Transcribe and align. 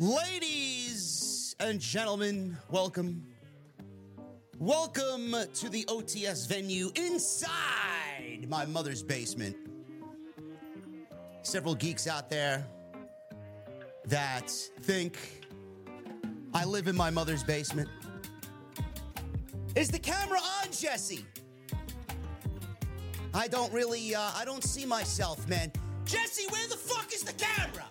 Ladies 0.00 1.54
and 1.60 1.78
gentlemen, 1.78 2.56
welcome. 2.70 3.22
Welcome 4.58 5.34
to 5.52 5.68
the 5.68 5.84
OTS 5.88 6.48
venue 6.48 6.90
inside 6.94 8.48
my 8.48 8.64
mother's 8.64 9.02
basement. 9.02 9.54
Several 11.42 11.74
geeks 11.74 12.06
out 12.06 12.30
there 12.30 12.66
that 14.06 14.50
think 14.80 15.18
I 16.54 16.64
live 16.64 16.88
in 16.88 16.96
my 16.96 17.10
mother's 17.10 17.44
basement. 17.44 17.90
Is 19.76 19.90
the 19.90 19.98
camera 19.98 20.38
on, 20.62 20.72
Jesse? 20.72 21.26
I 23.34 23.48
don't 23.48 23.70
really, 23.70 24.14
uh, 24.14 24.30
I 24.34 24.46
don't 24.46 24.64
see 24.64 24.86
myself, 24.86 25.46
man. 25.46 25.70
Jesse, 26.06 26.46
where 26.48 26.66
the 26.68 26.76
fuck 26.78 27.12
is 27.12 27.22
the 27.22 27.34
camera? 27.34 27.84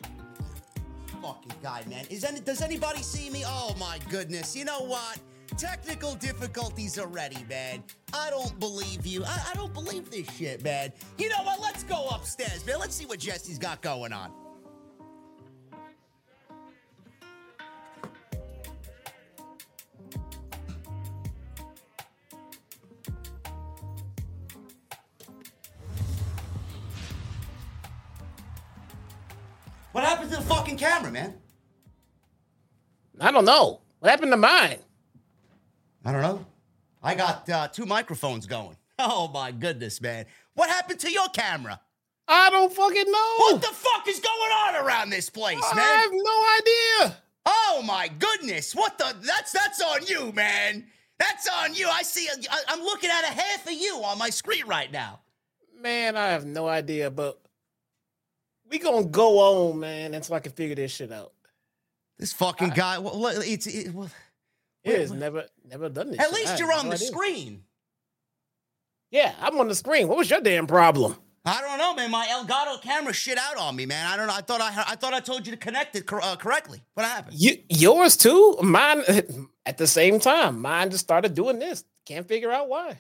Fucking 1.22 1.54
guy, 1.62 1.84
man. 1.88 2.06
Is 2.10 2.24
any, 2.24 2.40
does 2.40 2.62
anybody 2.62 3.02
see 3.02 3.30
me? 3.30 3.44
Oh 3.46 3.76
my 3.80 4.00
goodness. 4.10 4.56
You 4.56 4.66
know 4.66 4.80
what? 4.80 5.18
Technical 5.58 6.16
difficulties 6.16 7.00
already, 7.00 7.44
man. 7.50 7.84
I 8.14 8.30
don't 8.30 8.60
believe 8.60 9.06
you. 9.06 9.24
I, 9.26 9.48
I 9.52 9.54
don't 9.56 9.74
believe 9.74 10.10
this 10.12 10.30
shit, 10.36 10.64
man. 10.64 10.92
You 11.18 11.30
know 11.30 11.44
what? 11.44 11.60
Let's 11.60 11.84
go 11.84 12.08
upstairs, 12.10 12.66
man. 12.66 12.80
Let's 12.80 12.96
see 12.96 13.06
what 13.06 13.20
Jesse's 13.20 13.58
got 13.58 13.82
going 13.82 14.14
on. 14.14 14.32
What 29.92 30.04
happened 30.04 30.30
to 30.32 30.38
the 30.38 30.44
fucking 30.44 30.78
camera, 30.78 31.12
man? 31.12 31.34
I 33.20 33.32
don't 33.32 33.46
know. 33.46 33.82
What 34.00 34.12
happened 34.12 34.32
to 34.32 34.38
mine? 34.38 34.80
I 36.06 36.12
don't 36.12 36.22
know. 36.22 36.46
I 37.02 37.16
got 37.16 37.50
uh, 37.50 37.68
two 37.68 37.86
microphones 37.86 38.46
going. 38.46 38.76
Oh 39.02 39.30
my 39.34 39.54
goodness, 39.54 40.02
man. 40.02 40.26
What 40.56 40.70
happened 40.70 41.00
to 41.00 41.10
your 41.10 41.30
camera? 41.30 41.80
I 42.28 42.50
don't 42.50 42.74
fucking 42.74 43.10
know. 43.10 43.36
What 43.38 43.62
the 43.62 43.68
fuck 43.68 44.06
is 44.10 44.20
going 44.20 44.52
on 44.52 44.86
around 44.86 45.10
this 45.10 45.30
place, 45.30 45.64
I 45.72 45.74
man? 45.74 45.86
I 45.86 46.02
have 46.02 46.12
no 46.12 47.08
idea. 47.08 47.18
Oh 47.46 47.82
my 47.86 48.10
goodness. 48.10 48.76
What 48.76 48.98
the 48.98 49.16
that's 49.26 49.54
that's 49.54 49.82
on 49.82 50.06
you, 50.06 50.34
man. 50.34 50.86
That's 51.18 51.48
on 51.64 51.76
you. 51.76 51.88
I 51.88 52.04
see 52.04 52.28
I, 52.52 52.60
I'm 52.68 52.82
looking 52.82 53.10
at 53.10 53.24
a 53.24 53.28
half 53.28 53.66
of 53.66 53.72
you 53.72 54.04
on 54.04 54.18
my 54.18 54.30
screen 54.30 54.68
right 54.68 54.92
now. 54.92 55.22
Man, 55.80 56.18
I 56.18 56.28
have 56.32 56.46
no 56.46 56.68
idea, 56.68 57.10
but 57.10 57.40
we 58.70 58.80
gonna 58.80 59.06
go 59.06 59.40
on, 59.72 59.80
man, 59.80 60.14
until 60.14 60.36
I 60.36 60.40
can 60.40 60.52
figure 60.52 60.76
this 60.76 60.92
shit 60.92 61.12
out. 61.12 61.34
This 62.18 62.34
fucking 62.34 62.70
guy. 62.72 62.98
Well, 63.00 63.26
it's 63.28 63.66
it, 63.68 63.94
well, 63.94 64.10
It 64.84 65.00
Wait, 65.00 65.10
what- 65.10 65.20
never 65.20 65.46
never 65.66 65.90
done 65.90 66.12
this. 66.12 66.20
at 66.20 66.26
shit. 66.26 66.34
Least 66.36 66.60
you're 66.60 66.72
on 66.74 66.86
no 66.86 66.90
the 66.92 66.96
idea. 66.96 67.08
screen. 67.08 67.64
Yeah, 69.12 69.34
I'm 69.40 69.58
on 69.60 69.68
the 69.68 69.76
screen. 69.76 70.08
What 70.08 70.18
was 70.18 70.30
your 70.30 70.42
damn 70.42 70.68
problem? 70.68 71.16
I 71.46 71.62
don't 71.62 71.78
know, 71.80 71.96
man. 71.96 72.12
My 72.12 72.28
Elgato 72.28 72.82
camera 72.82 73.14
shit 73.14 73.38
out 73.38 73.58
on 73.58 73.76
me, 73.76 73.86
man. 73.86 74.06
I 74.06 74.18
don't 74.18 74.28
know. 74.28 74.34
I 74.36 74.42
thought 74.42 74.62
I 74.62 74.68
I 74.88 74.96
thought 74.96 75.14
I 75.14 75.20
told 75.20 75.48
you 75.48 75.52
to 75.52 75.58
connect 75.58 75.96
it 75.96 76.06
cor- 76.06 76.22
uh, 76.24 76.36
correctly. 76.36 76.84
What 76.94 77.06
happened? 77.06 77.38
You 77.40 77.58
yours 77.70 78.18
too? 78.18 78.58
Mine 78.62 79.04
at 79.66 79.78
the 79.78 79.88
same 79.88 80.20
time. 80.20 80.62
Mine 80.62 80.92
just 80.92 81.04
started 81.04 81.34
doing 81.34 81.58
this. 81.58 81.84
Can't 82.06 82.28
figure 82.28 82.52
out 82.52 82.68
why. 82.70 83.00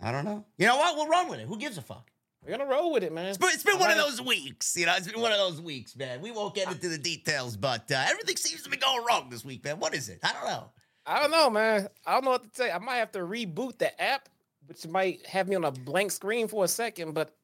I 0.00 0.12
don't 0.12 0.24
know. 0.24 0.44
You 0.56 0.66
know 0.66 0.76
what? 0.76 0.96
We'll 0.96 1.08
run 1.08 1.28
with 1.28 1.40
it. 1.40 1.46
Who 1.48 1.58
gives 1.58 1.76
a 1.76 1.82
fuck? 1.82 2.08
We're 2.48 2.56
gonna 2.56 2.70
roll 2.70 2.92
with 2.92 3.04
it, 3.04 3.12
man. 3.12 3.26
It's 3.26 3.36
been, 3.36 3.50
it's 3.52 3.62
been 3.62 3.78
one 3.78 3.90
of 3.90 3.98
those 3.98 4.22
weeks, 4.22 4.74
you 4.74 4.86
know. 4.86 4.94
It's 4.96 5.06
been 5.06 5.20
one 5.20 5.32
of 5.32 5.38
those 5.38 5.60
weeks, 5.60 5.94
man. 5.94 6.22
We 6.22 6.30
won't 6.30 6.54
get 6.54 6.72
into 6.72 6.88
the 6.88 6.96
details, 6.96 7.58
but 7.58 7.92
uh, 7.92 8.06
everything 8.08 8.36
seems 8.36 8.62
to 8.62 8.70
be 8.70 8.78
going 8.78 9.04
wrong 9.04 9.28
this 9.28 9.44
week, 9.44 9.62
man. 9.64 9.78
What 9.78 9.94
is 9.94 10.08
it? 10.08 10.20
I 10.22 10.32
don't 10.32 10.46
know. 10.46 10.64
I 11.04 11.20
don't 11.20 11.30
know, 11.30 11.50
man. 11.50 11.88
I 12.06 12.14
don't 12.14 12.24
know 12.24 12.30
what 12.30 12.44
to 12.44 12.50
say. 12.54 12.70
I 12.70 12.78
might 12.78 12.96
have 12.96 13.12
to 13.12 13.18
reboot 13.18 13.76
the 13.76 14.00
app, 14.00 14.30
which 14.64 14.86
might 14.86 15.26
have 15.26 15.46
me 15.46 15.56
on 15.56 15.64
a 15.64 15.70
blank 15.70 16.10
screen 16.10 16.48
for 16.48 16.64
a 16.64 16.68
second, 16.68 17.12
but 17.12 17.36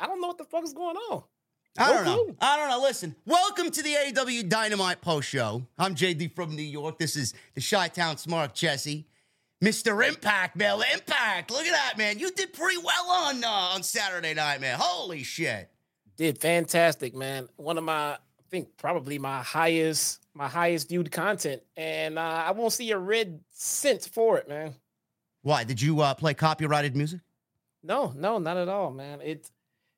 I 0.00 0.08
don't 0.08 0.20
know 0.20 0.26
what 0.26 0.38
the 0.38 0.44
fuck 0.44 0.64
is 0.64 0.72
going 0.72 0.96
on. 0.96 1.22
I 1.78 1.92
don't 1.92 2.04
know. 2.04 2.34
I 2.40 2.56
don't 2.56 2.68
know. 2.68 2.80
Listen, 2.80 3.14
welcome 3.26 3.70
to 3.70 3.80
the 3.80 3.94
AEW 3.94 4.48
Dynamite 4.48 5.00
Post 5.00 5.28
Show. 5.28 5.62
I'm 5.78 5.94
JD 5.94 6.34
from 6.34 6.56
New 6.56 6.62
York. 6.62 6.98
This 6.98 7.14
is 7.14 7.32
the 7.54 7.60
Chi 7.60 7.86
Town 7.88 8.16
Smark 8.16 8.54
Jesse. 8.54 9.06
Mr. 9.62 10.06
Impact, 10.06 10.56
man. 10.56 10.80
Impact. 10.92 11.50
Look 11.50 11.66
at 11.66 11.72
that, 11.72 11.98
man. 11.98 12.18
You 12.18 12.30
did 12.30 12.52
pretty 12.52 12.78
well 12.78 13.10
on 13.10 13.42
uh, 13.42 13.48
on 13.48 13.82
Saturday 13.82 14.34
night, 14.34 14.60
man. 14.60 14.78
Holy 14.80 15.22
shit. 15.24 15.68
Did 16.16 16.38
fantastic, 16.38 17.14
man. 17.14 17.48
One 17.56 17.78
of 17.78 17.84
my, 17.84 18.12
I 18.12 18.18
think 18.50 18.76
probably 18.76 19.18
my 19.18 19.42
highest, 19.42 20.24
my 20.34 20.48
highest 20.48 20.88
viewed 20.88 21.10
content, 21.10 21.62
and 21.76 22.18
uh, 22.18 22.44
I 22.46 22.52
won't 22.52 22.72
see 22.72 22.90
a 22.92 22.98
red 22.98 23.40
cent 23.50 24.08
for 24.12 24.38
it, 24.38 24.48
man. 24.48 24.74
Why? 25.42 25.64
Did 25.64 25.80
you 25.80 26.00
uh, 26.00 26.14
play 26.14 26.34
copyrighted 26.34 26.96
music? 26.96 27.20
No, 27.82 28.12
no, 28.16 28.38
not 28.38 28.56
at 28.56 28.68
all, 28.68 28.90
man. 28.92 29.20
It 29.20 29.50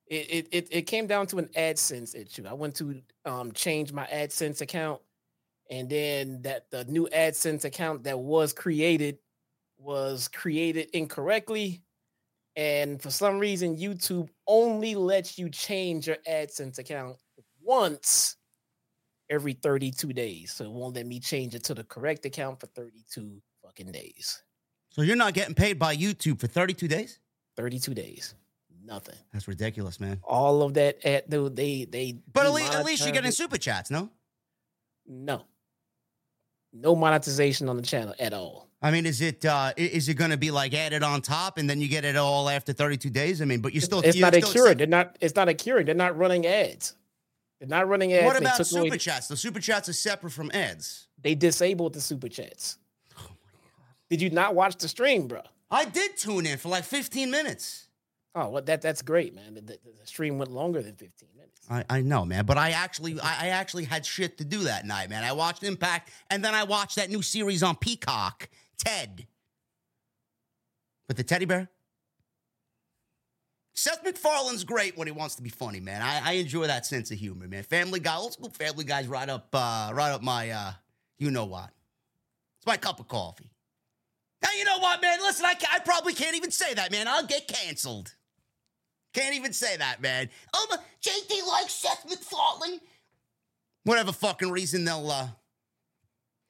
it 0.06 0.30
it 0.30 0.48
it, 0.52 0.68
it 0.70 0.82
came 0.82 1.06
down 1.06 1.26
to 1.28 1.38
an 1.38 1.48
AdSense 1.56 2.14
issue. 2.14 2.44
I 2.48 2.54
went 2.54 2.76
to 2.76 3.02
um 3.26 3.52
change 3.52 3.92
my 3.92 4.06
AdSense 4.06 4.62
account, 4.62 5.00
and 5.70 5.88
then 5.88 6.42
that 6.42 6.70
the 6.70 6.84
new 6.86 7.08
AdSense 7.12 7.64
account 7.64 8.04
that 8.04 8.18
was 8.18 8.52
created 8.52 9.18
was 9.80 10.28
created 10.28 10.88
incorrectly. 10.92 11.82
And 12.56 13.00
for 13.00 13.10
some 13.10 13.38
reason, 13.38 13.76
YouTube 13.76 14.28
only 14.46 14.94
lets 14.94 15.38
you 15.38 15.48
change 15.48 16.06
your 16.08 16.16
AdSense 16.28 16.78
account 16.78 17.16
once 17.62 18.36
every 19.30 19.52
32 19.52 20.12
days. 20.12 20.52
So 20.52 20.64
it 20.64 20.70
won't 20.70 20.96
let 20.96 21.06
me 21.06 21.20
change 21.20 21.54
it 21.54 21.64
to 21.64 21.74
the 21.74 21.84
correct 21.84 22.26
account 22.26 22.60
for 22.60 22.66
32 22.66 23.40
fucking 23.64 23.92
days. 23.92 24.42
So 24.90 25.02
you're 25.02 25.16
not 25.16 25.34
getting 25.34 25.54
paid 25.54 25.78
by 25.78 25.96
YouTube 25.96 26.40
for 26.40 26.48
32 26.48 26.88
days? 26.88 27.20
32 27.56 27.94
days. 27.94 28.34
Nothing. 28.84 29.14
That's 29.32 29.46
ridiculous, 29.46 30.00
man. 30.00 30.18
all 30.24 30.62
of 30.62 30.74
that 30.74 31.04
at 31.04 31.30
the 31.30 31.48
they 31.48 31.84
they 31.84 32.18
But 32.32 32.46
at 32.46 32.52
least, 32.52 32.74
at 32.74 32.84
least 32.84 33.04
you're 33.04 33.12
getting 33.12 33.30
super 33.30 33.58
chats, 33.58 33.90
no? 33.90 34.10
no 35.06 35.44
No 36.72 36.94
monetization 36.94 37.68
on 37.68 37.76
the 37.76 37.82
channel 37.82 38.14
at 38.18 38.32
all. 38.32 38.68
I 38.82 38.90
mean, 38.90 39.04
is 39.04 39.20
it 39.20 39.44
uh 39.44 39.72
is 39.76 40.08
it 40.08 40.14
going 40.14 40.30
to 40.30 40.36
be 40.38 40.50
like 40.50 40.72
added 40.72 41.02
on 41.02 41.20
top 41.20 41.58
and 41.58 41.68
then 41.68 41.80
you 41.80 41.88
get 41.88 42.04
it 42.04 42.16
all 42.16 42.48
after 42.48 42.72
32 42.72 43.10
days? 43.10 43.42
I 43.42 43.44
mean, 43.44 43.60
but 43.60 43.74
you 43.74 43.80
still 43.80 44.00
It's 44.00 44.16
you're 44.16 44.26
not 44.26 44.34
a 44.34 44.40
cure. 44.40 44.64
accept- 44.66 44.78
They're 44.78 44.86
not. 44.86 45.16
It's 45.20 45.34
not 45.36 45.48
a 45.48 45.54
cure. 45.54 45.84
They're 45.84 45.94
not 45.94 46.16
running 46.16 46.46
ads. 46.46 46.94
They're 47.58 47.68
not 47.68 47.88
running 47.88 48.12
ads. 48.14 48.24
What 48.24 48.32
They 48.34 48.44
about 48.46 48.56
took 48.56 48.72
away- 48.72 48.84
super 48.88 48.96
chats? 48.98 49.28
The 49.28 49.36
super 49.36 49.60
chats 49.60 49.88
are 49.90 49.92
separate 49.92 50.30
from 50.30 50.50
ads. 50.54 51.08
They 51.20 51.34
disabled 51.34 51.92
the 51.92 52.00
super 52.00 52.28
chats. 52.28 52.78
Oh 53.18 53.26
Did 54.08 54.22
you 54.22 54.30
not 54.30 54.54
watch 54.54 54.76
the 54.76 54.88
stream, 54.88 55.26
bro? 55.28 55.42
I 55.70 55.84
did 55.84 56.16
tune 56.16 56.46
in 56.46 56.56
for 56.56 56.68
like 56.68 56.84
15 56.84 57.30
minutes. 57.30 57.88
Oh, 58.34 58.48
well, 58.48 58.62
that 58.62 58.80
that's 58.80 59.02
great, 59.02 59.34
man. 59.34 59.54
The, 59.54 59.60
the, 59.60 59.78
the 60.00 60.06
stream 60.06 60.38
went 60.38 60.50
longer 60.52 60.80
than 60.80 60.94
15 60.94 61.28
minutes. 61.34 61.39
I, 61.70 61.84
I 61.88 62.00
know, 62.00 62.24
man, 62.24 62.46
but 62.46 62.58
I 62.58 62.70
actually 62.70 63.18
I, 63.20 63.46
I 63.46 63.48
actually 63.48 63.84
had 63.84 64.04
shit 64.04 64.38
to 64.38 64.44
do 64.44 64.64
that 64.64 64.84
night, 64.84 65.08
man. 65.08 65.22
I 65.22 65.32
watched 65.32 65.62
Impact 65.62 66.10
and 66.28 66.44
then 66.44 66.52
I 66.52 66.64
watched 66.64 66.96
that 66.96 67.10
new 67.10 67.22
series 67.22 67.62
on 67.62 67.76
Peacock, 67.76 68.48
Ted. 68.76 69.28
With 71.06 71.16
the 71.16 71.22
teddy 71.22 71.44
bear. 71.44 71.70
Seth 73.72 74.04
MacFarlane's 74.04 74.64
great 74.64 74.98
when 74.98 75.06
he 75.06 75.12
wants 75.12 75.36
to 75.36 75.42
be 75.42 75.48
funny, 75.48 75.80
man. 75.80 76.02
I, 76.02 76.20
I 76.22 76.32
enjoy 76.32 76.66
that 76.66 76.86
sense 76.86 77.10
of 77.12 77.18
humor, 77.18 77.48
man. 77.48 77.62
Family 77.62 78.00
Guy, 78.00 78.16
old 78.16 78.32
school 78.32 78.50
Family 78.50 78.84
Guy's 78.84 79.06
right 79.06 79.28
up, 79.28 79.48
uh, 79.54 79.90
right 79.94 80.10
up 80.10 80.22
my, 80.22 80.50
uh, 80.50 80.72
you 81.18 81.30
know 81.30 81.46
what? 81.46 81.70
It's 82.58 82.66
my 82.66 82.76
cup 82.76 83.00
of 83.00 83.08
coffee. 83.08 83.50
Now 84.42 84.50
you 84.58 84.64
know 84.64 84.78
what, 84.78 85.00
man? 85.00 85.20
Listen, 85.20 85.46
I, 85.46 85.54
I 85.72 85.78
probably 85.78 86.14
can't 86.14 86.36
even 86.36 86.50
say 86.50 86.74
that, 86.74 86.90
man. 86.90 87.08
I'll 87.08 87.26
get 87.26 87.48
canceled. 87.48 88.14
Can't 89.12 89.34
even 89.34 89.52
say 89.52 89.76
that, 89.76 90.00
man. 90.00 90.28
Oh, 90.54 90.66
but 90.70 90.82
JD 91.02 91.46
likes 91.48 91.72
Seth 91.74 92.04
MacFarlane. 92.08 92.80
Whatever 93.84 94.12
fucking 94.12 94.50
reason 94.50 94.84
they'll 94.84 95.10
uh 95.10 95.28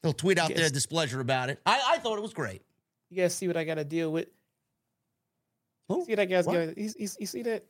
they'll 0.02 0.12
tweet 0.12 0.38
out 0.38 0.54
their 0.54 0.68
displeasure 0.70 1.20
about 1.20 1.48
it. 1.50 1.60
I, 1.64 1.80
I 1.94 1.98
thought 1.98 2.18
it 2.18 2.22
was 2.22 2.34
great. 2.34 2.62
You 3.08 3.22
guys 3.22 3.34
see 3.34 3.46
what 3.46 3.56
I 3.56 3.64
got 3.64 3.76
to 3.76 3.84
deal 3.84 4.12
with? 4.12 4.28
Who? 5.88 6.04
See 6.04 6.12
what 6.12 6.20
I 6.20 6.24
guys 6.26 6.46
What? 6.46 6.54
got? 6.54 6.78
You, 6.78 6.90
you, 6.98 7.08
you 7.18 7.26
see 7.26 7.42
that? 7.42 7.64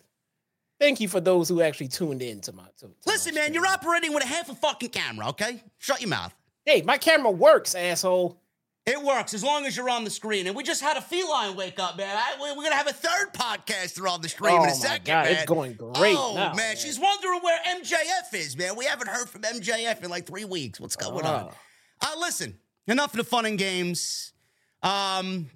Thank 0.78 1.00
you 1.00 1.08
for 1.08 1.20
those 1.20 1.48
who 1.48 1.60
actually 1.62 1.88
tuned 1.88 2.22
in 2.22 2.40
to 2.42 2.52
my. 2.52 2.64
To, 2.78 2.86
to 2.86 2.86
my 2.88 2.92
Listen, 3.12 3.34
man, 3.34 3.44
stream. 3.44 3.54
you're 3.54 3.66
operating 3.66 4.14
with 4.14 4.24
a 4.24 4.26
half 4.26 4.48
a 4.48 4.54
fucking 4.54 4.90
camera, 4.90 5.28
okay? 5.28 5.62
Shut 5.78 6.00
your 6.00 6.08
mouth. 6.10 6.34
Hey, 6.64 6.82
my 6.82 6.96
camera 6.98 7.30
works, 7.30 7.74
asshole. 7.74 8.40
It 8.86 9.00
works 9.02 9.34
as 9.34 9.44
long 9.44 9.66
as 9.66 9.76
you're 9.76 9.90
on 9.90 10.04
the 10.04 10.10
screen. 10.10 10.46
And 10.46 10.56
we 10.56 10.62
just 10.62 10.80
had 10.80 10.96
a 10.96 11.02
feline 11.02 11.54
wake 11.54 11.78
up, 11.78 11.96
man. 11.98 12.16
I, 12.16 12.34
we- 12.42 12.56
we're 12.56 12.64
gonna 12.64 12.74
have 12.76 12.88
a 12.88 12.92
third 12.92 13.32
podcaster 13.34 14.10
on 14.10 14.20
the 14.22 14.28
stream 14.28 14.54
oh 14.54 14.62
in 14.62 14.62
a 14.62 14.66
my 14.68 14.72
second, 14.72 15.04
god, 15.06 15.24
man. 15.26 15.32
it's 15.34 15.44
going 15.44 15.74
great 15.74 16.16
oh 16.18 16.32
now, 16.34 16.54
man, 16.54 16.76
she's 16.76 16.98
wondering 16.98 17.40
where 17.42 17.58
MJF 17.68 18.34
is, 18.34 18.56
man. 18.56 18.76
We 18.76 18.86
haven't 18.86 19.08
heard 19.08 19.28
from 19.28 19.42
MJF 19.42 20.02
in 20.02 20.08
like 20.10 20.26
three 20.26 20.44
weeks. 20.46 20.80
What's 20.80 20.96
going 20.96 21.24
on? 21.26 21.50
Oh. 21.50 21.54
Uh, 22.02 22.18
listen, 22.18 22.58
enough 22.86 23.12
of 23.12 23.18
the 23.18 23.24
fun 23.24 23.44
and 23.44 23.58
games. 23.58 24.32
Um, 24.82 25.50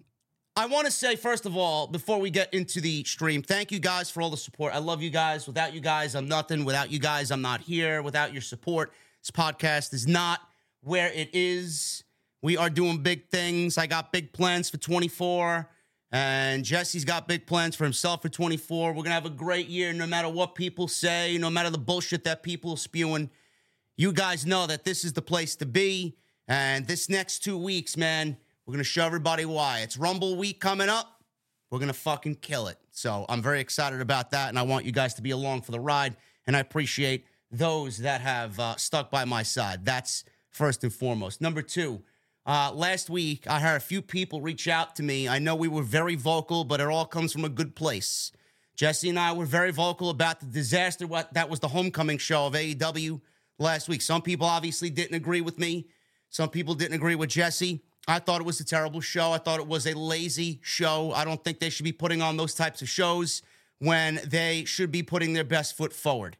I 0.56 0.66
want 0.66 0.84
to 0.86 0.92
say, 0.92 1.16
first 1.16 1.46
of 1.46 1.56
all, 1.56 1.86
before 1.88 2.20
we 2.20 2.30
get 2.30 2.52
into 2.54 2.80
the 2.80 3.02
stream, 3.04 3.42
thank 3.42 3.72
you 3.72 3.80
guys 3.80 4.10
for 4.10 4.20
all 4.22 4.30
the 4.30 4.36
support. 4.36 4.72
I 4.74 4.78
love 4.78 5.02
you 5.02 5.10
guys. 5.10 5.46
Without 5.48 5.72
you 5.74 5.80
guys, 5.80 6.14
I'm 6.14 6.28
nothing. 6.28 6.64
Without 6.64 6.90
you 6.92 6.98
guys, 7.00 7.30
I'm 7.32 7.42
not 7.42 7.62
here. 7.62 8.02
Without 8.02 8.32
your 8.32 8.42
support, 8.42 8.92
this 9.22 9.30
podcast 9.32 9.92
is 9.94 10.06
not 10.06 10.40
where 10.82 11.10
it 11.12 11.30
is. 11.32 12.03
We 12.44 12.56
are 12.56 12.68
doing 12.68 12.98
big 12.98 13.30
things. 13.30 13.78
I 13.78 13.86
got 13.86 14.12
big 14.12 14.32
plans 14.32 14.68
for 14.68 14.76
24, 14.76 15.68
and 16.12 16.64
Jesse's 16.64 17.04
got 17.04 17.26
big 17.26 17.46
plans 17.46 17.74
for 17.74 17.84
himself 17.84 18.22
for 18.22 18.28
24. 18.28 18.90
We're 18.90 18.94
going 18.94 19.06
to 19.06 19.10
have 19.12 19.24
a 19.24 19.30
great 19.30 19.66
year 19.66 19.92
no 19.92 20.06
matter 20.06 20.28
what 20.28 20.54
people 20.54 20.86
say, 20.86 21.38
no 21.38 21.48
matter 21.48 21.70
the 21.70 21.78
bullshit 21.78 22.22
that 22.24 22.42
people 22.42 22.72
are 22.72 22.76
spewing 22.76 23.30
you 23.96 24.12
guys 24.12 24.44
know 24.44 24.66
that 24.66 24.84
this 24.84 25.04
is 25.04 25.12
the 25.12 25.22
place 25.22 25.56
to 25.56 25.66
be. 25.66 26.16
And 26.48 26.86
this 26.86 27.08
next 27.08 27.40
two 27.40 27.56
weeks, 27.56 27.96
man, 27.96 28.36
we're 28.66 28.72
going 28.72 28.78
to 28.78 28.84
show 28.84 29.04
everybody 29.04 29.44
why. 29.44 29.80
It's 29.80 29.96
Rumble 29.96 30.36
Week 30.36 30.60
coming 30.60 30.88
up. 30.88 31.22
We're 31.70 31.78
going 31.78 31.88
to 31.88 31.94
fucking 31.94 32.36
kill 32.36 32.68
it. 32.68 32.78
So 32.90 33.24
I'm 33.28 33.42
very 33.42 33.60
excited 33.60 34.00
about 34.00 34.30
that. 34.32 34.48
And 34.48 34.58
I 34.58 34.62
want 34.62 34.84
you 34.84 34.92
guys 34.92 35.14
to 35.14 35.22
be 35.22 35.30
along 35.30 35.62
for 35.62 35.72
the 35.72 35.80
ride. 35.80 36.16
And 36.46 36.56
I 36.56 36.60
appreciate 36.60 37.24
those 37.50 37.98
that 37.98 38.20
have 38.20 38.58
uh, 38.58 38.76
stuck 38.76 39.10
by 39.10 39.24
my 39.24 39.42
side. 39.42 39.84
That's 39.84 40.24
first 40.50 40.84
and 40.84 40.92
foremost. 40.92 41.40
Number 41.40 41.62
two, 41.62 42.02
uh, 42.46 42.70
last 42.74 43.08
week, 43.08 43.46
I 43.48 43.58
had 43.58 43.76
a 43.76 43.80
few 43.80 44.02
people 44.02 44.40
reach 44.40 44.68
out 44.68 44.96
to 44.96 45.02
me. 45.02 45.28
I 45.28 45.38
know 45.38 45.54
we 45.54 45.68
were 45.68 45.82
very 45.82 46.14
vocal, 46.14 46.64
but 46.64 46.80
it 46.80 46.86
all 46.86 47.06
comes 47.06 47.32
from 47.32 47.44
a 47.44 47.48
good 47.48 47.74
place. 47.74 48.32
Jesse 48.76 49.08
and 49.08 49.18
I 49.18 49.32
were 49.32 49.46
very 49.46 49.70
vocal 49.70 50.10
about 50.10 50.40
the 50.40 50.46
disaster 50.46 51.06
what 51.06 51.32
that 51.34 51.48
was 51.48 51.60
the 51.60 51.68
homecoming 51.68 52.18
show 52.18 52.46
of 52.46 52.54
AEW 52.54 53.20
last 53.58 53.88
week. 53.88 54.02
Some 54.02 54.20
people 54.20 54.46
obviously 54.46 54.90
didn't 54.90 55.14
agree 55.14 55.40
with 55.40 55.58
me. 55.58 55.86
Some 56.28 56.50
people 56.50 56.74
didn't 56.74 56.96
agree 56.96 57.14
with 57.14 57.30
Jesse. 57.30 57.80
I 58.06 58.18
thought 58.18 58.40
it 58.40 58.44
was 58.44 58.60
a 58.60 58.64
terrible 58.64 59.00
show. 59.00 59.32
I 59.32 59.38
thought 59.38 59.60
it 59.60 59.66
was 59.66 59.86
a 59.86 59.96
lazy 59.96 60.60
show. 60.62 61.12
I 61.12 61.24
don't 61.24 61.42
think 61.42 61.60
they 61.60 61.70
should 61.70 61.84
be 61.84 61.92
putting 61.92 62.20
on 62.20 62.36
those 62.36 62.54
types 62.54 62.82
of 62.82 62.88
shows 62.88 63.42
when 63.78 64.20
they 64.26 64.64
should 64.64 64.90
be 64.90 65.02
putting 65.02 65.32
their 65.32 65.44
best 65.44 65.76
foot 65.76 65.92
forward. 65.92 66.36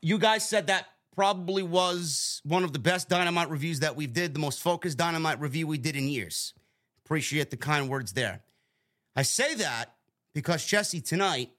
You 0.00 0.18
guys 0.18 0.48
said 0.48 0.68
that 0.68 0.86
probably 1.14 1.62
was 1.62 2.40
one 2.44 2.64
of 2.64 2.72
the 2.72 2.78
best 2.78 3.08
dynamite 3.08 3.50
reviews 3.50 3.80
that 3.80 3.96
we've 3.96 4.12
did, 4.12 4.34
the 4.34 4.40
most 4.40 4.60
focused 4.62 4.98
dynamite 4.98 5.40
review 5.40 5.66
we 5.66 5.78
did 5.78 5.96
in 5.96 6.08
years. 6.08 6.54
Appreciate 7.04 7.50
the 7.50 7.56
kind 7.56 7.88
words 7.88 8.12
there. 8.12 8.42
I 9.16 9.22
say 9.22 9.54
that 9.56 9.94
because 10.34 10.64
Jesse 10.64 11.00
tonight, 11.00 11.50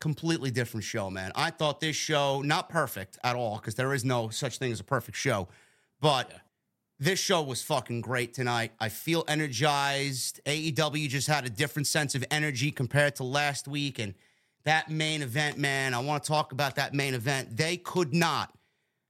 completely 0.00 0.50
different 0.50 0.84
show, 0.84 1.10
man. 1.10 1.32
I 1.34 1.50
thought 1.50 1.80
this 1.80 1.96
show 1.96 2.42
not 2.42 2.68
perfect 2.68 3.18
at 3.24 3.34
all 3.34 3.56
because 3.56 3.74
there 3.74 3.94
is 3.94 4.04
no 4.04 4.28
such 4.28 4.58
thing 4.58 4.70
as 4.70 4.80
a 4.80 4.84
perfect 4.84 5.16
show, 5.16 5.48
but 6.00 6.30
this 7.00 7.18
show 7.18 7.42
was 7.42 7.62
fucking 7.62 8.00
great 8.00 8.34
tonight. 8.34 8.72
I 8.80 8.88
feel 8.88 9.24
energized. 9.28 10.40
AEW 10.44 11.08
just 11.08 11.28
had 11.28 11.46
a 11.46 11.50
different 11.50 11.86
sense 11.86 12.14
of 12.14 12.24
energy 12.30 12.70
compared 12.70 13.16
to 13.16 13.24
last 13.24 13.68
week, 13.68 13.98
and 13.98 14.14
that 14.64 14.90
main 14.90 15.22
event, 15.22 15.58
man. 15.58 15.94
I 15.94 16.00
want 16.00 16.24
to 16.24 16.28
talk 16.28 16.52
about 16.52 16.76
that 16.76 16.94
main 16.94 17.14
event. 17.14 17.56
They 17.56 17.76
could 17.76 18.12
not 18.12 18.52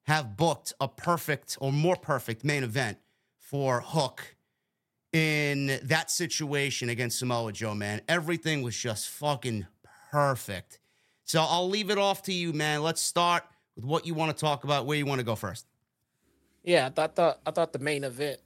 have 0.09 0.39
booked 0.39 0.73
a 0.81 0.89
perfect 0.89 1.59
or 1.61 1.71
more 1.71 1.95
perfect 1.95 2.43
main 2.43 2.65
event 2.65 2.97
for 3.37 3.83
Hook 3.83 4.37
in 5.13 5.79
that 5.83 6.11
situation 6.11 6.89
against 6.89 7.19
Samoa 7.19 7.53
Joe, 7.53 7.75
man. 7.75 8.01
Everything 8.09 8.63
was 8.63 8.75
just 8.75 9.11
fucking 9.11 9.67
perfect. 10.11 10.81
So 11.25 11.43
I'll 11.43 11.69
leave 11.69 11.91
it 11.91 11.99
off 11.99 12.23
to 12.23 12.33
you, 12.33 12.55
man. 12.55 12.83
Let's 12.83 13.03
start 13.03 13.45
with 13.77 13.85
what 13.85 14.07
you 14.07 14.15
want 14.15 14.35
to 14.35 14.41
talk 14.41 14.65
about. 14.65 14.87
Where 14.87 14.97
you 14.97 15.05
want 15.05 15.19
to 15.19 15.27
go 15.27 15.37
first? 15.37 15.67
Yeah, 16.65 16.87
I 16.87 16.89
thought, 16.89 17.15
thought 17.15 17.41
I 17.47 17.51
thought 17.51 17.75
the 17.75 17.79
main 17.79 18.03
event 18.03 18.41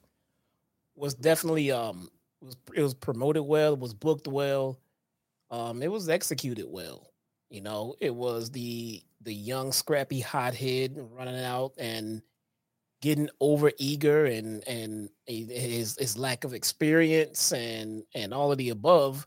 was 0.96 1.14
definitely 1.14 1.70
um 1.70 2.08
was 2.40 2.56
it 2.74 2.82
was 2.82 2.94
promoted 2.94 3.44
well, 3.44 3.74
it 3.74 3.78
was 3.78 3.94
booked 3.94 4.26
well, 4.26 4.80
um 5.52 5.80
it 5.80 5.92
was 5.92 6.08
executed 6.08 6.66
well. 6.68 7.12
You 7.50 7.60
know, 7.60 7.94
it 8.00 8.12
was 8.12 8.50
the 8.50 9.00
the 9.22 9.34
young 9.34 9.72
scrappy 9.72 10.20
hothead 10.20 10.96
running 10.96 11.42
out 11.42 11.72
and 11.78 12.22
getting 13.00 13.28
over 13.40 13.72
eager 13.78 14.26
and 14.26 14.66
and 14.66 15.10
his 15.26 15.96
his 15.98 16.16
lack 16.16 16.44
of 16.44 16.54
experience 16.54 17.52
and 17.52 18.04
and 18.14 18.32
all 18.32 18.52
of 18.52 18.58
the 18.58 18.70
above. 18.70 19.26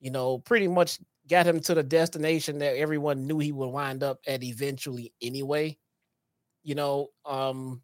You 0.00 0.10
know, 0.10 0.38
pretty 0.38 0.68
much 0.68 1.00
got 1.28 1.46
him 1.46 1.60
to 1.60 1.74
the 1.74 1.82
destination 1.82 2.58
that 2.58 2.76
everyone 2.76 3.26
knew 3.26 3.38
he 3.38 3.52
would 3.52 3.68
wind 3.68 4.02
up 4.02 4.20
at 4.26 4.44
eventually 4.44 5.12
anyway. 5.20 5.76
You 6.62 6.74
know, 6.76 7.08
um 7.24 7.82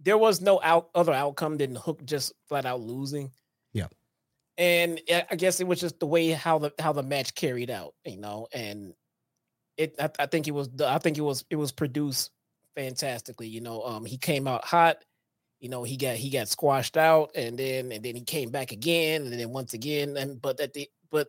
there 0.00 0.18
was 0.18 0.40
no 0.40 0.60
out 0.62 0.90
other 0.94 1.12
outcome 1.12 1.58
than 1.58 1.74
Hook 1.74 2.04
just 2.04 2.32
flat 2.48 2.66
out 2.66 2.80
losing. 2.80 3.30
Yeah. 3.72 3.88
And 4.58 5.00
I 5.10 5.26
I 5.30 5.36
guess 5.36 5.60
it 5.60 5.66
was 5.66 5.80
just 5.80 6.00
the 6.00 6.06
way 6.06 6.30
how 6.30 6.58
the 6.58 6.72
how 6.78 6.92
the 6.92 7.02
match 7.02 7.34
carried 7.34 7.70
out, 7.70 7.94
you 8.04 8.16
know, 8.18 8.48
and 8.52 8.94
it 9.80 9.94
I, 9.98 10.10
I 10.18 10.26
think 10.26 10.46
it 10.46 10.52
was 10.52 10.68
I 10.84 10.98
think 10.98 11.18
it 11.18 11.22
was 11.22 11.44
it 11.50 11.56
was 11.56 11.72
produced 11.72 12.30
fantastically. 12.76 13.48
You 13.48 13.60
know, 13.60 13.82
um 13.82 14.04
he 14.04 14.18
came 14.18 14.46
out 14.46 14.64
hot, 14.64 14.98
you 15.60 15.68
know, 15.68 15.82
he 15.82 15.96
got 15.96 16.16
he 16.16 16.30
got 16.30 16.48
squashed 16.48 16.96
out 16.96 17.30
and 17.34 17.58
then 17.58 17.90
and 17.92 18.04
then 18.04 18.14
he 18.14 18.22
came 18.22 18.50
back 18.50 18.72
again 18.72 19.22
and 19.22 19.32
then 19.32 19.50
once 19.50 19.72
again 19.74 20.16
and 20.16 20.40
but 20.40 20.60
at 20.60 20.74
the 20.74 20.88
but 21.10 21.28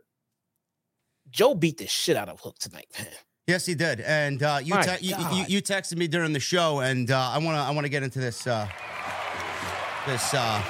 Joe 1.29 1.55
beat 1.55 1.77
the 1.77 1.87
shit 1.87 2.17
out 2.17 2.29
of 2.29 2.39
Hook 2.41 2.59
tonight, 2.59 2.87
man. 2.97 3.07
Yes, 3.47 3.65
he 3.65 3.73
did. 3.73 4.01
And 4.01 4.43
uh, 4.43 4.59
you, 4.63 4.75
te- 4.81 5.05
you, 5.05 5.15
you 5.33 5.45
you 5.47 5.61
texted 5.61 5.97
me 5.97 6.07
during 6.07 6.31
the 6.31 6.39
show, 6.39 6.79
and 6.79 7.09
uh, 7.09 7.31
I 7.31 7.37
want 7.39 7.55
to 7.57 7.61
I 7.61 7.71
want 7.71 7.85
to 7.85 7.89
get 7.89 8.03
into 8.03 8.19
this 8.19 8.45
uh, 8.45 8.67
this 10.07 10.33
uh, 10.33 10.61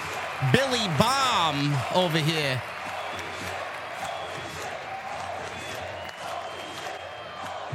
Billy 0.54 0.88
Bomb 0.98 1.76
over 1.94 2.18
here. 2.18 2.62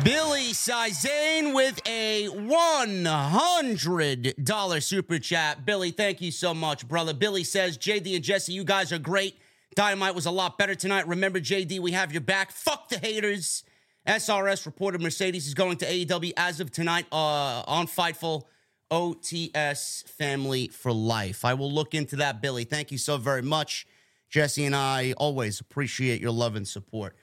Billy 0.04 0.52
Sizane 0.52 1.54
with 1.54 1.80
a 1.86 2.28
$100 2.28 4.82
super 4.82 5.18
chat. 5.18 5.64
Billy, 5.64 5.90
thank 5.90 6.20
you 6.20 6.30
so 6.30 6.52
much, 6.52 6.86
brother. 6.86 7.14
Billy 7.14 7.44
says, 7.44 7.78
JD 7.78 8.16
and 8.16 8.24
Jesse, 8.24 8.52
you 8.52 8.62
guys 8.62 8.92
are 8.92 8.98
great. 8.98 9.38
Dynamite 9.74 10.14
was 10.14 10.26
a 10.26 10.30
lot 10.30 10.58
better 10.58 10.74
tonight. 10.74 11.08
Remember, 11.08 11.40
JD, 11.40 11.80
we 11.80 11.92
have 11.92 12.12
your 12.12 12.20
back. 12.20 12.52
Fuck 12.52 12.90
the 12.90 12.98
haters. 12.98 13.64
SRS 14.06 14.66
reported 14.66 15.00
Mercedes 15.00 15.46
is 15.46 15.54
going 15.54 15.78
to 15.78 15.86
AEW 15.86 16.34
as 16.36 16.60
of 16.60 16.70
tonight 16.70 17.06
uh, 17.10 17.62
on 17.66 17.86
Fightful. 17.86 18.42
OTS 18.90 20.08
family 20.08 20.68
for 20.68 20.92
life. 20.92 21.44
I 21.44 21.54
will 21.54 21.72
look 21.72 21.92
into 21.92 22.14
that, 22.16 22.40
Billy. 22.40 22.62
Thank 22.62 22.92
you 22.92 22.98
so 22.98 23.16
very 23.16 23.42
much. 23.42 23.84
Jesse 24.30 24.64
and 24.64 24.76
I 24.76 25.12
always 25.16 25.58
appreciate 25.58 26.20
your 26.20 26.30
love 26.30 26.54
and 26.54 26.68
support. 26.68 27.16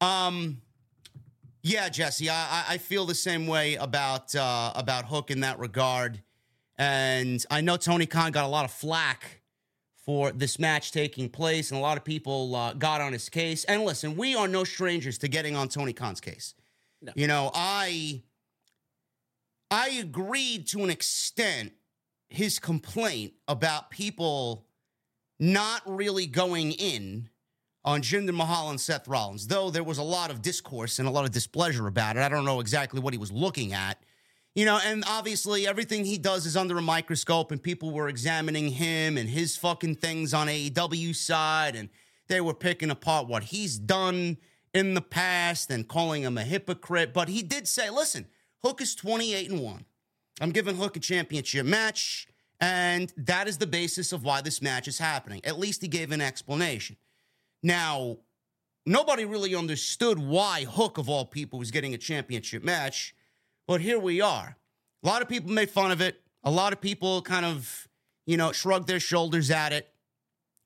Um, 0.00 0.62
yeah, 1.64 1.88
Jesse, 1.88 2.28
I, 2.28 2.64
I 2.68 2.78
feel 2.78 3.06
the 3.06 3.14
same 3.14 3.46
way 3.46 3.76
about 3.76 4.34
uh, 4.34 4.72
about 4.76 5.06
Hook 5.06 5.30
in 5.30 5.40
that 5.40 5.58
regard, 5.58 6.22
and 6.76 7.44
I 7.50 7.62
know 7.62 7.78
Tony 7.78 8.04
Khan 8.04 8.32
got 8.32 8.44
a 8.44 8.48
lot 8.48 8.66
of 8.66 8.70
flack 8.70 9.40
for 10.04 10.30
this 10.30 10.58
match 10.58 10.92
taking 10.92 11.30
place, 11.30 11.70
and 11.70 11.78
a 11.78 11.82
lot 11.82 11.96
of 11.96 12.04
people 12.04 12.54
uh, 12.54 12.74
got 12.74 13.00
on 13.00 13.14
his 13.14 13.30
case. 13.30 13.64
And 13.64 13.82
listen, 13.82 14.14
we 14.14 14.34
are 14.34 14.46
no 14.46 14.62
strangers 14.64 15.16
to 15.18 15.28
getting 15.28 15.56
on 15.56 15.68
Tony 15.68 15.94
Khan's 15.94 16.20
case. 16.20 16.52
No. 17.00 17.12
You 17.16 17.26
know, 17.26 17.50
I 17.54 18.22
I 19.70 19.88
agreed 19.88 20.66
to 20.68 20.84
an 20.84 20.90
extent 20.90 21.72
his 22.28 22.58
complaint 22.58 23.32
about 23.48 23.90
people 23.90 24.66
not 25.40 25.80
really 25.86 26.26
going 26.26 26.72
in 26.72 27.30
on 27.84 28.00
Jinder 28.00 28.34
Mahal 28.34 28.70
and 28.70 28.80
Seth 28.80 29.06
Rollins, 29.06 29.46
though 29.46 29.70
there 29.70 29.84
was 29.84 29.98
a 29.98 30.02
lot 30.02 30.30
of 30.30 30.40
discourse 30.40 30.98
and 30.98 31.06
a 31.06 31.10
lot 31.10 31.24
of 31.24 31.32
displeasure 31.32 31.86
about 31.86 32.16
it. 32.16 32.20
I 32.20 32.28
don't 32.28 32.44
know 32.44 32.60
exactly 32.60 33.00
what 33.00 33.12
he 33.12 33.18
was 33.18 33.30
looking 33.30 33.72
at. 33.72 34.02
You 34.54 34.64
know, 34.64 34.78
and 34.84 35.02
obviously 35.06 35.66
everything 35.66 36.04
he 36.04 36.16
does 36.16 36.46
is 36.46 36.56
under 36.56 36.78
a 36.78 36.82
microscope, 36.82 37.50
and 37.50 37.62
people 37.62 37.90
were 37.90 38.08
examining 38.08 38.68
him 38.68 39.18
and 39.18 39.28
his 39.28 39.56
fucking 39.56 39.96
things 39.96 40.32
on 40.32 40.46
AEW 40.46 41.14
side, 41.14 41.74
and 41.74 41.88
they 42.28 42.40
were 42.40 42.54
picking 42.54 42.90
apart 42.90 43.26
what 43.26 43.44
he's 43.44 43.78
done 43.78 44.38
in 44.72 44.94
the 44.94 45.00
past 45.00 45.70
and 45.70 45.88
calling 45.88 46.22
him 46.22 46.38
a 46.38 46.44
hypocrite. 46.44 47.12
But 47.12 47.28
he 47.28 47.42
did 47.42 47.66
say, 47.66 47.90
listen, 47.90 48.26
Hook 48.62 48.80
is 48.80 48.94
28 48.94 49.50
and 49.50 49.60
1. 49.60 49.84
I'm 50.40 50.50
giving 50.50 50.76
Hook 50.76 50.96
a 50.96 51.00
championship 51.00 51.66
match, 51.66 52.28
and 52.60 53.12
that 53.16 53.48
is 53.48 53.58
the 53.58 53.66
basis 53.66 54.12
of 54.12 54.24
why 54.24 54.40
this 54.40 54.62
match 54.62 54.88
is 54.88 54.98
happening. 54.98 55.40
At 55.44 55.58
least 55.58 55.82
he 55.82 55.88
gave 55.88 56.12
an 56.12 56.20
explanation. 56.20 56.96
Now, 57.64 58.18
nobody 58.84 59.24
really 59.24 59.54
understood 59.54 60.18
why 60.18 60.64
Hook, 60.64 60.98
of 60.98 61.08
all 61.08 61.24
people, 61.24 61.58
was 61.58 61.70
getting 61.70 61.94
a 61.94 61.98
championship 61.98 62.62
match, 62.62 63.14
but 63.66 63.80
here 63.80 63.98
we 63.98 64.20
are. 64.20 64.56
A 65.02 65.06
lot 65.06 65.22
of 65.22 65.28
people 65.28 65.50
made 65.50 65.70
fun 65.70 65.90
of 65.90 66.00
it. 66.00 66.20
A 66.44 66.50
lot 66.50 66.74
of 66.74 66.80
people 66.80 67.22
kind 67.22 67.46
of, 67.46 67.88
you 68.26 68.36
know, 68.36 68.52
shrugged 68.52 68.86
their 68.86 69.00
shoulders 69.00 69.50
at 69.50 69.72
it. 69.72 69.88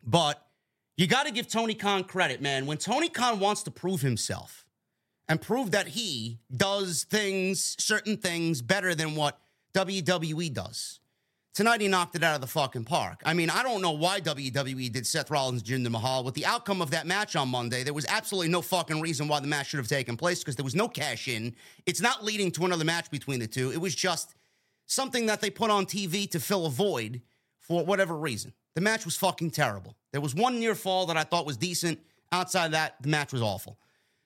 But 0.04 0.44
you 0.96 1.06
got 1.06 1.26
to 1.26 1.32
give 1.32 1.48
Tony 1.48 1.74
Khan 1.74 2.02
credit, 2.02 2.42
man. 2.42 2.66
When 2.66 2.78
Tony 2.78 3.08
Khan 3.08 3.38
wants 3.38 3.62
to 3.62 3.70
prove 3.70 4.00
himself, 4.00 4.66
and 5.28 5.40
prove 5.40 5.70
that 5.72 5.88
he 5.88 6.38
does 6.56 7.04
things, 7.04 7.76
certain 7.78 8.16
things, 8.16 8.62
better 8.62 8.94
than 8.94 9.14
what 9.14 9.38
WWE 9.74 10.52
does. 10.52 11.00
Tonight 11.54 11.80
he 11.80 11.88
knocked 11.88 12.14
it 12.14 12.22
out 12.22 12.36
of 12.36 12.40
the 12.40 12.46
fucking 12.46 12.84
park. 12.84 13.20
I 13.24 13.34
mean, 13.34 13.50
I 13.50 13.64
don't 13.64 13.82
know 13.82 13.90
why 13.90 14.20
WWE 14.20 14.92
did 14.92 15.06
Seth 15.06 15.30
Rollins, 15.30 15.62
Jinder 15.62 15.90
Mahal. 15.90 16.22
With 16.22 16.34
the 16.34 16.46
outcome 16.46 16.80
of 16.80 16.92
that 16.92 17.06
match 17.06 17.34
on 17.34 17.48
Monday, 17.48 17.82
there 17.82 17.94
was 17.94 18.06
absolutely 18.08 18.48
no 18.48 18.62
fucking 18.62 19.00
reason 19.00 19.26
why 19.26 19.40
the 19.40 19.48
match 19.48 19.68
should 19.68 19.78
have 19.78 19.88
taken 19.88 20.16
place 20.16 20.38
because 20.38 20.54
there 20.54 20.64
was 20.64 20.76
no 20.76 20.86
cash 20.88 21.26
in. 21.26 21.54
It's 21.84 22.00
not 22.00 22.24
leading 22.24 22.52
to 22.52 22.64
another 22.64 22.84
match 22.84 23.10
between 23.10 23.40
the 23.40 23.48
two. 23.48 23.72
It 23.72 23.80
was 23.80 23.94
just 23.94 24.36
something 24.86 25.26
that 25.26 25.40
they 25.40 25.50
put 25.50 25.70
on 25.70 25.84
TV 25.84 26.30
to 26.30 26.38
fill 26.38 26.66
a 26.66 26.70
void 26.70 27.22
for 27.58 27.84
whatever 27.84 28.16
reason. 28.16 28.52
The 28.74 28.80
match 28.80 29.04
was 29.04 29.16
fucking 29.16 29.50
terrible. 29.50 29.96
There 30.12 30.20
was 30.20 30.34
one 30.34 30.60
near 30.60 30.76
fall 30.76 31.06
that 31.06 31.16
I 31.16 31.24
thought 31.24 31.44
was 31.44 31.56
decent. 31.56 31.98
Outside 32.30 32.66
of 32.66 32.72
that, 32.72 33.02
the 33.02 33.08
match 33.08 33.32
was 33.32 33.42
awful. 33.42 33.78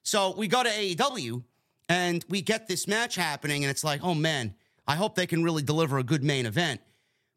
So 0.02 0.34
we 0.36 0.48
go 0.48 0.62
to 0.62 0.68
AEW 0.68 1.42
and 1.88 2.24
we 2.28 2.42
get 2.42 2.68
this 2.68 2.86
match 2.86 3.14
happening, 3.14 3.64
and 3.64 3.70
it's 3.70 3.84
like, 3.84 4.02
oh 4.02 4.14
man, 4.14 4.54
I 4.86 4.96
hope 4.96 5.14
they 5.14 5.26
can 5.26 5.42
really 5.42 5.62
deliver 5.62 5.98
a 5.98 6.02
good 6.02 6.22
main 6.22 6.46
event. 6.46 6.80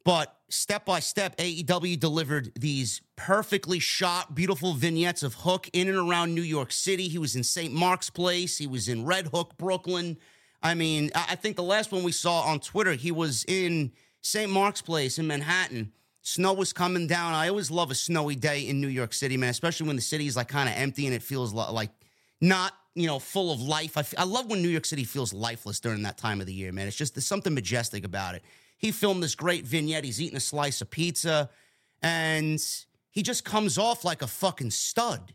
But 0.05 0.37
step 0.49 0.85
by 0.85 0.99
step, 0.99 1.35
AEW 1.37 1.99
delivered 1.99 2.53
these 2.55 3.01
perfectly 3.15 3.79
shot, 3.79 4.35
beautiful 4.35 4.73
vignettes 4.73 5.23
of 5.23 5.33
Hook 5.33 5.67
in 5.73 5.89
and 5.89 5.97
around 5.97 6.35
New 6.35 6.43
York 6.43 6.71
City. 6.71 7.07
He 7.09 7.17
was 7.17 7.35
in 7.35 7.43
St. 7.43 7.73
Mark's 7.73 8.11
Place, 8.11 8.57
he 8.57 8.67
was 8.67 8.87
in 8.87 9.03
Red 9.03 9.27
Hook, 9.27 9.57
Brooklyn. 9.57 10.17
I 10.61 10.75
mean, 10.75 11.11
I 11.13 11.35
think 11.35 11.57
the 11.57 11.63
last 11.63 11.91
one 11.91 12.03
we 12.03 12.11
saw 12.11 12.41
on 12.41 12.59
Twitter, 12.59 12.93
he 12.93 13.11
was 13.11 13.43
in 13.47 13.91
St. 14.21 14.49
Mark's 14.49 14.81
Place 14.81 15.19
in 15.19 15.27
Manhattan. 15.27 15.91
Snow 16.21 16.53
was 16.53 16.73
coming 16.73 17.05
down. 17.05 17.33
I 17.33 17.49
always 17.49 17.69
love 17.69 17.91
a 17.91 17.95
snowy 17.95 18.35
day 18.35 18.61
in 18.67 18.81
New 18.81 18.87
York 18.87 19.13
City, 19.13 19.37
man, 19.37 19.49
especially 19.49 19.85
when 19.87 19.95
the 19.95 20.01
city 20.01 20.25
is 20.25 20.35
like 20.35 20.47
kind 20.47 20.69
of 20.69 20.75
empty 20.75 21.05
and 21.05 21.13
it 21.13 21.21
feels 21.21 21.53
like 21.53 21.91
not 22.41 22.73
you 22.95 23.05
know 23.05 23.19
full 23.19 23.51
of 23.51 23.61
life. 23.61 23.97
I, 23.97 24.01
f- 24.01 24.13
I 24.17 24.23
love 24.23 24.49
when 24.49 24.61
New 24.61 24.69
York 24.69 24.85
City 24.85 25.03
feels 25.03 25.33
lifeless 25.33 25.79
during 25.79 26.01
that 26.03 26.17
time 26.17 26.41
of 26.41 26.47
the 26.47 26.53
year, 26.53 26.71
man. 26.71 26.87
It's 26.87 26.95
just 26.95 27.13
there's 27.13 27.27
something 27.27 27.53
majestic 27.53 28.03
about 28.03 28.33
it. 28.33 28.43
He 28.85 28.91
filmed 28.91 29.23
this 29.23 29.33
great 29.33 29.65
vignette. 29.65 30.03
He's 30.03 30.21
eating 30.21 30.37
a 30.37 30.39
slice 30.39 30.79
of 30.79 30.91
pizza, 30.91 31.49
and 32.03 32.63
he 33.09 33.23
just 33.23 33.43
comes 33.43 33.79
off 33.79 34.05
like 34.05 34.21
a 34.21 34.27
fucking 34.27 34.69
stud. 34.69 35.33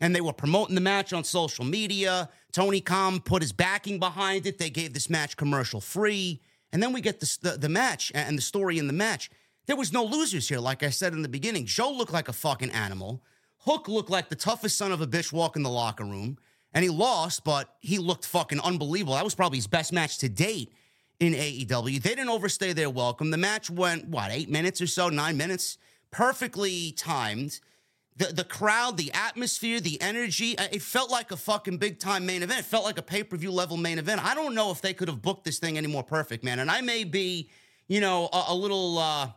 And 0.00 0.14
they 0.14 0.20
were 0.20 0.34
promoting 0.34 0.74
the 0.74 0.82
match 0.82 1.14
on 1.14 1.24
social 1.24 1.64
media. 1.64 2.28
Tony 2.52 2.82
Khan 2.82 3.20
put 3.20 3.40
his 3.40 3.52
backing 3.52 3.98
behind 4.00 4.44
it. 4.44 4.58
They 4.58 4.68
gave 4.68 4.92
this 4.92 5.08
match 5.08 5.38
commercial 5.38 5.80
free. 5.80 6.42
And 6.74 6.82
then 6.82 6.92
we 6.92 7.00
get 7.00 7.20
the, 7.20 7.38
the, 7.40 7.50
the 7.52 7.68
match 7.70 8.12
and 8.14 8.36
the 8.36 8.42
story 8.42 8.76
in 8.76 8.86
the 8.86 8.92
match. 8.92 9.30
There 9.64 9.76
was 9.76 9.94
no 9.94 10.04
losers 10.04 10.50
here, 10.50 10.60
like 10.60 10.82
I 10.82 10.90
said 10.90 11.14
in 11.14 11.22
the 11.22 11.28
beginning. 11.28 11.64
Joe 11.64 11.90
looked 11.90 12.12
like 12.12 12.28
a 12.28 12.34
fucking 12.34 12.70
animal. 12.70 13.22
Hook 13.60 13.88
looked 13.88 14.10
like 14.10 14.28
the 14.28 14.36
toughest 14.36 14.76
son 14.76 14.92
of 14.92 15.00
a 15.00 15.06
bitch 15.06 15.32
walking 15.32 15.62
the 15.62 15.70
locker 15.70 16.04
room. 16.04 16.36
And 16.74 16.82
he 16.82 16.90
lost, 16.90 17.44
but 17.44 17.76
he 17.80 17.96
looked 17.96 18.26
fucking 18.26 18.60
unbelievable. 18.60 19.14
That 19.14 19.24
was 19.24 19.34
probably 19.34 19.56
his 19.56 19.66
best 19.66 19.90
match 19.90 20.18
to 20.18 20.28
date 20.28 20.70
in 21.20 21.34
AEW. 21.34 22.02
They 22.02 22.10
didn't 22.10 22.30
overstay 22.30 22.72
their 22.72 22.90
welcome. 22.90 23.30
The 23.30 23.36
match 23.36 23.70
went, 23.70 24.08
what, 24.08 24.30
eight 24.32 24.48
minutes 24.48 24.80
or 24.80 24.86
so, 24.86 25.10
nine 25.10 25.36
minutes? 25.36 25.76
Perfectly 26.10 26.92
timed. 26.92 27.60
The, 28.16 28.26
the 28.26 28.44
crowd, 28.44 28.96
the 28.96 29.12
atmosphere, 29.12 29.80
the 29.80 30.00
energy, 30.00 30.58
uh, 30.58 30.66
it 30.72 30.82
felt 30.82 31.10
like 31.10 31.30
a 31.30 31.36
fucking 31.36 31.78
big 31.78 31.98
time 31.98 32.26
main 32.26 32.42
event. 32.42 32.60
It 32.60 32.64
felt 32.64 32.84
like 32.84 32.98
a 32.98 33.02
pay 33.02 33.22
per 33.22 33.36
view 33.36 33.52
level 33.52 33.76
main 33.76 33.98
event. 33.98 34.24
I 34.24 34.34
don't 34.34 34.54
know 34.54 34.70
if 34.70 34.80
they 34.80 34.92
could 34.92 35.08
have 35.08 35.22
booked 35.22 35.44
this 35.44 35.58
thing 35.58 35.78
any 35.78 35.86
more 35.86 36.02
perfect, 36.02 36.42
man. 36.42 36.58
And 36.58 36.70
I 36.70 36.80
may 36.80 37.04
be, 37.04 37.50
you 37.86 38.00
know, 38.00 38.28
a, 38.32 38.46
a 38.48 38.54
little. 38.54 38.98
Uh, 38.98 39.28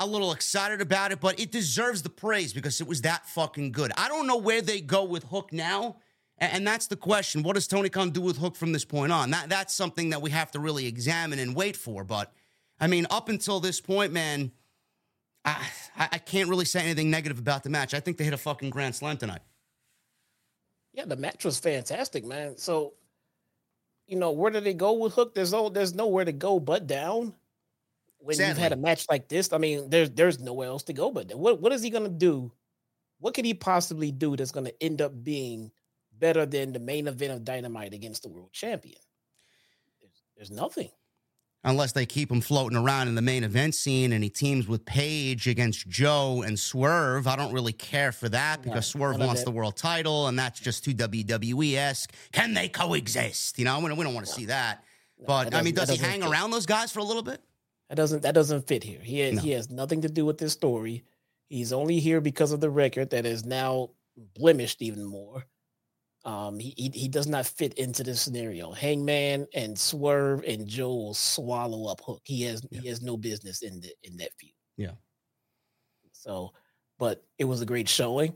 a 0.00 0.04
little 0.04 0.32
excited 0.32 0.80
about 0.80 1.12
it, 1.12 1.20
but 1.20 1.38
it 1.38 1.52
deserves 1.52 2.02
the 2.02 2.08
praise 2.08 2.52
because 2.52 2.80
it 2.80 2.88
was 2.88 3.02
that 3.02 3.24
fucking 3.28 3.70
good. 3.70 3.92
I 3.96 4.08
don't 4.08 4.26
know 4.26 4.36
where 4.36 4.60
they 4.60 4.80
go 4.80 5.04
with 5.04 5.22
Hook 5.22 5.52
now. 5.52 5.98
And 6.38 6.66
that's 6.66 6.86
the 6.86 6.96
question. 6.96 7.42
What 7.42 7.54
does 7.54 7.66
Tony 7.66 7.88
Khan 7.88 8.10
do 8.10 8.20
with 8.20 8.36
Hook 8.36 8.56
from 8.56 8.72
this 8.72 8.84
point 8.84 9.10
on? 9.10 9.30
That 9.30 9.48
that's 9.48 9.74
something 9.74 10.10
that 10.10 10.20
we 10.20 10.30
have 10.30 10.50
to 10.50 10.60
really 10.60 10.86
examine 10.86 11.38
and 11.38 11.54
wait 11.54 11.76
for. 11.76 12.04
But 12.04 12.32
I 12.78 12.86
mean, 12.88 13.06
up 13.10 13.30
until 13.30 13.58
this 13.58 13.80
point, 13.80 14.12
man, 14.12 14.52
I 15.44 15.66
I 15.96 16.18
can't 16.18 16.50
really 16.50 16.66
say 16.66 16.80
anything 16.80 17.10
negative 17.10 17.38
about 17.38 17.62
the 17.62 17.70
match. 17.70 17.94
I 17.94 18.00
think 18.00 18.18
they 18.18 18.24
hit 18.24 18.34
a 18.34 18.38
fucking 18.38 18.68
grand 18.68 18.94
slam 18.94 19.16
tonight. 19.16 19.40
Yeah, 20.92 21.06
the 21.06 21.16
match 21.16 21.44
was 21.44 21.58
fantastic, 21.58 22.24
man. 22.24 22.56
So, 22.58 22.94
you 24.06 24.16
know, 24.16 24.32
where 24.32 24.50
do 24.50 24.60
they 24.60 24.74
go 24.74 24.92
with 24.94 25.14
Hook? 25.14 25.34
There's 25.34 25.52
no 25.52 25.70
there's 25.70 25.94
nowhere 25.94 26.26
to 26.26 26.32
go 26.32 26.60
but 26.60 26.86
down 26.86 27.34
when 28.18 28.36
Sadly. 28.36 28.48
you've 28.48 28.58
had 28.58 28.72
a 28.72 28.76
match 28.76 29.06
like 29.08 29.28
this, 29.28 29.52
I 29.52 29.58
mean, 29.58 29.88
there's 29.88 30.10
there's 30.10 30.38
nowhere 30.38 30.68
else 30.68 30.82
to 30.84 30.92
go 30.92 31.10
but 31.10 31.34
what 31.34 31.62
what 31.62 31.72
is 31.72 31.82
he 31.82 31.88
gonna 31.88 32.10
do? 32.10 32.52
What 33.20 33.32
could 33.32 33.46
he 33.46 33.54
possibly 33.54 34.12
do 34.12 34.36
that's 34.36 34.52
gonna 34.52 34.72
end 34.82 35.00
up 35.00 35.24
being 35.24 35.70
better 36.18 36.46
than 36.46 36.72
the 36.72 36.78
main 36.78 37.06
event 37.06 37.32
of 37.32 37.44
Dynamite 37.44 37.94
against 37.94 38.22
the 38.22 38.28
world 38.28 38.52
champion? 38.52 38.98
There's, 40.00 40.22
there's 40.36 40.50
nothing. 40.50 40.90
Unless 41.64 41.92
they 41.92 42.06
keep 42.06 42.30
him 42.30 42.40
floating 42.40 42.78
around 42.78 43.08
in 43.08 43.16
the 43.16 43.22
main 43.22 43.42
event 43.42 43.74
scene 43.74 44.12
and 44.12 44.22
he 44.22 44.30
teams 44.30 44.68
with 44.68 44.84
Page 44.84 45.48
against 45.48 45.88
Joe 45.88 46.44
and 46.46 46.56
Swerve. 46.56 47.26
I 47.26 47.34
don't 47.34 47.52
really 47.52 47.72
care 47.72 48.12
for 48.12 48.28
that 48.28 48.62
because 48.62 48.94
no, 48.94 48.98
Swerve 49.00 49.18
wants 49.18 49.42
the 49.42 49.50
world 49.50 49.76
title 49.76 50.28
and 50.28 50.38
that's 50.38 50.60
just 50.60 50.84
too 50.84 50.94
WWE 50.94 51.74
esque. 51.74 52.14
Can 52.30 52.54
they 52.54 52.68
coexist? 52.68 53.58
You 53.58 53.64
know, 53.64 53.80
we 53.80 53.88
don't, 53.88 53.98
don't 53.98 54.14
want 54.14 54.26
to 54.26 54.32
no. 54.32 54.36
see 54.36 54.44
that. 54.46 54.84
No, 55.18 55.26
but 55.26 55.54
I 55.54 55.62
mean, 55.62 55.74
does 55.74 55.90
he 55.90 55.96
hang 55.96 56.22
around 56.22 56.52
those 56.52 56.66
guys 56.66 56.92
for 56.92 57.00
a 57.00 57.04
little 57.04 57.24
bit? 57.24 57.42
That 57.88 57.96
doesn't 57.96 58.22
that 58.22 58.34
doesn't 58.34 58.66
fit 58.66 58.84
here. 58.84 59.00
He 59.00 59.20
has, 59.20 59.40
he 59.40 59.50
has 59.52 59.70
nothing 59.70 60.02
to 60.02 60.08
do 60.08 60.24
with 60.24 60.38
this 60.38 60.52
story. 60.52 61.04
He's 61.48 61.72
only 61.72 62.00
here 62.00 62.20
because 62.20 62.52
of 62.52 62.60
the 62.60 62.70
record 62.70 63.10
that 63.10 63.26
is 63.26 63.44
now 63.44 63.90
blemished 64.16 64.82
even 64.82 65.04
more. 65.04 65.46
Um, 66.26 66.58
he, 66.58 66.74
he, 66.76 66.90
he 66.92 67.08
does 67.08 67.28
not 67.28 67.46
fit 67.46 67.74
into 67.74 68.02
this 68.02 68.20
scenario. 68.20 68.72
Hangman 68.72 69.46
and 69.54 69.78
Swerve 69.78 70.42
and 70.42 70.66
Joe 70.66 70.92
will 70.92 71.14
swallow 71.14 71.86
up 71.88 72.00
Hook. 72.00 72.20
He 72.24 72.42
has 72.42 72.66
yeah. 72.70 72.80
he 72.80 72.88
has 72.88 73.00
no 73.00 73.16
business 73.16 73.62
in 73.62 73.80
the 73.80 73.90
in 74.02 74.16
that 74.16 74.30
feud. 74.36 74.52
Yeah. 74.76 74.92
So, 76.12 76.52
but 76.98 77.24
it 77.38 77.44
was 77.44 77.62
a 77.62 77.66
great 77.66 77.88
showing. 77.88 78.34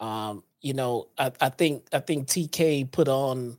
Um, 0.00 0.44
you 0.62 0.72
know, 0.72 1.08
I, 1.18 1.30
I 1.40 1.50
think 1.50 1.86
I 1.92 1.98
think 1.98 2.26
TK 2.26 2.90
put 2.90 3.06
on 3.06 3.58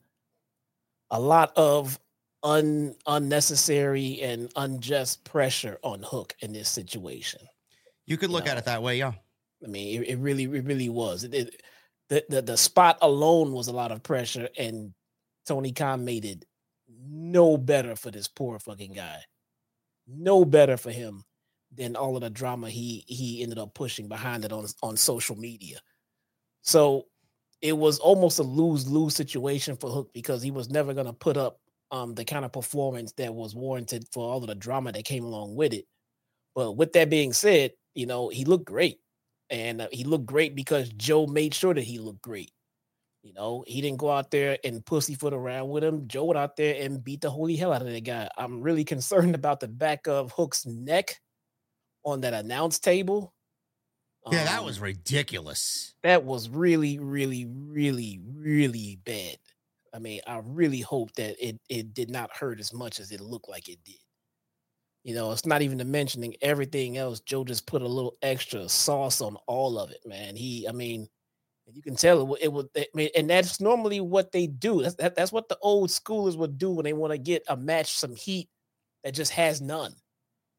a 1.11 1.19
lot 1.19 1.53
of 1.55 1.99
un, 2.43 2.95
unnecessary 3.05 4.21
and 4.21 4.51
unjust 4.55 5.23
pressure 5.23 5.77
on 5.83 6.01
Hook 6.01 6.35
in 6.39 6.51
this 6.51 6.69
situation. 6.69 7.41
You 8.07 8.17
could 8.17 8.31
look 8.31 8.45
you 8.45 8.47
know? 8.47 8.51
at 8.53 8.57
it 8.57 8.65
that 8.65 8.81
way, 8.81 8.97
yeah. 8.97 9.13
I 9.63 9.67
mean, 9.67 10.01
it, 10.01 10.09
it 10.09 10.15
really, 10.17 10.43
it 10.43 10.65
really 10.65 10.89
was. 10.89 11.23
It, 11.23 11.33
it, 11.33 11.61
the, 12.09 12.25
the 12.29 12.41
the 12.41 12.57
spot 12.57 12.97
alone 13.01 13.51
was 13.53 13.67
a 13.67 13.73
lot 13.73 13.91
of 13.91 14.03
pressure, 14.03 14.49
and 14.57 14.93
Tony 15.47 15.71
Khan 15.73 16.05
made 16.05 16.25
it 16.25 16.45
no 17.09 17.57
better 17.57 17.95
for 17.95 18.11
this 18.11 18.27
poor 18.27 18.59
fucking 18.59 18.93
guy. 18.93 19.19
no 20.07 20.45
better 20.45 20.77
for 20.77 20.91
him 20.91 21.23
than 21.71 21.95
all 21.95 22.15
of 22.15 22.21
the 22.21 22.29
drama 22.29 22.69
he 22.69 23.03
he 23.07 23.43
ended 23.43 23.57
up 23.59 23.73
pushing 23.73 24.07
behind 24.07 24.45
it 24.45 24.51
on 24.53 24.65
on 24.81 24.95
social 24.97 25.35
media. 25.35 25.79
So 26.63 27.05
it 27.61 27.73
was 27.77 27.99
almost 27.99 28.39
a 28.39 28.43
lose 28.43 28.89
lose 28.89 29.15
situation 29.15 29.75
for 29.77 29.89
Hook 29.91 30.11
because 30.13 30.41
he 30.43 30.51
was 30.51 30.69
never 30.69 30.93
going 30.93 31.07
to 31.07 31.13
put 31.13 31.37
up 31.37 31.59
um, 31.91 32.15
the 32.15 32.25
kind 32.25 32.45
of 32.45 32.53
performance 32.53 33.13
that 33.13 33.33
was 33.33 33.55
warranted 33.55 34.07
for 34.11 34.29
all 34.31 34.39
of 34.41 34.47
the 34.47 34.55
drama 34.55 34.91
that 34.91 35.05
came 35.05 35.25
along 35.25 35.55
with 35.55 35.73
it. 35.73 35.85
But 36.55 36.73
with 36.73 36.93
that 36.93 37.09
being 37.09 37.33
said, 37.33 37.73
you 37.95 38.05
know 38.07 38.29
he 38.29 38.45
looked 38.45 38.65
great, 38.65 38.99
and 39.49 39.81
uh, 39.81 39.87
he 39.91 40.03
looked 40.03 40.25
great 40.25 40.55
because 40.55 40.89
Joe 40.89 41.27
made 41.27 41.53
sure 41.53 41.73
that 41.73 41.83
he 41.83 41.99
looked 41.99 42.21
great. 42.21 42.51
You 43.23 43.33
know, 43.33 43.63
he 43.67 43.81
didn't 43.81 43.97
go 43.97 44.09
out 44.09 44.31
there 44.31 44.57
and 44.63 44.85
pussyfoot 44.85 45.33
around 45.33 45.69
with 45.69 45.83
him. 45.83 46.07
Joe 46.07 46.25
went 46.25 46.37
out 46.37 46.55
there 46.55 46.81
and 46.81 47.03
beat 47.03 47.21
the 47.21 47.29
holy 47.29 47.55
hell 47.55 47.73
out 47.73 47.81
of 47.81 47.89
that 47.89 48.03
guy. 48.03 48.29
I'm 48.37 48.61
really 48.61 48.83
concerned 48.85 49.35
about 49.35 49.59
the 49.59 49.67
back 49.67 50.07
of 50.07 50.31
Hook's 50.31 50.65
neck 50.65 51.19
on 52.05 52.21
that 52.21 52.33
announce 52.33 52.79
table. 52.79 53.33
Yeah, 54.31 54.43
that 54.45 54.59
um, 54.59 54.65
was 54.65 54.79
ridiculous. 54.79 55.93
That 56.03 56.23
was 56.23 56.49
really, 56.49 56.99
really, 56.99 57.45
really, 57.45 58.19
really 58.23 58.99
bad. 59.05 59.37
I 59.93 59.99
mean, 59.99 60.21
I 60.27 60.41
really 60.43 60.81
hope 60.81 61.13
that 61.13 61.35
it 61.45 61.59
it 61.69 61.93
did 61.93 62.09
not 62.09 62.35
hurt 62.35 62.59
as 62.59 62.73
much 62.73 62.99
as 62.99 63.11
it 63.11 63.21
looked 63.21 63.49
like 63.49 63.69
it 63.69 63.79
did. 63.85 63.95
You 65.07 65.15
know, 65.15 65.31
it's 65.31 65.45
not 65.45 65.61
even 65.61 65.89
mentioning 65.89 66.35
everything 66.41 66.97
else. 66.97 67.21
Joe 67.21 67.45
just 67.45 67.65
put 67.65 67.81
a 67.81 67.87
little 67.87 68.17
extra 68.21 68.67
sauce 68.67 69.21
on 69.21 69.37
all 69.47 69.79
of 69.79 69.89
it, 69.89 70.01
man. 70.05 70.35
He, 70.35 70.67
I 70.67 70.73
mean, 70.73 71.07
you 71.73 71.81
can 71.81 71.95
tell 71.95 72.35
it, 72.35 72.41
it 72.43 72.53
would, 72.53 72.67
I 72.77 72.87
mean, 72.93 73.09
and 73.15 73.29
that's 73.29 73.61
normally 73.61 74.01
what 74.01 74.33
they 74.33 74.47
do. 74.47 74.83
That's 74.83 74.95
that, 74.95 75.15
that's 75.15 75.31
what 75.31 75.49
the 75.49 75.57
old 75.61 75.91
schoolers 75.91 76.37
would 76.37 76.57
do 76.57 76.71
when 76.71 76.83
they 76.83 76.93
want 76.93 77.13
to 77.13 77.19
get 77.19 77.43
a 77.47 77.55
match 77.55 77.93
some 77.93 78.17
heat 78.17 78.49
that 79.05 79.13
just 79.13 79.31
has 79.31 79.61
none. 79.61 79.93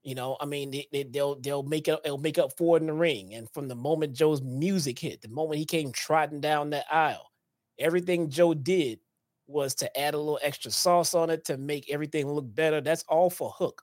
You 0.05 0.15
know, 0.15 0.39
I 0.41 0.47
mean, 0.47 0.71
they, 0.71 0.89
they, 0.93 1.05
they'll 1.05 1.41
they'll 1.41 1.63
make 1.65 1.89
it 1.89 2.03
they'll 2.05 2.19
make 2.19 2.39
up 2.39 2.53
for 2.59 2.77
it 2.79 2.81
in 2.83 2.87
the 2.89 2.95
ring. 2.95 3.35
And 3.35 3.51
from 3.53 3.69
the 3.69 3.77
moment 3.77 4.15
Joe's 4.15 4.43
music 4.43 4.99
hit, 4.99 5.23
the 5.23 5.29
moment 5.29 5.59
he 5.59 5.67
came 5.67 5.93
trotting 5.93 6.41
down 6.41 6.71
that 6.71 6.87
aisle, 6.91 7.31
everything 7.79 8.31
Joe 8.31 8.55
did 8.55 9.01
was 9.47 9.75
to 9.77 10.01
add 10.01 10.15
a 10.15 10.19
little 10.19 10.41
extra 10.43 10.71
sauce 10.71 11.15
on 11.15 11.31
it 11.31 11.45
to 11.47 11.59
make 11.59 11.91
everything 11.91 12.29
look 12.33 12.47
better. 12.55 12.81
That's 12.81 13.05
all 13.09 13.31
for 13.31 13.51
Hook. 13.51 13.83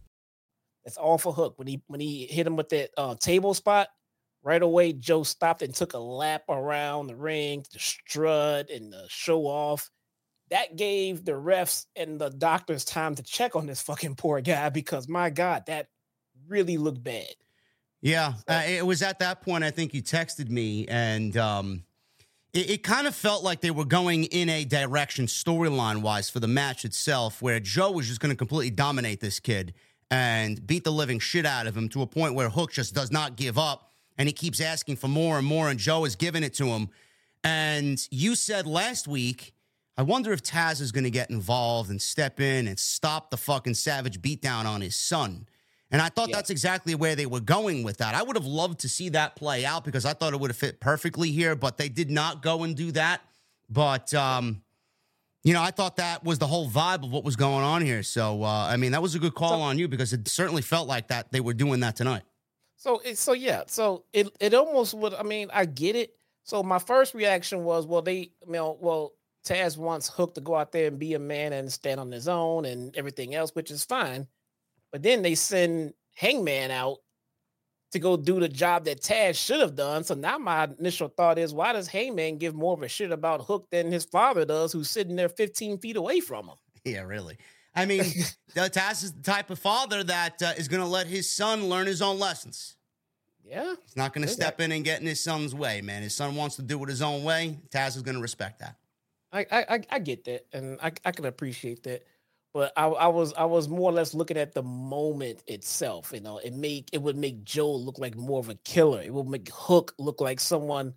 It's 0.85 0.97
all 0.97 1.17
for 1.17 1.33
Hook. 1.33 1.53
When 1.57 1.67
he 1.67 1.81
when 1.87 1.99
he 1.99 2.25
hit 2.25 2.47
him 2.47 2.55
with 2.55 2.69
that 2.69 2.89
uh, 2.97 3.15
table 3.15 3.53
spot, 3.53 3.87
right 4.43 4.61
away 4.61 4.93
Joe 4.93 5.23
stopped 5.23 5.61
and 5.61 5.73
took 5.73 5.93
a 5.93 5.99
lap 5.99 6.43
around 6.49 7.07
the 7.07 7.15
ring 7.15 7.63
to 7.71 7.79
strut 7.79 8.69
and 8.69 8.93
uh, 8.93 9.03
show 9.07 9.41
off. 9.43 9.89
That 10.49 10.75
gave 10.75 11.23
the 11.23 11.33
refs 11.33 11.85
and 11.95 12.19
the 12.19 12.29
doctors 12.29 12.83
time 12.83 13.15
to 13.15 13.23
check 13.23 13.55
on 13.55 13.67
this 13.67 13.81
fucking 13.81 14.15
poor 14.15 14.41
guy 14.41 14.69
because 14.69 15.07
my 15.07 15.29
God, 15.29 15.63
that 15.67 15.87
really 16.47 16.77
looked 16.77 17.03
bad. 17.03 17.33
Yeah, 18.01 18.33
uh, 18.47 18.63
it 18.67 18.85
was 18.85 19.03
at 19.03 19.19
that 19.19 19.41
point. 19.41 19.63
I 19.63 19.69
think 19.69 19.93
you 19.93 20.01
texted 20.01 20.49
me, 20.49 20.87
and 20.87 21.37
um, 21.37 21.83
it, 22.51 22.71
it 22.71 22.83
kind 22.83 23.05
of 23.05 23.15
felt 23.15 23.43
like 23.43 23.61
they 23.61 23.69
were 23.69 23.85
going 23.85 24.23
in 24.25 24.49
a 24.49 24.65
direction 24.65 25.27
storyline 25.27 26.01
wise 26.01 26.27
for 26.27 26.39
the 26.39 26.47
match 26.47 26.83
itself, 26.83 27.43
where 27.43 27.59
Joe 27.59 27.91
was 27.91 28.07
just 28.07 28.19
going 28.19 28.31
to 28.31 28.35
completely 28.35 28.71
dominate 28.71 29.19
this 29.19 29.39
kid 29.39 29.75
and 30.11 30.65
beat 30.67 30.83
the 30.83 30.91
living 30.91 31.17
shit 31.19 31.45
out 31.45 31.65
of 31.65 31.75
him 31.75 31.89
to 31.89 32.03
a 32.03 32.07
point 32.07 32.35
where 32.35 32.49
Hook 32.49 32.73
just 32.73 32.93
does 32.93 33.11
not 33.11 33.37
give 33.37 33.57
up, 33.57 33.93
and 34.17 34.29
he 34.29 34.33
keeps 34.33 34.61
asking 34.61 34.97
for 34.97 35.07
more 35.07 35.39
and 35.39 35.47
more, 35.47 35.69
and 35.69 35.79
Joe 35.79 36.05
is 36.05 36.15
giving 36.15 36.43
it 36.43 36.53
to 36.55 36.67
him. 36.67 36.89
And 37.43 38.05
you 38.11 38.35
said 38.35 38.67
last 38.67 39.07
week. 39.07 39.53
I 39.97 40.03
wonder 40.03 40.31
if 40.31 40.41
Taz 40.41 40.81
is 40.81 40.91
going 40.91 41.03
to 41.03 41.11
get 41.11 41.29
involved 41.29 41.91
and 41.91 42.01
step 42.01 42.39
in 42.39 42.67
and 42.67 42.79
stop 42.79 43.29
the 43.29 43.37
fucking 43.37 43.73
savage 43.73 44.21
beatdown 44.21 44.65
on 44.65 44.81
his 44.81 44.95
son. 44.95 45.47
And 45.91 46.01
I 46.01 46.07
thought 46.07 46.29
yeah. 46.29 46.37
that's 46.37 46.49
exactly 46.49 46.95
where 46.95 47.15
they 47.15 47.25
were 47.25 47.41
going 47.41 47.83
with 47.83 47.97
that. 47.97 48.15
I 48.15 48.23
would 48.23 48.37
have 48.37 48.45
loved 48.45 48.79
to 48.79 48.89
see 48.89 49.09
that 49.09 49.35
play 49.35 49.65
out 49.65 49.83
because 49.83 50.05
I 50.05 50.13
thought 50.13 50.33
it 50.33 50.39
would 50.39 50.49
have 50.49 50.57
fit 50.57 50.79
perfectly 50.79 51.31
here, 51.31 51.55
but 51.55 51.77
they 51.77 51.89
did 51.89 52.09
not 52.09 52.41
go 52.41 52.63
and 52.63 52.75
do 52.75 52.93
that. 52.93 53.21
But, 53.69 54.13
um, 54.13 54.63
you 55.43 55.53
know, 55.53 55.61
I 55.61 55.71
thought 55.71 55.97
that 55.97 56.23
was 56.23 56.39
the 56.39 56.47
whole 56.47 56.69
vibe 56.69 57.03
of 57.03 57.11
what 57.11 57.23
was 57.23 57.35
going 57.35 57.63
on 57.63 57.81
here. 57.81 58.03
So, 58.03 58.43
uh, 58.43 58.67
I 58.69 58.77
mean, 58.77 58.91
that 58.91 59.01
was 59.01 59.15
a 59.15 59.19
good 59.19 59.33
call 59.33 59.57
so, 59.57 59.61
on 59.61 59.79
you 59.79 59.87
because 59.87 60.13
it 60.13 60.27
certainly 60.27 60.61
felt 60.61 60.87
like 60.87 61.07
that 61.07 61.31
they 61.31 61.39
were 61.39 61.53
doing 61.53 61.79
that 61.79 61.95
tonight. 61.95 62.23
So, 62.77 63.01
so 63.13 63.33
yeah, 63.33 63.63
so 63.67 64.05
it 64.13 64.35
it 64.39 64.53
almost 64.53 64.93
would. 64.93 65.13
I 65.13 65.23
mean, 65.23 65.49
I 65.53 65.65
get 65.65 65.95
it. 65.95 66.15
So 66.43 66.63
my 66.63 66.79
first 66.79 67.13
reaction 67.13 67.63
was, 67.63 67.85
well, 67.85 68.01
they, 68.01 68.31
you 68.45 68.51
know, 68.51 68.77
well, 68.81 69.13
Taz 69.45 69.77
wants 69.77 70.09
Hook 70.09 70.33
to 70.35 70.41
go 70.41 70.55
out 70.55 70.71
there 70.71 70.87
and 70.87 70.97
be 70.97 71.13
a 71.13 71.19
man 71.19 71.53
and 71.53 71.71
stand 71.71 71.99
on 71.99 72.11
his 72.11 72.27
own 72.27 72.65
and 72.65 72.95
everything 72.97 73.35
else, 73.35 73.51
which 73.53 73.71
is 73.71 73.85
fine. 73.85 74.27
But 74.91 75.03
then 75.03 75.21
they 75.21 75.35
send 75.35 75.93
Hangman 76.15 76.71
out 76.71 76.97
to 77.91 77.99
go 77.99 78.17
do 78.17 78.39
the 78.39 78.49
job 78.49 78.85
that 78.85 79.01
Taz 79.01 79.35
should 79.35 79.59
have 79.59 79.75
done. 79.75 80.03
So 80.03 80.15
now 80.15 80.37
my 80.37 80.69
initial 80.79 81.09
thought 81.09 81.37
is, 81.37 81.53
why 81.53 81.73
does 81.73 81.87
Hangman 81.87 82.37
give 82.37 82.55
more 82.55 82.73
of 82.73 82.81
a 82.81 82.87
shit 82.87 83.11
about 83.11 83.41
Hook 83.41 83.67
than 83.69 83.91
his 83.91 84.05
father 84.05 84.45
does, 84.45 84.71
who's 84.71 84.89
sitting 84.89 85.15
there 85.15 85.29
15 85.29 85.77
feet 85.79 85.95
away 85.95 86.19
from 86.19 86.47
him? 86.47 86.55
Yeah, 86.83 87.01
really. 87.01 87.37
I 87.75 87.85
mean, 87.85 88.01
Taz 88.55 89.03
is 89.03 89.13
the 89.13 89.21
type 89.21 89.51
of 89.51 89.59
father 89.59 90.03
that 90.03 90.41
uh, 90.41 90.53
is 90.57 90.67
going 90.67 90.81
to 90.81 90.87
let 90.87 91.05
his 91.05 91.31
son 91.31 91.69
learn 91.69 91.85
his 91.85 92.01
own 92.01 92.17
lessons. 92.17 92.75
Yeah. 93.45 93.75
He's 93.85 93.95
not 93.95 94.13
going 94.13 94.25
to 94.25 94.33
step 94.33 94.59
in 94.59 94.71
and 94.71 94.83
get 94.83 94.99
in 94.99 95.05
his 95.05 95.23
son's 95.23 95.53
way, 95.53 95.81
man. 95.81 96.01
His 96.01 96.15
son 96.15 96.35
wants 96.35 96.55
to 96.55 96.63
do 96.63 96.81
it 96.83 96.89
his 96.89 97.03
own 97.03 97.23
way. 97.23 97.59
Taz 97.69 97.95
is 97.95 98.01
going 98.01 98.15
to 98.15 98.21
respect 98.21 98.61
that. 98.61 98.77
I, 99.31 99.45
I 99.51 99.81
I 99.89 99.99
get 99.99 100.25
that, 100.25 100.45
and 100.51 100.77
I, 100.81 100.91
I 101.05 101.11
can 101.11 101.25
appreciate 101.25 101.83
that 101.83 102.03
but 102.53 102.73
I, 102.75 102.85
I, 102.85 103.07
was 103.07 103.33
I 103.33 103.45
was 103.45 103.69
more 103.69 103.89
or 103.91 103.93
less 103.93 104.13
looking 104.13 104.37
at 104.37 104.53
the 104.53 104.63
moment 104.63 105.43
itself. 105.47 106.11
You 106.13 106.19
know, 106.21 106.37
it 106.39 106.53
make 106.53 106.89
it 106.91 107.01
would 107.01 107.15
make 107.17 107.43
Joe 107.43 107.73
look 107.73 107.97
like 107.97 108.15
more 108.15 108.39
of 108.39 108.49
a 108.49 108.55
killer. 108.65 109.01
It 109.01 109.13
would 109.13 109.27
make 109.27 109.49
Hook 109.53 109.93
look 109.97 110.19
like 110.19 110.39
someone 110.39 110.93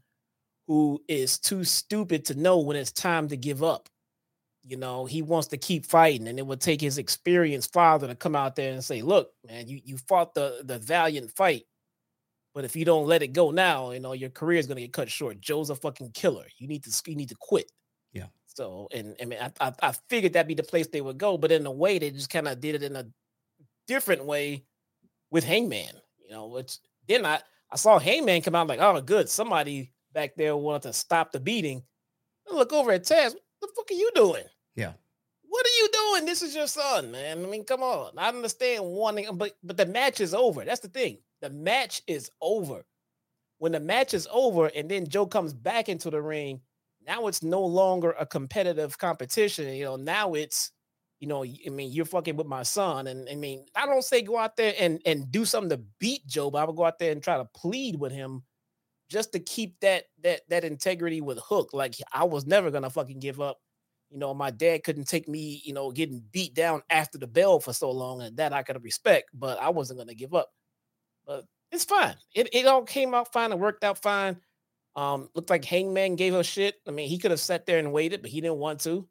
who 0.66 1.02
is 1.08 1.38
too 1.38 1.64
stupid 1.64 2.24
to 2.26 2.34
know 2.34 2.58
when 2.60 2.76
it's 2.76 2.92
time 2.92 3.28
to 3.28 3.36
give 3.36 3.62
up. 3.62 3.88
You 4.66 4.78
know, 4.78 5.04
he 5.06 5.22
wants 5.22 5.48
to 5.48 5.58
keep 5.58 5.86
fighting, 5.86 6.26
and 6.28 6.38
it 6.38 6.46
would 6.46 6.60
take 6.60 6.80
his 6.80 6.98
experienced 6.98 7.72
father 7.72 8.06
to 8.08 8.14
come 8.14 8.34
out 8.34 8.56
there 8.56 8.72
and 8.72 8.82
say, 8.84 9.02
"Look, 9.02 9.32
man, 9.46 9.68
you 9.68 9.80
you 9.84 9.98
fought 9.98 10.34
the 10.34 10.62
the 10.64 10.78
valiant 10.78 11.30
fight, 11.36 11.64
but 12.54 12.64
if 12.64 12.76
you 12.76 12.84
don't 12.84 13.06
let 13.06 13.22
it 13.22 13.28
go 13.34 13.50
now, 13.50 13.90
you 13.92 14.00
know 14.00 14.12
your 14.12 14.30
career 14.30 14.58
is 14.58 14.66
going 14.66 14.76
to 14.76 14.82
get 14.82 14.92
cut 14.92 15.10
short. 15.10 15.40
Joe's 15.40 15.70
a 15.70 15.76
fucking 15.76 16.12
killer. 16.12 16.46
You 16.58 16.68
need 16.68 16.84
to 16.84 17.02
you 17.06 17.16
need 17.16 17.28
to 17.30 17.36
quit." 17.38 17.70
So, 18.54 18.88
and 18.92 19.16
I 19.20 19.24
mean, 19.24 19.38
I, 19.40 19.50
I, 19.60 19.72
I 19.82 19.92
figured 20.08 20.32
that'd 20.32 20.46
be 20.48 20.54
the 20.54 20.62
place 20.62 20.86
they 20.86 21.00
would 21.00 21.18
go, 21.18 21.36
but 21.36 21.52
in 21.52 21.66
a 21.66 21.72
way, 21.72 21.98
they 21.98 22.10
just 22.10 22.30
kind 22.30 22.46
of 22.46 22.60
did 22.60 22.76
it 22.76 22.82
in 22.84 22.94
a 22.96 23.06
different 23.86 24.24
way 24.24 24.64
with 25.30 25.44
Hangman. 25.44 25.92
You 26.24 26.30
know, 26.30 26.46
which 26.46 26.78
then 27.08 27.26
I 27.26 27.40
I 27.70 27.76
saw 27.76 27.98
Hangman 27.98 28.42
come 28.42 28.54
out 28.54 28.68
like, 28.68 28.80
oh, 28.80 29.00
good, 29.00 29.28
somebody 29.28 29.92
back 30.12 30.36
there 30.36 30.56
wanted 30.56 30.82
to 30.82 30.92
stop 30.92 31.32
the 31.32 31.40
beating. 31.40 31.82
I 32.48 32.54
look 32.54 32.72
over 32.72 32.92
at 32.92 33.02
Taz. 33.02 33.34
What 33.34 33.42
the 33.60 33.68
fuck 33.74 33.90
are 33.90 33.94
you 33.94 34.10
doing? 34.14 34.44
Yeah. 34.76 34.92
What 35.48 35.66
are 35.66 35.78
you 35.78 35.88
doing? 35.92 36.24
This 36.26 36.42
is 36.42 36.54
your 36.54 36.66
son, 36.66 37.10
man. 37.10 37.44
I 37.44 37.46
mean, 37.46 37.64
come 37.64 37.82
on. 37.82 38.12
I 38.16 38.28
understand 38.28 38.84
wanting, 38.84 39.36
but 39.36 39.56
but 39.64 39.76
the 39.76 39.86
match 39.86 40.20
is 40.20 40.34
over. 40.34 40.64
That's 40.64 40.80
the 40.80 40.88
thing. 40.88 41.18
The 41.40 41.50
match 41.50 42.02
is 42.06 42.30
over. 42.40 42.84
When 43.58 43.72
the 43.72 43.80
match 43.80 44.14
is 44.14 44.28
over, 44.32 44.66
and 44.66 44.88
then 44.90 45.08
Joe 45.08 45.26
comes 45.26 45.52
back 45.52 45.88
into 45.88 46.10
the 46.10 46.20
ring 46.20 46.60
now 47.06 47.26
it's 47.26 47.42
no 47.42 47.62
longer 47.64 48.14
a 48.18 48.26
competitive 48.26 48.98
competition. 48.98 49.72
You 49.74 49.84
know, 49.84 49.96
now 49.96 50.34
it's, 50.34 50.72
you 51.20 51.28
know, 51.28 51.44
I 51.44 51.70
mean, 51.70 51.92
you're 51.92 52.04
fucking 52.04 52.36
with 52.36 52.46
my 52.46 52.62
son. 52.62 53.06
And 53.06 53.28
I 53.30 53.34
mean, 53.34 53.66
I 53.74 53.86
don't 53.86 54.04
say 54.04 54.22
go 54.22 54.38
out 54.38 54.56
there 54.56 54.74
and, 54.78 55.00
and 55.06 55.30
do 55.30 55.44
something 55.44 55.70
to 55.70 55.84
beat 55.98 56.26
Joe, 56.26 56.50
but 56.50 56.58
I 56.58 56.64
would 56.64 56.76
go 56.76 56.84
out 56.84 56.98
there 56.98 57.12
and 57.12 57.22
try 57.22 57.36
to 57.36 57.48
plead 57.54 57.98
with 57.98 58.12
him 58.12 58.42
just 59.08 59.32
to 59.32 59.38
keep 59.38 59.78
that 59.80 60.04
that 60.22 60.42
that 60.48 60.64
integrity 60.64 61.20
with 61.20 61.38
Hook. 61.38 61.70
Like 61.72 61.94
I 62.12 62.24
was 62.24 62.46
never 62.46 62.70
gonna 62.70 62.90
fucking 62.90 63.20
give 63.20 63.40
up. 63.40 63.58
You 64.10 64.18
know, 64.18 64.34
my 64.34 64.50
dad 64.50 64.84
couldn't 64.84 65.08
take 65.08 65.28
me, 65.28 65.62
you 65.64 65.72
know, 65.72 65.90
getting 65.90 66.22
beat 66.32 66.54
down 66.54 66.82
after 66.90 67.18
the 67.18 67.26
bell 67.26 67.60
for 67.60 67.72
so 67.72 67.90
long, 67.90 68.22
and 68.22 68.36
that 68.36 68.52
I 68.52 68.62
could 68.62 68.82
respect, 68.82 69.30
but 69.34 69.60
I 69.60 69.70
wasn't 69.70 69.98
gonna 69.98 70.14
give 70.14 70.34
up. 70.34 70.50
But 71.26 71.44
it's 71.72 71.84
fine. 71.84 72.16
It 72.34 72.48
it 72.52 72.66
all 72.66 72.82
came 72.82 73.14
out 73.14 73.32
fine. 73.32 73.52
It 73.52 73.58
worked 73.58 73.84
out 73.84 73.98
fine. 73.98 74.40
Um, 74.96 75.28
looked 75.34 75.50
like 75.50 75.64
Hangman 75.64 76.16
gave 76.16 76.34
a 76.34 76.44
shit. 76.44 76.76
I 76.86 76.90
mean, 76.90 77.08
he 77.08 77.18
could 77.18 77.32
have 77.32 77.40
sat 77.40 77.66
there 77.66 77.78
and 77.78 77.92
waited, 77.92 78.22
but 78.22 78.30
he 78.30 78.40
didn't 78.40 78.58
want 78.58 78.80
to, 78.82 79.08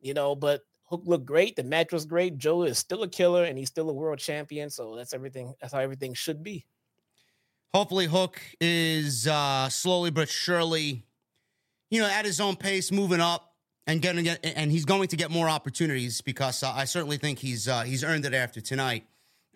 you 0.00 0.14
know. 0.14 0.34
But 0.34 0.62
Hook 0.84 1.02
looked 1.04 1.26
great. 1.26 1.54
The 1.56 1.64
match 1.64 1.92
was 1.92 2.06
great. 2.06 2.38
Joe 2.38 2.62
is 2.62 2.78
still 2.78 3.02
a 3.02 3.08
killer, 3.08 3.44
and 3.44 3.58
he's 3.58 3.68
still 3.68 3.90
a 3.90 3.92
world 3.92 4.18
champion. 4.18 4.70
So 4.70 4.96
that's 4.96 5.12
everything. 5.12 5.54
That's 5.60 5.72
how 5.72 5.80
everything 5.80 6.14
should 6.14 6.42
be. 6.42 6.66
Hopefully, 7.74 8.06
Hook 8.06 8.40
is 8.60 9.26
uh, 9.26 9.68
slowly 9.68 10.10
but 10.10 10.30
surely, 10.30 11.04
you 11.90 12.00
know, 12.00 12.08
at 12.08 12.24
his 12.24 12.40
own 12.40 12.56
pace, 12.56 12.90
moving 12.90 13.20
up 13.20 13.52
and 13.86 14.00
getting 14.00 14.26
and 14.28 14.70
he's 14.70 14.86
going 14.86 15.08
to 15.08 15.16
get 15.16 15.30
more 15.30 15.48
opportunities 15.48 16.22
because 16.22 16.62
uh, 16.62 16.70
I 16.70 16.84
certainly 16.84 17.18
think 17.18 17.38
he's 17.38 17.68
uh, 17.68 17.82
he's 17.82 18.02
earned 18.02 18.24
it 18.24 18.34
after 18.34 18.62
tonight. 18.62 19.04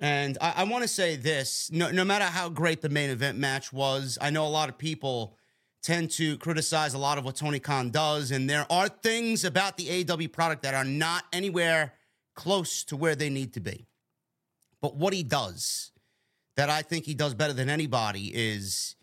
And 0.00 0.36
I, 0.40 0.54
I 0.58 0.64
want 0.64 0.82
to 0.82 0.88
say 0.88 1.16
this: 1.16 1.70
no, 1.72 1.90
no 1.90 2.04
matter 2.04 2.24
how 2.24 2.50
great 2.50 2.82
the 2.82 2.90
main 2.90 3.08
event 3.08 3.38
match 3.38 3.72
was, 3.72 4.18
I 4.20 4.28
know 4.28 4.46
a 4.46 4.48
lot 4.48 4.68
of 4.68 4.76
people 4.76 5.38
tend 5.82 6.10
to 6.12 6.38
criticize 6.38 6.94
a 6.94 6.98
lot 6.98 7.18
of 7.18 7.24
what 7.24 7.36
Tony 7.36 7.58
Khan 7.58 7.90
does, 7.90 8.30
and 8.30 8.48
there 8.48 8.66
are 8.70 8.88
things 8.88 9.44
about 9.44 9.76
the 9.76 10.04
AEW 10.04 10.32
product 10.32 10.62
that 10.62 10.74
are 10.74 10.84
not 10.84 11.24
anywhere 11.32 11.94
close 12.34 12.84
to 12.84 12.96
where 12.96 13.14
they 13.14 13.28
need 13.28 13.52
to 13.54 13.60
be. 13.60 13.86
But 14.80 14.96
what 14.96 15.12
he 15.12 15.22
does 15.22 15.92
that 16.56 16.70
I 16.70 16.82
think 16.82 17.04
he 17.04 17.14
does 17.14 17.34
better 17.34 17.52
than 17.52 17.68
anybody 17.68 18.30
is 18.34 18.96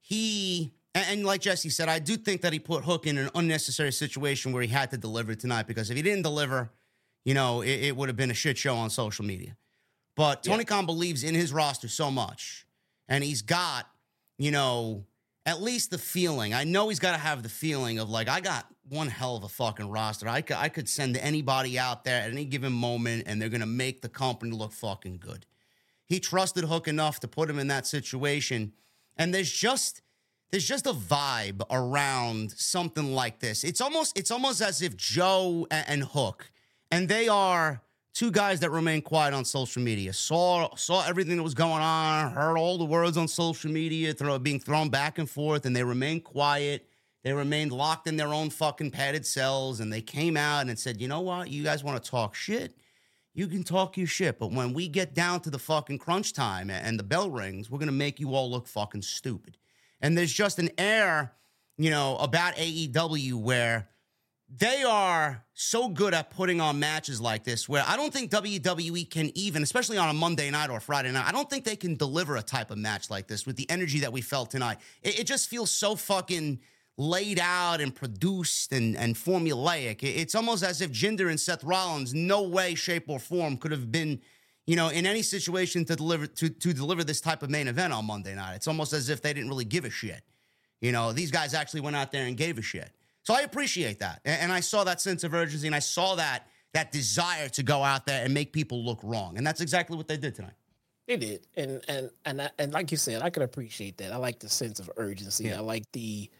he 0.00 0.72
and, 0.92 1.24
like 1.24 1.40
Jesse 1.40 1.70
said, 1.70 1.88
I 1.88 2.00
do 2.00 2.16
think 2.16 2.40
that 2.40 2.52
he 2.52 2.58
put 2.58 2.82
Hook 2.82 3.06
in 3.06 3.16
an 3.16 3.30
unnecessary 3.36 3.92
situation 3.92 4.52
where 4.52 4.62
he 4.62 4.68
had 4.68 4.90
to 4.90 4.98
deliver 4.98 5.36
tonight 5.36 5.68
because 5.68 5.88
if 5.88 5.96
he 5.96 6.02
didn't 6.02 6.22
deliver, 6.22 6.70
you 7.24 7.32
know, 7.32 7.60
it, 7.60 7.84
it 7.84 7.96
would 7.96 8.08
have 8.08 8.16
been 8.16 8.30
a 8.30 8.34
shit 8.34 8.58
show 8.58 8.74
on 8.74 8.90
social 8.90 9.24
media. 9.24 9.56
But 10.16 10.42
Tony 10.42 10.58
yeah. 10.58 10.64
Khan 10.64 10.86
believes 10.86 11.22
in 11.22 11.34
his 11.34 11.52
roster 11.52 11.86
so 11.86 12.10
much, 12.10 12.66
and 13.08 13.22
he's 13.22 13.42
got, 13.42 13.86
you 14.36 14.50
know, 14.50 15.04
at 15.50 15.60
least 15.60 15.90
the 15.90 15.98
feeling. 15.98 16.54
I 16.54 16.62
know 16.62 16.88
he's 16.88 17.00
got 17.00 17.10
to 17.12 17.18
have 17.18 17.42
the 17.42 17.48
feeling 17.48 17.98
of 17.98 18.08
like, 18.08 18.28
I 18.28 18.40
got 18.40 18.66
one 18.88 19.08
hell 19.08 19.36
of 19.36 19.42
a 19.42 19.48
fucking 19.48 19.90
roster. 19.90 20.28
I 20.28 20.42
could, 20.42 20.56
I 20.56 20.68
could 20.68 20.88
send 20.88 21.16
anybody 21.16 21.76
out 21.76 22.04
there 22.04 22.22
at 22.22 22.30
any 22.30 22.44
given 22.44 22.72
moment, 22.72 23.24
and 23.26 23.42
they're 23.42 23.48
to 23.48 23.66
make 23.66 24.00
the 24.00 24.08
company 24.08 24.52
look 24.52 24.72
fucking 24.72 25.18
good. 25.18 25.46
He 26.06 26.20
trusted 26.20 26.64
Hook 26.64 26.86
enough 26.86 27.18
to 27.20 27.28
put 27.28 27.50
him 27.50 27.58
in 27.58 27.66
that 27.66 27.84
situation. 27.84 28.72
And 29.16 29.34
there's 29.34 29.50
just 29.50 30.02
there's 30.52 30.66
just 30.66 30.86
a 30.86 30.92
vibe 30.92 31.62
around 31.70 32.52
something 32.52 33.12
like 33.12 33.40
this. 33.40 33.64
It's 33.64 33.80
almost 33.80 34.16
it's 34.16 34.30
almost 34.30 34.60
as 34.60 34.82
if 34.82 34.96
Joe 34.96 35.66
and 35.70 36.04
Hook, 36.04 36.52
and 36.92 37.08
they 37.08 37.26
are 37.26 37.82
two 38.14 38.30
guys 38.30 38.60
that 38.60 38.70
remain 38.70 39.02
quiet 39.02 39.34
on 39.34 39.44
social 39.44 39.82
media. 39.82 40.12
Saw 40.12 40.74
saw 40.76 41.04
everything 41.06 41.36
that 41.36 41.42
was 41.42 41.54
going 41.54 41.82
on, 41.82 42.32
heard 42.32 42.56
all 42.56 42.78
the 42.78 42.84
words 42.84 43.16
on 43.16 43.28
social 43.28 43.70
media 43.70 44.12
throw, 44.12 44.38
being 44.38 44.60
thrown 44.60 44.88
back 44.88 45.18
and 45.18 45.28
forth, 45.28 45.66
and 45.66 45.74
they 45.74 45.84
remained 45.84 46.24
quiet. 46.24 46.86
They 47.22 47.32
remained 47.32 47.72
locked 47.72 48.06
in 48.06 48.16
their 48.16 48.32
own 48.32 48.50
fucking 48.50 48.92
padded 48.92 49.26
cells, 49.26 49.80
and 49.80 49.92
they 49.92 50.00
came 50.00 50.36
out 50.36 50.68
and 50.68 50.78
said, 50.78 51.00
"You 51.00 51.08
know 51.08 51.20
what? 51.20 51.50
You 51.50 51.62
guys 51.62 51.84
want 51.84 52.02
to 52.02 52.10
talk 52.10 52.34
shit? 52.34 52.74
you 53.32 53.46
can 53.46 53.62
talk 53.62 53.96
your 53.96 54.06
shit, 54.06 54.38
but 54.38 54.52
when 54.52 54.72
we 54.72 54.88
get 54.88 55.14
down 55.14 55.40
to 55.40 55.50
the 55.50 55.58
fucking 55.58 55.98
crunch 55.98 56.32
time 56.32 56.68
and 56.68 56.98
the 56.98 57.04
bell 57.04 57.30
rings, 57.30 57.70
we're 57.70 57.78
gonna 57.78 57.92
make 57.92 58.18
you 58.18 58.34
all 58.34 58.50
look 58.50 58.66
fucking 58.66 59.02
stupid. 59.02 59.56
And 60.00 60.16
there's 60.16 60.32
just 60.32 60.58
an 60.58 60.70
air, 60.78 61.32
you 61.78 61.90
know, 61.90 62.16
about 62.16 62.56
AEW 62.56 63.34
where 63.34 63.88
they 64.56 64.82
are 64.82 65.44
so 65.54 65.88
good 65.88 66.12
at 66.12 66.30
putting 66.30 66.60
on 66.60 66.80
matches 66.80 67.20
like 67.20 67.44
this 67.44 67.68
where 67.68 67.84
I 67.86 67.96
don't 67.96 68.12
think 68.12 68.32
WWE 68.32 69.08
can 69.08 69.30
even, 69.36 69.62
especially 69.62 69.96
on 69.96 70.08
a 70.08 70.12
Monday 70.12 70.50
night 70.50 70.70
or 70.70 70.80
Friday 70.80 71.12
night, 71.12 71.26
I 71.26 71.32
don't 71.32 71.48
think 71.48 71.64
they 71.64 71.76
can 71.76 71.94
deliver 71.94 72.36
a 72.36 72.42
type 72.42 72.72
of 72.72 72.78
match 72.78 73.10
like 73.10 73.28
this 73.28 73.46
with 73.46 73.56
the 73.56 73.68
energy 73.70 74.00
that 74.00 74.12
we 74.12 74.20
felt 74.20 74.50
tonight. 74.50 74.78
It, 75.02 75.20
it 75.20 75.26
just 75.26 75.48
feels 75.48 75.70
so 75.70 75.94
fucking 75.94 76.60
laid 76.96 77.38
out 77.38 77.80
and 77.80 77.94
produced 77.94 78.72
and, 78.72 78.96
and 78.96 79.14
formulaic. 79.14 80.02
It's 80.02 80.34
almost 80.34 80.64
as 80.64 80.80
if 80.80 80.90
Jinder 80.90 81.30
and 81.30 81.38
Seth 81.38 81.62
Rollins, 81.62 82.12
no 82.12 82.42
way, 82.42 82.74
shape, 82.74 83.04
or 83.08 83.20
form 83.20 83.56
could 83.56 83.70
have 83.70 83.92
been, 83.92 84.20
you 84.66 84.74
know, 84.74 84.88
in 84.88 85.06
any 85.06 85.22
situation 85.22 85.84
to 85.84 85.94
deliver 85.94 86.26
to, 86.26 86.48
to 86.48 86.72
deliver 86.72 87.04
this 87.04 87.20
type 87.20 87.44
of 87.44 87.50
main 87.50 87.68
event 87.68 87.92
on 87.92 88.04
Monday 88.04 88.34
night. 88.34 88.56
It's 88.56 88.68
almost 88.68 88.92
as 88.92 89.08
if 89.10 89.22
they 89.22 89.32
didn't 89.32 89.48
really 89.48 89.64
give 89.64 89.84
a 89.84 89.90
shit. 89.90 90.22
You 90.80 90.90
know, 90.90 91.12
these 91.12 91.30
guys 91.30 91.54
actually 91.54 91.82
went 91.82 91.94
out 91.94 92.10
there 92.10 92.26
and 92.26 92.36
gave 92.36 92.58
a 92.58 92.62
shit. 92.62 92.90
So 93.22 93.34
I 93.34 93.40
appreciate 93.40 93.98
that. 94.00 94.20
And, 94.24 94.42
and 94.42 94.52
I 94.52 94.60
saw 94.60 94.84
that 94.84 95.00
sense 95.00 95.24
of 95.24 95.34
urgency 95.34 95.66
and 95.66 95.76
I 95.76 95.80
saw 95.80 96.14
that 96.16 96.46
that 96.72 96.92
desire 96.92 97.48
to 97.48 97.62
go 97.62 97.82
out 97.82 98.06
there 98.06 98.24
and 98.24 98.32
make 98.32 98.52
people 98.52 98.84
look 98.84 99.00
wrong. 99.02 99.36
And 99.36 99.46
that's 99.46 99.60
exactly 99.60 99.96
what 99.96 100.06
they 100.06 100.16
did 100.16 100.34
tonight. 100.34 100.54
They 101.06 101.16
did. 101.16 101.46
And 101.56 101.82
and 101.88 102.10
and 102.24 102.50
and 102.58 102.72
like 102.72 102.90
you 102.90 102.96
said, 102.96 103.22
I 103.22 103.30
can 103.30 103.42
appreciate 103.42 103.98
that. 103.98 104.12
I 104.12 104.16
like 104.16 104.38
the 104.38 104.48
sense 104.48 104.78
of 104.78 104.90
urgency. 104.96 105.44
Yeah. 105.44 105.58
I 105.58 105.60
like 105.60 105.90
the 105.92 106.30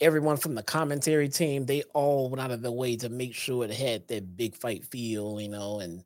everyone 0.00 0.36
from 0.36 0.54
the 0.54 0.62
commentary 0.62 1.28
team, 1.28 1.66
they 1.66 1.82
all 1.94 2.30
went 2.30 2.40
out 2.40 2.50
of 2.50 2.62
their 2.62 2.72
way 2.72 2.96
to 2.96 3.08
make 3.08 3.34
sure 3.34 3.64
it 3.64 3.72
had 3.72 4.06
that 4.08 4.36
big 4.36 4.54
fight 4.54 4.84
feel, 4.84 5.40
you 5.40 5.48
know. 5.48 5.80
And 5.80 6.04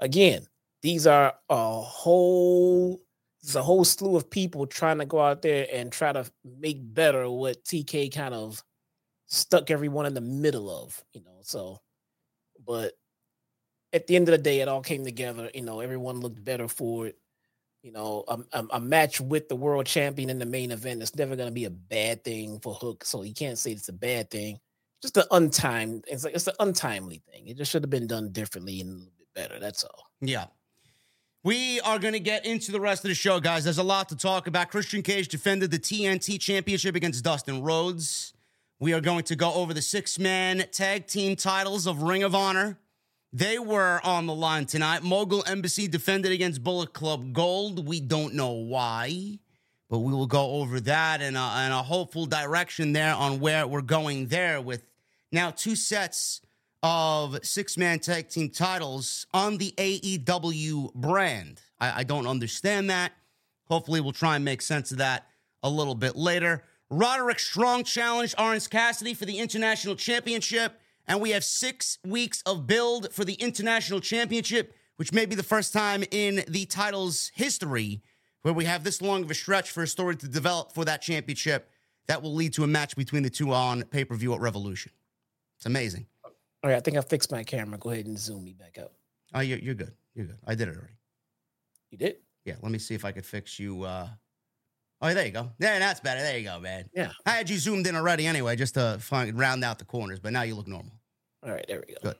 again, 0.00 0.46
these 0.82 1.06
are 1.06 1.34
a 1.48 1.80
whole 1.80 3.00
there's 3.42 3.56
a 3.56 3.62
whole 3.62 3.84
slew 3.84 4.16
of 4.16 4.28
people 4.28 4.66
trying 4.66 4.98
to 4.98 5.06
go 5.06 5.20
out 5.20 5.42
there 5.42 5.68
and 5.72 5.92
try 5.92 6.12
to 6.12 6.24
make 6.58 6.78
better 6.94 7.30
what 7.30 7.62
TK 7.64 8.12
kind 8.12 8.34
of 8.34 8.64
stuck 9.26 9.70
everyone 9.70 10.06
in 10.06 10.14
the 10.14 10.20
middle 10.20 10.70
of, 10.70 11.02
you 11.12 11.22
know. 11.22 11.38
So, 11.42 11.80
but 12.64 12.94
at 13.92 14.06
the 14.06 14.16
end 14.16 14.28
of 14.28 14.32
the 14.32 14.38
day, 14.38 14.60
it 14.60 14.68
all 14.68 14.82
came 14.82 15.04
together. 15.04 15.50
You 15.54 15.62
know, 15.62 15.80
everyone 15.80 16.20
looked 16.20 16.42
better 16.44 16.68
for 16.68 17.08
it 17.08 17.18
you 17.86 17.92
know, 17.92 18.24
a, 18.26 18.40
a, 18.52 18.66
a, 18.72 18.80
match 18.80 19.20
with 19.20 19.48
the 19.48 19.54
world 19.54 19.86
champion 19.86 20.28
in 20.28 20.40
the 20.40 20.44
main 20.44 20.72
event 20.72 21.00
is 21.00 21.14
never 21.14 21.36
going 21.36 21.46
to 21.46 21.54
be 21.54 21.66
a 21.66 21.70
bad 21.70 22.24
thing 22.24 22.58
for 22.58 22.74
Hook. 22.74 23.04
So 23.04 23.22
you 23.22 23.32
can't 23.32 23.56
say 23.56 23.70
it's 23.70 23.88
a 23.88 23.92
bad 23.92 24.28
thing. 24.28 24.58
Just 25.00 25.16
an 25.18 25.22
untimed. 25.30 26.02
It's 26.08 26.24
like 26.24 26.34
it's 26.34 26.48
an 26.48 26.54
untimely 26.58 27.22
thing. 27.30 27.46
It 27.46 27.56
just 27.56 27.70
should 27.70 27.84
have 27.84 27.90
been 27.90 28.08
done 28.08 28.32
differently 28.32 28.80
and 28.80 28.90
a 28.90 28.94
little 28.94 29.12
bit 29.16 29.28
better. 29.36 29.60
That's 29.60 29.84
all. 29.84 30.10
Yeah. 30.20 30.46
We 31.44 31.80
are 31.82 32.00
going 32.00 32.14
to 32.14 32.18
get 32.18 32.44
into 32.44 32.72
the 32.72 32.80
rest 32.80 33.04
of 33.04 33.08
the 33.08 33.14
show, 33.14 33.38
guys. 33.38 33.62
There's 33.62 33.78
a 33.78 33.84
lot 33.84 34.08
to 34.08 34.16
talk 34.16 34.48
about. 34.48 34.68
Christian 34.68 35.00
Cage 35.00 35.28
defended 35.28 35.70
the 35.70 35.78
TNT 35.78 36.40
Championship 36.40 36.96
against 36.96 37.22
Dustin 37.22 37.62
Rhodes. 37.62 38.34
We 38.78 38.92
are 38.92 39.00
going 39.00 39.24
to 39.24 39.36
go 39.36 39.54
over 39.54 39.72
the 39.72 39.80
six 39.80 40.18
man 40.18 40.62
tag 40.70 41.06
team 41.06 41.34
titles 41.34 41.86
of 41.86 42.02
Ring 42.02 42.22
of 42.22 42.34
Honor. 42.34 42.78
They 43.32 43.58
were 43.58 44.02
on 44.04 44.26
the 44.26 44.34
line 44.34 44.66
tonight. 44.66 45.02
Mogul 45.02 45.42
Embassy 45.46 45.88
defended 45.88 46.30
against 46.30 46.62
Bullet 46.62 46.92
Club 46.92 47.32
Gold. 47.32 47.88
We 47.88 48.00
don't 48.00 48.34
know 48.34 48.50
why, 48.50 49.38
but 49.88 50.00
we 50.00 50.12
will 50.12 50.26
go 50.26 50.50
over 50.56 50.78
that 50.80 51.22
and 51.22 51.38
a, 51.38 51.40
a 51.40 51.82
hopeful 51.82 52.26
direction 52.26 52.92
there 52.92 53.14
on 53.14 53.40
where 53.40 53.66
we're 53.66 53.80
going 53.80 54.26
there 54.26 54.60
with 54.60 54.82
now 55.32 55.50
two 55.50 55.74
sets 55.74 56.42
of 56.82 57.38
six 57.46 57.78
man 57.78 57.98
tag 57.98 58.28
team 58.28 58.50
titles 58.50 59.26
on 59.32 59.56
the 59.56 59.72
AEW 59.78 60.92
brand. 60.92 61.62
I, 61.80 62.00
I 62.00 62.02
don't 62.04 62.26
understand 62.26 62.90
that. 62.90 63.12
Hopefully, 63.70 64.02
we'll 64.02 64.12
try 64.12 64.36
and 64.36 64.44
make 64.44 64.60
sense 64.60 64.92
of 64.92 64.98
that 64.98 65.26
a 65.62 65.70
little 65.70 65.94
bit 65.94 66.14
later. 66.14 66.62
Roderick 66.90 67.40
Strong 67.40 67.84
challenged 67.84 68.34
Orange 68.38 68.70
Cassidy 68.70 69.14
for 69.14 69.24
the 69.24 69.38
International 69.38 69.96
Championship 69.96 70.80
and 71.08 71.20
we 71.20 71.30
have 71.30 71.44
six 71.44 71.98
weeks 72.04 72.42
of 72.46 72.66
build 72.66 73.12
for 73.12 73.24
the 73.24 73.34
International 73.34 74.00
Championship, 74.00 74.74
which 74.96 75.12
may 75.12 75.26
be 75.26 75.34
the 75.34 75.42
first 75.42 75.72
time 75.72 76.04
in 76.10 76.44
the 76.48 76.66
title's 76.66 77.30
history 77.34 78.02
where 78.42 78.54
we 78.54 78.64
have 78.64 78.84
this 78.84 79.02
long 79.02 79.24
of 79.24 79.30
a 79.30 79.34
stretch 79.34 79.70
for 79.70 79.82
a 79.82 79.86
story 79.86 80.16
to 80.16 80.28
develop 80.28 80.72
for 80.72 80.84
that 80.84 81.02
championship 81.02 81.70
that 82.06 82.22
will 82.22 82.34
lead 82.34 82.52
to 82.52 82.62
a 82.62 82.66
match 82.66 82.96
between 82.96 83.22
the 83.22 83.30
two 83.30 83.52
on 83.52 83.82
pay 83.84 84.04
per 84.04 84.14
view 84.14 84.32
at 84.34 84.40
Revolution. 84.40 84.92
It's 85.56 85.66
amazing. 85.66 86.06
All 86.24 86.70
right, 86.70 86.76
I 86.76 86.80
think 86.80 86.96
I 86.96 87.00
fixed 87.00 87.32
my 87.32 87.42
camera. 87.42 87.78
Go 87.78 87.90
ahead 87.90 88.06
and 88.06 88.18
zoom 88.18 88.44
me 88.44 88.52
back 88.52 88.78
out. 88.78 88.92
Oh, 89.34 89.40
you're, 89.40 89.58
you're 89.58 89.74
good. 89.74 89.92
You're 90.14 90.26
good. 90.26 90.38
I 90.46 90.54
did 90.54 90.68
it 90.68 90.76
already. 90.76 90.94
You 91.90 91.98
did? 91.98 92.16
Yeah, 92.44 92.54
let 92.62 92.70
me 92.70 92.78
see 92.78 92.94
if 92.94 93.04
I 93.04 93.12
could 93.12 93.26
fix 93.26 93.58
you. 93.58 93.82
Uh, 93.82 94.08
Oh, 95.02 95.12
there 95.12 95.26
you 95.26 95.32
go. 95.32 95.50
Yeah, 95.58 95.78
that's 95.78 96.00
better. 96.00 96.20
There 96.20 96.38
you 96.38 96.44
go, 96.44 96.58
man. 96.58 96.88
Yeah. 96.94 97.12
I 97.26 97.32
had 97.32 97.50
you 97.50 97.58
zoomed 97.58 97.86
in 97.86 97.96
already 97.96 98.26
anyway, 98.26 98.56
just 98.56 98.74
to 98.74 98.96
find, 99.00 99.38
round 99.38 99.62
out 99.62 99.78
the 99.78 99.84
corners, 99.84 100.20
but 100.20 100.32
now 100.32 100.42
you 100.42 100.54
look 100.54 100.66
normal. 100.68 100.92
All 101.44 101.52
right, 101.52 101.64
there 101.68 101.84
we 101.86 101.94
go. 101.94 102.00
Good. 102.02 102.16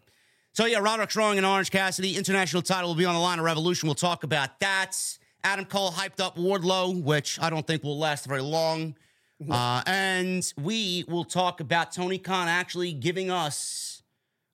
So, 0.52 0.66
yeah, 0.66 0.78
Roderick 0.78 1.10
Strong 1.10 1.38
and 1.38 1.46
Orange 1.46 1.70
Cassidy, 1.70 2.16
international 2.16 2.62
title 2.62 2.90
will 2.90 2.96
be 2.96 3.04
on 3.04 3.14
the 3.14 3.20
line 3.20 3.38
of 3.38 3.44
Revolution. 3.44 3.88
We'll 3.88 3.94
talk 3.94 4.24
about 4.24 4.60
that. 4.60 4.96
Adam 5.44 5.64
Cole 5.64 5.90
hyped 5.90 6.20
up 6.20 6.36
Wardlow, 6.36 7.02
which 7.02 7.38
I 7.40 7.50
don't 7.50 7.66
think 7.66 7.82
will 7.82 7.98
last 7.98 8.26
very 8.26 8.42
long. 8.42 8.94
Mm-hmm. 9.42 9.52
Uh, 9.52 9.82
and 9.86 10.52
we 10.58 11.04
will 11.08 11.24
talk 11.24 11.60
about 11.60 11.92
Tony 11.92 12.18
Khan 12.18 12.48
actually 12.48 12.92
giving 12.92 13.30
us 13.30 14.02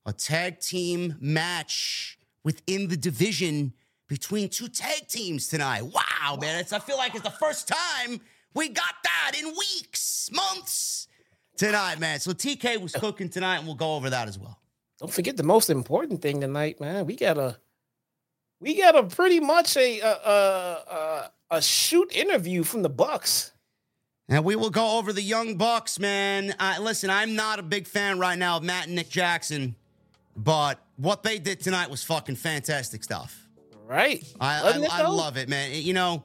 a 0.04 0.12
tag 0.12 0.58
team 0.60 1.16
match 1.20 2.18
within 2.44 2.88
the 2.88 2.96
division 2.96 3.72
between 4.12 4.46
two 4.46 4.68
tag 4.68 5.08
teams 5.08 5.48
tonight. 5.48 5.80
Wow, 5.80 6.36
man. 6.38 6.60
It's, 6.60 6.74
I 6.74 6.80
feel 6.80 6.98
like 6.98 7.14
it's 7.14 7.24
the 7.24 7.30
first 7.30 7.66
time 7.66 8.20
we 8.52 8.68
got 8.68 8.94
that 9.04 9.32
in 9.40 9.46
weeks, 9.46 10.28
months 10.30 11.08
tonight, 11.56 11.98
man. 11.98 12.20
So 12.20 12.32
TK 12.32 12.78
was 12.78 12.92
cooking 12.92 13.30
tonight, 13.30 13.56
and 13.56 13.66
we'll 13.66 13.74
go 13.74 13.94
over 13.94 14.10
that 14.10 14.28
as 14.28 14.38
well. 14.38 14.58
Don't 15.00 15.10
forget 15.10 15.38
the 15.38 15.42
most 15.42 15.70
important 15.70 16.20
thing 16.20 16.42
tonight, 16.42 16.78
man. 16.78 17.06
We 17.06 17.16
got 17.16 17.38
a 17.38 17.56
we 18.60 18.76
got 18.76 18.96
a 18.96 19.04
pretty 19.04 19.40
much 19.40 19.78
a 19.78 20.00
a, 20.00 20.10
a, 20.10 21.30
a 21.52 21.62
shoot 21.62 22.14
interview 22.14 22.64
from 22.64 22.82
the 22.82 22.90
Bucks. 22.90 23.52
And 24.28 24.44
we 24.44 24.56
will 24.56 24.68
go 24.68 24.98
over 24.98 25.14
the 25.14 25.22
young 25.22 25.56
Bucks, 25.56 25.98
man. 25.98 26.54
Uh, 26.60 26.76
listen, 26.82 27.08
I'm 27.08 27.34
not 27.34 27.58
a 27.58 27.62
big 27.62 27.86
fan 27.86 28.18
right 28.18 28.38
now 28.38 28.58
of 28.58 28.62
Matt 28.62 28.88
and 28.88 28.94
Nick 28.94 29.08
Jackson, 29.08 29.74
but 30.36 30.80
what 30.96 31.22
they 31.22 31.38
did 31.38 31.60
tonight 31.60 31.88
was 31.88 32.04
fucking 32.04 32.36
fantastic 32.36 33.02
stuff. 33.02 33.41
Right. 33.86 34.24
I, 34.40 34.86
I, 34.90 35.02
I 35.02 35.06
love 35.08 35.36
it, 35.36 35.48
man. 35.48 35.70
You 35.72 35.92
know, 35.92 36.22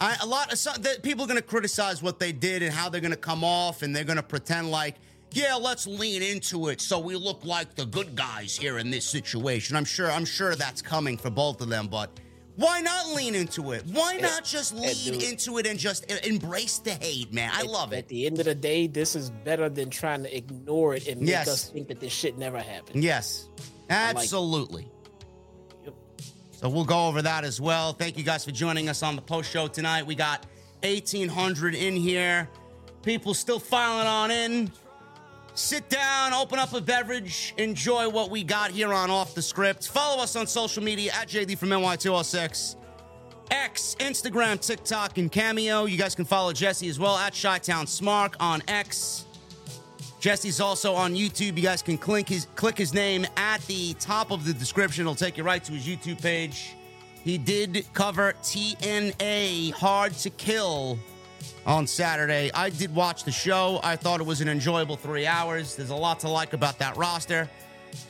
I, 0.00 0.16
a 0.22 0.26
lot 0.26 0.52
of 0.52 0.58
some, 0.58 0.80
the, 0.80 0.98
people 1.02 1.24
are 1.24 1.28
going 1.28 1.36
to 1.36 1.46
criticize 1.46 2.02
what 2.02 2.18
they 2.18 2.32
did 2.32 2.62
and 2.62 2.72
how 2.72 2.88
they're 2.88 3.00
going 3.00 3.10
to 3.10 3.16
come 3.16 3.44
off, 3.44 3.82
and 3.82 3.94
they're 3.94 4.04
going 4.04 4.16
to 4.16 4.22
pretend 4.22 4.70
like, 4.70 4.96
yeah, 5.32 5.54
let's 5.54 5.86
lean 5.86 6.22
into 6.22 6.68
it 6.68 6.80
so 6.80 6.98
we 6.98 7.14
look 7.14 7.44
like 7.44 7.74
the 7.74 7.86
good 7.86 8.16
guys 8.16 8.56
here 8.56 8.78
in 8.78 8.90
this 8.90 9.04
situation. 9.04 9.76
I'm 9.76 9.84
sure, 9.84 10.10
I'm 10.10 10.24
sure 10.24 10.54
that's 10.54 10.82
coming 10.82 11.16
for 11.16 11.30
both 11.30 11.60
of 11.60 11.68
them, 11.68 11.86
but 11.86 12.10
why 12.56 12.80
not 12.80 13.08
lean 13.14 13.34
into 13.34 13.72
it? 13.72 13.84
Why 13.86 14.16
not 14.16 14.44
just 14.44 14.74
lean 14.74 15.20
into 15.20 15.58
it 15.58 15.66
and 15.66 15.78
just 15.78 16.10
embrace 16.26 16.78
the 16.78 16.92
hate, 16.92 17.32
man? 17.32 17.50
I 17.54 17.62
love 17.62 17.92
it. 17.92 17.98
At 17.98 18.08
the 18.08 18.26
end 18.26 18.38
of 18.38 18.46
the 18.46 18.54
day, 18.54 18.86
this 18.86 19.14
is 19.14 19.30
better 19.30 19.68
than 19.68 19.88
trying 19.88 20.24
to 20.24 20.36
ignore 20.36 20.94
it 20.94 21.06
and 21.06 21.20
make 21.20 21.30
yes. 21.30 21.48
us 21.48 21.68
think 21.68 21.88
that 21.88 22.00
this 22.00 22.12
shit 22.12 22.36
never 22.36 22.58
happened. 22.58 23.02
Yes, 23.02 23.48
absolutely. 23.88 24.90
So 26.60 26.68
we'll 26.68 26.84
go 26.84 27.06
over 27.06 27.22
that 27.22 27.42
as 27.44 27.58
well. 27.58 27.94
Thank 27.94 28.18
you 28.18 28.22
guys 28.22 28.44
for 28.44 28.50
joining 28.50 28.90
us 28.90 29.02
on 29.02 29.16
the 29.16 29.22
post 29.22 29.50
show 29.50 29.66
tonight. 29.66 30.04
We 30.04 30.14
got 30.14 30.44
1,800 30.82 31.74
in 31.74 31.96
here. 31.96 32.50
People 33.02 33.32
still 33.32 33.58
filing 33.58 34.06
on 34.06 34.30
in. 34.30 34.70
Sit 35.54 35.88
down, 35.88 36.34
open 36.34 36.58
up 36.58 36.74
a 36.74 36.82
beverage, 36.82 37.54
enjoy 37.56 38.10
what 38.10 38.30
we 38.30 38.44
got 38.44 38.72
here 38.72 38.92
on 38.92 39.08
Off 39.08 39.34
the 39.34 39.40
Script. 39.40 39.88
Follow 39.88 40.22
us 40.22 40.36
on 40.36 40.46
social 40.46 40.82
media 40.82 41.12
at 41.14 41.28
JD 41.28 41.56
from 41.56 41.70
NY206. 41.70 42.76
X, 43.50 43.96
Instagram, 43.98 44.60
TikTok, 44.60 45.16
and 45.16 45.32
Cameo. 45.32 45.86
You 45.86 45.96
guys 45.96 46.14
can 46.14 46.26
follow 46.26 46.52
Jesse 46.52 46.90
as 46.90 46.98
well 46.98 47.16
at 47.16 47.34
Chi 47.40 47.58
Town 47.60 47.86
Smark 47.86 48.34
on 48.38 48.62
X. 48.68 49.24
Jesse's 50.20 50.60
also 50.60 50.92
on 50.92 51.14
YouTube. 51.14 51.56
You 51.56 51.62
guys 51.62 51.80
can 51.80 51.96
click 51.96 52.28
his 52.28 52.46
click 52.54 52.76
his 52.76 52.92
name 52.92 53.26
at 53.38 53.62
the 53.62 53.94
top 53.94 54.30
of 54.30 54.44
the 54.44 54.52
description. 54.52 55.02
It'll 55.02 55.14
take 55.14 55.38
you 55.38 55.44
right 55.44 55.64
to 55.64 55.72
his 55.72 55.86
YouTube 55.86 56.20
page. 56.20 56.76
He 57.24 57.38
did 57.38 57.86
cover 57.94 58.34
TNA 58.42 59.72
Hard 59.72 60.12
to 60.12 60.30
Kill 60.30 60.98
on 61.64 61.86
Saturday. 61.86 62.50
I 62.52 62.68
did 62.68 62.94
watch 62.94 63.24
the 63.24 63.32
show. 63.32 63.80
I 63.82 63.96
thought 63.96 64.20
it 64.20 64.26
was 64.26 64.42
an 64.42 64.48
enjoyable 64.48 64.96
three 64.96 65.26
hours. 65.26 65.74
There's 65.74 65.90
a 65.90 65.96
lot 65.96 66.20
to 66.20 66.28
like 66.28 66.52
about 66.52 66.78
that 66.80 66.98
roster. 66.98 67.48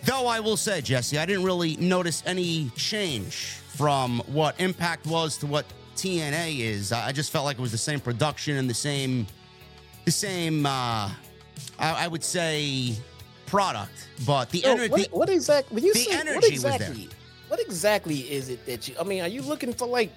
Though 0.05 0.27
I 0.27 0.41
will 0.41 0.57
say, 0.57 0.81
Jesse, 0.81 1.17
I 1.17 1.27
didn't 1.27 1.45
really 1.45 1.77
notice 1.77 2.25
any 2.27 2.71
change 2.71 3.59
from 3.69 4.21
what 4.27 4.61
Impact 4.61 5.07
was 5.07 5.39
to 5.39 5.47
what 5.47 5.65
TNA 5.95 6.59
is. 6.59 6.93
I 6.93 7.13
just 7.13 7.31
felt 7.31 7.45
like 7.45 7.59
it 7.59 7.63
was 7.63 7.73
the 7.73 7.79
same 7.79 8.01
production 8.01 8.57
and 8.57 8.69
the 8.69 8.75
same, 8.75 9.29
the 10.05 10.11
same. 10.11 10.67
Uh, 10.67 11.11
I, 11.79 12.05
I 12.05 12.09
would 12.09 12.25
say 12.25 12.95
product, 13.47 14.09
but 14.27 14.51
the 14.51 14.65
energy. 14.65 14.91
What, 14.91 15.13
what, 15.13 15.29
exactly? 15.29 15.83
you 15.83 15.93
the 15.93 16.01
say, 16.01 16.13
energy 16.13 16.35
what 16.37 16.49
exactly, 16.49 16.89
was 16.89 16.97
there. 16.97 17.19
What 17.49 17.61
exactly 17.61 18.19
is 18.33 18.49
it 18.49 18.65
that 18.67 18.89
you? 18.89 18.95
I 18.99 19.05
mean, 19.05 19.23
are 19.23 19.29
you 19.29 19.43
looking 19.43 19.73
for 19.73 19.87
like 19.87 20.13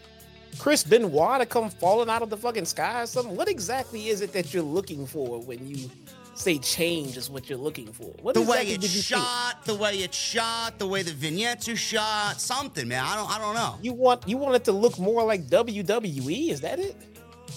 Chris 0.60 0.84
Benoit 0.84 1.40
to 1.40 1.46
come 1.46 1.70
falling 1.70 2.10
out 2.10 2.22
of 2.22 2.30
the 2.30 2.38
fucking 2.38 2.66
sky 2.66 3.02
or 3.02 3.06
something? 3.08 3.36
What 3.36 3.50
exactly 3.50 4.10
is 4.10 4.22
it 4.22 4.34
that 4.34 4.54
you're 4.54 4.64
looking 4.64 5.08
for 5.08 5.42
when 5.42 5.68
you 5.68 5.90
say 6.36 6.58
change 6.58 7.18
is 7.18 7.30
what 7.30 7.50
you're 7.50 7.58
looking 7.58 7.92
for? 7.92 8.14
What 8.22 8.36
the 8.36 8.42
exactly 8.42 8.70
way 8.70 8.74
it's 8.76 8.88
shot, 8.88 9.66
the 9.66 9.76
way 9.76 9.94
it's 9.98 10.18
shot, 10.18 10.78
the 10.78 10.88
way 10.88 11.02
the 11.02 11.14
vignettes 11.14 11.68
are 11.70 11.76
shot, 11.76 12.40
something, 12.40 12.88
man. 12.88 13.04
I 13.04 13.16
don't, 13.16 13.32
I 13.32 13.38
don't 13.40 13.56
know. 13.56 13.78
You 13.82 13.94
want 13.94 14.28
you 14.28 14.38
want 14.38 14.56
it 14.56 14.64
to 14.66 14.72
look 14.72 15.00
more 15.00 15.24
like 15.24 15.48
WWE? 15.48 16.50
Is 16.50 16.62
that 16.62 16.80
it? 16.80 16.96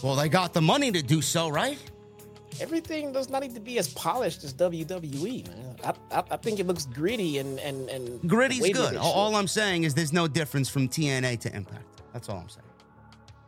Well, 0.02 0.14
they 0.14 0.28
got 0.28 0.52
the 0.52 0.60
money 0.60 0.92
to 0.92 1.02
do 1.02 1.22
so, 1.22 1.48
right? 1.48 1.78
Everything 2.60 3.12
does 3.12 3.28
not 3.28 3.42
need 3.42 3.54
to 3.54 3.60
be 3.60 3.78
as 3.78 3.88
polished 3.94 4.44
as 4.44 4.54
WWE, 4.54 5.48
man. 5.48 5.76
I, 5.84 5.92
I, 6.10 6.22
I 6.32 6.36
think 6.36 6.60
it 6.60 6.66
looks 6.66 6.86
gritty 6.86 7.38
and 7.38 7.58
and 7.60 7.88
and 7.88 8.28
gritty's 8.28 8.70
good. 8.70 8.96
All, 8.96 9.12
all, 9.12 9.36
I'm 9.36 9.48
saying 9.48 9.84
is 9.84 9.94
there's 9.94 10.12
no 10.12 10.26
difference 10.28 10.68
from 10.68 10.88
TNA 10.88 11.40
to 11.40 11.54
Impact. 11.54 12.02
That's 12.12 12.28
all 12.28 12.38
I'm 12.38 12.48
saying. 12.48 12.62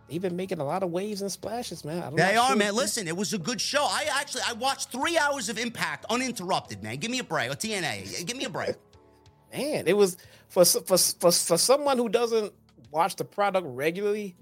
They've 0.08 0.22
been 0.22 0.36
making 0.36 0.58
a 0.58 0.64
lot 0.64 0.82
of 0.82 0.90
waves 0.90 1.20
and 1.20 1.30
splashes, 1.30 1.84
man. 1.84 2.14
They 2.14 2.36
are, 2.36 2.48
sure 2.48 2.56
man. 2.56 2.74
Listen, 2.74 3.06
it 3.08 3.16
was 3.16 3.34
a 3.34 3.38
good 3.38 3.60
show. 3.60 3.82
I 3.82 4.08
actually 4.10 4.42
I 4.48 4.54
watched 4.54 4.90
three 4.90 5.18
hours 5.18 5.48
of 5.48 5.58
Impact 5.58 6.06
uninterrupted, 6.08 6.82
man. 6.82 6.96
Give 6.96 7.10
me 7.10 7.18
a 7.18 7.24
break. 7.24 7.50
Or 7.50 7.54
TNA, 7.54 8.26
give 8.26 8.36
me 8.36 8.44
a 8.44 8.50
break. 8.50 8.76
man, 9.52 9.84
it 9.86 9.96
was 9.96 10.16
for 10.48 10.64
for 10.64 10.96
for 10.96 11.30
for 11.30 11.58
someone 11.58 11.98
who 11.98 12.08
doesn't 12.08 12.52
watch 12.90 13.16
the 13.16 13.24
product 13.24 13.66
regularly. 13.68 14.34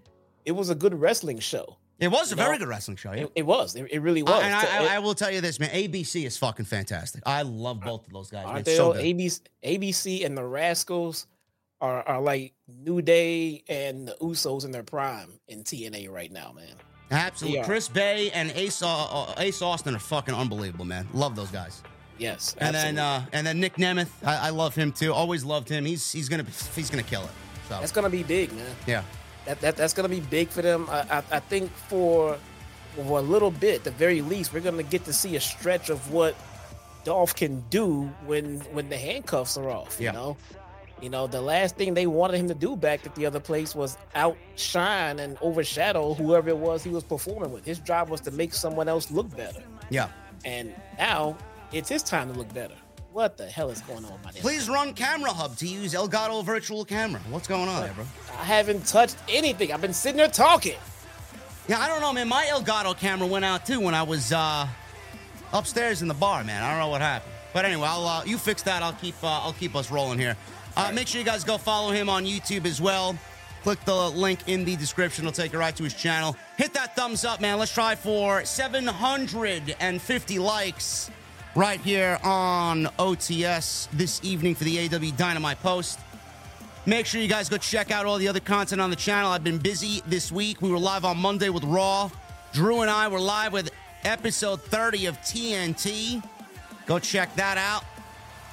It 0.44 0.52
was 0.52 0.70
a 0.70 0.74
good 0.76 0.94
wrestling 0.94 1.40
show. 1.40 1.76
It 1.98 2.08
was 2.08 2.30
a 2.30 2.36
know? 2.36 2.44
very 2.44 2.58
good 2.58 2.68
wrestling 2.68 2.96
show. 2.96 3.12
Yeah. 3.12 3.22
It, 3.22 3.32
it 3.36 3.46
was. 3.46 3.74
It, 3.74 3.86
it, 3.90 4.00
really 4.00 4.22
was. 4.22 4.32
Uh, 4.32 4.40
and 4.40 4.54
I, 4.54 4.84
I, 4.84 4.96
I, 4.96 4.98
will 4.98 5.14
tell 5.14 5.30
you 5.30 5.40
this, 5.40 5.58
man. 5.58 5.70
ABC 5.70 6.26
is 6.26 6.36
fucking 6.36 6.66
fantastic. 6.66 7.22
I 7.24 7.42
love 7.42 7.80
both 7.80 8.06
of 8.06 8.12
those 8.12 8.30
guys. 8.30 8.44
Aren't 8.46 8.66
they 8.66 8.76
so 8.76 8.92
ABC, 8.92 9.40
ABC 9.64 10.26
and 10.26 10.36
the 10.36 10.42
Rascalz 10.42 11.26
are, 11.80 12.02
are 12.02 12.20
like 12.20 12.52
New 12.68 13.00
Day 13.00 13.64
and 13.68 14.08
the 14.08 14.16
Usos 14.20 14.64
in 14.64 14.72
their 14.72 14.82
prime 14.82 15.40
in 15.48 15.64
TNA 15.64 16.10
right 16.10 16.30
now, 16.30 16.52
man. 16.54 16.74
Absolutely. 17.10 17.62
Chris 17.62 17.88
Bey 17.88 18.30
and 18.32 18.50
Ace, 18.52 18.82
uh, 18.82 18.88
uh, 18.88 19.34
Ace 19.38 19.62
Austin 19.62 19.94
are 19.94 20.00
fucking 20.00 20.34
unbelievable, 20.34 20.84
man. 20.84 21.08
Love 21.14 21.36
those 21.36 21.50
guys. 21.50 21.82
Yes. 22.18 22.56
And 22.58 22.74
then 22.74 22.98
uh, 22.98 23.24
and 23.32 23.46
then 23.46 23.60
Nick 23.60 23.76
Nemeth, 23.76 24.08
I, 24.24 24.48
I, 24.48 24.50
love 24.50 24.74
him 24.74 24.90
too. 24.90 25.12
Always 25.12 25.44
loved 25.44 25.68
him. 25.68 25.84
He's 25.84 26.10
he's 26.10 26.30
gonna 26.30 26.46
he's 26.74 26.88
gonna 26.88 27.02
kill 27.02 27.22
it. 27.22 27.30
So 27.68 27.78
that's 27.78 27.92
gonna 27.92 28.08
be 28.08 28.22
big, 28.22 28.52
man. 28.54 28.74
Yeah 28.86 29.02
that, 29.46 29.60
that 29.60 29.76
that's 29.76 29.94
going 29.94 30.08
to 30.08 30.14
be 30.14 30.20
big 30.20 30.48
for 30.48 30.62
them. 30.62 30.86
I, 30.90 31.00
I, 31.10 31.22
I, 31.32 31.40
think 31.40 31.70
for 31.70 32.38
for 32.94 33.18
a 33.18 33.22
little 33.22 33.50
bit, 33.50 33.84
the 33.84 33.90
very 33.92 34.22
least, 34.22 34.52
we're 34.52 34.60
going 34.60 34.76
to 34.76 34.82
get 34.82 35.04
to 35.04 35.12
see 35.12 35.36
a 35.36 35.40
stretch 35.40 35.90
of 35.90 36.12
what 36.12 36.34
Dolph 37.04 37.34
can 37.34 37.64
do 37.70 38.02
when 38.26 38.60
when 38.72 38.88
the 38.88 38.96
handcuffs 38.96 39.56
are 39.56 39.70
off. 39.70 39.96
You 39.98 40.06
yeah. 40.06 40.12
know, 40.12 40.36
you 41.00 41.08
know, 41.08 41.26
the 41.26 41.40
last 41.40 41.76
thing 41.76 41.94
they 41.94 42.06
wanted 42.06 42.38
him 42.38 42.48
to 42.48 42.54
do 42.54 42.76
back 42.76 43.06
at 43.06 43.14
the 43.14 43.26
other 43.26 43.40
place 43.40 43.74
was 43.74 43.96
outshine 44.14 45.20
and 45.20 45.38
overshadow 45.40 46.14
whoever 46.14 46.48
it 46.48 46.58
was 46.58 46.82
he 46.82 46.90
was 46.90 47.04
performing 47.04 47.52
with. 47.52 47.64
His 47.64 47.78
job 47.78 48.08
was 48.08 48.20
to 48.22 48.30
make 48.30 48.52
someone 48.52 48.88
else 48.88 49.10
look 49.10 49.34
better. 49.36 49.62
Yeah, 49.90 50.08
and 50.44 50.74
now 50.98 51.36
it's 51.72 51.88
his 51.88 52.02
time 52.02 52.32
to 52.32 52.38
look 52.38 52.52
better. 52.52 52.74
What 53.16 53.38
the 53.38 53.46
hell 53.46 53.70
is 53.70 53.80
going 53.80 54.04
on, 54.04 54.12
my 54.22 54.30
Please 54.30 54.68
run 54.68 54.92
Camera 54.92 55.30
Hub 55.30 55.56
to 55.56 55.66
use 55.66 55.94
Elgato 55.94 56.44
Virtual 56.44 56.84
Camera. 56.84 57.18
What's 57.30 57.48
going 57.48 57.66
on 57.66 57.82
there, 57.82 57.94
bro? 57.94 58.04
I 58.38 58.44
haven't 58.44 58.84
touched 58.86 59.16
anything. 59.26 59.72
I've 59.72 59.80
been 59.80 59.94
sitting 59.94 60.18
there 60.18 60.28
talking. 60.28 60.76
Yeah, 61.66 61.80
I 61.80 61.88
don't 61.88 62.02
know, 62.02 62.12
man. 62.12 62.28
My 62.28 62.44
Elgato 62.44 62.94
camera 62.94 63.26
went 63.26 63.46
out 63.46 63.64
too 63.64 63.80
when 63.80 63.94
I 63.94 64.02
was 64.02 64.32
uh, 64.34 64.68
upstairs 65.54 66.02
in 66.02 66.08
the 66.08 66.14
bar, 66.14 66.44
man. 66.44 66.62
I 66.62 66.68
don't 66.72 66.78
know 66.78 66.88
what 66.88 67.00
happened. 67.00 67.32
But 67.54 67.64
anyway, 67.64 67.88
I'll 67.88 68.06
uh, 68.06 68.22
you 68.26 68.36
fix 68.36 68.62
that. 68.64 68.82
I'll 68.82 68.92
keep 68.92 69.14
uh, 69.24 69.28
I'll 69.28 69.54
keep 69.54 69.74
us 69.76 69.90
rolling 69.90 70.18
here. 70.18 70.36
Uh, 70.76 70.82
right. 70.82 70.94
Make 70.94 71.08
sure 71.08 71.18
you 71.18 71.24
guys 71.24 71.42
go 71.42 71.56
follow 71.56 71.92
him 71.92 72.10
on 72.10 72.26
YouTube 72.26 72.66
as 72.66 72.82
well. 72.82 73.16
Click 73.62 73.82
the 73.86 74.10
link 74.10 74.40
in 74.46 74.66
the 74.66 74.76
description. 74.76 75.24
It'll 75.24 75.32
take 75.32 75.54
you 75.54 75.58
right 75.58 75.74
to 75.74 75.84
his 75.84 75.94
channel. 75.94 76.36
Hit 76.58 76.74
that 76.74 76.94
thumbs 76.94 77.24
up, 77.24 77.40
man. 77.40 77.58
Let's 77.58 77.72
try 77.72 77.94
for 77.94 78.44
750 78.44 80.38
likes 80.38 81.10
right 81.56 81.80
here 81.80 82.18
on 82.22 82.84
OTS 82.98 83.88
this 83.94 84.20
evening 84.22 84.54
for 84.54 84.64
the 84.64 84.88
AEW 84.88 85.16
Dynamite 85.16 85.60
Post. 85.62 85.98
Make 86.84 87.06
sure 87.06 87.18
you 87.18 87.28
guys 87.28 87.48
go 87.48 87.56
check 87.56 87.90
out 87.90 88.04
all 88.04 88.18
the 88.18 88.28
other 88.28 88.40
content 88.40 88.78
on 88.78 88.90
the 88.90 88.96
channel. 88.96 89.32
I've 89.32 89.42
been 89.42 89.56
busy 89.56 90.02
this 90.06 90.30
week. 90.30 90.60
We 90.60 90.70
were 90.70 90.78
live 90.78 91.06
on 91.06 91.16
Monday 91.16 91.48
with 91.48 91.64
Raw. 91.64 92.10
Drew 92.52 92.82
and 92.82 92.90
I 92.90 93.08
were 93.08 93.18
live 93.18 93.54
with 93.54 93.70
episode 94.04 94.60
30 94.60 95.06
of 95.06 95.16
TNT. 95.22 96.22
Go 96.84 96.98
check 96.98 97.34
that 97.36 97.56
out. 97.56 97.84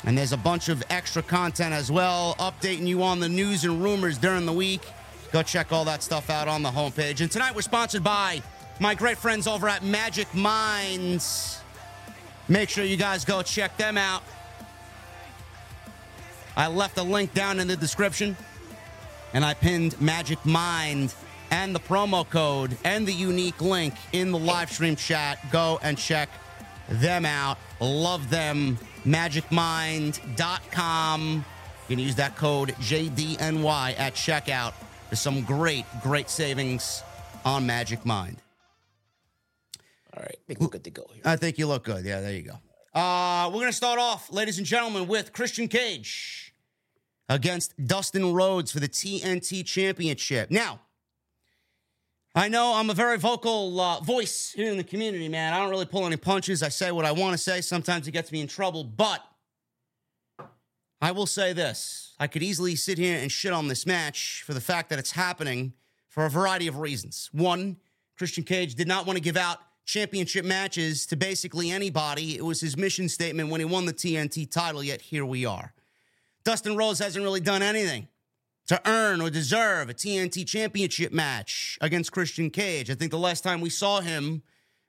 And 0.05 0.17
there's 0.17 0.31
a 0.31 0.37
bunch 0.37 0.69
of 0.69 0.81
extra 0.89 1.21
content 1.21 1.73
as 1.73 1.91
well, 1.91 2.35
updating 2.39 2.87
you 2.87 3.03
on 3.03 3.19
the 3.19 3.29
news 3.29 3.65
and 3.65 3.83
rumors 3.83 4.17
during 4.17 4.45
the 4.45 4.53
week. 4.53 4.81
Go 5.33 5.43
check 5.43 5.73
all 5.73 5.83
that 5.85 6.03
stuff 6.03 6.29
out 6.29 6.47
on 6.47 6.63
the 6.63 6.71
homepage. 6.71 7.19
And 7.19 7.29
tonight 7.29 7.53
we're 7.53 7.61
sponsored 7.63 8.03
by 8.03 8.41
my 8.79 8.95
great 8.95 9.17
friends 9.17 9.45
over 9.45 9.67
at 9.67 9.83
Magic 9.83 10.33
Minds. 10.33 11.62
Make 12.47 12.69
sure 12.69 12.83
you 12.83 12.97
guys 12.97 13.25
go 13.25 13.41
check 13.41 13.75
them 13.77 13.97
out. 13.97 14.23
I 16.55 16.67
left 16.67 16.97
a 16.97 17.03
link 17.03 17.33
down 17.33 17.59
in 17.59 17.67
the 17.67 17.75
description 17.75 18.37
and 19.33 19.43
I 19.43 19.55
pinned 19.55 19.99
Magic 19.99 20.45
Mind 20.45 21.15
and 21.49 21.73
the 21.73 21.79
promo 21.79 22.29
code 22.29 22.77
and 22.83 23.07
the 23.07 23.13
unique 23.13 23.59
link 23.61 23.95
in 24.11 24.31
the 24.31 24.37
live 24.37 24.71
stream 24.71 24.95
chat. 24.95 25.39
Go 25.51 25.79
and 25.81 25.97
check 25.97 26.29
them 26.89 27.25
out. 27.25 27.57
Love 27.79 28.29
them. 28.29 28.77
MagicMind.com. 29.05 31.45
You 31.89 31.95
can 31.95 32.03
use 32.03 32.15
that 32.15 32.37
code 32.37 32.69
JDNY 32.79 33.95
at 33.97 34.13
checkout 34.13 34.73
for 35.09 35.15
some 35.15 35.41
great, 35.43 35.85
great 36.01 36.29
savings 36.29 37.03
on 37.45 37.65
Magic 37.65 38.05
Mind. 38.05 38.42
All 40.15 40.21
right, 40.21 40.37
I 40.37 40.43
think 40.47 40.59
we're 40.59 40.67
good 40.67 40.83
to 40.83 40.91
go 40.91 41.07
here. 41.11 41.23
I 41.25 41.35
think 41.35 41.57
you 41.57 41.65
look 41.65 41.85
good. 41.85 42.05
Yeah, 42.05 42.21
there 42.21 42.33
you 42.33 42.43
go. 42.43 42.99
Uh, 42.99 43.47
we're 43.47 43.61
going 43.61 43.71
to 43.71 43.75
start 43.75 43.97
off, 43.97 44.31
ladies 44.31 44.59
and 44.59 44.67
gentlemen, 44.67 45.07
with 45.07 45.33
Christian 45.33 45.67
Cage 45.67 46.53
against 47.29 47.73
Dustin 47.87 48.31
Rhodes 48.31 48.71
for 48.71 48.79
the 48.79 48.87
TNT 48.87 49.65
Championship. 49.65 50.51
Now, 50.51 50.81
I 52.35 52.47
know 52.47 52.73
I'm 52.75 52.91
a 52.91 52.93
very 52.93 53.17
vocal 53.17 53.79
uh, 53.79 53.99
voice 54.01 54.51
here 54.55 54.71
in 54.71 54.77
the 54.77 54.83
community, 54.83 55.27
man. 55.29 55.53
I 55.53 55.59
don't 55.59 55.71
really 55.71 55.85
pull 55.85 56.05
any 56.05 56.17
punches. 56.17 56.61
I 56.61 56.69
say 56.69 56.91
what 56.91 57.05
I 57.05 57.11
want 57.11 57.33
to 57.33 57.37
say. 57.39 57.61
Sometimes 57.61 58.07
it 58.07 58.11
gets 58.11 58.31
me 58.31 58.41
in 58.41 58.47
trouble, 58.47 58.83
but 58.83 59.23
I 61.01 61.11
will 61.11 61.25
say 61.25 61.53
this 61.53 62.13
I 62.19 62.27
could 62.27 62.43
easily 62.43 62.75
sit 62.75 62.99
here 62.99 63.17
and 63.17 63.31
shit 63.31 63.51
on 63.51 63.67
this 63.67 63.87
match 63.87 64.43
for 64.45 64.53
the 64.53 64.61
fact 64.61 64.89
that 64.91 64.99
it's 64.99 65.11
happening 65.11 65.73
for 66.07 66.25
a 66.25 66.29
variety 66.29 66.67
of 66.67 66.77
reasons. 66.77 67.29
One, 67.33 67.77
Christian 68.15 68.43
Cage 68.43 68.75
did 68.75 68.87
not 68.87 69.07
want 69.07 69.17
to 69.17 69.23
give 69.23 69.37
out 69.37 69.57
championship 69.85 70.45
matches 70.45 71.05
to 71.07 71.15
basically 71.15 71.71
anybody. 71.71 72.35
It 72.35 72.45
was 72.45 72.61
his 72.61 72.77
mission 72.77 73.09
statement 73.09 73.49
when 73.49 73.59
he 73.59 73.65
won 73.65 73.85
the 73.85 73.93
TNT 73.93 74.49
title, 74.49 74.83
yet 74.83 75.01
here 75.01 75.25
we 75.25 75.45
are. 75.45 75.73
Dustin 76.43 76.75
Rhodes 76.75 76.99
hasn't 76.99 77.23
really 77.23 77.39
done 77.39 77.61
anything 77.61 78.07
to 78.67 78.81
earn 78.89 79.21
or 79.21 79.29
deserve 79.29 79.89
a 79.89 79.93
TNT 79.93 80.47
championship 80.47 81.11
match 81.11 81.77
against 81.81 82.11
Christian 82.11 82.49
Cage. 82.49 82.89
I 82.89 82.95
think 82.95 83.11
the 83.11 83.17
last 83.17 83.43
time 83.43 83.61
we 83.61 83.69
saw 83.69 83.99
him, 84.01 84.41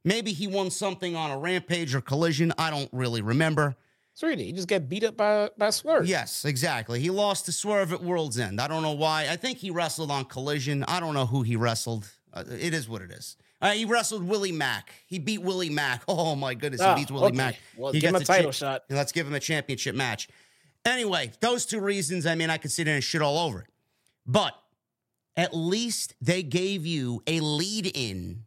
maybe 0.05 0.33
he 0.33 0.47
won 0.47 0.71
something 0.71 1.17
on 1.17 1.31
a 1.31 1.39
rampage 1.39 1.95
or 1.95 2.01
collision. 2.01 2.53
I 2.59 2.71
don't 2.71 2.89
really 2.93 3.23
remember. 3.23 3.77
Sweetie, 4.17 4.45
he 4.45 4.53
just 4.53 4.69
got 4.69 4.89
beat 4.89 5.03
up 5.03 5.17
by 5.17 5.51
by 5.59 5.71
Swerve. 5.71 6.07
Yes, 6.07 6.45
exactly. 6.45 7.01
He 7.01 7.11
lost 7.11 7.47
to 7.47 7.53
Swerve 7.53 7.93
at 7.93 8.01
World's 8.01 8.39
End. 8.39 8.61
I 8.61 8.69
don't 8.69 8.83
know 8.83 8.93
why. 8.93 9.27
I 9.29 9.35
think 9.35 9.59
he 9.59 9.71
wrestled 9.71 10.13
on 10.13 10.27
Collision. 10.27 10.85
I 10.85 11.01
don't 11.01 11.15
know 11.15 11.27
who 11.27 11.43
he 11.43 11.57
wrestled. 11.57 12.09
Uh, 12.33 12.45
it 12.49 12.75
is 12.75 12.89
what 12.89 13.03
it 13.03 13.11
is. 13.11 13.37
Uh, 13.65 13.73
he 13.73 13.85
wrestled 13.87 14.23
Willie 14.23 14.53
Mack. 14.53 14.93
He 15.07 15.19
beat 15.19 15.41
Willie 15.43 15.71
Mack. 15.71 16.03
Oh 16.09 16.37
my 16.37 16.53
goodness, 16.55 16.81
he 16.83 16.87
Oh, 16.87 16.95
beats 16.95 17.11
Willie 17.11 17.29
okay. 17.29 17.37
Mack. 17.37 17.57
Well, 17.77 17.93
he 17.93 17.99
give 18.01 18.11
him 18.11 18.17
a 18.17 18.19
gets 18.19 18.29
cha- 18.29 18.35
title 18.37 18.53
shot. 18.53 18.83
let's 18.91 19.11
give 19.11 19.27
him 19.27 19.35
a 19.35 19.41
championship 19.41 19.95
match. 19.95 20.29
Anyway, 20.85 21.33
those 21.41 21.65
two 21.65 21.81
reasons, 21.81 22.27
I 22.27 22.35
mean, 22.35 22.51
I 22.51 22.59
could 22.59 22.71
sit 22.71 22.85
there 22.85 22.95
and 22.95 23.03
shit 23.03 23.23
all 23.23 23.39
over 23.39 23.61
it. 23.61 23.67
But 24.27 24.53
at 25.37 25.55
least 25.57 26.15
they 26.21 26.43
gave 26.43 26.85
you 26.85 27.23
a 27.27 27.41
lead 27.41 27.91
in 27.95 28.45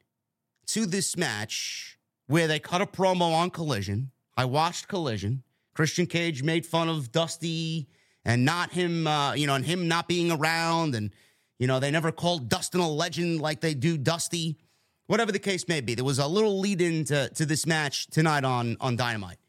to 0.67 0.86
this 0.86 1.17
match 1.17 1.97
where 2.27 2.47
they 2.47 2.60
cut 2.60 2.82
a 2.82 2.86
promo 2.86 3.34
on 3.34 3.49
Collision. 3.49 4.12
I 4.36 4.45
watched 4.45 4.88
Collision. 4.88 5.41
Christian 5.73 6.06
Cage 6.06 6.43
made 6.43 6.65
fun 6.65 6.89
of 6.89 7.12
Dusty 7.12 7.88
and 8.23 8.45
not 8.45 8.71
him, 8.71 9.08
uh, 9.08 9.34
you 9.34 9.47
know, 9.47 9.56
and 9.56 9.65
him 9.65 9.88
not 9.88 10.08
being 10.08 10.32
around. 10.32 10.93
And, 10.93 11.12
you 11.58 11.65
know, 11.67 11.80
they 11.80 11.89
never 11.89 12.12
called 12.12 12.49
Dustin 12.49 12.82
a 12.82 12.88
legend 12.89 13.41
like 13.41 13.62
they 13.62 13.73
do 13.73 13.97
Dusty. 13.97 14.58
Whatever 15.08 15.32
the 15.32 15.39
case 15.39 15.67
may 15.67 15.82
be, 15.82 15.96
there 15.96 16.06
was 16.06 16.20
a 16.20 16.28
little 16.28 16.60
lead 16.60 16.82
in 16.82 17.06
to, 17.06 17.30
to 17.30 17.46
this 17.46 17.65
match 17.65 18.08
tonight 18.08 18.43
on, 18.43 18.78
on 18.80 18.96
Dynamite. 18.96 19.39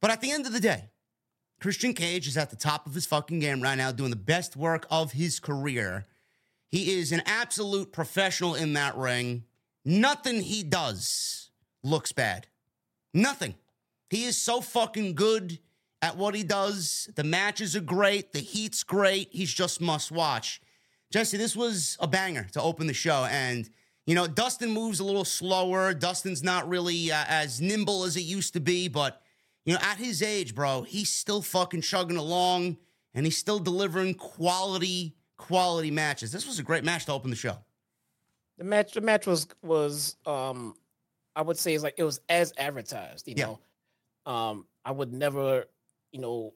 But 0.00 0.10
at 0.10 0.20
the 0.20 0.32
end 0.32 0.46
of 0.46 0.52
the 0.52 0.60
day, 0.60 0.90
Christian 1.60 1.94
Cage 1.94 2.26
is 2.26 2.36
at 2.36 2.50
the 2.50 2.56
top 2.56 2.86
of 2.86 2.94
his 2.94 3.06
fucking 3.06 3.38
game 3.38 3.60
right 3.60 3.76
now, 3.76 3.92
doing 3.92 4.10
the 4.10 4.16
best 4.16 4.56
work 4.56 4.84
of 4.90 5.12
his 5.12 5.38
career. 5.38 6.06
He 6.68 6.98
is 6.98 7.12
an 7.12 7.22
absolute 7.24 7.92
professional 7.92 8.56
in 8.56 8.72
that 8.72 8.96
ring. 8.96 9.44
Nothing 9.84 10.40
he 10.40 10.64
does 10.64 11.50
looks 11.84 12.10
bad. 12.10 12.48
Nothing. 13.14 13.54
He 14.10 14.24
is 14.24 14.36
so 14.36 14.60
fucking 14.60 15.14
good 15.14 15.60
at 16.00 16.16
what 16.16 16.34
he 16.34 16.42
does. 16.42 17.08
The 17.14 17.24
matches 17.24 17.76
are 17.76 17.80
great. 17.80 18.32
The 18.32 18.40
heat's 18.40 18.82
great. 18.82 19.28
He's 19.30 19.52
just 19.52 19.80
must 19.80 20.10
watch. 20.10 20.60
Jesse, 21.12 21.36
this 21.36 21.54
was 21.54 21.96
a 22.00 22.08
banger 22.08 22.48
to 22.52 22.62
open 22.62 22.88
the 22.88 22.94
show. 22.94 23.26
And, 23.30 23.70
you 24.06 24.14
know, 24.14 24.26
Dustin 24.26 24.70
moves 24.70 25.00
a 25.00 25.04
little 25.04 25.24
slower. 25.24 25.94
Dustin's 25.94 26.42
not 26.42 26.68
really 26.68 27.12
uh, 27.12 27.24
as 27.28 27.60
nimble 27.60 28.04
as 28.04 28.16
it 28.16 28.22
used 28.22 28.52
to 28.54 28.60
be, 28.60 28.88
but 28.88 29.22
you 29.64 29.74
know, 29.74 29.80
at 29.82 29.98
his 29.98 30.22
age, 30.22 30.54
bro, 30.54 30.82
he's 30.82 31.10
still 31.10 31.40
fucking 31.42 31.82
chugging 31.82 32.16
along 32.16 32.78
and 33.14 33.24
he's 33.24 33.36
still 33.36 33.58
delivering 33.60 34.14
quality, 34.14 35.14
quality 35.36 35.90
matches. 35.90 36.32
This 36.32 36.46
was 36.46 36.58
a 36.58 36.62
great 36.64 36.82
match 36.84 37.06
to 37.06 37.12
open 37.12 37.30
the 37.30 37.36
show. 37.36 37.58
The 38.58 38.64
match, 38.64 38.92
the 38.92 39.00
match 39.00 39.26
was 39.26 39.46
was 39.62 40.16
um, 40.26 40.74
I 41.36 41.42
would 41.42 41.56
say 41.58 41.74
it's 41.74 41.82
like 41.84 41.94
it 41.96 42.04
was 42.04 42.20
as 42.28 42.52
advertised. 42.56 43.28
You 43.28 43.34
Yeah. 43.36 43.46
know, 44.26 44.32
um, 44.32 44.66
I 44.84 44.90
would 44.90 45.12
never, 45.12 45.64
you 46.12 46.20
know, 46.20 46.54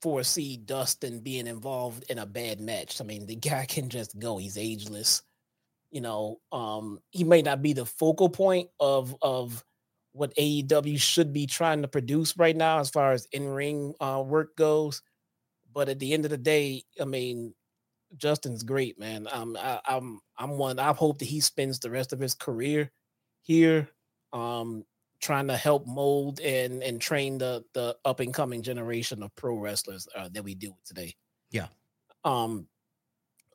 foresee 0.00 0.56
Dustin 0.56 1.20
being 1.20 1.46
involved 1.46 2.04
in 2.10 2.18
a 2.18 2.26
bad 2.26 2.60
match. 2.60 3.00
I 3.00 3.04
mean, 3.04 3.26
the 3.26 3.36
guy 3.36 3.66
can 3.66 3.88
just 3.88 4.18
go. 4.18 4.36
He's 4.38 4.56
ageless. 4.58 5.22
You 5.94 6.00
know, 6.00 6.40
um, 6.50 6.98
he 7.12 7.22
may 7.22 7.40
not 7.40 7.62
be 7.62 7.72
the 7.72 7.86
focal 7.86 8.28
point 8.28 8.68
of 8.80 9.14
of 9.22 9.64
what 10.10 10.34
AEW 10.34 10.98
should 10.98 11.32
be 11.32 11.46
trying 11.46 11.82
to 11.82 11.88
produce 11.88 12.36
right 12.36 12.56
now 12.56 12.80
as 12.80 12.90
far 12.90 13.12
as 13.12 13.28
in 13.30 13.46
ring 13.48 13.94
uh, 14.00 14.20
work 14.26 14.56
goes. 14.56 15.02
But 15.72 15.88
at 15.88 16.00
the 16.00 16.12
end 16.12 16.24
of 16.24 16.32
the 16.32 16.36
day, 16.36 16.82
I 17.00 17.04
mean, 17.04 17.54
Dustin's 18.18 18.64
great, 18.64 18.98
man. 18.98 19.28
Um, 19.30 19.56
I, 19.56 19.78
I'm 19.86 20.18
I'm 20.36 20.58
one. 20.58 20.80
I 20.80 20.92
hope 20.92 21.20
that 21.20 21.26
he 21.26 21.38
spends 21.38 21.78
the 21.78 21.90
rest 21.90 22.12
of 22.12 22.18
his 22.18 22.34
career 22.34 22.90
here, 23.42 23.88
um, 24.32 24.84
trying 25.20 25.46
to 25.46 25.56
help 25.56 25.86
mold 25.86 26.40
and 26.40 26.82
and 26.82 27.00
train 27.00 27.38
the 27.38 27.64
the 27.72 27.96
up 28.04 28.18
and 28.18 28.34
coming 28.34 28.62
generation 28.62 29.22
of 29.22 29.32
pro 29.36 29.56
wrestlers 29.56 30.08
uh, 30.16 30.28
that 30.32 30.42
we 30.42 30.56
deal 30.56 30.72
with 30.72 30.84
today. 30.84 31.14
Yeah. 31.52 31.68
Um, 32.24 32.66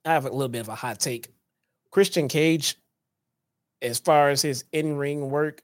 I 0.06 0.13
have 0.13 0.25
a 0.25 0.32
little 0.32 0.47
bit 0.47 0.62
of 0.62 0.69
a 0.69 0.75
hot 0.75 1.02
take. 1.02 1.28
Christian 1.91 2.28
Cage, 2.28 2.78
as 3.82 3.99
far 3.99 4.30
as 4.30 4.41
his 4.41 4.65
in 4.71 4.97
ring 4.97 5.30
work, 5.30 5.62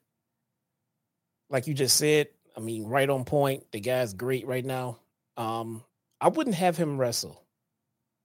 like 1.49 1.67
you 1.67 1.73
just 1.73 1.97
said, 1.97 2.27
I 2.57 2.59
mean, 2.59 2.85
right 2.85 3.09
on 3.09 3.25
point. 3.25 3.63
The 3.71 3.79
guy's 3.79 4.13
great 4.13 4.47
right 4.47 4.65
now. 4.65 4.99
Um, 5.37 5.83
I 6.21 6.29
wouldn't 6.29 6.55
have 6.55 6.77
him 6.77 6.97
wrestle 6.97 7.43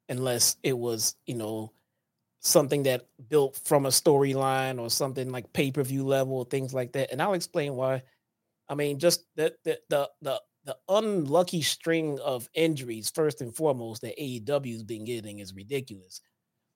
unless 0.09 0.57
it 0.63 0.77
was, 0.77 1.17
you 1.27 1.35
know, 1.35 1.73
something 2.41 2.85
that 2.85 3.07
built 3.29 3.57
from 3.65 3.87
a 3.87 3.91
storyline 3.91 4.81
or 4.81 4.91
something 4.91 5.31
like 5.31 5.53
pay 5.53 5.71
per 5.71 5.83
view 5.83 6.05
level, 6.05 6.45
things 6.45 6.73
like 6.73 6.93
that. 6.93 7.13
And 7.13 7.21
I'll 7.21 7.35
explain 7.35 7.75
why. 7.75 8.03
I 8.69 8.75
mean, 8.75 8.99
just 8.99 9.25
the 9.37 9.55
the 9.65 9.81
the 9.91 10.11
the, 10.23 10.43
the 10.65 10.77
unlucky 10.89 11.63
string 11.63 12.19
of 12.21 12.49
injuries, 12.55 13.11
first 13.11 13.41
and 13.41 13.55
foremost, 13.55 14.03
that 14.03 14.19
AEW's 14.19 14.83
been 14.85 15.05
getting 15.05 15.41
is 15.41 15.55
ridiculous. 15.55 16.21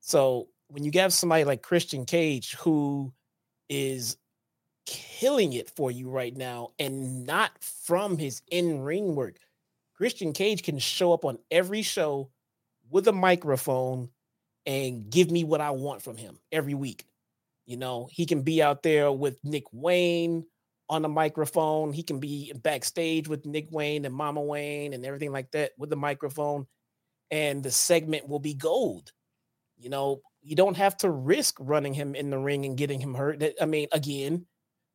So 0.01 0.49
when 0.69 0.85
you 0.85 0.91
have 0.95 1.13
somebody 1.13 1.45
like 1.45 1.63
Christian 1.63 2.05
Cage 2.05 2.55
who 2.55 3.13
is 3.69 4.17
killing 4.87 5.53
it 5.55 5.71
for 5.71 5.91
you 5.91 6.11
right 6.11 6.37
now 6.37 6.71
and 6.79 7.27
not 7.27 7.51
from 7.63 8.19
his 8.19 8.43
in-ring 8.51 9.15
work. 9.15 9.37
Christian 9.97 10.33
Cage 10.33 10.63
can 10.63 10.79
show 10.79 11.13
up 11.13 11.25
on 11.25 11.39
every 11.51 11.83
show 11.83 12.31
with 12.91 13.09
a 13.09 13.13
microphone 13.13 14.11
and 14.67 15.09
give 15.09 15.31
me 15.31 15.45
what 15.45 15.61
I 15.61 15.71
want 15.71 16.03
from 16.03 16.17
him 16.17 16.39
every 16.53 16.75
week. 16.75 17.07
You 17.67 17.77
know, 17.77 18.09
he 18.11 18.27
can 18.27 18.43
be 18.43 18.63
out 18.63 18.83
there 18.83 19.11
with 19.11 19.39
Nick 19.45 19.65
Wayne 19.73 20.45
on 20.91 21.03
the 21.03 21.09
microphone. 21.09 21.93
He 21.93 22.03
can 22.03 22.19
be 22.19 22.53
backstage 22.63 23.27
with 23.27 23.47
Nick 23.47 23.69
Wayne 23.71 24.05
and 24.05 24.15
Mama 24.15 24.43
Wayne 24.43 24.93
and 24.93 25.07
everything 25.07 25.33
like 25.33 25.51
that 25.53 25.73
with 25.79 25.89
the 25.89 25.97
microphone. 25.97 26.67
And 27.31 27.63
the 27.63 27.71
segment 27.71 28.29
will 28.29 28.39
be 28.39 28.55
gold. 28.55 29.13
You 29.79 29.89
know, 29.89 30.21
you 30.45 30.55
don't 30.55 30.77
have 30.77 30.97
to 30.99 31.11
risk 31.11 31.57
running 31.59 31.95
him 31.95 32.15
in 32.15 32.29
the 32.29 32.39
ring 32.39 32.67
and 32.67 32.77
getting 32.77 33.01
him 33.01 33.15
hurt. 33.15 33.43
I 33.61 33.65
mean, 33.65 33.89
again, 33.93 34.47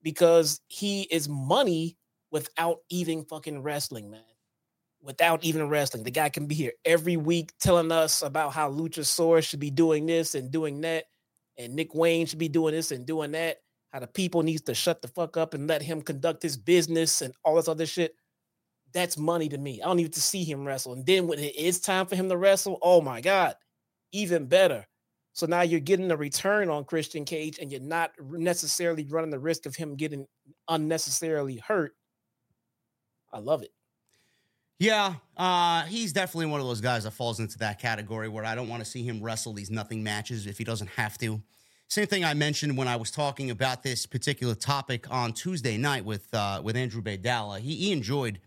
because 0.03 0.61
he 0.67 1.01
is 1.03 1.27
money 1.27 1.97
without 2.31 2.77
even 2.89 3.25
fucking 3.25 3.63
wrestling, 3.63 4.11
man. 4.11 4.21
Without 5.01 5.43
even 5.43 5.67
wrestling. 5.67 6.03
The 6.03 6.11
guy 6.11 6.29
can 6.29 6.45
be 6.45 6.53
here 6.53 6.73
every 6.85 7.17
week 7.17 7.51
telling 7.59 7.91
us 7.91 8.21
about 8.21 8.53
how 8.53 8.69
Luchasaurus 8.69 9.43
should 9.47 9.59
be 9.59 9.71
doing 9.71 10.05
this 10.05 10.35
and 10.35 10.51
doing 10.51 10.81
that, 10.81 11.05
and 11.57 11.73
Nick 11.73 11.95
Wayne 11.95 12.27
should 12.27 12.37
be 12.37 12.49
doing 12.49 12.75
this 12.75 12.91
and 12.91 13.05
doing 13.05 13.31
that. 13.31 13.57
How 13.91 13.99
the 13.99 14.07
people 14.07 14.43
needs 14.43 14.61
to 14.63 14.75
shut 14.75 15.01
the 15.01 15.07
fuck 15.07 15.35
up 15.35 15.55
and 15.55 15.67
let 15.67 15.81
him 15.81 16.01
conduct 16.01 16.43
his 16.43 16.57
business 16.57 17.23
and 17.23 17.33
all 17.43 17.55
this 17.55 17.67
other 17.67 17.87
shit. 17.87 18.13
That's 18.93 19.17
money 19.17 19.49
to 19.49 19.57
me. 19.57 19.81
I 19.81 19.87
don't 19.87 19.97
need 19.97 20.13
to 20.13 20.21
see 20.21 20.43
him 20.43 20.63
wrestle. 20.63 20.93
And 20.93 21.05
then 21.05 21.25
when 21.25 21.39
it 21.39 21.55
is 21.55 21.79
time 21.79 22.05
for 22.05 22.15
him 22.15 22.29
to 22.29 22.37
wrestle, 22.37 22.77
oh 22.83 23.01
my 23.01 23.19
God, 23.21 23.55
even 24.11 24.45
better. 24.45 24.85
So 25.39 25.45
now 25.45 25.61
you're 25.61 25.79
getting 25.79 26.11
a 26.11 26.17
return 26.17 26.69
on 26.69 26.83
Christian 26.83 27.23
Cage 27.23 27.59
and 27.59 27.71
you're 27.71 27.79
not 27.79 28.11
necessarily 28.19 29.05
running 29.05 29.29
the 29.29 29.39
risk 29.39 29.65
of 29.65 29.73
him 29.73 29.95
getting 29.95 30.27
unnecessarily 30.67 31.61
hurt. 31.65 31.93
I 33.31 33.39
love 33.39 33.63
it. 33.63 33.71
Yeah, 34.79 35.13
uh, 35.37 35.83
he's 35.83 36.11
definitely 36.11 36.47
one 36.47 36.59
of 36.59 36.67
those 36.67 36.81
guys 36.81 37.05
that 37.05 37.11
falls 37.11 37.39
into 37.39 37.57
that 37.59 37.79
category 37.79 38.27
where 38.27 38.43
I 38.43 38.53
don't 38.53 38.67
want 38.67 38.83
to 38.83 38.89
see 38.89 39.01
him 39.03 39.21
wrestle 39.21 39.53
these 39.53 39.69
nothing 39.69 40.03
matches 40.03 40.45
if 40.45 40.57
he 40.57 40.65
doesn't 40.65 40.89
have 40.89 41.17
to. 41.19 41.41
Same 41.87 42.07
thing 42.07 42.25
I 42.25 42.33
mentioned 42.33 42.77
when 42.77 42.89
I 42.89 42.97
was 42.97 43.09
talking 43.09 43.49
about 43.49 43.81
this 43.81 44.05
particular 44.05 44.55
topic 44.55 45.09
on 45.09 45.31
Tuesday 45.31 45.77
night 45.77 46.03
with 46.03 46.33
uh, 46.33 46.61
with 46.61 46.75
Andrew 46.75 47.01
Baydala. 47.01 47.59
He, 47.59 47.75
he 47.75 47.91
enjoyed 47.93 48.39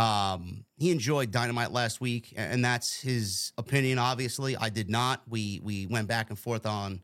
um, 0.00 0.64
he 0.78 0.90
enjoyed 0.90 1.30
Dynamite 1.30 1.72
last 1.72 2.00
week, 2.00 2.32
and 2.34 2.64
that's 2.64 2.98
his 2.98 3.52
opinion. 3.58 3.98
Obviously, 3.98 4.56
I 4.56 4.70
did 4.70 4.88
not. 4.88 5.22
We 5.28 5.60
we 5.62 5.86
went 5.86 6.08
back 6.08 6.30
and 6.30 6.38
forth 6.38 6.64
on 6.64 7.02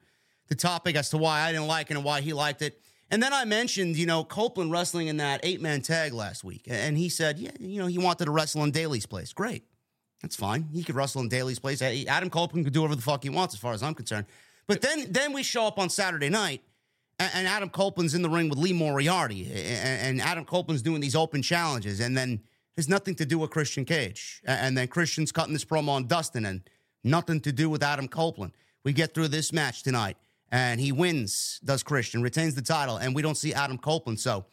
the 0.49 0.55
topic 0.55 0.97
as 0.97 1.11
to 1.11 1.19
why 1.19 1.43
I 1.43 1.53
didn't 1.53 1.67
like 1.67 1.91
it 1.91 1.97
and 1.97 2.05
why 2.05 2.23
he 2.23 2.33
liked 2.33 2.63
it. 2.63 2.81
And 3.11 3.23
then 3.23 3.35
I 3.35 3.45
mentioned, 3.45 3.97
you 3.97 4.07
know, 4.07 4.25
Copeland 4.25 4.73
wrestling 4.73 5.09
in 5.09 5.19
that 5.19 5.41
eight 5.43 5.61
man 5.61 5.83
tag 5.83 6.15
last 6.15 6.43
week. 6.43 6.63
And 6.69 6.97
he 6.97 7.11
said, 7.11 7.39
yeah, 7.39 7.51
you 7.61 7.81
know, 7.81 7.87
he 7.87 7.99
wanted 7.99 8.25
to 8.25 8.31
wrestle 8.31 8.65
in 8.65 8.71
Daly's 8.71 9.07
place. 9.07 9.33
Great. 9.33 9.65
That's 10.23 10.35
fine. 10.35 10.69
He 10.73 10.83
could 10.83 10.95
wrestle 10.95 11.21
in 11.21 11.29
Daly's 11.29 11.59
place. 11.59 11.83
Adam 11.83 12.31
Copeland 12.31 12.65
could 12.65 12.73
do 12.73 12.81
whatever 12.81 12.97
the 12.97 13.03
fuck 13.03 13.23
he 13.23 13.29
wants, 13.29 13.55
as 13.55 13.61
far 13.61 13.75
as 13.75 13.83
I'm 13.83 13.95
concerned. 13.95 14.27
But 14.67 14.81
then, 14.81 15.13
then 15.13 15.33
we 15.35 15.43
show 15.43 15.67
up 15.67 15.79
on 15.79 15.91
Saturday 15.91 16.31
night, 16.31 16.63
and, 17.21 17.47
Adam 17.47 17.69
Copeland's 17.69 18.15
in 18.15 18.23
the 18.23 18.31
ring 18.31 18.49
with 18.49 18.59
Lee 18.59 18.73
Moriarty, 18.73 19.53
and 19.53 20.21
Adam 20.21 20.45
Copeland's 20.45 20.83
doing 20.83 21.01
these 21.01 21.15
open 21.15 21.43
challenges, 21.43 22.01
and 22.01 22.17
then 22.17 22.41
has 22.77 22.89
nothing 22.89 23.15
to 23.17 23.27
do 23.27 23.39
with 23.39 23.51
Christian 23.51 23.85
Cage. 23.85 24.43
And 24.45 24.77
then 24.77 24.89
Christian's 24.89 25.33
cutting 25.33 25.53
this 25.53 25.65
promo 25.65 25.91
on 25.91 26.07
Dustin 26.07 26.45
and 26.45 26.63
nothing 27.03 27.41
to 27.41 27.53
do 27.53 27.71
with 27.71 27.83
Adam 27.83 28.09
Copeland. 28.09 28.53
We 28.85 28.93
get 28.93 29.15
through 29.15 29.29
this 29.29 29.53
match 29.53 29.83
tonight 29.83 30.17
and 30.51 30.81
he 30.81 30.93
wins, 30.93 31.61
does 31.65 31.83
Christian, 31.83 32.23
retains 32.23 32.55
the 32.55 32.63
title, 32.63 32.99
and 32.99 33.15
we 33.15 33.23
don't 33.23 33.37
see 33.37 33.53
Adam 33.53 33.79
Copeland. 33.79 34.21
So 34.21 34.47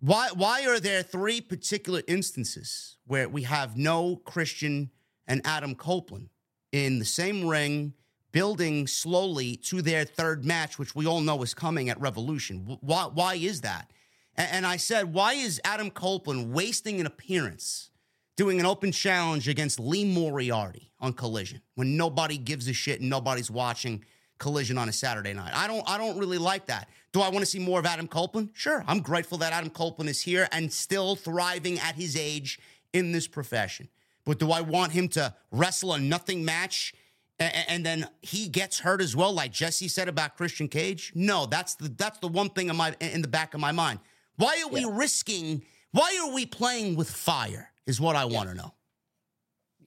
why 0.00 0.28
why 0.34 0.66
are 0.66 0.80
there 0.80 1.02
three 1.02 1.40
particular 1.40 2.02
instances 2.08 2.96
where 3.06 3.28
we 3.28 3.42
have 3.42 3.76
no 3.76 4.16
Christian 4.16 4.90
and 5.26 5.40
Adam 5.44 5.74
Copeland 5.74 6.30
in 6.72 6.98
the 6.98 7.04
same 7.04 7.46
ring, 7.46 7.94
building 8.32 8.86
slowly 8.86 9.56
to 9.56 9.82
their 9.82 10.04
third 10.04 10.44
match, 10.44 10.78
which 10.78 10.94
we 10.94 11.06
all 11.06 11.20
know 11.20 11.42
is 11.42 11.54
coming 11.54 11.88
at 11.88 12.00
Revolution? 12.00 12.78
Why 12.80 13.04
why 13.04 13.34
is 13.34 13.60
that? 13.60 13.90
And 14.36 14.66
I 14.66 14.76
said, 14.76 15.12
why 15.14 15.34
is 15.34 15.60
Adam 15.64 15.90
Copeland 15.90 16.52
wasting 16.52 17.00
an 17.00 17.06
appearance 17.06 17.90
doing 18.36 18.60
an 18.60 18.66
open 18.66 18.92
challenge 18.92 19.48
against 19.48 19.80
Lee 19.80 20.04
Moriarty 20.04 20.90
on 21.00 21.14
Collision 21.14 21.62
when 21.74 21.96
nobody 21.96 22.36
gives 22.36 22.68
a 22.68 22.72
shit 22.72 23.00
and 23.00 23.08
nobody's 23.08 23.50
watching 23.50 24.04
Collision 24.38 24.76
on 24.76 24.88
a 24.90 24.92
Saturday 24.92 25.32
night? 25.32 25.52
I 25.54 25.66
don't 25.66 25.88
I 25.88 25.96
don't 25.96 26.18
really 26.18 26.36
like 26.38 26.66
that. 26.66 26.88
Do 27.12 27.22
I 27.22 27.30
want 27.30 27.40
to 27.40 27.46
see 27.46 27.58
more 27.58 27.78
of 27.78 27.86
Adam 27.86 28.06
Copeland? 28.06 28.50
Sure. 28.52 28.84
I'm 28.86 29.00
grateful 29.00 29.38
that 29.38 29.54
Adam 29.54 29.70
Copeland 29.70 30.10
is 30.10 30.20
here 30.20 30.46
and 30.52 30.70
still 30.70 31.16
thriving 31.16 31.78
at 31.78 31.94
his 31.94 32.14
age 32.14 32.58
in 32.92 33.12
this 33.12 33.26
profession. 33.26 33.88
But 34.26 34.38
do 34.38 34.50
I 34.50 34.60
want 34.60 34.92
him 34.92 35.08
to 35.10 35.34
wrestle 35.50 35.94
a 35.94 35.98
nothing 35.98 36.44
match 36.44 36.92
and, 37.38 37.84
then 37.84 38.08
he 38.22 38.48
gets 38.48 38.78
hurt 38.78 39.02
as 39.02 39.14
well, 39.14 39.30
like 39.30 39.52
Jesse 39.52 39.88
said 39.88 40.08
about 40.08 40.36
Christian 40.38 40.68
Cage? 40.68 41.12
No, 41.14 41.46
that's 41.46 41.74
the 41.74 41.88
that's 41.88 42.18
the 42.18 42.28
one 42.28 42.50
thing 42.50 42.68
in 42.68 42.76
my 42.76 42.94
in 43.00 43.22
the 43.22 43.28
back 43.28 43.54
of 43.54 43.60
my 43.60 43.72
mind. 43.72 44.00
Why 44.36 44.62
are 44.64 44.68
we 44.68 44.80
yeah. 44.80 44.90
risking? 44.90 45.62
Why 45.92 46.20
are 46.24 46.32
we 46.32 46.46
playing 46.46 46.96
with 46.96 47.10
fire? 47.10 47.70
Is 47.86 48.00
what 48.00 48.16
I 48.16 48.24
yeah. 48.24 48.36
want 48.36 48.48
to 48.50 48.54
know. 48.54 48.72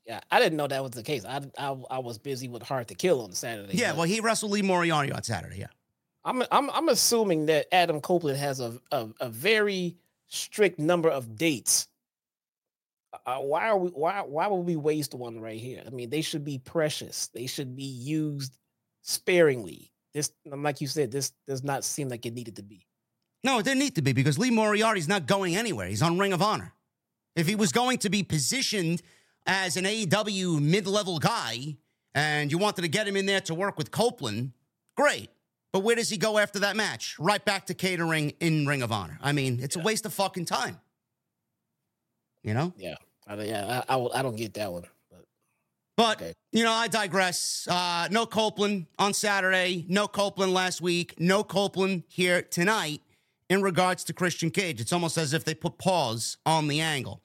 Yeah, 0.06 0.22
I 0.32 0.40
didn't 0.40 0.58
know 0.58 0.68
that 0.68 0.82
was 0.82 0.94
the 0.94 1.04
case. 1.04 1.24
I, 1.24 1.42
I, 1.58 1.76
I 1.92 2.00
was 2.00 2.18
busy 2.18 2.48
with 2.48 2.64
Hard 2.64 2.88
to 2.88 2.96
Kill 2.96 3.22
on 3.22 3.32
Saturday. 3.34 3.78
Yeah, 3.78 3.94
well, 3.94 4.04
he 4.04 4.22
wrestled 4.22 4.52
Lee 4.52 4.64
Moriarty 4.64 5.12
on 5.12 5.22
Saturday. 5.22 5.60
Yeah, 5.60 5.68
I'm 6.26 6.42
I'm 6.52 6.70
I'm 6.72 6.90
assuming 6.90 7.46
that 7.48 7.68
Adam 7.72 8.02
Copeland 8.02 8.40
has 8.40 8.60
a 8.60 8.80
a, 8.92 9.08
a 9.20 9.30
very 9.30 9.98
strict 10.28 10.80
number 10.80 11.10
of 11.10 11.36
dates. 11.36 11.88
Uh, 13.26 13.38
why 13.38 13.68
are 13.68 13.78
we 13.78 13.90
why 13.90 14.22
why 14.22 14.48
would 14.48 14.66
we 14.66 14.76
waste 14.76 15.14
one 15.14 15.40
right 15.40 15.60
here? 15.60 15.84
I 15.86 15.92
mean, 15.92 16.10
they 16.10 16.22
should 16.22 16.44
be 16.44 16.58
precious. 16.58 17.28
They 17.28 17.46
should 17.46 17.76
be 17.76 17.84
used 17.84 18.58
sparingly. 19.02 19.92
This, 20.14 20.32
like 20.46 20.82
you 20.82 20.88
said, 20.88 21.12
this 21.12 21.34
does 21.48 21.64
not 21.64 21.84
seem 21.84 22.10
like 22.10 22.26
it 22.26 22.34
needed 22.34 22.56
to 22.56 22.64
be. 22.64 22.88
No, 23.44 23.60
it 23.60 23.64
didn't 23.64 23.80
need 23.80 23.96
to 23.96 24.02
be 24.02 24.14
because 24.14 24.38
Lee 24.38 24.52
Moriarty's 24.52 25.08
not 25.08 25.26
going 25.26 25.56
anywhere. 25.56 25.88
He's 25.88 26.02
on 26.02 26.18
Ring 26.18 26.34
of 26.34 26.42
Honor. 26.42 26.74
If 27.36 27.48
he 27.48 27.56
was 27.56 27.72
going 27.72 28.00
to 28.00 28.10
be 28.10 28.24
positioned 28.24 29.02
as 29.46 29.78
an 29.78 29.86
AEW 29.86 30.62
mid 30.62 30.88
level 30.88 31.20
guy 31.20 31.78
and 32.14 32.52
you 32.52 32.58
wanted 32.58 32.82
to 32.82 32.90
get 32.90 33.08
him 33.08 33.16
in 33.16 33.26
there 33.26 33.40
to 33.42 33.56
work 33.56 33.78
with 33.78 33.92
Copeland, 33.92 34.52
great. 34.98 35.30
But 35.72 35.82
where 35.82 35.96
does 35.96 36.10
he 36.10 36.18
go 36.18 36.38
after 36.38 36.60
that 36.60 36.76
match? 36.76 37.18
Right 37.20 37.44
back 37.44 37.68
to 37.68 37.74
catering 37.74 38.34
in 38.40 38.68
Ring 38.68 38.82
of 38.82 38.92
Honor. 38.92 39.18
I 39.22 39.32
mean, 39.32 39.60
it's 39.62 39.76
yeah. 39.76 39.84
a 39.84 39.86
waste 39.86 40.06
of 40.06 40.14
fucking 40.14 40.46
time. 40.46 40.80
You 42.44 42.56
know? 42.56 42.74
Yeah. 42.78 42.96
I, 43.28 43.36
yeah, 43.44 43.84
I, 43.88 43.96
I, 43.96 44.20
I 44.20 44.22
don't 44.22 44.36
get 44.36 44.56
that 44.56 44.72
one. 44.72 44.84
But, 45.10 45.26
but 45.96 46.22
okay. 46.22 46.34
you 46.52 46.64
know, 46.64 46.72
I 46.72 46.88
digress. 46.88 47.68
Uh, 47.70 48.08
no 48.10 48.26
Copeland 48.26 48.88
on 48.98 49.14
Saturday. 49.14 49.86
No 49.88 50.08
Copeland 50.08 50.54
last 50.54 50.82
week. 50.82 51.14
No 51.20 51.44
Copeland 51.44 52.04
here 52.08 52.42
tonight 52.42 53.02
in 53.50 53.62
regards 53.62 54.04
to 54.06 54.14
Christian 54.14 54.52
Cage. 54.52 54.80
It's 54.80 54.94
almost 54.94 55.18
as 55.18 55.34
if 55.34 55.44
they 55.44 55.56
put 55.56 55.78
pause 55.78 56.38
on 56.46 56.68
the 56.68 56.80
angle. 56.80 57.22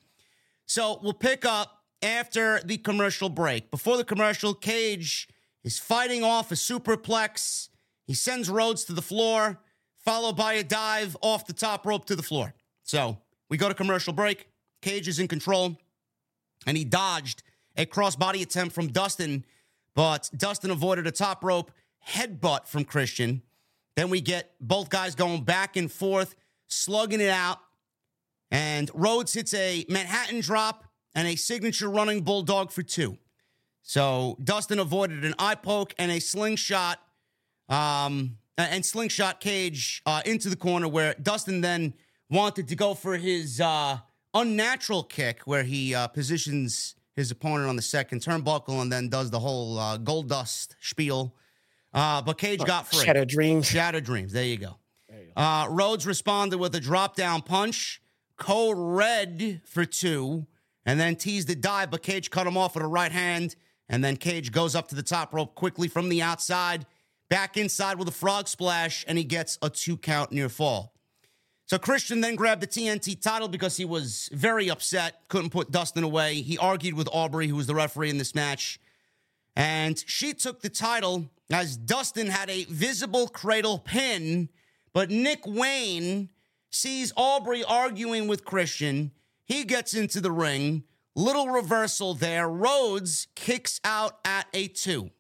So 0.67 0.99
we'll 1.03 1.13
pick 1.13 1.45
up 1.45 1.83
after 2.03 2.61
the 2.65 2.79
commercial 2.79 3.29
break. 3.29 3.71
Before 3.71 3.97
the 3.97 4.05
commercial, 4.05 4.55
Cage 4.55 5.29
is 5.63 5.79
fighting 5.79 6.25
off 6.25 6.51
a 6.51 6.55
superplex. 6.55 7.69
He 8.07 8.15
sends 8.15 8.49
Rhodes 8.49 8.85
to 8.85 8.93
the 8.93 9.03
floor, 9.03 9.61
followed 9.97 10.37
by 10.37 10.55
a 10.55 10.65
dive 10.65 11.17
off 11.21 11.47
the 11.47 11.53
top 11.53 11.87
rope 11.87 12.07
to 12.07 12.17
the 12.17 12.23
floor. 12.23 12.55
So 12.83 13.19
we 13.49 13.57
go 13.57 13.69
to 13.69 13.75
commercial 13.75 14.13
break. 14.13 14.49
Cage 14.83 15.09
is 15.09 15.19
in 15.19 15.29
control, 15.29 15.79
and 16.67 16.77
he 16.77 16.85
dodged 16.85 17.43
a 17.77 17.87
crossbody 17.87 18.43
attempt 18.43 18.75
from 18.75 18.89
Dustin, 18.89 19.45
but 19.95 20.31
Dustin 20.37 20.71
avoided 20.71 21.07
a 21.07 21.11
top 21.11 21.43
rope 21.43 21.71
headbutt 22.07 22.67
from 22.67 22.85
Christian. 22.85 23.43
Then 23.97 24.11
we 24.11 24.21
get 24.21 24.55
both 24.61 24.89
guys 24.89 25.15
going 25.15 25.45
back 25.45 25.77
and 25.77 25.91
forth, 25.91 26.35
slugging 26.67 27.21
it 27.21 27.31
out. 27.31 27.59
And 28.51 28.91
Rhodes 28.95 29.33
hits 29.33 29.55
a 29.55 29.85
Manhattan 29.89 30.41
drop 30.41 30.85
and 31.15 31.29
a 31.29 31.37
signature 31.37 31.89
running 31.89 32.23
bulldog 32.23 32.71
for 32.71 32.83
two. 32.83 33.19
So 33.83 34.37
Dustin 34.43 34.79
avoided 34.79 35.25
an 35.25 35.35
eye 35.39 35.55
poke 35.55 35.95
and 35.99 36.11
a 36.11 36.21
slingshot, 36.21 36.99
um, 37.69 38.39
and 38.57 38.85
slingshot 38.85 39.41
cage 39.41 40.03
uh, 40.07 40.23
into 40.25 40.49
the 40.49 40.57
corner 40.57 40.89
where 40.89 41.15
Dustin 41.21 41.61
then 41.61 41.95
wanted 42.31 42.69
to 42.69 42.77
go 42.77 42.95
for 42.95 43.17
his 43.17 43.61
uh, 43.61 43.99
unnatural 44.33 45.03
kick 45.03 45.43
where 45.45 45.63
he 45.63 45.95
uh, 45.95 46.09
positions 46.09 46.95
his 47.15 47.31
opponent 47.31 47.69
on 47.69 47.77
the 47.77 47.83
second 47.83 48.21
turnbuckle 48.21 48.81
and 48.83 48.93
then 48.93 49.09
does 49.09 49.31
the 49.31 49.39
whole 49.39 49.79
uh, 49.79 49.97
gold 49.97 50.29
dust 50.29 50.77
spiel 50.81 51.35
uh, 51.95 52.21
but 52.23 52.37
Cage 52.39 52.61
oh, 52.63 52.65
got 52.65 52.87
free. 52.89 53.05
Shattered 53.05 53.29
Dreams. 53.29 53.67
Shattered 53.67 54.05
Dreams. 54.05 54.33
There 54.33 54.45
you 54.45 54.57
go. 54.57 54.77
There 55.09 55.21
you 55.21 55.27
go. 55.35 55.41
Uh, 55.41 55.69
Rhodes 55.71 56.07
responded 56.07 56.59
with 56.59 56.75
a 56.75 56.81
drop 56.81 57.15
down 57.15 57.43
punch. 57.43 58.03
Code 58.37 58.77
red 58.77 59.63
for 59.65 59.85
two, 59.85 60.47
and 60.85 60.99
then 60.99 61.15
teased 61.15 61.49
a 61.51 61.55
dive, 61.55 61.93
but 61.93 62.03
Cage 62.03 62.31
cut 62.31 62.49
him 62.49 62.57
off 62.57 62.75
with 62.75 62.83
a 62.83 62.89
right 62.89 63.13
hand. 63.13 63.55
And 63.89 64.03
then 64.03 64.17
Cage 64.17 64.51
goes 64.51 64.75
up 64.75 64.89
to 64.89 64.95
the 64.95 65.03
top 65.03 65.33
rope 65.33 65.55
quickly 65.55 65.89
from 65.89 66.09
the 66.09 66.21
outside, 66.21 66.85
back 67.29 67.57
inside 67.57 67.99
with 67.99 68.09
a 68.09 68.13
frog 68.13 68.49
splash, 68.49 69.05
and 69.07 69.17
he 69.17 69.25
gets 69.25 69.57
a 69.63 69.71
two 69.71 69.97
count 69.97 70.33
near 70.33 70.49
fall. 70.49 70.95
So 71.67 71.79
Christian 71.79 72.21
then 72.21 72.35
grabbed 72.35 72.63
the 72.63 72.67
TNT 72.67 73.21
title 73.21 73.49
because 73.49 73.77
he 73.77 73.85
was 73.85 74.29
very 74.33 74.69
upset, 74.69 75.29
couldn't 75.29 75.51
put 75.51 75.71
Dustin 75.71 76.05
away. 76.05 76.37
He 76.37 76.59
argued 76.59 76.95
with 76.95 77.09
Aubrey, 77.13 77.47
who 77.47 77.57
was 77.57 77.67
the 77.67 77.75
referee 77.75 78.11
in 78.11 78.19
this 78.19 78.35
match, 78.35 78.79
and 79.57 80.03
she 80.07 80.35
took 80.35 80.61
the 80.61 80.69
title 80.69 81.31
as 81.51 81.77
Dustin 81.77 82.29
had 82.29 82.51
a 82.51 82.65
visible 82.65 83.29
cradle 83.29 83.79
pin, 83.79 84.49
but 84.93 85.11
Nick 85.11 85.47
Wayne 85.47 86.31
sees 86.71 87.13
Aubrey 87.17 87.63
arguing 87.63 88.27
with 88.27 88.45
Christian. 88.45 89.13
He 89.45 89.65
gets 89.65 89.95
into 89.95 90.21
the 90.21 90.33
ring. 90.33 90.85
Little 91.15 91.49
reversal 91.49 92.15
there. 92.15 92.49
Rhodes 92.49 93.29
kicks 93.37 93.81
out 93.85 94.19
at 94.25 94.47
a 94.53 94.67
two. 94.69 95.11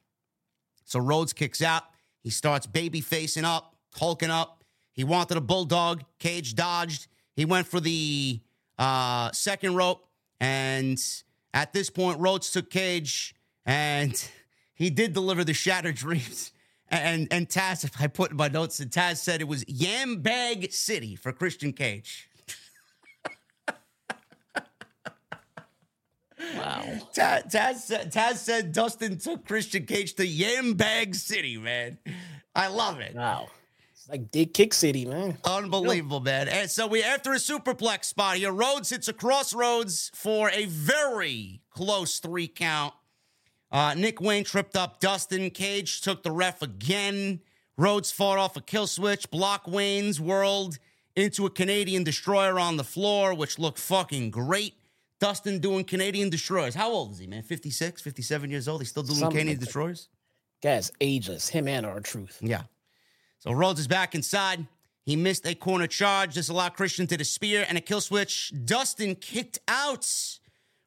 So 0.84 0.98
Rhodes 0.98 1.32
kicks 1.32 1.62
out. 1.62 1.84
He 2.20 2.30
starts 2.30 2.66
baby 2.66 3.00
facing 3.00 3.44
up, 3.44 3.76
hulking 3.94 4.30
up. 4.30 4.64
He 4.92 5.04
wanted 5.04 5.36
a 5.36 5.40
bulldog. 5.40 6.02
Cage 6.18 6.54
dodged. 6.54 7.06
He 7.36 7.44
went 7.44 7.66
for 7.66 7.80
the 7.80 8.40
uh, 8.78 9.30
second 9.32 9.76
rope. 9.76 10.08
And 10.40 10.98
at 11.52 11.72
this 11.72 11.90
point, 11.90 12.18
Rhodes 12.18 12.50
took 12.50 12.70
Cage 12.70 13.34
and 13.66 14.30
he 14.74 14.90
did 14.90 15.12
deliver 15.12 15.44
the 15.44 15.54
shattered 15.54 15.96
dreams. 15.96 16.52
And 16.88 17.28
and 17.30 17.48
Taz, 17.48 17.90
I 17.98 18.06
put 18.06 18.30
in 18.30 18.36
my 18.36 18.48
notes, 18.48 18.78
and 18.78 18.90
Taz 18.90 19.16
said 19.16 19.40
it 19.40 19.48
was 19.48 19.64
Yam 19.66 20.20
Bag 20.20 20.70
City 20.72 21.16
for 21.16 21.32
Christian 21.32 21.72
Cage. 21.72 22.28
wow. 26.56 26.84
Taz, 27.14 27.50
Taz, 27.50 27.76
said, 27.76 28.12
Taz 28.12 28.36
said 28.36 28.72
Dustin 28.72 29.18
took 29.18 29.46
Christian 29.46 29.86
Cage 29.86 30.14
to 30.14 30.26
Yam 30.26 30.74
Bag 30.74 31.14
City, 31.14 31.56
man. 31.56 31.98
I 32.54 32.68
love 32.68 33.00
it. 33.00 33.14
Wow. 33.14 33.48
It's 33.92 34.08
like 34.08 34.30
Dick 34.30 34.52
Kick 34.52 34.74
City, 34.74 35.06
man. 35.06 35.38
Unbelievable, 35.44 36.20
man. 36.20 36.48
And 36.48 36.70
so 36.70 36.86
we 36.86 37.02
after 37.02 37.32
a 37.32 37.36
superplex 37.36 38.04
spot 38.04 38.36
here, 38.36 38.52
Rhodes 38.52 38.90
hits 38.90 39.08
a 39.08 39.14
crossroads 39.14 40.10
for 40.14 40.50
a 40.50 40.66
very 40.66 41.62
close 41.70 42.18
three 42.18 42.46
count. 42.46 42.92
Uh, 43.74 43.92
Nick 43.94 44.20
Wayne 44.20 44.44
tripped 44.44 44.76
up 44.76 45.00
Dustin. 45.00 45.50
Cage 45.50 46.00
took 46.00 46.22
the 46.22 46.30
ref 46.30 46.62
again. 46.62 47.40
Rhodes 47.76 48.12
fought 48.12 48.38
off 48.38 48.56
a 48.56 48.60
kill 48.60 48.86
switch. 48.86 49.28
Block 49.32 49.66
Wayne's 49.66 50.20
world 50.20 50.78
into 51.16 51.44
a 51.44 51.50
Canadian 51.50 52.04
destroyer 52.04 52.56
on 52.60 52.76
the 52.76 52.84
floor, 52.84 53.34
which 53.34 53.58
looked 53.58 53.80
fucking 53.80 54.30
great. 54.30 54.74
Dustin 55.18 55.58
doing 55.58 55.84
Canadian 55.84 56.30
destroyers. 56.30 56.76
How 56.76 56.92
old 56.92 57.14
is 57.14 57.18
he, 57.18 57.26
man? 57.26 57.42
56, 57.42 58.00
57 58.00 58.48
years 58.48 58.68
old? 58.68 58.80
He's 58.80 58.90
still 58.90 59.02
doing 59.02 59.18
Something 59.18 59.38
Canadian 59.38 59.58
like 59.58 59.64
destroyers? 59.64 60.08
Guy's 60.62 60.92
ageless. 61.00 61.48
Him 61.48 61.66
and 61.66 61.84
R-Truth. 61.84 62.38
Yeah. 62.42 62.62
So 63.40 63.50
Rhodes 63.50 63.80
is 63.80 63.88
back 63.88 64.14
inside. 64.14 64.68
He 65.04 65.16
missed 65.16 65.48
a 65.48 65.54
corner 65.56 65.88
charge. 65.88 66.36
This 66.36 66.48
allowed 66.48 66.74
Christian 66.74 67.08
to 67.08 67.16
the 67.16 67.24
spear 67.24 67.66
and 67.68 67.76
a 67.76 67.80
kill 67.80 68.00
switch. 68.00 68.52
Dustin 68.64 69.16
kicked 69.16 69.58
out. 69.66 70.08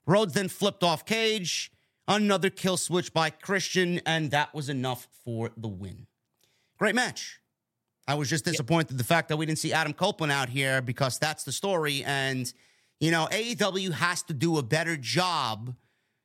Rhodes 0.06 0.34
then 0.34 0.48
flipped 0.48 0.84
off 0.84 1.06
Cage. 1.06 1.70
Another 2.08 2.50
kill 2.50 2.78
switch 2.78 3.14
by 3.14 3.30
Christian, 3.30 4.00
and 4.06 4.32
that 4.32 4.54
was 4.56 4.70
enough 4.70 5.08
for 5.26 5.52
the 5.58 5.68
win. 5.68 6.08
Great 6.78 6.96
match. 6.96 7.40
I 8.08 8.16
was 8.16 8.30
just 8.30 8.46
disappointed 8.46 8.92
yep. 8.92 8.98
the 8.98 9.04
fact 9.04 9.28
that 9.30 9.38
we 9.38 9.46
didn't 9.46 9.60
see 9.60 9.74
Adam 9.74 9.94
Copeland 9.94 10.32
out 10.32 10.48
here 10.48 10.82
because 10.82 11.20
that's 11.20 11.44
the 11.44 11.52
story. 11.52 12.04
And 12.06 12.52
You 13.00 13.12
know, 13.12 13.28
AEW 13.32 13.92
has 13.92 14.24
to 14.24 14.34
do 14.34 14.58
a 14.58 14.64
better 14.64 14.96
job. 14.96 15.76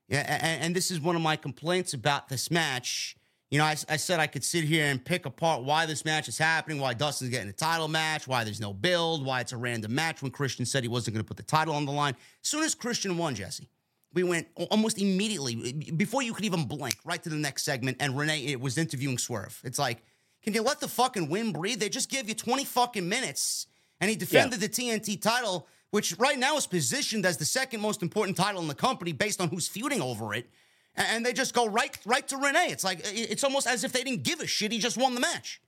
And, 0.09 0.77
this 0.77 0.91
is 0.91 1.01
one 1.01 1.17
of 1.17 1.23
my 1.23 1.37
complaints 1.37 1.95
about 1.95 2.29
this 2.29 2.51
match. 2.51 3.17
You 3.51 3.59
know, 3.59 3.65
I, 3.65 3.77
I, 3.89 3.97
said 3.97 4.21
I 4.21 4.27
could 4.27 4.45
sit 4.45 4.65
here 4.65 4.87
and 4.87 5.03
pick 5.03 5.27
apart 5.27 5.63
why 5.63 5.87
this 5.87 6.05
match 6.05 6.29
is 6.29 6.39
happening, 6.39 6.81
why 6.81 6.95
Dustin's 6.95 7.31
getting 7.31 7.49
a 7.49 7.53
title 7.53 7.89
match, 7.89 8.27
why 8.27 8.45
there's 8.45 8.61
no 8.61 8.73
build, 8.73 9.25
why 9.25 9.41
it's 9.41 9.53
a 9.53 9.57
random 9.57 9.95
match 9.95 10.23
when 10.23 10.31
Christian 10.31 10.65
said 10.67 10.83
he 10.83 10.89
wasn't 10.89 11.15
going 11.15 11.25
to 11.25 11.29
put 11.29 11.37
the 11.39 11.43
title 11.43 11.75
on 11.75 11.87
the 11.87 11.93
line. 11.93 12.15
As 12.43 12.49
soon 12.49 12.63
as 12.63 12.75
Christian 12.75 13.17
won, 13.19 13.35
Jesse, 13.35 13.69
we 14.15 14.23
went 14.23 14.49
almost 14.71 14.99
immediately, 14.99 15.73
before 15.73 16.23
you 16.23 16.35
could 16.35 16.45
even 16.45 16.67
blink, 16.67 16.97
right 17.05 17.23
to 17.23 17.29
the 17.29 17.37
next 17.37 17.65
segment, 17.65 17.97
and 18.01 18.17
Renee 18.17 18.47
it 18.47 18.61
was 18.61 18.79
interviewing 18.79 19.19
Swerve. 19.19 19.61
It's 19.65 19.79
like, 19.79 20.03
can 20.43 20.55
you 20.55 20.63
let 20.63 20.81
the 20.81 20.89
fucking 20.89 21.29
wind 21.29 21.55
breathe? 21.55 21.81
They 21.81 21.89
just 21.89 22.11
gave 22.11 22.29
you 22.29 22.35
20 22.35 22.65
fucking 22.65 23.09
minutes, 23.09 23.67
and 24.01 24.11
he 24.11 24.17
defended 24.17 24.61
yeah. 24.61 24.67
the 24.67 24.73
TNT 24.73 25.21
title, 25.21 25.67
which 25.91 26.17
right 26.19 26.39
now 26.39 26.57
is 26.57 26.67
positioned 26.67 27.25
as 27.25 27.37
the 27.37 27.45
second 27.45 27.81
most 27.81 28.03
important 28.03 28.37
title 28.37 28.61
in 28.61 28.69
the 28.69 28.75
company 28.75 29.13
based 29.13 29.41
on 29.41 29.49
who's 29.49 29.69
feuding 29.69 30.03
over 30.03 30.35
it 30.35 30.49
and 30.95 31.25
they 31.25 31.33
just 31.33 31.55
go 31.55 31.67
right 31.67 31.97
right 32.05 32.27
to 32.29 32.37
Renee. 32.37 32.69
It's 32.71 32.85
like 32.85 33.01
it's 33.05 33.45
almost 33.45 33.67
as 33.67 33.85
if 33.85 33.93
they 33.93 34.03
didn't 34.03 34.23
give 34.23 34.41
a 34.41 34.47
shit. 34.47 34.73
He 34.73 34.79
just 34.79 34.97
won 34.97 35.15
the 35.15 35.21
match. 35.21 35.61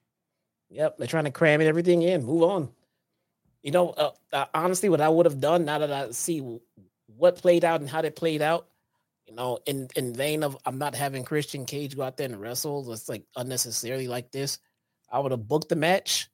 Yep, 0.70 0.98
they're 0.98 1.06
trying 1.06 1.24
to 1.24 1.30
cram 1.30 1.60
everything 1.60 2.02
in. 2.02 2.24
Move 2.24 2.42
on. 2.42 2.68
You 3.62 3.70
know, 3.70 3.90
uh, 3.90 4.10
uh, 4.32 4.46
honestly, 4.52 4.88
what 4.88 5.00
I 5.00 5.08
would 5.08 5.26
have 5.26 5.40
done 5.40 5.64
now 5.64 5.78
that 5.78 5.90
I 5.90 6.10
see 6.10 6.40
what 7.16 7.36
played 7.36 7.64
out 7.64 7.80
and 7.80 7.88
how 7.88 8.02
they 8.02 8.10
played 8.10 8.42
out, 8.42 8.68
you 9.26 9.34
know, 9.34 9.58
in 9.66 9.88
in 9.96 10.14
vain 10.14 10.42
of 10.42 10.56
I'm 10.64 10.78
not 10.78 10.94
having 10.94 11.24
Christian 11.24 11.66
Cage 11.66 11.96
go 11.96 12.02
out 12.02 12.16
there 12.16 12.28
and 12.28 12.40
wrestle. 12.40 12.92
It's 12.92 13.08
like 13.08 13.24
unnecessarily 13.36 14.08
like 14.08 14.30
this. 14.30 14.58
I 15.10 15.18
would 15.18 15.32
have 15.32 15.48
booked 15.48 15.68
the 15.68 15.76
match. 15.76 16.28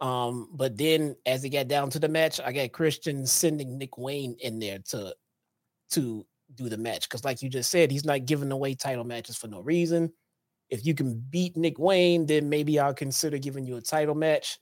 Um, 0.00 0.48
but 0.52 0.76
then 0.76 1.14
as 1.26 1.44
it 1.44 1.50
got 1.50 1.68
down 1.68 1.90
to 1.90 2.00
the 2.00 2.08
match, 2.08 2.40
I 2.40 2.50
got 2.50 2.72
Christian 2.72 3.24
sending 3.24 3.78
Nick 3.78 3.96
Wayne 3.96 4.36
in 4.40 4.58
there 4.58 4.80
to 4.88 5.14
to 5.92 6.26
do 6.54 6.68
the 6.68 6.76
match 6.76 7.08
because, 7.08 7.24
like 7.24 7.42
you 7.42 7.48
just 7.48 7.70
said, 7.70 7.90
he's 7.90 8.04
not 8.04 8.26
giving 8.26 8.50
away 8.50 8.74
title 8.74 9.04
matches 9.04 9.36
for 9.36 9.46
no 9.46 9.60
reason. 9.60 10.12
If 10.70 10.84
you 10.84 10.94
can 10.94 11.22
beat 11.30 11.56
Nick 11.56 11.78
Wayne, 11.78 12.26
then 12.26 12.48
maybe 12.48 12.78
I'll 12.78 12.94
consider 12.94 13.38
giving 13.38 13.66
you 13.66 13.76
a 13.76 13.80
title 13.80 14.14
match. 14.14 14.58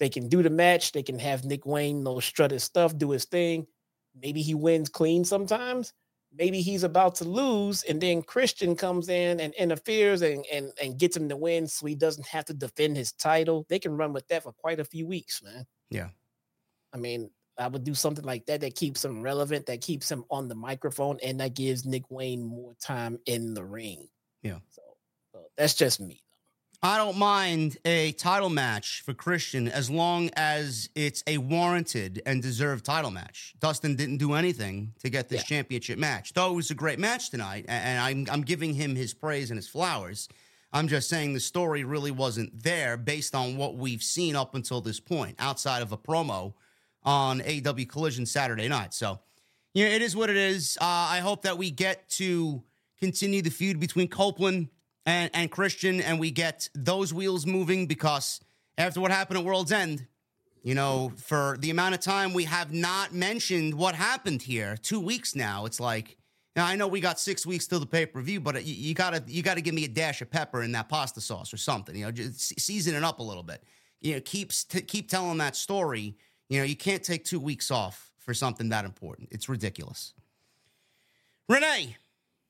They 0.00 0.08
can 0.08 0.28
do 0.28 0.42
the 0.42 0.50
match. 0.50 0.92
They 0.92 1.02
can 1.02 1.18
have 1.18 1.44
Nick 1.44 1.64
Wayne 1.64 2.02
no 2.02 2.20
strut 2.20 2.50
his 2.50 2.64
stuff, 2.64 2.96
do 2.96 3.10
his 3.10 3.24
thing. 3.24 3.66
Maybe 4.20 4.42
he 4.42 4.54
wins 4.54 4.88
clean 4.88 5.24
sometimes. 5.24 5.92
Maybe 6.36 6.60
he's 6.60 6.84
about 6.84 7.14
to 7.16 7.24
lose, 7.24 7.84
and 7.84 8.00
then 8.00 8.22
Christian 8.22 8.76
comes 8.76 9.08
in 9.08 9.40
and 9.40 9.54
interferes 9.54 10.20
and, 10.20 10.44
and, 10.52 10.72
and 10.80 10.98
gets 10.98 11.16
him 11.16 11.28
to 11.30 11.36
win 11.36 11.66
so 11.66 11.86
he 11.86 11.94
doesn't 11.94 12.26
have 12.26 12.44
to 12.46 12.54
defend 12.54 12.96
his 12.98 13.12
title. 13.12 13.64
They 13.68 13.78
can 13.78 13.96
run 13.96 14.12
with 14.12 14.28
that 14.28 14.42
for 14.42 14.52
quite 14.52 14.78
a 14.78 14.84
few 14.84 15.06
weeks, 15.06 15.42
man. 15.42 15.66
Yeah. 15.90 16.08
I 16.92 16.98
mean, 16.98 17.30
I 17.58 17.66
would 17.66 17.82
do 17.82 17.94
something 17.94 18.24
like 18.24 18.44
that 18.46 18.60
that 18.60 18.76
keeps 18.76 19.04
him 19.04 19.22
relevant, 19.22 19.66
that 19.66 19.80
keeps 19.80 20.10
him 20.10 20.24
on 20.30 20.48
the 20.48 20.54
microphone, 20.54 21.18
and 21.22 21.40
that 21.40 21.54
gives 21.54 21.86
Nick 21.86 22.10
Wayne 22.10 22.44
more 22.44 22.74
time 22.74 23.18
in 23.24 23.54
the 23.54 23.64
ring. 23.64 24.08
Yeah. 24.42 24.58
So, 24.68 24.82
so 25.32 25.40
that's 25.56 25.74
just 25.74 25.98
me. 25.98 26.22
I 26.80 26.96
don't 26.96 27.18
mind 27.18 27.76
a 27.84 28.12
title 28.12 28.50
match 28.50 29.02
for 29.04 29.12
Christian 29.12 29.66
as 29.66 29.90
long 29.90 30.30
as 30.36 30.88
it's 30.94 31.24
a 31.26 31.38
warranted 31.38 32.22
and 32.24 32.40
deserved 32.40 32.84
title 32.84 33.10
match. 33.10 33.54
Dustin 33.58 33.96
didn't 33.96 34.18
do 34.18 34.34
anything 34.34 34.94
to 35.00 35.10
get 35.10 35.28
this 35.28 35.40
yeah. 35.40 35.56
championship 35.56 35.98
match, 35.98 36.34
though 36.34 36.52
it 36.52 36.54
was 36.54 36.70
a 36.70 36.76
great 36.76 37.00
match 37.00 37.30
tonight, 37.30 37.64
and 37.66 38.00
I'm, 38.00 38.32
I'm 38.32 38.42
giving 38.42 38.74
him 38.74 38.94
his 38.94 39.12
praise 39.12 39.50
and 39.50 39.58
his 39.58 39.66
flowers. 39.66 40.28
I'm 40.72 40.86
just 40.86 41.08
saying 41.08 41.34
the 41.34 41.40
story 41.40 41.82
really 41.82 42.12
wasn't 42.12 42.62
there 42.62 42.96
based 42.96 43.34
on 43.34 43.56
what 43.56 43.74
we've 43.74 44.02
seen 44.02 44.36
up 44.36 44.54
until 44.54 44.80
this 44.80 45.00
point, 45.00 45.34
outside 45.40 45.82
of 45.82 45.90
a 45.90 45.98
promo 45.98 46.54
on 47.02 47.40
AEW 47.40 47.88
Collision 47.88 48.24
Saturday 48.24 48.68
night. 48.68 48.94
So, 48.94 49.18
you 49.74 49.84
know, 49.84 49.90
it 49.90 50.02
is 50.02 50.14
what 50.14 50.30
it 50.30 50.36
is. 50.36 50.78
Uh, 50.80 50.84
I 50.84 51.18
hope 51.18 51.42
that 51.42 51.58
we 51.58 51.72
get 51.72 52.08
to 52.10 52.62
continue 53.00 53.42
the 53.42 53.50
feud 53.50 53.80
between 53.80 54.06
Copeland 54.06 54.68
and, 55.08 55.30
and 55.32 55.50
Christian 55.50 56.00
and 56.00 56.20
we 56.20 56.30
get 56.30 56.68
those 56.74 57.14
wheels 57.14 57.46
moving 57.46 57.86
because 57.86 58.40
after 58.76 59.00
what 59.00 59.10
happened 59.10 59.38
at 59.38 59.44
World's 59.44 59.72
End, 59.72 60.06
you 60.62 60.74
know, 60.74 61.12
for 61.16 61.56
the 61.60 61.70
amount 61.70 61.94
of 61.94 62.00
time 62.00 62.34
we 62.34 62.44
have 62.44 62.72
not 62.72 63.14
mentioned 63.14 63.74
what 63.74 63.94
happened 63.94 64.42
here, 64.42 64.76
two 64.76 65.00
weeks 65.00 65.34
now, 65.34 65.64
it's 65.64 65.80
like, 65.80 66.16
now 66.54 66.66
I 66.66 66.76
know 66.76 66.88
we 66.88 67.00
got 67.00 67.18
six 67.18 67.46
weeks 67.46 67.66
till 67.66 67.80
the 67.80 67.86
pay 67.86 68.04
per 68.06 68.20
view, 68.20 68.40
but 68.40 68.64
you, 68.64 68.74
you, 68.74 68.94
gotta 68.94 69.22
you 69.26 69.42
gotta 69.42 69.60
give 69.60 69.74
me 69.74 69.84
a 69.84 69.88
dash 69.88 70.20
of 70.20 70.30
pepper 70.30 70.62
in 70.62 70.72
that 70.72 70.88
pasta 70.88 71.20
sauce 71.20 71.54
or 71.54 71.56
something. 71.56 71.96
You 71.96 72.06
know, 72.06 72.10
just 72.10 72.60
season 72.60 72.94
it 72.94 73.04
up 73.04 73.20
a 73.20 73.22
little 73.22 73.42
bit. 73.42 73.62
You 74.00 74.14
know, 74.14 74.20
keeps 74.20 74.64
t- 74.64 74.82
keep 74.82 75.08
telling 75.08 75.38
that 75.38 75.56
story 75.56 76.16
you 76.48 76.58
know, 76.58 76.64
you 76.64 76.76
can't 76.76 77.02
take 77.02 77.24
two 77.24 77.40
weeks 77.40 77.70
off 77.70 78.10
for 78.18 78.34
something 78.34 78.70
that 78.70 78.84
important. 78.84 79.28
It's 79.30 79.48
ridiculous. 79.48 80.14
Renee, 81.48 81.96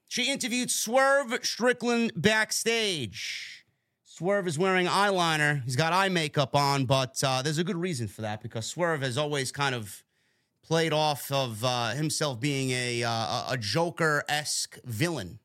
she 0.09 0.31
interviewed 0.31 0.71
Swerve 0.71 1.39
Strickland 1.43 2.13
backstage. 2.17 3.67
Swerve 4.05 4.49
is 4.49 4.59
wearing 4.59 4.87
eyeliner. 4.87 5.63
He's 5.65 5.77
got 5.77 5.93
eye 5.93 6.09
makeup 6.09 6.57
on, 6.57 6.87
but 6.87 7.23
uh, 7.23 7.43
there's 7.43 7.59
a 7.59 7.65
good 7.65 7.77
reason 7.77 8.09
for 8.09 8.23
that 8.23 8.43
because 8.43 8.67
Swerve 8.67 9.03
has 9.03 9.17
always 9.17 9.53
kind 9.53 9.75
of 9.75 10.03
played 10.65 10.93
off 10.93 11.31
of 11.31 11.63
uh, 11.63 11.91
himself 11.91 12.41
being 12.41 12.71
a 12.71 13.05
uh, 13.05 13.53
a 13.53 13.57
Joker 13.59 14.25
esque 14.29 14.79
villain. 14.85 15.39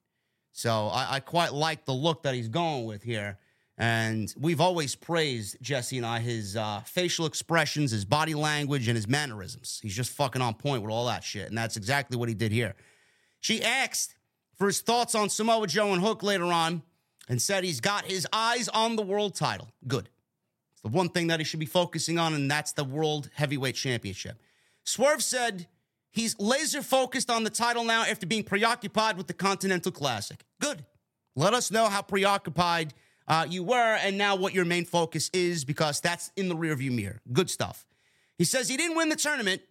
So 0.54 0.88
I, 0.88 1.16
I, 1.16 1.20
quite 1.20 1.54
like 1.54 1.86
the 1.86 1.94
look 1.94 2.24
that 2.24 2.36
he's 2.36 2.48
going 2.48 2.86
with 2.86 3.04
here. 3.04 3.40
And 3.78 4.34
we've 4.40 4.62
always 4.62 4.96
praised 4.96 5.58
Jesse 5.62 5.98
and 5.98 6.06
I 6.06 6.20
his 6.20 6.56
uh, 6.56 6.82
facial 6.86 7.26
expressions, 7.26 7.92
his 7.92 8.06
body 8.06 8.36
language, 8.36 8.88
and 8.88 8.96
his 8.96 9.08
mannerisms. 9.08 9.80
He's 9.82 9.96
just 9.96 10.12
fucking 10.12 10.42
on 10.42 10.54
point 10.54 10.84
with 10.84 10.92
all 10.92 11.08
that 11.08 11.24
shit. 11.24 11.48
And 11.48 11.58
that's 11.58 11.76
exactly 11.76 12.18
what 12.18 12.30
he 12.30 12.36
did 12.36 12.52
here. 12.52 12.76
She 13.40 13.64
asked 13.64 14.16
for 14.56 14.68
his 14.68 14.82
thoughts 14.82 15.16
on 15.16 15.30
Samoa 15.30 15.68
Joe 15.68 15.94
and 15.94 16.02
Hook 16.02 16.24
later 16.24 16.46
on 16.46 16.84
and 17.28 17.42
said 17.42 17.64
he's 17.64 17.80
got 17.80 18.06
his 18.06 18.28
eyes 18.32 18.70
on 18.70 18.96
the 18.96 19.02
world 19.02 19.36
title. 19.36 19.70
Good. 19.88 20.10
It's 20.74 20.82
the 20.82 20.90
one 20.90 21.10
thing 21.10 21.28
that 21.28 21.40
he 21.40 21.44
should 21.44 21.60
be 21.60 21.66
focusing 21.66 22.20
on, 22.20 22.34
and 22.34 22.50
that's 22.50 22.74
the 22.74 22.84
World 22.84 23.30
Heavyweight 23.36 23.76
Championship. 23.76 24.40
Swerve 24.84 25.24
said 25.24 25.68
he's 26.12 26.38
laser 26.40 26.82
focused 26.82 27.30
on 27.30 27.44
the 27.44 27.50
title 27.50 27.84
now 27.84 28.04
after 28.04 28.26
being 28.26 28.44
preoccupied 28.44 29.18
with 29.18 29.28
the 29.28 29.34
Continental 29.34 29.92
Classic. 29.92 30.44
Good. 30.60 30.86
Let 31.36 31.54
us 31.54 31.72
know 31.72 31.86
how 31.88 32.02
preoccupied 32.02 32.94
uh, 33.28 33.46
you 33.50 33.64
were 33.64 33.98
and 34.02 34.18
now 34.18 34.36
what 34.36 34.54
your 34.54 34.66
main 34.66 34.86
focus 34.86 35.30
is 35.34 35.64
because 35.66 36.02
that's 36.02 36.32
in 36.36 36.50
the 36.50 36.56
rearview 36.56 36.92
mirror. 36.92 37.22
Good 37.32 37.50
stuff. 37.50 37.86
He 38.38 38.44
says 38.44 38.68
he 38.68 38.78
didn't 38.78 38.98
win 38.98 39.10
the 39.10 39.16
tournament, 39.16 39.62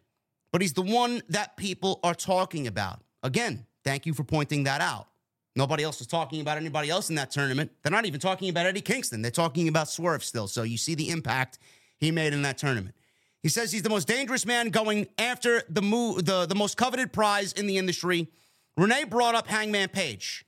but 0.50 0.62
he's 0.62 0.72
the 0.72 0.82
one 0.82 1.22
that 1.28 1.56
people 1.56 2.00
are 2.02 2.14
talking 2.14 2.66
about. 2.66 3.00
Again, 3.22 3.66
thank 3.84 4.06
you 4.06 4.14
for 4.14 4.24
pointing 4.24 4.64
that 4.64 4.80
out. 4.80 5.08
Nobody 5.54 5.84
else 5.84 6.00
is 6.00 6.06
talking 6.06 6.40
about 6.40 6.56
anybody 6.56 6.88
else 6.88 7.10
in 7.10 7.16
that 7.16 7.30
tournament. 7.30 7.70
They're 7.82 7.92
not 7.92 8.06
even 8.06 8.20
talking 8.20 8.48
about 8.48 8.66
Eddie 8.66 8.80
Kingston. 8.80 9.20
They're 9.20 9.30
talking 9.30 9.68
about 9.68 9.88
Swerve 9.88 10.24
still. 10.24 10.48
So 10.48 10.62
you 10.62 10.78
see 10.78 10.94
the 10.94 11.10
impact 11.10 11.58
he 11.98 12.10
made 12.10 12.32
in 12.32 12.42
that 12.42 12.56
tournament. 12.56 12.94
He 13.42 13.48
says 13.48 13.72
he's 13.72 13.82
the 13.82 13.90
most 13.90 14.08
dangerous 14.08 14.46
man 14.46 14.70
going 14.70 15.08
after 15.18 15.62
the 15.68 15.82
move, 15.82 16.24
the, 16.24 16.46
the 16.46 16.54
most 16.54 16.76
coveted 16.76 17.12
prize 17.12 17.52
in 17.52 17.66
the 17.66 17.76
industry. 17.76 18.28
Renee 18.76 19.04
brought 19.04 19.34
up 19.34 19.46
Hangman 19.46 19.88
Page. 19.88 20.46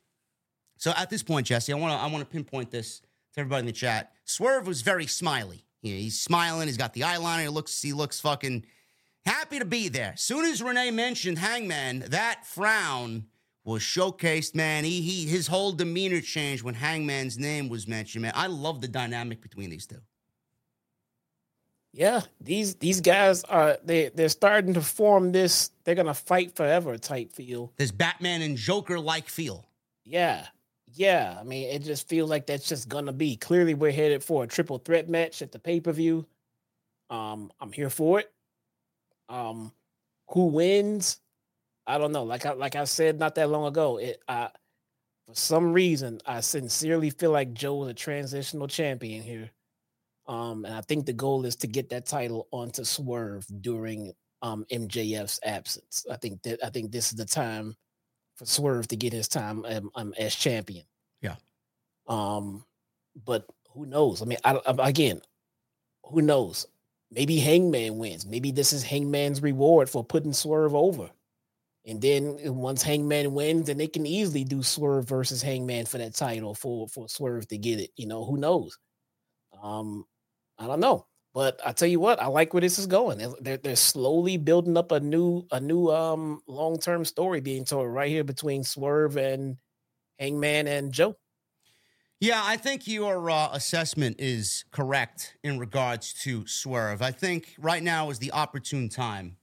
So 0.79 0.93
at 0.97 1.11
this 1.11 1.23
point, 1.23 1.47
Jesse, 1.47 1.73
I 1.73 1.77
want 1.77 1.93
to 1.93 1.99
I 1.99 2.07
want 2.07 2.21
to 2.21 2.31
pinpoint 2.31 2.71
this 2.71 3.01
to 3.35 3.41
everybody 3.41 3.61
in 3.61 3.67
the 3.67 3.73
chat. 3.73 4.13
Swerve 4.25 4.67
was 4.67 4.83
very 4.83 5.07
smiley. 5.07 5.65
he's 5.83 6.19
smiling. 6.19 6.69
He's 6.69 6.77
got 6.77 6.95
the 6.95 7.03
eyeliner. 7.03 7.43
He 7.43 7.49
looks 7.49 7.83
he 7.83 7.93
looks 7.93 8.21
fucking 8.21 8.65
happy 9.27 9.59
to 9.59 9.65
be 9.65 9.89
there. 9.89 10.15
Soon 10.17 10.45
as 10.45 10.63
Renee 10.63 10.91
mentioned 10.91 11.39
Hangman, 11.39 12.05
that 12.09 12.47
frown 12.47 13.27
was 13.65 13.83
showcased. 13.83 14.55
Man, 14.55 14.85
he 14.85 15.01
he 15.01 15.27
his 15.27 15.47
whole 15.47 15.73
demeanor 15.73 16.21
changed 16.21 16.63
when 16.63 16.75
Hangman's 16.75 17.39
name 17.39 17.69
was 17.69 17.89
mentioned. 17.89 18.23
Man, 18.23 18.33
I 18.35 18.47
love 18.47 18.81
the 18.81 18.89
dynamic 18.89 19.41
between 19.41 19.71
these 19.71 19.87
two. 19.87 20.01
Yeah, 21.93 22.23
these 22.41 22.75
these 22.77 23.01
guys 23.01 23.45
are 23.45 23.79
they 23.85 24.09
they're 24.09 24.29
starting 24.29 24.75
to 24.75 24.83
form 24.83 25.33
this 25.33 25.71
they're 25.85 25.95
gonna 25.95 26.13
fight 26.15 26.57
forever 26.57 26.99
type 26.99 27.33
feel. 27.33 27.73
This 27.77 27.93
Batman 27.93 28.43
and 28.43 28.57
Joker 28.57 28.99
like 28.99 29.29
feel. 29.29 29.65
Yeah, 30.05 30.47
yeah, 30.93 31.37
I 31.41 31.45
mean, 31.45 31.69
it 31.69 31.83
just 31.83 32.09
feels 32.09 32.29
like 32.29 32.47
that's 32.47 32.69
just 32.69 32.89
gonna 32.89 33.13
be. 33.13 33.37
Clearly, 33.37 33.75
we're 33.75 33.93
headed 33.93 34.23
for 34.23 34.45
a 34.45 34.47
triple 34.47 34.79
threat 34.79 35.09
match 35.09 35.41
at 35.41 35.53
the 35.53 35.59
pay 35.59 35.81
per 35.81 35.93
view. 35.93 36.27
Um, 37.11 37.51
I'm 37.61 37.73
here 37.73 37.91
for 37.91 38.21
it. 38.21 38.33
Um, 39.29 39.73
who 40.29 40.47
wins? 40.47 41.21
I 41.87 41.99
don't 41.99 42.13
know. 42.13 42.25
Like 42.25 42.47
I 42.47 42.53
like 42.53 42.77
I 42.77 42.85
said 42.85 43.19
not 43.19 43.35
that 43.35 43.51
long 43.51 43.67
ago, 43.67 43.99
it 43.99 44.23
I 44.29 44.49
for 45.27 45.35
some 45.35 45.73
reason 45.73 46.21
I 46.27 46.41
sincerely 46.41 47.11
feel 47.11 47.31
like 47.31 47.53
Joe 47.53 47.85
is 47.85 47.91
a 47.91 47.95
transitional 47.95 48.69
champion 48.69 49.23
here. 49.23 49.51
Um, 50.27 50.65
and 50.65 50.75
I 50.75 50.81
think 50.81 51.05
the 51.05 51.13
goal 51.13 51.45
is 51.45 51.57
to 51.57 51.67
get 51.67 51.91
that 51.91 52.07
title 52.07 52.49
onto 52.51 52.85
Swerve 52.85 53.47
during 53.61 54.13
um 54.43 54.65
MJF's 54.71 55.41
absence. 55.45 56.07
I 56.11 56.17
think 56.17 56.43
that 56.43 56.65
I 56.65 56.71
think 56.71 56.91
this 56.91 57.11
is 57.11 57.17
the 57.17 57.27
time 57.27 57.77
for 58.37 58.47
Swerve 58.47 58.89
to 58.89 58.97
get 58.97 59.13
his 59.13 59.29
time 59.29 59.65
um, 59.67 59.91
um, 59.95 60.15
as 60.19 60.35
champion. 60.35 60.85
Yeah. 61.21 61.37
Um, 62.09 62.65
but 63.25 63.47
who 63.71 63.87
knows? 63.87 64.23
I 64.23 64.25
mean, 64.25 64.39
I, 64.45 64.59
I, 64.67 64.89
again, 64.89 65.21
who 66.05 66.23
knows? 66.23 66.67
Maybe 67.15 67.39
Hangman 67.39 67.99
wins. 67.99 68.27
Maybe 68.27 68.51
this 68.51 68.73
is 68.73 68.83
Hangman's 68.83 69.43
reward 69.43 69.89
for 69.89 70.05
putting 70.05 70.33
Swerve 70.33 70.75
over. 70.75 71.11
And 71.87 72.01
then 72.01 72.39
once 72.57 72.83
Hangman 72.83 73.35
wins, 73.35 73.67
then 73.67 73.77
they 73.79 73.87
can 73.89 74.07
easily 74.07 74.45
do 74.45 74.63
Swerve 74.63 75.07
versus 75.07 75.43
Hangman 75.43 75.87
for 75.87 75.99
that 75.99 76.15
title 76.15 76.55
for 76.55 76.89
for 76.89 77.09
Swerve 77.09 77.47
to 77.49 77.59
get 77.59 77.81
it. 77.81 77.91
You 77.97 78.07
know, 78.07 78.25
who 78.25 78.39
knows? 78.39 78.79
Um, 79.63 80.07
I 80.59 80.67
don't 80.67 80.81
know. 80.81 81.07
But 81.35 81.61
I 81.67 81.73
tell 81.73 81.89
you 81.89 81.99
what, 81.99 82.23
I 82.23 82.27
like 82.29 82.55
where 82.55 82.61
this 82.61 82.79
is 82.79 82.87
going. 82.87 83.19
They're, 83.41 83.57
they're 83.57 83.77
slowly 83.77 84.37
building 84.37 84.77
up 84.77 84.93
a 84.93 85.01
new 85.01 85.47
a 85.51 85.61
new 85.61 85.89
um 85.91 86.41
long 86.47 86.79
term 86.79 87.05
story 87.05 87.41
being 87.41 87.65
told 87.65 87.89
right 87.89 88.09
here 88.09 88.25
between 88.25 88.63
Swerve 88.65 89.17
and 89.17 89.57
Hangman 90.19 90.69
and 90.69 90.93
Joe. 90.93 91.17
Yeah, 92.25 92.41
I 92.43 92.57
think 92.57 92.89
your 92.89 93.29
uh, 93.29 93.51
assessment 93.53 94.17
is 94.19 94.65
correct 94.71 95.37
in 95.45 95.59
regards 95.59 96.15
to 96.23 96.47
Swerve. 96.47 97.03
I 97.03 97.11
think 97.11 97.55
right 97.59 97.83
now 97.83 98.09
is 98.09 98.19
the 98.19 98.33
opportune 98.33 98.89
time 98.89 99.37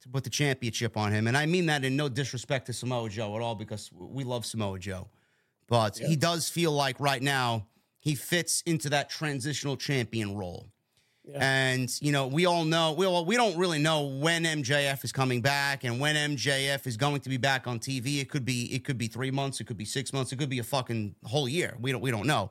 to 0.00 0.08
put 0.08 0.24
the 0.24 0.30
championship 0.30 0.96
on 0.96 1.12
him, 1.12 1.26
and 1.26 1.36
I 1.36 1.44
mean 1.44 1.66
that 1.66 1.84
in 1.84 1.94
no 1.94 2.08
disrespect 2.08 2.68
to 2.68 2.72
Samoa 2.72 3.10
Joe 3.10 3.36
at 3.36 3.42
all, 3.42 3.54
because 3.54 3.90
we 3.92 4.24
love 4.24 4.46
Samoa 4.46 4.78
Joe, 4.78 5.08
but 5.68 6.00
yeah. 6.00 6.06
he 6.06 6.16
does 6.16 6.48
feel 6.48 6.72
like 6.72 6.98
right 6.98 7.20
now 7.20 7.66
he 7.98 8.14
fits 8.14 8.62
into 8.64 8.88
that 8.88 9.10
transitional 9.10 9.76
champion 9.76 10.34
role. 10.34 10.71
Yeah. 11.24 11.38
And 11.40 11.88
you 12.00 12.10
know, 12.10 12.26
we 12.26 12.46
all 12.46 12.64
know 12.64 12.92
we 12.92 13.06
all, 13.06 13.24
we 13.24 13.36
don't 13.36 13.56
really 13.56 13.78
know 13.78 14.02
when 14.02 14.44
MJF 14.44 15.04
is 15.04 15.12
coming 15.12 15.40
back 15.40 15.84
and 15.84 16.00
when 16.00 16.16
MJF 16.36 16.86
is 16.86 16.96
going 16.96 17.20
to 17.20 17.28
be 17.28 17.36
back 17.36 17.66
on 17.66 17.78
TV. 17.78 18.20
It 18.20 18.28
could 18.28 18.44
be 18.44 18.74
it 18.74 18.84
could 18.84 18.98
be 18.98 19.06
three 19.06 19.30
months, 19.30 19.60
it 19.60 19.64
could 19.64 19.76
be 19.76 19.84
six 19.84 20.12
months, 20.12 20.32
it 20.32 20.36
could 20.36 20.48
be 20.48 20.58
a 20.58 20.64
fucking 20.64 21.14
whole 21.24 21.48
year. 21.48 21.76
We 21.80 21.92
don't 21.92 22.00
we 22.00 22.10
don't 22.10 22.26
know. 22.26 22.50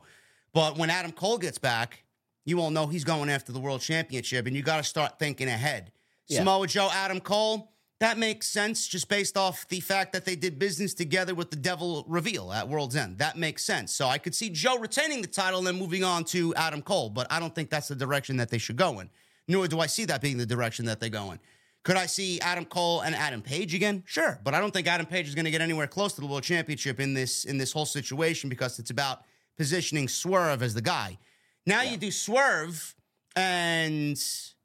But 0.53 0.77
when 0.77 0.89
Adam 0.89 1.11
Cole 1.11 1.37
gets 1.37 1.57
back, 1.57 2.03
you 2.45 2.61
all 2.61 2.71
know 2.71 2.87
he's 2.87 3.03
going 3.03 3.29
after 3.29 3.51
the 3.51 3.59
world 3.59 3.81
championship, 3.81 4.47
and 4.47 4.55
you 4.55 4.63
got 4.63 4.77
to 4.77 4.83
start 4.83 5.19
thinking 5.19 5.47
ahead. 5.47 5.91
Yeah. 6.27 6.39
Samoa 6.39 6.67
Joe, 6.67 6.89
Adam 6.93 7.19
Cole, 7.19 7.70
that 8.01 8.17
makes 8.17 8.47
sense 8.47 8.87
just 8.87 9.07
based 9.09 9.37
off 9.37 9.67
the 9.67 9.79
fact 9.79 10.11
that 10.13 10.25
they 10.25 10.35
did 10.35 10.57
business 10.57 10.95
together 10.95 11.35
with 11.35 11.51
the 11.51 11.55
Devil 11.55 12.03
Reveal 12.07 12.51
at 12.51 12.67
World's 12.67 12.95
End. 12.95 13.19
That 13.19 13.37
makes 13.37 13.63
sense. 13.63 13.93
So 13.93 14.07
I 14.07 14.17
could 14.17 14.33
see 14.33 14.49
Joe 14.49 14.79
retaining 14.79 15.21
the 15.21 15.27
title 15.27 15.59
and 15.59 15.67
then 15.67 15.77
moving 15.77 16.03
on 16.03 16.23
to 16.25 16.51
Adam 16.55 16.81
Cole, 16.81 17.11
but 17.11 17.31
I 17.31 17.39
don't 17.39 17.53
think 17.53 17.69
that's 17.69 17.89
the 17.89 17.95
direction 17.95 18.37
that 18.37 18.49
they 18.49 18.57
should 18.57 18.75
go 18.75 19.01
in. 19.01 19.09
Nor 19.47 19.67
do 19.67 19.79
I 19.79 19.85
see 19.85 20.05
that 20.05 20.19
being 20.19 20.39
the 20.39 20.47
direction 20.47 20.85
that 20.85 20.99
they 20.99 21.11
go 21.11 21.31
in. 21.31 21.39
Could 21.83 21.95
I 21.95 22.07
see 22.07 22.39
Adam 22.39 22.65
Cole 22.65 23.01
and 23.01 23.13
Adam 23.13 23.43
Page 23.43 23.75
again? 23.75 24.01
Sure, 24.07 24.39
but 24.43 24.55
I 24.55 24.59
don't 24.59 24.73
think 24.73 24.87
Adam 24.87 25.05
Page 25.05 25.27
is 25.27 25.35
going 25.35 25.45
to 25.45 25.51
get 25.51 25.61
anywhere 25.61 25.85
close 25.85 26.13
to 26.13 26.21
the 26.21 26.27
World 26.27 26.43
Championship 26.43 26.99
in 26.99 27.13
this 27.13 27.45
in 27.45 27.59
this 27.59 27.71
whole 27.71 27.85
situation 27.85 28.49
because 28.49 28.79
it's 28.79 28.89
about 28.89 29.21
positioning 29.57 30.07
Swerve 30.07 30.63
as 30.63 30.73
the 30.73 30.81
guy. 30.81 31.19
Now 31.67 31.83
yeah. 31.83 31.91
you 31.91 31.97
do 31.97 32.09
Swerve 32.09 32.95
and 33.35 34.19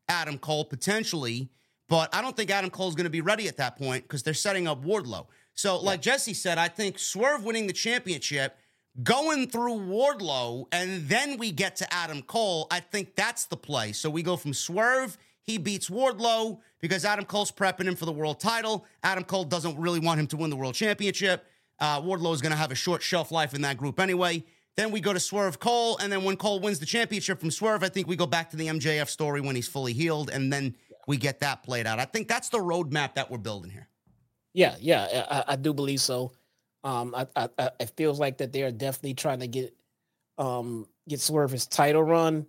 Adam 0.09 0.39
Cole 0.39 0.64
potentially 0.64 1.51
but 1.89 2.14
I 2.14 2.22
don't 2.22 2.37
think 2.37 2.51
Adam 2.51 2.70
Cole's 2.70 2.95
going 2.95 3.05
to 3.05 3.11
be 3.11 3.20
ready 3.20 3.49
at 3.49 3.57
that 3.59 3.76
point 3.76 4.05
because 4.05 4.22
they're 4.22 4.34
setting 4.34 4.66
up 4.66 4.84
Wardlow. 4.84 5.26
So, 5.55 5.80
like 5.80 5.99
yeah. 5.99 6.12
Jesse 6.12 6.34
said, 6.34 6.59
I 6.59 6.68
think 6.68 6.99
Swerve 6.99 7.45
winning 7.45 7.66
the 7.66 7.72
championship, 7.72 8.57
going 9.03 9.49
through 9.49 9.74
Wardlow, 9.74 10.66
and 10.72 11.09
then 11.09 11.39
we 11.39 11.51
get 11.51 11.76
to 11.76 11.95
Adam 11.95 12.22
Cole. 12.22 12.66
I 12.70 12.80
think 12.80 13.14
that's 13.14 13.47
the 13.47 13.57
play. 13.57 13.93
So 13.93 14.11
we 14.11 14.22
go 14.22 14.37
from 14.37 14.53
Swerve, 14.53 15.16
he 15.43 15.59
beats 15.59 15.89
Wardlow 15.89 16.59
because 16.80 17.05
Adam 17.05 17.24
Cole's 17.24 17.53
prepping 17.53 17.84
him 17.84 17.95
for 17.97 18.05
the 18.05 18.12
world 18.12 18.41
title. 18.41 18.84
Adam 19.03 19.24
Cole 19.24 19.45
doesn't 19.45 19.78
really 19.78 20.01
want 20.01 20.20
him 20.20 20.26
to 20.28 20.37
win 20.37 20.51
the 20.51 20.57
world 20.57 20.74
championship. 20.74 21.47
Uh, 21.78 22.01
Wardlow 22.01 22.34
is 22.34 22.43
going 22.43 22.53
to 22.53 22.59
have 22.59 22.72
a 22.72 22.76
short 22.76 23.03
shelf 23.03 23.30
life 23.30 23.55
in 23.55 23.62
that 23.62 23.76
group 23.76 24.01
anyway. 24.01 24.45
Then 24.76 24.91
we 24.91 25.01
go 25.01 25.12
to 25.14 25.20
Swerve 25.20 25.59
Cole, 25.59 25.97
and 25.99 26.12
then 26.12 26.22
when 26.22 26.37
Cole 26.37 26.61
wins 26.61 26.78
the 26.78 26.87
championship 26.87 27.41
from 27.41 27.51
Swerve, 27.51 27.82
I 27.82 27.89
think 27.89 28.09
we 28.09 28.16
go 28.16 28.26
back 28.26 28.51
to 28.51 28.57
the 28.57 28.66
MJF 28.66 29.09
story 29.09 29.41
when 29.41 29.57
he's 29.57 29.68
fully 29.68 29.95
healed, 29.95 30.28
and 30.28 30.53
then 30.53 30.76
we 31.07 31.17
get 31.17 31.41
that 31.41 31.63
played 31.63 31.87
out. 31.87 31.99
I 31.99 32.05
think 32.05 32.29
that's 32.29 32.49
the 32.49 32.59
roadmap 32.59 33.15
that 33.15 33.31
we're 33.31 33.39
building 33.39 33.71
here. 33.71 33.89
Yeah, 34.55 34.77
yeah, 34.81 35.25
I, 35.31 35.53
I 35.53 35.57
do 35.57 35.73
believe 35.73 36.01
so. 36.01 36.33
Um, 36.83 37.15
I, 37.15 37.27
I, 37.37 37.49
I, 37.59 37.71
it 37.81 37.93
feels 37.97 38.19
like 38.19 38.39
that 38.39 38.53
they 38.53 38.63
are 38.63 38.71
definitely 38.71 39.15
trying 39.15 39.41
to 39.41 39.47
get 39.47 39.75
um 40.39 40.87
get 41.09 41.21
Swerve's 41.21 41.67
title 41.67 42.03
run 42.03 42.47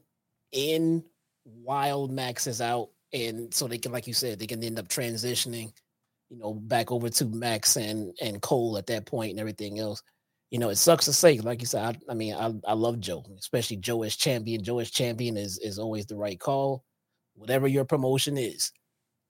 in 0.51 1.03
while 1.43 2.08
Max 2.08 2.47
is 2.47 2.62
out, 2.62 2.89
and 3.14 3.53
so 3.53 3.68
they 3.68 3.78
can, 3.78 3.91
like 3.91 4.08
you 4.08 4.14
said, 4.14 4.39
they 4.39 4.47
can 4.47 4.64
end 4.64 4.80
up 4.80 4.88
transitioning, 4.88 5.72
you 6.30 6.38
know, 6.38 6.53
back 6.53 6.91
over 6.91 7.10
to 7.10 7.26
Max 7.26 7.76
and 7.78 8.16
and 8.22 8.41
Cole 8.41 8.78
at 8.78 8.88
that 8.88 9.05
point 9.05 9.32
and 9.32 9.39
everything 9.39 9.80
else. 9.80 10.01
You 10.49 10.60
know, 10.60 10.70
it 10.70 10.78
sucks 10.78 11.05
to 11.05 11.14
say, 11.14 11.39
like 11.39 11.60
you 11.60 11.68
said. 11.68 11.84
I, 11.84 12.12
I 12.12 12.14
mean, 12.14 12.34
I, 12.34 12.53
I 12.66 12.74
love 12.74 13.01
Joe, 13.01 13.26
especially 13.38 13.78
Joe 13.78 14.03
as 14.03 14.16
champion. 14.16 14.64
Joe 14.64 14.80
as 14.80 14.91
champion 14.91 15.36
is 15.36 15.58
is 15.60 15.78
always 15.78 16.05
the 16.05 16.16
right 16.16 16.39
call 16.39 16.86
whatever 17.38 17.67
your 17.67 17.85
promotion 17.85 18.38
is. 18.38 18.71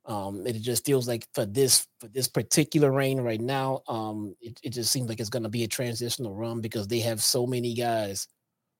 Um, 0.05 0.47
it 0.47 0.53
just 0.61 0.85
feels 0.85 1.07
like 1.07 1.27
for 1.33 1.45
this 1.45 1.85
for 1.99 2.07
this 2.07 2.29
particular 2.29 2.91
reign 2.91 3.19
right 3.19 3.41
now, 3.41 3.81
um, 3.89 4.35
it, 4.39 4.57
it 4.63 4.69
just 4.69 4.91
seems 4.91 5.09
like 5.09 5.19
it's 5.19 5.29
going 5.29 5.43
to 5.43 5.49
be 5.49 5.65
a 5.65 5.67
transitional 5.67 6.33
run 6.33 6.61
because 6.61 6.87
they 6.87 6.99
have 7.01 7.21
so 7.21 7.45
many 7.45 7.73
guys 7.73 8.27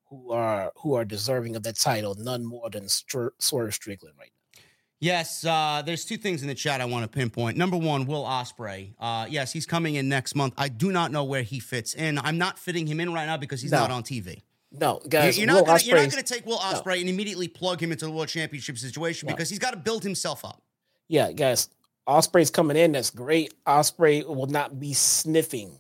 who 0.10 0.32
are 0.32 0.72
who 0.78 0.94
are 0.94 1.04
deserving 1.04 1.58
of 1.58 1.64
that 1.64 1.78
title, 1.78 2.16
none 2.18 2.46
more 2.46 2.70
than 2.70 2.88
Str- 2.88 3.28
Swerve 3.40 3.74
Strickland 3.74 4.16
right 4.18 4.32
now. 4.32 4.62
Yes, 5.00 5.46
uh, 5.46 5.84
there's 5.86 6.06
two 6.06 6.18
things 6.18 6.42
in 6.42 6.48
the 6.48 6.56
chat 6.56 6.82
I 6.82 6.86
want 6.86 7.04
to 7.04 7.08
pinpoint. 7.08 7.56
Number 7.56 7.78
one, 7.78 8.06
Will 8.06 8.24
Ospreay. 8.24 8.94
Uh, 9.00 9.28
yes, 9.30 9.52
he's 9.54 9.68
coming 9.68 9.94
in 9.96 10.10
next 10.10 10.34
month. 10.34 10.56
I 10.58 10.70
do 10.70 10.92
not 10.92 11.12
know 11.12 11.24
where 11.24 11.44
he 11.44 11.60
fits 11.60 11.94
in. 11.94 12.18
I'm 12.18 12.40
not 12.40 12.58
fitting 12.58 12.88
him 12.88 13.00
in 13.00 13.14
right 13.14 13.28
now 13.28 13.38
because 13.38 13.62
he's 13.62 13.72
no. 13.72 13.80
not 13.80 13.92
on 13.92 14.02
TV. 14.02 14.42
No, 14.80 15.02
guys, 15.08 15.38
you're, 15.38 15.48
not 15.48 15.66
gonna, 15.66 15.80
you're 15.84 15.98
not 15.98 16.12
going 16.12 16.24
to 16.24 16.34
take 16.34 16.46
Will 16.46 16.58
Ospreay 16.58 16.86
no. 16.86 17.02
and 17.02 17.10
immediately 17.10 17.48
plug 17.48 17.82
him 17.82 17.92
into 17.92 18.06
the 18.06 18.12
world 18.12 18.28
championship 18.28 18.78
situation 18.78 19.28
no. 19.28 19.34
because 19.34 19.50
he's 19.50 19.60
got 19.60 19.72
to 19.72 19.78
build 19.78 20.04
himself 20.04 20.46
up. 20.46 20.62
Yeah, 21.08 21.32
guys, 21.32 21.70
Ospreay's 22.08 22.50
coming 22.50 22.78
in. 22.78 22.92
That's 22.92 23.10
great. 23.10 23.54
Ospreay 23.66 24.26
will 24.26 24.48
not 24.48 24.80
be 24.80 24.94
sniffing 24.94 25.80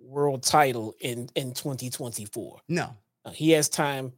world 0.00 0.42
title 0.42 0.94
in 1.00 1.28
in 1.34 1.52
2024. 1.52 2.60
No, 2.68 2.96
uh, 3.24 3.30
he 3.30 3.52
has 3.52 3.68
time. 3.68 4.12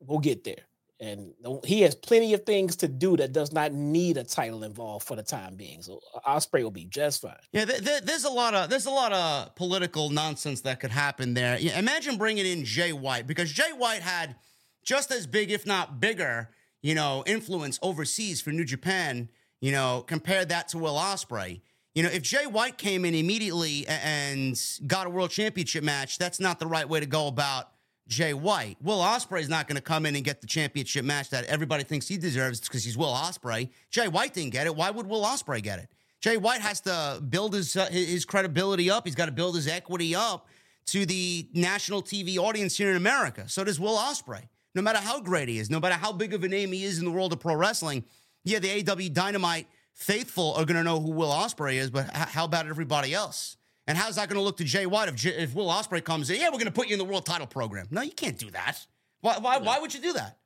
We'll 0.00 0.18
get 0.18 0.44
there 0.44 0.66
and 0.98 1.34
he 1.64 1.82
has 1.82 1.94
plenty 1.94 2.32
of 2.32 2.44
things 2.44 2.76
to 2.76 2.88
do 2.88 3.16
that 3.18 3.32
does 3.32 3.52
not 3.52 3.72
need 3.72 4.16
a 4.16 4.24
title 4.24 4.64
involved 4.64 5.06
for 5.06 5.14
the 5.14 5.22
time 5.22 5.54
being. 5.54 5.82
So 5.82 6.00
uh, 6.14 6.36
Ospreay 6.36 6.62
will 6.62 6.70
be 6.70 6.86
just 6.86 7.20
fine. 7.20 7.36
Yeah, 7.52 7.66
th- 7.66 7.84
th- 7.84 8.02
there's 8.02 8.24
a 8.24 8.30
lot 8.30 8.54
of 8.54 8.70
there's 8.70 8.86
a 8.86 8.90
lot 8.90 9.12
of 9.12 9.54
political 9.56 10.08
nonsense 10.10 10.62
that 10.62 10.80
could 10.80 10.90
happen 10.90 11.34
there. 11.34 11.58
Yeah, 11.58 11.78
imagine 11.78 12.16
bringing 12.16 12.46
in 12.46 12.64
Jay 12.64 12.92
White 12.92 13.26
because 13.26 13.52
Jay 13.52 13.72
White 13.76 14.00
had 14.00 14.36
just 14.84 15.10
as 15.10 15.26
big, 15.26 15.50
if 15.50 15.66
not 15.66 16.00
bigger, 16.00 16.50
you 16.80 16.94
know, 16.94 17.22
influence 17.26 17.78
overseas 17.82 18.40
for 18.40 18.50
New 18.50 18.64
Japan. 18.64 19.28
You 19.60 19.72
know, 19.72 20.04
compare 20.06 20.44
that 20.44 20.68
to 20.68 20.78
Will 20.78 20.96
Ospreay. 20.96 21.60
You 21.94 22.02
know, 22.02 22.10
if 22.10 22.22
Jay 22.22 22.46
White 22.46 22.76
came 22.76 23.06
in 23.06 23.14
immediately 23.14 23.86
and 23.86 24.58
got 24.86 25.06
a 25.06 25.10
world 25.10 25.30
championship 25.30 25.82
match, 25.82 26.18
that's 26.18 26.38
not 26.38 26.58
the 26.58 26.66
right 26.66 26.86
way 26.86 27.00
to 27.00 27.06
go 27.06 27.26
about 27.26 27.70
Jay 28.08 28.34
White. 28.34 28.76
Will 28.82 28.98
Ospreay 28.98 29.40
is 29.40 29.48
not 29.48 29.66
going 29.66 29.76
to 29.76 29.82
come 29.82 30.06
in 30.06 30.14
and 30.14 30.24
get 30.24 30.40
the 30.40 30.46
championship 30.46 31.04
match 31.04 31.30
that 31.30 31.44
everybody 31.46 31.82
thinks 31.82 32.06
he 32.06 32.16
deserves 32.16 32.60
because 32.60 32.84
he's 32.84 32.96
Will 32.96 33.12
Ospreay. 33.12 33.70
Jay 33.90 34.08
White 34.08 34.34
didn't 34.34 34.52
get 34.52 34.66
it. 34.66 34.76
Why 34.76 34.90
would 34.90 35.06
Will 35.06 35.22
Ospreay 35.22 35.62
get 35.62 35.78
it? 35.78 35.88
Jay 36.20 36.36
White 36.36 36.60
has 36.60 36.80
to 36.82 37.22
build 37.28 37.54
his 37.54 37.76
uh, 37.76 37.86
his 37.86 38.24
credibility 38.24 38.90
up. 38.90 39.06
He's 39.06 39.14
got 39.14 39.26
to 39.26 39.32
build 39.32 39.54
his 39.54 39.68
equity 39.68 40.14
up 40.14 40.48
to 40.86 41.04
the 41.04 41.48
national 41.52 42.02
TV 42.02 42.38
audience 42.38 42.76
here 42.76 42.90
in 42.90 42.96
America. 42.96 43.48
So 43.48 43.64
does 43.64 43.80
Will 43.80 43.96
Ospreay. 43.96 44.48
No 44.74 44.82
matter 44.82 44.98
how 44.98 45.20
great 45.20 45.48
he 45.48 45.58
is, 45.58 45.70
no 45.70 45.80
matter 45.80 45.94
how 45.94 46.12
big 46.12 46.34
of 46.34 46.44
a 46.44 46.48
name 46.48 46.72
he 46.72 46.84
is 46.84 46.98
in 46.98 47.04
the 47.04 47.10
world 47.10 47.32
of 47.32 47.40
pro 47.40 47.54
wrestling, 47.54 48.04
yeah, 48.44 48.58
the 48.58 48.82
AEW 48.82 49.12
Dynamite 49.12 49.66
faithful 49.92 50.52
are 50.54 50.64
going 50.64 50.76
to 50.76 50.84
know 50.84 51.00
who 51.00 51.10
Will 51.10 51.30
Ospreay 51.30 51.74
is, 51.76 51.90
but 51.90 52.10
how 52.10 52.44
about 52.44 52.66
everybody 52.66 53.14
else? 53.14 53.55
And 53.86 53.96
how's 53.96 54.16
that 54.16 54.28
going 54.28 54.38
to 54.38 54.42
look 54.42 54.56
to 54.56 54.64
Jay 54.64 54.86
White 54.86 55.08
if, 55.08 55.24
if 55.24 55.54
Will 55.54 55.68
Ospreay 55.68 56.02
comes 56.02 56.28
in? 56.30 56.40
Yeah, 56.40 56.46
we're 56.46 56.52
going 56.52 56.64
to 56.64 56.72
put 56.72 56.88
you 56.88 56.94
in 56.94 56.98
the 56.98 57.04
world 57.04 57.24
title 57.24 57.46
program. 57.46 57.86
No, 57.90 58.02
you 58.02 58.10
can't 58.10 58.38
do 58.38 58.50
that. 58.50 58.84
Why? 59.20 59.38
Why, 59.38 59.58
no. 59.58 59.64
why 59.64 59.78
would 59.78 59.94
you 59.94 60.00
do 60.00 60.12
that? 60.14 60.38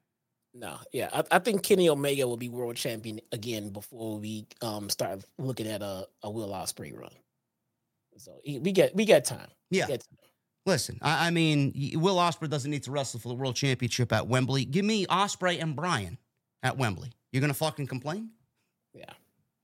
No, 0.53 0.77
yeah, 0.93 1.09
I, 1.13 1.23
I, 1.31 1.39
think 1.39 1.63
Kenny 1.63 1.89
Omega 1.89 2.27
will 2.27 2.37
be 2.37 2.49
world 2.49 2.75
champion 2.75 3.21
again 3.31 3.71
before 3.71 4.19
we 4.19 4.47
um 4.63 4.91
start 4.91 5.25
looking 5.39 5.69
at 5.69 5.81
a, 5.81 6.09
a 6.25 6.31
Will 6.31 6.49
Ospreay 6.49 6.99
run. 6.99 7.13
So 8.17 8.33
we 8.45 8.73
get 8.73 8.95
we 8.95 9.05
got 9.05 9.25
time. 9.25 9.47
Yeah. 9.71 9.87
Time. 9.87 9.99
Listen, 10.67 10.99
I, 11.03 11.29
I, 11.29 11.31
mean, 11.31 11.73
Will 11.95 12.17
Ospreay 12.17 12.51
doesn't 12.51 12.71
need 12.71 12.83
to 12.83 12.91
wrestle 12.91 13.21
for 13.21 13.29
the 13.29 13.35
world 13.35 13.55
championship 13.55 14.13
at 14.13 14.27
Wembley. 14.27 14.65
Give 14.65 14.85
me 14.85 15.07
Ospreay 15.07 15.63
and 15.63 15.75
Bryan 15.77 16.19
at 16.65 16.77
Wembley. 16.77 17.13
You're 17.33 17.41
gonna 17.41 17.55
fucking 17.55 17.87
complain? 17.87 18.31
Yeah 18.93 19.13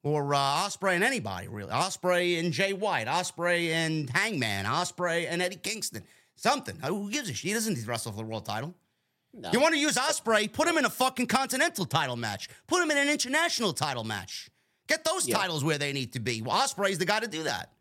or 0.07 0.35
uh, 0.35 0.39
Ospreay 0.39 0.95
and 0.95 1.03
anybody 1.03 1.49
really. 1.49 1.73
Ospreay 1.73 2.39
and 2.39 2.53
Jay 2.53 2.73
White, 2.73 3.09
Ospreay 3.09 3.71
and 3.71 4.09
Hangman, 4.09 4.65
Ospreay 4.65 5.27
and 5.29 5.43
Eddie 5.43 5.57
Kingston. 5.57 6.05
Something. 6.37 6.77
Who 6.85 7.11
gives 7.11 7.29
a 7.29 7.35
shit? 7.35 7.49
He 7.49 7.55
doesn't 7.55 7.75
need 7.75 7.83
to 7.83 7.89
wrestle 7.89 8.13
for 8.13 8.19
the 8.19 8.25
world 8.25 8.45
title. 8.45 8.75
No. 9.35 9.51
You 9.53 9.61
want 9.61 9.75
to 9.75 9.81
use 9.81 9.97
Ospreay? 9.97 10.53
Put 10.53 10.69
him 10.69 10.79
in 10.79 10.85
a 10.85 10.91
fucking 10.91 11.27
continental 11.27 11.87
title 11.87 12.17
match. 12.17 12.49
Put 12.69 12.83
him 12.83 12.91
in 12.91 12.99
an 12.99 13.09
international 13.09 13.73
title 13.73 14.05
match. 14.05 14.49
Get 14.87 15.05
those 15.05 15.27
yeah. 15.27 15.37
titles 15.37 15.65
where 15.65 15.79
they 15.79 15.93
need 15.93 16.13
to 16.13 16.21
be. 16.21 16.41
Well, 16.41 16.57
Ospreay's 16.57 16.99
the 16.99 17.05
guy 17.05 17.21
to 17.21 17.27
do 17.27 17.43
that. 17.43 17.73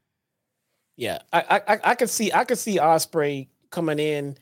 Yeah, 0.97 1.19
I 1.31 1.61
I 1.67 1.79
I 1.83 1.95
could 1.95 2.09
see 2.09 2.31
I 2.31 2.45
could 2.45 2.57
see 2.57 2.77
Ospreay 2.77 3.49
coming 3.69 3.99
in, 3.99 4.37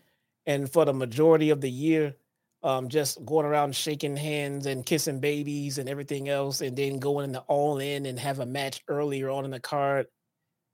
and 0.45 0.71
for 0.71 0.85
the 0.85 0.93
majority 0.93 1.49
of 1.49 1.59
the 1.61 1.69
year, 1.69 2.15
um, 2.63 2.87
just 2.87 3.23
going 3.25 3.45
around 3.45 3.75
shaking 3.75 4.15
hands 4.15 4.65
and 4.65 4.85
kissing 4.85 5.19
babies 5.19 5.77
and 5.77 5.89
everything 5.89 6.29
else, 6.29 6.61
and 6.61 6.77
then 6.77 6.99
going 6.99 7.25
into 7.25 7.41
all 7.41 7.79
in 7.79 8.05
and 8.05 8.17
have 8.19 8.39
a 8.39 8.45
match 8.45 8.81
earlier 8.87 9.29
on 9.29 9.45
in 9.45 9.51
the 9.51 9.59
card, 9.59 10.07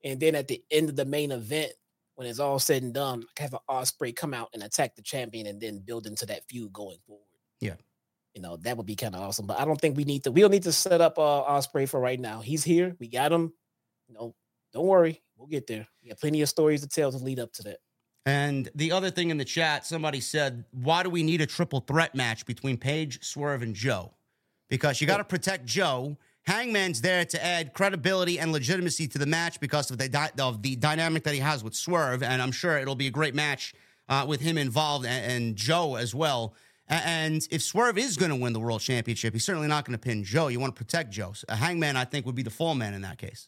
and 0.03 0.19
then 0.19 0.35
at 0.35 0.47
the 0.47 0.63
end 0.71 0.89
of 0.89 0.95
the 0.95 1.05
main 1.05 1.31
event, 1.31 1.71
when 2.15 2.27
it's 2.27 2.39
all 2.39 2.59
said 2.59 2.83
and 2.83 2.93
done, 2.93 3.23
have 3.37 3.53
an 3.53 3.59
Ospreay 3.69 4.15
come 4.15 4.33
out 4.33 4.49
and 4.53 4.61
attack 4.61 4.95
the 4.95 5.01
champion, 5.01 5.47
and 5.47 5.59
then 5.59 5.79
build 5.79 6.05
into 6.05 6.25
that 6.27 6.47
feud 6.47 6.71
going 6.71 6.97
forward. 7.07 7.23
Yeah, 7.59 7.75
you 8.33 8.41
know 8.41 8.57
that 8.57 8.77
would 8.77 8.85
be 8.85 8.95
kind 8.95 9.15
of 9.15 9.21
awesome. 9.21 9.47
But 9.47 9.59
I 9.59 9.65
don't 9.65 9.79
think 9.79 9.97
we 9.97 10.03
need 10.03 10.23
to. 10.25 10.31
We 10.31 10.41
don't 10.41 10.51
need 10.51 10.63
to 10.63 10.71
set 10.71 11.01
up 11.01 11.17
uh, 11.17 11.43
Ospreay 11.43 11.89
for 11.89 11.99
right 11.99 12.19
now. 12.19 12.41
He's 12.41 12.63
here. 12.63 12.95
We 12.99 13.07
got 13.07 13.31
him. 13.31 13.53
You 14.07 14.15
know, 14.15 14.35
don't 14.73 14.85
worry, 14.85 15.21
we'll 15.37 15.47
get 15.47 15.67
there. 15.67 15.87
We 16.01 16.09
got 16.09 16.19
plenty 16.19 16.41
of 16.41 16.49
stories 16.49 16.81
to 16.81 16.87
tell 16.87 17.11
to 17.11 17.17
lead 17.17 17.39
up 17.39 17.53
to 17.53 17.63
that. 17.63 17.77
And 18.25 18.69
the 18.75 18.91
other 18.91 19.09
thing 19.09 19.29
in 19.29 19.37
the 19.37 19.45
chat, 19.45 19.85
somebody 19.85 20.19
said, 20.19 20.65
why 20.71 21.03
do 21.03 21.09
we 21.09 21.23
need 21.23 21.41
a 21.41 21.45
triple 21.45 21.79
threat 21.79 22.13
match 22.13 22.45
between 22.45 22.77
Page, 22.77 23.23
Swerve, 23.23 23.61
and 23.61 23.73
Joe? 23.73 24.11
Because 24.69 25.01
you 25.01 25.07
got 25.07 25.17
to 25.17 25.23
protect 25.23 25.65
Joe. 25.65 26.17
Hangman's 26.43 27.01
there 27.01 27.25
to 27.25 27.43
add 27.43 27.73
credibility 27.73 28.39
and 28.39 28.51
legitimacy 28.51 29.07
to 29.07 29.17
the 29.17 29.25
match 29.25 29.59
because 29.59 29.89
of 29.89 29.97
the, 29.97 30.09
di- 30.09 30.31
of 30.39 30.61
the 30.61 30.75
dynamic 30.75 31.23
that 31.23 31.33
he 31.33 31.39
has 31.39 31.63
with 31.63 31.75
Swerve. 31.75 32.21
And 32.21 32.41
I'm 32.41 32.51
sure 32.51 32.77
it'll 32.77 32.95
be 32.95 33.07
a 33.07 33.11
great 33.11 33.35
match 33.35 33.73
uh, 34.09 34.25
with 34.27 34.41
him 34.41 34.57
involved 34.57 35.05
and, 35.05 35.31
and 35.31 35.55
Joe 35.55 35.95
as 35.95 36.13
well. 36.13 36.53
And 36.87 37.47
if 37.51 37.61
Swerve 37.61 37.97
is 37.99 38.17
going 38.17 38.31
to 38.31 38.35
win 38.35 38.53
the 38.53 38.59
world 38.59 38.81
championship, 38.81 39.33
he's 39.33 39.45
certainly 39.45 39.67
not 39.67 39.85
going 39.85 39.97
to 39.97 40.01
pin 40.01 40.23
Joe. 40.23 40.47
You 40.47 40.59
want 40.59 40.75
to 40.75 40.83
protect 40.83 41.11
Joe. 41.11 41.33
So 41.33 41.45
Hangman, 41.53 41.95
I 41.95 42.05
think, 42.05 42.25
would 42.25 42.35
be 42.35 42.43
the 42.43 42.49
fall 42.49 42.73
man 42.73 42.95
in 42.95 43.01
that 43.03 43.17
case. 43.19 43.47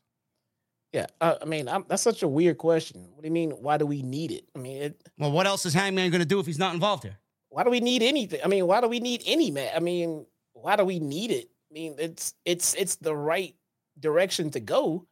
Yeah, 0.94 1.06
uh, 1.22 1.36
I 1.42 1.46
mean, 1.46 1.70
I'm, 1.70 1.86
that's 1.88 2.02
such 2.02 2.22
a 2.22 2.28
weird 2.28 2.58
question. 2.58 3.08
What 3.14 3.22
do 3.22 3.28
you 3.28 3.34
mean? 3.34 3.52
Why 3.52 3.78
do 3.78 3.86
we 3.86 4.02
need 4.02 4.32
it? 4.32 4.44
I 4.56 4.60
mean, 4.60 4.82
it, 4.82 5.10
well, 5.18 5.32
what 5.32 5.48
else 5.48 5.66
is 5.66 5.74
Hangman 5.74 6.12
going 6.12 6.22
to 6.22 6.28
do 6.28 6.40
if 6.40 6.46
he's 6.46 6.60
not 6.60 6.74
involved 6.74 7.04
here? 7.04 7.18
Why 7.50 7.64
do 7.64 7.70
we 7.70 7.80
need 7.80 8.04
anything? 8.04 8.42
I 8.44 8.48
mean, 8.48 8.68
why 8.68 8.82
do 8.82 8.88
we 8.88 9.00
need 9.00 9.24
any 9.26 9.52
man? 9.52 9.72
I 9.76 9.80
mean, 9.80 10.26
why 10.54 10.76
do 10.76 10.84
we 10.84 11.00
need 11.00 11.32
it? 11.32 11.50
I 11.70 11.74
mean, 11.74 11.96
it's 11.98 12.34
it's 12.46 12.74
it's 12.76 12.96
the 12.98 13.16
right 13.16 13.56
direction 14.00 14.52
to 14.52 14.60
go. 14.60 15.08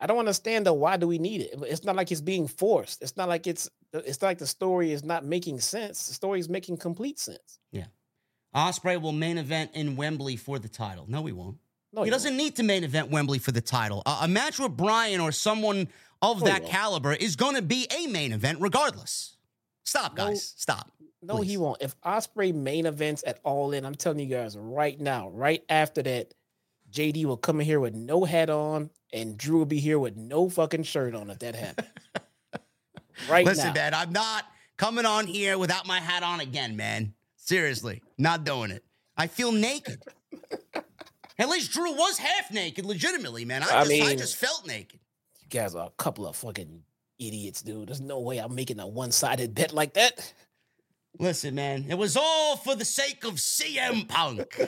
I 0.00 0.06
don't 0.06 0.18
understand 0.18 0.66
though. 0.66 0.74
Why 0.74 0.96
do 0.96 1.06
we 1.06 1.18
need 1.18 1.40
it? 1.42 1.54
It's 1.62 1.84
not 1.84 1.96
like 1.96 2.10
it's 2.10 2.20
being 2.20 2.48
forced. 2.48 3.02
It's 3.02 3.16
not 3.16 3.28
like 3.28 3.46
it's 3.46 3.70
it's 3.92 4.20
not 4.20 4.28
like 4.28 4.38
the 4.38 4.46
story 4.46 4.92
is 4.92 5.04
not 5.04 5.24
making 5.24 5.60
sense. 5.60 6.08
The 6.08 6.14
story 6.14 6.40
is 6.40 6.48
making 6.48 6.78
complete 6.78 7.18
sense. 7.20 7.60
Yeah, 7.70 7.86
Ospreay 8.54 9.00
will 9.00 9.12
main 9.12 9.38
event 9.38 9.70
in 9.74 9.96
Wembley 9.96 10.36
for 10.36 10.58
the 10.58 10.68
title. 10.68 11.06
No, 11.08 11.24
he 11.24 11.32
won't. 11.32 11.58
No, 11.94 12.02
he 12.02 12.10
doesn't 12.10 12.36
need 12.36 12.56
to 12.56 12.62
main 12.64 12.82
event 12.82 13.10
Wembley 13.10 13.38
for 13.38 13.52
the 13.52 13.60
title. 13.60 14.02
Uh, 14.04 14.20
a 14.22 14.28
match 14.28 14.58
with 14.58 14.76
Bryan 14.76 15.20
or 15.20 15.30
someone 15.30 15.88
of 16.20 16.40
No, 16.40 16.46
that 16.46 16.66
caliber 16.66 17.12
is 17.12 17.36
going 17.36 17.54
to 17.54 17.62
be 17.62 17.86
a 17.96 18.08
main 18.08 18.32
event 18.32 18.58
regardless. 18.60 19.36
Stop, 19.84 20.16
No. 20.16 20.26
guys. 20.26 20.54
Stop. 20.56 20.90
No, 21.22 21.40
he 21.40 21.56
won't. 21.56 21.80
If 21.80 21.98
Ospreay 22.02 22.52
main 22.54 22.84
events 22.84 23.22
at 23.26 23.38
All 23.44 23.72
In, 23.72 23.86
I'm 23.86 23.94
telling 23.94 24.18
you 24.18 24.26
guys 24.26 24.58
right 24.58 24.98
now, 25.00 25.30
right 25.30 25.62
after 25.68 26.02
that, 26.02 26.34
JD 26.90 27.24
will 27.24 27.36
come 27.38 27.60
in 27.60 27.66
here 27.66 27.80
with 27.80 27.94
no 27.94 28.24
hat 28.24 28.50
on, 28.50 28.90
and 29.12 29.38
Drew 29.38 29.58
will 29.58 29.64
be 29.64 29.78
here 29.80 29.98
with 29.98 30.16
no 30.16 30.50
fucking 30.50 30.82
shirt 30.82 31.14
on 31.14 31.30
if 31.30 31.38
that 31.38 31.54
happens. 31.54 31.88
right 33.28 33.44
Listen, 33.46 33.68
now. 33.68 33.72
man, 33.74 33.94
I'm 33.94 34.12
not 34.12 34.44
coming 34.76 35.06
on 35.06 35.26
here 35.26 35.56
without 35.56 35.86
my 35.86 35.98
hat 36.00 36.22
on 36.22 36.40
again, 36.40 36.76
man. 36.76 37.14
Seriously, 37.36 38.02
not 38.18 38.44
doing 38.44 38.70
it. 38.70 38.84
I 39.16 39.26
feel 39.28 39.52
naked. 39.52 40.02
At 41.38 41.48
least 41.48 41.72
Drew 41.72 41.92
was 41.92 42.18
half 42.18 42.52
naked, 42.52 42.84
legitimately, 42.86 43.44
man. 43.44 43.62
I, 43.62 43.80
I 43.80 43.84
just, 43.84 44.02
I 44.02 44.14
just 44.14 44.36
felt 44.36 44.66
naked. 44.66 45.00
You 45.42 45.48
guys 45.48 45.74
are 45.74 45.86
a 45.86 46.02
couple 46.02 46.26
of 46.26 46.36
fucking 46.36 46.82
idiots, 47.18 47.62
dude. 47.62 47.88
There's 47.88 48.00
no 48.00 48.20
way 48.20 48.38
I'm 48.38 48.54
making 48.54 48.78
a 48.78 48.86
one-sided 48.86 49.54
bet 49.54 49.72
like 49.72 49.94
that. 49.94 50.32
Listen, 51.18 51.54
man, 51.54 51.86
it 51.88 51.96
was 51.96 52.16
all 52.16 52.56
for 52.56 52.74
the 52.74 52.84
sake 52.84 53.24
of 53.24 53.34
CM 53.34 54.08
Punk. 54.08 54.60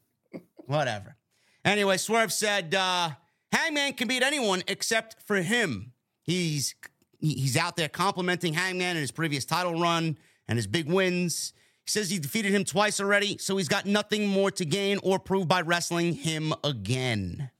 Whatever. 0.66 1.16
Anyway, 1.64 1.96
Swerve 1.96 2.32
said 2.32 2.74
uh, 2.74 3.10
Hangman 3.52 3.92
can 3.94 4.08
beat 4.08 4.22
anyone 4.22 4.62
except 4.66 5.16
for 5.26 5.36
him. 5.36 5.92
He's 6.22 6.74
he's 7.18 7.56
out 7.56 7.76
there 7.76 7.88
complimenting 7.88 8.54
Hangman 8.54 8.96
in 8.96 9.00
his 9.02 9.10
previous 9.10 9.44
title 9.44 9.78
run 9.78 10.16
and 10.48 10.56
his 10.58 10.66
big 10.66 10.86
wins. 10.88 11.52
He 11.84 11.90
says 11.90 12.10
he 12.10 12.18
defeated 12.18 12.52
him 12.52 12.64
twice 12.64 13.00
already, 13.00 13.38
so 13.38 13.56
he's 13.56 13.68
got 13.68 13.86
nothing 13.86 14.26
more 14.26 14.50
to 14.52 14.64
gain 14.64 14.98
or 15.02 15.18
prove 15.18 15.48
by 15.48 15.62
wrestling 15.62 16.14
him 16.14 16.54
again. 16.62 17.50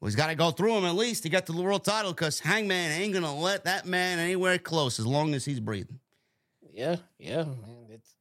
Well, 0.00 0.08
he's 0.08 0.16
got 0.16 0.28
to 0.28 0.34
go 0.34 0.50
through 0.50 0.76
him 0.76 0.84
at 0.84 0.94
least 0.94 1.24
to 1.24 1.28
get 1.28 1.46
to 1.46 1.52
the 1.52 1.60
world 1.60 1.84
title 1.84 2.12
because 2.12 2.40
Hangman 2.40 2.92
ain't 2.92 3.12
going 3.12 3.24
to 3.24 3.32
let 3.32 3.64
that 3.64 3.84
man 3.84 4.18
anywhere 4.18 4.58
close 4.58 4.98
as 4.98 5.06
long 5.06 5.34
as 5.34 5.44
he's 5.44 5.60
breathing. 5.60 5.98
Yeah, 6.72 6.96
yeah, 7.18 7.44
man. 7.44 7.86
It's 7.90 8.14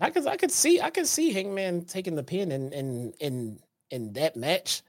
I 0.00 0.10
could 0.10 0.26
I 0.26 0.36
could 0.36 0.52
see 0.52 0.80
I 0.80 0.90
could 0.90 1.06
see 1.06 1.32
Hangman 1.32 1.84
taking 1.84 2.14
the 2.14 2.22
pin 2.22 2.52
in 2.52 2.72
in 2.72 3.12
in 3.18 3.58
in 3.90 4.12
that 4.14 4.36
match. 4.36 4.82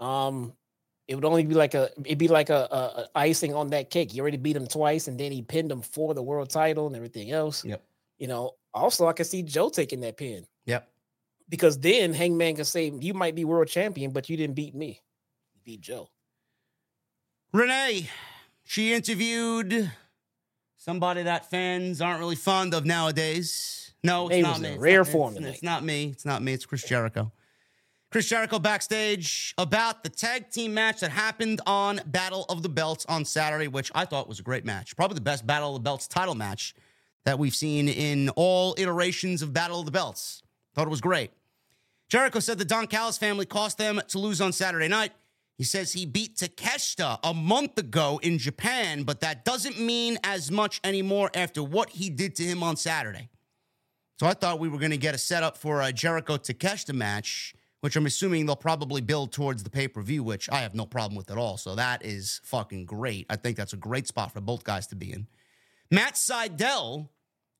Um, 0.00 0.54
it 1.06 1.14
would 1.14 1.24
only 1.24 1.44
be 1.44 1.54
like 1.54 1.74
a 1.74 1.90
it'd 2.04 2.18
be 2.18 2.28
like 2.28 2.48
a, 2.48 2.68
a, 2.70 2.76
a 2.76 3.08
icing 3.14 3.52
on 3.52 3.70
that 3.70 3.90
cake. 3.90 4.12
He 4.12 4.20
already 4.20 4.38
beat 4.38 4.56
him 4.56 4.66
twice, 4.66 5.08
and 5.08 5.20
then 5.20 5.32
he 5.32 5.42
pinned 5.42 5.70
him 5.70 5.82
for 5.82 6.14
the 6.14 6.22
world 6.22 6.48
title 6.48 6.86
and 6.86 6.96
everything 6.96 7.32
else. 7.32 7.64
Yep. 7.64 7.82
You 8.18 8.26
know. 8.28 8.52
Also, 8.72 9.06
I 9.06 9.12
could 9.12 9.26
see 9.26 9.42
Joe 9.44 9.68
taking 9.68 10.00
that 10.00 10.16
pin 10.16 10.44
Yep. 10.66 10.90
because 11.48 11.78
then 11.78 12.12
Hangman 12.12 12.56
can 12.56 12.64
say, 12.64 12.90
"You 12.90 13.14
might 13.14 13.36
be 13.36 13.44
world 13.44 13.68
champion, 13.68 14.10
but 14.10 14.28
you 14.28 14.36
didn't 14.36 14.56
beat 14.56 14.74
me. 14.74 15.00
You 15.54 15.60
beat 15.64 15.80
Joe." 15.80 16.10
Renee, 17.52 18.10
she 18.64 18.92
interviewed 18.92 19.92
somebody 20.76 21.22
that 21.22 21.48
fans 21.50 22.00
aren't 22.00 22.18
really 22.18 22.34
fond 22.36 22.74
of 22.74 22.84
nowadays. 22.84 23.92
No, 24.02 24.26
it's 24.28 24.36
Renee 24.36 24.42
not 24.42 24.60
me. 24.60 24.68
in 24.68 24.74
It's 24.74 24.82
not- 25.08 25.12
form 25.12 25.36
It's, 25.36 25.46
it's 25.46 25.62
not 25.62 25.84
me. 25.84 26.06
It's 26.08 26.24
not 26.24 26.42
me. 26.42 26.52
It's 26.52 26.66
Chris 26.66 26.82
Jericho. 26.84 27.32
Chris 28.10 28.28
Jericho 28.28 28.58
backstage 28.58 29.54
about 29.58 30.02
the 30.04 30.08
tag 30.08 30.50
team 30.50 30.74
match 30.74 31.00
that 31.00 31.10
happened 31.10 31.60
on 31.66 32.00
Battle 32.06 32.44
of 32.48 32.62
the 32.62 32.68
Belts 32.68 33.04
on 33.06 33.24
Saturday, 33.24 33.66
which 33.66 33.90
I 33.94 34.04
thought 34.04 34.28
was 34.28 34.38
a 34.38 34.42
great 34.42 34.64
match. 34.64 34.94
Probably 34.94 35.14
the 35.16 35.20
best 35.20 35.46
Battle 35.46 35.70
of 35.70 35.82
the 35.82 35.84
Belts 35.84 36.06
title 36.06 36.34
match 36.34 36.74
that 37.24 37.38
we've 37.38 37.54
seen 37.54 37.88
in 37.88 38.28
all 38.30 38.74
iterations 38.78 39.42
of 39.42 39.52
Battle 39.52 39.80
of 39.80 39.86
the 39.86 39.92
Belts. 39.92 40.42
Thought 40.74 40.86
it 40.86 40.90
was 40.90 41.00
great. 41.00 41.30
Jericho 42.08 42.40
said 42.40 42.58
the 42.58 42.64
Don 42.64 42.86
Callis 42.86 43.18
family 43.18 43.46
cost 43.46 43.78
them 43.78 44.00
to 44.08 44.18
lose 44.18 44.40
on 44.40 44.52
Saturday 44.52 44.88
night. 44.88 45.12
He 45.56 45.64
says 45.64 45.92
he 45.92 46.04
beat 46.04 46.36
Takeshita 46.36 47.20
a 47.22 47.32
month 47.32 47.78
ago 47.78 48.20
in 48.22 48.38
Japan, 48.38 49.04
but 49.04 49.20
that 49.20 49.44
doesn't 49.44 49.80
mean 49.80 50.18
as 50.24 50.50
much 50.50 50.80
anymore 50.82 51.30
after 51.34 51.62
what 51.62 51.90
he 51.90 52.10
did 52.10 52.34
to 52.36 52.42
him 52.42 52.62
on 52.62 52.76
Saturday. 52.76 53.28
So 54.18 54.26
I 54.26 54.34
thought 54.34 54.58
we 54.58 54.68
were 54.68 54.78
going 54.78 54.90
to 54.90 54.96
get 54.96 55.14
a 55.14 55.18
setup 55.18 55.56
for 55.56 55.80
a 55.80 55.92
Jericho 55.92 56.36
Takeshita 56.36 56.92
match, 56.92 57.54
which 57.80 57.96
I'm 57.96 58.06
assuming 58.06 58.46
they'll 58.46 58.56
probably 58.56 59.00
build 59.00 59.32
towards 59.32 59.62
the 59.62 59.70
pay 59.70 59.86
per 59.86 60.02
view, 60.02 60.22
which 60.24 60.50
I 60.50 60.58
have 60.58 60.74
no 60.74 60.86
problem 60.86 61.16
with 61.16 61.30
at 61.30 61.38
all. 61.38 61.56
So 61.56 61.76
that 61.76 62.04
is 62.04 62.40
fucking 62.44 62.86
great. 62.86 63.26
I 63.30 63.36
think 63.36 63.56
that's 63.56 63.72
a 63.72 63.76
great 63.76 64.08
spot 64.08 64.32
for 64.32 64.40
both 64.40 64.64
guys 64.64 64.88
to 64.88 64.96
be 64.96 65.12
in. 65.12 65.26
Matt 65.90 66.14
Sydal, 66.14 67.08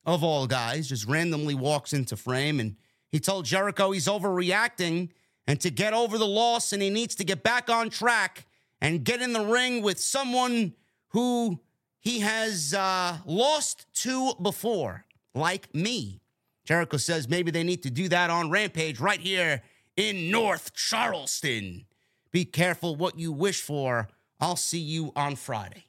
of 0.07 0.23
all 0.23 0.47
guys, 0.47 0.89
just 0.89 1.07
randomly 1.07 1.55
walks 1.55 1.93
into 1.93 2.17
frame 2.17 2.61
and 2.61 2.77
he 3.11 3.21
told 3.21 3.45
Jericho 3.45 3.93
he's 3.93 4.07
overreacting 4.07 5.11
and 5.47 5.61
to 5.61 5.71
get 5.71 5.93
over 5.93 6.19
the 6.19 6.27
loss 6.27 6.73
and 6.73 6.83
he 6.83 6.91
needs 6.91 7.15
to 7.17 7.25
get 7.25 7.43
back 7.43 7.71
on 7.71 7.91
track 7.91 8.47
and 8.81 9.05
get 9.05 9.23
in 9.23 9.33
the 9.33 9.45
ring 9.45 9.83
with 9.83 10.01
someone 10.01 10.75
who 11.09 11.61
he 12.01 12.21
has 12.21 12.75
uh, 12.75 13.19
lost 13.25 13.87
to 14.03 14.35
before, 14.43 15.05
like 15.35 15.75
me. 15.75 16.21
Jericho 16.65 16.97
says 16.97 17.29
maybe 17.29 17.51
they 17.51 17.63
need 17.63 17.83
to 17.85 17.91
do 17.91 18.09
that 18.09 18.31
on 18.31 18.51
Rampage 18.51 19.01
right 19.01 19.21
here 19.21 19.63
in 19.97 20.31
North 20.31 20.75
Charleston. 20.75 21.87
Be 22.33 22.45
careful 22.45 22.97
what 22.97 23.19
you 23.19 23.33
wish 23.33 23.63
for. 23.63 24.09
I'll 24.41 24.57
see 24.57 24.81
you 24.81 25.13
on 25.15 25.37
Friday. 25.37 25.85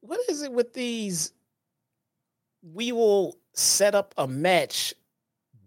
what 0.00 0.20
is 0.28 0.42
it 0.42 0.52
with 0.52 0.72
these? 0.72 1.32
We 2.72 2.92
will 2.92 3.38
set 3.54 3.94
up 3.94 4.14
a 4.18 4.26
match 4.26 4.94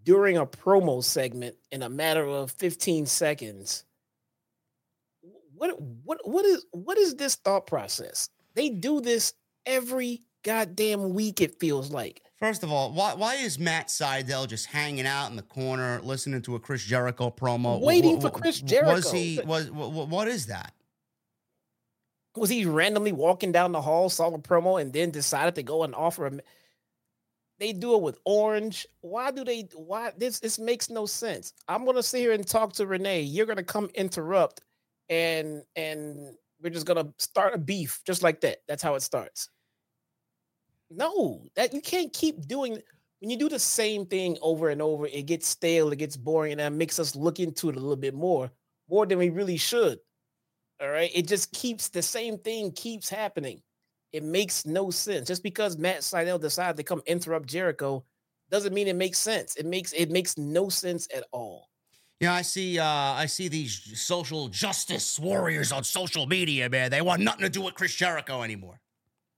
during 0.04 0.36
a 0.36 0.46
promo 0.46 1.02
segment 1.02 1.56
in 1.70 1.82
a 1.82 1.88
matter 1.88 2.24
of 2.24 2.50
15 2.52 3.06
seconds. 3.06 3.84
What 5.54 5.80
what 5.80 6.18
what 6.24 6.44
is 6.44 6.64
what 6.72 6.96
is 6.96 7.16
this 7.16 7.34
thought 7.36 7.66
process? 7.66 8.30
They 8.54 8.70
do 8.70 9.00
this 9.00 9.34
every 9.66 10.22
goddamn 10.42 11.12
week, 11.14 11.40
it 11.40 11.60
feels 11.60 11.90
like. 11.90 12.22
First 12.38 12.62
of 12.62 12.72
all, 12.72 12.92
why, 12.92 13.12
why 13.14 13.34
is 13.34 13.58
Matt 13.58 13.88
Sydal 13.88 14.48
just 14.48 14.64
hanging 14.66 15.06
out 15.06 15.28
in 15.28 15.36
the 15.36 15.42
corner 15.42 16.00
listening 16.02 16.40
to 16.42 16.54
a 16.54 16.58
Chris 16.58 16.82
Jericho 16.82 17.30
promo? 17.30 17.80
Waiting 17.80 18.18
for 18.20 18.30
Chris 18.30 18.60
Jericho. 18.62 18.94
Was 18.94 19.12
he 19.12 19.40
was 19.44 19.66
wh- 19.66 19.72
wh- 19.92 20.08
what 20.10 20.28
is 20.28 20.46
that? 20.46 20.72
Was 22.36 22.48
he 22.48 22.64
randomly 22.64 23.12
walking 23.12 23.52
down 23.52 23.72
the 23.72 23.82
hall, 23.82 24.08
saw 24.08 24.28
a 24.32 24.38
promo, 24.38 24.80
and 24.80 24.92
then 24.92 25.10
decided 25.10 25.56
to 25.56 25.62
go 25.62 25.82
and 25.82 25.94
offer 25.94 26.24
him? 26.26 26.40
They 27.60 27.74
do 27.74 27.94
it 27.94 28.00
with 28.00 28.18
Orange. 28.24 28.86
Why 29.02 29.30
do 29.30 29.44
they? 29.44 29.68
Why 29.74 30.12
this? 30.16 30.40
This 30.40 30.58
makes 30.58 30.88
no 30.88 31.04
sense. 31.04 31.52
I'm 31.68 31.84
gonna 31.84 32.02
sit 32.02 32.20
here 32.20 32.32
and 32.32 32.46
talk 32.46 32.72
to 32.74 32.86
Renee. 32.86 33.20
You're 33.20 33.44
gonna 33.44 33.62
come 33.62 33.90
interrupt, 33.94 34.62
and 35.10 35.62
and 35.76 36.34
we're 36.62 36.70
just 36.70 36.86
gonna 36.86 37.12
start 37.18 37.54
a 37.54 37.58
beef 37.58 38.00
just 38.06 38.22
like 38.22 38.40
that. 38.40 38.62
That's 38.66 38.82
how 38.82 38.94
it 38.94 39.02
starts. 39.02 39.50
No, 40.90 41.42
that 41.54 41.74
you 41.74 41.82
can't 41.82 42.10
keep 42.12 42.48
doing. 42.48 42.78
When 43.20 43.28
you 43.28 43.36
do 43.36 43.50
the 43.50 43.58
same 43.58 44.06
thing 44.06 44.38
over 44.40 44.70
and 44.70 44.80
over, 44.80 45.06
it 45.06 45.26
gets 45.26 45.46
stale, 45.46 45.92
it 45.92 45.96
gets 45.96 46.16
boring, 46.16 46.52
and 46.52 46.60
that 46.60 46.72
makes 46.72 46.98
us 46.98 47.14
look 47.14 47.38
into 47.38 47.68
it 47.68 47.76
a 47.76 47.80
little 47.80 47.94
bit 47.94 48.14
more, 48.14 48.50
more 48.88 49.04
than 49.04 49.18
we 49.18 49.28
really 49.28 49.58
should. 49.58 49.98
All 50.80 50.88
right, 50.88 51.10
it 51.14 51.28
just 51.28 51.52
keeps 51.52 51.90
the 51.90 52.00
same 52.00 52.38
thing 52.38 52.72
keeps 52.72 53.10
happening. 53.10 53.60
It 54.12 54.24
makes 54.24 54.66
no 54.66 54.90
sense. 54.90 55.28
Just 55.28 55.42
because 55.42 55.78
Matt 55.78 56.00
Sydal 56.00 56.40
decided 56.40 56.76
to 56.76 56.82
come 56.82 57.02
interrupt 57.06 57.48
Jericho 57.48 58.04
doesn't 58.50 58.74
mean 58.74 58.88
it 58.88 58.96
makes 58.96 59.18
sense. 59.18 59.56
It 59.56 59.66
makes 59.66 59.92
it 59.92 60.10
makes 60.10 60.36
no 60.36 60.68
sense 60.68 61.06
at 61.14 61.24
all. 61.32 61.68
Yeah, 62.20 62.34
I 62.34 62.42
see. 62.42 62.78
Uh, 62.78 62.84
I 62.84 63.26
see 63.26 63.48
these 63.48 63.98
social 63.98 64.48
justice 64.48 65.18
warriors 65.18 65.72
on 65.72 65.84
social 65.84 66.26
media, 66.26 66.68
man. 66.68 66.90
They 66.90 67.00
want 67.00 67.22
nothing 67.22 67.42
to 67.42 67.48
do 67.48 67.62
with 67.62 67.74
Chris 67.74 67.94
Jericho 67.94 68.42
anymore. 68.42 68.80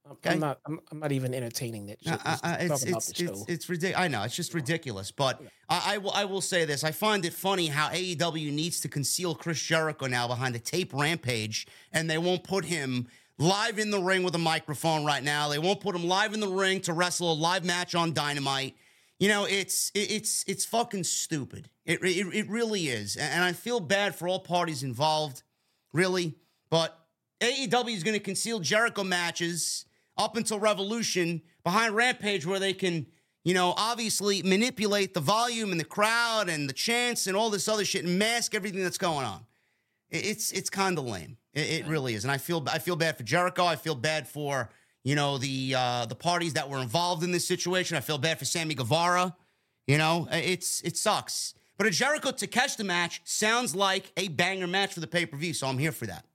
I'm, 0.05 0.17
I'm 0.25 0.41
not. 0.41 0.59
I'm, 0.67 0.81
I'm, 0.91 0.99
not 0.99 1.13
even 1.13 1.33
entertaining 1.33 1.87
that. 1.87 1.99
Shit. 2.03 2.13
Uh, 2.13 2.37
uh, 2.43 2.57
it's 2.59 2.83
it's 2.83 3.21
it's, 3.21 3.45
it's 3.47 3.69
ridiculous. 3.69 4.05
I 4.05 4.09
know 4.09 4.23
it's 4.25 4.35
just 4.35 4.53
ridiculous. 4.53 5.13
But 5.13 5.41
I, 5.69 5.95
I, 5.95 5.99
will 5.99 6.11
I 6.11 6.25
will 6.25 6.41
say 6.41 6.65
this. 6.65 6.83
I 6.83 6.91
find 6.91 7.25
it 7.25 7.33
funny 7.33 7.69
how 7.69 7.89
AEW 7.91 8.53
needs 8.53 8.81
to 8.81 8.89
conceal 8.89 9.37
Chris 9.37 9.61
Jericho 9.63 10.07
now 10.07 10.27
behind 10.27 10.57
a 10.57 10.59
tape 10.59 10.93
rampage, 10.93 11.69
and 11.93 12.11
they 12.11 12.19
won't 12.19 12.43
put 12.43 12.65
him 12.65 13.07
live 13.39 13.79
in 13.79 13.91
the 13.91 14.01
ring 14.01 14.23
with 14.23 14.35
a 14.35 14.39
microphone 14.39 15.05
right 15.05 15.23
now. 15.23 15.49
They 15.49 15.59
won't 15.59 15.81
put 15.81 15.95
him 15.95 16.05
live 16.05 16.35
in 16.35 16.41
the 16.41 16.49
ring 16.49 16.81
to 16.83 16.93
wrestle 16.93 17.33
a 17.33 17.35
live 17.35 17.65
match 17.65 17.95
on 17.95 18.13
Dynamite. 18.13 18.77
You 19.19 19.29
know, 19.29 19.45
it's 19.45 19.93
it's 19.95 20.45
it's 20.47 20.65
fucking 20.65 21.05
stupid. 21.05 21.69
It 21.85 22.03
it, 22.03 22.27
it 22.35 22.49
really 22.49 22.89
is, 22.89 23.17
and 23.17 23.45
I 23.45 23.53
feel 23.53 23.81
bad 23.81 24.15
for 24.15 24.27
all 24.29 24.41
parties 24.41 24.83
involved, 24.83 25.43
really. 25.93 26.35
But 26.71 26.99
AEW 27.41 27.95
is 27.95 28.03
going 28.03 28.15
to 28.15 28.25
conceal 28.25 28.61
Jericho 28.61 29.05
matches 29.05 29.85
up 30.17 30.37
until 30.37 30.59
Revolution 30.59 31.43
behind 31.65 31.95
Rampage, 31.95 32.47
where 32.47 32.59
they 32.59 32.73
can, 32.73 33.07
you 33.45 33.55
know, 33.55 33.75
obviously 33.77 34.43
manipulate 34.43 35.15
the 35.15 35.21
volume 35.21 35.71
and 35.71 35.81
the 35.81 35.85
crowd 35.85 36.49
and 36.49 36.69
the 36.69 36.73
chants 36.73 37.27
and 37.27 37.37
all 37.37 37.51
this 37.51 37.69
other 37.69 37.85
shit 37.85 38.05
and 38.05 38.19
mask 38.19 38.55
everything 38.55 38.83
that's 38.83 38.99
going 38.99 39.25
on. 39.25 39.45
It's 40.13 40.53
it's 40.53 40.71
kind 40.71 40.99
of 40.99 41.05
lame. 41.05 41.39
It, 41.55 41.61
it 41.61 41.87
really 41.87 42.15
is, 42.15 42.25
and 42.25 42.31
I 42.31 42.39
feel 42.39 42.65
I 42.71 42.79
feel 42.79 42.97
bad 42.97 43.17
for 43.17 43.23
Jericho. 43.23 43.65
I 43.65 43.77
feel 43.77 43.95
bad 43.95 44.29
for 44.29 44.69
you 45.05 45.17
know 45.17 45.39
the 45.39 45.75
uh, 45.77 46.07
the 46.07 46.15
parties 46.15 46.55
that 46.55 46.69
were 46.69 46.79
involved 46.79 47.25
in 47.25 47.33
this 47.33 47.47
situation. 47.47 47.97
I 47.97 48.01
feel 48.01 48.19
bad 48.19 48.39
for 48.39 48.45
Sammy 48.45 48.75
Guevara. 48.75 49.35
You 49.87 49.99
know, 49.99 50.29
it's 50.31 50.83
it 50.83 50.97
sucks. 50.97 51.55
But 51.79 51.87
a 51.87 51.91
Jericho 51.91 52.31
Takeshita 52.31 52.85
match 52.85 53.23
sounds 53.25 53.75
like 53.75 54.13
a 54.17 54.29
banger 54.29 54.67
match 54.67 54.93
for 54.95 55.01
the 55.01 55.07
pay 55.07 55.27
per 55.27 55.37
view, 55.37 55.55
so 55.55 55.67
I'm 55.67 55.79
here 55.79 55.93
for 55.93 56.07
that. 56.07 56.27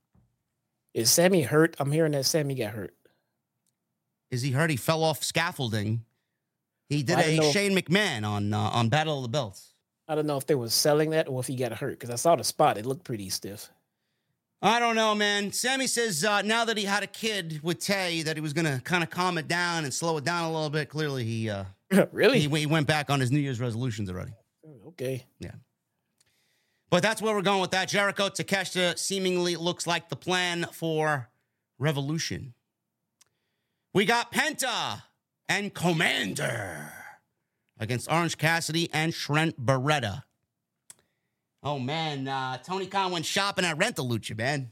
Is 0.93 1.11
Sammy 1.11 1.43
hurt? 1.43 1.75
I'm 1.79 1.91
hearing 1.91 2.13
that 2.13 2.25
Sammy 2.25 2.55
got 2.55 2.73
hurt. 2.73 2.95
Is 4.31 4.41
he 4.41 4.51
hurt? 4.51 4.71
He 4.71 4.75
fell 4.75 5.03
off 5.03 5.23
scaffolding. 5.23 6.03
He 6.89 7.03
did 7.03 7.19
a 7.19 7.51
Shane 7.51 7.77
McMahon 7.77 8.27
on 8.27 8.53
uh, 8.53 8.59
on 8.59 8.89
Battle 8.89 9.17
of 9.17 9.21
the 9.23 9.29
Belts. 9.29 9.73
I 10.07 10.15
don't 10.15 10.25
know 10.25 10.37
if 10.37 10.45
they 10.45 10.55
were 10.55 10.69
selling 10.69 11.09
that 11.11 11.27
or 11.27 11.39
if 11.39 11.47
he 11.47 11.55
got 11.55 11.73
hurt 11.73 11.99
because 11.99 12.09
I 12.09 12.15
saw 12.15 12.35
the 12.35 12.43
spot. 12.43 12.77
It 12.77 12.85
looked 12.85 13.03
pretty 13.03 13.29
stiff. 13.29 13.69
I 14.61 14.79
don't 14.79 14.95
know, 14.95 15.13
man. 15.13 15.51
Sammy 15.51 15.85
says 15.85 16.23
uh, 16.23 16.41
now 16.41 16.65
that 16.65 16.77
he 16.77 16.85
had 16.85 17.03
a 17.03 17.07
kid 17.07 17.59
with 17.61 17.79
Tay, 17.79 18.23
that 18.23 18.35
he 18.35 18.41
was 18.41 18.53
going 18.53 18.65
to 18.65 18.81
kind 18.83 19.03
of 19.03 19.09
calm 19.09 19.37
it 19.37 19.47
down 19.47 19.83
and 19.83 19.93
slow 19.93 20.17
it 20.17 20.23
down 20.23 20.45
a 20.45 20.51
little 20.51 20.69
bit. 20.69 20.89
Clearly, 20.89 21.23
he 21.25 21.49
uh, 21.49 21.65
really 22.11 22.39
he, 22.39 22.47
he, 22.47 22.65
went 22.65 22.87
back 22.87 23.09
on 23.09 23.19
his 23.19 23.31
New 23.31 23.39
Year's 23.39 23.59
resolutions 23.59 24.09
already. 24.09 24.31
Okay, 24.87 25.25
yeah. 25.39 25.51
But 26.89 27.03
that's 27.03 27.21
where 27.21 27.35
we're 27.35 27.41
going 27.41 27.61
with 27.61 27.71
that. 27.71 27.89
Jericho 27.89 28.29
Takeshita 28.29 28.97
seemingly 28.97 29.57
looks 29.57 29.85
like 29.85 30.09
the 30.09 30.15
plan 30.15 30.65
for 30.71 31.29
Revolution. 31.77 32.53
We 33.93 34.05
got 34.05 34.31
Penta 34.31 35.03
and 35.49 35.73
Komander 35.73 36.96
against 37.79 38.11
Orange 38.11 38.37
Cassidy 38.37 38.89
and 38.93 39.13
Trent 39.13 39.63
Beretta. 39.63 40.23
Oh 41.63 41.79
man, 41.79 42.27
uh, 42.27 42.57
Tony 42.57 42.87
Khan 42.87 43.11
went 43.11 43.25
shopping 43.25 43.65
at 43.65 43.77
Rental 43.77 44.07
Lucha, 44.07 44.37
man. 44.37 44.71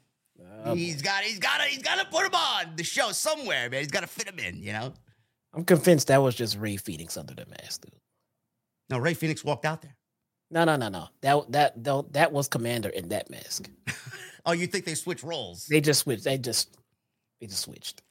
Oh, 0.64 0.76
he's 0.76 1.02
got, 1.02 1.24
he's 1.24 1.40
got 1.40 1.62
he's 1.62 1.82
got 1.82 2.00
to 2.00 2.06
put 2.06 2.26
him 2.26 2.34
on 2.34 2.76
the 2.76 2.84
show 2.84 3.12
somewhere, 3.12 3.70
man. 3.70 3.82
He's 3.82 3.92
got 3.92 4.02
to 4.02 4.08
fit 4.08 4.28
him 4.28 4.40
in, 4.40 4.62
you 4.62 4.74
know. 4.74 4.94
I'm 5.54 5.64
convinced 5.64 6.08
that 6.08 6.22
was 6.22 6.36
just 6.36 6.58
Rey 6.58 6.78
Fenix 6.78 7.18
under 7.18 7.34
the 7.34 7.46
mask, 7.46 7.82
dude. 7.82 8.00
No, 8.90 8.98
Rey 8.98 9.14
Fenix 9.14 9.44
walked 9.44 9.66
out 9.66 9.82
there. 9.82 9.96
No, 10.52 10.64
no, 10.64 10.76
no, 10.76 10.90
no. 10.90 11.08
That 11.22 11.52
that 11.52 11.84
that, 11.84 12.14
that 12.14 12.32
was 12.32 12.50
Komander 12.50 12.92
in 12.92 13.10
that 13.10 13.30
mask. 13.30 13.70
oh, 14.46 14.52
you 14.52 14.68
think 14.68 14.86
they 14.86 14.96
switched 14.96 15.24
roles? 15.24 15.66
They 15.66 15.82
just 15.82 16.02
switched. 16.02 16.24
They 16.24 16.38
just 16.38 16.78
they 17.40 17.48
just 17.48 17.62
switched. 17.62 18.02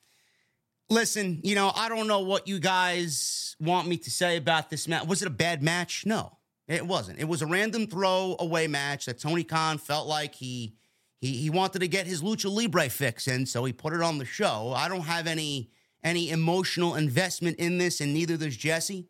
Listen, 0.95 1.41
you 1.43 1.57
know, 1.57 1.73
I 1.75 1.89
don't 1.89 2.07
know 2.07 2.21
what 2.21 2.47
you 2.47 2.61
guys 2.61 3.57
want 3.59 3.89
me 3.89 3.97
to 3.97 4.11
say 4.13 4.37
about 4.37 4.71
this 4.71 4.87
match. 4.87 5.09
Was 5.09 5.23
it 5.23 5.27
a 5.27 5.31
bad 5.31 5.61
match? 5.61 6.07
No. 6.07 6.39
It 6.69 6.87
wasn't. 6.87 7.19
It 7.19 7.25
was 7.25 7.43
a 7.43 7.47
random 7.47 7.89
throwaway 7.89 8.69
match 8.69 9.07
that 9.07 9.19
Tony 9.19 9.43
Khan 9.43 9.79
felt 9.79 10.07
like 10.07 10.37
he 10.37 10.77
he 11.21 11.37
he 11.37 11.51
wanted 11.51 11.81
to 11.81 11.89
get 11.89 12.07
his 12.07 12.23
lucha 12.23 12.49
libre 12.49 12.89
fix 12.89 13.27
in, 13.27 13.45
so 13.45 13.65
he 13.65 13.73
put 13.73 13.93
it 13.93 14.03
on 14.03 14.19
the 14.19 14.25
show. 14.25 14.73
I 14.75 14.89
don't 14.89 15.03
have 15.03 15.27
any 15.27 15.73
any 16.05 16.31
emotional 16.31 16.95
investment 16.95 17.57
in 17.59 17.77
this, 17.79 18.01
and 18.01 18.15
neither 18.15 18.37
does 18.37 18.57
Jesse. 18.57 19.09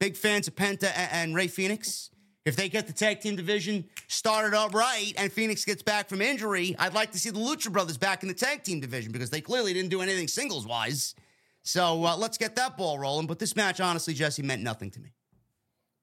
Big 0.00 0.16
fans 0.16 0.48
of 0.48 0.56
Penta 0.56 0.90
and, 0.96 1.12
and 1.12 1.34
Rey 1.36 1.46
Fenix. 1.46 2.10
If 2.46 2.56
they 2.56 2.68
get 2.68 2.86
the 2.86 2.92
tag 2.92 3.20
team 3.20 3.36
division 3.36 3.84
started 4.08 4.56
up 4.56 4.72
right 4.72 5.12
and 5.18 5.30
Fenix 5.30 5.64
gets 5.64 5.82
back 5.82 6.08
from 6.08 6.22
injury, 6.22 6.74
I'd 6.78 6.94
like 6.94 7.12
to 7.12 7.18
see 7.18 7.30
the 7.30 7.38
Lucha 7.38 7.70
Brothers 7.70 7.98
back 7.98 8.22
in 8.22 8.28
the 8.28 8.34
tag 8.34 8.62
team 8.62 8.80
division 8.80 9.12
because 9.12 9.30
they 9.30 9.42
clearly 9.42 9.74
didn't 9.74 9.90
do 9.90 10.00
anything 10.00 10.26
singles 10.26 10.66
wise. 10.66 11.14
So 11.62 12.04
uh, 12.04 12.16
let's 12.16 12.38
get 12.38 12.56
that 12.56 12.78
ball 12.78 12.98
rolling. 12.98 13.26
But 13.26 13.38
this 13.38 13.54
match, 13.56 13.80
honestly, 13.80 14.14
Jesse, 14.14 14.42
meant 14.42 14.62
nothing 14.62 14.90
to 14.92 15.00
me. 15.00 15.12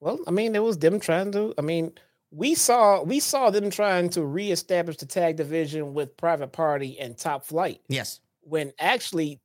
Well, 0.00 0.20
I 0.28 0.30
mean, 0.30 0.54
it 0.54 0.62
was 0.62 0.78
them 0.78 1.00
trying 1.00 1.32
to. 1.32 1.54
I 1.58 1.62
mean, 1.62 1.92
we 2.30 2.54
saw 2.54 3.02
we 3.02 3.18
saw 3.18 3.50
them 3.50 3.70
trying 3.70 4.10
to 4.10 4.24
reestablish 4.24 4.98
the 4.98 5.06
tag 5.06 5.36
division 5.36 5.92
with 5.92 6.16
Private 6.16 6.52
Party 6.52 6.98
and 7.00 7.18
Top 7.18 7.44
Flight. 7.44 7.80
Yes. 7.88 8.20
When 8.42 8.72
actually, 8.78 9.40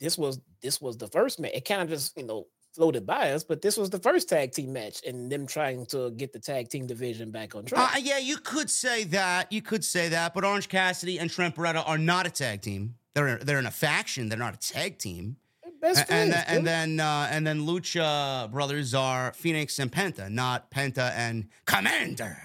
this 0.00 0.18
was 0.18 0.40
this 0.60 0.80
was 0.80 0.96
the 0.96 1.06
first 1.06 1.38
match. 1.38 1.52
It 1.54 1.64
kind 1.64 1.82
of 1.82 1.88
just 1.88 2.16
you 2.16 2.24
know 2.24 2.46
floated 2.74 3.06
by 3.06 3.32
us, 3.32 3.44
but 3.44 3.62
this 3.62 3.76
was 3.76 3.90
the 3.90 3.98
first 3.98 4.28
tag 4.28 4.52
team 4.52 4.72
match, 4.72 5.02
and 5.06 5.30
them 5.30 5.46
trying 5.46 5.86
to 5.86 6.10
get 6.12 6.32
the 6.32 6.38
tag 6.38 6.68
team 6.68 6.86
division 6.86 7.30
back 7.30 7.54
on 7.54 7.64
track. 7.64 7.94
Uh, 7.94 7.98
yeah, 7.98 8.18
you 8.18 8.36
could 8.38 8.70
say 8.70 9.04
that. 9.04 9.52
You 9.52 9.62
could 9.62 9.84
say 9.84 10.08
that, 10.08 10.34
but 10.34 10.44
Orange 10.44 10.68
Cassidy 10.68 11.18
and 11.18 11.30
Trent 11.30 11.54
Beretta 11.54 11.86
are 11.86 11.98
not 11.98 12.26
a 12.26 12.30
tag 12.30 12.62
team. 12.62 12.94
They're 13.14 13.38
they're 13.38 13.58
in 13.58 13.66
a 13.66 13.70
faction. 13.70 14.28
They're 14.28 14.38
not 14.38 14.54
a 14.54 14.72
tag 14.72 14.98
team. 14.98 15.36
Best 15.80 16.06
friends, 16.06 16.32
and, 16.32 16.58
and 16.58 16.66
then 16.66 17.00
uh, 17.00 17.28
and 17.30 17.46
then 17.46 17.62
Lucha 17.62 18.50
Brothers 18.50 18.94
are 18.94 19.32
Fenix 19.32 19.80
and 19.80 19.90
Penta, 19.90 20.30
not 20.30 20.70
Penta 20.70 21.10
and 21.16 21.48
Komander. 21.66 22.36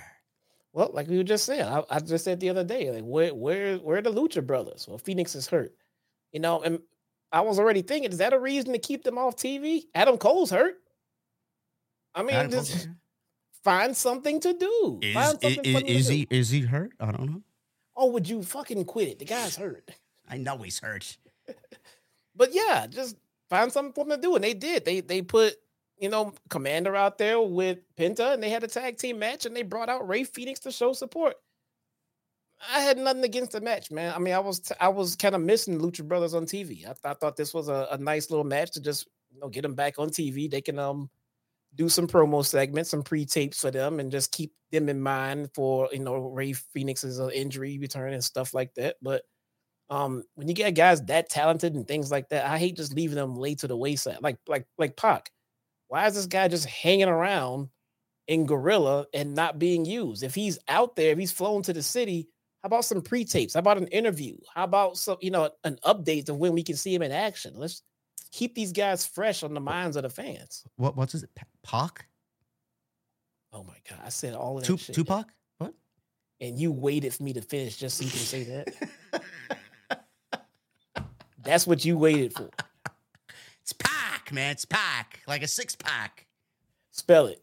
Well, 0.74 0.90
like 0.92 1.08
we 1.08 1.18
were 1.18 1.24
just 1.24 1.46
saying, 1.46 1.62
I, 1.64 1.84
I, 1.90 2.00
just 2.00 2.24
said 2.24 2.40
the 2.40 2.50
other 2.50 2.64
day, 2.64 2.92
like 2.92 3.04
where 3.04 3.34
where 3.34 3.78
where 3.78 3.98
are 3.98 4.02
the 4.02 4.12
Lucha 4.12 4.46
Brothers? 4.46 4.88
Well, 4.88 4.98
Fenix 4.98 5.36
is 5.36 5.48
hurt, 5.48 5.74
you 6.32 6.40
know, 6.40 6.62
and 6.62 6.80
I 7.32 7.42
was 7.42 7.60
already 7.60 7.82
thinking, 7.82 8.12
is 8.12 8.20
that 8.20 8.34
a 8.34 8.40
reason 8.40 8.72
to 8.74 8.80
keep 8.80 9.04
them 9.04 9.18
off 9.18 9.36
TV? 9.36 9.86
Adam 9.94 10.18
Cole's 10.18 10.52
hurt. 10.52 10.76
I 12.16 12.24
mean, 12.24 12.50
just 12.50 12.88
find 13.64 13.96
something 13.96 14.40
to 14.40 14.54
do. 14.54 15.00
Is, 15.02 15.14
something 15.14 15.60
is, 15.64 15.84
is 15.84 16.08
he 16.08 16.26
do. 16.26 16.36
is 16.36 16.50
he 16.50 16.62
hurt? 16.62 16.94
I 17.00 17.12
don't 17.12 17.30
know. 17.30 17.42
Oh, 17.96 18.12
would 18.12 18.30
you 18.30 18.42
fucking 18.44 18.86
quit 18.86 19.10
it? 19.10 19.20
The 19.20 19.26
guy's 19.26 19.56
hurt. 19.56 19.90
I 20.30 20.38
know 20.38 20.58
he's 20.58 20.80
hurt. 20.80 21.18
but 22.36 22.54
yeah, 22.54 22.88
just 22.88 23.18
find 23.50 23.72
something 23.72 23.94
for 23.94 24.06
them 24.06 24.18
to 24.18 24.22
do. 24.22 24.36
And 24.36 24.44
they 24.44 24.54
did. 24.54 24.86
They 24.86 25.02
they 25.02 25.22
put, 25.22 25.56
you 26.00 26.10
know, 26.10 26.34
Komander 26.50 26.96
out 26.96 27.18
there 27.18 27.42
with 27.42 27.80
Penta 27.98 28.34
and 28.34 28.42
they 28.42 28.50
had 28.50 28.64
a 28.64 28.68
tag 28.68 28.98
team 28.98 29.20
match 29.20 29.46
and 29.46 29.56
they 29.56 29.64
brought 29.64 29.90
out 29.90 30.08
Rey 30.08 30.24
Fenix 30.24 30.60
to 30.62 30.72
show 30.72 30.94
support. 30.94 31.36
I 32.60 32.82
had 32.82 32.97
nothing 32.97 33.24
against 33.24 33.51
the 33.51 33.62
match, 33.62 33.91
man. 33.91 34.14
I 34.14 34.20
mean, 34.20 34.34
I 34.34 34.39
was 34.39 34.60
t- 34.60 34.76
I 34.80 34.88
was 34.88 35.16
kind 35.16 35.36
of 35.36 35.41
missing 35.41 35.80
Lucha 35.80 36.03
Brothers 36.03 36.34
on 36.34 36.45
TV. 36.45 36.80
I, 36.80 36.93
th- 36.93 36.97
I 37.05 37.14
thought 37.14 37.38
this 37.38 37.53
was 37.53 37.68
a, 37.68 37.88
a, 37.91 37.97
nice 37.97 38.32
little 38.32 38.45
match 38.45 38.72
to 38.72 38.82
just 38.82 39.08
you 39.32 39.39
know 39.39 39.49
get 39.49 39.62
them 39.62 39.76
back 39.76 39.99
on 39.99 40.10
TV. 40.10 40.49
They 40.49 40.62
can 40.62 40.80
um 40.80 41.10
do 41.76 41.88
some 41.88 42.08
promo 42.08 42.43
segments, 42.43 42.89
some 42.89 43.03
pre 43.03 43.26
tapes 43.26 43.62
for 43.62 43.70
them, 43.70 43.99
and 43.99 44.12
just 44.12 44.32
keep 44.32 44.53
them 44.72 44.89
in 44.89 44.99
mind 44.99 45.49
for 45.53 45.88
you 45.91 45.99
know 45.99 46.16
Rey 46.16 46.53
Fenix's 46.53 47.20
uh, 47.20 47.30
injury 47.30 47.78
return 47.78 48.14
and 48.14 48.24
stuff 48.24 48.53
like 48.53 48.74
that. 48.74 48.95
But 49.01 49.24
um, 49.89 50.24
when 50.34 50.47
you 50.47 50.53
get 50.53 50.72
guys 50.72 51.01
that 51.05 51.30
talented 51.30 51.76
and 51.76 51.88
things 51.88 52.12
like 52.12 52.30
that, 52.30 52.45
I 52.45 52.58
hate 52.58 52.76
just 52.76 52.93
leaving 52.93 53.16
them 53.16 53.36
laid 53.36 53.60
to 53.60 53.68
the 53.68 53.78
wayside. 53.78 54.18
Like 54.22 54.38
like 54.47 54.66
like 54.80 54.97
Pac, 54.97 55.32
why 55.88 56.08
is 56.08 56.16
this 56.16 56.26
guy 56.26 56.47
just 56.47 56.66
hanging 56.66 57.08
around 57.08 57.70
in 58.28 58.45
Gorilla 58.47 59.05
and 59.14 59.36
not 59.36 59.60
being 59.60 59.86
used? 59.86 60.24
If 60.24 60.34
he's 60.34 60.58
out 60.68 60.95
there, 60.95 61.12
if 61.12 61.20
he's 61.20 61.32
flown 61.32 61.62
to 61.64 61.74
the 61.74 61.84
city, 61.84 62.28
how 62.64 62.68
about 62.68 62.86
some 62.86 63.01
pre-tapes? 63.01 63.53
How 63.53 63.60
about 63.60 63.78
an 63.78 63.88
interview? 63.88 64.36
How 64.53 64.64
about 64.64 64.97
some, 64.97 65.18
you 65.22 65.32
know, 65.32 65.49
an 65.64 65.78
update 65.86 66.28
of 66.30 66.38
when 66.38 66.53
we 66.53 66.64
can 66.64 66.76
see 66.76 66.93
him 66.93 67.01
in 67.03 67.12
action? 67.12 67.53
Let's 67.55 67.84
keep 68.32 68.55
these 68.55 68.72
guys 68.72 69.05
fresh 69.05 69.43
on 69.43 69.53
the 69.53 69.60
minds 69.60 69.95
of 69.95 70.03
the 70.03 70.10
fans. 70.10 70.64
What 70.76 70.97
what's 70.97 71.14
it? 71.16 71.30
Pac? 71.64 72.08
Oh 73.53 73.64
my 73.64 73.78
god, 73.89 73.99
I 74.03 74.10
said 74.10 74.34
all 74.34 74.58
of 74.58 74.64
that. 74.64 74.68
Tup- 74.68 74.80
shit. 74.80 74.95
Tupac? 74.95 75.28
What? 75.60 75.74
And 76.41 76.60
you 76.60 76.72
waited 76.72 77.14
for 77.14 77.24
me 77.24 77.34
to 77.34 77.41
finish 77.41 77.78
just 77.78 77.97
so 77.97 78.05
you 78.05 78.12
can 78.12 78.20
say 78.20 78.43
that. 78.43 80.03
That's 81.43 81.66
what 81.66 81.86
you 81.86 81.97
waited 81.97 82.34
for. 82.34 82.49
It's 83.62 83.74
Pac. 83.74 84.34
man. 84.34 84.51
It's 84.51 84.66
pack, 84.66 85.22
like 85.28 85.43
a 85.43 85.47
six 85.47 85.76
pack. 85.76 86.28
Spell 86.91 87.28
it. 87.28 87.41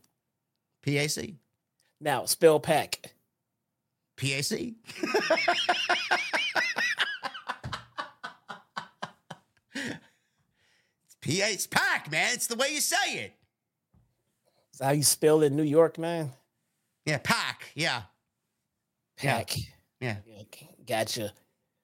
P 0.82 0.98
A 0.98 1.08
C. 1.08 1.36
Now, 2.00 2.26
spell 2.26 2.60
pack. 2.60 3.13
P 4.16 4.34
A 4.34 4.42
C. 4.42 4.76
It's 9.74 11.16
P. 11.20 11.40
It's 11.40 11.66
pack, 11.66 12.10
man. 12.10 12.32
It's 12.34 12.46
the 12.46 12.56
way 12.56 12.68
you 12.72 12.80
say 12.80 13.14
it. 13.14 13.32
Is 14.72 14.78
that 14.78 14.86
how 14.86 14.92
you 14.92 15.02
spell 15.02 15.42
it 15.42 15.46
in 15.46 15.56
New 15.56 15.62
York, 15.62 15.98
man? 15.98 16.32
Yeah, 17.06 17.18
pack. 17.22 17.70
Yeah. 17.74 18.02
Pack. 19.16 19.56
yeah. 20.00 20.16
Yeah, 20.26 20.42
Gotcha. 20.86 21.32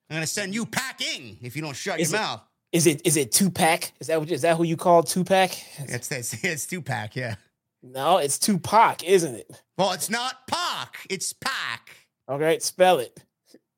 I'm 0.09 0.17
gonna 0.17 0.27
send 0.27 0.53
you 0.53 0.65
packing 0.65 1.37
if 1.41 1.55
you 1.55 1.61
don't 1.61 1.75
shut 1.75 1.99
Is 1.99 2.11
your 2.11 2.19
it- 2.19 2.23
mouth. 2.23 2.41
Is 2.71 2.87
it 2.87 3.01
is 3.05 3.17
it 3.17 3.33
Tupac? 3.33 3.91
Is 3.99 4.07
that 4.07 4.17
what 4.19 4.31
is 4.31 4.43
that 4.43 4.55
who 4.55 4.63
you 4.63 4.77
call 4.77 5.03
Tupac? 5.03 5.51
It's 5.79 6.09
it's, 6.09 6.41
it's 6.43 6.65
two 6.65 6.81
pack. 6.81 7.15
Yeah. 7.17 7.35
No, 7.83 8.17
it's 8.17 8.39
Tupac, 8.39 9.03
isn't 9.03 9.35
it? 9.35 9.61
Well, 9.77 9.91
it's 9.91 10.09
not 10.09 10.47
pack. 10.47 11.05
It's 11.09 11.33
pack. 11.33 11.90
All 12.31 12.39
right, 12.39 12.63
spell 12.63 12.99
it. 12.99 13.21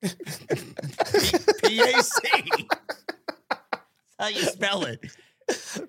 P 1.64 1.80
A 1.80 2.02
C. 2.04 2.68
How 4.16 4.28
you 4.28 4.42
spell 4.42 4.84
it. 4.84 5.00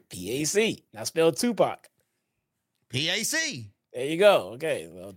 P 0.09 0.41
A 0.41 0.45
C. 0.45 0.83
Now 0.91 1.03
spell 1.03 1.31
Tupac. 1.31 1.87
P 2.89 3.07
A 3.11 3.23
C. 3.23 3.69
There 3.93 4.05
you 4.05 4.17
go. 4.17 4.53
Okay. 4.53 4.89
Well, 4.91 5.15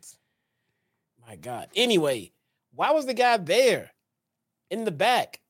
my 1.27 1.37
God. 1.37 1.69
Anyway, 1.75 2.33
why 2.75 2.91
was 2.91 3.07
the 3.07 3.15
guy 3.15 3.39
there 3.39 3.93
in 4.71 4.85
the 4.85 4.93
back? 4.93 5.41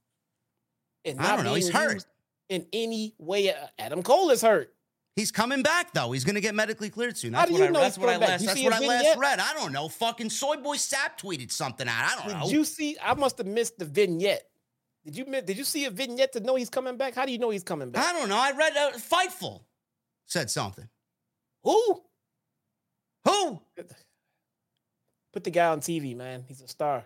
And 1.04 1.18
I 1.18 1.34
don't 1.34 1.44
know. 1.44 1.54
He's 1.54 1.68
hurt. 1.68 2.04
In 2.48 2.64
any 2.72 3.16
way, 3.18 3.50
Uh, 3.50 3.66
Adam 3.76 4.04
Cole 4.04 4.30
is 4.30 4.40
hurt. 4.40 4.72
He's 5.18 5.32
coming 5.32 5.62
back 5.62 5.92
though. 5.92 6.12
He's 6.12 6.22
gonna 6.22 6.40
get 6.40 6.54
medically 6.54 6.90
cleared 6.90 7.18
soon. 7.18 7.32
How 7.32 7.40
That's 7.40 7.50
do 7.50 7.54
what 7.54 7.58
you 7.60 7.66
I. 7.66 7.70
know 7.70 7.80
That's 7.80 7.98
what 7.98 8.08
I 8.08 8.18
back? 8.18 8.28
last. 8.28 8.40
You 8.42 8.46
That's 8.46 8.62
what 8.62 8.72
I 8.72 8.86
last 8.86 9.18
read. 9.18 9.40
I 9.40 9.52
don't 9.54 9.72
know. 9.72 9.88
Fucking 9.88 10.30
Soy 10.30 10.56
Boy 10.56 10.76
Sap 10.76 11.20
tweeted 11.20 11.50
something 11.50 11.88
out. 11.88 12.04
I 12.04 12.14
don't 12.20 12.28
Did 12.28 12.36
know. 12.38 12.48
you 12.50 12.64
see? 12.64 12.96
I 13.02 13.14
must 13.14 13.36
have 13.38 13.48
missed 13.48 13.78
the 13.80 13.84
vignette. 13.84 14.44
Did 15.04 15.16
you 15.16 15.24
did 15.24 15.58
you 15.58 15.64
see 15.64 15.86
a 15.86 15.90
vignette 15.90 16.34
to 16.34 16.40
know 16.40 16.54
he's 16.54 16.70
coming 16.70 16.96
back? 16.96 17.16
How 17.16 17.26
do 17.26 17.32
you 17.32 17.38
know 17.38 17.50
he's 17.50 17.64
coming 17.64 17.90
back? 17.90 18.06
I 18.06 18.12
don't 18.12 18.28
know. 18.28 18.36
I 18.38 18.52
read 18.52 18.76
uh, 18.76 18.90
Fightful 18.92 19.62
said 20.26 20.50
something. 20.50 20.88
Who? 21.64 22.02
Who? 23.24 23.60
Put 25.32 25.42
the 25.42 25.50
guy 25.50 25.66
on 25.66 25.80
TV, 25.80 26.14
man. 26.16 26.44
He's 26.46 26.60
a 26.62 26.68
star. 26.68 27.04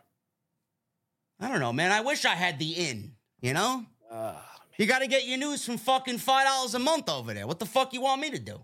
I 1.40 1.48
don't 1.48 1.60
know, 1.60 1.72
man. 1.72 1.90
I 1.90 2.02
wish 2.02 2.24
I 2.26 2.34
had 2.34 2.58
the 2.58 2.72
in. 2.72 3.12
You 3.40 3.54
know, 3.54 3.86
Ah, 4.12 4.51
you 4.78 4.86
got 4.86 5.00
to 5.00 5.06
get 5.06 5.26
your 5.26 5.38
news 5.38 5.64
from 5.64 5.78
fucking 5.78 6.18
five 6.18 6.46
dollars 6.46 6.74
a 6.74 6.78
month 6.78 7.08
over 7.08 7.34
there. 7.34 7.46
What 7.46 7.58
the 7.58 7.66
fuck 7.66 7.92
you 7.92 8.00
want 8.00 8.20
me 8.20 8.30
to 8.30 8.38
do? 8.38 8.60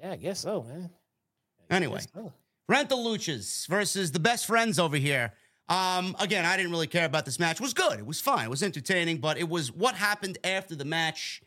yeah, 0.00 0.12
I 0.12 0.16
guess 0.16 0.40
so, 0.40 0.62
man. 0.62 0.90
Anyway. 1.70 2.00
so. 2.14 2.32
Rental 2.68 3.04
Luchas 3.04 3.66
versus 3.68 4.12
the 4.12 4.20
best 4.20 4.46
friends 4.46 4.78
over 4.78 4.96
here. 4.96 5.32
Um, 5.68 6.16
again, 6.18 6.44
I 6.44 6.56
didn't 6.56 6.72
really 6.72 6.86
care 6.86 7.06
about 7.06 7.24
this 7.24 7.38
match. 7.38 7.56
It 7.56 7.62
was 7.62 7.74
good. 7.74 7.98
It 7.98 8.06
was 8.06 8.20
fine. 8.20 8.46
It 8.46 8.50
was 8.50 8.62
entertaining, 8.62 9.18
but 9.18 9.38
it 9.38 9.48
was 9.48 9.72
what 9.72 9.94
happened 9.94 10.38
after 10.44 10.74
the 10.74 10.84
match 10.84 11.42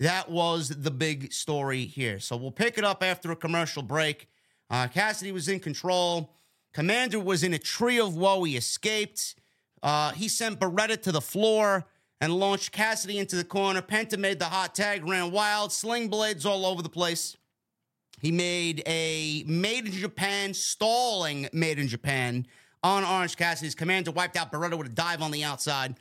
that 0.00 0.30
was 0.30 0.68
the 0.68 0.90
big 0.90 1.32
story 1.32 1.84
here. 1.84 2.20
So 2.20 2.36
we'll 2.36 2.52
pick 2.52 2.78
it 2.78 2.84
up 2.84 3.02
after 3.02 3.32
a 3.32 3.36
commercial 3.36 3.82
break. 3.82 4.28
Uh, 4.70 4.86
Cassidy 4.86 5.32
was 5.32 5.48
in 5.48 5.58
control. 5.60 6.32
Komander 6.72 7.22
was 7.22 7.42
in 7.42 7.52
a 7.54 7.58
tree 7.58 7.98
of 7.98 8.14
woe. 8.16 8.44
He 8.44 8.56
escaped. 8.56 9.34
Uh, 9.82 10.12
he 10.12 10.28
sent 10.28 10.60
Beretta 10.60 11.00
to 11.02 11.12
the 11.12 11.20
floor 11.20 11.84
and 12.20 12.32
launched 12.32 12.72
Cassidy 12.72 13.18
into 13.18 13.36
the 13.36 13.44
corner. 13.44 13.80
Penta 13.80 14.18
made 14.18 14.38
the 14.38 14.46
hot 14.46 14.74
tag, 14.74 15.06
ran 15.06 15.30
wild, 15.30 15.72
sling 15.72 16.08
blades 16.08 16.44
all 16.44 16.66
over 16.66 16.82
the 16.82 16.88
place. 16.88 17.36
He 18.20 18.32
made 18.32 18.82
a 18.86 19.44
made 19.46 19.86
in 19.86 19.92
Japan, 19.92 20.52
stalling 20.52 21.48
made 21.52 21.78
in 21.78 21.86
Japan 21.86 22.46
on 22.82 23.04
Orange 23.04 23.36
Cassidy's 23.36 23.74
Komander, 23.74 24.12
wiped 24.12 24.36
out 24.36 24.52
Beretta 24.52 24.76
with 24.76 24.88
a 24.88 24.90
dive 24.90 25.22
on 25.22 25.30
the 25.30 25.44
outside. 25.44 25.96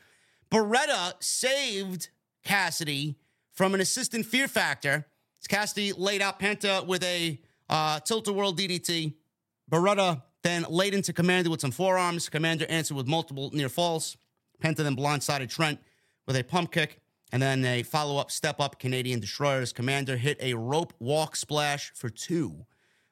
Beretta 0.52 1.14
saved 1.20 2.10
Cassidy 2.44 3.16
from 3.54 3.74
an 3.74 3.82
assistant 3.82 4.26
fear 4.26 4.48
factor. 4.48 5.06
Cassidy 5.48 5.94
laid 5.94 6.22
out 6.22 6.40
Penta 6.40 6.86
with 6.86 7.04
a 7.04 7.40
uh, 7.70 8.00
tilt 8.02 8.28
a 8.28 8.34
whirl 8.34 8.54
DDT. 8.54 9.14
Beretta 9.72 10.22
then 10.44 10.66
laid 10.70 10.94
into 10.94 11.14
Komander 11.14 11.48
with 11.48 11.62
some 11.62 11.72
forearms. 11.72 12.30
Komander 12.30 12.66
answered 12.68 12.98
with 12.98 13.08
multiple 13.08 13.52
near 13.54 13.70
falls. 13.70 14.18
Penta 14.62 14.78
then 14.78 14.96
blindsided 14.96 15.50
Trent 15.50 15.80
with 16.28 16.36
a 16.36 16.44
pump 16.44 16.72
kick. 16.72 17.00
And 17.32 17.42
then 17.42 17.66
a 17.66 17.84
follow 17.84 18.18
up 18.18 18.32
step 18.32 18.62
up 18.62 18.80
Canadian 18.80 19.20
Destroyers. 19.20 19.74
Komander 19.74 20.18
hit 20.18 20.38
a 20.40 20.54
rope 20.54 20.94
walk 21.00 21.36
splash 21.36 21.92
for 21.94 22.10
two, 22.10 22.66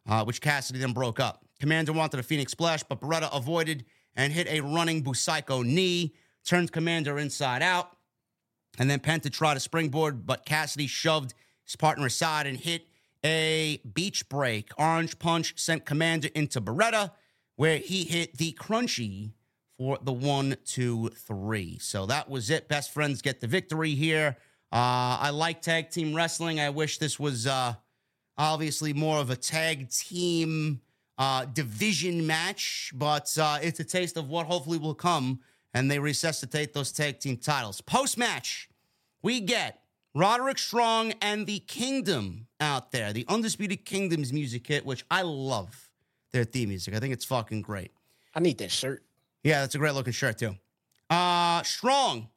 uh, 0.08 0.24
which 0.24 0.40
Cassidy 0.40 0.80
then 0.80 0.94
broke 0.94 1.20
up. 1.20 1.44
Komander 1.62 1.90
wanted 1.90 2.20
a 2.20 2.24
Phoenix 2.24 2.52
splash, 2.54 2.84
but 2.84 3.02
Beretta 3.02 3.30
avoided 3.36 3.86
and 4.16 4.32
hit 4.32 4.48
a 4.48 4.62
running 4.62 5.04
Busaiku 5.04 5.66
knee, 5.66 6.14
turned 6.46 6.72
Komander 6.72 7.22
inside 7.22 7.62
out. 7.62 7.98
And 8.78 8.90
then 8.90 9.00
Penta 9.00 9.32
tried 9.32 9.58
a 9.58 9.60
springboard, 9.60 10.26
but 10.26 10.46
Cassidy 10.46 10.88
shoved 10.88 11.34
his 11.64 11.76
partner 11.76 12.06
aside 12.06 12.48
and 12.48 12.58
hit 12.58 12.88
a 13.24 13.82
beach 13.94 14.30
break. 14.30 14.70
Orange 14.78 15.20
punch 15.20 15.58
sent 15.58 15.86
Komander 15.86 16.32
into 16.32 16.62
Beretta, 16.62 17.12
where 17.56 17.80
he 17.80 18.04
hit 18.04 18.38
the 18.38 18.54
crunchy 18.54 19.32
for 19.78 19.98
the 20.02 20.14
one, 20.14 20.56
two, 20.66 21.10
three. 21.10 21.78
So 21.80 22.06
that 22.06 22.30
was 22.30 22.50
it. 22.50 22.68
Best 22.68 22.92
friends 22.94 23.22
get 23.22 23.42
the 23.42 23.48
victory 23.48 23.96
here. 23.96 24.38
Uh, 24.72 25.18
I 25.22 25.30
like 25.30 25.62
tag 25.62 25.90
team 25.90 26.14
wrestling. 26.14 26.60
I 26.60 26.70
wish 26.70 26.98
this 26.98 27.20
was 27.20 27.48
uh, 27.48 27.76
obviously 28.38 28.94
more 28.94 29.20
of 29.20 29.30
a 29.30 29.36
tag 29.36 29.90
team 29.90 30.82
uh, 31.18 31.46
division 31.46 32.28
match, 32.28 32.92
but 32.96 33.38
uh, 33.40 33.60
it's 33.62 33.80
a 33.80 33.84
taste 33.84 34.18
of 34.18 34.30
what 34.30 34.46
hopefully 34.48 34.78
will 34.78 34.96
come, 34.96 35.40
and 35.74 35.90
they 35.90 36.00
resuscitate 36.00 36.74
those 36.74 36.92
tag 36.92 37.20
team 37.20 37.38
titles. 37.38 37.80
Post 37.82 38.18
match, 38.18 38.70
we 39.22 39.40
get 39.40 39.82
Roderick 40.14 40.58
Strong 40.58 41.14
and 41.22 41.46
the 41.46 41.60
Kingdom 41.60 42.48
out 42.60 42.92
there, 42.92 43.14
the 43.14 43.26
Undisputed 43.28 43.86
Kingdom's 43.86 44.34
music 44.34 44.68
hit, 44.68 44.86
which 44.86 45.06
I 45.10 45.22
love 45.22 45.90
their 46.32 46.44
theme 46.44 46.70
music. 46.70 46.94
I 46.94 47.00
think 47.00 47.14
it's 47.14 47.26
fucking 47.26 47.62
great. 47.62 47.92
I 48.34 48.42
need 48.42 48.58
that 48.58 48.72
shirt. 48.72 49.05
Yeah, 49.46 49.62
that's 49.62 49.76
a 49.76 49.78
great 49.78 49.94
looking 49.94 50.12
shirt 50.12 50.40
too. 50.40 50.56
Uh 51.10 51.62
Strong 51.64 52.30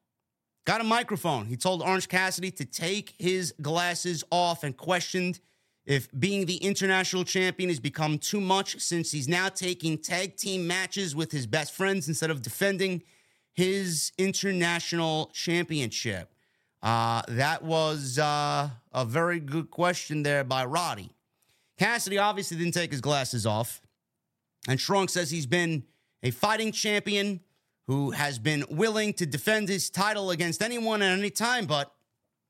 got 0.67 0.83
a 0.83 0.85
microphone. 0.85 1.47
He 1.47 1.57
told 1.57 1.81
Orange 1.81 2.07
Cassidy 2.07 2.51
to 2.53 2.67
take 2.67 3.15
his 3.19 3.55
glasses 3.63 4.23
off 4.31 4.63
and 4.63 4.77
questioned 4.77 5.41
if 5.87 6.07
being 6.21 6.45
the 6.45 6.57
international 6.57 7.25
champion 7.25 7.71
has 7.71 7.81
become 7.81 8.19
too 8.19 8.43
much 8.43 8.79
since 8.79 9.11
he's 9.11 9.27
now 9.27 9.49
taking 9.49 9.97
tag 9.97 10.37
team 10.37 10.67
matches 10.67 11.17
with 11.17 11.33
his 11.33 11.47
best 11.47 11.73
friends 11.73 12.09
instead 12.09 12.31
of 12.31 12.43
defending 12.43 13.03
his 13.55 14.13
international 14.19 15.31
championship. 15.33 16.35
Uh, 16.83 17.23
that 17.29 17.63
was 17.63 18.19
uh, 18.19 18.69
a 18.93 19.05
very 19.07 19.41
good 19.41 19.71
question 19.71 20.23
there 20.23 20.45
by 20.45 20.67
Roddy. 20.67 21.11
Cassidy 21.79 22.19
obviously 22.19 22.59
didn't 22.59 22.75
take 22.75 22.93
his 22.93 23.01
glasses 23.01 23.47
off. 23.47 23.81
And 24.69 24.79
Strong 24.79 25.09
says 25.09 25.31
he's 25.31 25.47
been 25.47 25.85
a 26.23 26.31
fighting 26.31 26.73
champion 26.73 27.41
who 27.87 28.11
has 28.11 28.39
been 28.39 28.65
willing 28.71 29.13
to 29.15 29.27
defend 29.27 29.69
his 29.69 29.89
title 29.91 30.31
against 30.31 30.63
anyone 30.63 31.03
at 31.03 31.19
any 31.19 31.31
time. 31.31 31.67
But 31.67 31.93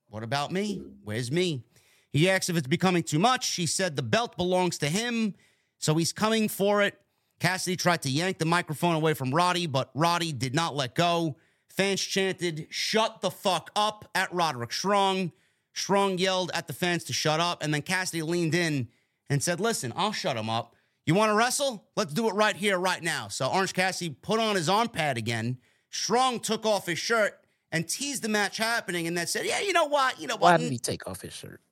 what 0.08 0.22
about 0.22 0.52
me? 0.52 0.82
Where's 1.04 1.30
me? 1.30 1.62
He 2.10 2.28
asked 2.28 2.50
if 2.50 2.56
it's 2.56 2.66
becoming 2.66 3.02
too 3.02 3.18
much. 3.18 3.54
He 3.54 3.66
said 3.66 3.94
the 3.94 4.02
belt 4.02 4.36
belongs 4.36 4.78
to 4.78 4.86
him, 4.86 5.34
so 5.78 5.94
he's 5.94 6.12
coming 6.12 6.48
for 6.48 6.82
it. 6.82 6.98
Cassidy 7.38 7.76
tried 7.76 8.02
to 8.02 8.10
yank 8.10 8.38
the 8.38 8.44
microphone 8.44 8.96
away 8.96 9.14
from 9.14 9.32
Roddy, 9.32 9.66
but 9.66 9.90
Roddy 9.94 10.32
did 10.32 10.54
not 10.54 10.74
let 10.74 10.94
go. 10.94 11.36
Fans 11.68 12.00
chanted, 12.00 12.66
Shut 12.70 13.20
the 13.20 13.30
fuck 13.30 13.70
up 13.76 14.10
at 14.14 14.32
Roderick 14.32 14.72
Strong. 14.72 15.32
Strong 15.72 16.18
yelled 16.18 16.50
at 16.52 16.66
the 16.66 16.72
fans 16.72 17.04
to 17.04 17.12
shut 17.12 17.38
up, 17.38 17.62
and 17.62 17.72
then 17.72 17.82
Cassidy 17.82 18.22
leaned 18.22 18.54
in 18.54 18.88
and 19.30 19.40
said, 19.40 19.60
Listen, 19.60 19.92
I'll 19.94 20.12
shut 20.12 20.36
him 20.36 20.50
up. 20.50 20.74
You 21.08 21.14
want 21.14 21.30
to 21.30 21.34
wrestle? 21.34 21.88
Let's 21.96 22.12
do 22.12 22.28
it 22.28 22.34
right 22.34 22.54
here, 22.54 22.78
right 22.78 23.02
now. 23.02 23.28
So 23.28 23.48
Orange 23.48 23.72
Cassidy 23.72 24.14
put 24.20 24.38
on 24.38 24.56
his 24.56 24.68
arm 24.68 24.88
pad 24.90 25.16
again. 25.16 25.56
Strong 25.88 26.40
took 26.40 26.66
off 26.66 26.84
his 26.84 26.98
shirt 26.98 27.32
and 27.72 27.88
teased 27.88 28.22
the 28.22 28.28
match 28.28 28.58
happening, 28.58 29.06
and 29.06 29.16
then 29.16 29.26
said, 29.26 29.46
Yeah, 29.46 29.60
you 29.60 29.72
know 29.72 29.86
what? 29.86 30.20
You 30.20 30.26
know 30.26 30.36
Why 30.36 30.52
what? 30.52 30.60
did 30.60 30.70
he 30.70 30.78
take 30.78 31.08
off 31.08 31.22
his 31.22 31.32
shirt? 31.32 31.62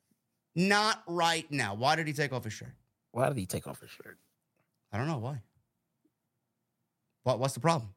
Not 0.54 1.02
right 1.06 1.44
now. 1.52 1.74
Why 1.74 1.96
did 1.96 2.06
he 2.06 2.14
take 2.14 2.32
off 2.32 2.44
his 2.44 2.54
shirt? 2.54 2.72
Why 3.12 3.28
did 3.28 3.36
he 3.36 3.44
take 3.44 3.66
off 3.66 3.78
his 3.80 3.90
shirt? 3.90 4.16
I 4.90 4.96
don't 4.96 5.06
know 5.06 5.18
why. 5.18 5.42
What, 7.24 7.38
what's 7.38 7.52
the 7.52 7.60
problem? 7.60 7.90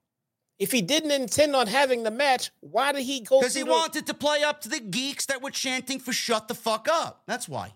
If 0.59 0.73
he 0.73 0.81
didn't 0.81 1.11
intend 1.11 1.55
on 1.55 1.67
having 1.67 2.03
the 2.03 2.11
match, 2.11 2.51
why 2.59 2.91
did 2.91 3.03
he 3.03 3.21
go? 3.21 3.39
Because 3.39 3.55
he 3.55 3.63
the- 3.63 3.71
wanted 3.71 4.07
to 4.07 4.13
play 4.13 4.43
up 4.43 4.59
to 4.63 4.69
the 4.69 4.81
geeks 4.81 5.25
that 5.27 5.41
were 5.41 5.51
chanting 5.51 5.99
for 6.01 6.11
shut 6.11 6.49
the 6.49 6.55
fuck 6.55 6.89
up. 6.91 7.23
That's 7.27 7.47
why. 7.47 7.75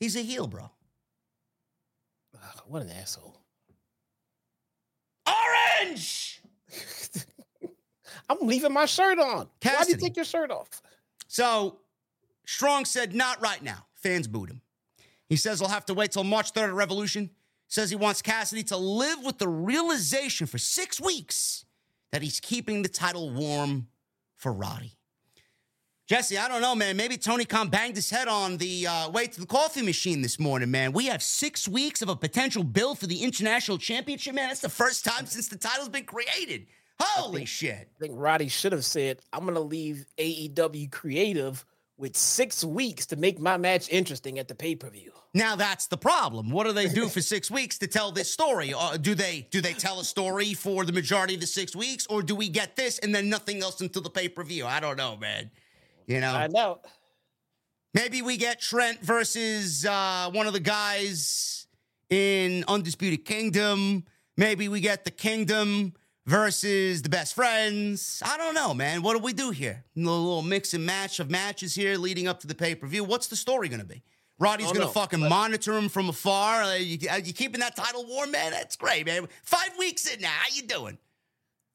He's 0.00 0.16
a 0.16 0.20
heel, 0.22 0.46
bro. 0.46 0.70
What 2.66 2.82
an 2.82 2.90
asshole! 2.90 3.36
Orange! 5.26 6.42
I'm 8.28 8.38
leaving 8.40 8.72
my 8.72 8.86
shirt 8.86 9.18
on. 9.18 9.26
Why 9.26 9.44
did 9.60 9.70
Cassidy. 9.70 9.92
you 9.92 9.98
take 9.98 10.16
your 10.16 10.24
shirt 10.24 10.50
off? 10.50 10.82
So 11.28 11.78
Strong 12.46 12.84
said, 12.86 13.14
not 13.14 13.40
right 13.40 13.62
now. 13.62 13.86
Fans 13.94 14.28
booed 14.28 14.50
him. 14.50 14.60
He 15.28 15.36
says 15.36 15.58
he'll 15.60 15.68
have 15.68 15.86
to 15.86 15.94
wait 15.94 16.12
till 16.12 16.24
March 16.24 16.52
3rd 16.52 16.68
at 16.68 16.74
Revolution. 16.74 17.30
Says 17.68 17.90
he 17.90 17.96
wants 17.96 18.22
Cassidy 18.22 18.62
to 18.64 18.76
live 18.76 19.24
with 19.24 19.38
the 19.38 19.48
realization 19.48 20.46
for 20.46 20.58
six 20.58 21.00
weeks 21.00 21.64
that 22.12 22.22
he's 22.22 22.38
keeping 22.38 22.82
the 22.82 22.88
title 22.88 23.30
warm 23.30 23.88
for 24.36 24.52
Roddy. 24.52 24.92
Jesse, 26.06 26.36
I 26.36 26.48
don't 26.48 26.60
know, 26.60 26.74
man. 26.74 26.98
Maybe 26.98 27.16
Tony 27.16 27.46
Khan 27.46 27.68
banged 27.68 27.96
his 27.96 28.10
head 28.10 28.28
on 28.28 28.58
the 28.58 28.86
uh, 28.86 29.08
way 29.08 29.26
to 29.26 29.40
the 29.40 29.46
coffee 29.46 29.80
machine 29.80 30.20
this 30.20 30.38
morning, 30.38 30.70
man. 30.70 30.92
We 30.92 31.06
have 31.06 31.22
six 31.22 31.66
weeks 31.66 32.02
of 32.02 32.10
a 32.10 32.16
potential 32.16 32.62
build 32.62 32.98
for 32.98 33.06
the 33.06 33.22
international 33.22 33.78
championship, 33.78 34.34
man. 34.34 34.48
That's 34.48 34.60
the 34.60 34.68
first 34.68 35.02
time 35.02 35.24
since 35.24 35.48
the 35.48 35.56
title's 35.56 35.88
been 35.88 36.04
created. 36.04 36.66
Holy 37.00 37.38
think, 37.38 37.48
shit. 37.48 37.88
I 37.96 37.98
think 37.98 38.12
Roddy 38.16 38.48
should 38.48 38.72
have 38.72 38.84
said, 38.84 39.20
I'm 39.32 39.44
going 39.44 39.54
to 39.54 39.60
leave 39.60 40.04
AEW 40.18 40.92
creative 40.92 41.64
with 41.96 42.18
six 42.18 42.62
weeks 42.62 43.06
to 43.06 43.16
make 43.16 43.38
my 43.38 43.56
match 43.56 43.88
interesting 43.88 44.38
at 44.38 44.46
the 44.46 44.54
pay 44.54 44.74
per 44.74 44.90
view. 44.90 45.12
Now 45.32 45.56
that's 45.56 45.86
the 45.86 45.96
problem. 45.96 46.50
What 46.50 46.66
do 46.66 46.72
they 46.72 46.88
do 46.88 47.08
for 47.08 47.22
six 47.22 47.50
weeks 47.50 47.78
to 47.78 47.86
tell 47.86 48.12
this 48.12 48.30
story? 48.30 48.74
Uh, 48.76 48.98
do 48.98 49.14
they 49.14 49.48
do 49.50 49.60
they 49.60 49.72
tell 49.72 50.00
a 50.00 50.04
story 50.04 50.52
for 50.52 50.84
the 50.84 50.92
majority 50.92 51.34
of 51.34 51.40
the 51.40 51.46
six 51.46 51.74
weeks, 51.74 52.06
or 52.08 52.22
do 52.22 52.34
we 52.34 52.48
get 52.50 52.76
this 52.76 52.98
and 52.98 53.14
then 53.14 53.30
nothing 53.30 53.62
else 53.62 53.80
until 53.80 54.02
the 54.02 54.10
pay 54.10 54.28
per 54.28 54.44
view? 54.44 54.66
I 54.66 54.80
don't 54.80 54.96
know, 54.96 55.16
man. 55.16 55.50
You 56.06 56.20
know, 56.20 56.32
I 56.32 56.48
know. 56.48 56.80
Maybe 57.94 58.22
we 58.22 58.36
get 58.36 58.60
Trent 58.60 59.00
versus 59.00 59.86
uh, 59.86 60.30
one 60.32 60.46
of 60.46 60.52
the 60.52 60.60
guys 60.60 61.66
in 62.10 62.64
Undisputed 62.66 63.24
Kingdom. 63.24 64.04
Maybe 64.36 64.68
we 64.68 64.80
get 64.80 65.04
the 65.04 65.10
Kingdom 65.10 65.94
versus 66.26 67.02
the 67.02 67.08
best 67.08 67.34
friends. 67.34 68.22
I 68.24 68.36
don't 68.36 68.54
know, 68.54 68.74
man. 68.74 69.02
What 69.02 69.16
do 69.16 69.20
we 69.20 69.32
do 69.32 69.50
here? 69.50 69.84
A 69.96 70.00
little 70.00 70.42
mix 70.42 70.74
and 70.74 70.84
match 70.84 71.20
of 71.20 71.30
matches 71.30 71.74
here 71.74 71.96
leading 71.96 72.26
up 72.26 72.40
to 72.40 72.46
the 72.46 72.54
pay 72.54 72.74
per 72.74 72.86
view. 72.86 73.04
What's 73.04 73.28
the 73.28 73.36
story 73.36 73.68
going 73.68 73.80
to 73.80 73.86
be? 73.86 74.02
Roddy's 74.40 74.72
going 74.72 74.86
to 74.86 74.92
fucking 74.92 75.20
but- 75.20 75.28
monitor 75.28 75.78
him 75.78 75.88
from 75.88 76.08
afar. 76.08 76.62
Uh, 76.64 76.74
you, 76.74 76.98
are 77.08 77.20
you 77.20 77.32
keeping 77.32 77.60
that 77.60 77.76
title 77.76 78.04
warm, 78.06 78.32
man? 78.32 78.50
That's 78.50 78.74
great, 78.76 79.06
man. 79.06 79.28
Five 79.44 79.70
weeks 79.78 80.12
in 80.12 80.20
now. 80.20 80.28
How 80.28 80.48
you 80.52 80.62
doing? 80.62 80.98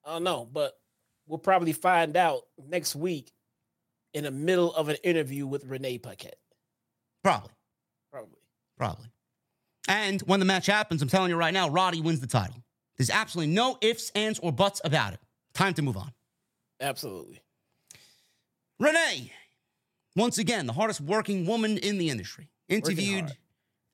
I 0.06 0.14
don't 0.14 0.24
know, 0.24 0.48
but 0.52 0.78
we'll 1.28 1.40
probably 1.40 1.72
find 1.72 2.18
out 2.18 2.42
next 2.68 2.96
week 2.96 3.32
in 4.14 4.24
the 4.24 4.32
middle 4.32 4.74
of 4.74 4.90
an 4.90 4.98
interview 5.04 5.46
with 5.46 5.66
Renee 5.66 5.98
Paquette. 5.98 6.40
Probably. 7.24 7.52
Probably. 8.12 8.40
Probably. 8.78 9.08
And 9.88 10.22
when 10.22 10.40
the 10.40 10.46
match 10.46 10.66
happens, 10.66 11.02
I'm 11.02 11.10
telling 11.10 11.30
you 11.30 11.36
right 11.36 11.54
now, 11.54 11.70
Roddy 11.70 12.02
wins 12.02 12.20
the 12.20 12.28
title. 12.28 12.64
There's 12.98 13.10
absolutely 13.10 13.54
no 13.54 13.78
ifs, 13.82 14.12
ands, 14.14 14.40
or 14.40 14.52
buts 14.52 14.82
about 14.84 15.14
it. 15.14 15.20
Time 15.54 15.74
to 15.76 15.82
move 15.82 15.98
on. 15.98 16.12
Absolutely. 16.82 17.42
Renee, 18.80 19.32
once 20.16 20.38
again, 20.38 20.68
the 20.68 20.74
hardest 20.74 21.02
working 21.02 21.46
woman 21.46 21.78
in 21.78 21.98
the 21.98 22.10
industry, 22.10 22.50
interviewed 22.68 23.36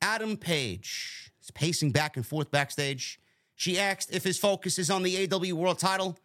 Adam 0.02 0.38
Page. 0.38 1.32
He's 1.40 1.52
pacing 1.52 1.92
back 1.92 2.18
and 2.18 2.26
forth 2.26 2.52
backstage. 2.52 3.20
She 3.56 3.80
asked 3.80 4.14
if 4.14 4.24
his 4.24 4.38
focus 4.38 4.78
is 4.78 4.90
on 4.90 5.04
the 5.04 5.28
AEW 5.28 5.54
World 5.54 5.80
title 5.80 6.18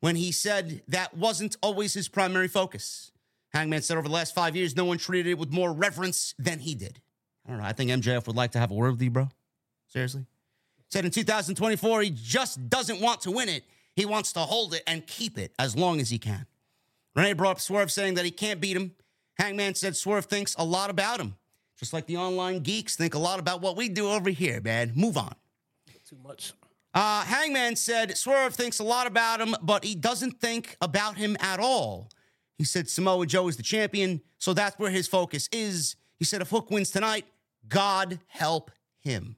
when 0.00 0.16
he 0.16 0.30
said 0.32 0.82
that 0.88 1.16
wasn't 1.16 1.56
always 1.62 1.94
his 1.94 2.08
primary 2.08 2.48
focus. 2.48 3.12
Hangman 3.56 3.82
said 3.82 3.96
over 3.96 4.06
the 4.06 4.14
last 4.14 4.34
five 4.34 4.54
years, 4.54 4.76
no 4.76 4.84
one 4.84 4.98
treated 4.98 5.30
it 5.30 5.38
with 5.38 5.50
more 5.50 5.72
reverence 5.72 6.34
than 6.38 6.58
he 6.58 6.74
did. 6.74 7.00
I 7.46 7.50
don't 7.50 7.58
know. 7.58 7.64
I 7.64 7.72
think 7.72 7.90
MJF 7.90 8.26
would 8.26 8.36
like 8.36 8.52
to 8.52 8.58
have 8.58 8.70
a 8.70 8.74
word 8.74 8.92
with 8.92 9.02
you, 9.02 9.10
bro. 9.10 9.28
Seriously. 9.88 10.26
Said 10.90 11.04
in 11.04 11.10
2024, 11.10 12.02
he 12.02 12.10
just 12.10 12.68
doesn't 12.68 13.00
want 13.00 13.22
to 13.22 13.30
win 13.30 13.48
it. 13.48 13.64
He 13.94 14.04
wants 14.04 14.32
to 14.34 14.40
hold 14.40 14.74
it 14.74 14.82
and 14.86 15.06
keep 15.06 15.38
it 15.38 15.52
as 15.58 15.74
long 15.74 16.00
as 16.00 16.10
he 16.10 16.18
can. 16.18 16.46
Renee 17.14 17.32
brought 17.32 17.52
up 17.52 17.60
Swerve 17.60 17.90
saying 17.90 18.14
that 18.14 18.24
he 18.26 18.30
can't 18.30 18.60
beat 18.60 18.76
him. 18.76 18.92
Hangman 19.38 19.74
said 19.74 19.96
Swerve 19.96 20.26
thinks 20.26 20.54
a 20.56 20.64
lot 20.64 20.90
about 20.90 21.18
him, 21.18 21.36
just 21.78 21.92
like 21.92 22.06
the 22.06 22.18
online 22.18 22.60
geeks 22.60 22.94
think 22.94 23.14
a 23.14 23.18
lot 23.18 23.40
about 23.40 23.62
what 23.62 23.76
we 23.76 23.88
do 23.88 24.10
over 24.10 24.28
here, 24.28 24.60
man. 24.60 24.92
Move 24.94 25.16
on. 25.16 25.34
Too 26.08 26.18
much. 26.22 26.52
Uh, 26.94 27.24
Hangman 27.24 27.74
said 27.74 28.16
Swerve 28.16 28.54
thinks 28.54 28.78
a 28.78 28.84
lot 28.84 29.06
about 29.06 29.40
him, 29.40 29.56
but 29.60 29.82
he 29.82 29.94
doesn't 29.94 30.40
think 30.40 30.76
about 30.80 31.16
him 31.16 31.36
at 31.40 31.58
all. 31.58 32.10
He 32.56 32.64
said 32.64 32.88
Samoa 32.88 33.26
Joe 33.26 33.48
is 33.48 33.56
the 33.56 33.62
champion, 33.62 34.22
so 34.38 34.54
that's 34.54 34.78
where 34.78 34.90
his 34.90 35.06
focus 35.06 35.48
is. 35.52 35.96
He 36.18 36.24
said 36.24 36.40
if 36.40 36.50
Hook 36.50 36.70
wins 36.70 36.90
tonight, 36.90 37.26
God 37.68 38.18
help 38.28 38.70
him. 39.00 39.36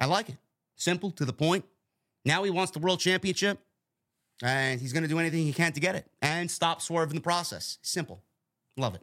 I 0.00 0.06
like 0.06 0.28
it. 0.28 0.36
Simple, 0.76 1.10
to 1.12 1.24
the 1.24 1.32
point. 1.32 1.64
Now 2.24 2.44
he 2.44 2.50
wants 2.50 2.70
the 2.72 2.78
world 2.78 3.00
championship, 3.00 3.58
and 4.42 4.80
he's 4.80 4.92
going 4.92 5.02
to 5.02 5.08
do 5.08 5.18
anything 5.18 5.44
he 5.44 5.52
can 5.52 5.72
to 5.72 5.80
get 5.80 5.96
it 5.96 6.06
and 6.22 6.48
stop 6.50 6.80
Swerve 6.80 7.10
in 7.10 7.16
the 7.16 7.22
process. 7.22 7.78
Simple. 7.82 8.22
Love 8.76 8.94
it. 8.94 9.02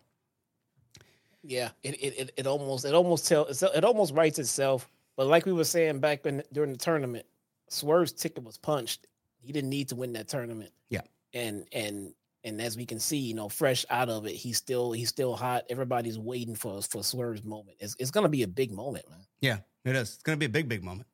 Yeah, 1.44 1.70
it 1.84 1.96
it, 2.02 2.32
it, 2.38 2.48
almost 2.48 2.86
it 2.86 2.94
almost 2.94 3.28
tell 3.28 3.46
it 3.46 3.84
almost 3.84 4.14
writes 4.14 4.40
itself. 4.40 4.90
But 5.16 5.28
like 5.28 5.46
we 5.46 5.54
were 5.54 5.64
saying 5.64 6.00
back 6.00 6.26
when 6.26 6.44
during 6.52 6.72
the 6.72 6.78
tournament, 6.78 7.26
Swerve's 7.70 8.12
ticket 8.12 8.44
was 8.44 8.58
punched. 8.58 9.08
He 9.42 9.52
didn't 9.52 9.70
need 9.70 9.90
to 9.90 9.96
win 9.96 10.14
that 10.14 10.28
tournament. 10.28 10.72
Yeah. 10.90 11.02
And 11.34 11.68
and 11.72 12.14
and 12.46 12.62
as 12.62 12.78
we 12.78 12.86
can 12.86 13.00
see, 13.00 13.18
you 13.18 13.34
know, 13.34 13.50
fresh 13.50 13.86
out 13.90 14.08
of 14.08 14.26
it, 14.28 14.34
he's 14.34 14.58
still 14.58 14.92
he's 14.92 15.10
still 15.10 15.36
hot. 15.36 15.66
Everybody's 15.70 16.18
waiting 16.18 16.56
for 16.56 16.82
for 16.82 17.04
Swerve's 17.04 17.44
moment. 17.44 17.78
It's 17.80 17.96
it's 18.00 18.12
gonna 18.12 18.30
be 18.30 18.44
a 18.44 18.48
big 18.48 18.72
moment, 18.72 19.10
man. 19.10 19.20
Yeah, 19.42 19.58
it 19.84 19.96
is. 19.96 20.14
It's 20.14 20.24
gonna 20.24 20.38
be 20.38 20.46
a 20.46 20.50
big, 20.50 20.70
big 20.70 20.84
moment. 20.84 21.08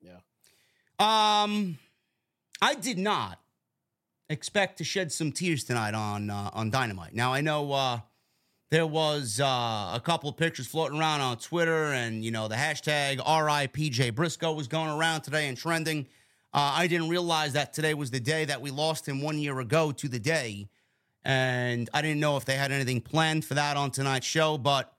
Yeah. 0.00 0.16
Um, 0.98 1.78
I 2.62 2.74
did 2.74 2.98
not 2.98 3.38
expect 4.30 4.78
to 4.78 4.84
shed 4.84 5.12
some 5.12 5.30
tears 5.30 5.64
tonight 5.64 5.94
on 5.94 6.30
uh, 6.30 6.50
on 6.54 6.70
Dynamite. 6.70 7.14
Now 7.14 7.34
I 7.34 7.42
know 7.42 7.70
uh, 7.72 8.00
there 8.70 8.86
was 8.86 9.40
uh, 9.40 9.44
a 9.44 10.00
couple 10.02 10.30
of 10.30 10.38
pictures 10.38 10.66
floating 10.66 10.98
around 10.98 11.20
on 11.20 11.36
Twitter, 11.36 11.92
and 11.92 12.24
you 12.24 12.30
know 12.30 12.48
the 12.48 12.56
hashtag 12.56 13.18
RIPJ 13.18 14.14
Briscoe 14.14 14.54
was 14.54 14.68
going 14.68 14.90
around 14.90 15.20
today 15.20 15.48
and 15.48 15.56
trending. 15.56 16.06
Uh, 16.50 16.72
I 16.76 16.86
didn't 16.86 17.10
realize 17.10 17.52
that 17.52 17.74
today 17.74 17.92
was 17.92 18.10
the 18.10 18.20
day 18.20 18.46
that 18.46 18.62
we 18.62 18.70
lost 18.70 19.06
him 19.06 19.20
one 19.20 19.38
year 19.38 19.60
ago 19.60 19.92
to 19.92 20.08
the 20.08 20.18
day 20.18 20.70
and 21.24 21.88
I 21.92 22.02
didn't 22.02 22.20
know 22.20 22.36
if 22.36 22.44
they 22.44 22.56
had 22.56 22.72
anything 22.72 23.00
planned 23.00 23.44
for 23.44 23.54
that 23.54 23.76
on 23.76 23.90
tonight's 23.90 24.26
show, 24.26 24.58
but 24.58 24.92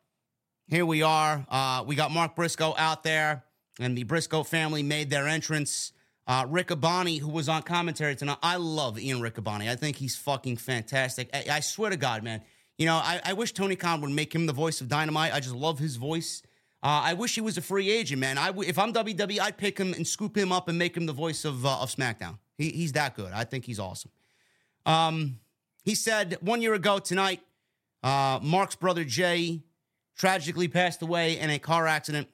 here 0.67 0.85
we 0.85 1.01
are. 1.01 1.45
Uh, 1.49 1.83
we 1.85 1.95
got 1.95 2.11
Mark 2.11 2.35
Briscoe 2.35 2.75
out 2.77 3.03
there, 3.03 3.43
and 3.79 3.97
the 3.97 4.03
Briscoe 4.03 4.43
family 4.43 4.83
made 4.83 5.09
their 5.09 5.27
entrance. 5.27 5.93
Uh, 6.27 6.45
Riccaboni, 6.45 7.19
who 7.19 7.29
was 7.29 7.49
on 7.49 7.63
commentary 7.63 8.15
tonight, 8.15 8.37
I 8.43 8.57
love 8.57 8.99
Ian 8.99 9.19
Riccaboni. 9.19 9.67
I 9.67 9.75
think 9.75 9.95
he's 9.95 10.15
fucking 10.15 10.57
fantastic. 10.57 11.27
I, 11.33 11.45
I 11.53 11.59
swear 11.59 11.89
to 11.89 11.97
God, 11.97 12.23
man. 12.23 12.43
You 12.77 12.85
know, 12.85 12.95
I, 12.95 13.19
I, 13.25 13.33
wish 13.33 13.51
Tony 13.51 13.75
Khan 13.75 13.99
would 14.01 14.11
make 14.11 14.33
him 14.33 14.45
the 14.45 14.53
voice 14.53 14.79
of 14.79 14.87
Dynamite. 14.87 15.33
I 15.33 15.39
just 15.39 15.55
love 15.55 15.79
his 15.79 15.95
voice. 15.95 16.43
Uh, 16.81 17.01
I 17.03 17.13
wish 17.13 17.35
he 17.35 17.41
was 17.41 17.57
a 17.57 17.61
free 17.61 17.89
agent, 17.89 18.21
man. 18.21 18.37
I, 18.37 18.53
if 18.59 18.77
I'm 18.79 18.93
WWE, 18.93 19.39
I'd 19.39 19.57
pick 19.57 19.77
him 19.77 19.93
and 19.93 20.07
scoop 20.07 20.37
him 20.37 20.51
up 20.51 20.69
and 20.69 20.77
make 20.77 20.95
him 20.95 21.07
the 21.07 21.13
voice 21.13 21.43
of, 21.43 21.65
uh, 21.65 21.81
of 21.81 21.93
SmackDown. 21.93 22.37
He, 22.57 22.69
he's 22.69 22.93
that 22.93 23.15
good. 23.15 23.33
I 23.33 23.43
think 23.43 23.65
he's 23.65 23.79
awesome. 23.79 24.11
Um, 24.85 25.39
he 25.89 25.95
said 25.95 26.37
one 26.41 26.61
year 26.61 26.75
ago 26.75 26.99
tonight, 26.99 27.41
uh, 28.03 28.39
Mark's 28.43 28.75
brother 28.75 29.03
Jay 29.03 29.63
tragically 30.15 30.67
passed 30.67 31.01
away 31.01 31.39
in 31.39 31.49
a 31.49 31.57
car 31.57 31.87
accident. 31.87 32.27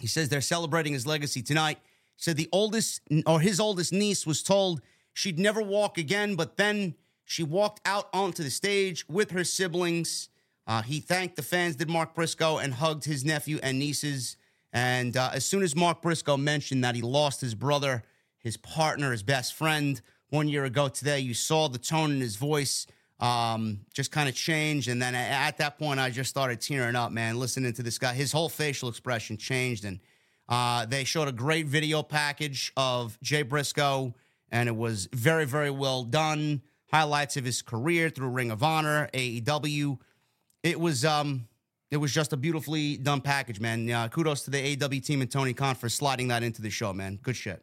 He 0.00 0.06
says 0.06 0.30
they're 0.30 0.40
celebrating 0.40 0.94
his 0.94 1.06
legacy 1.06 1.42
tonight. 1.42 1.76
He 2.16 2.22
said 2.22 2.38
the 2.38 2.48
oldest 2.50 3.02
or 3.26 3.40
his 3.40 3.60
oldest 3.60 3.92
niece 3.92 4.26
was 4.26 4.42
told 4.42 4.80
she'd 5.12 5.38
never 5.38 5.60
walk 5.60 5.98
again, 5.98 6.34
but 6.34 6.56
then 6.56 6.94
she 7.26 7.42
walked 7.42 7.86
out 7.86 8.08
onto 8.14 8.42
the 8.42 8.50
stage 8.50 9.06
with 9.06 9.32
her 9.32 9.44
siblings. 9.44 10.30
Uh, 10.66 10.80
he 10.80 10.98
thanked 10.98 11.36
the 11.36 11.42
fans, 11.42 11.76
did 11.76 11.90
Mark 11.90 12.14
Briscoe, 12.14 12.56
and 12.56 12.72
hugged 12.72 13.04
his 13.04 13.22
nephew 13.22 13.58
and 13.62 13.78
nieces. 13.78 14.38
And 14.72 15.14
uh, 15.14 15.32
as 15.34 15.44
soon 15.44 15.62
as 15.62 15.76
Mark 15.76 16.00
Briscoe 16.00 16.38
mentioned 16.38 16.84
that 16.84 16.94
he 16.94 17.02
lost 17.02 17.42
his 17.42 17.54
brother, 17.54 18.02
his 18.38 18.56
partner, 18.56 19.12
his 19.12 19.22
best 19.22 19.52
friend, 19.52 20.00
one 20.30 20.48
year 20.48 20.64
ago 20.64 20.88
today. 20.88 21.20
You 21.20 21.34
saw 21.34 21.68
the 21.68 21.78
tone 21.78 22.12
in 22.12 22.20
his 22.20 22.36
voice 22.36 22.86
um, 23.20 23.80
just 23.92 24.12
kind 24.12 24.28
of 24.28 24.34
change. 24.34 24.88
And 24.88 25.02
then 25.02 25.14
at 25.14 25.58
that 25.58 25.78
point, 25.78 25.98
I 25.98 26.10
just 26.10 26.30
started 26.30 26.60
tearing 26.60 26.96
up, 26.96 27.10
man, 27.10 27.38
listening 27.38 27.72
to 27.74 27.82
this 27.82 27.98
guy. 27.98 28.14
His 28.14 28.32
whole 28.32 28.48
facial 28.48 28.88
expression 28.88 29.36
changed. 29.36 29.84
And 29.84 30.00
uh, 30.48 30.86
they 30.86 31.04
showed 31.04 31.28
a 31.28 31.32
great 31.32 31.66
video 31.66 32.02
package 32.02 32.72
of 32.76 33.18
Jay 33.22 33.42
Briscoe, 33.42 34.14
and 34.50 34.68
it 34.68 34.76
was 34.76 35.08
very, 35.12 35.44
very 35.44 35.70
well 35.70 36.04
done. 36.04 36.62
Highlights 36.90 37.36
of 37.36 37.44
his 37.44 37.60
career 37.60 38.08
through 38.08 38.28
Ring 38.28 38.50
of 38.50 38.62
Honor, 38.62 39.10
AEW. 39.12 39.98
It 40.62 40.80
was 40.80 41.04
um, 41.04 41.46
it 41.90 41.98
was 41.98 42.14
just 42.14 42.32
a 42.32 42.36
beautifully 42.36 42.96
done 42.96 43.20
package, 43.20 43.60
man. 43.60 43.90
Uh, 43.90 44.08
kudos 44.08 44.42
to 44.44 44.50
the 44.50 44.76
AEW 44.76 45.04
team 45.04 45.20
and 45.20 45.30
Tony 45.30 45.52
Khan 45.52 45.74
for 45.74 45.90
sliding 45.90 46.28
that 46.28 46.42
into 46.42 46.62
the 46.62 46.70
show, 46.70 46.94
man. 46.94 47.18
Good 47.22 47.36
shit. 47.36 47.62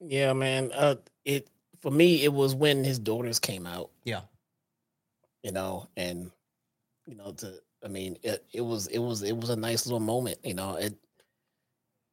Yeah, 0.00 0.34
man. 0.34 0.72
Uh, 0.74 0.96
it 1.24 1.48
for 1.80 1.90
me, 1.90 2.24
it 2.24 2.32
was 2.32 2.54
when 2.54 2.84
his 2.84 2.98
daughters 2.98 3.38
came 3.38 3.66
out. 3.66 3.90
Yeah, 4.04 4.22
you 5.42 5.52
know, 5.52 5.88
and 5.96 6.30
you 7.06 7.14
know, 7.14 7.32
to 7.32 7.54
I 7.84 7.88
mean, 7.88 8.18
it, 8.22 8.44
it 8.52 8.60
was 8.60 8.86
it 8.88 8.98
was 8.98 9.22
it 9.22 9.36
was 9.36 9.50
a 9.50 9.56
nice 9.56 9.86
little 9.86 10.00
moment. 10.00 10.38
You 10.44 10.54
know, 10.54 10.76
it 10.76 10.94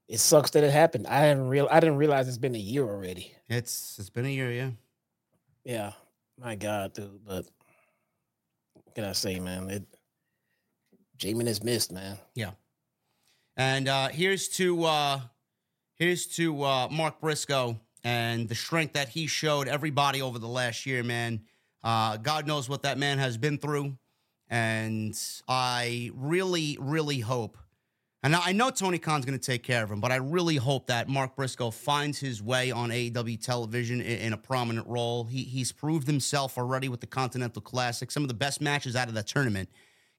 it 0.08 0.20
sucks 0.20 0.52
that 0.52 0.64
it 0.64 0.72
happened. 0.72 1.08
I 1.08 1.28
didn't 1.28 1.50
real 1.50 1.68
I 1.70 1.80
didn't 1.80 1.98
realize 1.98 2.28
it's 2.28 2.38
been 2.38 2.56
a 2.56 2.60
year 2.60 2.84
already. 2.84 3.34
It's 3.50 3.98
it's 4.00 4.10
been 4.10 4.26
a 4.26 4.30
year, 4.30 4.52
yeah. 4.52 4.70
Yeah, 5.64 5.92
my 6.40 6.56
God, 6.56 6.94
dude. 6.94 7.26
But 7.26 7.46
can 8.96 9.04
I 9.04 9.12
say, 9.12 9.40
man? 9.40 9.70
It 9.70 9.84
Jamin 11.18 11.48
is 11.48 11.64
missed, 11.64 11.92
man. 11.92 12.18
Yeah. 12.36 12.52
And 13.58 13.88
uh, 13.88 14.10
here's 14.10 14.48
to 14.50 14.84
uh, 14.86 15.20
here's 15.96 16.28
to 16.36 16.64
uh, 16.64 16.88
Mark 16.90 17.20
Briscoe 17.20 17.80
and 18.08 18.48
the 18.48 18.56
strength 18.56 18.94
that 18.94 19.10
he 19.10 19.28
showed 19.28 19.68
everybody 19.68 20.22
over 20.22 20.40
the 20.40 20.48
last 20.48 20.86
year, 20.86 21.04
man. 21.04 21.42
Uh, 21.84 22.16
God 22.16 22.48
knows 22.48 22.70
what 22.70 22.84
that 22.84 22.98
man 22.98 23.18
has 23.18 23.38
been 23.38 23.58
through, 23.58 23.98
and 24.50 25.14
I 25.46 26.12
really, 26.16 26.78
really 26.80 27.20
hope. 27.20 27.58
And 28.24 28.34
I 28.34 28.54
know 28.54 28.70
Tony 28.70 28.98
Khan's 28.98 29.26
going 29.26 29.38
to 29.38 29.46
take 29.46 29.62
care 29.62 29.84
of 29.84 29.92
him, 29.92 30.00
but 30.00 30.14
I 30.14 30.16
really 30.16 30.56
hope 30.56 30.88
that 30.88 31.10
Mark 31.10 31.36
Briscoe 31.36 31.70
finds 31.70 32.18
his 32.18 32.42
way 32.42 32.72
on 32.72 32.92
AEW 32.92 33.44
television 33.44 34.00
in, 34.00 34.20
in 34.20 34.34
a 34.34 34.38
prominent 34.38 34.88
role. 34.88 35.26
He, 35.26 35.44
he's 35.44 35.74
proved 35.74 36.08
himself 36.08 36.58
already 36.58 36.88
with 36.88 37.02
the 37.02 37.08
Continental 37.08 37.62
Classic. 37.62 38.10
Some 38.10 38.24
of 38.24 38.30
the 38.30 38.36
best 38.36 38.62
matches 38.62 38.96
out 38.96 39.10
of 39.10 39.16
that 39.16 39.28
tournament 39.28 39.68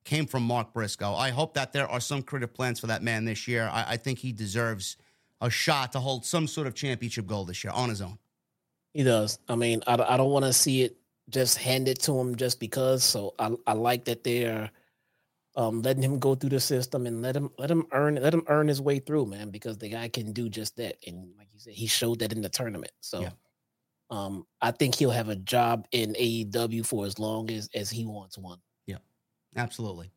came 0.04 0.26
from 0.26 0.42
Mark 0.42 0.74
Briscoe. 0.74 1.14
I 1.14 1.30
hope 1.30 1.54
that 1.54 1.72
there 1.72 1.88
are 1.88 2.00
some 2.00 2.20
creative 2.20 2.52
plans 2.52 2.80
for 2.80 2.88
that 2.88 3.02
man 3.02 3.24
this 3.24 3.48
year. 3.48 3.70
I, 3.72 3.92
I 3.92 3.96
think 3.96 4.18
he 4.18 4.32
deserves 4.32 4.98
a 5.40 5.50
shot 5.50 5.92
to 5.92 6.00
hold 6.00 6.24
some 6.24 6.46
sort 6.46 6.66
of 6.66 6.74
championship 6.74 7.26
goal 7.26 7.44
this 7.44 7.62
year 7.62 7.72
on 7.72 7.88
his 7.88 8.00
own. 8.00 8.18
He 8.92 9.02
does. 9.04 9.38
I 9.48 9.54
mean, 9.54 9.82
I, 9.86 9.94
I 9.94 10.16
don't 10.16 10.30
want 10.30 10.44
to 10.44 10.52
see 10.52 10.82
it 10.82 10.96
just 11.28 11.58
handed 11.58 12.00
to 12.00 12.18
him 12.18 12.36
just 12.36 12.58
because. 12.58 13.04
So 13.04 13.34
I, 13.38 13.54
I 13.66 13.72
like 13.74 14.04
that 14.06 14.24
they're 14.24 14.70
um, 15.56 15.82
letting 15.82 16.02
him 16.02 16.18
go 16.18 16.34
through 16.34 16.50
the 16.50 16.60
system 16.60 17.06
and 17.06 17.22
let 17.22 17.36
him 17.36 17.50
let 17.58 17.70
him 17.70 17.86
earn 17.92 18.16
let 18.16 18.32
him 18.32 18.44
earn 18.48 18.68
his 18.68 18.80
way 18.80 18.98
through, 18.98 19.26
man, 19.26 19.50
because 19.50 19.78
the 19.78 19.88
guy 19.88 20.08
can 20.08 20.32
do 20.32 20.48
just 20.48 20.76
that. 20.76 20.96
And 21.06 21.32
like 21.36 21.48
you 21.52 21.60
said, 21.60 21.74
he 21.74 21.86
showed 21.86 22.20
that 22.20 22.32
in 22.32 22.42
the 22.42 22.48
tournament. 22.48 22.92
So 23.00 23.20
yeah. 23.20 23.30
um, 24.10 24.46
I 24.62 24.70
think 24.70 24.94
he'll 24.94 25.10
have 25.10 25.28
a 25.28 25.36
job 25.36 25.86
in 25.92 26.14
AEW 26.14 26.86
for 26.86 27.06
as 27.06 27.18
long 27.18 27.50
as 27.50 27.68
as 27.74 27.90
he 27.90 28.06
wants 28.06 28.38
one. 28.38 28.58
Yeah, 28.86 28.98
absolutely. 29.56 30.10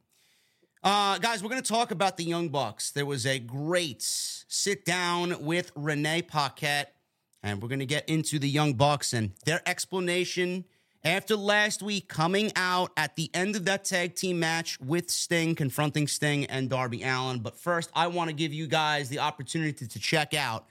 Uh, 0.83 1.19
guys, 1.19 1.43
we're 1.43 1.49
going 1.49 1.61
to 1.61 1.73
talk 1.73 1.91
about 1.91 2.17
the 2.17 2.23
Young 2.23 2.49
Bucks. 2.49 2.89
There 2.89 3.05
was 3.05 3.27
a 3.27 3.37
great 3.37 4.01
sit 4.01 4.83
down 4.83 5.45
with 5.45 5.71
Renee 5.75 6.23
Paquette, 6.23 6.95
and 7.43 7.61
we're 7.61 7.67
going 7.67 7.79
to 7.81 7.85
get 7.85 8.09
into 8.09 8.39
the 8.39 8.49
Young 8.49 8.73
Bucks 8.73 9.13
and 9.13 9.31
their 9.45 9.61
explanation 9.67 10.65
after 11.03 11.35
last 11.35 11.83
week 11.83 12.07
coming 12.07 12.51
out 12.55 12.91
at 12.97 13.15
the 13.15 13.29
end 13.35 13.55
of 13.55 13.65
that 13.65 13.85
tag 13.85 14.15
team 14.15 14.39
match 14.39 14.79
with 14.81 15.11
Sting, 15.11 15.53
confronting 15.53 16.07
Sting 16.07 16.45
and 16.45 16.67
Darby 16.67 17.03
Allin. 17.03 17.41
But 17.41 17.59
first, 17.59 17.91
I 17.93 18.07
want 18.07 18.31
to 18.31 18.35
give 18.35 18.51
you 18.51 18.65
guys 18.65 19.07
the 19.07 19.19
opportunity 19.19 19.85
to 19.85 19.99
check 19.99 20.33
out 20.33 20.65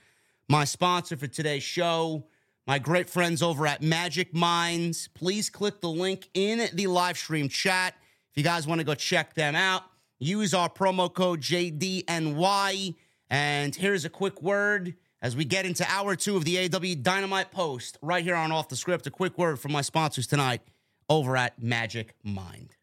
my 0.49 0.65
sponsor 0.65 1.15
for 1.15 1.27
today's 1.27 1.63
show, 1.63 2.25
my 2.67 2.79
great 2.79 3.09
friends 3.09 3.41
over 3.41 3.65
at 3.65 3.81
Magic 3.81 4.33
Minds. 4.33 5.07
Please 5.13 5.49
click 5.49 5.79
the 5.79 5.89
link 5.89 6.27
in 6.33 6.67
the 6.73 6.87
live 6.87 7.17
stream 7.17 7.47
chat 7.47 7.95
if 8.31 8.37
you 8.37 8.43
guys 8.43 8.65
want 8.65 8.79
to 8.79 8.85
go 8.85 8.95
check 8.95 9.33
them 9.33 9.55
out, 9.55 9.83
use 10.21 10.53
our 10.53 10.69
promo 10.69 11.13
code 11.13 11.41
JDNY. 11.41 12.95
And 13.29 13.75
here's 13.75 14.05
a 14.05 14.09
quick 14.09 14.41
word 14.41 14.95
as 15.21 15.35
we 15.35 15.43
get 15.43 15.65
into 15.65 15.85
hour 15.89 16.15
two 16.15 16.37
of 16.37 16.45
the 16.45 16.69
AEW 16.69 17.01
Dynamite 17.01 17.51
Post 17.51 17.97
right 18.01 18.23
here 18.23 18.35
on 18.35 18.51
Off 18.51 18.69
the 18.69 18.75
Script. 18.75 19.07
A 19.07 19.11
quick 19.11 19.37
word 19.37 19.59
from 19.59 19.71
my 19.71 19.81
sponsors 19.81 20.27
tonight 20.27 20.61
over 21.09 21.35
at 21.35 21.61
Magic 21.61 22.13
Mind. 22.23 22.75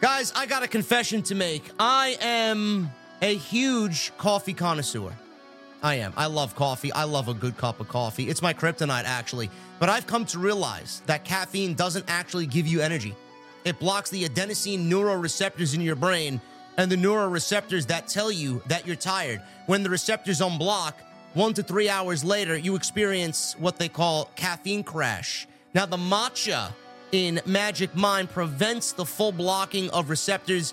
Guys, 0.00 0.32
I 0.36 0.46
got 0.46 0.62
a 0.62 0.68
confession 0.68 1.22
to 1.24 1.34
make. 1.34 1.64
I 1.78 2.16
am 2.20 2.90
a 3.22 3.34
huge 3.34 4.12
coffee 4.16 4.54
connoisseur. 4.54 5.12
I 5.82 5.96
am. 5.96 6.12
I 6.16 6.26
love 6.26 6.54
coffee. 6.56 6.92
I 6.92 7.04
love 7.04 7.28
a 7.28 7.34
good 7.34 7.56
cup 7.56 7.80
of 7.80 7.88
coffee. 7.88 8.28
It's 8.28 8.42
my 8.42 8.52
kryptonite, 8.52 9.04
actually. 9.04 9.48
But 9.78 9.88
I've 9.88 10.06
come 10.06 10.24
to 10.26 10.38
realize 10.38 11.02
that 11.06 11.24
caffeine 11.24 11.74
doesn't 11.74 12.04
actually 12.08 12.46
give 12.46 12.66
you 12.66 12.80
energy. 12.80 13.14
It 13.64 13.78
blocks 13.78 14.10
the 14.10 14.24
adenosine 14.24 14.88
neuroreceptors 14.88 15.74
in 15.74 15.80
your 15.80 15.96
brain 15.96 16.40
and 16.76 16.90
the 16.90 16.96
neuroreceptors 16.96 17.86
that 17.88 18.08
tell 18.08 18.30
you 18.30 18.62
that 18.66 18.86
you're 18.86 18.96
tired. 18.96 19.42
When 19.66 19.82
the 19.82 19.90
receptors 19.90 20.40
unblock, 20.40 20.94
one 21.34 21.52
to 21.54 21.62
three 21.62 21.88
hours 21.88 22.24
later, 22.24 22.56
you 22.56 22.76
experience 22.76 23.54
what 23.58 23.78
they 23.78 23.88
call 23.88 24.30
caffeine 24.36 24.84
crash. 24.84 25.46
Now, 25.74 25.86
the 25.86 25.96
matcha 25.96 26.72
in 27.12 27.40
Magic 27.44 27.94
Mind 27.94 28.30
prevents 28.30 28.92
the 28.92 29.04
full 29.04 29.32
blocking 29.32 29.90
of 29.90 30.08
receptors, 30.08 30.72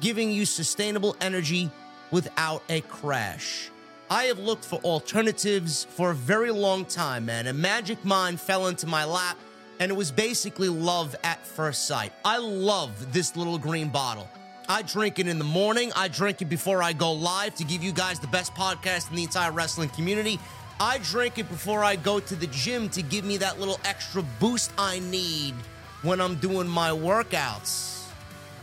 giving 0.00 0.30
you 0.30 0.44
sustainable 0.44 1.16
energy 1.20 1.70
without 2.10 2.62
a 2.68 2.82
crash. 2.82 3.70
I 4.08 4.24
have 4.24 4.38
looked 4.38 4.64
for 4.64 4.76
alternatives 4.80 5.84
for 5.90 6.12
a 6.12 6.14
very 6.14 6.50
long 6.50 6.84
time, 6.84 7.26
man, 7.26 7.46
and 7.46 7.58
Magic 7.58 8.04
Mind 8.04 8.40
fell 8.40 8.68
into 8.68 8.86
my 8.86 9.04
lap 9.04 9.36
and 9.80 9.90
it 9.90 9.94
was 9.94 10.10
basically 10.10 10.68
love 10.68 11.14
at 11.22 11.44
first 11.46 11.86
sight. 11.86 12.12
I 12.24 12.38
love 12.38 13.12
this 13.12 13.36
little 13.36 13.58
green 13.58 13.88
bottle. 13.88 14.28
I 14.68 14.82
drink 14.82 15.18
it 15.18 15.28
in 15.28 15.38
the 15.38 15.44
morning. 15.44 15.92
I 15.94 16.08
drink 16.08 16.42
it 16.42 16.46
before 16.46 16.82
I 16.82 16.92
go 16.92 17.12
live 17.12 17.54
to 17.56 17.64
give 17.64 17.84
you 17.84 17.92
guys 17.92 18.18
the 18.18 18.26
best 18.26 18.54
podcast 18.54 19.10
in 19.10 19.16
the 19.16 19.22
entire 19.22 19.52
wrestling 19.52 19.90
community. 19.90 20.40
I 20.80 20.98
drink 20.98 21.38
it 21.38 21.48
before 21.48 21.84
I 21.84 21.96
go 21.96 22.20
to 22.20 22.34
the 22.34 22.48
gym 22.48 22.88
to 22.90 23.02
give 23.02 23.24
me 23.24 23.36
that 23.38 23.60
little 23.60 23.80
extra 23.84 24.22
boost 24.40 24.72
I 24.76 24.98
need 24.98 25.54
when 26.02 26.20
I'm 26.20 26.34
doing 26.36 26.68
my 26.68 26.90
workouts. 26.90 28.08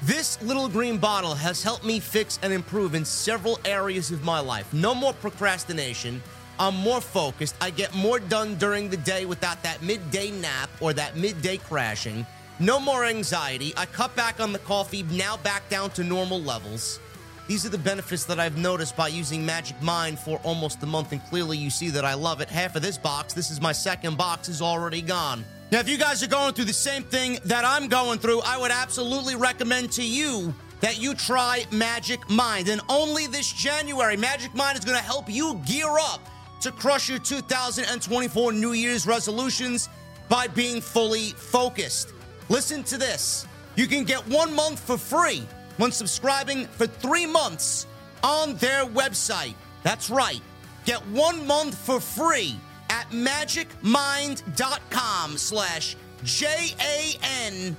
This 0.03 0.41
little 0.41 0.68
green 0.68 0.98
bottle 0.98 1.34
has 1.34 1.64
helped 1.64 1.85
me 1.85 2.02
fix 2.02 2.38
and 2.44 2.52
improve 2.52 2.94
in 2.94 3.06
several 3.06 3.57
areas 3.64 4.11
of 4.11 4.23
my 4.23 4.41
life. 4.41 4.72
No 4.73 4.94
more 4.94 5.14
procrastination 5.14 6.22
I'm 6.60 6.76
more 6.76 7.02
focused. 7.02 7.56
I 7.62 7.70
get 7.70 7.94
more 7.96 8.20
done 8.20 8.56
during 8.56 8.90
the 8.90 8.98
day 8.98 9.26
without 9.26 9.62
that 9.64 9.82
midday 9.82 10.32
nap 10.32 10.70
or 10.80 10.94
that 10.94 11.18
midday 11.18 11.58
crashing. 11.58 12.26
No 12.60 12.80
more 12.80 13.06
anxiety. 13.06 13.74
I 13.76 13.86
cut 13.88 14.16
back 14.16 14.40
on 14.40 14.54
the 14.54 14.60
coffee, 14.60 15.04
now 15.04 15.38
back 15.38 15.68
down 15.70 15.90
to 15.92 16.04
normal 16.04 16.40
levels. 16.42 17.00
These 17.48 17.66
are 17.66 17.70
the 17.70 17.78
benefits 17.78 18.24
that 18.26 18.40
I've 18.40 18.58
noticed 18.58 18.96
by 18.96 19.10
using 19.10 19.46
Magic 19.46 19.82
Mind 19.82 20.18
for 20.18 20.38
almost 20.44 20.82
a 20.82 20.86
month, 20.86 21.12
and 21.12 21.22
clearly 21.26 21.58
you 21.58 21.70
see 21.70 21.90
that 21.90 22.06
I 22.06 22.14
love 22.14 22.40
it. 22.40 22.50
Half 22.50 22.76
of 22.76 22.82
this 22.82 22.98
box, 22.98 23.34
this 23.34 23.52
is 23.52 23.60
my 23.60 23.74
second 23.74 24.18
box, 24.18 24.48
is 24.48 24.62
already 24.62 25.02
gone. 25.02 25.44
Now, 25.72 25.80
if 25.80 25.90
you 25.90 25.98
guys 25.98 26.24
are 26.24 26.28
going 26.28 26.54
through 26.54 26.66
the 26.66 26.74
same 26.74 27.04
thing 27.04 27.40
that 27.46 27.66
I'm 27.66 27.90
going 27.90 28.20
through, 28.20 28.42
I 28.46 28.58
would 28.58 28.72
absolutely 28.72 29.36
recommend 29.36 29.92
to 29.94 30.04
you 30.04 30.54
that 30.80 31.02
you 31.02 31.16
try 31.16 31.66
Magic 31.72 32.30
Mind. 32.30 32.70
And 32.70 32.80
only 32.88 33.28
this 33.28 33.52
January, 33.52 34.16
Magic 34.16 34.54
Mind 34.54 34.78
is 34.78 34.86
going 34.86 34.98
to 34.98 35.04
help 35.04 35.30
you 35.30 35.60
gear 35.66 35.90
up 36.00 36.30
to 36.64 36.72
crush 36.72 37.07
your 37.10 37.19
2024 37.19 38.53
New 38.53 38.72
Year's 38.72 39.06
resolutions 39.06 39.90
by 40.30 40.48
being 40.48 40.80
fully 40.80 41.31
focused. 41.31 42.14
Listen 42.48 42.84
to 42.84 42.98
this. 42.98 43.45
You 43.76 43.88
can 43.88 44.06
get 44.06 44.26
one 44.27 44.56
month 44.56 44.80
for 44.80 44.98
free 44.98 45.45
when 45.76 45.91
subscribing 45.91 46.68
for 46.68 46.88
three 46.88 47.26
months 47.26 47.85
on 48.23 48.56
their 48.56 48.85
website. 48.85 49.56
That's 49.84 50.10
right. 50.10 50.40
Get 50.85 51.06
one 51.07 51.45
month 51.45 51.77
for 51.77 51.99
free 51.99 52.56
at 52.90 53.10
magicmind.com 53.10 55.38
slash 55.38 55.98
J-A-N-J-D 56.23 57.73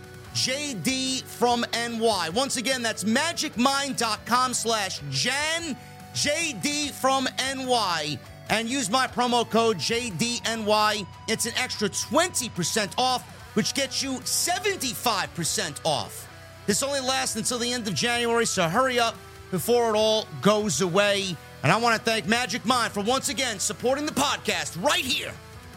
from 1.27 1.65
NY. 1.73 2.29
Once 2.35 2.59
again, 2.59 2.83
that's 2.83 3.05
magicmind.com 3.05 4.53
slash 4.53 5.01
Jan 5.11 5.75
J-D 6.15 6.91
from 6.91 7.27
NY 7.39 8.19
and 8.51 8.69
use 8.69 8.91
my 8.91 9.07
promo 9.07 9.49
code 9.49 9.79
JDNY. 9.79 11.07
It's 11.29 11.47
an 11.47 11.55
extra 11.57 11.89
20% 11.89 12.93
off, 12.99 13.23
which 13.55 13.75
gets 13.75 14.03
you 14.03 14.15
75% 14.21 15.81
off. 15.85 16.29
This 16.67 16.83
only 16.83 17.01
lasts 17.01 17.37
until 17.37 17.59
the 17.59 17.73
end 17.73 17.87
of 17.89 17.95
January, 17.95 18.47
so 18.47 18.69
hurry 18.69 18.99
up 18.99 19.17
before 19.51 19.91
it 19.91 19.97
all 19.97 20.27
goes 20.41 20.81
away. 20.81 21.37
And 21.63 21.73
I 21.73 21.77
want 21.77 21.97
to 21.97 22.03
thank 22.03 22.27
Magic 22.27 22.65
Mind 22.67 22.93
for 22.93 23.03
once 23.03 23.29
again 23.29 23.59
supporting 23.59 24.07
the 24.07 24.13
podcast 24.13 24.83
right 24.83 25.05
here 25.05 25.33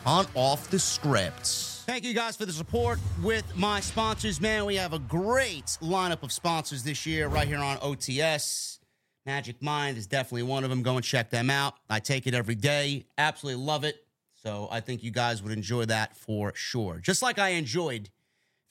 on 0.06 0.26
Off 0.36 0.70
the 0.70 0.80
Scripts. 0.80 1.84
Thank 1.86 2.04
you 2.04 2.14
guys 2.14 2.36
for 2.36 2.46
the 2.46 2.52
support 2.52 3.00
with 3.24 3.56
my 3.56 3.80
sponsors, 3.80 4.42
man. 4.42 4.66
We 4.66 4.76
have 4.76 4.92
a 4.92 5.00
great 5.00 5.66
lineup 5.82 6.24
of 6.24 6.34
sponsors 6.34 6.84
this 6.84 7.06
year 7.06 7.30
right 7.30 7.48
here 7.48 7.60
on 7.60 7.78
OTS. 7.78 8.77
Magic 9.28 9.62
Mind 9.62 9.98
is 9.98 10.08
definitely 10.08 10.44
one 10.44 10.64
of 10.64 10.70
them. 10.70 10.82
Go 10.82 10.96
and 10.96 11.04
check 11.04 11.30
them 11.30 11.50
out. 11.50 11.76
I 11.90 12.00
take 12.00 12.28
it 12.28 12.34
every 12.34 12.56
day. 12.56 13.06
Absolutely 13.18 13.62
love 13.62 13.84
it. 13.84 14.06
So 14.42 14.70
I 14.72 14.80
think 14.80 15.04
you 15.04 15.12
guys 15.12 15.44
would 15.44 15.52
enjoy 15.52 15.84
that 15.86 16.16
for 16.16 16.54
sure. 16.56 17.00
Just 17.00 17.22
like 17.22 17.38
I 17.38 17.50
enjoyed 17.50 18.10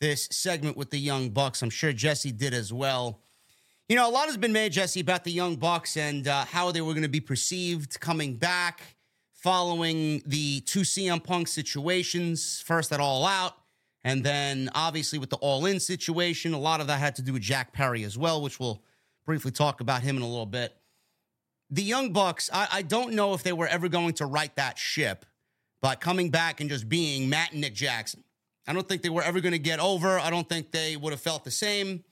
this 0.01 0.27
segment 0.33 0.78
with 0.78 0.91
the 0.91 0.99
Young 0.99 1.28
Bucks, 1.28 1.61
I'm 1.61 1.69
sure 1.69 1.93
Jesse 1.93 2.33
did 2.33 2.55
as 2.55 2.73
well. 2.73 3.20
You 3.91 3.97
know, 3.97 4.09
a 4.09 4.11
lot 4.11 4.27
has 4.27 4.39
been 4.39 4.53
made, 4.53 4.73
Jesse, 4.73 5.01
about 5.01 5.24
the 5.24 5.31
Young 5.31 5.57
Bucks 5.57 5.99
and 5.99 6.27
uh, 6.27 6.47
how 6.47 6.73
they 6.73 6.81
were 6.81 6.95
going 6.95 7.03
to 7.03 7.09
be 7.09 7.20
perceived 7.20 8.01
coming 8.01 8.37
back 8.37 8.81
following 9.35 10.23
the 10.24 10.61
two 10.62 10.81
CM 10.81 11.23
Punk 11.23 11.49
situations, 11.49 12.62
first 12.66 12.93
at 12.93 12.99
All 12.99 13.27
Out, 13.27 13.53
and 14.05 14.24
then 14.24 14.70
obviously 14.74 15.19
with 15.19 15.28
the 15.28 15.37
All 15.37 15.66
In 15.66 15.81
situation. 15.81 16.55
A 16.55 16.59
lot 16.59 16.81
of 16.81 16.87
that 16.87 16.99
had 16.99 17.15
to 17.16 17.23
do 17.23 17.35
with 17.35 17.43
Jack 17.43 17.74
Perry 17.74 18.05
as 18.05 18.16
well, 18.16 18.41
which 18.41 18.59
we'll 18.59 18.83
briefly 19.27 19.51
talk 19.51 19.81
about 19.81 20.03
him 20.03 20.16
in 20.16 20.23
a 20.23 20.28
little 20.28 20.47
bit. 20.47 20.74
The 21.69 21.82
Young 21.82 22.12
Bucks, 22.12 22.48
I, 22.53 22.69
I 22.73 22.82
don't 22.82 23.15
know 23.15 23.35
if 23.35 23.43
they 23.43 23.53
were 23.53 23.66
ever 23.66 23.89
going 23.89 24.15
to 24.15 24.27
right 24.27 24.55
that 24.57 24.78
ship 24.78 25.27
by 25.82 25.97
coming 25.97 26.31
back 26.31 26.61
and 26.61 26.70
just 26.70 26.89
being 26.89 27.28
Matt 27.28 27.53
and 27.53 27.61
Nick 27.61 27.74
Jackson. 27.74 28.23
I 28.69 28.73
don't 28.73 28.89
think 28.89 29.03
they 29.03 29.11
were 29.11 29.23
ever 29.23 29.40
going 29.40 29.53
to 29.53 29.59
get 29.59 29.81
over. 29.81 30.19
I 30.19 30.31
don't 30.31 30.48
think 30.48 30.70
they 30.70 30.97
would 30.97 31.12
have 31.12 31.20
felt 31.20 31.44
the 31.44 31.51
same. 31.51 32.05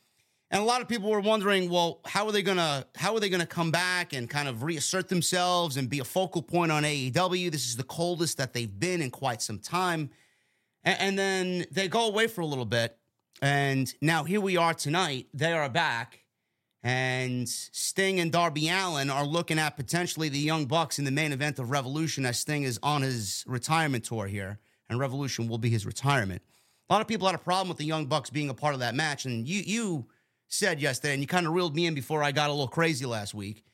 And 0.50 0.62
a 0.62 0.64
lot 0.64 0.82
of 0.82 0.88
people 0.88 1.10
were 1.10 1.20
wondering, 1.20 1.68
well, 1.68 2.00
how 2.04 2.26
are 2.26 2.32
they 2.32 2.42
gonna 2.42 2.86
how 2.94 3.14
are 3.14 3.18
they 3.18 3.28
gonna 3.28 3.44
come 3.44 3.72
back 3.72 4.12
and 4.12 4.30
kind 4.30 4.46
of 4.46 4.62
reassert 4.62 5.08
themselves 5.08 5.76
and 5.76 5.88
be 5.88 5.98
a 5.98 6.04
focal 6.04 6.42
point 6.42 6.70
on 6.70 6.84
AEW? 6.84 7.50
This 7.50 7.66
is 7.66 7.76
the 7.76 7.82
coldest 7.82 8.36
that 8.38 8.52
they've 8.52 8.78
been 8.78 9.02
in 9.02 9.10
quite 9.10 9.42
some 9.42 9.58
time. 9.58 10.10
And, 10.84 11.00
and 11.00 11.18
then 11.18 11.66
they 11.72 11.88
go 11.88 12.06
away 12.06 12.28
for 12.28 12.42
a 12.42 12.46
little 12.46 12.66
bit, 12.66 12.96
and 13.42 13.92
now 14.00 14.22
here 14.22 14.40
we 14.40 14.56
are 14.56 14.74
tonight. 14.74 15.26
They 15.34 15.52
are 15.52 15.68
back, 15.68 16.20
and 16.84 17.48
Sting 17.48 18.20
and 18.20 18.30
Darby 18.30 18.68
Allin 18.68 19.08
are 19.08 19.24
looking 19.24 19.58
at 19.58 19.74
potentially 19.74 20.28
the 20.28 20.38
Young 20.38 20.66
Bucks 20.66 20.98
in 20.98 21.06
the 21.06 21.10
main 21.10 21.32
event 21.32 21.58
of 21.58 21.70
Revolution 21.70 22.26
as 22.26 22.38
Sting 22.38 22.62
is 22.62 22.78
on 22.82 23.00
his 23.00 23.42
retirement 23.46 24.04
tour 24.04 24.26
here, 24.26 24.58
and 24.90 25.00
Revolution 25.00 25.48
will 25.48 25.56
be 25.56 25.70
his 25.70 25.86
retirement. 25.86 26.42
A 26.90 26.92
lot 26.92 27.00
of 27.00 27.08
people 27.08 27.26
had 27.26 27.34
a 27.34 27.38
problem 27.38 27.68
with 27.70 27.78
the 27.78 27.86
Young 27.86 28.04
Bucks 28.04 28.28
being 28.28 28.50
a 28.50 28.54
part 28.54 28.74
of 28.74 28.80
that 28.80 28.94
match, 28.94 29.24
and 29.24 29.48
you 29.48 29.62
you 29.64 30.06
said 30.48 30.78
yesterday, 30.78 31.14
and 31.14 31.22
you 31.22 31.26
kind 31.26 31.46
of 31.46 31.54
reeled 31.54 31.74
me 31.74 31.86
in 31.86 31.94
before 31.94 32.22
I 32.22 32.32
got 32.32 32.50
a 32.50 32.52
little 32.52 32.68
crazy 32.68 33.06
last 33.06 33.32
week. 33.32 33.64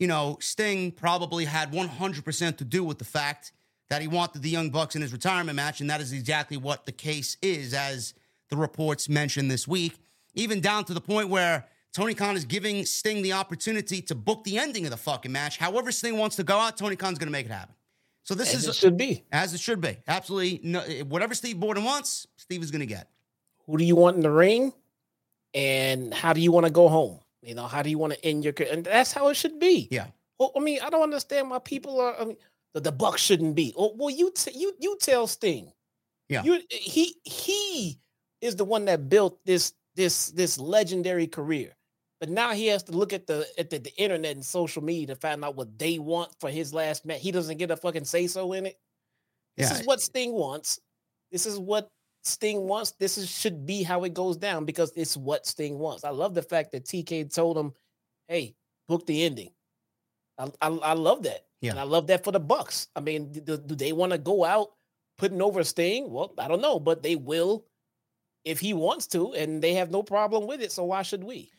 You 0.00 0.08
know, 0.08 0.36
Sting 0.40 0.90
probably 0.90 1.44
had 1.44 1.70
100% 1.70 2.56
to 2.58 2.64
do 2.64 2.82
with 2.82 2.98
the 2.98 3.04
fact 3.04 3.52
that 3.88 4.02
he 4.02 4.08
wanted 4.08 4.42
the 4.42 4.50
Young 4.50 4.70
Bucks 4.70 4.96
in 4.96 5.02
his 5.02 5.12
retirement 5.12 5.54
match, 5.54 5.80
and 5.80 5.88
that 5.88 6.00
is 6.00 6.12
exactly 6.12 6.56
what 6.56 6.84
the 6.84 6.92
case 6.92 7.36
is, 7.40 7.72
as 7.72 8.12
the 8.50 8.56
reports 8.56 9.08
mentioned 9.08 9.52
this 9.52 9.68
week, 9.68 9.96
even 10.34 10.60
down 10.60 10.84
to 10.86 10.94
the 10.94 11.00
point 11.00 11.28
where 11.28 11.68
Tony 11.96 12.12
Khan 12.12 12.36
is 12.36 12.44
giving 12.44 12.84
Sting 12.84 13.22
the 13.22 13.32
opportunity 13.32 14.02
to 14.02 14.14
book 14.14 14.44
the 14.44 14.58
ending 14.58 14.84
of 14.84 14.90
the 14.90 14.98
fucking 14.98 15.32
match. 15.32 15.56
However, 15.56 15.90
Sting 15.90 16.18
wants 16.18 16.36
to 16.36 16.44
go 16.44 16.58
out, 16.58 16.76
Tony 16.76 16.94
Khan's 16.94 17.18
going 17.18 17.28
to 17.28 17.32
make 17.32 17.46
it 17.46 17.52
happen. 17.52 17.74
So 18.22 18.34
this 18.34 18.52
As 18.52 18.64
is 18.64 18.68
it 18.68 18.74
should 18.74 18.98
be. 18.98 19.24
as 19.32 19.54
it 19.54 19.60
should 19.60 19.80
be. 19.80 19.96
Absolutely, 20.06 20.60
no, 20.62 20.80
eh, 20.80 21.00
whatever 21.04 21.32
Steve 21.32 21.58
Borden 21.58 21.84
wants, 21.84 22.26
Steve 22.36 22.62
is 22.62 22.70
going 22.70 22.80
to 22.80 22.86
get. 22.86 23.08
Who 23.64 23.78
do 23.78 23.84
you 23.84 23.96
want 23.96 24.16
in 24.16 24.22
the 24.22 24.30
ring? 24.30 24.74
And 25.54 26.12
how 26.12 26.34
do 26.34 26.42
you 26.42 26.52
want 26.52 26.66
to 26.66 26.72
go 26.72 26.90
home? 26.90 27.18
You 27.40 27.54
know, 27.54 27.66
how 27.66 27.80
do 27.80 27.88
you 27.88 27.96
want 27.96 28.12
to 28.12 28.22
end 28.22 28.44
your 28.44 28.52
career? 28.52 28.68
And 28.72 28.84
that's 28.84 29.12
how 29.12 29.28
it 29.28 29.34
should 29.34 29.58
be. 29.58 29.88
Yeah. 29.90 30.08
Well, 30.38 30.52
I 30.54 30.60
mean, 30.60 30.80
I 30.84 30.90
don't 30.90 31.02
understand 31.02 31.48
why 31.48 31.60
people 31.60 31.98
are. 31.98 32.20
I 32.20 32.26
mean, 32.26 32.36
the, 32.74 32.80
the 32.82 32.92
Bucks 32.92 33.22
shouldn't 33.22 33.54
be. 33.54 33.72
Oh, 33.74 33.94
well, 33.96 34.10
you 34.10 34.30
t- 34.34 34.52
you 34.54 34.74
you 34.78 34.98
tell 35.00 35.26
Sting. 35.26 35.72
Yeah. 36.28 36.42
You 36.42 36.60
he 36.68 37.14
he 37.24 37.98
is 38.42 38.54
the 38.54 38.66
one 38.66 38.84
that 38.84 39.08
built 39.08 39.42
this 39.46 39.72
this 39.94 40.30
this 40.32 40.58
legendary 40.58 41.26
career. 41.26 41.75
But 42.20 42.30
now 42.30 42.52
he 42.52 42.66
has 42.68 42.82
to 42.84 42.92
look 42.92 43.12
at 43.12 43.26
the 43.26 43.46
at 43.58 43.68
the, 43.70 43.78
the 43.78 43.94
internet 44.00 44.34
and 44.36 44.44
social 44.44 44.82
media 44.82 45.08
to 45.08 45.16
find 45.16 45.44
out 45.44 45.56
what 45.56 45.78
they 45.78 45.98
want 45.98 46.32
for 46.40 46.48
his 46.48 46.72
last 46.72 47.04
match. 47.04 47.20
He 47.20 47.30
doesn't 47.30 47.58
get 47.58 47.70
a 47.70 47.76
fucking 47.76 48.04
say 48.06 48.26
so 48.26 48.52
in 48.54 48.66
it. 48.66 48.78
This 49.56 49.70
Yeah. 49.70 49.80
is 49.80 49.86
what 49.86 50.00
Sting 50.00 50.32
wants. 50.32 50.80
This 51.30 51.44
is 51.46 51.58
what 51.58 51.90
Sting 52.24 52.62
wants. 52.66 52.92
This 52.92 53.18
is 53.18 53.30
should 53.30 53.66
be 53.66 53.82
how 53.82 54.04
it 54.04 54.14
goes 54.14 54.36
down 54.36 54.64
because 54.64 54.92
it's 54.96 55.16
what 55.16 55.46
Sting 55.46 55.78
wants. 55.78 56.04
I 56.04 56.10
love 56.10 56.34
the 56.34 56.42
fact 56.42 56.72
that 56.72 56.84
TK 56.86 57.24
told 57.32 57.58
him, 57.58 57.72
"Hey, 58.28 58.54
book 58.88 59.06
the 59.06 59.24
ending." 59.24 59.52
I 60.38 60.50
I, 60.62 60.68
I 60.68 60.92
love 60.94 61.22
that, 61.24 61.46
Yeah. 61.60 61.72
and 61.72 61.80
I 61.80 61.84
love 61.84 62.06
that 62.08 62.24
for 62.24 62.32
the 62.32 62.40
Bucks. 62.40 62.88
I 62.96 63.00
mean, 63.00 63.30
do, 63.32 63.56
do 63.58 63.74
they 63.74 63.92
want 63.92 64.12
to 64.12 64.18
go 64.18 64.44
out 64.44 64.72
putting 65.18 65.42
over 65.42 65.62
Sting? 65.64 66.10
Well, 66.10 66.32
I 66.38 66.48
don't 66.48 66.62
know, 66.62 66.80
but 66.80 67.02
they 67.02 67.16
will 67.16 67.66
if 68.44 68.58
he 68.60 68.72
wants 68.74 69.06
to, 69.08 69.34
and 69.34 69.62
they 69.62 69.74
have 69.74 69.90
no 69.90 70.02
problem 70.02 70.46
with 70.46 70.62
it. 70.62 70.72
So 70.72 70.84
why 70.84 71.02
should 71.02 71.22
we? 71.24 71.50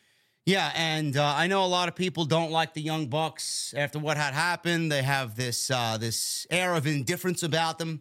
Yeah, 0.48 0.72
and 0.74 1.14
uh, 1.14 1.34
I 1.36 1.46
know 1.46 1.62
a 1.62 1.66
lot 1.66 1.88
of 1.88 1.94
people 1.94 2.24
don't 2.24 2.50
like 2.50 2.72
the 2.72 2.80
Young 2.80 3.08
Bucks 3.08 3.74
after 3.76 3.98
what 3.98 4.16
had 4.16 4.32
happened. 4.32 4.90
They 4.90 5.02
have 5.02 5.36
this 5.36 5.70
uh, 5.70 5.98
this 5.98 6.46
air 6.48 6.74
of 6.74 6.86
indifference 6.86 7.42
about 7.42 7.78
them. 7.78 8.00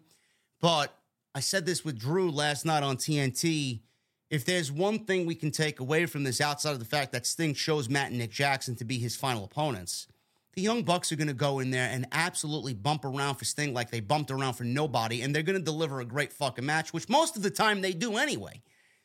But 0.61 0.97
I 1.35 1.41
said 1.41 1.65
this 1.65 1.83
with 1.83 1.99
Drew 1.99 2.31
last 2.31 2.65
night 2.65 2.83
on 2.83 2.95
TNT. 2.95 3.81
If 4.29 4.45
there's 4.45 4.71
one 4.71 5.03
thing 5.03 5.25
we 5.25 5.35
can 5.35 5.51
take 5.51 5.81
away 5.81 6.05
from 6.05 6.23
this, 6.23 6.39
outside 6.39 6.71
of 6.71 6.79
the 6.79 6.85
fact 6.85 7.11
that 7.11 7.25
Sting 7.25 7.53
chose 7.53 7.89
Matt 7.89 8.11
and 8.11 8.17
Nick 8.17 8.31
Jackson 8.31 8.77
to 8.77 8.85
be 8.85 8.97
his 8.97 9.13
final 9.13 9.43
opponents, 9.43 10.07
the 10.53 10.61
Young 10.61 10.83
Bucks 10.83 11.11
are 11.11 11.17
going 11.17 11.27
to 11.27 11.33
go 11.33 11.59
in 11.59 11.71
there 11.71 11.89
and 11.91 12.07
absolutely 12.13 12.73
bump 12.73 13.03
around 13.03 13.35
for 13.35 13.43
Sting 13.43 13.73
like 13.73 13.91
they 13.91 13.99
bumped 13.99 14.31
around 14.31 14.53
for 14.53 14.63
nobody, 14.63 15.21
and 15.21 15.35
they're 15.35 15.43
going 15.43 15.59
to 15.59 15.65
deliver 15.65 15.99
a 15.99 16.05
great 16.05 16.31
fucking 16.31 16.65
match, 16.65 16.93
which 16.93 17.09
most 17.09 17.35
of 17.35 17.43
the 17.43 17.49
time 17.49 17.81
they 17.81 17.91
do 17.91 18.15
anyway. 18.15 18.61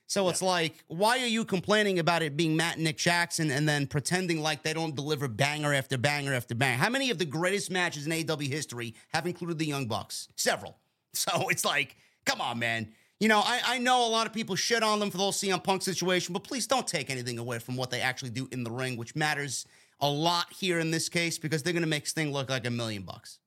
So 0.07 0.29
it's 0.29 0.43
like, 0.43 0.85
why 0.89 1.21
are 1.21 1.27
you 1.27 1.45
complaining 1.45 1.99
about 1.99 2.23
it 2.23 2.37
being 2.37 2.55
Matt 2.55 2.75
and 2.75 2.85
Nick 2.85 2.99
Jackson 2.99 3.51
and 3.51 3.67
then 3.67 3.87
pretending 3.87 4.43
like 4.43 4.63
they 4.63 4.75
don't 4.75 4.95
deliver 4.95 5.27
banger 5.27 5.73
after 5.73 5.97
banger 5.97 6.35
after 6.35 6.55
banger? 6.55 6.77
How 6.77 6.91
many 6.91 7.11
of 7.11 7.19
the 7.19 7.25
greatest 7.25 7.71
matches 7.71 8.07
in 8.07 8.13
AEW 8.13 8.49
history 8.49 8.95
have 9.15 9.27
included 9.27 9.59
the 9.59 9.65
Young 9.65 9.87
Bucks? 9.87 10.29
Several. 10.37 10.77
So 11.15 11.51
it's 11.51 11.63
like, 11.63 11.97
come 12.25 12.41
on, 12.41 12.59
man. 12.59 12.89
You 13.21 13.29
know, 13.29 13.41
I, 13.41 13.61
I 13.67 13.79
know 13.79 14.07
a 14.07 14.09
lot 14.09 14.27
of 14.27 14.33
people 14.33 14.57
shit 14.57 14.83
on 14.83 14.99
them 14.99 15.11
for 15.11 15.19
the 15.19 15.23
whole 15.23 15.33
CM 15.33 15.63
Punk 15.63 15.83
situation, 15.83 16.33
but 16.33 16.43
please 16.43 16.67
don't 16.67 16.89
take 16.89 17.11
anything 17.11 17.39
away 17.39 17.59
from 17.59 17.77
what 17.77 17.91
they 17.91 18.01
actually 18.01 18.31
do 18.31 18.49
in 18.51 18.65
the 18.65 18.71
ring, 18.71 18.97
which 18.97 19.15
matters 19.15 19.67
a 20.01 20.09
lot 20.09 20.53
here 20.53 20.81
in 20.81 20.91
this 20.91 21.09
case 21.09 21.39
because 21.39 21.63
they're 21.63 21.73
going 21.75 21.85
to 21.85 21.89
make 21.89 22.07
Sting 22.07 22.33
look 22.33 22.51
like 22.51 22.67
a 22.67 22.71
million 22.71 23.03
bucks. 23.03 23.39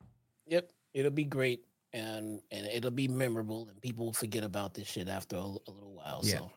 Yep, 0.48 0.72
it'll 0.94 1.11
be 1.11 1.26
great, 1.26 1.65
and 1.95 2.41
and 2.51 2.67
it'll 2.67 2.91
be 2.91 3.07
memorable, 3.07 3.67
and 3.69 3.81
people 3.81 4.05
will 4.05 4.13
forget 4.13 4.43
about 4.43 4.73
this 4.73 4.88
shit 4.88 5.07
after 5.07 5.38
a, 5.38 5.39
a 5.39 5.72
little 5.72 5.95
while. 5.95 6.19
Yeah. 6.23 6.39
So 6.39 6.51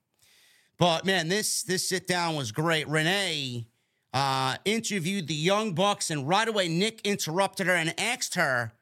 But 0.78 1.04
man, 1.06 1.28
this 1.28 1.62
this 1.62 1.88
sit 1.88 2.06
down 2.06 2.34
was 2.34 2.52
great. 2.52 2.88
Renee 2.88 3.66
uh, 4.12 4.56
interviewed 4.64 5.28
the 5.28 5.34
Young 5.34 5.74
Bucks, 5.74 6.10
and 6.10 6.28
right 6.28 6.48
away 6.48 6.68
Nick 6.68 7.00
interrupted 7.02 7.68
her 7.68 7.74
and 7.74 7.94
asked 7.98 8.34
her 8.34 8.72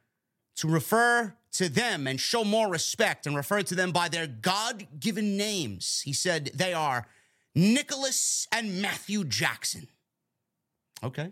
to 0.57 0.69
refer 0.69 1.35
to 1.53 1.69
them 1.69 2.07
and 2.07 2.19
show 2.21 2.45
more 2.45 2.71
respect 2.71 3.27
and 3.27 3.37
refer 3.37 3.63
to 3.63 3.75
them 3.75 3.93
by 3.93 4.09
their 4.09 4.27
God 4.27 4.87
given 4.99 5.37
names. 5.37 6.03
He 6.05 6.13
said 6.13 6.51
they 6.55 6.73
are 6.73 7.07
Nicholas 7.55 8.49
and 8.51 8.81
Matthew 8.81 9.25
Jackson. 9.25 9.89
Okay. 11.03 11.31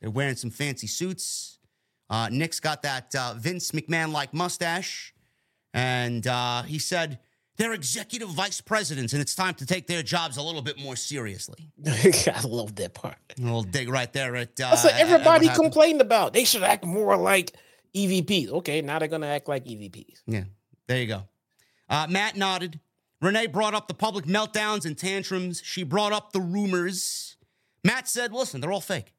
They're 0.00 0.10
wearing 0.10 0.36
some 0.36 0.50
fancy 0.50 0.86
suits. 0.86 1.58
Uh, 2.10 2.28
Nick's 2.30 2.60
got 2.60 2.82
that 2.82 3.14
uh, 3.14 3.34
Vince 3.36 3.70
McMahon 3.72 4.12
like 4.12 4.32
mustache. 4.34 5.14
And 5.72 6.26
uh, 6.26 6.62
he 6.62 6.78
said, 6.78 7.18
they're 7.56 7.72
executive 7.72 8.28
vice 8.30 8.60
presidents, 8.60 9.12
and 9.12 9.22
it's 9.22 9.34
time 9.34 9.54
to 9.54 9.66
take 9.66 9.86
their 9.86 10.02
jobs 10.02 10.36
a 10.36 10.42
little 10.42 10.62
bit 10.62 10.78
more 10.78 10.96
seriously. 10.96 11.70
I 11.86 12.40
love 12.46 12.74
that 12.76 12.94
part. 12.94 13.16
A 13.38 13.42
little 13.42 13.62
dig 13.62 13.88
right 13.88 14.12
there 14.12 14.34
at. 14.36 14.60
Uh, 14.60 14.70
That's 14.70 14.84
what 14.84 14.92
at- 14.94 15.00
at 15.00 15.08
everybody 15.08 15.48
complained 15.48 16.00
about. 16.00 16.32
They 16.32 16.44
should 16.44 16.62
act 16.64 16.84
more 16.84 17.16
like 17.16 17.52
EVPs. 17.94 18.48
Okay, 18.50 18.82
now 18.82 18.98
they're 18.98 19.06
gonna 19.08 19.28
act 19.28 19.48
like 19.48 19.64
EVPs. 19.66 20.22
Yeah, 20.26 20.44
there 20.88 20.98
you 21.00 21.06
go. 21.06 21.22
Uh, 21.88 22.06
Matt 22.10 22.36
nodded. 22.36 22.80
Renee 23.22 23.46
brought 23.46 23.72
up 23.74 23.86
the 23.88 23.94
public 23.94 24.24
meltdowns 24.26 24.84
and 24.84 24.98
tantrums. 24.98 25.62
She 25.64 25.84
brought 25.84 26.12
up 26.12 26.32
the 26.32 26.40
rumors. 26.40 27.36
Matt 27.84 28.08
said, 28.08 28.32
listen, 28.32 28.60
they're 28.60 28.72
all 28.72 28.80
fake. 28.80 29.13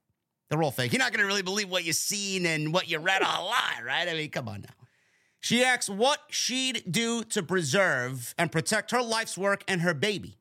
They're 0.49 0.61
all 0.61 0.71
fake. 0.71 0.93
You're 0.93 0.99
not 0.99 1.11
going 1.11 1.21
to 1.21 1.25
really 1.27 1.41
believe 1.41 1.69
what 1.69 1.83
you've 1.83 1.95
seen 1.95 2.45
and 2.45 2.73
what 2.73 2.89
you 2.89 2.99
read 2.99 3.21
online, 3.23 3.83
right? 3.85 4.07
I 4.07 4.13
mean, 4.13 4.29
come 4.29 4.47
on 4.47 4.61
now. 4.61 4.85
She 5.39 5.63
asks 5.63 5.89
what 5.89 6.19
she'd 6.29 6.83
do 6.89 7.23
to 7.25 7.43
preserve 7.43 8.33
and 8.37 8.51
protect 8.51 8.91
her 8.91 9.01
life's 9.01 9.37
work 9.37 9.63
and 9.67 9.81
her 9.81 9.93
baby. 9.93 10.37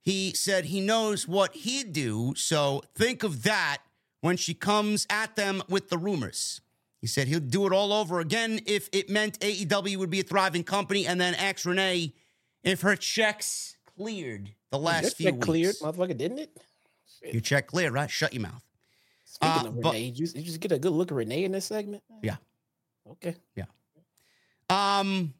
He 0.00 0.32
said 0.34 0.66
he 0.66 0.80
knows 0.80 1.26
what 1.26 1.54
he'd 1.54 1.92
do, 1.92 2.34
so 2.36 2.82
think 2.94 3.22
of 3.22 3.42
that 3.44 3.78
when 4.20 4.36
she 4.36 4.52
comes 4.52 5.06
at 5.08 5.36
them 5.36 5.62
with 5.68 5.88
the 5.88 5.96
rumors. 5.96 6.60
He 7.00 7.06
said 7.06 7.28
he'll 7.28 7.40
do 7.40 7.66
it 7.66 7.72
all 7.72 7.92
over 7.92 8.20
again 8.20 8.60
if 8.66 8.88
it 8.92 9.08
meant 9.10 9.38
AEW 9.40 9.96
would 9.98 10.10
be 10.10 10.20
a 10.20 10.24
thriving 10.24 10.64
company, 10.64 11.06
and 11.06 11.20
then 11.20 11.34
ask 11.34 11.64
Renee 11.64 12.12
if 12.62 12.80
her 12.82 12.96
checks 12.96 13.76
cleared 13.96 14.50
the 14.70 14.78
last 14.78 15.02
Your 15.02 15.10
few 15.10 15.24
check 15.26 15.34
weeks. 15.34 15.44
cleared, 15.46 15.76
motherfucker, 15.76 16.16
didn't 16.16 16.38
it? 16.38 16.56
Your 17.32 17.40
check 17.40 17.66
cleared, 17.66 17.92
right? 17.92 18.10
Shut 18.10 18.32
your 18.34 18.42
mouth. 18.42 18.63
Speaking 19.34 19.66
Uh, 19.66 19.68
of 19.68 19.76
Renee, 19.76 20.10
did 20.10 20.18
you, 20.20 20.26
you 20.36 20.42
just 20.42 20.60
get 20.60 20.70
a 20.70 20.78
good 20.78 20.92
look 20.92 21.10
at 21.10 21.16
Renee 21.16 21.42
in 21.44 21.50
this 21.50 21.64
segment? 21.66 22.04
Yeah. 22.22 22.36
Okay. 23.10 23.34
Yeah. 23.56 23.64
Um, 24.70 25.34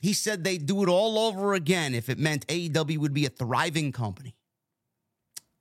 he 0.00 0.14
said 0.14 0.42
they'd 0.44 0.64
do 0.64 0.82
it 0.82 0.88
all 0.88 1.18
over 1.18 1.52
again 1.52 1.94
if 1.94 2.08
it 2.08 2.18
meant 2.18 2.46
AEW 2.46 2.96
would 2.98 3.12
be 3.12 3.26
a 3.26 3.28
thriving 3.28 3.92
company. 3.92 4.34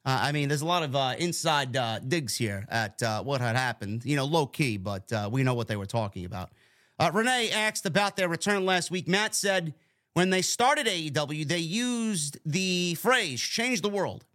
Uh, 0.05 0.19
I 0.21 0.31
mean, 0.31 0.47
there's 0.47 0.61
a 0.61 0.65
lot 0.65 0.83
of 0.83 0.95
uh, 0.95 1.15
inside 1.17 1.75
uh, 1.75 1.99
digs 1.99 2.37
here 2.37 2.65
at 2.69 3.03
uh, 3.03 3.21
what 3.23 3.41
had 3.41 3.55
happened, 3.57 4.05
you 4.05 4.15
know, 4.15 4.23
low 4.25 4.45
key, 4.45 4.77
but 4.77 5.11
uh, 5.11 5.29
we 5.31 5.43
know 5.43 5.55
what 5.55 5.67
they 5.67 5.75
were 5.75 5.85
talking 5.87 6.23
about. 6.25 6.51
Uh, 6.97 7.11
Renee 7.13 7.49
asked 7.51 7.85
about 7.85 8.15
their 8.15 8.29
return 8.29 8.65
last 8.65 8.91
week. 8.91 9.07
Matt 9.09 9.35
said 9.35 9.73
when 10.13 10.29
they 10.29 10.41
started 10.41 10.87
AEW, 10.87 11.45
they 11.47 11.57
used 11.59 12.37
the 12.45 12.95
phrase 12.95 13.41
change 13.41 13.81
the 13.81 13.89
world. 13.89 14.25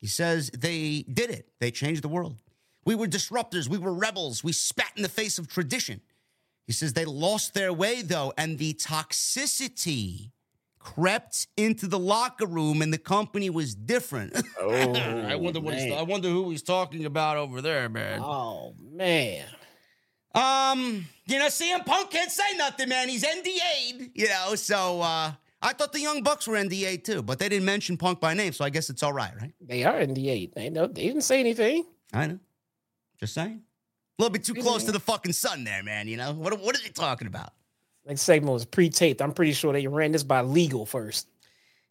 He 0.00 0.06
says 0.06 0.50
they 0.50 1.02
did 1.12 1.30
it, 1.30 1.48
they 1.58 1.70
changed 1.72 2.02
the 2.02 2.08
world. 2.08 2.36
We 2.84 2.94
were 2.94 3.06
disruptors, 3.06 3.68
we 3.68 3.78
were 3.78 3.92
rebels, 3.92 4.44
we 4.44 4.52
spat 4.52 4.92
in 4.96 5.02
the 5.02 5.08
face 5.08 5.38
of 5.38 5.48
tradition. 5.48 6.00
He 6.66 6.72
says 6.72 6.92
they 6.92 7.04
lost 7.04 7.54
their 7.54 7.72
way 7.72 8.02
though, 8.02 8.32
and 8.38 8.58
the 8.58 8.74
toxicity 8.74 10.30
crept 10.78 11.46
into 11.56 11.86
the 11.86 11.98
locker 11.98 12.46
room, 12.46 12.82
and 12.82 12.92
the 12.92 12.98
company 12.98 13.50
was 13.50 13.74
different. 13.74 14.34
Oh, 14.60 14.70
I 14.70 15.34
wonder 15.36 15.60
what 15.60 15.74
he's. 15.74 15.92
I 15.92 16.02
wonder 16.02 16.28
who 16.28 16.48
he's 16.50 16.62
talking 16.62 17.04
about 17.04 17.36
over 17.36 17.60
there, 17.60 17.90
man. 17.90 18.20
Oh 18.22 18.74
man. 18.80 19.44
Um, 20.34 21.04
you 21.26 21.38
know, 21.38 21.46
CM 21.46 21.84
Punk 21.84 22.10
can't 22.10 22.30
say 22.30 22.56
nothing, 22.56 22.88
man. 22.88 23.08
He's 23.10 23.24
NDA'd, 23.24 24.10
you 24.14 24.28
know. 24.28 24.54
So 24.54 25.02
uh, 25.02 25.32
I 25.60 25.72
thought 25.74 25.92
the 25.92 26.00
Young 26.00 26.22
Bucks 26.22 26.48
were 26.48 26.56
NDA'd 26.56 27.04
too, 27.04 27.22
but 27.22 27.38
they 27.38 27.48
didn't 27.50 27.66
mention 27.66 27.98
Punk 27.98 28.20
by 28.20 28.32
name, 28.32 28.54
so 28.54 28.64
I 28.64 28.70
guess 28.70 28.88
it's 28.88 29.02
all 29.02 29.12
right, 29.12 29.32
right? 29.38 29.52
They 29.60 29.84
are 29.84 29.94
NDA. 30.00 30.54
They 30.54 30.70
know 30.70 30.86
they 30.86 31.06
didn't 31.08 31.22
say 31.22 31.40
anything. 31.40 31.84
I 32.14 32.26
know. 32.26 32.38
Just 33.24 33.36
saying. 33.36 33.62
A 34.18 34.22
little 34.22 34.30
bit 34.34 34.44
too 34.44 34.52
close 34.52 34.84
to 34.84 34.92
the 34.92 35.00
fucking 35.00 35.32
sun 35.32 35.64
there, 35.64 35.82
man. 35.82 36.08
You 36.08 36.18
know 36.18 36.34
what? 36.34 36.60
What 36.60 36.78
are 36.78 36.82
they 36.82 36.90
talking 36.90 37.26
about? 37.26 37.54
Next 38.06 38.20
segment 38.20 38.52
was 38.52 38.66
pre-taped. 38.66 39.22
I'm 39.22 39.32
pretty 39.32 39.54
sure 39.54 39.72
they 39.72 39.86
ran 39.86 40.12
this 40.12 40.22
by 40.22 40.42
legal 40.42 40.84
first. 40.84 41.26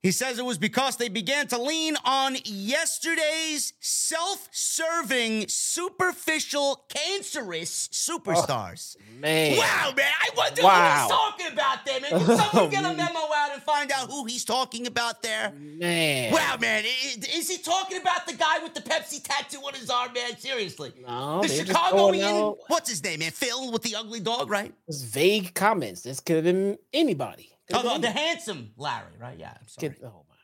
He 0.03 0.11
says 0.11 0.37
it 0.37 0.43
was 0.43 0.57
because 0.57 0.97
they 0.97 1.07
began 1.07 1.47
to 1.47 1.57
lean 1.57 1.95
on 2.03 2.35
yesterday's 2.43 3.71
self 3.79 4.49
serving, 4.51 5.47
superficial, 5.47 6.83
cancerous 6.89 7.87
superstars. 7.87 8.97
Oh, 8.99 9.19
Man. 9.21 9.57
Wow, 9.57 9.93
man. 9.95 10.11
I 10.21 10.29
wonder 10.35 10.61
Wow. 10.61 11.07
what 11.07 11.37
he's 11.37 11.47
talking 11.47 11.53
about 11.53 11.85
there, 11.85 12.01
man. 12.01 12.09
Can 12.11 12.37
someone 12.37 12.69
get 12.69 12.83
a 12.83 12.93
memo 12.97 13.19
out 13.33 13.53
and 13.53 13.63
find 13.63 13.91
out 13.93 14.09
who 14.11 14.25
he's 14.25 14.43
talking 14.43 14.87
about 14.87 15.21
there? 15.21 15.51
Man. 15.57 16.33
Wow, 16.33 16.57
man. 16.59 16.83
I- 16.83 16.87
i- 16.87 17.37
Is 17.37 17.49
he 17.49 17.59
talking 17.59 18.01
about 18.01 18.27
the 18.27 18.33
guy 18.33 18.59
with 18.61 18.73
the 18.73 18.81
Pepsi 18.81 19.23
tattoo 19.23 19.59
on 19.65 19.73
his 19.73 19.89
arm, 19.89 20.11
man? 20.11 20.37
Seriously. 20.37 20.91
No, 21.07 21.41
the 21.41 21.47
Chicagoan, 21.47 22.55
what's 22.67 22.89
his 22.89 23.01
name, 23.03 23.19
man? 23.19 23.31
Phil 23.31 23.71
with 23.71 23.83
the 23.83 23.95
ugly 23.95 24.19
dog, 24.19 24.49
right? 24.49 24.73
It's 24.89 25.01
vague 25.01 25.53
comments. 25.53 26.01
This 26.01 26.19
could 26.19 26.35
have 26.35 26.45
been 26.45 26.77
anybody. 26.91 27.51
Oh, 27.73 27.95
the, 27.95 28.01
the 28.01 28.11
handsome 28.11 28.71
Larry, 28.77 29.13
right? 29.19 29.37
Yeah, 29.37 29.53
I'm 29.59 29.67
sorry. 29.67 29.95
Oh 30.03 30.25
my. 30.29 30.35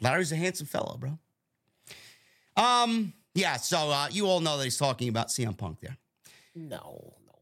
Larry's 0.00 0.32
a 0.32 0.36
handsome 0.36 0.66
fellow, 0.66 0.96
bro. 0.98 1.18
Um, 2.56 3.12
yeah, 3.34 3.56
so 3.56 3.90
uh, 3.90 4.08
you 4.10 4.26
all 4.26 4.40
know 4.40 4.56
that 4.58 4.64
he's 4.64 4.78
talking 4.78 5.08
about 5.08 5.28
CM 5.28 5.56
Punk 5.56 5.80
there. 5.80 5.96
No. 6.54 6.76
No, 6.76 7.12
no. 7.26 7.38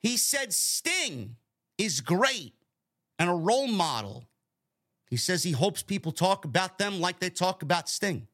He 0.00 0.16
said 0.16 0.52
Sting 0.52 1.36
is 1.78 2.00
great 2.00 2.54
and 3.18 3.30
a 3.30 3.34
role 3.34 3.68
model. 3.68 4.24
He 5.08 5.16
says 5.16 5.42
he 5.42 5.52
hopes 5.52 5.82
people 5.82 6.12
talk 6.12 6.44
about 6.44 6.78
them 6.78 7.00
like 7.00 7.20
they 7.20 7.30
talk 7.30 7.62
about 7.62 7.88
Sting. 7.88 8.26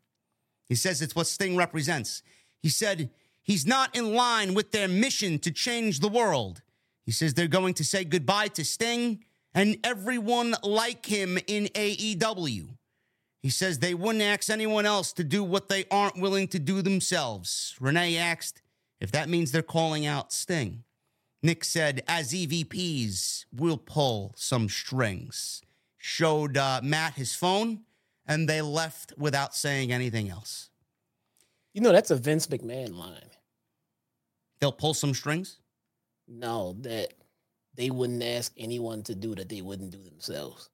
He 0.68 0.74
says 0.74 1.02
it's 1.02 1.14
what 1.14 1.26
Sting 1.26 1.56
represents. 1.56 2.22
He 2.58 2.68
said 2.68 3.10
he's 3.42 3.66
not 3.66 3.94
in 3.94 4.14
line 4.14 4.54
with 4.54 4.72
their 4.72 4.88
mission 4.88 5.38
to 5.40 5.50
change 5.50 6.00
the 6.00 6.08
world. 6.08 6.62
He 7.04 7.12
says 7.12 7.34
they're 7.34 7.48
going 7.48 7.74
to 7.74 7.84
say 7.84 8.04
goodbye 8.04 8.48
to 8.48 8.64
Sting 8.64 9.24
and 9.54 9.76
everyone 9.84 10.54
like 10.62 11.06
him 11.06 11.38
in 11.46 11.66
AEW. 11.66 12.68
He 13.42 13.50
says 13.50 13.78
they 13.78 13.94
wouldn't 13.94 14.22
ask 14.22 14.50
anyone 14.50 14.86
else 14.86 15.12
to 15.14 15.24
do 15.24 15.42
what 15.42 15.68
they 15.68 15.84
aren't 15.90 16.20
willing 16.20 16.48
to 16.48 16.58
do 16.58 16.80
themselves. 16.80 17.74
Renee 17.80 18.16
asked 18.16 18.62
if 19.00 19.10
that 19.12 19.28
means 19.28 19.50
they're 19.50 19.62
calling 19.62 20.06
out 20.06 20.32
Sting. 20.32 20.84
Nick 21.42 21.64
said, 21.64 22.04
as 22.06 22.32
EVPs, 22.32 23.46
we'll 23.52 23.76
pull 23.76 24.32
some 24.36 24.68
strings. 24.68 25.60
Showed 25.98 26.56
uh, 26.56 26.80
Matt 26.84 27.14
his 27.14 27.34
phone, 27.34 27.80
and 28.26 28.48
they 28.48 28.62
left 28.62 29.12
without 29.18 29.54
saying 29.54 29.92
anything 29.92 30.30
else. 30.30 30.70
You 31.74 31.80
know 31.80 31.90
that's 31.90 32.12
a 32.12 32.16
Vince 32.16 32.46
McMahon 32.46 32.96
line. 32.96 33.30
They'll 34.60 34.70
pull 34.70 34.94
some 34.94 35.14
strings? 35.14 35.58
No, 36.28 36.76
that 36.82 37.14
they 37.74 37.90
wouldn't 37.90 38.22
ask 38.22 38.52
anyone 38.56 39.02
to 39.04 39.14
do 39.14 39.34
that 39.34 39.48
they 39.48 39.62
wouldn't 39.62 39.90
do 39.90 40.02
themselves. 40.02 40.68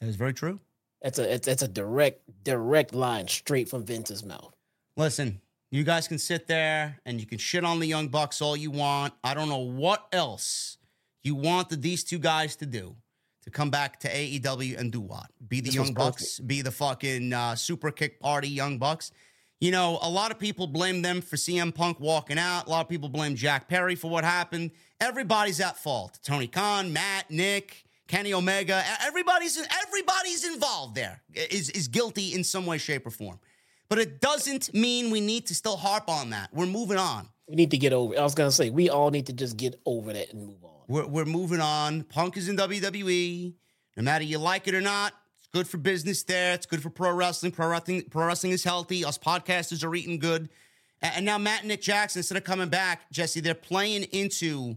That 0.00 0.08
is 0.08 0.16
very 0.16 0.34
true. 0.34 0.60
That's 1.02 1.18
a 1.18 1.34
it's, 1.34 1.46
that's 1.46 1.62
a 1.62 1.68
direct 1.68 2.22
direct 2.44 2.94
line 2.94 3.28
straight 3.28 3.68
from 3.68 3.84
Vince's 3.84 4.24
mouth. 4.24 4.54
Listen, 4.96 5.40
you 5.70 5.84
guys 5.84 6.08
can 6.08 6.18
sit 6.18 6.46
there 6.46 6.98
and 7.06 7.20
you 7.20 7.26
can 7.26 7.38
shit 7.38 7.64
on 7.64 7.78
the 7.78 7.86
Young 7.86 8.08
Bucks 8.08 8.42
all 8.42 8.56
you 8.56 8.70
want. 8.70 9.14
I 9.22 9.34
don't 9.34 9.48
know 9.48 9.58
what 9.58 10.06
else 10.12 10.78
you 11.22 11.34
wanted 11.34 11.82
these 11.82 12.04
two 12.04 12.18
guys 12.18 12.56
to 12.56 12.66
do 12.66 12.96
to 13.44 13.50
come 13.50 13.70
back 13.70 14.00
to 14.00 14.08
AEW 14.08 14.78
and 14.78 14.90
do 14.90 15.00
what? 15.00 15.26
Be 15.46 15.60
the 15.60 15.66
This 15.66 15.74
Young 15.74 15.94
Bucks, 15.94 16.40
be 16.40 16.62
the 16.62 16.70
fucking 16.70 17.32
uh, 17.32 17.54
super 17.54 17.90
kick 17.90 18.20
party 18.20 18.48
Young 18.48 18.78
Bucks. 18.78 19.12
You 19.60 19.72
know, 19.72 19.98
a 20.02 20.08
lot 20.08 20.30
of 20.30 20.38
people 20.38 20.68
blame 20.68 21.02
them 21.02 21.20
for 21.20 21.36
CM 21.36 21.74
Punk 21.74 21.98
walking 21.98 22.38
out. 22.38 22.66
A 22.66 22.70
lot 22.70 22.80
of 22.80 22.88
people 22.88 23.08
blame 23.08 23.34
Jack 23.34 23.68
Perry 23.68 23.96
for 23.96 24.08
what 24.08 24.22
happened. 24.22 24.70
Everybody's 25.00 25.60
at 25.60 25.76
fault. 25.76 26.18
Tony 26.22 26.46
Khan, 26.46 26.92
Matt, 26.92 27.30
Nick, 27.30 27.84
Kenny 28.06 28.32
Omega, 28.32 28.82
everybody's 29.04 29.58
everybody's 29.86 30.46
involved 30.46 30.94
there. 30.94 31.22
Is 31.34 31.70
is 31.70 31.88
guilty 31.88 32.34
in 32.34 32.42
some 32.42 32.66
way, 32.66 32.78
shape, 32.78 33.06
or 33.06 33.10
form. 33.10 33.38
But 33.88 33.98
it 33.98 34.20
doesn't 34.20 34.72
mean 34.74 35.10
we 35.10 35.20
need 35.20 35.46
to 35.46 35.54
still 35.54 35.76
harp 35.76 36.08
on 36.08 36.30
that. 36.30 36.50
We're 36.52 36.66
moving 36.66 36.98
on. 36.98 37.28
We 37.48 37.56
need 37.56 37.70
to 37.72 37.78
get 37.78 37.92
over. 37.92 38.18
I 38.18 38.22
was 38.22 38.34
gonna 38.34 38.50
say 38.50 38.70
we 38.70 38.88
all 38.90 39.10
need 39.10 39.26
to 39.26 39.32
just 39.32 39.56
get 39.56 39.80
over 39.84 40.12
that 40.12 40.32
and 40.32 40.46
move 40.46 40.64
on. 40.64 40.70
We're, 40.88 41.06
we're 41.06 41.24
moving 41.26 41.60
on. 41.60 42.04
Punk 42.04 42.36
is 42.36 42.48
in 42.48 42.56
WWE. 42.56 43.52
No 43.96 44.02
matter 44.02 44.24
you 44.24 44.38
like 44.38 44.68
it 44.68 44.74
or 44.74 44.80
not, 44.80 45.12
good 45.52 45.68
for 45.68 45.78
business 45.78 46.22
there. 46.22 46.54
It's 46.54 46.66
good 46.66 46.82
for 46.82 46.90
pro 46.90 47.12
wrestling. 47.12 47.52
Pro 47.52 47.68
wrestling, 47.68 48.02
pro 48.10 48.26
wrestling 48.26 48.52
is 48.52 48.64
healthy. 48.64 49.04
Us 49.04 49.18
podcasters 49.18 49.84
are 49.84 49.94
eating 49.94 50.18
good. 50.18 50.48
And 51.00 51.24
now 51.24 51.38
Matt 51.38 51.60
and 51.60 51.68
Nick 51.68 51.80
Jackson, 51.82 52.20
instead 52.20 52.36
of 52.38 52.44
coming 52.44 52.68
back, 52.68 53.10
Jesse, 53.12 53.40
they're 53.40 53.54
playing 53.54 54.04
into 54.04 54.76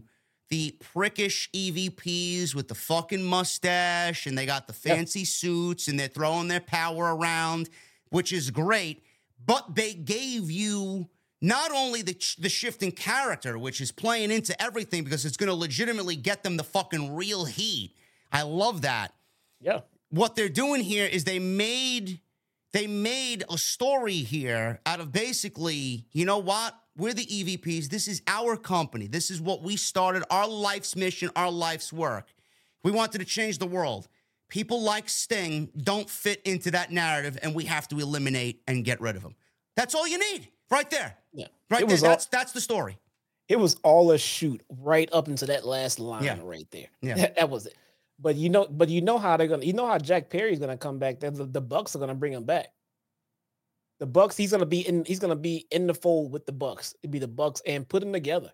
the 0.50 0.76
prickish 0.94 1.48
EVPs 1.50 2.54
with 2.54 2.68
the 2.68 2.74
fucking 2.74 3.22
mustache 3.22 4.26
and 4.26 4.36
they 4.36 4.46
got 4.46 4.66
the 4.66 4.72
fancy 4.72 5.24
suits 5.24 5.88
and 5.88 5.98
they're 5.98 6.08
throwing 6.08 6.48
their 6.48 6.60
power 6.60 7.16
around, 7.16 7.70
which 8.10 8.32
is 8.32 8.50
great. 8.50 9.02
But 9.44 9.74
they 9.74 9.94
gave 9.94 10.50
you 10.50 11.08
not 11.40 11.72
only 11.72 12.02
the, 12.02 12.16
the 12.38 12.48
shift 12.48 12.82
in 12.82 12.92
character, 12.92 13.58
which 13.58 13.80
is 13.80 13.90
playing 13.90 14.30
into 14.30 14.60
everything 14.62 15.02
because 15.02 15.24
it's 15.24 15.36
going 15.36 15.48
to 15.48 15.54
legitimately 15.54 16.14
get 16.16 16.44
them 16.44 16.56
the 16.56 16.64
fucking 16.64 17.16
real 17.16 17.46
heat. 17.46 17.96
I 18.30 18.42
love 18.42 18.82
that 18.82 19.12
Yeah. 19.60 19.80
What 20.12 20.36
they're 20.36 20.48
doing 20.48 20.82
here 20.82 21.06
is 21.06 21.24
they 21.24 21.38
made 21.40 22.20
they 22.72 22.86
made 22.86 23.44
a 23.50 23.58
story 23.58 24.14
here 24.14 24.80
out 24.86 25.00
of 25.00 25.12
basically, 25.12 26.06
you 26.12 26.24
know 26.24 26.38
what? 26.38 26.74
We're 26.96 27.12
the 27.12 27.26
EVPs. 27.26 27.88
This 27.88 28.08
is 28.08 28.22
our 28.26 28.56
company. 28.56 29.06
This 29.08 29.30
is 29.30 29.42
what 29.42 29.62
we 29.62 29.76
started, 29.76 30.22
our 30.30 30.48
life's 30.48 30.96
mission, 30.96 31.30
our 31.36 31.50
life's 31.50 31.92
work. 31.92 32.28
We 32.82 32.90
wanted 32.90 33.18
to 33.18 33.24
change 33.26 33.58
the 33.58 33.66
world. 33.66 34.08
People 34.48 34.80
like 34.82 35.08
Sting 35.10 35.70
don't 35.76 36.08
fit 36.08 36.40
into 36.46 36.70
that 36.72 36.90
narrative, 36.90 37.38
and 37.42 37.54
we 37.54 37.64
have 37.64 37.88
to 37.88 37.98
eliminate 37.98 38.62
and 38.66 38.84
get 38.84 39.00
rid 39.02 39.16
of 39.16 39.22
them. 39.22 39.34
That's 39.76 39.94
all 39.94 40.06
you 40.08 40.18
need, 40.18 40.48
right 40.70 40.88
there. 40.90 41.16
Yeah. 41.34 41.46
Right 41.70 41.86
there. 41.86 41.96
all- 41.98 42.02
That's 42.02 42.26
that's 42.26 42.52
the 42.52 42.60
story. 42.60 42.98
It 43.48 43.58
was 43.58 43.76
all 43.82 44.12
a 44.12 44.18
shoot 44.18 44.62
right 44.80 45.08
up 45.12 45.28
into 45.28 45.44
that 45.46 45.66
last 45.66 45.98
line 45.98 46.24
Yeah. 46.24 46.38
right 46.42 46.66
there. 46.70 46.86
Yeah. 47.02 47.14
That, 47.14 47.36
that 47.36 47.50
was 47.50 47.66
it. 47.66 47.74
But 48.18 48.36
you 48.36 48.48
know, 48.48 48.66
but 48.70 48.88
you 48.88 49.00
know 49.00 49.18
how 49.18 49.36
they're 49.36 49.48
gonna 49.48 49.64
you 49.64 49.72
know 49.72 49.86
how 49.86 49.98
Jack 49.98 50.30
Perry's 50.30 50.58
gonna 50.58 50.76
come 50.76 50.98
back. 50.98 51.20
The, 51.20 51.30
the, 51.30 51.60
Bucks 51.60 51.96
are 51.96 51.98
gonna 51.98 52.14
bring 52.14 52.32
him 52.32 52.44
back. 52.44 52.68
The 53.98 54.06
Bucks, 54.06 54.36
he's 54.36 54.52
gonna 54.52 54.66
be 54.66 54.86
in 54.86 55.04
he's 55.04 55.18
gonna 55.18 55.36
be 55.36 55.66
in 55.70 55.86
the 55.86 55.94
fold 55.94 56.32
with 56.32 56.46
the 56.46 56.52
Bucks. 56.52 56.94
It'd 57.02 57.10
be 57.10 57.18
the 57.18 57.28
Bucks 57.28 57.62
and 57.66 57.88
put 57.88 58.00
them 58.00 58.12
together. 58.12 58.52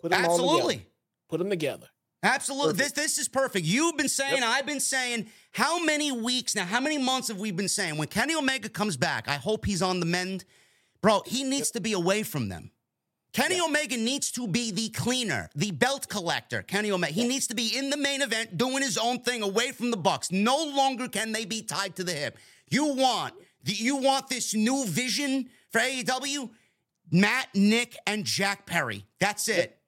Put 0.00 0.10
them 0.10 0.24
all 0.24 0.32
Absolutely. 0.32 0.74
together. 0.74 0.90
Put 1.28 1.38
them 1.38 1.50
together. 1.50 1.86
Absolutely. 2.24 2.72
Perfect. 2.72 2.96
This 2.96 3.04
this 3.04 3.18
is 3.18 3.28
perfect. 3.28 3.66
You've 3.66 3.96
been 3.96 4.08
saying, 4.08 4.38
Yep. 4.38 4.44
I've 4.46 4.66
been 4.66 4.80
saying, 4.80 5.28
how 5.52 5.82
many 5.84 6.10
weeks 6.10 6.56
now, 6.56 6.64
how 6.64 6.80
many 6.80 6.98
months 6.98 7.28
have 7.28 7.38
we 7.38 7.50
been 7.50 7.68
saying 7.68 7.98
when 7.98 8.08
Kenny 8.08 8.34
Omega 8.34 8.68
comes 8.68 8.96
back? 8.96 9.28
I 9.28 9.34
hope 9.34 9.66
he's 9.66 9.82
on 9.82 10.00
the 10.00 10.06
mend. 10.06 10.44
Bro, 11.02 11.22
he 11.26 11.44
needs 11.44 11.70
to 11.72 11.80
be 11.80 11.92
away 11.92 12.22
from 12.22 12.48
them. 12.48 12.70
Kenny 13.34 13.60
Omega 13.60 13.96
needs 13.96 14.30
to 14.30 14.46
be 14.46 14.70
the 14.70 14.88
cleaner, 14.90 15.50
the 15.56 15.72
belt 15.72 16.08
collector. 16.08 16.62
Kenny 16.62 16.92
Omega, 16.92 17.12
he 17.12 17.26
needs 17.26 17.48
to 17.48 17.54
be 17.54 17.76
in 17.76 17.90
the 17.90 17.96
main 17.96 18.22
event 18.22 18.56
doing 18.56 18.80
his 18.80 18.96
own 18.96 19.18
thing 19.18 19.42
away 19.42 19.72
from 19.72 19.90
the 19.90 19.96
Bucks. 19.96 20.30
No 20.30 20.56
longer 20.56 21.08
can 21.08 21.32
they 21.32 21.44
be 21.44 21.60
tied 21.60 21.96
to 21.96 22.04
the 22.04 22.12
hip. 22.12 22.38
You 22.70 22.94
want 22.94 23.34
you 23.64 23.96
want 23.96 24.28
this 24.28 24.54
new 24.54 24.86
vision 24.86 25.48
for 25.70 25.80
AEW? 25.80 26.50
Matt, 27.10 27.48
Nick, 27.54 27.96
and 28.06 28.24
Jack 28.24 28.66
Perry. 28.66 29.04
That's 29.18 29.48
it. 29.48 29.56
That's 29.56 29.78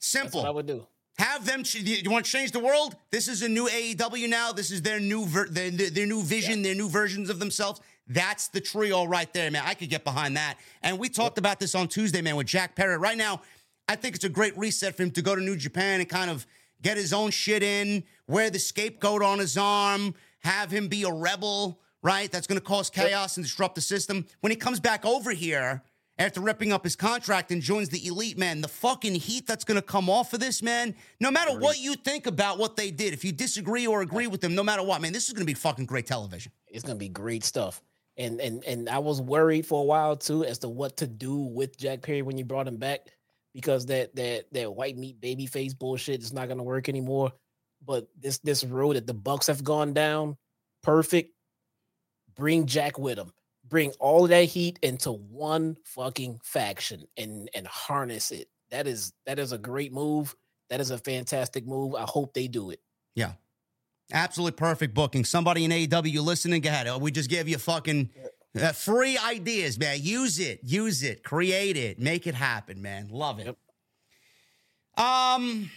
Simple. 0.00 0.40
what 0.40 0.48
I 0.48 0.52
would 0.52 0.66
do. 0.66 0.86
Have 1.18 1.46
them. 1.46 1.62
You 1.74 2.10
want 2.10 2.24
to 2.24 2.30
change 2.30 2.50
the 2.50 2.60
world? 2.60 2.96
This 3.10 3.28
is 3.28 3.42
a 3.42 3.48
new 3.48 3.68
AEW 3.68 4.28
now. 4.28 4.52
This 4.52 4.70
is 4.70 4.82
their 4.82 4.98
new 4.98 5.26
ver- 5.26 5.48
their, 5.48 5.70
their 5.70 6.06
new 6.06 6.22
vision, 6.22 6.62
their 6.62 6.74
new 6.74 6.88
versions 6.88 7.30
of 7.30 7.38
themselves. 7.38 7.80
That's 8.06 8.48
the 8.48 8.60
trio 8.60 9.04
right 9.04 9.32
there, 9.32 9.50
man. 9.50 9.62
I 9.64 9.74
could 9.74 9.88
get 9.88 10.04
behind 10.04 10.36
that. 10.36 10.56
And 10.82 10.98
we 10.98 11.08
talked 11.08 11.38
about 11.38 11.58
this 11.58 11.74
on 11.74 11.88
Tuesday, 11.88 12.20
man, 12.20 12.36
with 12.36 12.46
Jack 12.46 12.76
Perry. 12.76 12.98
Right 12.98 13.16
now, 13.16 13.40
I 13.88 13.96
think 13.96 14.14
it's 14.14 14.24
a 14.24 14.28
great 14.28 14.56
reset 14.58 14.96
for 14.96 15.02
him 15.02 15.10
to 15.12 15.22
go 15.22 15.34
to 15.34 15.40
New 15.40 15.56
Japan 15.56 16.00
and 16.00 16.08
kind 16.08 16.30
of 16.30 16.46
get 16.82 16.96
his 16.96 17.12
own 17.12 17.30
shit 17.30 17.62
in, 17.62 18.04
wear 18.26 18.50
the 18.50 18.58
scapegoat 18.58 19.22
on 19.22 19.38
his 19.38 19.56
arm, 19.56 20.14
have 20.40 20.70
him 20.70 20.88
be 20.88 21.04
a 21.04 21.12
rebel, 21.12 21.80
right? 22.02 22.30
That's 22.30 22.46
going 22.46 22.60
to 22.60 22.64
cause 22.64 22.90
chaos 22.90 23.38
and 23.38 23.44
disrupt 23.44 23.74
the 23.74 23.80
system. 23.80 24.26
When 24.40 24.50
he 24.50 24.56
comes 24.56 24.80
back 24.80 25.06
over 25.06 25.30
here 25.30 25.82
after 26.18 26.42
ripping 26.42 26.72
up 26.72 26.84
his 26.84 26.96
contract 26.96 27.50
and 27.50 27.62
joins 27.62 27.88
the 27.88 28.06
elite, 28.06 28.36
man, 28.36 28.60
the 28.60 28.68
fucking 28.68 29.14
heat 29.14 29.46
that's 29.46 29.64
going 29.64 29.76
to 29.76 29.82
come 29.82 30.10
off 30.10 30.34
of 30.34 30.40
this, 30.40 30.62
man, 30.62 30.94
no 31.20 31.30
matter 31.30 31.58
what 31.58 31.78
you 31.80 31.94
think 31.94 32.26
about 32.26 32.58
what 32.58 32.76
they 32.76 32.90
did, 32.90 33.14
if 33.14 33.24
you 33.24 33.32
disagree 33.32 33.86
or 33.86 34.02
agree 34.02 34.26
with 34.26 34.42
them, 34.42 34.54
no 34.54 34.62
matter 34.62 34.82
what, 34.82 35.00
man, 35.00 35.14
this 35.14 35.26
is 35.26 35.32
going 35.32 35.42
to 35.42 35.46
be 35.46 35.54
fucking 35.54 35.86
great 35.86 36.06
television. 36.06 36.52
It's 36.68 36.82
gonna 36.84 36.98
be 36.98 37.08
great 37.08 37.44
stuff. 37.44 37.80
And 38.16 38.40
and 38.40 38.64
and 38.64 38.88
I 38.88 38.98
was 38.98 39.20
worried 39.20 39.66
for 39.66 39.80
a 39.82 39.84
while 39.84 40.16
too 40.16 40.44
as 40.44 40.58
to 40.60 40.68
what 40.68 40.96
to 40.98 41.06
do 41.06 41.36
with 41.36 41.76
Jack 41.76 42.02
Perry 42.02 42.22
when 42.22 42.38
you 42.38 42.44
brought 42.44 42.68
him 42.68 42.76
back. 42.78 43.00
because 43.54 43.86
that 43.86 44.14
that 44.16 44.46
that 44.52 44.74
white 44.74 44.96
meat 44.96 45.20
baby 45.20 45.46
face 45.46 45.74
bullshit 45.74 46.22
is 46.22 46.32
not 46.32 46.48
gonna 46.48 46.62
work 46.62 46.88
anymore. 46.88 47.32
But 47.84 48.08
this 48.18 48.38
this 48.38 48.64
road 48.64 48.96
that 48.96 49.06
the 49.06 49.14
Bucks 49.14 49.46
have 49.48 49.62
gone 49.64 49.92
down, 49.94 50.36
perfect. 50.82 51.32
Bring 52.36 52.66
Jack 52.66 52.98
with 52.98 53.16
them. 53.16 53.32
Bring 53.68 53.92
all 54.00 54.26
that 54.28 54.44
heat 54.44 54.78
into 54.82 55.12
one 55.12 55.76
fucking 55.84 56.40
faction 56.44 57.04
and 57.16 57.48
and 57.54 57.66
harness 57.66 58.30
it. 58.32 58.48
That 58.70 58.86
is 58.86 59.12
that 59.26 59.38
is 59.38 59.52
a 59.52 59.58
great 59.58 59.92
move. 59.92 60.34
That 60.70 60.80
is 60.80 60.90
a 60.90 60.98
fantastic 60.98 61.66
move. 61.66 61.94
I 61.94 62.02
hope 62.02 62.34
they 62.34 62.48
do 62.48 62.70
it. 62.70 62.80
Yeah. 63.14 63.32
Absolutely 64.12 64.56
perfect 64.56 64.94
booking. 64.94 65.24
Somebody 65.24 65.64
in 65.64 65.70
AEW 65.70 66.22
listening, 66.22 66.60
go 66.60 66.68
ahead. 66.68 67.00
We 67.00 67.10
just 67.10 67.30
gave 67.30 67.48
you 67.48 67.58
fucking 67.58 68.10
uh, 68.60 68.72
free 68.72 69.18
ideas, 69.18 69.78
man. 69.78 69.98
Use 70.00 70.38
it, 70.38 70.60
use 70.62 71.02
it, 71.02 71.24
create 71.24 71.76
it, 71.76 71.98
make 71.98 72.26
it 72.26 72.34
happen, 72.34 72.82
man. 72.82 73.08
Love 73.10 73.40
it. 73.40 73.46
Yep. 73.46 75.06
Um, 75.06 75.70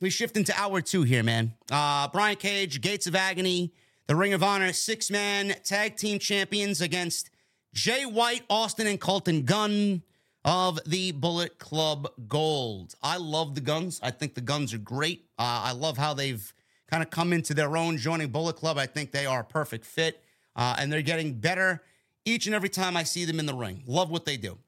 we 0.00 0.10
shift 0.10 0.36
into 0.36 0.58
hour 0.58 0.80
two 0.80 1.02
here, 1.02 1.22
man. 1.22 1.52
Uh, 1.70 2.08
Brian 2.08 2.36
Cage, 2.36 2.80
Gates 2.80 3.06
of 3.06 3.14
Agony, 3.14 3.72
the 4.06 4.16
Ring 4.16 4.32
of 4.32 4.42
Honor 4.42 4.72
six 4.72 5.10
man 5.10 5.54
tag 5.64 5.96
team 5.96 6.18
champions 6.18 6.80
against 6.80 7.30
Jay 7.74 8.06
White, 8.06 8.44
Austin, 8.48 8.86
and 8.86 9.00
Colton 9.00 9.42
Gunn 9.42 10.02
of 10.44 10.78
the 10.86 11.12
Bullet 11.12 11.58
Club 11.58 12.08
Gold. 12.28 12.94
I 13.02 13.16
love 13.16 13.54
the 13.54 13.60
Gunns. 13.60 14.00
I 14.02 14.12
think 14.12 14.34
the 14.34 14.40
Gunns 14.40 14.72
are 14.72 14.78
great. 14.78 15.26
Uh, 15.38 15.64
I 15.64 15.72
love 15.72 15.98
how 15.98 16.14
they've 16.14 16.54
kind 16.90 17.02
of 17.02 17.10
come 17.10 17.32
into 17.32 17.54
their 17.54 17.76
own 17.76 17.96
joining 17.98 18.28
Bullet 18.28 18.56
Club. 18.56 18.78
I 18.78 18.86
think 18.86 19.12
they 19.12 19.26
are 19.26 19.40
a 19.40 19.44
perfect 19.44 19.84
fit, 19.84 20.22
uh, 20.54 20.76
and 20.78 20.92
they're 20.92 21.02
getting 21.02 21.34
better 21.34 21.82
each 22.24 22.46
and 22.46 22.54
every 22.54 22.68
time 22.68 22.96
I 22.96 23.04
see 23.04 23.24
them 23.24 23.38
in 23.38 23.46
the 23.46 23.54
ring. 23.54 23.82
Love 23.86 24.10
what 24.10 24.24
they 24.24 24.36
do. 24.36 24.58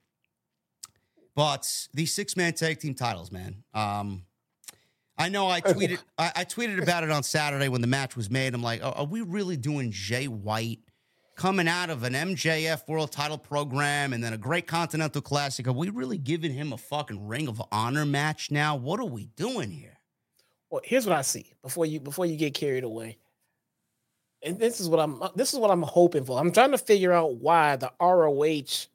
But 1.34 1.88
these 1.94 2.12
six 2.12 2.36
man 2.36 2.52
tag 2.54 2.80
team 2.80 2.94
titles, 2.94 3.30
man. 3.30 3.62
Um, 3.74 4.24
I 5.16 5.28
know 5.28 5.48
I 5.48 5.60
tweeted 5.60 5.98
I, 6.16 6.32
I, 6.36 6.44
tweeted 6.44 6.82
about 6.82 7.04
it 7.04 7.10
on 7.10 7.22
Saturday 7.22 7.68
when 7.68 7.80
the 7.80 7.86
match 7.86 8.16
was 8.16 8.30
made. 8.30 8.54
I'm 8.54 8.62
like, 8.62 8.82
are, 8.82 8.94
are 8.94 9.04
we 9.04 9.20
really 9.20 9.56
doing 9.56 9.90
Jay 9.90 10.26
White 10.26 10.80
coming 11.36 11.68
out 11.68 11.90
of 11.90 12.02
an 12.02 12.14
MJF 12.14 12.88
World 12.88 13.12
Title 13.12 13.38
program 13.38 14.12
and 14.12 14.22
then 14.22 14.32
a 14.32 14.38
great 14.38 14.66
Continental 14.66 15.22
Classic? 15.22 15.66
Are 15.66 15.72
we 15.72 15.90
really 15.90 16.18
giving 16.18 16.52
him 16.52 16.72
a 16.72 16.78
fucking 16.78 17.26
Ring 17.26 17.48
of 17.48 17.62
Honor 17.70 18.04
match 18.04 18.50
now? 18.50 18.76
What 18.76 18.98
are 19.00 19.06
we 19.06 19.26
doing 19.36 19.70
here? 19.70 19.97
Well, 20.70 20.82
here's 20.84 21.06
what 21.06 21.16
I 21.16 21.22
see 21.22 21.52
before 21.62 21.86
you 21.86 22.00
before 22.00 22.26
you 22.26 22.36
get 22.36 22.54
carried 22.54 22.84
away. 22.84 23.18
And 24.42 24.58
this 24.58 24.80
is 24.80 24.88
what 24.88 25.00
I'm 25.00 25.22
this 25.34 25.52
is 25.52 25.58
what 25.58 25.70
I'm 25.70 25.82
hoping 25.82 26.24
for. 26.24 26.38
I'm 26.38 26.52
trying 26.52 26.72
to 26.72 26.78
figure 26.78 27.12
out 27.12 27.36
why 27.36 27.76
the 27.76 27.92
ROH 28.00 28.86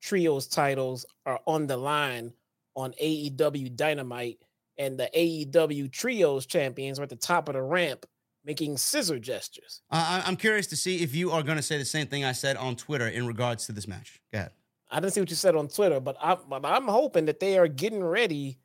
trios 0.00 0.46
titles 0.46 1.06
are 1.26 1.40
on 1.46 1.66
the 1.66 1.76
line 1.76 2.32
on 2.74 2.92
AEW 3.02 3.74
Dynamite 3.76 4.38
and 4.78 4.98
the 4.98 5.10
AEW 5.14 5.90
trios 5.90 6.46
champions 6.46 6.98
are 6.98 7.04
at 7.04 7.08
the 7.08 7.16
top 7.16 7.48
of 7.48 7.54
the 7.54 7.62
ramp 7.62 8.06
making 8.44 8.76
scissor 8.76 9.18
gestures. 9.18 9.82
Uh, 9.90 10.22
I'm 10.24 10.36
curious 10.36 10.66
to 10.68 10.76
see 10.76 11.02
if 11.02 11.14
you 11.14 11.30
are 11.30 11.42
going 11.42 11.56
to 11.56 11.62
say 11.62 11.78
the 11.78 11.84
same 11.84 12.08
thing 12.08 12.24
I 12.24 12.32
said 12.32 12.56
on 12.56 12.76
Twitter 12.76 13.06
in 13.06 13.26
regards 13.26 13.66
to 13.66 13.72
this 13.72 13.86
match. 13.86 14.20
Go 14.32 14.38
ahead. 14.38 14.50
I 14.90 15.00
didn't 15.00 15.14
see 15.14 15.20
what 15.20 15.30
you 15.30 15.36
said 15.36 15.56
on 15.56 15.68
Twitter, 15.68 16.00
but, 16.00 16.16
I, 16.20 16.36
but 16.48 16.64
I'm 16.66 16.88
hoping 16.88 17.26
that 17.26 17.40
they 17.40 17.56
are 17.56 17.68
getting 17.68 18.02
ready 18.02 18.58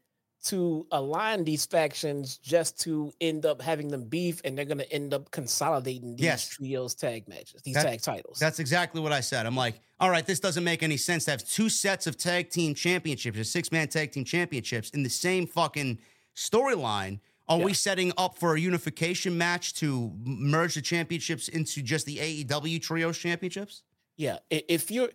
to 0.47 0.85
align 0.91 1.43
these 1.43 1.65
factions 1.65 2.37
just 2.37 2.79
to 2.81 3.13
end 3.21 3.45
up 3.45 3.61
having 3.61 3.89
them 3.89 4.03
beef 4.03 4.41
and 4.43 4.57
they're 4.57 4.65
going 4.65 4.77
to 4.77 4.91
end 4.91 5.13
up 5.13 5.29
consolidating 5.31 6.15
these 6.15 6.23
yes. 6.23 6.47
trios 6.47 6.95
tag 6.95 7.27
matches, 7.27 7.61
these 7.63 7.75
that, 7.75 7.83
tag 7.83 8.01
titles. 8.01 8.39
That's 8.39 8.59
exactly 8.59 9.01
what 9.01 9.11
I 9.11 9.19
said. 9.19 9.45
I'm 9.45 9.55
like, 9.55 9.79
all 9.99 10.09
right, 10.09 10.25
this 10.25 10.39
doesn't 10.39 10.63
make 10.63 10.83
any 10.83 10.97
sense 10.97 11.25
to 11.25 11.31
have 11.31 11.47
two 11.47 11.69
sets 11.69 12.07
of 12.07 12.17
tag 12.17 12.49
team 12.49 12.73
championships 12.75 13.37
or 13.37 13.43
six 13.43 13.71
man 13.71 13.87
tag 13.87 14.11
team 14.11 14.23
championships 14.23 14.89
in 14.91 15.03
the 15.03 15.09
same 15.09 15.47
fucking 15.47 15.99
storyline. 16.35 17.19
Are 17.49 17.59
yeah. 17.59 17.65
we 17.65 17.73
setting 17.73 18.11
up 18.17 18.37
for 18.37 18.55
a 18.55 18.59
unification 18.59 19.37
match 19.37 19.73
to 19.75 20.11
merge 20.23 20.75
the 20.75 20.81
championships 20.81 21.47
into 21.47 21.81
just 21.81 22.05
the 22.05 22.17
AEW 22.17 22.81
trios 22.81 23.17
championships? 23.17 23.83
Yeah. 24.17 24.39
If 24.49 24.91
you're, 24.91 25.09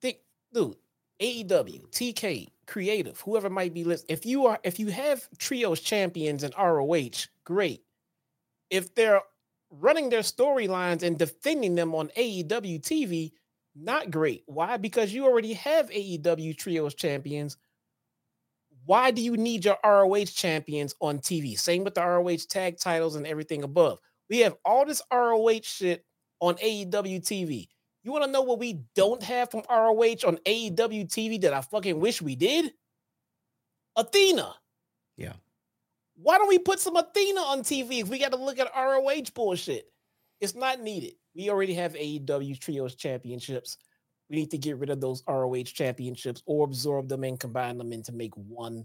think, 0.00 0.18
dude, 0.52 0.76
AEW, 1.20 1.90
TK, 1.90 2.48
creative, 2.66 3.20
whoever 3.20 3.50
might 3.50 3.74
be 3.74 3.84
listening, 3.84 4.14
if 4.14 4.26
you 4.26 4.46
are 4.46 4.58
if 4.62 4.78
you 4.78 4.88
have 4.88 5.28
trios 5.38 5.80
champions 5.80 6.44
in 6.44 6.52
ROH, 6.58 7.26
great. 7.44 7.82
If 8.70 8.94
they're 8.94 9.22
running 9.70 10.08
their 10.08 10.20
storylines 10.20 11.02
and 11.02 11.18
defending 11.18 11.74
them 11.74 11.94
on 11.94 12.08
AEW 12.16 12.80
TV, 12.80 13.32
not 13.74 14.10
great. 14.10 14.44
Why? 14.46 14.76
Because 14.76 15.12
you 15.12 15.24
already 15.24 15.54
have 15.54 15.90
AEW 15.90 16.56
trios 16.56 16.94
champions. 16.94 17.56
Why 18.86 19.10
do 19.10 19.22
you 19.22 19.36
need 19.36 19.64
your 19.64 19.78
ROH 19.84 20.26
champions 20.26 20.94
on 21.00 21.18
TV? 21.18 21.58
Same 21.58 21.84
with 21.84 21.94
the 21.94 22.02
ROH 22.04 22.46
tag 22.48 22.78
titles 22.78 23.16
and 23.16 23.26
everything 23.26 23.62
above. 23.62 23.98
We 24.28 24.40
have 24.40 24.56
all 24.64 24.84
this 24.84 25.02
ROH 25.12 25.60
shit 25.62 26.04
on 26.40 26.54
AEW 26.56 27.20
TV. 27.22 27.68
You 28.04 28.12
want 28.12 28.24
to 28.24 28.30
know 28.30 28.42
what 28.42 28.58
we 28.58 28.80
don't 28.94 29.22
have 29.22 29.50
from 29.50 29.62
ROH 29.68 30.26
on 30.26 30.36
AEW 30.46 31.08
TV 31.08 31.40
that 31.40 31.54
I 31.54 31.62
fucking 31.62 31.98
wish 31.98 32.20
we 32.20 32.36
did? 32.36 32.72
Athena. 33.96 34.54
Yeah. 35.16 35.32
Why 36.16 36.36
don't 36.36 36.48
we 36.48 36.58
put 36.58 36.80
some 36.80 36.96
Athena 36.96 37.40
on 37.40 37.60
TV 37.60 38.02
if 38.02 38.08
we 38.08 38.18
got 38.18 38.32
to 38.32 38.36
look 38.36 38.58
at 38.58 38.70
ROH 38.76 39.30
bullshit? 39.34 39.86
It's 40.40 40.54
not 40.54 40.80
needed. 40.80 41.14
We 41.34 41.48
already 41.48 41.74
have 41.74 41.94
AEW 41.94 42.60
Trios 42.60 42.94
Championships. 42.94 43.78
We 44.28 44.36
need 44.36 44.50
to 44.50 44.58
get 44.58 44.78
rid 44.78 44.90
of 44.90 45.00
those 45.00 45.22
ROH 45.26 45.64
championships 45.64 46.42
or 46.46 46.64
absorb 46.64 47.08
them 47.08 47.24
and 47.24 47.40
combine 47.40 47.78
them 47.78 47.92
into 47.92 48.12
make 48.12 48.36
one. 48.36 48.84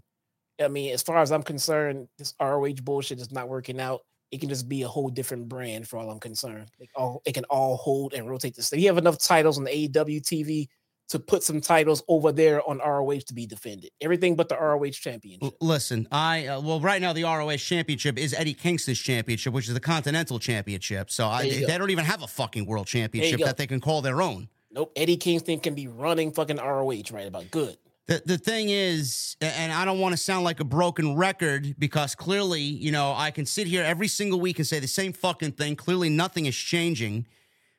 I 0.60 0.68
mean, 0.68 0.92
as 0.92 1.02
far 1.02 1.18
as 1.18 1.32
I'm 1.32 1.42
concerned, 1.42 2.08
this 2.18 2.34
ROH 2.40 2.82
bullshit 2.82 3.20
is 3.20 3.32
not 3.32 3.48
working 3.48 3.80
out 3.80 4.00
it 4.30 4.40
can 4.40 4.48
just 4.48 4.68
be 4.68 4.82
a 4.82 4.88
whole 4.88 5.08
different 5.08 5.48
brand 5.48 5.88
for 5.88 5.98
all 5.98 6.10
I'm 6.10 6.20
concerned. 6.20 6.70
It 6.78 6.88
all 6.94 7.22
it 7.24 7.34
can 7.34 7.44
all 7.44 7.76
hold 7.76 8.14
and 8.14 8.28
rotate 8.28 8.54
the 8.54 8.62
state. 8.62 8.80
You 8.80 8.88
have 8.88 8.98
enough 8.98 9.18
titles 9.18 9.58
on 9.58 9.64
the 9.64 9.70
AEW 9.70 10.22
TV 10.22 10.68
to 11.08 11.18
put 11.18 11.42
some 11.42 11.60
titles 11.60 12.04
over 12.06 12.30
there 12.30 12.66
on 12.68 12.78
ROH 12.78 13.18
to 13.26 13.34
be 13.34 13.44
defended. 13.44 13.90
Everything 14.00 14.36
but 14.36 14.48
the 14.48 14.56
ROH 14.56 14.90
championship. 14.90 15.54
Listen, 15.60 16.06
I 16.12 16.46
uh, 16.46 16.60
well 16.60 16.80
right 16.80 17.02
now 17.02 17.12
the 17.12 17.24
ROH 17.24 17.56
championship 17.56 18.18
is 18.18 18.32
Eddie 18.32 18.54
Kingston's 18.54 19.00
championship, 19.00 19.52
which 19.52 19.66
is 19.68 19.74
the 19.74 19.80
Continental 19.80 20.38
Championship. 20.38 21.10
So 21.10 21.26
I, 21.26 21.50
they 21.50 21.78
don't 21.78 21.90
even 21.90 22.04
have 22.04 22.22
a 22.22 22.28
fucking 22.28 22.66
world 22.66 22.86
championship 22.86 23.40
that 23.40 23.56
they 23.56 23.66
can 23.66 23.80
call 23.80 24.02
their 24.02 24.22
own. 24.22 24.48
Nope, 24.72 24.92
Eddie 24.94 25.16
Kingston 25.16 25.58
can 25.58 25.74
be 25.74 25.88
running 25.88 26.30
fucking 26.30 26.58
ROH 26.58 27.02
right 27.10 27.26
about 27.26 27.50
good. 27.50 27.76
The, 28.06 28.22
the 28.26 28.38
thing 28.38 28.70
is, 28.70 29.36
and 29.40 29.72
I 29.72 29.84
don't 29.84 30.00
want 30.00 30.12
to 30.12 30.16
sound 30.16 30.44
like 30.44 30.58
a 30.58 30.64
broken 30.64 31.14
record 31.14 31.76
because 31.78 32.14
clearly, 32.14 32.60
you 32.60 32.90
know, 32.90 33.14
I 33.16 33.30
can 33.30 33.46
sit 33.46 33.66
here 33.66 33.84
every 33.84 34.08
single 34.08 34.40
week 34.40 34.58
and 34.58 34.66
say 34.66 34.80
the 34.80 34.88
same 34.88 35.12
fucking 35.12 35.52
thing. 35.52 35.76
Clearly, 35.76 36.08
nothing 36.08 36.46
is 36.46 36.56
changing. 36.56 37.26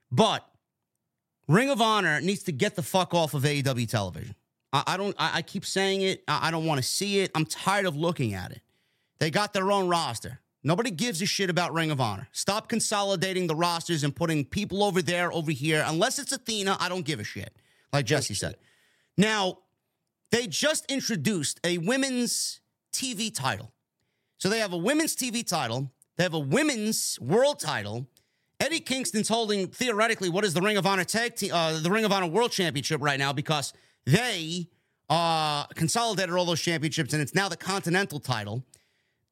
But 0.09 0.45
Ring 1.47 1.69
of 1.69 1.81
Honor 1.81 2.21
needs 2.21 2.43
to 2.43 2.53
get 2.53 2.75
the 2.75 2.83
fuck 2.83 3.13
off 3.13 3.33
of 3.33 3.43
AEW 3.43 3.89
television. 3.89 4.35
I, 4.71 4.83
I 4.87 4.97
don't, 4.97 5.15
I, 5.19 5.37
I, 5.37 5.41
keep 5.41 5.65
saying 5.65 6.01
it. 6.01 6.23
I, 6.27 6.47
I 6.47 6.51
don't 6.51 6.65
want 6.65 6.81
to 6.81 6.87
see 6.87 7.19
it. 7.19 7.31
I'm 7.35 7.45
tired 7.45 7.85
of 7.85 7.95
looking 7.97 8.33
at 8.33 8.51
it. 8.51 8.61
They 9.19 9.31
got 9.31 9.53
their 9.53 9.71
own 9.71 9.87
roster. 9.87 10.39
Nobody 10.63 10.91
gives 10.91 11.21
a 11.21 11.25
shit 11.25 11.49
about 11.49 11.73
Ring 11.73 11.91
of 11.91 11.99
Honor. 11.99 12.27
Stop 12.31 12.69
consolidating 12.69 13.47
the 13.47 13.55
rosters 13.55 14.03
and 14.03 14.15
putting 14.15 14.45
people 14.45 14.83
over 14.83 15.01
there, 15.01 15.31
over 15.33 15.51
here. 15.51 15.83
Unless 15.87 16.19
it's 16.19 16.31
Athena, 16.31 16.77
I 16.79 16.87
don't 16.87 17.03
give 17.05 17.19
a 17.19 17.23
shit, 17.23 17.55
like 17.91 18.05
Jesse 18.05 18.35
said. 18.35 18.55
Now, 19.17 19.59
they 20.31 20.47
just 20.47 20.89
introduced 20.89 21.59
a 21.63 21.77
women's 21.77 22.61
TV 22.91 23.33
title. 23.33 23.71
So 24.37 24.49
they 24.49 24.59
have 24.59 24.73
a 24.73 24.77
women's 24.77 25.15
TV 25.15 25.47
title, 25.47 25.91
they 26.17 26.23
have 26.23 26.33
a 26.33 26.39
women's 26.39 27.19
world 27.21 27.59
title. 27.59 28.07
Eddie 28.59 28.79
Kingston's 28.79 29.27
holding 29.27 29.67
theoretically 29.67 30.29
what 30.29 30.45
is 30.45 30.53
the 30.53 30.61
Ring 30.61 30.77
of 30.77 30.85
Honor 30.85 31.03
tag 31.03 31.35
team, 31.35 31.51
uh, 31.51 31.79
the 31.79 31.89
Ring 31.89 32.05
of 32.05 32.11
Honor 32.11 32.27
World 32.27 32.51
Championship 32.51 33.01
right 33.01 33.17
now 33.17 33.33
because 33.33 33.73
they 34.05 34.67
uh, 35.09 35.65
consolidated 35.67 36.35
all 36.35 36.45
those 36.45 36.61
championships 36.61 37.13
and 37.13 37.21
it's 37.21 37.33
now 37.33 37.49
the 37.49 37.57
Continental 37.57 38.19
title. 38.19 38.63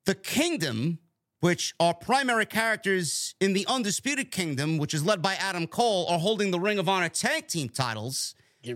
The 0.06 0.16
Kingdom, 0.16 0.98
which 1.42 1.76
are 1.80 1.94
primary 1.94 2.48
characters 2.48 3.36
in 3.40 3.54
the 3.54 3.68
Undisputed 3.68 4.32
Kingdom, 4.32 4.80
which 4.80 4.96
is 4.96 5.06
led 5.06 5.22
by 5.22 5.36
Adam 5.36 5.68
Cole, 5.68 6.08
are 6.08 6.20
holding 6.20 6.50
the 6.50 6.60
Ring 6.60 6.80
of 6.80 6.90
Honor 6.90 7.10
tag 7.10 7.48
team 7.48 7.70
titles. 7.70 8.34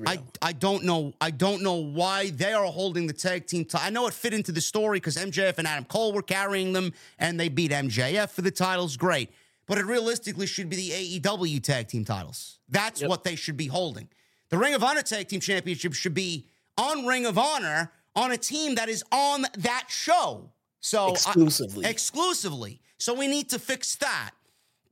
I, 0.07 0.19
I 0.41 0.53
don't 0.53 0.85
know 0.85 1.13
I 1.19 1.29
don't 1.29 1.61
know 1.61 1.75
why 1.75 2.29
they 2.29 2.53
are 2.53 2.65
holding 2.65 3.05
the 3.05 3.13
tag 3.13 3.47
team 3.47 3.65
title. 3.65 3.85
I 3.85 3.89
know 3.89 4.07
it 4.07 4.13
fit 4.13 4.33
into 4.33 4.51
the 4.51 4.61
story 4.61 4.97
because 4.97 5.17
MJF 5.17 5.57
and 5.57 5.67
Adam 5.67 5.83
Cole 5.85 6.13
were 6.13 6.21
carrying 6.21 6.71
them 6.71 6.93
and 7.19 7.37
they 7.37 7.49
beat 7.49 7.71
MJF 7.71 8.29
for 8.29 8.41
the 8.41 8.51
titles. 8.51 8.95
Great. 8.95 9.29
But 9.65 9.77
it 9.77 9.85
realistically 9.85 10.47
should 10.47 10.69
be 10.69 10.75
the 10.75 11.19
AEW 11.19 11.61
tag 11.61 11.87
team 11.87 12.05
titles. 12.05 12.59
That's 12.69 13.01
yep. 13.01 13.09
what 13.09 13.23
they 13.23 13.35
should 13.35 13.57
be 13.57 13.67
holding. 13.67 14.07
The 14.49 14.57
Ring 14.57 14.73
of 14.73 14.83
Honor 14.83 15.01
tag 15.01 15.27
team 15.27 15.39
championship 15.39 15.93
should 15.93 16.13
be 16.13 16.47
on 16.77 17.05
Ring 17.05 17.25
of 17.25 17.37
Honor 17.37 17.91
on 18.15 18.31
a 18.31 18.37
team 18.37 18.75
that 18.75 18.87
is 18.87 19.03
on 19.11 19.45
that 19.57 19.85
show. 19.89 20.49
So 20.79 21.09
exclusively. 21.09 21.85
Uh, 21.85 21.89
exclusively. 21.89 22.81
So 22.97 23.13
we 23.13 23.27
need 23.27 23.49
to 23.49 23.59
fix 23.59 23.95
that. 23.97 24.31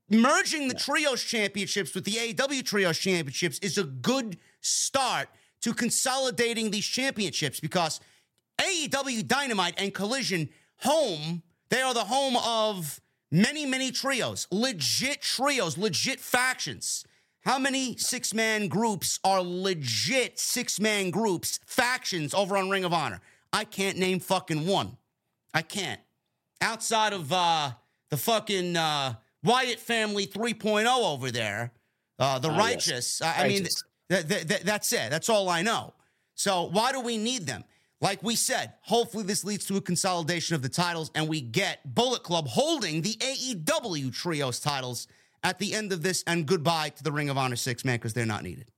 Merging 0.09 0.67
the 0.67 0.73
yeah. 0.73 0.79
trios 0.79 1.23
championships 1.23 1.95
with 1.95 2.03
the 2.03 2.11
AEW 2.11 2.65
trios 2.65 2.97
championships 2.97 3.59
is 3.59 3.77
a 3.77 3.83
good 3.83 4.37
start 4.61 5.27
to 5.61 5.73
consolidating 5.73 6.71
these 6.71 6.85
championships 6.85 7.59
because 7.59 7.99
AEW 8.59 9.27
Dynamite 9.27 9.75
and 9.77 9.93
Collision 9.93 10.49
home. 10.77 11.43
They 11.69 11.81
are 11.81 11.93
the 11.93 12.03
home 12.05 12.35
of 12.37 12.99
many, 13.31 13.65
many 13.65 13.91
trios, 13.91 14.47
legit 14.51 15.21
trios, 15.21 15.77
legit 15.77 16.19
factions. 16.19 17.05
How 17.43 17.57
many 17.57 17.95
six 17.97 18.33
man 18.33 18.67
groups 18.67 19.19
are 19.23 19.41
legit 19.41 20.37
six 20.39 20.79
man 20.79 21.09
groups, 21.09 21.59
factions 21.65 22.33
over 22.33 22.55
on 22.57 22.69
Ring 22.69 22.83
of 22.83 22.93
Honor? 22.93 23.19
I 23.53 23.63
can't 23.63 23.97
name 23.97 24.19
fucking 24.19 24.67
one. 24.67 24.97
I 25.53 25.61
can't. 25.61 25.99
Outside 26.61 27.13
of 27.13 27.31
uh, 27.33 27.71
the 28.09 28.17
fucking 28.17 28.77
uh, 28.77 29.15
Wyatt 29.43 29.79
family 29.79 30.27
3.0 30.27 30.85
over 30.87 31.31
there, 31.31 31.71
uh, 32.19 32.37
the 32.37 32.49
Ah, 32.49 32.57
righteous. 32.57 33.19
yes. 33.19 33.21
I, 33.21 33.45
I 33.45 33.47
mean, 33.47 33.63
Righteous. 33.63 33.83
Th- 34.11 34.47
th- 34.47 34.61
that's 34.61 34.91
it. 34.93 35.09
That's 35.09 35.29
all 35.29 35.49
I 35.49 35.61
know. 35.61 35.93
So 36.35 36.63
why 36.71 36.91
do 36.91 37.01
we 37.01 37.17
need 37.17 37.45
them? 37.45 37.63
Like 38.01 38.23
we 38.23 38.35
said, 38.35 38.73
hopefully 38.81 39.23
this 39.23 39.43
leads 39.43 39.65
to 39.67 39.77
a 39.77 39.81
consolidation 39.81 40.55
of 40.55 40.63
the 40.63 40.69
titles 40.69 41.11
and 41.13 41.29
we 41.29 41.39
get 41.39 41.79
Bullet 41.93 42.23
Club 42.23 42.47
holding 42.47 43.01
the 43.01 43.13
AEW 43.13 44.11
Trios 44.11 44.59
titles 44.59 45.07
at 45.43 45.59
the 45.59 45.73
end 45.75 45.93
of 45.93 46.01
this 46.01 46.23
and 46.25 46.47
goodbye 46.47 46.89
to 46.89 47.03
the 47.03 47.11
Ring 47.11 47.29
of 47.29 47.37
Honor 47.37 47.55
six 47.55 47.85
man 47.85 47.95
because 47.95 48.13
they're 48.13 48.25
not 48.25 48.43
needed. 48.43 48.71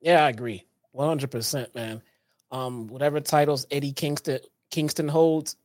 Yeah, 0.00 0.24
I 0.24 0.28
agree. 0.28 0.64
100%, 0.94 1.74
man. 1.74 2.02
Um, 2.50 2.86
whatever 2.88 3.20
titles 3.20 3.66
Eddie 3.70 3.92
Kingston 3.92 4.40
Kingston 4.70 5.08
holds, 5.08 5.56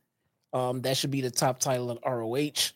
um, 0.53 0.81
that 0.81 0.97
should 0.97 1.11
be 1.11 1.21
the 1.21 1.31
top 1.31 1.59
title 1.59 1.91
in 1.91 1.97
ROH. 2.05 2.71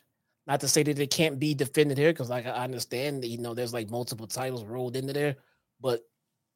Not 0.47 0.61
to 0.61 0.68
say 0.68 0.84
that 0.84 0.99
it 0.99 1.11
can't 1.11 1.39
be 1.39 1.53
defended 1.53 1.97
here, 1.97 2.11
because 2.11 2.30
like 2.30 2.45
I 2.45 2.64
understand 2.64 3.23
that 3.23 3.27
you 3.27 3.38
know 3.38 3.53
there's 3.53 3.73
like 3.73 3.89
multiple 3.89 4.26
titles 4.26 4.64
rolled 4.64 4.95
into 4.95 5.14
there, 5.14 5.35
but 5.80 6.01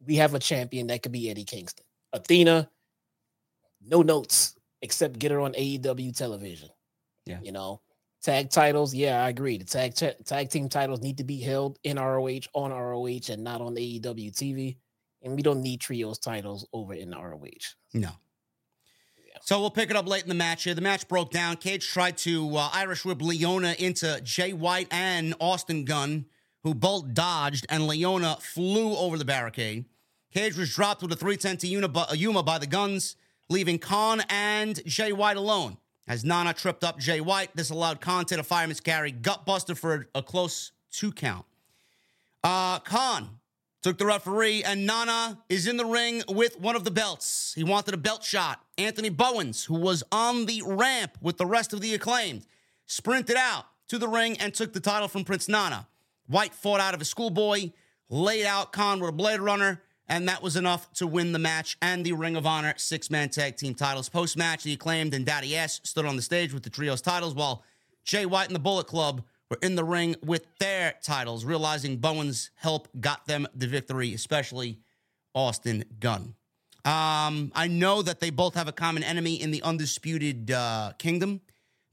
we 0.06 0.16
have 0.16 0.34
a 0.34 0.40
champion 0.40 0.88
that 0.88 1.04
could 1.04 1.12
be 1.12 1.30
Eddie 1.30 1.44
Kingston. 1.44 1.86
Athena, 2.12 2.70
no 3.86 4.02
notes 4.02 4.56
except 4.82 5.20
get 5.20 5.32
her 5.32 5.40
on 5.40 5.54
AEW 5.54 6.16
television. 6.16 6.70
Yeah. 7.26 7.40
You 7.42 7.52
know, 7.52 7.82
tag 8.22 8.50
titles, 8.50 8.94
yeah, 8.94 9.24
I 9.24 9.30
agree. 9.30 9.58
The 9.58 9.66
tag 9.66 9.96
cha- 9.96 10.12
tag 10.26 10.50
team 10.50 10.70
titles 10.70 11.02
need 11.02 11.18
to 11.18 11.24
be 11.24 11.40
held 11.40 11.80
in 11.84 11.98
ROH 11.98 12.48
on 12.54 12.72
ROH 12.72 13.30
and 13.30 13.44
not 13.44 13.62
on 13.62 13.76
AEW 13.76 14.32
TV. 14.32 14.78
And 15.22 15.36
we 15.36 15.42
don't 15.42 15.62
need 15.62 15.80
trios 15.80 16.20
titles 16.20 16.68
over 16.74 16.94
in 16.94 17.12
ROH. 17.12 17.76
No. 17.94 18.10
So 19.42 19.60
we'll 19.60 19.72
pick 19.72 19.90
it 19.90 19.96
up 19.96 20.08
late 20.08 20.24
in 20.24 20.30
the 20.30 20.36
match 20.36 20.64
here. 20.64 20.74
The 20.74 20.82
match 20.82 21.08
broke 21.08 21.32
down. 21.32 21.58
Cage 21.58 21.88
tried 21.88 22.18
to 22.20 22.56
uh, 22.56 22.70
Irish 22.74 23.04
whip 23.04 23.20
Liona 23.20 23.76
into 23.76 24.22
Jay 24.22 24.54
White 24.54 24.88
and 24.92 25.34
Austin 25.40 25.86
Gunn, 25.86 26.26
who 26.64 26.74
both 26.74 27.14
dodged, 27.14 27.66
and 27.70 27.84
Liona 27.84 28.42
flew 28.42 28.96
over 28.96 29.18
the 29.18 29.26
barricade. 29.26 29.86
Cage 30.34 30.58
was 30.58 30.74
dropped 30.74 31.04
with 31.04 31.12
a 31.12 31.16
310 31.16 31.58
to 31.58 31.68
Yuma, 31.68 31.88
bu- 31.88 32.16
Yuma 32.16 32.42
by 32.42 32.58
the 32.58 32.66
Gunns, 32.66 33.16
leaving 33.50 33.78
Kaun 33.78 34.22
and 34.30 34.84
Jay 34.86 35.14
White 35.14 35.38
alone. 35.38 35.78
As 36.08 36.26
Nana 36.26 36.56
tripped 36.56 36.84
up 36.84 36.98
Jay 36.98 37.22
White, 37.22 37.56
this 37.56 37.70
allowed 37.70 38.02
Kaun 38.02 38.26
to 38.26 38.36
the 38.36 38.44
fireman's 38.44 38.80
carry, 38.80 39.12
gut 39.12 39.46
buster 39.46 39.76
for 39.76 40.08
a 40.16 40.24
close 40.24 40.72
two 40.92 41.12
count. 41.12 41.46
Uh, 42.44 42.80
Kaun 42.80 43.30
took 43.84 44.00
the 44.00 44.08
referee, 44.08 44.64
and 44.64 44.88
Nana 44.88 45.38
is 45.50 45.68
in 45.68 45.78
the 45.78 45.86
ring 45.86 46.24
with 46.28 46.60
one 46.60 46.76
of 46.76 46.84
the 46.84 46.92
belts. 46.92 47.54
He 47.56 47.64
wanted 47.64 47.94
a 47.94 47.98
belt 47.98 48.24
shot. 48.24 48.64
Anthony 48.78 49.10
Bowens, 49.10 49.66
who 49.66 49.76
was 49.76 50.04
on 50.12 50.48
the 50.48 50.64
ramp 50.66 51.16
with 51.22 51.38
the 51.38 51.46
rest 51.46 51.74
of 51.74 51.82
the 51.82 51.94
acclaimed, 51.94 52.46
sprinted 52.88 53.38
out 53.38 53.66
to 53.90 54.00
the 54.00 54.08
ring 54.08 54.36
and 54.40 54.52
took 54.52 54.74
the 54.74 54.80
title 54.80 55.08
from 55.08 55.26
Prince 55.26 55.48
Nana. 55.48 55.88
White 56.28 56.56
fought 56.56 56.80
out 56.80 56.96
of 56.96 57.02
a 57.02 57.06
schoolboy, 57.06 57.72
laid 58.10 58.46
out 58.46 58.74
Kaun 58.74 59.00
with 59.00 59.10
a 59.10 59.14
Blade 59.14 59.40
Runner, 59.40 59.82
and 60.08 60.28
that 60.28 60.42
was 60.42 60.56
enough 60.56 60.92
to 60.94 61.08
win 61.08 61.32
the 61.32 61.40
match 61.40 61.78
and 61.82 62.06
the 62.06 62.14
Ring 62.14 62.36
of 62.36 62.46
Honor 62.46 62.74
six 62.78 63.10
man 63.10 63.30
tag 63.30 63.58
team 63.58 63.74
titles. 63.74 64.10
Post 64.10 64.38
match, 64.38 64.64
the 64.64 64.74
acclaimed 64.74 65.14
and 65.14 65.26
Daddy 65.26 65.56
S 65.56 65.80
stood 65.84 66.06
on 66.06 66.16
the 66.16 66.22
stage 66.22 66.54
with 66.54 66.64
the 66.64 66.70
trios 66.70 67.02
titles 67.02 67.34
while 67.34 67.64
Jay 68.04 68.26
White 68.26 68.48
and 68.48 68.56
the 68.56 68.60
Bullet 68.60 68.88
Club 68.88 69.24
were 69.50 69.58
in 69.62 69.76
the 69.76 69.84
ring 69.84 70.16
with 70.24 70.46
their 70.60 70.96
titles, 71.04 71.46
realizing 71.46 71.98
Bowens' 71.98 72.50
help 72.56 72.88
got 73.00 73.26
them 73.28 73.48
the 73.56 73.68
victory, 73.68 74.14
especially 74.14 74.80
Austin 75.34 75.86
Gunn. 76.00 76.36
Um, 76.86 77.52
I 77.56 77.68
know 77.70 78.02
that 78.02 78.20
they 78.20 78.30
both 78.30 78.56
have 78.56 78.68
a 78.68 78.74
common 78.74 79.04
enemy 79.04 79.42
in 79.42 79.52
the 79.52 79.62
Undisputed 79.62 80.52
uh, 80.52 80.92
Kingdom, 80.98 81.40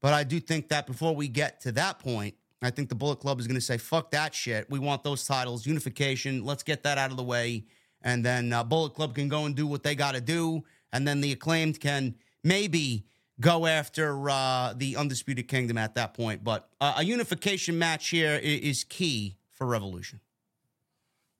but 0.03 0.13
I 0.13 0.25
do 0.25 0.41
think 0.41 0.69
that 0.71 0.87
before 0.87 1.15
we 1.15 1.29
get 1.29 1.61
to 1.61 1.73
that 1.73 2.01
point, 2.01 2.35
I 2.63 2.71
think 2.71 2.89
the 2.89 2.95
Bullet 2.95 3.21
Club 3.21 3.39
is 3.39 3.47
going 3.47 3.55
to 3.55 3.61
say, 3.61 3.79
fuck 3.79 4.11
that 4.11 4.35
shit. 4.35 4.69
We 4.69 4.79
want 4.79 5.03
those 5.03 5.25
titles, 5.25 5.65
unification. 5.65 6.45
Let's 6.45 6.63
get 6.63 6.83
that 6.83 6.99
out 6.99 7.11
of 7.11 7.17
the 7.17 7.23
way. 7.23 7.65
And 8.03 8.25
then 8.25 8.53
uh, 8.53 8.65
Bullet 8.65 8.95
Club 8.95 9.15
can 9.15 9.29
go 9.29 9.45
and 9.45 9.55
do 9.55 9.67
what 9.67 9.83
they 9.83 9.95
got 9.95 10.15
to 10.15 10.21
do. 10.21 10.65
And 10.93 11.07
then 11.07 11.21
the 11.21 11.33
acclaimed 11.33 11.81
can 11.81 12.15
maybe 12.43 13.05
go 13.41 13.67
after 13.67 14.29
uh, 14.29 14.75
the 14.77 14.97
Undisputed 14.97 15.49
Kingdom 15.49 15.79
at 15.79 15.95
that 15.95 16.15
point. 16.15 16.45
But 16.45 16.69
uh, 16.81 16.95
a 16.99 17.05
unification 17.05 17.79
match 17.79 18.09
here 18.09 18.39
is, 18.43 18.85
key 18.85 19.37
for 19.51 19.67
Revolution. 19.67 20.21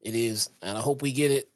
It 0.01 0.15
is, 0.15 0.49
and 0.63 0.77
I 0.77 0.81
hope 0.81 1.03
we 1.03 1.13
get 1.13 1.31
it. 1.31 1.51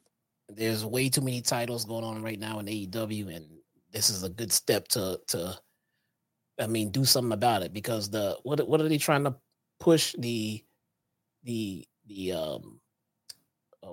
There's 0.47 0.85
way 0.85 1.09
too 1.09 1.21
many 1.21 1.41
titles 1.41 1.85
going 1.85 2.03
on 2.03 2.21
right 2.21 2.39
now 2.39 2.59
in 2.59 2.67
AEW, 2.67 3.35
and 3.35 3.45
this 3.91 4.11
is 4.11 4.23
a 4.23 4.29
good 4.29 4.51
step 4.51 4.87
to 4.89 5.19
to, 5.29 5.57
I 6.59 6.67
mean, 6.67 6.91
do 6.91 7.05
something 7.05 7.31
about 7.31 7.63
it 7.63 7.73
because 7.73 8.11
the 8.11 8.37
what 8.43 8.67
what 8.67 8.79
are 8.79 8.87
they 8.87 8.99
trying 8.99 9.23
to 9.23 9.35
push 9.79 10.13
the 10.19 10.63
the 11.43 11.87
the 12.05 12.33
um 12.33 12.79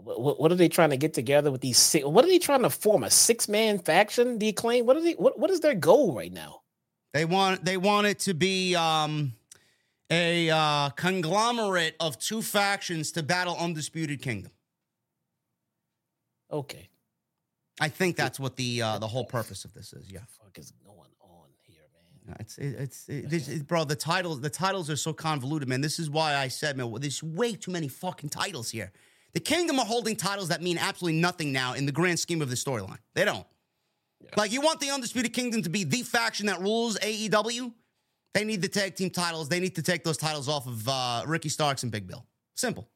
what, 0.00 0.40
what 0.40 0.52
are 0.52 0.54
they 0.56 0.68
trying 0.68 0.90
to 0.90 0.96
get 0.96 1.14
together 1.14 1.50
with 1.50 1.60
these 1.60 1.78
six, 1.78 2.04
what 2.04 2.24
are 2.24 2.28
they 2.28 2.38
trying 2.38 2.62
to 2.62 2.70
form 2.70 3.04
a 3.04 3.10
six 3.10 3.48
man 3.48 3.78
faction 3.78 4.38
the 4.38 4.48
acclaim 4.48 4.86
what 4.86 4.96
are 4.96 5.02
they 5.02 5.12
what, 5.12 5.38
what 5.38 5.50
is 5.50 5.60
their 5.60 5.74
goal 5.74 6.14
right 6.14 6.32
now 6.32 6.60
They 7.12 7.24
want 7.24 7.64
they 7.64 7.76
want 7.76 8.06
it 8.06 8.18
to 8.20 8.34
be 8.34 8.74
um, 8.74 9.32
a 10.10 10.50
uh, 10.50 10.90
conglomerate 10.90 11.96
of 12.00 12.18
two 12.18 12.42
factions 12.42 13.12
to 13.12 13.22
battle 13.22 13.56
Undisputed 13.58 14.22
Kingdom. 14.22 14.52
okay 16.50 16.88
I 17.80 17.88
think 17.88 18.16
that's 18.16 18.38
what 18.38 18.56
the 18.56 18.82
uh, 18.82 18.98
the 18.98 19.06
whole 19.08 19.24
purpose 19.24 19.64
of 19.64 19.72
this 19.74 19.92
is. 19.92 20.10
Yeah, 20.10 20.20
fuck 20.38 20.58
is 20.58 20.72
going 20.84 21.10
on 21.20 21.48
here 21.62 21.82
man 22.26 22.36
it's 22.38 22.58
it, 22.58 22.74
it's 22.78 23.08
it, 23.08 23.28
this, 23.30 23.48
it- 23.48 23.66
bro. 23.66 23.84
The 23.84 23.96
titles 23.96 24.40
the 24.40 24.50
titles 24.50 24.90
are 24.90 24.96
so 24.96 25.12
convoluted, 25.12 25.68
man. 25.68 25.80
This 25.80 25.98
is 25.98 26.08
why 26.10 26.36
I 26.36 26.48
said, 26.48 26.76
man, 26.76 26.92
there's 27.00 27.22
way 27.22 27.54
too 27.54 27.70
many 27.70 27.88
fucking 27.88 28.30
titles 28.30 28.70
here. 28.70 28.92
The 29.34 29.40
Kingdom 29.40 29.78
are 29.78 29.86
holding 29.86 30.16
titles 30.16 30.48
that 30.48 30.62
mean 30.62 30.78
absolutely 30.78 31.20
nothing 31.20 31.52
now 31.52 31.74
in 31.74 31.86
the 31.86 31.92
grand 31.92 32.18
scheme 32.18 32.42
of 32.42 32.50
the 32.50 32.56
storyline. 32.56 32.98
They 33.14 33.24
don't. 33.24 33.46
Like 34.36 34.52
you 34.52 34.60
want 34.60 34.80
the 34.80 34.90
Undisputed 34.90 35.32
Kingdom 35.32 35.62
to 35.62 35.70
be 35.70 35.84
the 35.84 36.02
faction 36.02 36.46
that 36.46 36.60
rules 36.60 36.98
AEW. 36.98 37.72
They 38.34 38.44
need 38.44 38.62
the 38.62 38.68
tag 38.68 38.94
team 38.94 39.10
titles. 39.10 39.48
They 39.48 39.60
need 39.60 39.74
to 39.74 39.82
take 39.82 40.04
those 40.04 40.16
titles 40.16 40.48
off 40.48 40.66
of 40.66 40.88
uh, 40.88 41.24
Ricky 41.26 41.48
Starks 41.48 41.82
and 41.82 41.92
Big 41.92 42.06
Bill. 42.06 42.24
Simple. 42.54 42.88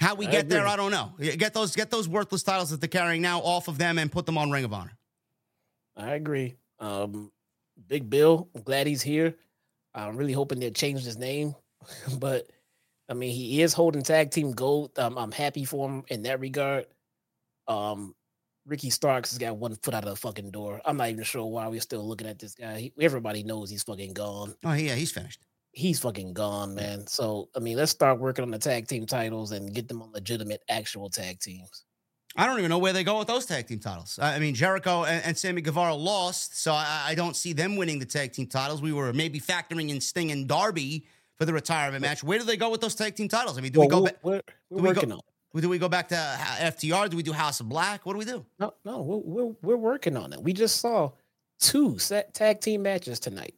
How 0.00 0.14
we 0.14 0.26
I 0.26 0.30
get 0.30 0.48
there. 0.48 0.66
I 0.66 0.76
don't 0.76 0.90
know. 0.90 1.12
Get 1.18 1.52
those 1.52 1.76
get 1.76 1.90
those 1.90 2.08
worthless 2.08 2.42
titles 2.42 2.70
that 2.70 2.80
they're 2.80 2.88
carrying 2.88 3.20
now 3.20 3.40
off 3.40 3.68
of 3.68 3.76
them 3.76 3.98
and 3.98 4.10
put 4.10 4.24
them 4.24 4.38
on 4.38 4.50
Ring 4.50 4.64
of 4.64 4.72
Honor. 4.72 4.96
I 5.94 6.14
agree. 6.14 6.56
Um, 6.78 7.30
Big 7.86 8.08
Bill, 8.08 8.48
I'm 8.54 8.62
glad 8.62 8.86
he's 8.86 9.02
here. 9.02 9.34
I'm 9.94 10.16
really 10.16 10.32
hoping 10.32 10.60
they'll 10.60 10.70
change 10.70 11.02
his 11.02 11.18
name, 11.18 11.54
but 12.18 12.48
I 13.10 13.14
mean, 13.14 13.34
he 13.34 13.60
is 13.60 13.74
holding 13.74 14.04
tag 14.04 14.30
team 14.30 14.52
gold. 14.52 14.96
Um, 14.96 15.18
I'm 15.18 15.32
happy 15.32 15.64
for 15.64 15.88
him 15.88 16.04
in 16.08 16.22
that 16.22 16.38
regard. 16.38 16.86
Um, 17.66 18.14
Ricky 18.66 18.90
Starks 18.90 19.30
has 19.30 19.38
got 19.38 19.56
one 19.56 19.74
foot 19.82 19.94
out 19.94 20.04
of 20.04 20.10
the 20.10 20.16
fucking 20.16 20.52
door. 20.52 20.80
I'm 20.84 20.96
not 20.96 21.08
even 21.08 21.24
sure 21.24 21.44
why 21.44 21.66
we're 21.66 21.80
still 21.80 22.06
looking 22.06 22.28
at 22.28 22.38
this 22.38 22.54
guy. 22.54 22.78
He, 22.78 22.92
everybody 23.00 23.42
knows 23.42 23.68
he's 23.68 23.82
fucking 23.82 24.14
gone. 24.14 24.54
Oh 24.64 24.74
yeah, 24.74 24.94
he's 24.94 25.10
finished. 25.10 25.40
He's 25.72 25.98
fucking 25.98 26.34
gone, 26.34 26.74
man. 26.76 27.06
So 27.08 27.48
I 27.56 27.58
mean, 27.58 27.76
let's 27.76 27.90
start 27.90 28.20
working 28.20 28.44
on 28.44 28.50
the 28.52 28.58
tag 28.58 28.86
team 28.86 29.06
titles 29.06 29.50
and 29.50 29.74
get 29.74 29.88
them 29.88 30.02
on 30.02 30.12
legitimate, 30.12 30.62
actual 30.68 31.10
tag 31.10 31.40
teams. 31.40 31.84
I 32.36 32.46
don't 32.46 32.58
even 32.58 32.70
know 32.70 32.78
where 32.78 32.92
they 32.92 33.02
go 33.02 33.18
with 33.18 33.26
those 33.26 33.44
tag 33.44 33.66
team 33.66 33.80
titles. 33.80 34.20
I 34.22 34.36
I 34.36 34.38
mean, 34.38 34.54
Jericho 34.54 35.02
and, 35.02 35.24
and 35.24 35.36
Sammy 35.36 35.62
Guevara 35.62 35.94
lost, 35.94 36.60
so 36.62 36.72
I, 36.72 37.06
I 37.08 37.14
don't 37.16 37.34
see 37.34 37.52
them 37.52 37.76
winning 37.76 37.98
the 37.98 38.06
tag 38.06 38.32
team 38.32 38.46
titles. 38.46 38.80
We 38.80 38.92
were 38.92 39.12
maybe 39.12 39.40
factoring 39.40 39.90
in 39.90 40.00
Sting 40.00 40.30
and 40.30 40.46
Darby 40.46 41.06
for 41.40 41.46
the 41.46 41.54
retirement 41.54 42.02
match. 42.02 42.22
Where 42.22 42.38
do 42.38 42.44
they 42.44 42.58
go 42.58 42.68
with 42.68 42.82
those 42.82 42.94
tag 42.94 43.14
team 43.16 43.26
titles? 43.26 43.56
I 43.56 43.62
mean, 43.62 43.72
do 43.72 43.80
we 43.80 43.88
go 43.88 44.04
back? 44.04 44.16
we're, 44.22 44.42
we're, 44.68 44.76
do 44.76 44.82
we're 44.84 44.94
go- 44.94 45.00
on. 45.00 45.20
it. 45.54 45.60
Do 45.62 45.68
we 45.70 45.78
go 45.78 45.88
back 45.88 46.08
to 46.08 46.14
FTR? 46.14 47.08
Do 47.08 47.16
we 47.16 47.22
do 47.22 47.32
House 47.32 47.60
of 47.60 47.68
Black? 47.68 48.04
What 48.04 48.12
do 48.12 48.18
we 48.18 48.26
do? 48.26 48.44
No, 48.58 48.74
no, 48.84 49.00
we're 49.00 49.16
we're, 49.46 49.54
we're 49.62 49.76
working 49.76 50.18
on 50.18 50.34
it. 50.34 50.42
We 50.42 50.52
just 50.52 50.80
saw 50.80 51.12
two 51.58 51.98
set 51.98 52.34
tag 52.34 52.60
team 52.60 52.82
matches 52.82 53.18
tonight. 53.18 53.54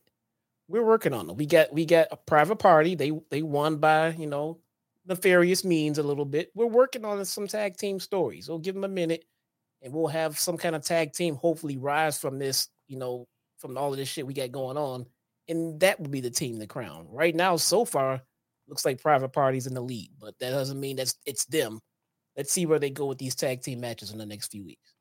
We're 0.68 0.84
working 0.84 1.12
on 1.12 1.28
it. 1.28 1.36
We 1.36 1.44
got 1.44 1.72
we 1.72 1.84
got 1.84 2.06
a 2.12 2.16
private 2.16 2.56
party. 2.56 2.94
They 2.94 3.10
they 3.30 3.42
won 3.42 3.78
by 3.78 4.10
you 4.10 4.28
know 4.28 4.59
nefarious 5.06 5.64
means 5.64 5.98
a 5.98 6.04
little 6.04 6.24
bit. 6.24 6.52
We're 6.54 6.66
working 6.66 7.04
on 7.04 7.22
some 7.24 7.48
tag 7.48 7.76
team 7.76 7.98
stories. 7.98 8.48
We'll 8.48 8.60
give 8.60 8.76
them 8.76 8.84
a 8.84 8.88
minute, 8.88 9.24
and 9.82 9.92
we'll 9.92 10.06
have 10.06 10.38
some 10.38 10.56
kind 10.56 10.76
of 10.76 10.84
tag 10.84 11.12
team 11.12 11.34
hopefully 11.34 11.76
rise 11.78 12.16
from 12.16 12.38
this. 12.38 12.68
You 12.86 12.98
know, 12.98 13.26
from 13.59 13.76
all 13.76 13.90
of 13.90 13.98
this 13.98 14.09
shit 14.09 14.26
we 14.26 14.34
got 14.34 14.52
going 14.52 14.78
on, 14.78 15.04
and 15.53 15.79
that 15.81 16.01
would 16.01 16.11
be 16.11 16.20
the 16.20 16.31
team 16.31 16.59
to 16.59 16.66
crown. 16.66 17.07
Right 17.11 17.35
now, 17.35 17.57
so 17.57 17.85
far, 17.85 18.23
looks 18.66 18.85
like 18.85 19.01
private 19.01 19.33
parties 19.33 19.66
in 19.66 19.74
the 19.74 19.81
lead, 19.81 20.11
but 20.19 20.39
that 20.41 20.51
doesn't 20.51 20.81
mean 20.81 20.97
that's 20.97 21.15
it's 21.27 21.45
them. 21.45 21.79
Let's 22.37 22.51
see 22.51 22.66
where 22.66 22.79
they 22.79 22.91
go 22.91 23.07
with 23.07 23.19
these 23.19 23.35
tag 23.35 23.61
team 23.61 23.81
matches 23.81 24.11
in 24.11 24.19
the 24.19 24.27
next 24.27 24.51
few 24.51 24.65
weeks. 24.65 24.95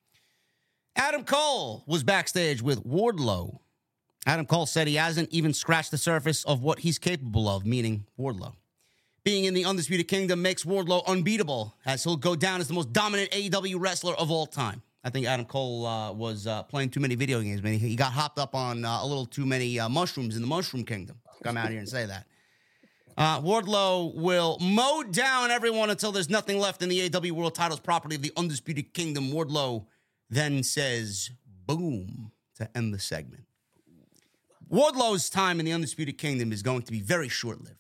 Adam 0.98 1.24
Cole 1.24 1.84
was 1.88 2.04
backstage 2.04 2.62
with 2.62 2.84
Wardlow. 2.84 3.60
Adam 4.26 4.46
Cole 4.46 4.66
said 4.66 4.88
he 4.88 4.96
hasn't 4.96 5.30
even 5.32 5.54
scratched 5.54 5.92
the 5.92 5.98
surface 5.98 6.44
of 6.44 6.62
what 6.62 6.80
he's 6.80 7.00
capable 7.00 7.48
of, 7.48 7.66
meaning 7.66 8.06
Wardlow. 8.20 8.54
Being 9.24 9.46
in 9.46 9.54
the 9.54 9.66
Undisputed 9.66 10.08
Kingdom 10.08 10.42
makes 10.42 10.66
Wardlow 10.66 11.06
unbeatable, 11.08 11.76
as 11.86 12.04
he'll 12.04 12.18
go 12.18 12.36
down 12.36 12.60
as 12.60 12.68
the 12.68 12.74
most 12.74 12.92
dominant 12.92 13.32
AEW 13.32 13.80
wrestler 13.80 14.14
of 14.16 14.30
all 14.30 14.46
time. 14.46 14.82
I 15.04 15.10
think 15.10 15.26
Adam 15.26 15.46
Cole 15.46 15.86
uh, 15.86 16.12
was 16.12 16.46
uh, 16.46 16.64
playing 16.64 16.90
too 16.92 17.00
many 17.00 17.16
video 17.16 17.42
games, 17.42 17.64
man. 17.64 17.80
He 17.80 17.96
got 17.96 18.12
hopped 18.12 18.38
up 18.38 18.54
on 18.54 18.86
uh, 18.86 19.00
a 19.02 19.06
little 19.06 19.26
too 19.26 19.46
many 19.46 19.80
uh, 19.80 19.90
mushrooms 19.90 20.36
in 20.36 20.42
the 20.42 20.48
Mushroom 20.48 20.84
Kingdom. 20.84 21.18
Come 21.44 21.58
out 21.58 21.70
here 21.70 21.80
and 21.80 21.90
say 21.90 22.06
that. 22.06 22.28
Uh, 23.18 23.42
Wardlow 23.42 24.16
will 24.16 24.58
mow 24.62 25.04
down 25.04 25.52
everyone 25.52 25.90
until 25.90 26.12
there's 26.12 26.30
nothing 26.30 26.60
left 26.60 26.82
in 26.82 26.90
the 26.90 27.10
AEW 27.10 27.32
World 27.32 27.56
Titles 27.56 27.80
property 27.80 28.16
of 28.16 28.22
the 28.22 28.32
Undisputed 28.38 28.94
Kingdom. 28.94 29.32
Wardlow 29.32 29.86
then 30.30 30.64
says, 30.64 31.32
boom, 31.66 32.32
to 32.56 32.70
end 32.78 32.94
the 32.94 33.00
segment. 33.00 33.44
Wardlow's 34.72 35.30
time 35.30 35.60
in 35.60 35.66
the 35.66 35.74
Undisputed 35.74 36.18
Kingdom 36.18 36.54
is 36.54 36.62
going 36.62 36.84
to 36.84 36.92
be 36.92 37.02
very 37.02 37.28
short 37.28 37.62
lived. 37.62 37.76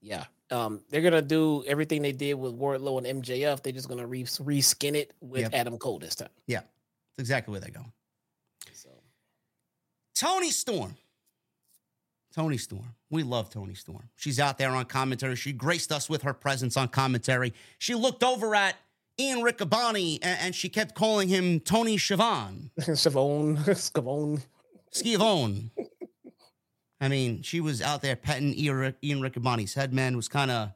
Yeah. 0.00 0.26
Um, 0.50 0.80
they're 0.88 1.02
gonna 1.02 1.20
do 1.22 1.62
everything 1.66 2.00
they 2.02 2.12
did 2.12 2.34
with 2.34 2.58
Wardlow 2.58 2.98
and 3.06 3.22
MJF. 3.22 3.62
They're 3.62 3.72
just 3.72 3.88
gonna 3.88 4.06
re 4.06 4.24
reskin 4.24 4.94
it 4.94 5.12
with 5.20 5.42
Yep. 5.42 5.54
Adam 5.54 5.78
Cole 5.78 5.98
this 5.98 6.14
time. 6.14 6.30
Yeah, 6.46 6.60
that's 6.60 7.20
exactly 7.20 7.52
where 7.52 7.60
they 7.60 7.70
go. 7.70 7.84
So 8.72 8.88
Toni 10.14 10.50
Storm. 10.50 10.96
Toni 12.34 12.56
Storm. 12.56 12.94
We 13.10 13.22
love 13.22 13.50
Toni 13.50 13.74
Storm. 13.74 14.08
She's 14.16 14.38
out 14.38 14.58
there 14.58 14.70
on 14.70 14.84
commentary. 14.84 15.34
She 15.36 15.52
graced 15.52 15.90
us 15.92 16.08
with 16.08 16.22
her 16.22 16.32
presence 16.34 16.76
on 16.76 16.88
commentary. 16.88 17.52
She 17.78 17.94
looked 17.94 18.22
over 18.22 18.54
at 18.54 18.76
Ian 19.18 19.40
Riccaboni 19.40 20.18
and, 20.22 20.38
and 20.40 20.54
she 20.54 20.68
kept 20.68 20.94
calling 20.94 21.28
him 21.28 21.58
Tony 21.60 21.98
Schiavone. 21.98 22.70
Scavone, 22.78 23.56
Scavone. 23.70 24.42
Schiavone. 24.92 25.70
I 27.00 27.08
mean, 27.08 27.42
she 27.42 27.60
was 27.60 27.80
out 27.80 28.02
there 28.02 28.16
petting 28.16 28.54
Ian 28.54 29.20
Riccaboni's 29.20 29.74
head, 29.74 29.92
man. 29.92 30.16
Was 30.16 30.28
kind 30.28 30.50
of, 30.50 30.70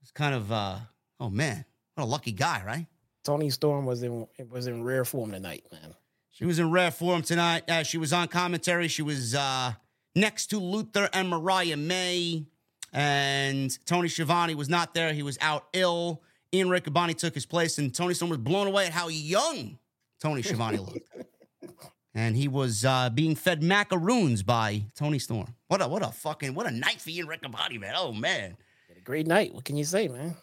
was 0.00 0.10
kind 0.10 0.34
of, 0.34 0.52
uh, 0.52 0.78
oh 1.18 1.30
man, 1.30 1.64
what 1.94 2.04
a 2.04 2.06
lucky 2.06 2.32
guy, 2.32 2.62
right? 2.66 2.86
Toni 3.24 3.50
Storm 3.50 3.86
was 3.86 4.02
in 4.02 4.26
was 4.50 4.66
in 4.66 4.82
rare 4.82 5.04
form 5.04 5.32
tonight, 5.32 5.64
man. 5.70 5.94
She 6.30 6.44
was 6.44 6.58
in 6.58 6.70
rare 6.70 6.90
form 6.90 7.22
tonight. 7.22 7.68
Uh, 7.68 7.82
she 7.82 7.98
was 7.98 8.12
on 8.12 8.28
commentary. 8.28 8.88
She 8.88 9.02
was 9.02 9.34
uh, 9.34 9.74
next 10.16 10.46
to 10.48 10.58
Luther 10.58 11.08
and 11.12 11.28
Mariah 11.28 11.76
May. 11.76 12.46
And 12.92 13.78
Tony 13.86 14.08
Schiavone 14.08 14.54
was 14.54 14.68
not 14.68 14.92
there. 14.92 15.12
He 15.12 15.22
was 15.22 15.38
out 15.40 15.66
ill. 15.72 16.22
Ian 16.54 16.68
Riccaboni 16.68 17.16
took 17.16 17.32
his 17.32 17.46
place, 17.46 17.78
and 17.78 17.94
Toni 17.94 18.12
Storm 18.12 18.28
was 18.28 18.38
blown 18.38 18.66
away 18.66 18.86
at 18.86 18.92
how 18.92 19.08
young 19.08 19.78
Tony 20.20 20.42
Schiavone 20.42 20.78
looked. 20.78 20.98
And 22.14 22.36
he 22.36 22.46
was 22.46 22.84
uh, 22.84 23.08
being 23.10 23.34
fed 23.34 23.62
macaroons 23.62 24.42
by 24.42 24.84
Toni 24.94 25.18
Storm. 25.18 25.54
What 25.68 25.80
a 25.80 25.88
what 25.88 26.02
a 26.02 26.08
fucking 26.08 26.54
what 26.54 26.66
a 26.66 26.70
night 26.70 27.00
for 27.00 27.10
Ian 27.10 27.26
Riccaboni, 27.26 27.80
man. 27.80 27.94
Oh 27.96 28.12
man. 28.12 28.56
A 28.94 29.00
great 29.00 29.26
night. 29.26 29.54
What 29.54 29.64
can 29.64 29.76
you 29.76 29.84
say, 29.84 30.08
man? 30.08 30.36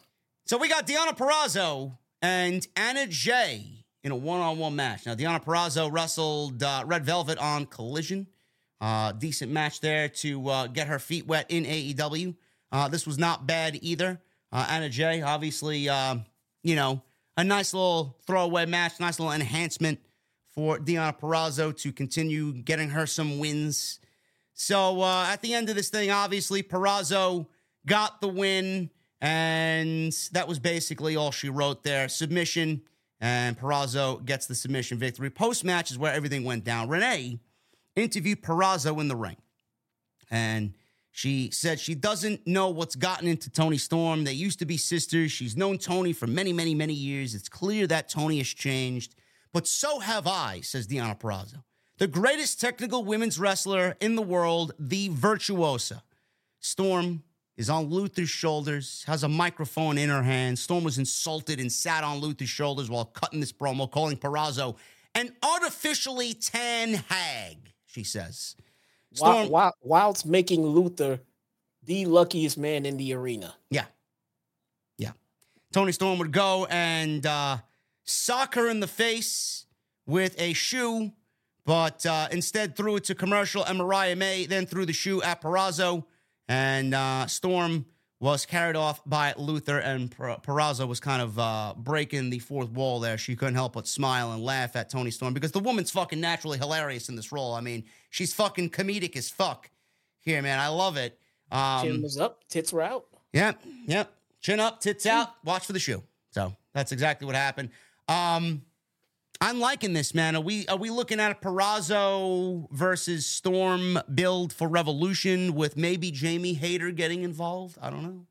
So 0.45 0.57
we 0.57 0.67
got 0.67 0.87
Deonna 0.87 1.15
Purrazzo 1.15 1.97
and 2.21 2.65
Anna 2.75 3.05
Jay 3.07 3.85
in 4.03 4.11
a 4.11 4.15
one-on-one 4.15 4.75
match. 4.75 5.05
Now, 5.05 5.13
Deonna 5.15 5.43
Purrazzo 5.43 5.91
wrestled 5.91 6.63
uh, 6.63 6.83
Red 6.85 7.05
Velvet 7.05 7.37
on 7.37 7.65
Collision. 7.65 8.27
Uh, 8.81 9.11
decent 9.11 9.51
match 9.51 9.81
there 9.81 10.07
to 10.09 10.47
uh, 10.49 10.67
get 10.67 10.87
her 10.87 10.99
feet 10.99 11.27
wet 11.27 11.45
in 11.49 11.65
AEW. 11.65 12.35
Uh, 12.71 12.87
this 12.87 13.05
was 13.05 13.17
not 13.17 13.45
bad 13.45 13.77
either. 13.81 14.19
Uh, 14.51 14.65
Anna 14.69 14.89
Jay, 14.89 15.21
obviously, 15.21 15.89
um, 15.89 16.25
you 16.63 16.75
know, 16.75 17.01
a 17.37 17.43
nice 17.43 17.73
little 17.73 18.17
throwaway 18.25 18.65
match, 18.65 18.99
nice 18.99 19.19
little 19.19 19.33
enhancement 19.33 19.99
for 20.59 20.77
Deonna 20.77 21.17
Purrazzo 21.17 21.73
to 21.83 21.93
continue 21.93 22.51
getting 22.51 22.89
her 22.89 23.05
some 23.05 23.39
wins. 23.39 24.01
So 24.53 25.01
uh, 25.01 25.27
at 25.29 25.41
the 25.41 25.53
end 25.53 25.69
of 25.69 25.77
this 25.77 25.87
thing, 25.87 26.11
obviously, 26.11 26.63
Purrazzo 26.63 27.47
got 27.85 28.19
the 28.19 28.27
win, 28.27 28.89
and 29.21 30.11
that 30.33 30.49
was 30.49 30.59
basically 30.59 31.15
all 31.15 31.31
she 31.31 31.47
wrote 31.47 31.83
there. 31.83 32.09
Submission, 32.09 32.81
and 33.21 33.57
Purrazzo 33.57 34.25
gets 34.25 34.47
the 34.47 34.55
submission 34.55 34.97
victory. 34.97 35.29
Post 35.29 35.63
match 35.63 35.91
is 35.91 35.97
where 35.97 36.13
everything 36.13 36.43
went 36.43 36.65
down. 36.65 36.89
Renee 36.89 37.39
interviewed 37.95 38.43
Purrazzo 38.43 38.99
in 38.99 39.07
the 39.07 39.15
ring, 39.15 39.37
and 40.29 40.73
she 41.09 41.51
said 41.51 41.79
she 41.79 41.95
doesn't 41.95 42.45
know 42.45 42.67
what's 42.67 42.97
gotten 42.97 43.29
into 43.29 43.49
Toni 43.49 43.77
Storm. 43.77 44.25
They 44.25 44.33
used 44.33 44.59
to 44.59 44.65
be 44.65 44.75
sisters. 44.75 45.31
She's 45.31 45.55
known 45.55 45.77
Tony 45.77 46.11
for 46.11 46.27
many, 46.27 46.51
many, 46.51 46.75
many 46.75 46.93
years. 46.93 47.33
It's 47.33 47.47
clear 47.47 47.87
that 47.87 48.09
Tony 48.09 48.39
has 48.39 48.47
changed, 48.47 49.15
but 49.53 49.67
so 49.67 49.99
have 49.99 50.27
I, 50.27 50.61
says 50.61 50.87
Deonna 50.87 51.19
Purrazzo. 51.19 51.63
The 51.97 52.07
greatest 52.07 52.61
technical 52.61 53.03
women's 53.03 53.37
wrestler 53.37 53.95
in 53.99 54.15
the 54.15 54.21
world, 54.21 54.73
the 54.79 55.09
virtuosa. 55.09 56.03
Storm 56.59 57.23
is 57.57 57.69
on 57.69 57.85
Luther's 57.87 58.29
shoulders, 58.29 59.03
has 59.05 59.23
a 59.23 59.27
microphone 59.27 59.97
in 59.97 60.09
her 60.09 60.23
hand. 60.23 60.57
Storm 60.57 60.83
was 60.85 60.97
insulted 60.97 61.59
and 61.59 61.69
sat 61.69 62.05
on 62.05 62.19
Luther's 62.19 62.49
shoulders 62.49 62.89
while 62.89 63.05
cutting 63.05 63.41
this 63.41 63.51
promo, 63.51 63.89
calling 63.89 64.15
Purrazzo 64.15 64.77
an 65.15 65.33
artificially 65.43 66.33
tan 66.33 66.93
hag, 66.93 67.73
she 67.85 68.03
says. 68.03 68.55
Storm, 69.13 69.49
while, 69.49 69.73
whilst 69.81 70.25
making 70.25 70.65
Luther 70.65 71.19
the 71.83 72.05
luckiest 72.05 72.57
man 72.57 72.85
in 72.85 72.97
the 72.97 73.13
arena. 73.13 73.55
yeah. 73.69 73.85
Yeah. 74.97 75.11
Toni 75.73 75.91
Storm 75.91 76.19
would 76.19 76.31
go 76.31 76.65
and 76.69 77.25
uh, 77.25 77.57
sock 78.09 78.55
her 78.55 78.67
in 78.69 78.79
the 78.79 78.87
face 78.87 79.65
with 80.05 80.35
a 80.39 80.53
shoe, 80.53 81.11
but 81.65 82.05
uh, 82.05 82.27
instead 82.31 82.75
threw 82.75 82.95
it 82.95 83.03
to 83.05 83.15
commercial 83.15 83.63
and 83.63 83.77
Mariah 83.77 84.15
May, 84.15 84.45
then 84.45 84.65
threw 84.65 84.85
the 84.85 84.93
shoe 84.93 85.21
at 85.21 85.41
Purrazzo. 85.41 86.05
And 86.47 86.95
uh, 86.95 87.27
Storm 87.27 87.85
was 88.19 88.45
carried 88.45 88.75
off 88.75 89.01
by 89.05 89.33
Luther, 89.37 89.77
and 89.77 90.09
Purrazzo 90.09 90.87
was 90.87 90.99
kind 90.99 91.21
of 91.21 91.39
uh, 91.39 91.73
breaking 91.77 92.31
the 92.31 92.39
fourth 92.39 92.69
wall 92.69 92.99
there. 92.99 93.17
She 93.17 93.35
couldn't 93.35 93.55
help 93.55 93.73
but 93.73 93.87
smile 93.87 94.33
and 94.33 94.43
laugh 94.43 94.75
at 94.75 94.89
Toni 94.89 95.11
Storm 95.11 95.33
because 95.33 95.51
the 95.51 95.59
woman's 95.59 95.91
fucking 95.91 96.19
naturally 96.19 96.57
hilarious 96.57 97.07
in 97.07 97.15
this 97.15 97.31
role. 97.31 97.53
I 97.53 97.61
mean, 97.61 97.85
she's 98.09 98.33
fucking 98.33 98.71
comedic 98.71 99.15
as 99.15 99.29
fuck 99.29 99.69
here, 100.19 100.41
man. 100.41 100.59
I 100.59 100.67
love 100.67 100.97
it. 100.97 101.17
Um, 101.51 101.83
Chin 101.83 102.01
was 102.01 102.17
up, 102.17 102.47
tits 102.49 102.73
were 102.73 102.81
out. 102.81 103.05
Yep, 103.33 103.61
yep. 103.85 104.13
Chin 104.41 104.59
up, 104.59 104.81
tits 104.81 105.05
out. 105.05 105.29
Watch 105.45 105.65
for 105.65 105.73
the 105.73 105.79
shoe. 105.79 106.03
So 106.31 106.55
that's 106.73 106.91
exactly 106.91 107.25
what 107.25 107.35
happened. 107.35 107.69
Um, 108.09 108.63
I'm 109.41 109.59
liking 109.59 109.93
this, 109.93 110.13
man. 110.13 110.35
Are 110.35 110.41
we 110.41 110.67
are 110.67 110.77
we 110.77 110.89
looking 110.89 111.19
at 111.19 111.31
a 111.31 111.35
Purrazzo 111.35 112.67
versus 112.71 113.25
Storm 113.25 113.99
build 114.13 114.51
for 114.51 114.67
Revolution 114.67 115.55
with 115.55 115.77
maybe 115.77 116.11
Jamie 116.11 116.53
Hayter 116.53 116.91
getting 116.91 117.23
involved? 117.23 117.77
I 117.81 117.89
don't 117.89 118.03
know. 118.03 118.25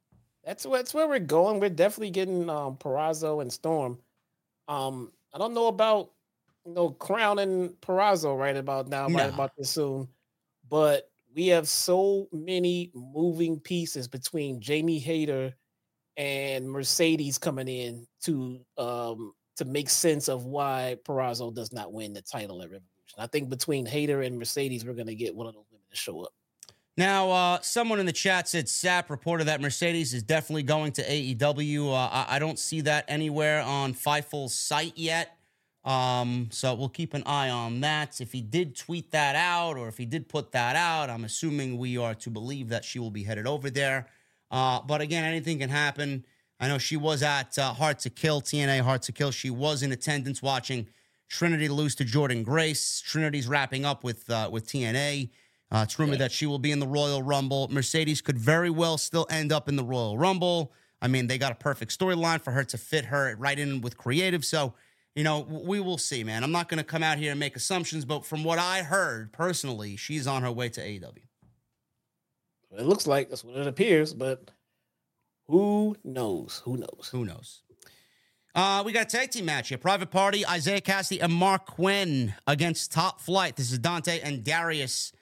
That's 0.45 0.67
where 0.67 0.81
that's 0.81 0.95
where 0.95 1.09
we're 1.09 1.19
going. 1.21 1.61
We're 1.61 1.71
definitely 1.71 2.11
getting 2.11 2.51
um 2.51 2.77
Purrazzo 2.77 3.41
and 3.41 3.53
Storm. 3.53 3.99
Um, 4.69 5.13
I 5.35 5.39
don't 5.39 5.55
know 5.55 5.69
about 5.69 6.13
you 6.67 6.75
know 6.75 6.91
crowning 6.91 7.71
Purrazzo 7.81 8.39
right 8.39 8.57
about 8.57 8.89
now, 8.89 9.09
No. 9.09 9.19
right 9.19 9.33
about 9.33 9.53
this 9.57 9.71
soon, 9.71 10.09
but 10.69 11.11
we 11.35 11.49
have 11.49 11.69
so 11.69 12.29
many 12.33 12.91
moving 12.95 13.61
pieces 13.61 14.09
between 14.09 14.61
Jamie 14.61 14.99
Hayter 14.99 15.55
and 16.17 16.71
Mercedes 16.71 17.39
coming 17.39 17.69
in 17.69 18.07
to 18.23 18.65
um 18.79 19.35
to 19.59 19.65
make 19.65 19.89
sense 19.89 20.29
of 20.29 20.45
why 20.45 20.97
Purrazzo 21.05 21.55
does 21.55 21.73
not 21.73 21.93
win 21.93 22.13
the 22.13 22.23
title 22.23 22.63
at 22.63 22.69
Revolution. 22.69 23.19
I 23.19 23.27
think 23.27 23.49
between 23.49 23.87
Hayter 23.87 24.23
and 24.23 24.39
Mercedes, 24.39 24.85
we're 24.85 24.95
gonna 24.95 25.15
get 25.15 25.35
one 25.35 25.47
of 25.47 25.55
those 25.55 25.67
women 25.71 25.85
to 25.91 25.97
show 25.97 26.23
up. 26.23 26.33
Now, 26.97 27.31
uh, 27.31 27.61
someone 27.61 28.01
in 28.01 28.07
the 28.07 28.13
chat 28.13 28.49
said 28.49 28.67
Sapp 28.67 29.09
reported 29.09 29.45
that 29.45 29.61
Mercedes 29.61 30.13
is 30.13 30.25
definitely 30.25 30.65
going 30.65 30.91
to 30.93 31.03
AEW. 31.05 31.93
Uh, 31.93 31.95
I, 31.95 32.27
I 32.31 32.39
don't 32.41 32.59
see 32.59 32.81
that 32.81 33.05
anywhere 33.07 33.63
on 33.63 33.95
Fightful's 33.95 34.53
site 34.53 34.95
yet. 34.97 35.39
Um, 35.85 36.49
so 36.51 36.75
we'll 36.75 36.89
keep 36.89 37.15
an 37.15 37.23
eye 37.25 37.51
on 37.51 37.81
that. 37.83 38.21
If 38.21 38.33
he 38.33 38.43
did 38.43 38.77
tweet 38.77 39.13
that 39.13 39.37
out 39.37 39.77
or 39.77 39.87
if 39.87 39.97
he 39.97 40.07
did 40.07 40.29
put 40.29 40.51
that 40.53 40.75
out, 40.75 41.09
I'm 41.09 41.25
assuming 41.25 41.79
we 41.79 41.97
are 41.97 42.15
to 42.17 42.31
believe 42.31 42.69
that 42.71 42.85
she 42.85 42.99
will 42.99 43.13
be 43.13 43.23
headed 43.23 43.47
over 43.47 43.71
there. 43.71 44.09
Uh, 44.51 44.81
but 44.83 45.01
again, 45.01 45.25
anything 45.25 45.61
can 45.61 45.71
happen. 45.71 46.25
I 46.61 46.69
know 46.69 46.79
she 46.79 46.97
was 46.97 47.23
at 47.23 47.57
uh, 47.59 47.73
Hard 47.73 47.99
to 48.01 48.11
Kill, 48.11 48.43
TNA 48.43 48.81
Hard 48.81 49.03
to 49.03 49.13
Kill. 49.13 49.31
She 49.31 49.51
was 49.51 49.83
in 49.83 49.93
attendance 49.93 50.43
watching 50.43 50.89
Trinity 51.29 51.69
lose 51.69 51.95
to 51.97 52.05
Jordynne 52.05 52.45
Grace. 52.45 53.01
Trinity's 53.01 53.47
wrapping 53.47 53.85
up 53.85 54.03
with 54.03 54.29
uh, 54.31 54.49
with 54.51 54.67
TNA. 54.67 55.31
Uh, 55.71 55.83
it's 55.85 55.99
rumored 55.99 56.19
that 56.19 56.33
she 56.33 56.47
will 56.47 56.59
be 56.59 56.73
in 56.73 56.81
the 56.81 56.87
Royal 56.87 57.23
Rumble. 57.23 57.69
Mercedes 57.71 58.23
could 58.23 58.39
very 58.39 58.71
well 58.71 58.97
still 58.97 59.27
end 59.31 59.53
up 59.53 59.69
in 59.69 59.77
the 59.77 59.85
Royal 59.85 60.17
Rumble. 60.17 60.73
I 61.01 61.09
mean, 61.09 61.27
they 61.27 61.39
got 61.39 61.53
a 61.53 61.57
perfect 61.57 61.97
storyline 61.97 62.41
for 62.41 62.53
her 62.53 62.65
to 62.65 62.79
fit 62.79 63.05
her 63.07 63.37
right 63.39 63.59
in 63.59 63.83
with 63.83 63.99
creative. 63.99 64.45
So, 64.45 64.75
you 65.15 65.25
know, 65.25 65.41
we 65.41 65.79
will 65.79 65.99
see, 65.99 66.25
man. 66.25 66.43
I'm 66.43 66.53
not 66.53 66.69
going 66.69 66.79
to 66.79 66.85
come 66.85 67.03
out 67.03 67.19
here 67.19 67.33
and 67.33 67.39
make 67.39 67.55
assumptions, 67.55 68.07
but 68.07 68.25
from 68.25 68.45
what 68.45 68.59
I 68.59 68.83
heard 68.83 69.33
personally, 69.33 69.97
she's 69.97 70.27
on 70.27 70.43
her 70.43 70.51
way 70.51 70.71
to 70.71 70.81
AEW. 70.81 71.19
It 72.79 72.87
looks 72.87 73.07
like 73.07 73.29
that's 73.29 73.45
what 73.45 73.57
it 73.57 73.67
appears, 73.67 74.15
but 74.15 74.51
who 75.49 75.97
knows? 76.05 76.63
Who 76.65 76.77
knows? 76.77 77.09
Who 77.11 77.25
knows? 77.25 77.63
Uh, 78.55 78.83
we 78.85 78.93
got 78.93 79.03
a 79.03 79.17
tag 79.17 79.31
team 79.31 79.45
match 79.45 79.69
here. 79.69 79.79
Private 79.79 80.11
Party, 80.11 80.45
Isiah 80.53 80.81
Kassidy, 80.81 81.23
and 81.23 81.33
Marq 81.33 81.67
Quen 81.67 82.35
against 82.47 82.93
Top 82.93 83.21
Flight. 83.21 83.57
This 83.57 83.73
is 83.73 83.79
Dante 83.79 84.21
and 84.21 84.45
Darius 84.45 85.13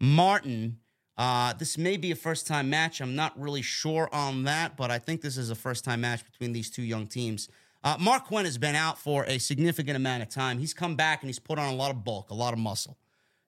Martin. 0.00 0.78
Uh, 1.16 1.52
this 1.54 1.76
may 1.76 1.96
be 1.96 2.10
a 2.12 2.16
first 2.16 2.46
time 2.46 2.70
match. 2.70 3.00
I'm 3.00 3.14
not 3.14 3.38
really 3.38 3.62
sure 3.62 4.08
on 4.12 4.44
that, 4.44 4.76
but 4.76 4.90
I 4.90 4.98
think 4.98 5.20
this 5.20 5.36
is 5.36 5.50
a 5.50 5.54
first 5.54 5.84
time 5.84 6.00
match 6.00 6.24
between 6.24 6.52
these 6.52 6.70
two 6.70 6.82
young 6.82 7.06
teams. 7.06 7.48
Uh, 7.82 7.96
Marq 7.98 8.24
Quen 8.24 8.46
has 8.46 8.58
been 8.58 8.74
out 8.74 8.98
for 8.98 9.24
a 9.26 9.38
significant 9.38 9.96
amount 9.96 10.22
of 10.22 10.30
time. 10.30 10.58
He's 10.58 10.72
come 10.72 10.96
back 10.96 11.22
and 11.22 11.28
he's 11.28 11.38
put 11.38 11.58
on 11.58 11.72
a 11.72 11.76
lot 11.76 11.90
of 11.90 12.04
bulk, 12.04 12.30
a 12.30 12.34
lot 12.34 12.52
of 12.52 12.58
muscle. 12.58 12.96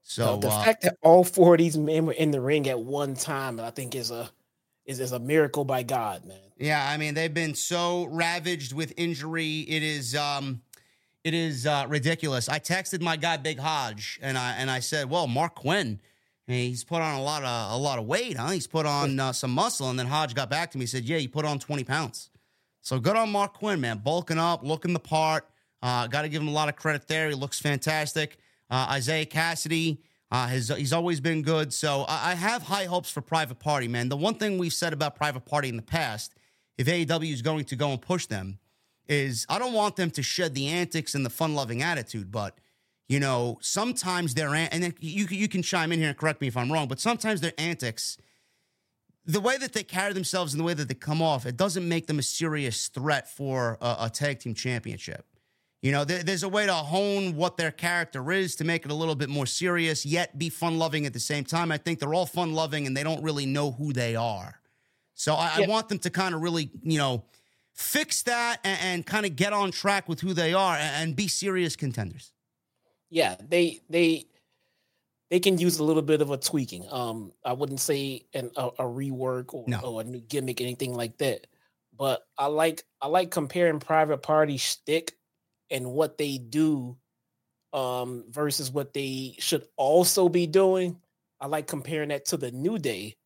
So 0.02 0.36
the 0.36 0.48
uh, 0.48 0.64
fact 0.64 0.82
that 0.82 0.96
all 1.02 1.24
four 1.24 1.54
of 1.54 1.58
these 1.58 1.76
men 1.76 2.06
were 2.06 2.12
in 2.12 2.30
the 2.30 2.40
ring 2.40 2.68
at 2.68 2.78
one 2.78 3.14
time, 3.14 3.58
I 3.58 3.70
think 3.70 3.94
is 3.94 4.10
a 4.10 4.30
is, 4.86 5.00
is 5.00 5.12
a 5.12 5.18
miracle 5.18 5.64
by 5.64 5.82
God, 5.82 6.24
man. 6.24 6.38
Yeah, 6.58 6.86
I 6.88 6.96
mean 6.96 7.14
they've 7.14 7.32
been 7.32 7.54
so 7.54 8.04
ravaged 8.04 8.72
with 8.72 8.94
injury. 8.96 9.60
It 9.60 9.82
is 9.82 10.14
um 10.14 10.62
it 11.22 11.34
is 11.34 11.66
uh, 11.66 11.86
ridiculous. 11.88 12.48
I 12.48 12.60
texted 12.60 13.02
my 13.02 13.16
guy 13.16 13.36
Big 13.36 13.58
Hodge 13.58 14.18
and 14.22 14.38
I 14.38 14.54
and 14.54 14.70
I 14.70 14.80
said, 14.80 15.10
"Well, 15.10 15.26
Marq 15.26 15.54
Quen, 15.56 16.00
he's 16.46 16.84
put 16.84 17.02
on 17.02 17.14
a 17.18 17.22
lot 17.22 17.42
of 17.42 17.72
a 17.72 17.76
lot 17.76 17.98
of 17.98 18.06
weight, 18.06 18.36
huh? 18.38 18.50
He's 18.50 18.66
put 18.66 18.86
on 18.86 19.20
uh, 19.20 19.32
some 19.32 19.50
muscle." 19.50 19.90
And 19.90 19.98
then 19.98 20.06
Hodge 20.06 20.34
got 20.34 20.48
back 20.48 20.70
to 20.70 20.78
me 20.78 20.84
and 20.84 20.88
said, 20.90 21.04
"Yeah, 21.04 21.18
he 21.18 21.28
put 21.28 21.44
on 21.44 21.58
20 21.58 21.84
pounds." 21.84 22.30
So 22.80 23.00
good 23.00 23.16
on 23.16 23.32
Marq 23.32 23.54
Quen, 23.54 23.80
man, 23.80 23.98
bulking 23.98 24.38
up, 24.38 24.62
looking 24.62 24.92
the 24.92 25.00
part. 25.00 25.44
Uh, 25.82 26.06
Got 26.06 26.22
to 26.22 26.28
give 26.28 26.40
him 26.40 26.48
a 26.48 26.52
lot 26.52 26.68
of 26.68 26.76
credit 26.76 27.08
there. 27.08 27.28
He 27.28 27.34
looks 27.34 27.58
fantastic. 27.58 28.38
Uh, 28.70 28.94
Isiah 28.96 29.26
Kassidy, 29.26 29.98
uh, 30.30 30.48
he's 30.48 30.92
always 30.92 31.20
been 31.20 31.42
good. 31.42 31.72
So 31.72 32.04
I, 32.08 32.32
I 32.32 32.34
have 32.34 32.62
high 32.62 32.84
hopes 32.84 33.10
for 33.10 33.20
Private 33.20 33.58
Party, 33.58 33.88
man. 33.88 34.08
The 34.08 34.16
one 34.16 34.34
thing 34.34 34.58
we've 34.58 34.72
said 34.72 34.92
about 34.92 35.14
Private 35.14 35.44
Party 35.44 35.68
in 35.68 35.76
the 35.76 35.82
past, 35.82 36.34
if 36.76 36.86
AEW 36.86 37.32
is 37.32 37.42
going 37.42 37.64
to 37.66 37.76
go 37.76 37.90
and 37.90 38.00
push 38.00 38.26
them, 38.26 38.58
is 39.08 39.46
I 39.48 39.58
don't 39.58 39.72
want 39.72 39.96
them 39.96 40.10
to 40.12 40.22
shed 40.22 40.54
the 40.54 40.66
antics 40.66 41.14
and 41.14 41.24
the 41.24 41.30
fun 41.30 41.54
loving 41.54 41.82
attitude, 41.82 42.32
but 42.32 42.58
you 43.08 43.20
know, 43.20 43.58
sometimes 43.60 44.34
their 44.34 44.52
an- 44.52 44.68
and 44.72 44.82
then 44.82 44.94
you 44.98 45.26
you 45.30 45.48
can 45.48 45.62
chime 45.62 45.92
in 45.92 46.00
here 46.00 46.08
and 46.08 46.18
correct 46.18 46.40
me 46.40 46.48
if 46.48 46.56
I'm 46.56 46.72
wrong, 46.72 46.88
but 46.88 46.98
sometimes 46.98 47.40
their 47.40 47.52
antics, 47.56 48.16
the 49.24 49.40
way 49.40 49.56
that 49.58 49.74
they 49.74 49.84
carry 49.84 50.12
themselves 50.12 50.52
and 50.52 50.60
the 50.60 50.64
way 50.64 50.74
that 50.74 50.88
they 50.88 50.94
come 50.94 51.22
off, 51.22 51.46
it 51.46 51.56
doesn't 51.56 51.88
make 51.88 52.08
them 52.08 52.18
a 52.18 52.22
serious 52.22 52.88
threat 52.88 53.30
for 53.30 53.78
a, 53.80 53.96
a 54.00 54.10
tag 54.10 54.40
team 54.40 54.54
championship. 54.54 55.24
You 55.86 55.92
know, 55.92 56.04
there, 56.04 56.24
there's 56.24 56.42
a 56.42 56.48
way 56.48 56.66
to 56.66 56.72
hone 56.74 57.36
what 57.36 57.56
their 57.56 57.70
character 57.70 58.32
is 58.32 58.56
to 58.56 58.64
make 58.64 58.84
it 58.84 58.90
a 58.90 58.94
little 58.94 59.14
bit 59.14 59.28
more 59.28 59.46
serious, 59.46 60.04
yet 60.04 60.36
be 60.36 60.48
fun 60.48 60.78
loving 60.78 61.06
at 61.06 61.12
the 61.12 61.20
same 61.20 61.44
time. 61.44 61.70
I 61.70 61.78
think 61.78 62.00
they're 62.00 62.12
all 62.12 62.26
fun 62.26 62.54
loving 62.54 62.88
and 62.88 62.96
they 62.96 63.04
don't 63.04 63.22
really 63.22 63.46
know 63.46 63.70
who 63.70 63.92
they 63.92 64.16
are. 64.16 64.60
So 65.14 65.34
I, 65.34 65.58
Yeah. 65.58 65.64
I 65.64 65.68
want 65.68 65.88
them 65.88 66.00
to 66.00 66.10
kind 66.10 66.34
of 66.34 66.40
really, 66.40 66.70
you 66.82 66.98
know, 66.98 67.22
fix 67.72 68.22
that 68.24 68.58
and, 68.64 68.78
and 68.82 69.06
kind 69.06 69.26
of 69.26 69.36
get 69.36 69.52
on 69.52 69.70
track 69.70 70.08
with 70.08 70.20
who 70.20 70.32
they 70.34 70.52
are 70.54 70.74
and, 70.74 71.04
and 71.10 71.16
be 71.16 71.28
serious 71.28 71.76
contenders. 71.76 72.32
yeah, 73.08 73.36
they 73.48 73.78
they 73.88 74.26
they 75.30 75.38
can 75.38 75.56
use 75.56 75.78
a 75.78 75.84
little 75.84 76.02
bit 76.02 76.20
of 76.20 76.32
a 76.32 76.36
tweaking. 76.36 76.84
Um, 76.90 77.30
I 77.44 77.52
wouldn't 77.52 77.78
say 77.80 78.22
an, 78.34 78.50
a, 78.56 78.66
a 78.66 78.84
rework 78.84 79.54
or, 79.54 79.64
No. 79.68 79.78
or 79.80 80.00
a 80.00 80.04
new 80.04 80.20
gimmick, 80.20 80.60
anything 80.60 80.94
like 80.94 81.16
that. 81.18 81.46
But 81.96 82.26
I 82.36 82.46
like 82.46 82.82
I 83.00 83.06
like 83.06 83.30
comparing 83.30 83.78
Private 83.78 84.22
Party 84.22 84.56
shtick 84.56 85.12
and 85.70 85.90
what 85.92 86.18
they 86.18 86.38
do 86.38 86.96
um 87.72 88.24
versus 88.28 88.70
what 88.70 88.94
they 88.94 89.34
should 89.38 89.66
also 89.76 90.28
be 90.28 90.46
doing. 90.46 90.98
I 91.40 91.46
like 91.46 91.66
comparing 91.66 92.08
that 92.08 92.26
to 92.26 92.36
the 92.36 92.50
New 92.50 92.78
Day 92.78 93.16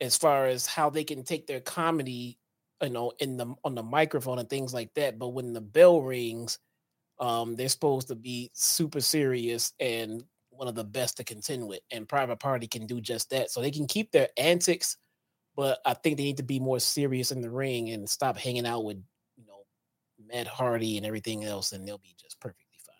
as 0.00 0.16
far 0.16 0.46
as 0.46 0.66
how 0.66 0.90
they 0.90 1.04
can 1.04 1.22
take 1.22 1.46
their 1.46 1.60
comedy, 1.60 2.38
you 2.82 2.90
know, 2.90 3.12
in 3.18 3.36
the 3.36 3.54
on 3.64 3.74
the 3.74 3.82
microphone 3.82 4.38
and 4.38 4.50
things 4.50 4.74
like 4.74 4.92
that. 4.94 5.18
But 5.18 5.28
when 5.28 5.52
the 5.52 5.60
bell 5.60 6.02
rings, 6.02 6.58
um, 7.20 7.54
they're 7.54 7.68
supposed 7.68 8.08
to 8.08 8.14
be 8.14 8.50
super 8.54 9.00
serious 9.00 9.72
and 9.78 10.24
one 10.50 10.68
of 10.68 10.74
the 10.74 10.84
best 10.84 11.16
to 11.16 11.24
contend 11.24 11.66
with. 11.66 11.80
And 11.90 12.08
Private 12.08 12.38
Party 12.38 12.66
can 12.66 12.86
do 12.86 13.00
just 13.00 13.30
that. 13.30 13.50
So 13.50 13.60
they 13.60 13.70
can 13.70 13.86
keep 13.86 14.10
their 14.10 14.28
antics, 14.36 14.96
but 15.56 15.78
I 15.84 15.94
think 15.94 16.16
they 16.16 16.24
need 16.24 16.38
to 16.38 16.42
be 16.42 16.60
more 16.60 16.80
serious 16.80 17.30
in 17.30 17.40
the 17.40 17.50
ring 17.50 17.90
and 17.90 18.08
stop 18.08 18.36
hanging 18.36 18.66
out 18.66 18.84
with, 18.84 19.02
Matt 20.32 20.46
Hardy 20.46 20.96
and 20.96 21.06
everything 21.06 21.44
else, 21.44 21.72
and 21.72 21.86
they'll 21.86 21.98
be 21.98 22.14
just 22.20 22.40
perfectly 22.40 22.78
fine. 22.84 22.94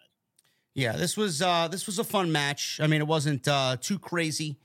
Yeah, 0.75 0.93
this 0.93 1.17
was 1.17 1.43
uh 1.43 1.69
this 1.69 1.87
was 1.87 1.99
a 1.99 2.05
fun 2.05 2.31
match. 2.33 2.81
I 2.83 2.87
mean, 2.87 3.01
it 3.01 3.07
wasn't 3.07 3.47
uh 3.49 3.77
too 3.81 3.99
crazy. 3.99 4.59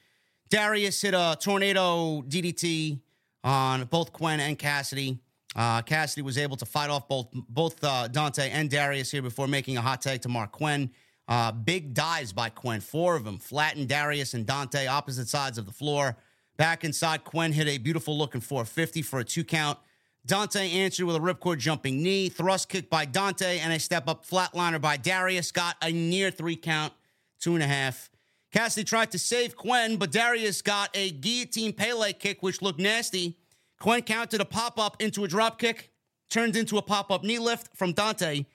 Darius 0.49 1.02
hit 1.02 1.14
a 1.14 1.38
tornado 1.40 2.22
DDT 2.23 2.99
on 3.44 3.86
both 3.86 4.11
Quen 4.11 4.40
and 4.40 4.57
Kassidy. 4.57 5.19
Uh, 5.56 5.81
Kassidy 5.81 6.22
was 6.22 6.38
able 6.38 6.57
to 6.57 6.65
fight 6.65 6.90
off 6.90 7.07
both 7.07 7.27
both 7.31 7.84
uh, 7.84 8.07
Dante 8.07 8.49
and 8.49 8.69
Darius 8.69 9.11
here 9.11 9.22
before 9.22 9.48
making 9.48 9.77
a 9.77 9.81
hot 9.81 10.02
tag 10.02 10.22
to 10.22 10.30
Marq 10.30 10.52
Quen. 10.52 10.91
Uh, 11.27 11.52
big 11.52 11.94
dives 11.94 12.34
by 12.34 12.49
Quen, 12.49 12.81
four 12.81 13.15
of 13.15 13.23
them, 13.23 13.38
flattened 13.38 13.88
Darius 13.88 14.34
and 14.34 14.45
Dante 14.45 14.88
opposite 14.88 15.27
sides 15.27 15.57
of 15.57 15.65
the 15.65 15.72
floor. 15.72 16.18
Back 16.57 16.84
inside, 16.84 17.23
Quen 17.23 17.52
hit 17.52 17.68
a 17.68 17.77
beautiful 17.77 18.18
looking 18.18 18.41
450 18.41 19.02
for 19.03 19.19
a 19.19 19.23
two 19.23 19.44
count. 19.44 19.77
Dante 20.25 20.69
answered 20.69 21.05
with 21.05 21.15
a 21.15 21.19
ripcord 21.19 21.59
jumping 21.59 22.03
knee, 22.03 22.29
thrust 22.29 22.69
kick 22.69 22.89
by 22.89 23.05
Dante, 23.05 23.59
and 23.59 23.73
a 23.73 23.79
step 23.79 24.07
up 24.07 24.25
flatliner 24.25 24.79
by 24.79 24.97
Darius. 24.97 25.51
Got 25.51 25.75
a 25.81 25.91
near 25.91 26.29
three 26.29 26.55
count, 26.55 26.93
two 27.39 27.55
and 27.55 27.63
a 27.63 27.67
half. 27.67 28.09
Kassidy 28.53 28.85
tried 28.85 29.11
to 29.11 29.19
save 29.19 29.55
Quen, 29.55 29.97
but 29.97 30.11
Darius 30.11 30.61
got 30.61 30.89
a 30.95 31.11
guillotine 31.11 31.73
Pele 31.73 32.13
kick, 32.13 32.41
which 32.41 32.61
looked 32.61 32.79
nasty. 32.79 33.37
Quen 33.79 34.01
counted 34.01 34.41
a 34.41 34.45
pop 34.45 34.79
up 34.79 35.01
into 35.01 35.23
a 35.23 35.27
drop 35.27 35.59
kick, 35.59 35.91
turned 36.29 36.55
into 36.55 36.77
a 36.77 36.81
pop 36.81 37.11
up 37.11 37.23
knee 37.23 37.39
lift 37.39 37.75
from 37.75 37.93
Dante. 37.93 38.45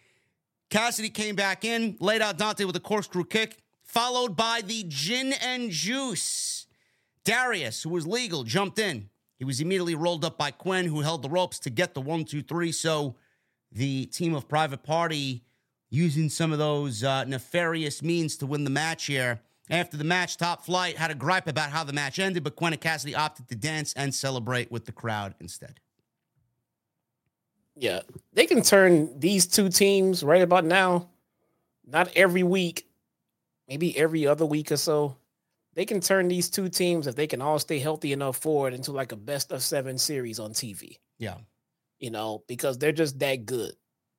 Kassidy 0.70 1.12
came 1.12 1.36
back 1.36 1.64
in, 1.64 1.96
laid 2.00 2.22
out 2.22 2.38
Dante 2.38 2.64
with 2.64 2.76
a 2.76 2.80
corkscrew 2.80 3.24
kick, 3.24 3.58
followed 3.82 4.36
by 4.36 4.60
the 4.64 4.84
gin 4.88 5.32
and 5.34 5.70
juice. 5.70 6.66
Darius, 7.24 7.82
who 7.82 7.90
was 7.90 8.06
legal, 8.06 8.44
jumped 8.44 8.78
in. 8.78 9.08
He 9.44 9.46
was 9.46 9.60
immediately 9.60 9.94
rolled 9.94 10.24
up 10.24 10.38
by 10.38 10.52
Quen, 10.52 10.86
who 10.86 11.02
held 11.02 11.20
the 11.20 11.28
ropes 11.28 11.58
to 11.58 11.70
get 11.70 11.92
the 11.92 12.00
one, 12.00 12.24
two, 12.24 12.40
three. 12.40 12.72
So 12.72 13.14
the 13.70 14.06
team 14.06 14.34
of 14.34 14.48
Private 14.48 14.82
Party 14.82 15.44
using 15.90 16.30
some 16.30 16.50
of 16.50 16.58
those 16.58 17.04
uh, 17.04 17.24
nefarious 17.24 18.02
means 18.02 18.38
to 18.38 18.46
win 18.46 18.64
the 18.64 18.70
match 18.70 19.04
here. 19.04 19.42
After 19.68 19.98
the 19.98 20.04
match, 20.04 20.38
Top 20.38 20.64
Flight 20.64 20.96
had 20.96 21.10
a 21.10 21.14
gripe 21.14 21.46
about 21.46 21.68
how 21.68 21.84
the 21.84 21.92
match 21.92 22.18
ended, 22.18 22.42
but 22.42 22.56
Quen 22.56 22.72
and 22.72 22.80
Kassidy 22.80 23.14
opted 23.14 23.46
to 23.48 23.54
dance 23.54 23.92
and 23.92 24.14
celebrate 24.14 24.72
with 24.72 24.86
the 24.86 24.92
crowd 24.92 25.34
instead. 25.40 25.78
Yeah, 27.76 28.00
they 28.32 28.46
can 28.46 28.62
turn 28.62 29.20
these 29.20 29.46
two 29.46 29.68
teams 29.68 30.24
right 30.24 30.40
about 30.40 30.64
now, 30.64 31.10
not 31.86 32.10
every 32.16 32.44
week, 32.44 32.86
maybe 33.68 33.94
every 33.98 34.26
other 34.26 34.46
week 34.46 34.72
or 34.72 34.78
so. 34.78 35.18
They 35.74 35.84
can 35.84 36.01
turn 36.01 36.28
these 36.28 36.48
two 36.51 36.68
teams 36.68 37.06
if 37.06 37.16
they 37.16 37.26
can 37.26 37.42
all 37.42 37.59
stay 37.59 37.78
healthy 37.78 38.12
enough 38.12 38.36
forward 38.36 38.74
into 38.74 38.92
like 38.92 39.12
a 39.12 39.16
best 39.16 39.52
of 39.52 39.62
seven 39.62 39.98
series 39.98 40.38
on 40.38 40.52
TV. 40.52 40.98
Yeah. 41.18 41.36
you 41.98 42.10
know, 42.10 42.42
because 42.48 42.78
they're 42.78 42.92
just 42.92 43.18
that 43.20 43.46
good. 43.46 43.72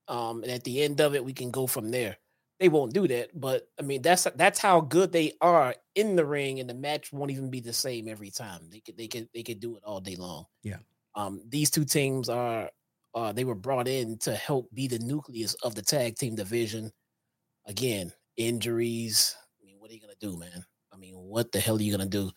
Um, 0.08 0.44
and 0.44 0.52
at 0.52 0.64
the 0.64 0.82
end 0.84 1.02
of 1.02 1.16
it, 1.16 1.24
we 1.26 1.34
can 1.34 1.52
go 1.52 1.68
from 1.68 1.92
there. 1.92 2.18
They 2.60 2.70
won't 2.70 2.94
do 2.94 3.06
that, 3.10 3.30
but 3.38 3.68
I 3.78 3.82
mean, 3.84 4.02
that's 4.02 4.24
that's 4.36 4.60
how 4.60 4.80
good 4.80 5.12
they 5.12 5.34
are 5.42 5.76
in 5.94 6.16
the 6.16 6.26
ring, 6.26 6.62
and 6.62 6.70
the 6.70 6.74
match 6.74 7.12
won't 7.12 7.32
even 7.32 7.50
be 7.50 7.60
the 7.60 7.74
same 7.74 8.08
every 8.08 8.32
time. 8.32 8.70
They 8.72 8.80
could 8.80 8.96
they 8.98 9.08
could 9.10 9.28
they 9.34 9.44
could 9.44 9.60
do 9.60 9.76
it 9.76 9.84
all 9.84 10.00
day 10.00 10.16
long. 10.16 10.46
Yeah. 10.64 10.78
Um, 11.16 11.42
these 11.50 11.70
two 11.70 11.84
teams 11.84 12.30
are 12.30 12.70
uh 13.14 13.34
they 13.34 13.44
were 13.44 13.56
brought 13.56 13.90
in 13.90 14.18
to 14.20 14.34
help 14.36 14.74
be 14.74 14.88
the 14.88 15.00
nucleus 15.00 15.54
of 15.56 15.76
the 15.76 15.82
tag 15.82 16.16
team 16.16 16.36
division. 16.36 16.92
Again, 17.66 18.14
injuries. 18.38 19.36
I 19.62 19.66
mean, 19.66 19.76
what 19.80 19.92
are 19.92 19.94
you 19.94 20.00
gonna 20.02 20.14
do, 20.20 20.38
man? 20.38 20.64
I 20.96 20.98
mean, 20.98 21.16
what 21.16 21.52
the 21.52 21.60
hell 21.60 21.78
are 21.78 21.82
you 21.82 21.92
gonna 21.92 22.06
do? 22.06 22.32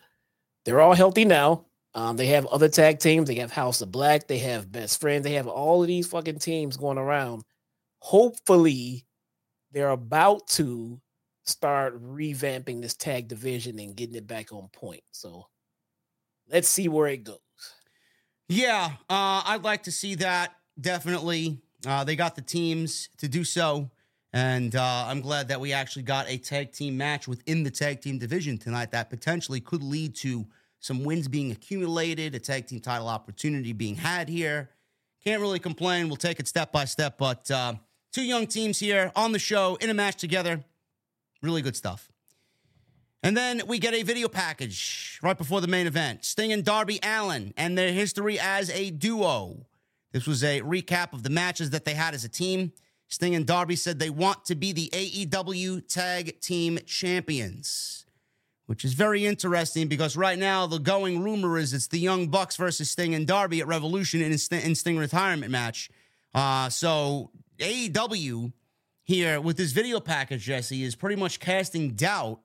They're 0.65 0.81
all 0.81 0.93
healthy 0.93 1.25
now. 1.25 1.65
Um, 1.93 2.17
they 2.17 2.27
have 2.27 2.45
other 2.47 2.69
tag 2.69 2.99
teams. 2.99 3.27
They 3.27 3.35
have 3.35 3.51
House 3.51 3.81
of 3.81 3.91
Black. 3.91 4.27
They 4.27 4.39
have 4.39 4.71
Best 4.71 4.99
Friends. 4.99 5.23
They 5.23 5.33
have 5.33 5.47
all 5.47 5.81
of 5.81 5.87
these 5.87 6.07
fucking 6.07 6.39
teams 6.39 6.77
going 6.77 6.97
around. 6.97 7.43
Hopefully, 7.99 9.05
they're 9.71 9.89
about 9.89 10.47
to 10.49 11.01
start 11.45 12.01
revamping 12.03 12.81
this 12.81 12.93
tag 12.95 13.27
division 13.27 13.79
and 13.79 13.95
getting 13.95 14.15
it 14.15 14.27
back 14.27 14.51
on 14.51 14.69
point. 14.69 15.01
So 15.11 15.47
let's 16.51 16.67
see 16.67 16.87
where 16.87 17.07
it 17.07 17.23
goes. 17.23 17.39
Yeah, 18.47 18.91
uh, 19.09 19.43
I'd 19.45 19.63
like 19.63 19.83
to 19.83 19.91
see 19.91 20.15
that 20.15 20.55
definitely. 20.79 21.59
Uh, 21.85 22.03
they 22.03 22.15
got 22.15 22.35
the 22.35 22.41
teams 22.41 23.09
to 23.17 23.27
do 23.27 23.43
so, 23.43 23.89
and 24.33 24.75
uh, 24.75 25.05
I'm 25.07 25.21
glad 25.21 25.47
that 25.47 25.59
we 25.59 25.73
actually 25.73 26.03
got 26.03 26.29
a 26.29 26.37
tag 26.37 26.71
team 26.71 26.97
match 26.97 27.27
within 27.27 27.63
the 27.63 27.71
tag 27.71 28.01
team 28.01 28.19
division 28.19 28.57
tonight 28.57 28.91
that 28.91 29.09
potentially 29.09 29.59
could 29.59 29.83
lead 29.83 30.15
to 30.17 30.45
some 30.79 31.03
wins 31.03 31.27
being 31.27 31.51
accumulated, 31.51 32.35
a 32.35 32.39
tag 32.39 32.67
team 32.67 32.79
title 32.79 33.07
opportunity 33.07 33.73
being 33.73 33.95
had 33.95 34.29
here. 34.29 34.69
Can't 35.23 35.41
really 35.41 35.59
complain. 35.59 36.07
We'll 36.07 36.15
take 36.15 36.39
it 36.39 36.47
step 36.47 36.71
by 36.71 36.85
step, 36.85 37.17
but 37.17 37.49
uh, 37.51 37.73
two 38.13 38.23
young 38.23 38.47
teams 38.47 38.79
here 38.79 39.11
on 39.15 39.31
the 39.31 39.39
show 39.39 39.75
in 39.81 39.89
a 39.89 39.93
match 39.93 40.15
together. 40.17 40.63
Really 41.41 41.61
good 41.61 41.75
stuff. 41.75 42.11
And 43.21 43.35
then 43.35 43.63
we 43.67 43.79
get 43.79 43.93
a 43.93 44.03
video 44.03 44.29
package 44.29 45.19
right 45.21 45.37
before 45.37 45.59
the 45.59 45.67
main 45.67 45.87
event. 45.87 46.23
Sting 46.23 46.53
and 46.53 46.63
Darby 46.63 46.99
Allin 47.03 47.53
and 47.57 47.77
their 47.77 47.91
history 47.91 48.39
as 48.39 48.69
a 48.69 48.91
duo. 48.91 49.65
This 50.13 50.25
was 50.25 50.43
a 50.43 50.61
recap 50.61 51.11
of 51.11 51.23
the 51.23 51.29
matches 51.29 51.71
that 51.71 51.83
they 51.83 51.93
had 51.93 52.13
as 52.13 52.23
a 52.23 52.29
team. 52.29 52.71
Sting 53.09 53.35
and 53.35 53.45
Darby 53.45 53.75
said 53.75 53.99
they 53.99 54.09
want 54.09 54.45
to 54.45 54.55
be 54.55 54.71
the 54.71 54.89
AEW 54.93 55.87
Tag 55.87 56.39
Team 56.39 56.79
Champions, 56.85 58.05
which 58.67 58.85
is 58.85 58.93
very 58.93 59.25
interesting 59.25 59.87
because 59.87 60.15
right 60.15 60.37
now 60.37 60.67
the 60.67 60.77
going 60.77 61.21
rumor 61.21 61.57
is 61.57 61.73
it's 61.73 61.87
the 61.87 61.99
Young 61.99 62.27
Bucks 62.27 62.55
versus 62.55 62.89
Sting 62.89 63.15
and 63.15 63.27
Darby 63.27 63.61
at 63.61 63.67
Revolution 63.67 64.21
in 64.21 64.37
Sting, 64.37 64.75
Sting 64.75 64.97
retirement 64.97 65.51
match. 65.51 65.89
Uh, 66.35 66.69
so 66.69 67.31
AEW 67.57 68.53
here 69.03 69.41
with 69.41 69.57
this 69.57 69.71
video 69.71 69.99
package, 69.99 70.43
Jesse, 70.43 70.83
is 70.83 70.95
pretty 70.95 71.15
much 71.15 71.39
casting 71.39 71.95
doubt 71.95 72.41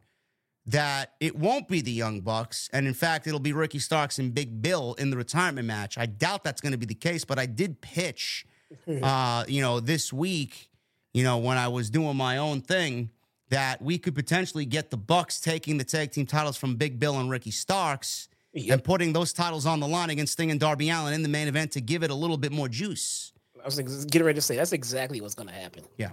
that 0.65 1.13
it 1.21 1.37
won't 1.37 1.69
be 1.69 1.83
the 1.83 1.93
Young 1.93 2.23
Bucks. 2.23 2.71
And 2.73 2.87
in 2.87 2.95
fact, 2.95 3.27
it'll 3.27 3.39
be 3.39 3.53
Ricky 3.53 3.79
Starks 3.79 4.19
and 4.19 4.35
Big 4.35 4.63
Bill 4.63 4.95
in 4.95 5.11
the 5.11 5.17
retirement 5.19 5.67
match. 5.67 5.99
I 5.99 6.07
doubt 6.07 6.43
that's 6.43 6.63
going 6.63 6.73
to 6.73 6.79
be 6.79 6.87
the 6.87 6.95
case, 6.95 7.23
but 7.23 7.39
I 7.39 7.45
did 7.45 7.83
pitch, 7.83 8.47
uh, 9.03 9.45
you 9.49 9.61
know, 9.63 9.81
this 9.81 10.13
week, 10.13 10.69
you 11.13 11.23
know, 11.25 11.39
when 11.39 11.57
I 11.59 11.69
was 11.69 11.91
doing 11.91 12.17
my 12.17 12.39
own 12.39 12.61
thing, 12.61 13.11
that 13.51 13.81
we 13.83 13.99
could 13.99 14.15
potentially 14.15 14.65
get 14.65 14.91
the 14.91 14.97
Bucks 14.97 15.41
taking 15.41 15.79
the 15.79 15.85
tag 15.85 16.11
team 16.13 16.27
titles 16.27 16.57
from 16.57 16.77
Big 16.77 16.99
Bill 16.99 17.19
and 17.19 17.31
Ricky 17.31 17.51
Starks 17.51 18.29
Yep. 18.57 18.73
and 18.73 18.85
putting 18.85 19.13
those 19.13 19.33
titles 19.33 19.67
on 19.67 19.81
the 19.81 19.89
line 19.89 20.11
against 20.11 20.35
Sting 20.35 20.51
and 20.53 20.61
Darby 20.61 20.89
Allin 20.89 21.13
in 21.13 21.25
the 21.25 21.29
main 21.29 21.49
event 21.49 21.73
to 21.73 21.81
give 21.81 22.05
it 22.05 22.11
a 22.11 22.15
little 22.15 22.37
bit 22.37 22.53
more 22.53 22.69
juice. 22.69 23.33
I 23.61 23.65
was 23.65 23.77
getting 24.05 24.25
ready 24.25 24.37
to 24.37 24.41
say 24.41 24.55
that's 24.55 24.73
exactly 24.73 25.21
what's 25.21 25.35
going 25.35 25.49
to 25.49 25.55
happen. 25.55 25.83
Yeah. 25.99 26.11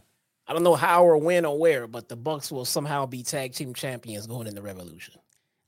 I 0.48 0.54
don't 0.54 0.64
know 0.64 0.74
how 0.74 1.06
or 1.06 1.18
when 1.18 1.46
or 1.46 1.60
where, 1.60 1.86
but 1.86 2.10
the 2.10 2.16
Bucks 2.16 2.52
will 2.52 2.66
somehow 2.66 3.06
be 3.06 3.22
tag 3.22 3.54
team 3.54 3.76
champions 3.76 4.26
going 4.26 4.48
into 4.48 4.62
Revolution. 4.62 5.16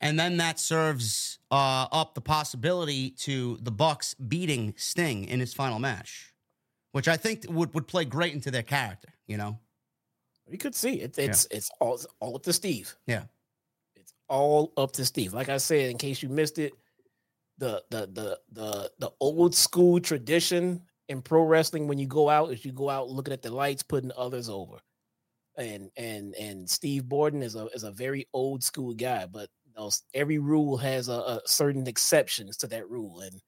and 0.00 0.18
then 0.18 0.36
that 0.38 0.58
serves 0.58 1.38
uh, 1.52 1.86
up 1.92 2.14
the 2.16 2.20
possibility 2.20 3.10
to 3.10 3.56
the 3.62 3.70
Bucks 3.70 4.14
beating 4.14 4.74
Sting 4.76 5.26
in 5.26 5.38
his 5.38 5.54
final 5.54 5.78
match, 5.78 6.33
which 6.94 7.08
I 7.08 7.16
think 7.16 7.44
would 7.48 7.74
would 7.74 7.88
play 7.88 8.04
great 8.04 8.32
into 8.34 8.52
their 8.52 8.62
character. 8.62 9.08
You 9.26 9.36
know, 9.36 9.58
You 10.48 10.58
could 10.58 10.76
see 10.76 11.00
it. 11.00 11.18
It's 11.18 11.48
it's 11.50 11.68
all 11.80 11.94
it's 11.94 12.06
all 12.20 12.36
up 12.36 12.44
to 12.44 12.52
Steve. 12.52 12.94
yeah, 13.08 13.24
It's 13.96 14.14
all 14.28 14.72
up 14.76 14.92
to 14.92 15.04
Steve. 15.04 15.34
Like 15.34 15.48
I 15.48 15.56
said, 15.56 15.90
in 15.90 15.98
case 15.98 16.22
you 16.22 16.28
missed 16.28 16.60
it, 16.60 16.72
the 17.58 17.82
the 17.90 18.06
the 18.06 18.38
the 18.52 18.92
the 19.00 19.10
old 19.18 19.56
school 19.56 19.98
tradition 19.98 20.82
in 21.08 21.20
pro 21.20 21.42
wrestling 21.42 21.88
when 21.88 21.98
you 21.98 22.06
go 22.06 22.30
out 22.30 22.52
is 22.52 22.64
you 22.64 22.70
go 22.70 22.88
out 22.88 23.10
looking 23.10 23.34
at 23.34 23.42
the 23.42 23.50
lights, 23.52 23.82
putting 23.82 24.12
others 24.16 24.48
over. 24.48 24.78
And 25.58 25.90
and 25.96 26.36
and 26.36 26.70
Steve 26.70 27.08
Borden 27.08 27.42
is 27.42 27.56
a 27.56 27.66
is 27.74 27.82
a 27.82 27.90
very 27.90 28.28
old 28.32 28.62
school 28.62 28.94
guy, 28.94 29.26
but 29.26 29.48
you 29.64 29.72
know, 29.76 29.90
every 30.14 30.38
rule 30.38 30.76
has 30.76 31.08
a, 31.08 31.12
a 31.12 31.40
certain 31.44 31.88
exceptions 31.88 32.56
to 32.58 32.68
that 32.68 32.88
rule. 32.88 33.20
And 33.20 33.40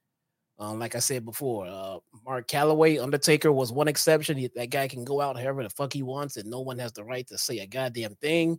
um, 0.58 0.78
like 0.78 0.94
I 0.94 1.00
said 1.00 1.24
before, 1.24 1.66
uh, 1.66 1.98
Mark 2.24 2.48
Calaway, 2.48 3.02
Undertaker 3.02 3.52
was 3.52 3.72
one 3.72 3.88
exception. 3.88 4.36
He- 4.38 4.50
that 4.54 4.70
guy 4.70 4.88
can 4.88 5.04
go 5.04 5.20
out 5.20 5.36
however 5.38 5.62
the 5.62 5.70
fuck 5.70 5.92
he 5.92 6.02
wants, 6.02 6.36
and 6.36 6.48
no 6.48 6.60
one 6.60 6.78
has 6.78 6.92
the 6.92 7.04
right 7.04 7.26
to 7.28 7.36
say 7.38 7.58
a 7.58 7.66
goddamn 7.66 8.14
thing. 8.16 8.58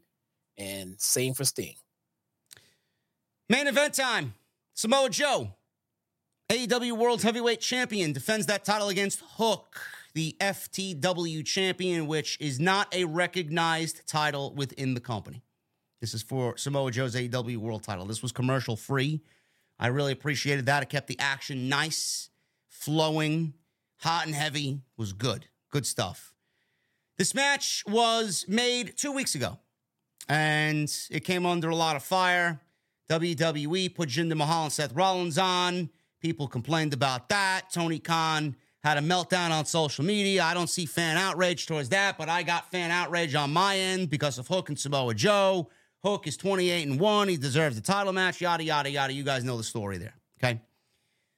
And 0.58 1.00
same 1.00 1.34
for 1.34 1.44
Sting. 1.46 1.76
main 3.50 3.68
event 3.68 3.94
time. 3.94 4.34
Samoa 4.74 5.10
Joe, 5.10 5.54
AEW 6.50 6.98
World 6.98 7.22
Heavyweight 7.24 7.62
Champion, 7.62 8.12
defends 8.14 8.46
that 8.48 8.64
title 8.66 8.90
against 8.90 9.22
Hook, 9.38 9.80
the 10.14 10.36
FTW 10.40 11.46
champion, 11.46 12.08
which 12.08 12.38
is 12.40 12.60
not 12.60 12.94
a 12.94 13.06
recognized 13.06 14.08
title 14.08 14.54
within 14.56 14.94
the 14.94 15.00
company. 15.00 15.44
This 16.02 16.14
is 16.14 16.22
for 16.22 16.58
Samoa 16.58 16.92
Joe's 16.92 17.16
AEW 17.16 17.58
World 17.58 17.84
title. 17.84 18.06
This 18.06 18.22
was 18.22 18.32
commercial 18.32 18.76
free. 18.76 19.22
I 19.80 19.88
really 19.88 20.12
appreciated 20.12 20.66
that. 20.66 20.84
It 20.84 20.90
kept 20.90 21.08
the 21.08 21.20
action 21.20 21.70
nice, 21.70 22.30
flowing, 22.68 23.54
hot 23.98 24.26
and 24.26 24.36
heavy. 24.36 24.82
Was 24.98 25.14
good. 25.14 25.48
Good 25.72 25.86
stuff. 25.86 26.34
This 27.18 27.34
match 27.34 27.84
was 27.88 28.46
made 28.48 28.96
two 28.96 29.12
weeks 29.12 29.36
ago, 29.36 29.58
and 30.30 30.92
it 31.10 31.22
came 31.22 31.46
under 31.46 31.70
a 31.70 31.76
lot 31.76 31.96
of 31.96 32.04
fire. 32.04 32.60
WWE 33.10 33.94
put 33.96 34.10
Jinder 34.10 34.36
Mahal 34.36 34.66
and 34.66 34.74
Seth 34.74 34.94
Rollins 34.94 35.38
on. 35.38 35.90
People 36.22 36.48
complained 36.48 36.94
about 36.94 37.30
that. 37.30 37.72
Tony 37.72 38.00
Khan 38.00 38.56
had 38.84 38.98
a 38.98 39.02
meltdown 39.02 39.52
on 39.52 39.66
social 39.66 40.04
media. 40.04 40.44
I 40.44 40.54
don't 40.54 40.70
see 40.70 40.86
fan 40.86 41.18
outrage 41.18 41.66
towards 41.66 41.90
that, 41.90 42.18
but 42.18 42.30
I 42.30 42.44
got 42.44 42.72
fan 42.72 42.92
outrage 42.92 43.36
on 43.36 43.52
my 43.52 43.78
end 43.78 44.10
because 44.10 44.38
of 44.38 44.48
Hook 44.48 44.70
and 44.70 44.78
Samoa 44.78 45.14
Joe. 45.14 45.70
Hook 46.08 46.26
is 46.26 46.38
28 46.38 46.88
and 46.88 47.00
1. 47.00 47.28
He 47.28 47.36
deserves 47.36 47.76
the 47.76 47.82
title 47.82 48.14
match, 48.14 48.40
yada, 48.40 48.64
yada, 48.64 48.90
yada. 48.90 49.12
You 49.12 49.24
guys 49.24 49.44
know 49.44 49.58
the 49.58 49.64
story 49.64 49.98
there. 49.98 50.14
Okay. 50.42 50.62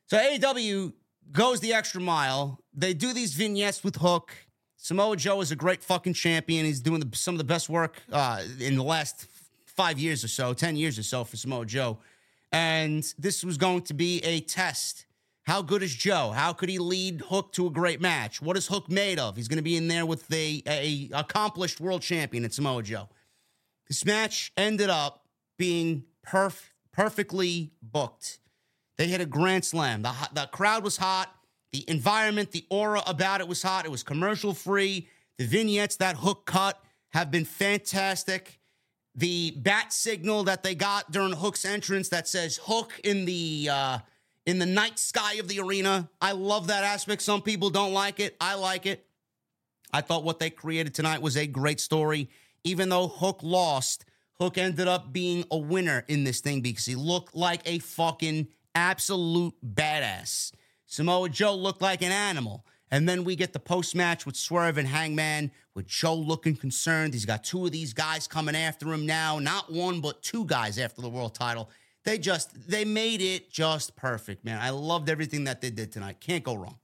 So 0.06 0.18
AEW 0.18 0.94
goes 1.32 1.60
the 1.60 1.74
extra 1.74 2.00
mile. 2.00 2.60
They 2.74 2.94
do 2.94 3.12
these 3.12 3.34
vignettes 3.34 3.84
with 3.84 3.96
Hook. 3.96 4.32
Samoa 4.78 5.18
Joe 5.18 5.42
is 5.42 5.52
a 5.52 5.56
great 5.56 5.84
fucking 5.84 6.14
champion. 6.14 6.66
He's 6.66 6.82
doing 6.82 7.00
the, 7.00 7.18
some 7.18 7.34
of 7.34 7.40
the 7.40 7.46
best 7.46 7.68
work 7.68 8.02
uh, 8.12 8.44
in 8.60 8.76
the 8.76 8.84
last 8.84 9.26
five 9.66 9.98
years 9.98 10.24
or 10.24 10.28
so, 10.28 10.54
10 10.54 10.76
years 10.76 11.00
or 11.00 11.04
so 11.04 11.24
for 11.24 11.36
Samoa 11.36 11.66
Joe. 11.66 11.98
And 12.52 13.04
this 13.18 13.44
was 13.44 13.58
going 13.58 13.82
to 13.84 13.96
be 13.96 14.20
a 14.20 14.40
test. 14.42 15.08
How 15.44 15.64
good 15.64 15.82
is 15.82 15.96
Joe? 15.96 16.30
How 16.30 16.54
could 16.54 16.70
he 16.70 16.78
lead 16.78 17.22
Hook 17.22 17.54
to 17.54 17.66
a 17.66 17.72
great 17.72 18.02
match? 18.02 18.40
What 18.40 18.56
is 18.56 18.68
Hook 18.68 18.88
made 18.88 19.18
of? 19.18 19.36
He's 19.36 19.48
going 19.48 19.58
to 19.58 19.64
be 19.64 19.78
in 19.78 19.88
there 19.88 20.06
with 20.06 20.32
a, 20.32 20.62
a 20.68 21.10
accomplished 21.14 21.82
world 21.82 22.04
champion 22.04 22.46
at 22.46 22.54
Samoa 22.54 22.84
Joe. 22.84 23.10
This 23.90 24.06
match 24.06 24.52
ended 24.56 24.90
up 24.90 25.26
being 25.58 26.04
perf- 26.26 26.70
perfectly 26.94 27.72
booked. 27.82 28.40
They 28.98 29.08
hit 29.08 29.22
a 29.22 29.26
grand 29.26 29.66
slam. 29.66 30.04
The, 30.04 30.14
the 30.34 30.48
crowd 30.52 30.84
was 30.84 30.98
hot. 30.98 31.34
The 31.72 31.84
environment, 31.88 32.52
the 32.52 32.66
aura 32.70 33.02
about 33.08 33.42
it 33.42 33.48
was 33.48 33.62
hot. 33.62 33.86
It 33.86 33.92
was 33.92 34.04
commercial 34.04 34.54
free. 34.54 35.08
The 35.38 35.46
vignettes 35.46 35.98
that 35.98 36.18
Hook 36.18 36.46
cut 36.46 36.82
have 37.10 37.32
been 37.32 37.46
fantastic. 37.46 38.60
The 39.16 39.52
bat 39.52 39.92
signal 39.92 40.44
that 40.46 40.64
they 40.64 40.76
got 40.76 41.12
during 41.12 41.34
Hook's 41.34 41.66
entrance 41.66 42.10
that 42.10 42.28
says 42.28 42.60
Hook 42.64 43.00
in 43.04 43.26
the 43.26 43.70
uh, 43.72 44.00
in 44.46 44.60
the 44.60 44.66
night 44.66 45.00
sky 45.00 45.36
of 45.36 45.48
the 45.48 45.60
arena. 45.60 46.10
I 46.22 46.34
love 46.34 46.68
that 46.68 46.84
aspect. 46.84 47.22
Some 47.22 47.42
people 47.42 47.70
don't 47.70 47.94
like 47.94 48.20
it. 48.20 48.36
I 48.40 48.56
like 48.56 48.86
it. 48.86 49.06
I 49.92 50.02
thought 50.02 50.24
what 50.24 50.40
they 50.40 50.50
created 50.50 50.94
tonight 50.94 51.22
was 51.22 51.38
a 51.38 51.48
great 51.48 51.80
story. 51.80 52.30
Even 52.64 52.90
though 52.90 53.08
Hook 53.08 53.40
lost, 53.42 54.06
Hook 54.40 54.58
ended 54.58 54.88
up 54.88 55.12
being 55.12 55.46
a 55.52 55.58
winner 55.58 56.06
in 56.08 56.24
this 56.24 56.42
thing 56.42 56.62
because 56.62 56.86
he 56.86 56.96
looked 56.96 57.36
like 57.36 57.62
a 57.66 57.80
fucking 57.80 58.48
absolute 58.76 59.54
badass. 59.66 60.52
Samoa 60.86 61.30
Joe 61.30 61.56
looked 61.56 61.82
like 61.82 62.02
an 62.02 62.12
animal. 62.12 62.66
And 62.92 63.08
then 63.08 63.24
we 63.24 63.36
get 63.36 63.54
the 63.54 63.60
post 63.60 63.96
match 63.96 64.26
with 64.26 64.36
Swerve 64.36 64.78
and 64.78 64.88
Hangman, 64.88 65.52
with 65.76 65.86
Joe 65.86 66.16
looking 66.16 66.56
concerned. 66.56 67.14
He's 67.14 67.26
got 67.26 67.44
two 67.44 67.66
of 67.66 67.72
these 67.72 67.94
guys 67.94 68.28
coming 68.28 68.56
after 68.56 68.92
him 68.92 69.06
now. 69.06 69.38
Not 69.38 69.72
one, 69.72 70.02
but 70.02 70.24
two 70.24 70.46
guys 70.46 70.80
after 70.80 71.02
the 71.02 71.10
world 71.10 71.36
title. 71.36 71.70
They 72.04 72.18
just, 72.18 72.68
they 72.68 72.86
made 72.86 73.22
it 73.22 73.52
just 73.52 73.96
perfect, 73.96 74.44
man. 74.44 74.60
I 74.60 74.72
loved 74.72 75.10
everything 75.10 75.44
that 75.44 75.62
they 75.62 75.70
did 75.70 75.92
tonight. 75.92 76.20
Can't 76.20 76.44
go 76.44 76.56
wrong. 76.56 76.80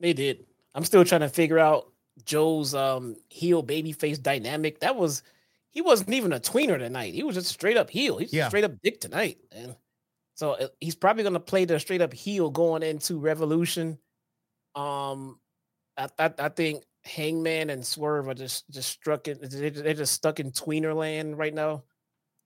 They 0.00 0.14
did. 0.14 0.46
I'm 0.74 0.84
still 0.84 1.04
trying 1.04 1.20
to 1.20 1.28
figure 1.28 1.58
out 1.58 1.92
Joe's 2.26 2.74
um 2.74 3.16
heel 3.30 3.62
babyface 3.62 4.22
dynamic. 4.22 4.80
That 4.80 4.96
was 4.96 5.22
he 5.70 5.80
wasn't 5.82 6.14
even 6.14 6.32
a 6.32 6.40
tweener 6.40 6.78
tonight. 6.78 7.14
He 7.14 7.22
was 7.24 7.34
just 7.36 7.48
straight 7.48 7.76
up 7.76 7.90
heel. 7.90 8.18
He's 8.18 8.32
Yeah. 8.32 8.48
straight 8.48 8.64
up 8.64 8.72
dick 8.82 9.00
tonight, 9.00 9.38
man. 9.52 9.76
So 10.34 10.52
uh, 10.52 10.68
he's 10.80 10.96
probably 10.96 11.24
gonna 11.24 11.40
play 11.40 11.64
the 11.64 11.80
straight 11.80 12.02
up 12.02 12.12
heel 12.14 12.50
going 12.50 12.82
into 12.82 13.18
Revolution. 13.20 13.98
Um, 14.74 15.40
I 15.96 16.08
I, 16.18 16.32
I 16.38 16.48
think 16.50 16.84
Hangman 17.04 17.70
and 17.70 17.86
Swerve 17.86 18.28
are 18.28 18.34
just 18.34 18.68
just 18.70 18.90
struck 18.90 19.28
in. 19.28 19.38
They're 19.42 19.94
just 19.94 20.14
stuck 20.14 20.40
in 20.40 20.52
tweener 20.52 20.94
land 20.96 21.38
right 21.38 21.54
now. 21.54 21.84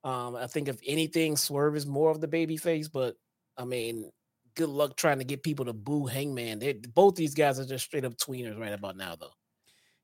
Um, 0.03 0.35
I 0.35 0.47
think 0.47 0.67
if 0.69 0.79
anything, 0.87 1.37
Swerve 1.37 1.75
is 1.75 1.85
more 1.87 2.11
of 2.11 2.21
the 2.21 2.27
babyface, 2.27 2.91
but 2.91 3.17
I 3.57 3.65
mean, 3.65 4.11
good 4.55 4.69
luck 4.69 4.95
trying 4.97 5.19
to 5.19 5.25
get 5.25 5.43
people 5.43 5.65
to 5.65 5.73
boo 5.73 6.05
Hangman. 6.05 6.59
They 6.59 6.73
both 6.73 7.15
these 7.15 7.35
guys 7.35 7.59
are 7.59 7.65
just 7.65 7.85
straight 7.85 8.05
up 8.05 8.15
tweeners 8.17 8.59
right 8.59 8.73
about 8.73 8.97
now, 8.97 9.15
though. 9.15 9.33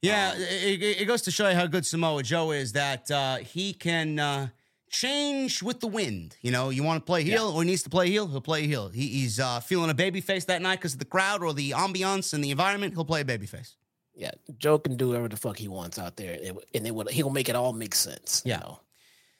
Yeah, 0.01 0.31
Um, 0.35 0.41
it, 0.41 1.01
it- 1.01 1.05
goes 1.05 1.21
to 1.23 1.31
show 1.31 1.49
you 1.49 1.55
how 1.55 1.65
good 1.67 1.85
Samoa 1.85 2.21
Joe 2.23 2.51
is 2.51 2.73
that 2.73 3.09
uh, 3.09 3.37
he 3.37 3.73
can 3.73 4.19
uh, 4.19 4.47
change 4.89 5.63
with 5.63 5.79
the 5.79 5.87
wind. 5.87 6.37
You 6.41 6.51
know, 6.51 6.69
you 6.69 6.83
want 6.83 7.01
to 7.01 7.05
play 7.05 7.23
heel 7.23 7.47
or 7.49 7.63
he 7.63 7.69
needs 7.69 7.83
to 7.83 7.89
play 7.89 8.09
heel, 8.09 8.27
he'll 8.27 8.41
play 8.41 8.67
heel. 8.67 8.89
He, 8.89 9.07
he's 9.07 9.39
uh, 9.39 9.59
feeling 9.61 9.89
a 9.89 9.93
baby 9.95 10.21
face 10.21 10.45
that 10.45 10.61
night 10.61 10.79
because 10.79 10.93
of 10.93 10.99
the 10.99 11.05
crowd 11.05 11.43
or 11.43 11.53
the 11.53 11.71
ambiance 11.71 12.33
and 12.33 12.43
the 12.43 12.51
environment, 12.51 12.93
he'll 12.93 13.05
play 13.05 13.21
a 13.21 13.25
baby 13.25 13.45
face. 13.47 13.75
Yeah, 14.17 14.31
Joe 14.57 14.77
can 14.79 14.95
do 14.95 15.09
whatever 15.09 15.27
the 15.27 15.35
fuck 15.37 15.57
he 15.57 15.67
wants 15.67 15.99
out 15.99 16.15
there, 16.15 16.37
and 16.41 16.57
and 16.73 16.87
it 16.87 16.95
would 16.95 17.09
he'll 17.09 17.29
make 17.29 17.49
it 17.49 17.55
all 17.55 17.73
make 17.73 17.93
sense. 17.93 18.41
you 18.45 18.51
Yeah. 18.51 18.59
know? 18.59 18.79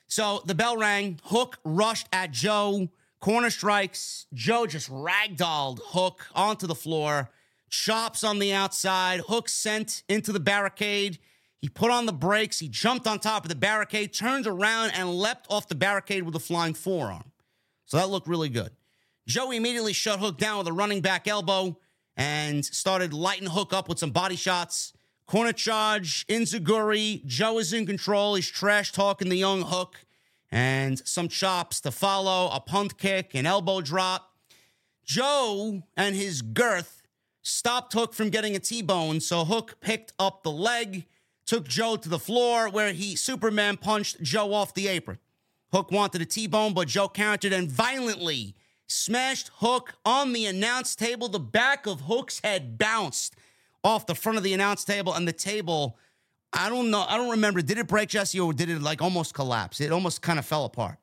So 0.06 0.42
the 0.44 0.54
bell 0.54 0.76
rang. 0.76 1.18
Hook 1.24 1.58
rushed 1.64 2.08
at 2.12 2.30
Joe. 2.30 2.88
Corner 3.18 3.48
strikes. 3.48 4.26
Joe 4.34 4.66
just 4.66 4.90
ragdolled 4.90 5.80
Hook 5.82 6.26
onto 6.34 6.66
the 6.66 6.74
floor. 6.74 7.30
Chops 7.68 8.24
on 8.24 8.38
the 8.38 8.52
outside. 8.52 9.20
Hook 9.28 9.48
sent 9.48 10.02
into 10.08 10.32
the 10.32 10.40
barricade. 10.40 11.18
He 11.58 11.68
put 11.68 11.90
on 11.90 12.06
the 12.06 12.12
brakes. 12.12 12.58
He 12.58 12.68
jumped 12.68 13.06
on 13.06 13.18
top 13.18 13.44
of 13.44 13.48
the 13.48 13.54
barricade, 13.56 14.12
turned 14.12 14.46
around, 14.46 14.92
and 14.94 15.14
leapt 15.14 15.46
off 15.50 15.68
the 15.68 15.74
barricade 15.74 16.22
with 16.22 16.34
a 16.36 16.40
flying 16.40 16.74
forearm. 16.74 17.32
So 17.86 17.96
that 17.96 18.08
looked 18.08 18.28
really 18.28 18.48
good. 18.48 18.70
Joe 19.26 19.50
immediately 19.50 19.92
shut 19.92 20.20
Hook 20.20 20.38
down 20.38 20.58
with 20.58 20.68
a 20.68 20.72
running 20.72 21.00
back 21.00 21.26
elbow. 21.26 21.78
and 22.16 22.64
started 22.64 23.12
lighting 23.12 23.48
Hook 23.48 23.72
up 23.74 23.88
with 23.88 23.98
some 23.98 24.10
body 24.10 24.36
shots. 24.36 24.92
Corner 25.26 25.52
charge, 25.52 26.26
enzuigiri. 26.28 27.24
Joe 27.26 27.58
is 27.58 27.72
in 27.72 27.84
control. 27.84 28.36
He's 28.36 28.48
trash 28.48 28.92
talking 28.92 29.28
the 29.28 29.36
young 29.36 29.62
Hook 29.62 30.06
and 30.50 31.06
some 31.06 31.28
chops 31.28 31.80
to 31.80 31.90
follow, 31.90 32.48
a 32.52 32.60
punt 32.60 32.96
kick, 32.96 33.34
an 33.34 33.44
elbow 33.44 33.80
drop. 33.80 34.32
Joe 35.04 35.82
and 35.96 36.14
his 36.16 36.42
girth 36.42 37.02
stopped 37.46 37.92
Hook 37.92 38.12
from 38.12 38.30
getting 38.30 38.56
a 38.56 38.58
T-bone, 38.58 39.20
so 39.20 39.44
Hook 39.44 39.76
picked 39.80 40.12
up 40.18 40.42
the 40.42 40.50
leg, 40.50 41.06
took 41.46 41.68
Joe 41.68 41.96
to 41.96 42.08
the 42.08 42.18
floor 42.18 42.68
where 42.68 42.92
he 42.92 43.16
Superman 43.16 43.76
punched 43.76 44.22
Joe 44.22 44.52
off 44.52 44.74
the 44.74 44.88
apron. 44.88 45.18
Hook 45.72 45.90
wanted 45.92 46.22
a 46.22 46.26
T-bone, 46.26 46.74
but 46.74 46.88
Joe 46.88 47.08
countered 47.08 47.52
and 47.52 47.70
violently 47.70 48.54
smashed 48.88 49.50
Hook 49.54 49.94
on 50.04 50.32
the 50.32 50.46
announce 50.46 50.96
table. 50.96 51.28
The 51.28 51.38
back 51.38 51.86
of 51.86 52.02
Hook's 52.02 52.40
head 52.42 52.78
bounced 52.78 53.34
off 53.84 54.06
the 54.06 54.14
front 54.14 54.38
of 54.38 54.44
the 54.44 54.52
announce 54.52 54.84
table, 54.84 55.14
and 55.14 55.26
the 55.26 55.32
table 55.32 55.96
I 56.52 56.68
don't 56.68 56.90
know. 56.90 57.04
I 57.06 57.16
don't 57.16 57.30
remember. 57.30 57.60
Did 57.60 57.78
it 57.78 57.86
break, 57.86 58.08
Jesse, 58.08 58.40
or 58.40 58.52
did 58.52 58.70
it 58.70 58.80
like 58.80 59.02
almost 59.02 59.34
collapse? 59.34 59.80
It 59.80 59.92
almost 59.92 60.22
kind 60.22 60.38
of 60.38 60.46
fell 60.46 60.64
apart. 60.64 60.96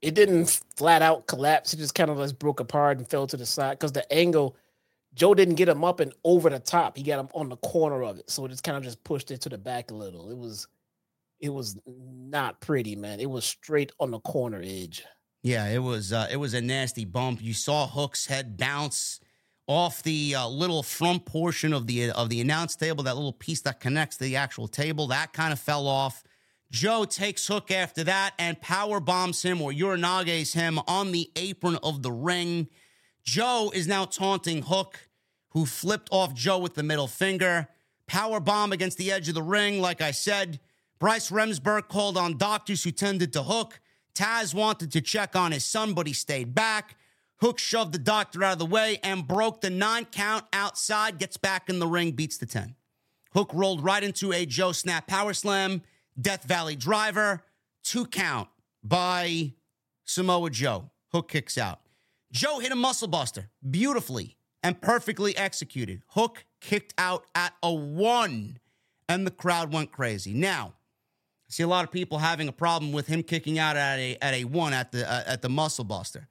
It 0.00 0.14
didn't 0.14 0.60
flat 0.74 1.02
out 1.02 1.26
collapse. 1.26 1.74
It 1.74 1.76
just 1.76 1.94
kind 1.94 2.10
of 2.10 2.18
just 2.18 2.38
broke 2.38 2.58
apart 2.58 2.98
and 2.98 3.08
fell 3.08 3.26
to 3.26 3.36
the 3.36 3.46
side 3.46 3.78
because 3.78 3.92
the 3.92 4.10
angle, 4.12 4.56
Joe 5.14 5.34
didn't 5.34 5.56
get 5.56 5.68
him 5.68 5.84
up 5.84 6.00
and 6.00 6.12
over 6.24 6.48
the 6.48 6.58
top. 6.58 6.96
He 6.96 7.02
got 7.02 7.20
him 7.20 7.28
on 7.34 7.48
the 7.48 7.56
corner 7.56 8.02
of 8.02 8.18
it, 8.18 8.30
so 8.30 8.44
it 8.44 8.48
just 8.48 8.64
kind 8.64 8.76
of 8.76 8.82
just 8.82 9.04
pushed 9.04 9.30
it 9.30 9.40
to 9.42 9.48
the 9.48 9.58
back 9.58 9.90
a 9.90 9.94
little. 9.94 10.30
It 10.30 10.38
was, 10.38 10.68
it 11.40 11.50
was 11.50 11.78
not 11.86 12.60
pretty, 12.60 12.96
man. 12.96 13.20
It 13.20 13.28
was 13.28 13.44
straight 13.44 13.92
on 14.00 14.10
the 14.10 14.20
corner 14.20 14.62
edge. 14.64 15.04
Yeah, 15.42 15.68
it 15.68 15.80
was. 15.80 16.12
Uh, 16.12 16.28
it 16.30 16.36
was 16.36 16.54
a 16.54 16.60
nasty 16.60 17.04
bump. 17.04 17.42
You 17.42 17.52
saw 17.52 17.86
Hook's 17.86 18.26
head 18.26 18.56
bounce 18.56 19.20
off 19.66 20.02
the 20.02 20.34
uh, 20.34 20.48
little 20.48 20.82
front 20.82 21.24
portion 21.24 21.72
of 21.72 21.86
the 21.86 22.10
of 22.10 22.28
the 22.28 22.40
announce 22.40 22.76
table, 22.76 23.04
that 23.04 23.16
little 23.16 23.32
piece 23.32 23.60
that 23.62 23.80
connects 23.80 24.16
to 24.16 24.24
the 24.24 24.36
actual 24.36 24.68
table, 24.68 25.08
that 25.08 25.32
kind 25.32 25.52
of 25.52 25.58
fell 25.58 25.86
off. 25.86 26.22
Joe 26.70 27.04
takes 27.04 27.46
Hook 27.46 27.70
after 27.70 28.02
that 28.04 28.32
and 28.38 28.60
power 28.60 28.98
bombs 28.98 29.42
him 29.42 29.60
or 29.60 29.72
Uranage's 29.72 30.54
him 30.54 30.78
on 30.86 31.12
the 31.12 31.30
apron 31.36 31.76
of 31.82 32.02
the 32.02 32.12
ring. 32.12 32.68
Joe 33.24 33.70
is 33.74 33.86
now 33.86 34.04
taunting 34.04 34.62
Hook, 34.62 35.08
who 35.50 35.66
flipped 35.66 36.08
off 36.10 36.34
Joe 36.34 36.58
with 36.58 36.74
the 36.74 36.82
middle 36.82 37.06
finger. 37.06 37.68
Power 38.06 38.40
bomb 38.40 38.72
against 38.72 38.98
the 38.98 39.12
edge 39.12 39.28
of 39.28 39.34
the 39.34 39.42
ring, 39.42 39.80
like 39.80 40.00
I 40.00 40.10
said. 40.10 40.60
Bryce 40.98 41.30
Remsburg 41.30 41.88
called 41.88 42.16
on 42.16 42.38
doctors 42.38 42.84
who 42.84 42.90
tended 42.90 43.32
to 43.32 43.42
Hook. 43.42 43.80
Taz 44.14 44.54
wanted 44.54 44.92
to 44.92 45.00
check 45.00 45.34
on 45.34 45.52
his 45.52 45.64
son, 45.64 45.94
but 45.94 46.06
he 46.06 46.12
stayed 46.12 46.54
back. 46.54 46.96
Hook 47.40 47.58
shoved 47.58 47.92
the 47.92 47.98
doctor 47.98 48.44
out 48.44 48.52
of 48.54 48.58
the 48.60 48.66
way 48.66 49.00
and 49.02 49.26
broke 49.26 49.62
the 49.62 49.70
nine 49.70 50.04
count 50.04 50.44
outside, 50.52 51.18
gets 51.18 51.36
back 51.36 51.68
in 51.68 51.80
the 51.80 51.88
ring, 51.88 52.12
beats 52.12 52.36
the 52.36 52.46
10. 52.46 52.76
Hook 53.34 53.50
rolled 53.52 53.82
right 53.82 54.02
into 54.02 54.32
a 54.32 54.46
Joe 54.46 54.72
Snap 54.72 55.06
Power 55.06 55.32
Slam, 55.32 55.82
Death 56.20 56.44
Valley 56.44 56.76
Driver, 56.76 57.42
two 57.82 58.06
count 58.06 58.48
by 58.84 59.54
Samoa 60.04 60.50
Joe. 60.50 60.90
Hook 61.10 61.30
kicks 61.30 61.58
out. 61.58 61.81
Joe 62.32 62.58
hit 62.58 62.72
a 62.72 62.76
muscle 62.76 63.08
buster 63.08 63.50
beautifully 63.68 64.36
and 64.62 64.80
perfectly 64.80 65.36
executed. 65.36 66.02
Hook 66.08 66.44
kicked 66.60 66.94
out 66.96 67.26
at 67.34 67.52
a 67.62 67.72
one, 67.72 68.58
and 69.08 69.26
the 69.26 69.30
crowd 69.30 69.72
went 69.72 69.92
crazy. 69.92 70.32
Now, 70.32 70.74
I 71.46 71.50
see 71.50 71.62
a 71.62 71.68
lot 71.68 71.84
of 71.84 71.90
people 71.90 72.18
having 72.18 72.48
a 72.48 72.52
problem 72.52 72.92
with 72.92 73.06
him 73.06 73.22
kicking 73.22 73.58
out 73.58 73.76
at 73.76 73.98
a 73.98 74.16
at 74.22 74.34
a 74.34 74.44
one 74.44 74.72
at 74.72 74.92
the 74.92 75.10
uh, 75.10 75.24
at 75.26 75.42
the 75.42 75.48
muscle 75.48 75.84
buster. 75.84 76.26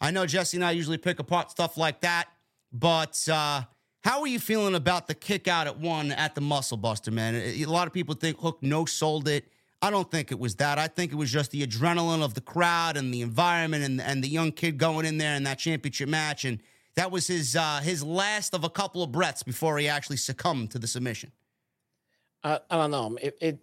I 0.00 0.10
know 0.10 0.24
Jesse 0.24 0.56
and 0.56 0.64
I 0.64 0.70
usually 0.70 0.98
pick 0.98 1.18
apart 1.18 1.50
stuff 1.50 1.76
like 1.76 2.00
that, 2.00 2.28
but 2.72 3.28
uh, 3.28 3.62
how 4.02 4.20
are 4.22 4.26
you 4.26 4.38
feeling 4.38 4.74
about 4.74 5.08
the 5.08 5.14
kick 5.14 5.46
out 5.46 5.66
at 5.66 5.78
one 5.78 6.10
at 6.12 6.34
the 6.34 6.40
Muscle 6.40 6.78
Buster, 6.78 7.10
man? 7.10 7.34
A 7.34 7.66
lot 7.66 7.86
of 7.86 7.92
people 7.92 8.14
think 8.14 8.38
Hook 8.38 8.58
no 8.62 8.86
sold 8.86 9.28
it. 9.28 9.44
I 9.82 9.90
don't 9.90 10.10
think 10.10 10.30
it 10.30 10.38
was 10.38 10.56
that. 10.56 10.78
I 10.78 10.88
think 10.88 11.10
it 11.12 11.14
was 11.14 11.30
just 11.30 11.50
the 11.52 11.66
adrenaline 11.66 12.22
of 12.22 12.34
the 12.34 12.42
crowd 12.42 12.96
and 12.96 13.12
the 13.14 13.22
environment 13.22 13.82
and, 13.84 14.00
and 14.00 14.22
the 14.22 14.28
young 14.28 14.52
kid 14.52 14.76
going 14.76 15.06
in 15.06 15.16
there 15.16 15.34
in 15.36 15.44
that 15.44 15.58
championship 15.58 16.08
match. 16.08 16.44
And 16.44 16.60
that 16.96 17.10
was 17.10 17.26
his 17.26 17.56
uh, 17.56 17.80
his 17.82 18.04
last 18.04 18.54
of 18.54 18.64
a 18.64 18.68
couple 18.68 19.02
of 19.02 19.10
breaths 19.10 19.42
before 19.42 19.78
he 19.78 19.88
actually 19.88 20.18
succumbed 20.18 20.70
to 20.72 20.78
the 20.78 20.86
submission. 20.86 21.32
I, 22.44 22.60
I 22.70 22.76
don't 22.76 22.90
know. 22.90 23.18
It, 23.20 23.38
it 23.40 23.58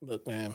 look, 0.00 0.26
man. 0.26 0.54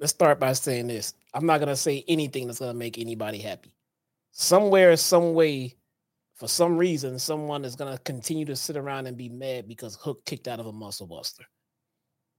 Let's 0.00 0.12
start 0.12 0.40
by 0.40 0.52
saying 0.54 0.88
this. 0.88 1.14
I'm 1.32 1.46
not 1.46 1.60
gonna 1.60 1.76
say 1.76 2.04
anything 2.08 2.48
that's 2.48 2.58
gonna 2.58 2.74
make 2.74 2.98
anybody 2.98 3.38
happy. 3.38 3.72
Somewhere, 4.32 4.96
some 4.96 5.34
way, 5.34 5.76
for 6.34 6.48
some 6.48 6.76
reason, 6.76 7.20
someone 7.20 7.64
is 7.64 7.76
gonna 7.76 7.98
continue 7.98 8.46
to 8.46 8.56
sit 8.56 8.76
around 8.76 9.06
and 9.06 9.16
be 9.16 9.28
mad 9.28 9.68
because 9.68 9.94
Hook 9.94 10.24
kicked 10.24 10.48
out 10.48 10.58
of 10.58 10.66
a 10.66 10.72
muscle 10.72 11.06
buster. 11.06 11.44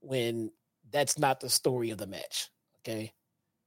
When 0.00 0.50
that's 0.94 1.18
not 1.18 1.40
the 1.40 1.50
story 1.50 1.90
of 1.90 1.98
the 1.98 2.06
match. 2.06 2.48
Okay. 2.80 3.12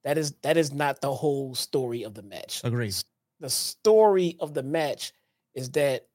That 0.06 0.18
is 0.18 0.34
that 0.42 0.56
is 0.56 0.72
not 0.72 1.02
the 1.02 1.14
whole 1.14 1.54
story 1.54 2.04
of 2.04 2.14
the 2.14 2.24
match. 2.24 2.62
Agreed. 2.64 2.96
The 3.42 3.50
story 3.50 4.38
of 4.40 4.54
the 4.54 4.64
match 4.64 5.12
is 5.54 5.70
that 5.72 6.08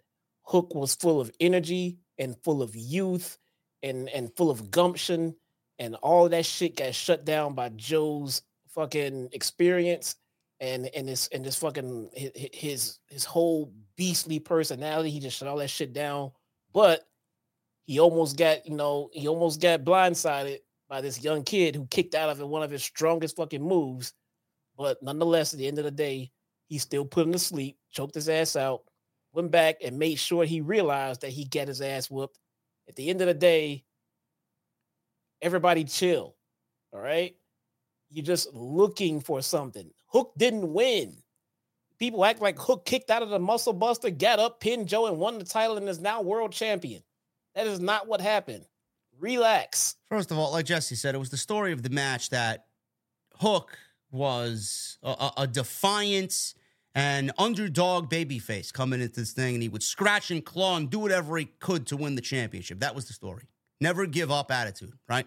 Hook 0.44 0.74
was 0.74 0.94
full 0.94 1.20
of 1.20 1.30
energy 1.38 1.98
and 2.18 2.34
full 2.42 2.62
of 2.62 2.74
youth 2.74 3.38
and 3.82 4.08
and 4.08 4.34
full 4.36 4.50
of 4.50 4.70
gumption 4.70 5.36
and 5.78 5.94
all 5.96 6.28
that 6.30 6.46
shit 6.46 6.76
got 6.76 6.94
shut 6.94 7.26
down 7.26 7.54
by 7.54 7.68
Joe's 7.70 8.42
fucking 8.68 9.28
experience 9.32 10.16
and 10.60 10.88
and 10.94 11.06
this 11.06 11.28
and 11.28 11.44
this 11.44 11.58
fucking 11.58 12.08
his 12.14 13.00
his 13.08 13.24
whole 13.24 13.70
beastly 13.96 14.38
personality. 14.38 15.10
He 15.10 15.20
just 15.20 15.36
shut 15.36 15.48
all 15.48 15.58
that 15.58 15.68
shit 15.68 15.92
down. 15.92 16.32
But 16.72 17.06
he 17.84 18.00
almost 18.00 18.38
got, 18.38 18.66
you 18.66 18.74
know, 18.74 19.10
he 19.12 19.28
almost 19.28 19.60
got 19.60 19.84
blindsided 19.84 20.60
by 20.92 21.00
this 21.00 21.24
young 21.24 21.42
kid 21.42 21.74
who 21.74 21.86
kicked 21.86 22.14
out 22.14 22.28
of 22.28 22.38
it 22.38 22.46
one 22.46 22.62
of 22.62 22.70
his 22.70 22.84
strongest 22.84 23.36
fucking 23.36 23.66
moves. 23.66 24.12
But 24.76 25.02
nonetheless, 25.02 25.54
at 25.54 25.58
the 25.58 25.66
end 25.66 25.78
of 25.78 25.84
the 25.84 25.90
day, 25.90 26.30
he 26.66 26.76
still 26.76 27.06
put 27.06 27.26
him 27.26 27.32
to 27.32 27.38
sleep, 27.38 27.78
choked 27.90 28.14
his 28.14 28.28
ass 28.28 28.56
out, 28.56 28.82
went 29.32 29.50
back 29.50 29.76
and 29.82 29.98
made 29.98 30.18
sure 30.18 30.44
he 30.44 30.60
realized 30.60 31.22
that 31.22 31.30
he 31.30 31.46
got 31.46 31.68
his 31.68 31.80
ass 31.80 32.10
whooped. 32.10 32.38
At 32.90 32.96
the 32.96 33.08
end 33.08 33.22
of 33.22 33.26
the 33.26 33.32
day, 33.32 33.84
everybody 35.40 35.84
chill. 35.84 36.36
All 36.92 37.00
right. 37.00 37.34
You're 38.10 38.26
just 38.26 38.52
looking 38.52 39.18
for 39.18 39.40
something. 39.40 39.90
Hook 40.08 40.34
didn't 40.36 40.74
win. 40.74 41.16
People 41.98 42.22
act 42.22 42.42
like 42.42 42.58
Hook 42.58 42.84
kicked 42.84 43.10
out 43.10 43.22
of 43.22 43.30
the 43.30 43.38
muscle 43.38 43.72
buster, 43.72 44.10
got 44.10 44.40
up, 44.40 44.60
pinned 44.60 44.88
Joe, 44.88 45.06
and 45.06 45.16
won 45.16 45.38
the 45.38 45.44
title 45.46 45.78
and 45.78 45.88
is 45.88 46.00
now 46.00 46.20
world 46.20 46.52
champion. 46.52 47.02
That 47.54 47.66
is 47.66 47.80
not 47.80 48.06
what 48.06 48.20
happened. 48.20 48.66
Relax. 49.18 49.96
First 50.08 50.30
of 50.30 50.38
all, 50.38 50.52
like 50.52 50.66
Jesse 50.66 50.94
said, 50.94 51.14
it 51.14 51.18
was 51.18 51.30
the 51.30 51.36
story 51.36 51.72
of 51.72 51.82
the 51.82 51.90
match 51.90 52.30
that 52.30 52.66
Hook 53.40 53.78
was 54.10 54.98
a, 55.02 55.30
a, 55.38 55.46
defiant 55.46 56.54
and 56.94 57.32
underdog 57.38 58.10
babyface 58.10 58.72
coming 58.72 59.00
into 59.00 59.20
this 59.20 59.32
thing, 59.32 59.54
and 59.54 59.62
he 59.62 59.68
would 59.68 59.82
scratch 59.82 60.30
and 60.30 60.44
claw 60.44 60.76
and 60.76 60.90
do 60.90 60.98
whatever 60.98 61.38
he 61.38 61.46
could 61.60 61.86
to 61.86 61.96
win 61.96 62.14
the 62.14 62.20
championship. 62.20 62.80
That 62.80 62.94
was 62.94 63.06
the 63.06 63.14
story. 63.14 63.44
Never 63.80 64.06
give 64.06 64.30
up 64.30 64.50
attitude, 64.50 64.92
right? 65.08 65.26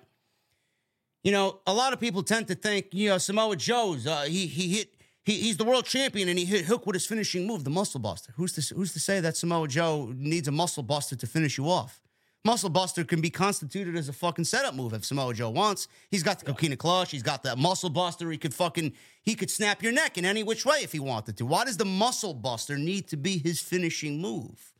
You 1.23 1.31
know, 1.31 1.59
a 1.65 1.73
lot 1.73 1.91
of 1.91 1.99
people 1.99 2.21
tend 2.21 2.47
to 2.49 2.55
think, 2.55 2.87
you 2.91 3.09
know, 3.09 3.17
Samoa 3.17 3.55
Joe's 3.55 4.05
uh, 4.05 4.23
he 4.23 4.45
he 4.45 4.75
hit 4.75 4.89
he, 5.23 5.33
he's 5.33 5.57
the 5.57 5.65
world 5.65 5.85
champion 5.85 6.29
and 6.29 6.37
he 6.37 6.45
hit 6.45 6.65
Hook 6.65 6.85
with 6.85 6.93
his 6.93 7.07
finishing 7.07 7.47
move, 7.47 7.63
the 7.63 7.71
muscle 7.71 7.99
buster. 7.99 8.31
Who's 8.35 8.53
to 8.53 8.75
who's 8.75 8.93
to 8.93 8.99
say 8.99 9.19
that 9.21 9.35
Samoa 9.35 9.67
Joe 9.67 10.13
needs 10.15 10.47
a 10.47 10.51
muscle 10.51 10.83
buster 10.83 11.15
to 11.15 11.25
finish 11.25 11.57
you 11.57 11.67
off? 11.67 11.99
Muscle 12.45 12.69
buster 12.69 13.03
can 13.03 13.21
be 13.21 13.31
constituted 13.31 13.95
as 13.95 14.07
a 14.07 14.13
fucking 14.13 14.45
setup 14.45 14.75
move 14.75 14.93
if 14.93 15.03
Samoa 15.03 15.33
Joe 15.33 15.49
wants. 15.49 15.87
He's 16.11 16.21
got 16.21 16.37
the 16.37 16.45
coquina 16.45 16.77
clutch. 16.77 17.09
He's 17.09 17.23
got 17.23 17.41
the 17.41 17.55
muscle 17.55 17.89
buster. 17.89 18.29
He 18.29 18.37
could 18.37 18.53
fucking 18.53 18.93
he 19.23 19.33
could 19.33 19.49
snap 19.49 19.81
your 19.81 19.91
neck 19.91 20.19
in 20.19 20.25
any 20.25 20.43
which 20.43 20.63
way 20.63 20.77
if 20.83 20.91
he 20.91 20.99
wanted 20.99 21.37
to. 21.37 21.45
Why 21.47 21.65
does 21.65 21.77
the 21.77 21.85
muscle 21.85 22.35
buster 22.35 22.77
need 22.77 23.07
to 23.07 23.17
be 23.17 23.39
his 23.39 23.59
finishing 23.59 24.21
move? 24.21 24.73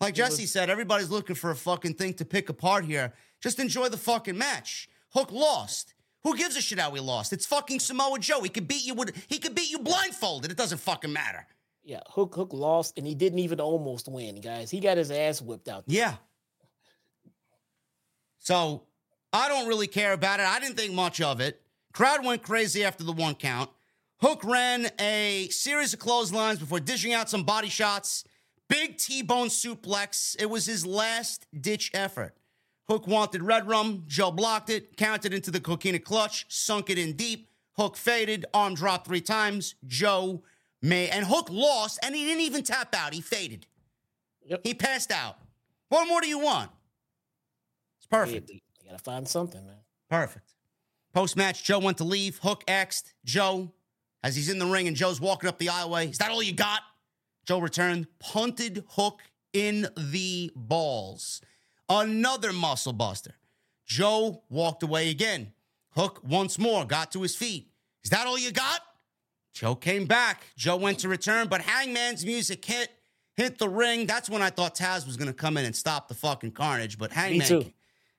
Like 0.00 0.14
Jesse 0.14 0.46
said, 0.46 0.68
everybody's 0.68 1.10
looking 1.10 1.36
for 1.36 1.52
a 1.52 1.56
fucking 1.56 1.94
thing 1.94 2.14
to 2.14 2.24
pick 2.24 2.48
apart 2.48 2.84
here. 2.84 3.12
Just 3.40 3.60
enjoy 3.60 3.88
the 3.88 3.96
fucking 3.96 4.36
match. 4.36 4.88
Hook 5.10 5.30
lost. 5.30 5.94
Who 6.24 6.36
gives 6.36 6.56
a 6.56 6.60
shit 6.60 6.80
how 6.80 6.90
he 6.90 7.00
lost? 7.00 7.32
It's 7.32 7.46
fucking 7.46 7.78
Samoa 7.78 8.18
Joe. 8.18 8.40
He 8.40 8.48
could 8.48 8.66
beat 8.66 8.84
you 8.84 8.94
with 8.94 9.14
he 9.28 9.38
could 9.38 9.54
beat 9.54 9.70
you 9.70 9.78
blindfolded. 9.78 10.50
It 10.50 10.56
doesn't 10.56 10.78
fucking 10.78 11.12
matter. 11.12 11.46
Yeah, 11.84 12.00
Hook 12.08 12.34
Hook 12.34 12.52
lost 12.52 12.98
and 12.98 13.06
he 13.06 13.14
didn't 13.14 13.38
even 13.38 13.60
almost 13.60 14.08
win, 14.08 14.40
guys. 14.40 14.72
He 14.72 14.80
got 14.80 14.96
his 14.96 15.12
ass 15.12 15.40
whipped 15.40 15.68
out. 15.68 15.86
There. 15.86 15.96
Yeah. 15.96 16.14
So 18.42 18.82
I 19.32 19.48
don't 19.48 19.68
really 19.68 19.86
care 19.86 20.12
about 20.12 20.40
it. 20.40 20.46
I 20.46 20.58
didn't 20.58 20.76
think 20.76 20.92
much 20.92 21.20
of 21.20 21.40
it. 21.40 21.62
Crowd 21.92 22.24
went 22.24 22.42
crazy 22.42 22.84
after 22.84 23.04
the 23.04 23.12
one 23.12 23.36
count. 23.36 23.70
Hook 24.20 24.44
ran 24.44 24.90
a 25.00 25.48
series 25.50 25.94
of 25.94 26.00
clotheslines 26.00 26.58
before 26.58 26.80
dishing 26.80 27.12
out 27.12 27.30
some 27.30 27.44
body 27.44 27.68
shots. 27.68 28.24
Big 28.68 28.98
T-bone 28.98 29.48
suplex. 29.48 30.36
It 30.40 30.50
was 30.50 30.66
his 30.66 30.84
last 30.84 31.46
ditch 31.58 31.90
effort. 31.94 32.34
Hook 32.88 33.06
wanted 33.06 33.42
red 33.42 33.68
rum. 33.68 34.04
Joe 34.06 34.30
blocked 34.30 34.70
it, 34.70 34.96
counted 34.96 35.32
into 35.32 35.50
the 35.50 35.60
coquina 35.60 35.98
clutch, 35.98 36.46
sunk 36.48 36.90
it 36.90 36.98
in 36.98 37.12
deep. 37.12 37.48
Hook 37.76 37.96
faded, 37.96 38.44
arm 38.52 38.74
dropped 38.74 39.06
three 39.06 39.20
times. 39.20 39.76
Joe 39.86 40.42
May 40.80 41.08
and 41.08 41.26
Hook 41.26 41.48
lost, 41.48 42.00
and 42.02 42.14
he 42.14 42.24
didn't 42.24 42.42
even 42.42 42.64
tap 42.64 42.94
out. 42.94 43.14
He 43.14 43.20
faded. 43.20 43.66
Yep. 44.46 44.60
He 44.64 44.74
passed 44.74 45.12
out. 45.12 45.38
What 45.88 46.08
more 46.08 46.20
do 46.20 46.26
you 46.26 46.40
want? 46.40 46.70
Perfect. 48.12 48.50
You 48.50 48.60
gotta 48.84 49.02
find 49.02 49.26
something, 49.26 49.64
man. 49.66 49.78
Perfect. 50.10 50.54
Post 51.14 51.36
match, 51.36 51.64
Joe 51.64 51.78
went 51.78 51.98
to 51.98 52.04
leave. 52.04 52.38
Hook 52.38 52.62
asked 52.68 53.14
Joe 53.24 53.72
as 54.22 54.36
he's 54.36 54.48
in 54.48 54.58
the 54.58 54.66
ring 54.66 54.86
and 54.86 54.96
Joe's 54.96 55.20
walking 55.20 55.48
up 55.48 55.58
the 55.58 55.66
aisleway. 55.66 56.10
Is 56.10 56.18
that 56.18 56.30
all 56.30 56.42
you 56.42 56.52
got? 56.52 56.80
Joe 57.46 57.58
returned, 57.58 58.06
punted 58.18 58.84
Hook 58.90 59.20
in 59.52 59.88
the 59.96 60.52
balls. 60.54 61.40
Another 61.88 62.52
muscle 62.52 62.92
buster. 62.92 63.34
Joe 63.86 64.42
walked 64.48 64.82
away 64.82 65.10
again. 65.10 65.52
Hook 65.90 66.20
once 66.22 66.58
more 66.58 66.84
got 66.84 67.12
to 67.12 67.22
his 67.22 67.34
feet. 67.34 67.68
Is 68.04 68.10
that 68.10 68.26
all 68.26 68.38
you 68.38 68.52
got? 68.52 68.80
Joe 69.52 69.74
came 69.74 70.06
back. 70.06 70.46
Joe 70.56 70.76
went 70.76 71.00
to 71.00 71.08
return, 71.08 71.48
but 71.48 71.60
Hangman's 71.60 72.24
music 72.24 72.64
hit, 72.64 72.90
hit 73.36 73.58
the 73.58 73.68
ring. 73.68 74.06
That's 74.06 74.30
when 74.30 74.40
I 74.40 74.50
thought 74.50 74.74
Taz 74.74 75.06
was 75.06 75.16
going 75.18 75.28
to 75.28 75.34
come 75.34 75.56
in 75.58 75.66
and 75.66 75.76
stop 75.76 76.08
the 76.08 76.14
fucking 76.14 76.52
carnage. 76.52 76.96
But 76.96 77.12
Hangman, 77.12 77.46
too. 77.46 77.72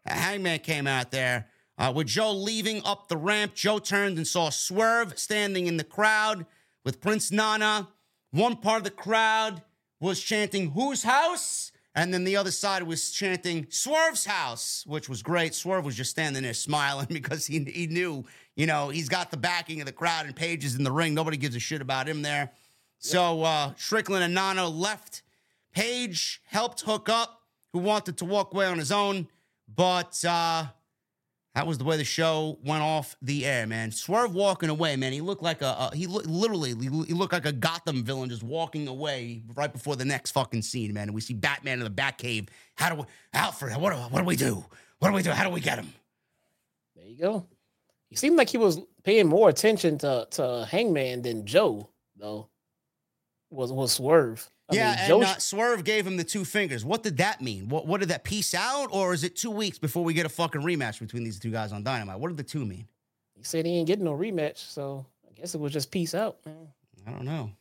Hangman 0.06 0.60
came 0.60 0.88
out 0.88 1.12
there. 1.12 1.48
Uh, 1.78 1.92
with 1.96 2.08
Joe 2.08 2.32
leaving 2.32 2.82
up 2.86 3.08
the 3.08 3.18
ramp, 3.18 3.56
Joe 3.56 3.80
turned 3.80 4.18
and 4.18 4.28
saw 4.28 4.50
Swerve 4.50 5.18
standing 5.18 5.68
in 5.68 5.78
the 5.78 5.84
crowd 5.84 6.46
with 6.84 7.02
Prince 7.02 7.32
Nana. 7.32 7.88
One 8.32 8.58
part 8.58 8.80
of 8.80 8.84
the 8.84 8.92
crowd 8.92 9.64
was 10.00 10.22
chanting, 10.22 10.72
Whose 10.72 11.04
house? 11.04 11.72
And 11.96 12.12
then 12.14 12.24
the 12.24 12.36
other 12.36 12.50
side 12.50 12.84
was 12.84 13.12
chanting 13.12 13.68
Swerve's 13.70 14.26
house, 14.26 14.84
which 14.88 15.08
was 15.08 15.22
great. 15.22 15.54
Swerve 15.54 15.86
was 15.86 15.96
just 15.96 16.10
standing 16.10 16.42
there 16.42 16.56
smiling 16.56 17.08
because 17.12 17.46
he, 17.46 17.60
he 17.60 17.88
knew, 17.88 18.26
you 18.56 18.66
know, 18.66 18.90
he's 18.90 19.10
got 19.10 19.30
the 19.30 19.38
backing 19.38 19.80
of 19.80 19.86
the 19.86 19.92
crowd 19.92 20.26
and 20.26 20.36
Pages 20.36 20.76
in 20.76 20.84
the 20.84 20.92
ring. 20.92 21.14
Nobody 21.14 21.38
gives 21.38 21.56
a 21.56 21.60
shit 21.60 21.82
about 21.82 22.08
him 22.08 22.24
there. 22.24 22.52
So 22.98 23.44
uh, 23.44 23.74
Strickland 23.78 24.24
and 24.24 24.34
Nana 24.34 24.68
left. 24.68 25.22
Page 25.72 26.42
helped 26.46 26.82
hook 26.82 27.10
up, 27.10 27.42
who 27.74 27.80
wanted 27.80 28.18
to 28.18 28.26
walk 28.26 28.54
away 28.54 28.66
on 28.66 28.78
his 28.78 28.92
own, 28.92 29.28
but 29.76 30.24
uh, 30.26 30.66
that 31.56 31.68
was 31.68 31.78
the 31.78 31.84
way 31.84 31.98
the 31.98 32.04
show 32.04 32.58
went 32.66 32.82
off 32.82 33.16
the 33.22 33.46
air, 33.46 33.68
man. 33.68 33.92
Swerve 33.92 34.34
walking 34.34 34.70
away, 34.70 34.96
man. 34.96 35.14
He 35.14 35.22
looked 35.22 35.44
like 35.44 35.62
a, 35.62 35.92
he 35.94 36.08
look, 36.08 36.26
literally 36.26 36.70
he 36.70 37.14
looked 37.14 37.34
like 37.34 37.46
a 37.46 37.52
Gotham 37.52 38.04
villain 38.04 38.30
just 38.30 38.44
walking 38.44 38.88
away 38.88 39.44
right 39.56 39.72
before 39.72 39.96
the 39.96 40.06
next 40.06 40.32
fucking 40.32 40.64
scene, 40.64 40.94
man. 40.94 41.10
And 41.10 41.14
we 41.14 41.22
see 41.22 41.34
Batman 41.34 41.80
in 41.80 41.84
the 41.84 41.90
Batcave. 41.90 42.50
How 42.76 42.90
do 42.90 43.02
we, 43.02 43.04
Alfred? 43.34 43.78
What 43.78 43.94
do, 43.94 44.00
what 44.00 44.20
do 44.20 44.26
we 44.26 44.36
do? 44.36 44.66
What 45.00 45.10
do 45.10 45.14
we 45.14 45.22
do? 45.22 45.32
How 45.32 45.44
do 45.44 45.50
we 45.52 45.62
get 45.62 45.78
him? 45.78 45.94
There 46.96 47.06
you 47.06 47.18
go. 47.18 47.46
He 48.10 48.16
seemed 48.16 48.38
like 48.38 48.50
he 48.50 48.58
was 48.58 48.80
paying 49.04 49.28
more 49.28 49.50
attention 49.50 49.98
to, 50.00 50.28
to 50.32 50.68
Hangman 50.70 51.22
than 51.24 51.46
Joe, 51.46 51.90
though. 52.16 52.50
Was 53.50 53.72
was 53.72 53.92
Swerve. 53.92 54.50
I 54.74 54.76
yeah, 54.76 54.90
mean, 54.90 55.00
and 55.00 55.08
Joe 55.08 55.22
uh, 55.22 55.38
Swerve 55.38 55.84
gave 55.84 56.06
him 56.06 56.18
the 56.18 56.24
two 56.24 56.46
fingers. 56.46 56.84
What 56.84 57.04
did 57.04 57.18
that 57.18 57.42
mean? 57.42 57.70
What 57.70 57.88
what 57.88 58.00
did 58.00 58.10
that 58.10 58.24
peace 58.24 58.54
out, 58.54 58.90
or 58.92 59.14
is 59.14 59.24
it 59.24 59.36
two 59.36 59.52
weeks 59.52 59.78
before 59.78 60.04
we 60.04 60.14
get 60.14 60.26
a 60.26 60.30
fucking 60.30 60.62
rematch 60.62 61.00
between 61.00 61.24
these 61.24 61.40
two 61.40 61.52
guys 61.52 61.72
on 61.72 61.84
Dynamite? 61.84 62.20
What 62.20 62.30
did 62.30 62.38
the 62.38 62.44
two 62.44 62.66
mean? 62.66 62.88
he 63.44 63.44
said 63.44 63.66
he 63.66 63.74
ain't 63.74 63.88
getting 63.88 64.06
no 64.06 64.14
rematch, 64.14 64.58
so 64.58 65.06
I 65.30 65.34
guess 65.34 65.54
it 65.54 65.60
was 65.60 65.74
just 65.74 65.92
peace 65.92 66.16
out, 66.16 66.38
man. 66.46 66.68
I 67.06 67.12
don't 67.12 67.26
know. 67.26 67.52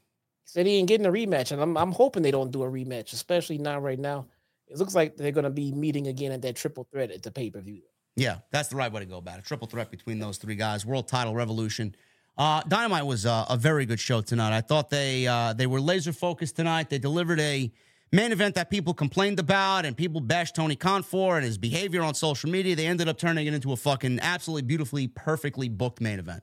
He 0.44 0.48
said 0.48 0.64
he 0.64 0.76
ain't 0.76 0.86
getting 0.86 1.06
a 1.06 1.10
rematch, 1.10 1.50
and 1.50 1.60
I'm 1.60 1.76
I'm 1.76 1.90
hoping 1.90 2.22
they 2.22 2.30
don't 2.30 2.52
do 2.52 2.62
a 2.62 2.70
rematch, 2.70 3.12
especially 3.12 3.58
not 3.58 3.82
right 3.82 3.98
now. 3.98 4.26
It 4.68 4.78
looks 4.78 4.94
like 4.94 5.16
they're 5.16 5.32
gonna 5.32 5.50
be 5.50 5.72
meeting 5.72 6.06
again 6.06 6.30
at 6.30 6.42
that 6.42 6.54
triple 6.54 6.86
threat 6.92 7.10
at 7.10 7.22
the 7.22 7.32
pay 7.32 7.50
per 7.50 7.60
view. 7.60 7.82
Yeah, 8.14 8.38
that's 8.52 8.68
the 8.68 8.76
right 8.76 8.92
way 8.92 9.00
to 9.00 9.06
go 9.06 9.16
about 9.16 9.38
it. 9.38 9.44
Triple 9.44 9.66
threat 9.66 9.90
between 9.90 10.18
those 10.18 10.36
three 10.38 10.54
guys. 10.54 10.86
World 10.86 11.08
title 11.08 11.34
revolution. 11.34 11.96
Uh, 12.36 12.62
Dynamite 12.66 13.06
was 13.06 13.26
uh, 13.26 13.44
a 13.48 13.56
very 13.56 13.84
good 13.84 14.00
show 14.00 14.20
tonight. 14.22 14.56
I 14.56 14.62
thought 14.62 14.90
they 14.90 15.26
uh, 15.26 15.52
they 15.52 15.66
were 15.66 15.80
laser 15.80 16.12
focused 16.12 16.56
tonight. 16.56 16.88
They 16.88 16.98
delivered 16.98 17.40
a 17.40 17.70
main 18.10 18.32
event 18.32 18.54
that 18.54 18.70
people 18.70 18.94
complained 18.94 19.38
about 19.38 19.84
and 19.84 19.96
people 19.96 20.20
bashed 20.20 20.54
Tony 20.54 20.76
Khan 20.76 21.02
for 21.02 21.36
and 21.36 21.44
his 21.44 21.58
behavior 21.58 22.02
on 22.02 22.14
social 22.14 22.50
media. 22.50 22.74
They 22.74 22.86
ended 22.86 23.08
up 23.08 23.18
turning 23.18 23.46
it 23.46 23.54
into 23.54 23.72
a 23.72 23.76
fucking 23.76 24.20
absolutely 24.20 24.62
beautifully, 24.62 25.08
perfectly 25.08 25.68
booked 25.68 26.00
main 26.00 26.18
event. 26.18 26.42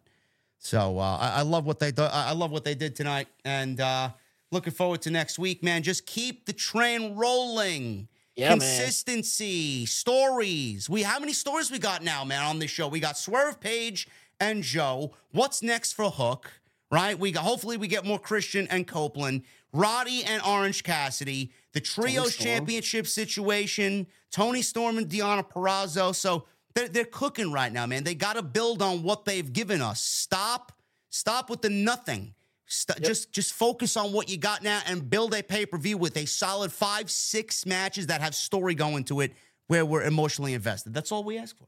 So 0.60 1.00
uh, 1.00 1.18
I, 1.20 1.40
I 1.40 1.42
love 1.42 1.66
what 1.66 1.80
they 1.80 1.92
th- 1.92 2.10
I 2.12 2.34
love 2.34 2.52
what 2.52 2.64
they 2.64 2.76
did 2.76 2.96
tonight, 2.96 3.28
and 3.44 3.80
uh, 3.80 4.10
looking 4.52 4.74
forward 4.74 5.02
to 5.04 5.10
next 5.12 5.40
week, 5.40 5.64
man. 5.64 5.82
Just 5.84 6.06
keep 6.06 6.46
the 6.46 6.54
train 6.54 7.16
rolling. 7.16 8.10
Yeah, 8.36 8.50
man. 8.50 8.60
Consistency, 8.60 9.86
stories. 9.86 10.90
We 10.90 11.02
how 11.02 11.20
many 11.20 11.34
stories 11.34 11.72
we 11.72 11.80
got 11.80 12.04
now, 12.04 12.24
man, 12.24 12.44
on 12.44 12.60
this 12.60 12.70
show? 12.72 12.88
We 12.88 13.00
got 13.00 13.18
Swerve 13.18 13.60
Page 13.60 14.08
and 14.40 14.64
Joe. 14.64 15.14
What's 15.32 15.62
next 15.62 15.94
for 15.94 16.10
Hook? 16.10 16.52
Right? 16.92 17.20
We 17.20 17.32
got, 17.32 17.44
hopefully 17.44 17.78
we 17.78 17.88
get 17.88 18.04
more 18.04 18.18
Christian 18.18 18.68
and 18.72 18.88
Copeland, 18.88 19.44
Roddy 19.72 20.24
and 20.24 20.42
Orange 20.42 20.84
Cassidy, 20.84 21.52
the 21.74 21.80
trios 21.80 22.36
championship 22.36 23.06
situation, 23.06 24.08
Toni 24.32 24.64
Storm 24.64 24.98
and 24.98 25.08
Deonna 25.08 25.48
Purrazzo. 25.48 26.16
So 26.16 26.46
they're, 26.74 26.88
they're 26.88 27.06
cooking 27.06 27.52
right 27.52 27.72
now, 27.72 27.86
man. 27.86 28.04
They 28.04 28.16
got 28.16 28.38
to 28.38 28.42
build 28.42 28.82
on 28.82 29.04
what 29.04 29.26
they've 29.26 29.54
given 29.54 29.84
us. 29.84 30.02
Stop, 30.02 30.72
stop 31.10 31.50
with 31.50 31.62
the 31.62 31.70
nothing. 31.70 32.34
St- 32.66 33.04
Just, 33.04 33.34
just 33.34 33.54
focus 33.54 33.96
on 33.96 34.12
what 34.12 34.30
you 34.30 34.38
got 34.38 34.64
now 34.64 34.82
and 34.88 35.08
build 35.08 35.36
a 35.36 35.44
pay 35.44 35.68
per 35.68 35.78
view 35.78 35.98
with 35.98 36.18
a 36.18 36.26
solid 36.26 36.72
five, 36.72 37.12
six 37.12 37.68
matches 37.68 38.08
that 38.08 38.22
have 38.22 38.34
story 38.34 38.74
going 38.74 39.04
to 39.06 39.22
it, 39.22 39.34
where 39.68 39.86
we're 39.86 40.04
emotionally 40.04 40.56
invested. 40.56 40.94
That's 40.94 41.12
all 41.12 41.24
we 41.24 41.38
ask 41.38 41.56
for. 41.58 41.68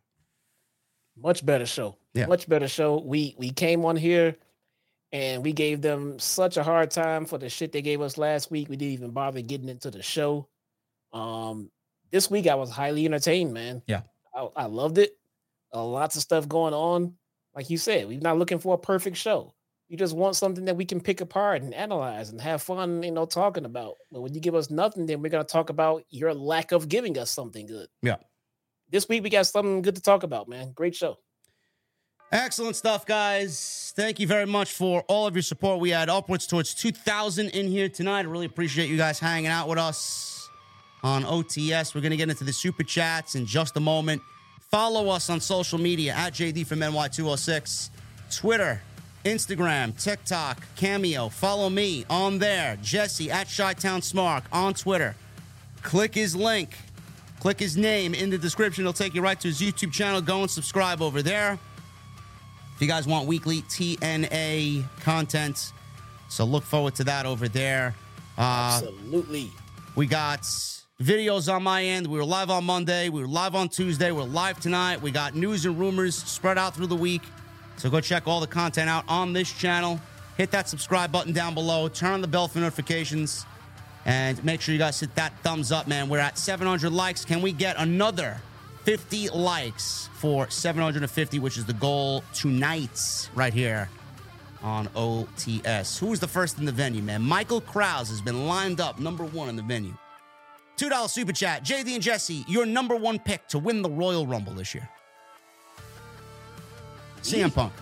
Much 1.21 1.45
better 1.45 1.65
show. 1.65 1.97
Yeah. 2.13 2.25
Much 2.25 2.47
better 2.47 2.67
show. 2.67 2.99
We 2.99 3.35
we 3.37 3.51
came 3.51 3.85
on 3.85 3.95
here 3.95 4.35
and 5.11 5.43
we 5.43 5.53
gave 5.53 5.81
them 5.81 6.19
such 6.19 6.57
a 6.57 6.63
hard 6.63 6.91
time 6.91 7.25
for 7.25 7.37
the 7.37 7.49
shit 7.49 7.71
they 7.71 7.81
gave 7.81 8.01
us 8.01 8.17
last 8.17 8.51
week. 8.51 8.69
We 8.69 8.77
didn't 8.77 8.93
even 8.93 9.11
bother 9.11 9.41
getting 9.41 9.69
into 9.69 9.91
the 9.91 10.01
show. 10.01 10.47
Um 11.13 11.71
this 12.11 12.29
week 12.29 12.47
I 12.47 12.55
was 12.55 12.69
highly 12.69 13.05
entertained, 13.05 13.53
man. 13.53 13.81
Yeah. 13.87 14.01
I, 14.35 14.47
I 14.55 14.65
loved 14.65 14.97
it. 14.97 15.17
Uh, 15.73 15.85
lots 15.85 16.15
of 16.15 16.21
stuff 16.21 16.47
going 16.47 16.73
on. 16.73 17.15
Like 17.55 17.69
you 17.69 17.77
said, 17.77 18.07
we're 18.07 18.19
not 18.19 18.37
looking 18.37 18.59
for 18.59 18.75
a 18.75 18.77
perfect 18.77 19.17
show. 19.17 19.53
We 19.89 19.97
just 19.97 20.15
want 20.15 20.37
something 20.37 20.65
that 20.65 20.77
we 20.77 20.85
can 20.85 21.01
pick 21.01 21.19
apart 21.19 21.61
and 21.61 21.73
analyze 21.73 22.29
and 22.29 22.39
have 22.39 22.61
fun, 22.61 23.03
you 23.03 23.11
know, 23.11 23.25
talking 23.25 23.65
about. 23.65 23.95
But 24.09 24.21
when 24.21 24.33
you 24.33 24.39
give 24.39 24.55
us 24.55 24.69
nothing, 24.69 25.05
then 25.05 25.21
we're 25.21 25.29
gonna 25.29 25.43
talk 25.43 25.69
about 25.69 26.03
your 26.09 26.33
lack 26.33 26.71
of 26.71 26.87
giving 26.87 27.17
us 27.17 27.29
something 27.29 27.67
good. 27.67 27.87
Yeah. 28.01 28.17
This 28.91 29.07
week 29.07 29.23
we 29.23 29.29
got 29.29 29.47
something 29.47 29.81
good 29.81 29.95
to 29.95 30.01
talk 30.01 30.23
about, 30.23 30.49
man. 30.49 30.73
Great 30.73 30.95
show. 30.95 31.17
Excellent 32.31 32.75
stuff, 32.75 33.05
guys. 33.05 33.93
Thank 33.95 34.19
you 34.19 34.27
very 34.27 34.45
much 34.45 34.71
for 34.71 35.01
all 35.07 35.27
of 35.27 35.35
your 35.35 35.43
support. 35.43 35.79
We 35.79 35.89
had 35.89 36.09
upwards 36.09 36.45
towards 36.47 36.73
2,000 36.73 37.49
in 37.49 37.67
here 37.67 37.89
tonight. 37.89 38.19
I 38.19 38.23
really 38.23 38.45
appreciate 38.45 38.89
you 38.89 38.97
guys 38.97 39.19
hanging 39.19 39.47
out 39.47 39.67
with 39.67 39.77
us 39.77 40.49
on 41.03 41.23
OTS. 41.23 41.95
We're 41.95 42.01
going 42.01 42.11
to 42.11 42.17
get 42.17 42.29
into 42.29 42.43
the 42.43 42.53
super 42.53 42.83
chats 42.83 43.35
in 43.35 43.45
just 43.45 43.75
a 43.75 43.81
moment. 43.81 44.21
Follow 44.69 45.09
us 45.09 45.29
on 45.29 45.41
social 45.41 45.77
media 45.77 46.13
at 46.13 46.33
JD 46.33 46.67
from 46.67 46.79
NY206, 46.79 47.89
Twitter, 48.33 48.81
Instagram, 49.25 50.01
TikTok, 50.01 50.63
Cameo. 50.77 51.27
Follow 51.27 51.69
me 51.69 52.05
on 52.09 52.39
there, 52.39 52.77
Jesse 52.81 53.29
at 53.29 53.53
Chi-Town 53.53 53.99
Smark 53.99 54.43
on 54.53 54.73
Twitter. 54.73 55.15
Click 55.81 56.15
his 56.15 56.33
link, 56.33 56.77
click 57.41 57.59
his 57.59 57.75
name 57.75 58.13
in 58.13 58.29
the 58.29 58.37
description. 58.37 58.83
It'll 58.83 58.93
take 58.93 59.15
you 59.15 59.21
right 59.21 59.39
to 59.41 59.47
his 59.47 59.59
YouTube 59.59 59.91
channel. 59.91 60.21
Go 60.21 60.41
and 60.41 60.49
subscribe 60.49 61.01
over 61.01 61.23
there. 61.23 61.57
If 62.75 62.81
you 62.81 62.87
guys 62.87 63.07
want 63.07 63.27
weekly 63.27 63.63
TNA 63.63 64.85
content, 65.01 65.73
so 66.29 66.45
look 66.45 66.63
forward 66.63 66.93
to 66.95 67.03
that 67.05 67.25
over 67.25 67.47
there. 67.47 67.95
Uh, 68.37 68.79
Absolutely. 68.83 69.49
we 69.95 70.05
got 70.05 70.41
videos 71.01 71.51
on 71.51 71.63
my 71.63 71.83
end. 71.83 72.05
We 72.05 72.19
were 72.19 72.25
live 72.25 72.51
on 72.51 72.63
Monday. 72.63 73.09
We 73.09 73.21
were 73.21 73.27
live 73.27 73.55
on 73.55 73.69
Tuesday. 73.69 74.11
We're 74.11 74.21
live 74.21 74.59
tonight. 74.59 75.01
We 75.01 75.09
got 75.09 75.33
news 75.33 75.65
and 75.65 75.79
rumors 75.79 76.15
spread 76.15 76.59
out 76.59 76.75
through 76.75 76.87
the 76.87 76.95
week. 76.95 77.23
So 77.77 77.89
go 77.89 78.01
check 78.01 78.27
all 78.27 78.39
the 78.39 78.47
content 78.47 78.87
out 78.87 79.03
on 79.07 79.33
this 79.33 79.51
channel. 79.51 79.99
Hit 80.37 80.51
that 80.51 80.69
subscribe 80.69 81.11
button 81.11 81.33
down 81.33 81.55
below. 81.55 81.87
Turn 81.87 82.13
on 82.13 82.21
the 82.21 82.27
bell 82.27 82.47
for 82.47 82.59
notifications. 82.59 83.47
And 84.05 84.43
make 84.43 84.61
sure 84.61 84.73
you 84.73 84.79
guys 84.79 84.99
hit 84.99 85.13
that 85.15 85.33
thumbs 85.43 85.71
up, 85.71 85.87
man. 85.87 86.09
We're 86.09 86.19
at 86.19 86.37
700 86.37 86.91
likes. 86.91 87.23
Can 87.23 87.41
we 87.41 87.51
get 87.51 87.75
another 87.77 88.41
50 88.83 89.29
likes 89.29 90.09
for 90.13 90.49
750, 90.49 91.39
which 91.39 91.57
is 91.57 91.65
the 91.65 91.73
goal 91.73 92.23
tonight, 92.33 93.29
right 93.35 93.53
here 93.53 93.89
on 94.63 94.87
OTS? 94.89 95.99
Who 95.99 96.07
was 96.07 96.19
the 96.19 96.27
first 96.27 96.57
in 96.57 96.65
the 96.65 96.71
venue, 96.71 97.03
man? 97.03 97.21
Michael 97.21 97.61
Krause 97.61 98.09
has 98.09 98.21
been 98.21 98.47
lined 98.47 98.81
up 98.81 98.99
number 98.99 99.23
one 99.23 99.49
in 99.49 99.55
the 99.55 99.63
venue. 99.63 99.93
$2 100.77 101.09
super 101.09 101.31
chat. 101.31 101.63
JD 101.63 101.93
and 101.93 102.01
Jesse, 102.01 102.43
your 102.47 102.65
number 102.65 102.95
one 102.95 103.19
pick 103.19 103.47
to 103.49 103.59
win 103.59 103.83
the 103.83 103.89
Royal 103.89 104.25
Rumble 104.25 104.53
this 104.53 104.73
year. 104.73 104.89
CM 107.21 107.53
Punk. 107.53 107.73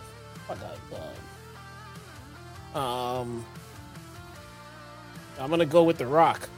Um, 2.76 3.46
I'm 5.40 5.50
gonna 5.50 5.66
go 5.66 5.84
with 5.84 5.98
The 5.98 6.06
Rock. 6.08 6.50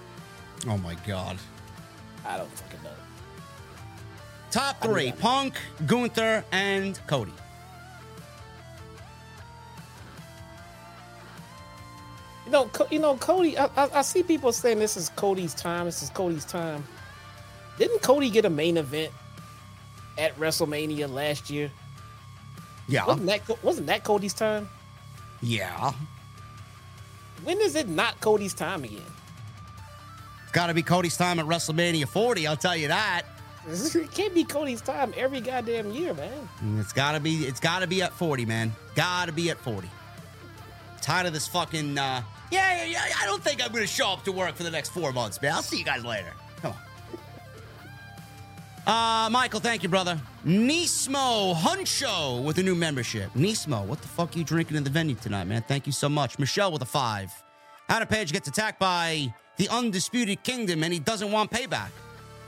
Oh 0.67 0.77
my 0.77 0.95
God. 1.07 1.37
I 2.25 2.37
don't 2.37 2.51
fucking 2.51 2.83
know. 2.83 2.89
Top 4.51 4.81
three 4.81 5.11
Punk, 5.11 5.55
Gunther, 5.85 6.43
and 6.51 6.99
Cody. 7.07 7.33
You 12.45 12.51
No, 12.51 12.65
Co- 12.65 12.87
you 12.91 12.99
know 12.99 13.15
Cody. 13.15 13.57
I, 13.57 13.65
I, 13.77 13.89
I 13.95 14.01
see 14.01 14.23
people 14.23 14.51
saying 14.51 14.79
this 14.79 14.97
is 14.97 15.09
Cody's 15.09 15.53
time. 15.53 15.85
This 15.85 16.03
is 16.03 16.09
Cody's 16.09 16.45
time. 16.45 16.83
Didn't 17.77 18.01
Cody 18.01 18.29
get 18.29 18.45
a 18.45 18.49
main 18.49 18.77
event 18.77 19.11
at 20.17 20.37
WrestleMania 20.37 21.09
last 21.09 21.49
year? 21.49 21.71
Yeah. 22.87 23.05
Wasn't 23.05 23.25
that 23.27 23.63
wasn't 23.63 23.87
that 23.87 24.03
Cody's 24.03 24.33
time? 24.33 24.69
Yeah. 25.41 25.93
When 27.43 27.59
is 27.61 27.75
it 27.75 27.89
not 27.89 28.19
Cody's 28.21 28.53
time 28.53 28.83
again? 28.83 29.01
It's 30.43 30.51
got 30.51 30.67
to 30.67 30.73
be 30.73 30.83
Cody's 30.83 31.17
time 31.17 31.39
at 31.39 31.45
WrestleMania 31.45 32.07
40. 32.07 32.47
I'll 32.47 32.57
tell 32.57 32.75
you 32.75 32.89
that. 32.89 33.23
It 33.67 34.11
can't 34.11 34.33
be 34.33 34.43
Cody's 34.43 34.81
time 34.81 35.13
every 35.15 35.39
goddamn 35.39 35.91
year, 35.91 36.15
man. 36.15 36.49
It's 36.79 36.93
got 36.93 37.11
to 37.11 37.19
be. 37.19 37.45
It's 37.45 37.59
got 37.59 37.79
to 37.81 37.87
be 37.87 38.01
at 38.01 38.11
40, 38.11 38.43
man. 38.45 38.73
Got 38.95 39.27
to 39.27 39.31
be 39.31 39.51
at 39.51 39.59
40. 39.59 39.87
Tired 40.99 41.27
of 41.27 41.33
this 41.33 41.47
fucking. 41.47 41.95
Uh, 41.95 42.23
yeah, 42.51 42.83
yeah, 42.83 42.85
yeah. 42.85 43.15
I 43.21 43.25
don't 43.27 43.43
think 43.43 43.63
I'm 43.63 43.71
to 43.71 43.85
show 43.85 44.09
up 44.09 44.23
to 44.23 44.31
work 44.31 44.55
for 44.55 44.63
the 44.63 44.71
next 44.71 44.89
four 44.89 45.11
months, 45.11 45.39
man. 45.41 45.53
I'll 45.53 45.61
see 45.61 45.77
you 45.77 45.85
guys 45.85 46.03
later. 46.03 46.33
Uh, 48.85 49.29
Michael, 49.31 49.59
thank 49.59 49.83
you, 49.83 49.89
brother. 49.89 50.19
Nismo 50.45 51.55
Huncho 51.55 52.43
with 52.43 52.57
a 52.57 52.63
new 52.63 52.73
membership. 52.73 53.31
Nismo, 53.33 53.85
what 53.85 54.01
the 54.01 54.07
fuck 54.07 54.35
are 54.35 54.39
you 54.39 54.43
drinking 54.43 54.75
in 54.75 54.83
the 54.83 54.89
venue 54.89 55.15
tonight, 55.15 55.43
man? 55.43 55.63
Thank 55.67 55.85
you 55.85 55.93
so 55.93 56.09
much. 56.09 56.39
Michelle 56.39 56.71
with 56.71 56.81
a 56.81 56.85
five. 56.85 57.31
Adam 57.89 58.07
Page 58.07 58.31
gets 58.31 58.47
attacked 58.47 58.79
by 58.79 59.31
the 59.57 59.69
Undisputed 59.69 60.41
Kingdom 60.43 60.83
and 60.83 60.91
he 60.91 60.99
doesn't 60.99 61.31
want 61.31 61.51
payback. 61.51 61.89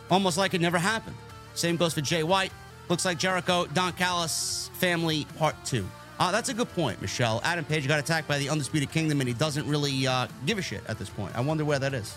Almost 0.10 0.38
like 0.38 0.56
it 0.56 0.62
never 0.62 0.80
happened. 0.80 1.16
Same 1.54 1.78
goes 1.78 1.94
for 1.94 2.02
Jay 2.02 2.24
White. 2.24 2.52
Looks 2.90 3.06
like 3.06 3.20
Jericho, 3.20 3.68
Don 3.68 3.94
Callis 3.94 4.72
family 4.74 5.26
part 5.38 5.56
two. 5.66 5.88
Uh, 6.20 6.32
that's 6.32 6.50
a 6.50 6.54
good 6.54 6.70
point, 6.74 7.00
Michelle. 7.02 7.42
Adam 7.44 7.66
Page 7.66 7.88
got 7.88 8.00
attacked 8.00 8.28
by 8.28 8.40
the 8.40 8.50
Undisputed 8.50 8.92
Kingdom 8.92 9.22
and 9.22 9.28
he 9.28 9.36
doesn't 9.36 9.68
really 9.68 10.08
uh, 10.08 10.28
give 10.48 10.58
a 10.58 10.62
shit 10.64 10.82
at 10.88 10.98
this 10.98 11.10
point. 11.10 11.36
I 11.36 11.42
wonder 11.42 11.64
where 11.64 11.80
that 11.80 11.94
is. 11.94 12.16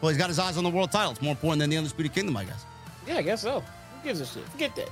Well, 0.00 0.08
he's 0.08 0.18
got 0.18 0.28
his 0.28 0.38
eyes 0.38 0.56
on 0.56 0.64
the 0.64 0.70
world 0.70 0.90
title. 0.90 1.12
It's 1.12 1.22
more 1.22 1.32
important 1.32 1.60
than 1.60 1.70
the 1.70 1.76
Undisputed 1.76 2.14
Kingdom, 2.14 2.36
I 2.36 2.44
guess. 2.44 2.64
Yeah, 3.06 3.16
I 3.16 3.22
guess 3.22 3.42
so. 3.42 3.60
Who 3.60 4.04
gives 4.04 4.20
a 4.20 4.26
shit? 4.26 4.44
Forget 4.48 4.74
that. 4.76 4.88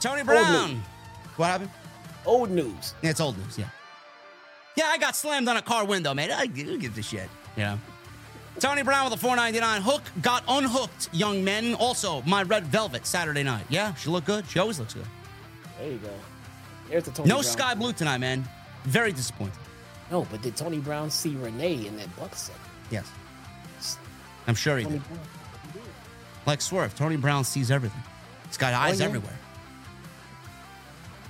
Tony 0.00 0.22
Brown. 0.22 0.82
What 1.36 1.46
happened? 1.46 1.70
Old 2.24 2.50
news. 2.50 2.94
Yeah, 3.02 3.10
it's 3.10 3.20
old 3.20 3.36
news, 3.38 3.58
yeah. 3.58 3.68
Yeah, 4.76 4.86
I 4.86 4.98
got 4.98 5.16
slammed 5.16 5.48
on 5.48 5.56
a 5.56 5.62
car 5.62 5.84
window, 5.84 6.14
man. 6.14 6.30
I 6.30 6.46
who 6.46 6.78
gives 6.78 6.96
a 6.98 7.02
shit. 7.02 7.28
Yeah. 7.56 7.78
Tony 8.60 8.82
Brown 8.82 9.04
with 9.04 9.14
a 9.14 9.16
499. 9.16 9.82
Hook 9.82 10.02
got 10.22 10.44
unhooked, 10.48 11.08
young 11.12 11.42
men. 11.42 11.74
Also, 11.74 12.22
my 12.22 12.42
red 12.42 12.64
velvet 12.64 13.06
Saturday 13.06 13.42
night. 13.42 13.64
Yeah, 13.68 13.94
she 13.94 14.10
looked 14.10 14.26
good. 14.26 14.46
She 14.48 14.58
always 14.58 14.78
looks 14.78 14.94
good. 14.94 15.06
There 15.78 15.90
you 15.90 15.98
go. 15.98 16.10
There's 16.88 17.04
the 17.04 17.10
Tony 17.10 17.28
No 17.28 17.36
Brown. 17.36 17.44
sky 17.44 17.74
blue 17.74 17.92
tonight, 17.92 18.18
man. 18.18 18.48
Very 18.84 19.12
disappointed. 19.12 19.58
No, 20.10 20.26
but 20.30 20.42
did 20.42 20.56
Tony 20.56 20.78
Brown 20.78 21.10
see 21.10 21.36
Renee 21.36 21.86
in 21.86 21.96
that 21.98 22.14
buck 22.16 22.34
set? 22.34 22.56
Yes. 22.90 23.06
I'm 24.48 24.54
sure 24.54 24.78
he 24.78 24.84
did. 24.84 25.02
Like 26.46 26.62
Swerve, 26.62 26.96
Tony 26.96 27.16
Brown 27.16 27.44
sees 27.44 27.70
everything. 27.70 28.02
He's 28.46 28.56
got 28.56 28.72
eyes 28.72 29.00
yeah. 29.00 29.06
everywhere. 29.06 29.38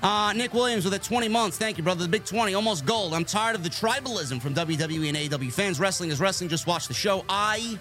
Uh, 0.01 0.33
Nick 0.33 0.55
Williams 0.55 0.85
with 0.85 0.95
it 0.95 1.03
20 1.03 1.29
months. 1.29 1.59
Thank 1.59 1.77
you, 1.77 1.83
brother. 1.83 2.03
The 2.03 2.09
big 2.09 2.25
20, 2.25 2.55
almost 2.55 2.87
gold. 2.87 3.13
I'm 3.13 3.25
tired 3.25 3.57
of 3.57 3.65
the 3.65 3.69
tribalism 3.69 4.41
from 4.41 4.55
WWE 4.55 5.09
and 5.09 5.17
AEW 5.17 5.53
fans. 5.53 5.81
Wrestling 5.81 6.11
is 6.11 6.21
wrestling. 6.21 6.49
Just 6.49 6.69
watch 6.69 6.87
the 6.87 6.95
show. 6.95 7.25
I 7.29 7.77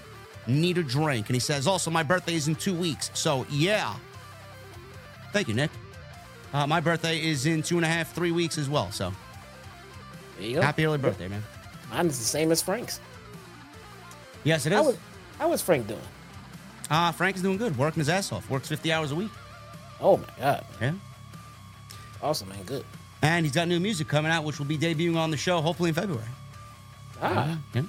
need 0.48 0.80
a 0.80 0.84
drink. 0.84 1.28
And 1.28 1.36
he 1.36 1.40
says, 1.40 1.68
also, 1.68 1.92
my 1.92 2.02
birthday 2.02 2.34
is 2.34 2.48
in 2.48 2.56
two 2.56 2.74
weeks. 2.74 3.12
So, 3.14 3.46
yeah. 3.52 3.94
Thank 5.32 5.48
you, 5.48 5.54
Nick. 5.54 5.70
Uh, 6.54 6.66
my 6.66 6.80
birthday 6.80 7.24
is 7.24 7.46
in 7.46 7.62
two 7.62 7.76
and 7.76 7.86
a 7.86 7.90
half, 7.90 8.14
three 8.14 8.32
weeks 8.32 8.58
as 8.58 8.68
well. 8.68 8.92
So, 8.92 9.14
There 10.40 10.48
you 10.48 10.56
go. 10.56 10.62
happy 10.64 10.86
early 10.86 10.98
birthday, 10.98 11.28
man. 11.28 11.44
Mine 11.92 12.08
is 12.08 12.18
the 12.18 12.26
same 12.26 12.52
as 12.52 12.64
Frank's. 12.64 13.00
Yes, 14.44 14.66
it 14.66 14.72
is. 14.72 14.76
How 14.76 14.82
is. 14.82 14.88
was, 14.88 14.98
how 15.38 15.50
was 15.50 15.62
Frank 15.62 15.88
doing? 15.88 16.00
Uh, 16.90 17.12
Frank 17.12 17.36
is 17.36 17.42
doing 17.42 17.58
good, 17.58 17.78
working 17.78 18.00
his 18.02 18.10
ass 18.10 18.32
off. 18.32 18.50
Works 18.50 18.68
50 18.70 18.92
hours 18.92 19.12
a 19.12 19.16
week. 19.16 19.32
Oh 20.00 20.18
my 20.18 20.26
god. 20.40 20.66
Yeah. 20.82 20.94
Awesome, 22.22 22.50
man. 22.50 22.64
Good. 22.64 22.86
And 23.22 23.46
he's 23.46 23.54
got 23.54 23.68
new 23.68 23.80
music 23.80 24.08
coming 24.08 24.32
out, 24.32 24.44
which 24.44 24.60
will 24.60 24.66
be 24.66 24.78
debuting 24.78 25.18
on 25.18 25.32
the 25.32 25.38
show 25.38 25.60
hopefully 25.62 25.90
in 25.90 25.96
February. 25.96 26.24
Ah, 27.22 27.58
Yeah. 27.74 27.82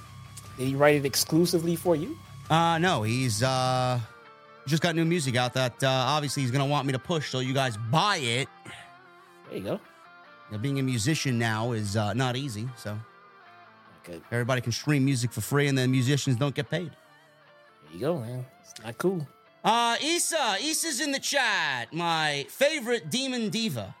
did 0.57 0.67
he 0.67 0.75
write 0.75 0.95
it 0.95 1.05
exclusively 1.05 1.75
for 1.75 1.95
you? 1.95 2.17
Uh, 2.49 2.77
no, 2.79 3.03
he's 3.03 3.43
uh, 3.43 3.99
just 4.65 4.81
got 4.81 4.95
new 4.95 5.05
music 5.05 5.35
out 5.35 5.53
that 5.53 5.83
uh, 5.83 5.87
obviously 5.87 6.41
he's 6.41 6.51
gonna 6.51 6.65
want 6.65 6.87
me 6.87 6.93
to 6.93 6.99
push, 6.99 7.29
so 7.29 7.39
you 7.39 7.53
guys 7.53 7.77
buy 7.91 8.17
it. 8.17 8.47
There 9.49 9.57
you 9.57 9.63
go. 9.63 9.79
Know, 10.51 10.57
being 10.57 10.79
a 10.79 10.83
musician 10.83 11.37
now 11.37 11.73
is 11.73 11.95
uh, 11.95 12.13
not 12.13 12.35
easy, 12.35 12.67
so 12.75 12.97
Good. 14.03 14.23
everybody 14.31 14.61
can 14.61 14.71
stream 14.71 15.05
music 15.05 15.31
for 15.31 15.41
free, 15.41 15.67
and 15.67 15.77
then 15.77 15.91
musicians 15.91 16.37
don't 16.37 16.55
get 16.55 16.69
paid. 16.71 16.91
There 17.89 17.95
you 17.95 17.99
go, 17.99 18.19
man. 18.19 18.45
It's 18.61 18.73
not 18.83 18.97
cool. 18.97 19.27
Uh, 19.63 19.97
Issa, 20.01 20.57
Issa's 20.61 21.01
in 21.01 21.11
the 21.11 21.19
chat. 21.19 21.93
My 21.93 22.45
favorite 22.49 23.09
demon 23.09 23.49
diva. 23.49 23.95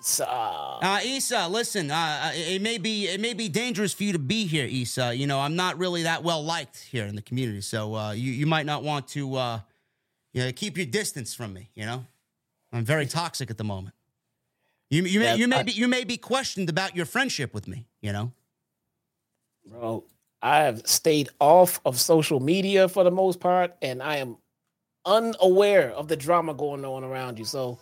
Esau. 0.00 0.80
Uh, 0.82 1.00
Issa, 1.02 1.48
listen, 1.48 1.90
uh, 1.90 2.30
it 2.34 2.60
may 2.60 2.76
be 2.76 3.06
it 3.08 3.20
may 3.20 3.32
be 3.32 3.48
dangerous 3.48 3.94
for 3.94 4.02
you 4.04 4.12
to 4.12 4.18
be 4.18 4.46
here, 4.46 4.66
Issa. 4.66 5.14
You 5.14 5.26
know, 5.26 5.40
I'm 5.40 5.56
not 5.56 5.78
really 5.78 6.02
that 6.02 6.22
well 6.22 6.44
liked 6.44 6.76
here 6.78 7.06
in 7.06 7.16
the 7.16 7.22
community, 7.22 7.62
so 7.62 7.94
uh, 7.94 8.12
you 8.12 8.30
you 8.32 8.46
might 8.46 8.66
not 8.66 8.82
want 8.82 9.08
to, 9.08 9.34
uh, 9.36 9.60
you 10.34 10.44
know, 10.44 10.52
keep 10.52 10.76
your 10.76 10.86
distance 10.86 11.32
from 11.32 11.54
me. 11.54 11.70
You 11.74 11.86
know, 11.86 12.04
I'm 12.70 12.84
very 12.84 13.06
toxic 13.06 13.50
at 13.50 13.56
the 13.56 13.64
moment. 13.64 13.94
You 14.90 15.04
you 15.04 15.20
may 15.20 15.24
Yeah, 15.26 15.34
you 15.36 15.48
may 15.48 15.60
I- 15.60 15.62
be 15.62 15.72
you 15.72 15.88
may 15.88 16.04
be 16.04 16.18
questioned 16.18 16.68
about 16.68 16.94
your 16.94 17.06
friendship 17.06 17.54
with 17.54 17.66
me. 17.66 17.86
You 18.02 18.12
know, 18.12 18.32
Bro, 19.64 20.04
I 20.44 20.64
have 20.64 20.86
stayed 20.86 21.30
off 21.40 21.80
of 21.86 21.98
social 21.98 22.38
media 22.38 22.86
for 22.86 23.02
the 23.02 23.10
most 23.10 23.40
part, 23.40 23.74
and 23.80 24.02
I 24.02 24.16
am 24.16 24.36
unaware 25.06 25.90
of 25.90 26.06
the 26.06 26.16
drama 26.16 26.52
going 26.52 26.84
on 26.84 27.02
around 27.02 27.38
you. 27.38 27.46
So 27.46 27.78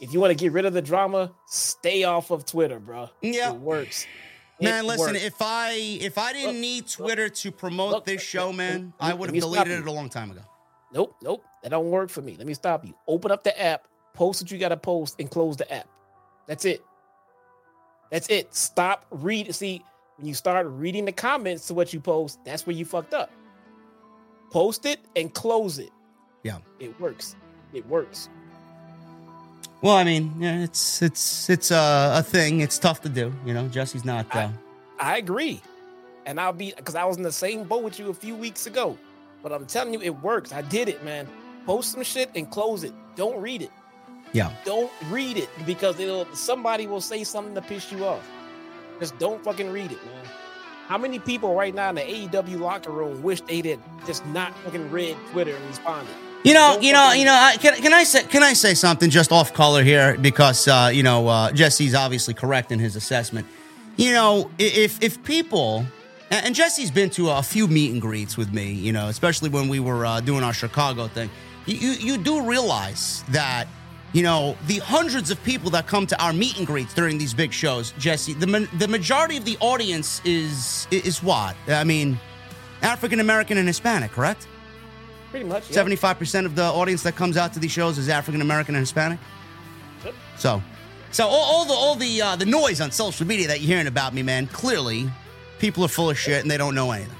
if 0.00 0.12
you 0.12 0.20
want 0.20 0.30
to 0.30 0.36
get 0.36 0.52
rid 0.52 0.64
of 0.64 0.72
the 0.72 0.80
drama, 0.80 1.32
stay 1.48 2.04
off 2.04 2.30
of 2.30 2.46
Twitter, 2.46 2.78
bro. 2.78 3.10
Yeah. 3.20 3.50
It 3.52 3.58
works. 3.58 4.06
It 4.60 4.66
man. 4.66 4.86
Listen, 4.86 5.14
works. 5.14 5.24
if 5.24 5.34
I 5.40 5.72
if 5.72 6.18
I 6.18 6.32
didn't 6.32 6.52
Look, 6.52 6.60
need 6.60 6.86
Twitter 6.86 7.28
to 7.28 7.50
promote 7.50 7.90
look, 7.90 8.04
this 8.04 8.22
show, 8.22 8.52
man, 8.52 8.92
I 9.00 9.12
would 9.12 9.30
have 9.30 9.40
deleted 9.40 9.80
it 9.80 9.86
a 9.86 9.92
long 9.92 10.08
time 10.08 10.30
ago. 10.30 10.42
Nope, 10.92 11.16
nope. 11.20 11.44
That 11.64 11.70
don't 11.70 11.90
work 11.90 12.10
for 12.10 12.22
me. 12.22 12.36
Let 12.38 12.46
me 12.46 12.54
stop 12.54 12.86
you. 12.86 12.94
Open 13.08 13.32
up 13.32 13.42
the 13.42 13.60
app, 13.60 13.88
post 14.14 14.40
what 14.40 14.52
you 14.52 14.58
gotta 14.58 14.76
post, 14.76 15.16
and 15.18 15.28
close 15.28 15.56
the 15.56 15.70
app. 15.74 15.88
That's 16.46 16.64
it. 16.64 16.80
That's 18.12 18.28
it. 18.28 18.54
Stop 18.54 19.04
read. 19.10 19.52
See, 19.52 19.82
when 20.18 20.26
you 20.26 20.34
start 20.34 20.66
reading 20.68 21.04
the 21.04 21.12
comments 21.12 21.66
to 21.68 21.74
what 21.74 21.92
you 21.92 22.00
post, 22.00 22.38
that's 22.44 22.66
where 22.66 22.76
you 22.76 22.84
fucked 22.84 23.14
up. 23.14 23.30
Post 24.50 24.84
it 24.86 25.00
and 25.16 25.32
close 25.32 25.78
it. 25.78 25.90
Yeah. 26.42 26.58
It 26.80 26.98
works. 27.00 27.36
It 27.72 27.86
works. 27.86 28.28
Well, 29.80 29.94
I 29.96 30.02
mean, 30.04 30.34
yeah, 30.40 30.64
it's 30.64 31.02
it's 31.02 31.48
it's 31.48 31.70
uh, 31.70 32.14
a 32.18 32.22
thing. 32.22 32.60
It's 32.60 32.78
tough 32.78 33.00
to 33.02 33.08
do. 33.08 33.32
You 33.46 33.54
know, 33.54 33.68
Jesse's 33.68 34.04
not. 34.04 34.26
I- 34.34 34.44
Uh, 34.44 34.50
I 35.00 35.18
agree. 35.18 35.60
And 36.26 36.40
I'll 36.40 36.52
be 36.52 36.74
because 36.76 36.96
I 36.96 37.04
was 37.04 37.16
in 37.16 37.22
the 37.22 37.30
same 37.32 37.62
boat 37.64 37.84
with 37.84 37.98
you 38.00 38.10
a 38.10 38.14
few 38.14 38.34
weeks 38.34 38.66
ago. 38.66 38.98
But 39.42 39.52
I'm 39.52 39.66
telling 39.66 39.92
you, 39.94 40.00
it 40.02 40.10
works. 40.22 40.52
I 40.52 40.62
did 40.62 40.88
it, 40.88 41.04
man. 41.04 41.28
Post 41.64 41.92
some 41.92 42.02
shit 42.02 42.30
and 42.34 42.50
close 42.50 42.82
it. 42.82 42.92
Don't 43.14 43.40
read 43.40 43.62
it. 43.62 43.70
yeah. 44.32 44.50
don't 44.64 44.90
read 45.10 45.36
it 45.36 45.48
because 45.64 45.98
it'll 46.00 46.26
somebody 46.34 46.86
will 46.88 47.00
say 47.00 47.22
something 47.24 47.54
to 47.54 47.62
piss 47.62 47.92
you 47.92 48.04
off. 48.04 48.26
Just 48.98 49.18
don't 49.18 49.42
fucking 49.44 49.70
read 49.70 49.92
it, 49.92 50.04
man. 50.04 50.24
How 50.88 50.98
many 50.98 51.18
people 51.18 51.54
right 51.54 51.74
now 51.74 51.90
in 51.90 51.96
the 51.96 52.00
AEW 52.00 52.60
locker 52.60 52.90
room 52.90 53.22
wish 53.22 53.42
they 53.42 53.60
did 53.60 53.78
just 54.06 54.24
not 54.26 54.56
fucking 54.60 54.90
read 54.90 55.16
Twitter 55.32 55.54
and 55.54 55.64
responded? 55.66 56.14
You 56.44 56.54
know, 56.54 56.74
Don't 56.74 56.82
you 56.82 56.92
know, 56.92 57.12
you 57.12 57.24
know. 57.24 57.34
I, 57.34 57.56
can, 57.56 57.74
can 57.74 57.92
I 57.92 58.04
say 58.04 58.22
can 58.22 58.42
I 58.42 58.52
say 58.52 58.74
something 58.74 59.10
just 59.10 59.32
off 59.32 59.52
color 59.52 59.82
here 59.82 60.16
because 60.16 60.66
uh, 60.66 60.90
you 60.92 61.02
know 61.02 61.28
uh, 61.28 61.52
Jesse's 61.52 61.94
obviously 61.94 62.32
correct 62.32 62.72
in 62.72 62.78
his 62.78 62.96
assessment. 62.96 63.46
You 63.96 64.12
know, 64.12 64.50
if 64.58 65.02
if 65.02 65.22
people 65.24 65.84
and 66.30 66.46
and 66.46 66.54
Jesse's 66.54 66.90
been 66.90 67.10
to 67.10 67.30
a 67.30 67.42
few 67.42 67.66
meet 67.66 67.92
and 67.92 68.00
greets 68.00 68.36
with 68.36 68.52
me, 68.52 68.72
you 68.72 68.92
know, 68.92 69.08
especially 69.08 69.50
when 69.50 69.68
we 69.68 69.80
were 69.80 70.06
uh, 70.06 70.20
doing 70.20 70.42
our 70.42 70.54
Chicago 70.54 71.08
thing. 71.08 71.28
You, 71.66 71.74
you 71.74 71.90
you 71.90 72.18
do 72.18 72.42
realize 72.46 73.24
that 73.28 73.66
you 74.12 74.22
know 74.22 74.56
the 74.66 74.78
hundreds 74.78 75.30
of 75.30 75.42
people 75.44 75.70
that 75.70 75.86
come 75.86 76.06
to 76.06 76.22
our 76.22 76.32
meet 76.32 76.56
and 76.58 76.66
greets 76.66 76.94
during 76.94 77.18
these 77.18 77.34
big 77.34 77.52
shows, 77.52 77.92
Jesse. 77.98 78.32
The 78.34 78.68
the 78.78 78.88
majority 78.88 79.36
of 79.36 79.44
the 79.44 79.56
audience 79.60 80.20
is 80.24 80.86
is 80.90 81.22
what 81.22 81.54
I 81.68 81.84
mean, 81.84 82.18
African 82.82 83.20
American 83.20 83.58
and 83.58 83.66
Hispanic, 83.66 84.12
correct? 84.12 84.46
Pretty 85.30 85.44
much. 85.44 85.68
yeah. 85.68 85.74
Seventy-five 85.74 86.18
percent 86.18 86.46
of 86.46 86.54
the 86.56 86.64
audience 86.64 87.02
that 87.02 87.14
comes 87.16 87.36
out 87.36 87.52
to 87.52 87.58
these 87.58 87.70
shows 87.72 87.98
is 87.98 88.08
African 88.08 88.40
American 88.40 88.74
and 88.74 88.82
Hispanic. 88.82 89.18
Yep. 90.04 90.14
So, 90.38 90.62
so 91.10 91.26
all, 91.26 91.42
all 91.54 91.64
the 91.66 91.74
all 91.74 91.94
the 91.94 92.22
uh, 92.22 92.36
the 92.36 92.46
noise 92.46 92.80
on 92.80 92.90
social 92.90 93.26
media 93.26 93.46
that 93.48 93.60
you're 93.60 93.66
hearing 93.68 93.88
about 93.88 94.14
me, 94.14 94.22
man, 94.22 94.46
clearly 94.46 95.10
people 95.58 95.84
are 95.84 95.88
full 95.88 96.08
of 96.08 96.18
shit 96.18 96.40
and 96.40 96.50
they 96.50 96.56
don't 96.56 96.74
know 96.74 96.90
anything. 96.92 97.12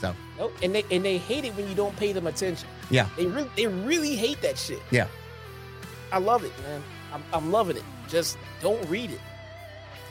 So, 0.00 0.14
Nope. 0.38 0.54
And 0.62 0.74
they 0.74 0.84
and 0.90 1.04
they 1.04 1.18
hate 1.18 1.44
it 1.44 1.54
when 1.54 1.68
you 1.68 1.74
don't 1.74 1.94
pay 1.96 2.12
them 2.12 2.26
attention. 2.26 2.66
yeah, 2.88 3.08
They 3.18 3.26
really 3.26 3.50
they 3.56 3.66
really 3.66 4.16
hate 4.16 4.40
that 4.40 4.56
shit. 4.56 4.80
yeah. 4.90 5.06
I 6.12 6.18
love 6.18 6.44
it, 6.44 6.52
man. 6.62 6.82
I'm, 7.12 7.22
I'm 7.32 7.52
loving 7.52 7.76
it. 7.76 7.84
Just 8.08 8.38
don't 8.60 8.82
read 8.88 9.10
it. 9.10 9.20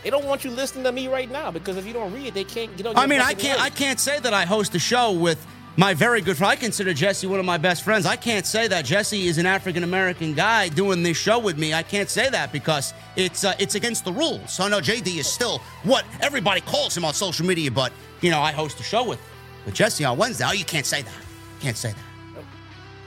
They 0.04 0.10
don't 0.10 0.26
want 0.26 0.46
you 0.46 0.52
listening 0.52 0.86
to 0.86 0.92
me 0.92 1.08
right 1.08 1.30
now 1.30 1.52
because 1.52 1.76
if 1.76 1.86
you 1.86 1.94
don't 1.94 2.14
read 2.14 2.28
it, 2.28 2.34
they 2.34 2.46
can't 2.46 2.76
get 2.78 2.86
on. 2.86 2.98
I 2.98 3.06
mean, 3.06 3.20
I 3.20 3.34
can't. 3.34 3.62
I 3.62 3.70
can't 3.70 4.00
say 4.00 4.20
that 4.20 4.34
I 4.34 4.46
host 4.46 4.74
a 4.76 4.80
show 4.80 5.12
with 5.12 5.46
my 5.76 5.94
very 5.94 6.22
good 6.22 6.38
friend. 6.38 6.52
I 6.52 6.56
consider 6.56 6.94
Jesse 6.94 7.28
one 7.28 7.40
of 7.40 7.46
my 7.46 7.58
best 7.58 7.84
friends. 7.84 8.06
I 8.06 8.16
can't 8.16 8.46
say 8.46 8.68
that 8.70 8.86
Jesse 8.86 9.28
is 9.28 9.38
an 9.38 9.46
African 9.46 9.84
American 9.84 10.34
guy 10.34 10.70
doing 10.70 11.04
this 11.04 11.18
show 11.18 11.38
with 11.38 11.58
me. 11.58 11.74
I 11.74 11.84
can't 11.84 12.10
say 12.10 12.30
that 12.30 12.54
because 12.54 12.94
it's 13.18 13.44
uh, 13.44 13.56
it's 13.60 13.76
against 13.76 14.06
the 14.06 14.14
rules. 14.14 14.54
So 14.54 14.70
no, 14.70 14.80
JD 14.80 15.18
is 15.18 15.28
still 15.28 15.60
what 15.84 16.06
everybody 16.22 16.62
calls 16.62 16.96
him 16.96 17.04
on 17.04 17.14
social 17.14 17.46
media. 17.46 17.70
But 17.70 17.92
you 18.22 18.32
know, 18.32 18.40
I 18.40 18.54
host 18.54 18.80
a 18.80 18.84
show 18.84 19.04
with 19.04 19.20
with 19.66 19.74
Jesse 19.74 20.06
on 20.06 20.18
Wednesday. 20.18 20.46
Oh, 20.48 20.54
you 20.54 20.66
can't 20.66 20.86
say 20.86 21.02
that. 21.02 21.14
Can't 21.60 21.78
say 21.78 21.92
that. 21.92 22.44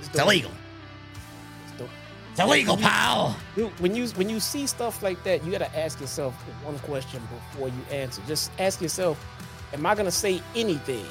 It's 0.00 0.18
illegal. 0.18 0.50
It's 2.32 2.40
illegal, 2.40 2.78
pal. 2.78 3.36
Dude, 3.54 3.78
when 3.78 3.94
you 3.94 4.06
when 4.08 4.30
you 4.30 4.40
see 4.40 4.66
stuff 4.66 5.02
like 5.02 5.22
that, 5.24 5.44
you 5.44 5.52
gotta 5.52 5.78
ask 5.78 6.00
yourself 6.00 6.34
one 6.64 6.78
question 6.78 7.20
before 7.52 7.68
you 7.68 7.74
answer. 7.90 8.22
Just 8.26 8.50
ask 8.58 8.80
yourself, 8.80 9.22
am 9.74 9.84
I 9.84 9.94
gonna 9.94 10.10
say 10.10 10.40
anything, 10.56 11.04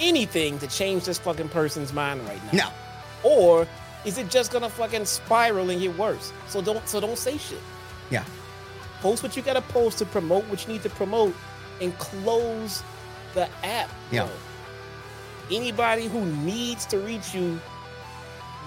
anything 0.00 0.58
to 0.58 0.66
change 0.66 1.04
this 1.04 1.18
fucking 1.18 1.48
person's 1.50 1.92
mind 1.92 2.26
right 2.26 2.42
now? 2.52 2.72
No. 3.22 3.28
Or 3.30 3.68
is 4.04 4.18
it 4.18 4.30
just 4.30 4.52
gonna 4.52 4.68
fucking 4.68 5.04
spiral 5.04 5.70
and 5.70 5.80
get 5.80 5.96
worse? 5.96 6.32
So 6.48 6.60
don't 6.60 6.86
so 6.88 7.00
don't 7.00 7.16
say 7.16 7.38
shit. 7.38 7.62
Yeah. 8.10 8.24
Post 9.00 9.22
what 9.22 9.36
you 9.36 9.42
gotta 9.42 9.62
post 9.62 9.98
to 9.98 10.06
promote 10.06 10.44
what 10.46 10.66
you 10.66 10.72
need 10.72 10.82
to 10.82 10.90
promote, 10.90 11.36
and 11.80 11.96
close 11.98 12.82
the 13.34 13.48
app. 13.62 13.90
Yeah. 14.10 14.24
bro. 14.24 14.32
Anybody 15.56 16.08
who 16.08 16.24
needs 16.24 16.84
to 16.86 16.98
reach 16.98 17.32
you 17.32 17.60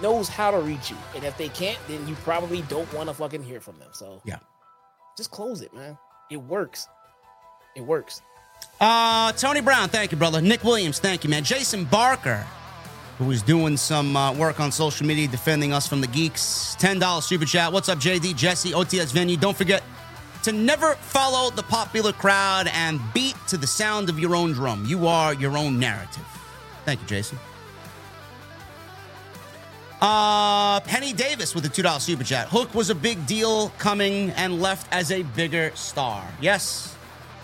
knows 0.01 0.27
how 0.29 0.51
to 0.51 0.59
reach 0.59 0.89
you, 0.89 0.97
and 1.15 1.23
if 1.23 1.37
they 1.37 1.49
can't, 1.49 1.77
then 1.87 2.07
you 2.07 2.15
probably 2.15 2.61
don't 2.63 2.91
want 2.93 3.09
to 3.09 3.13
fucking 3.15 3.43
hear 3.43 3.59
from 3.61 3.77
them. 3.79 3.89
So 3.93 4.21
Yeah. 4.25 4.37
just 5.17 5.31
close 5.31 5.61
it, 5.61 5.73
man. 5.73 5.97
It 6.29 6.37
works. 6.37 6.87
It 7.75 7.81
works. 7.81 8.21
Uh, 8.81 9.31
Tony 9.33 9.61
Brown, 9.61 9.89
thank 9.89 10.11
you, 10.11 10.17
brother. 10.17 10.41
Nick 10.41 10.63
Williams, 10.63 10.99
thank 10.99 11.23
you, 11.23 11.29
man. 11.29 11.43
Jason 11.43 11.85
Barker, 11.85 12.45
who 13.17 13.29
is 13.31 13.41
doing 13.41 13.77
some 13.77 14.15
uh, 14.15 14.33
work 14.33 14.59
on 14.59 14.71
social 14.71 15.05
media 15.05 15.27
defending 15.27 15.73
us 15.73 15.87
from 15.87 16.01
the 16.01 16.07
geeks. 16.07 16.75
$10 16.79 17.23
super 17.23 17.45
chat. 17.45 17.71
What's 17.71 17.89
up, 17.89 17.97
JD, 17.99 18.35
Jesse, 18.35 18.73
OTS 18.73 19.11
venue? 19.11 19.37
Don't 19.37 19.57
forget 19.57 19.83
to 20.43 20.51
never 20.51 20.93
follow 20.95 21.49
the 21.49 21.63
popular 21.63 22.11
crowd 22.13 22.67
and 22.73 22.99
beat 23.13 23.35
to 23.47 23.57
the 23.57 23.67
sound 23.67 24.09
of 24.09 24.19
your 24.19 24.35
own 24.35 24.53
drum. 24.53 24.85
You 24.85 25.07
are 25.07 25.33
your 25.33 25.57
own 25.57 25.79
narrative. 25.79 26.25
Thank 26.85 27.01
you, 27.01 27.07
Jason. 27.07 27.37
Uh, 30.01 30.79
Penny 30.81 31.11
Davis 31.11 31.55
with 31.55 31.65
a 31.65 31.69
$2 31.69 31.99
super 31.99 32.23
chat. 32.23 32.47
Hook 32.49 32.73
was 32.75 32.89
a 32.91 32.95
big 32.95 33.25
deal 33.25 33.69
coming 33.79 34.29
and 34.31 34.61
left 34.61 34.87
as 34.93 35.11
a 35.11 35.23
bigger 35.23 35.71
star. 35.73 36.23
Yes, 36.39 36.95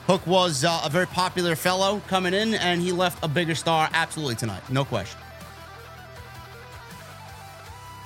Hook 0.05 0.25
was 0.27 0.63
uh, 0.63 0.81
a 0.83 0.89
very 0.89 1.07
popular 1.07 1.55
fellow 1.55 2.01
coming 2.07 2.33
in, 2.33 2.53
and 2.53 2.79
he 2.81 2.91
left 2.91 3.23
a 3.23 3.27
bigger 3.27 3.55
star 3.55 3.89
absolutely 3.93 4.35
tonight. 4.35 4.61
No 4.69 4.85
question. 4.85 5.19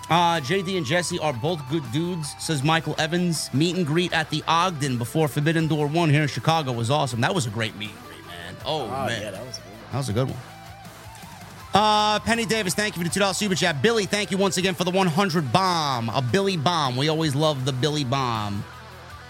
Uh, 0.10 0.40
JD 0.40 0.78
and 0.78 0.86
Jesse 0.86 1.20
are 1.20 1.34
both 1.34 1.60
good 1.70 1.84
dudes, 1.92 2.34
says 2.40 2.64
Michael 2.64 2.96
Evans. 2.98 3.54
Meet 3.54 3.76
and 3.76 3.86
greet 3.86 4.14
at 4.14 4.30
the 4.30 4.42
Ogden 4.48 4.98
before 4.98 5.28
Forbidden 5.28 5.68
Door 5.68 5.88
1 5.88 6.10
here 6.10 6.22
in 6.22 6.30
Chicago 6.30 6.72
was 6.72 6.90
awesome. 6.90 7.20
That 7.20 7.36
was 7.36 7.46
a 7.46 7.50
great 7.50 7.76
meet 7.76 7.90
and 7.90 8.06
greet, 8.08 8.26
man. 8.28 8.56
Oh, 8.66 8.84
Oh 8.84 8.88
man. 9.08 9.22
yeah, 9.22 9.32
that 9.32 9.46
was. 9.46 9.58
Good. 9.58 9.64
That 9.92 9.98
was 9.98 10.08
a 10.08 10.14
good 10.14 10.30
one. 10.30 10.38
Uh, 11.78 12.18
Penny 12.22 12.44
Davis, 12.44 12.74
thank 12.74 12.98
you 12.98 13.04
for 13.04 13.08
the 13.08 13.20
$2 13.20 13.36
super 13.36 13.54
chat. 13.54 13.84
Billy, 13.84 14.08
thank 14.08 14.32
you 14.32 14.38
once 14.38 14.58
again 14.58 14.74
for 14.74 14.84
the 14.84 14.90
100 14.90 15.54
bomb. 15.54 16.10
A 16.10 16.24
Billy 16.24 16.58
bomb. 16.58 16.98
We 16.98 17.08
always 17.08 17.36
love 17.36 17.66
the 17.66 17.72
Billy 17.72 18.04
bomb. 18.04 18.64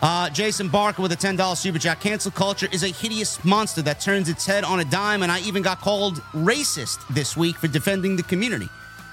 Uh, 0.02 0.30
Jason 0.30 0.70
Barker 0.70 1.02
with 1.02 1.12
a 1.12 1.18
$10 1.18 1.58
super 1.58 1.78
chat. 1.78 2.00
Cancel 2.00 2.32
culture 2.32 2.70
is 2.72 2.84
a 2.84 2.88
hideous 2.88 3.44
monster 3.44 3.82
that 3.82 4.00
turns 4.00 4.30
its 4.30 4.46
head 4.46 4.64
on 4.64 4.80
a 4.80 4.86
dime, 4.86 5.24
and 5.24 5.32
I 5.32 5.42
even 5.42 5.62
got 5.62 5.82
called 5.82 6.22
racist 6.32 7.06
this 7.10 7.36
week 7.36 7.58
for 7.58 7.68
defending 7.68 8.16
the 8.16 8.24
community. 8.24 8.70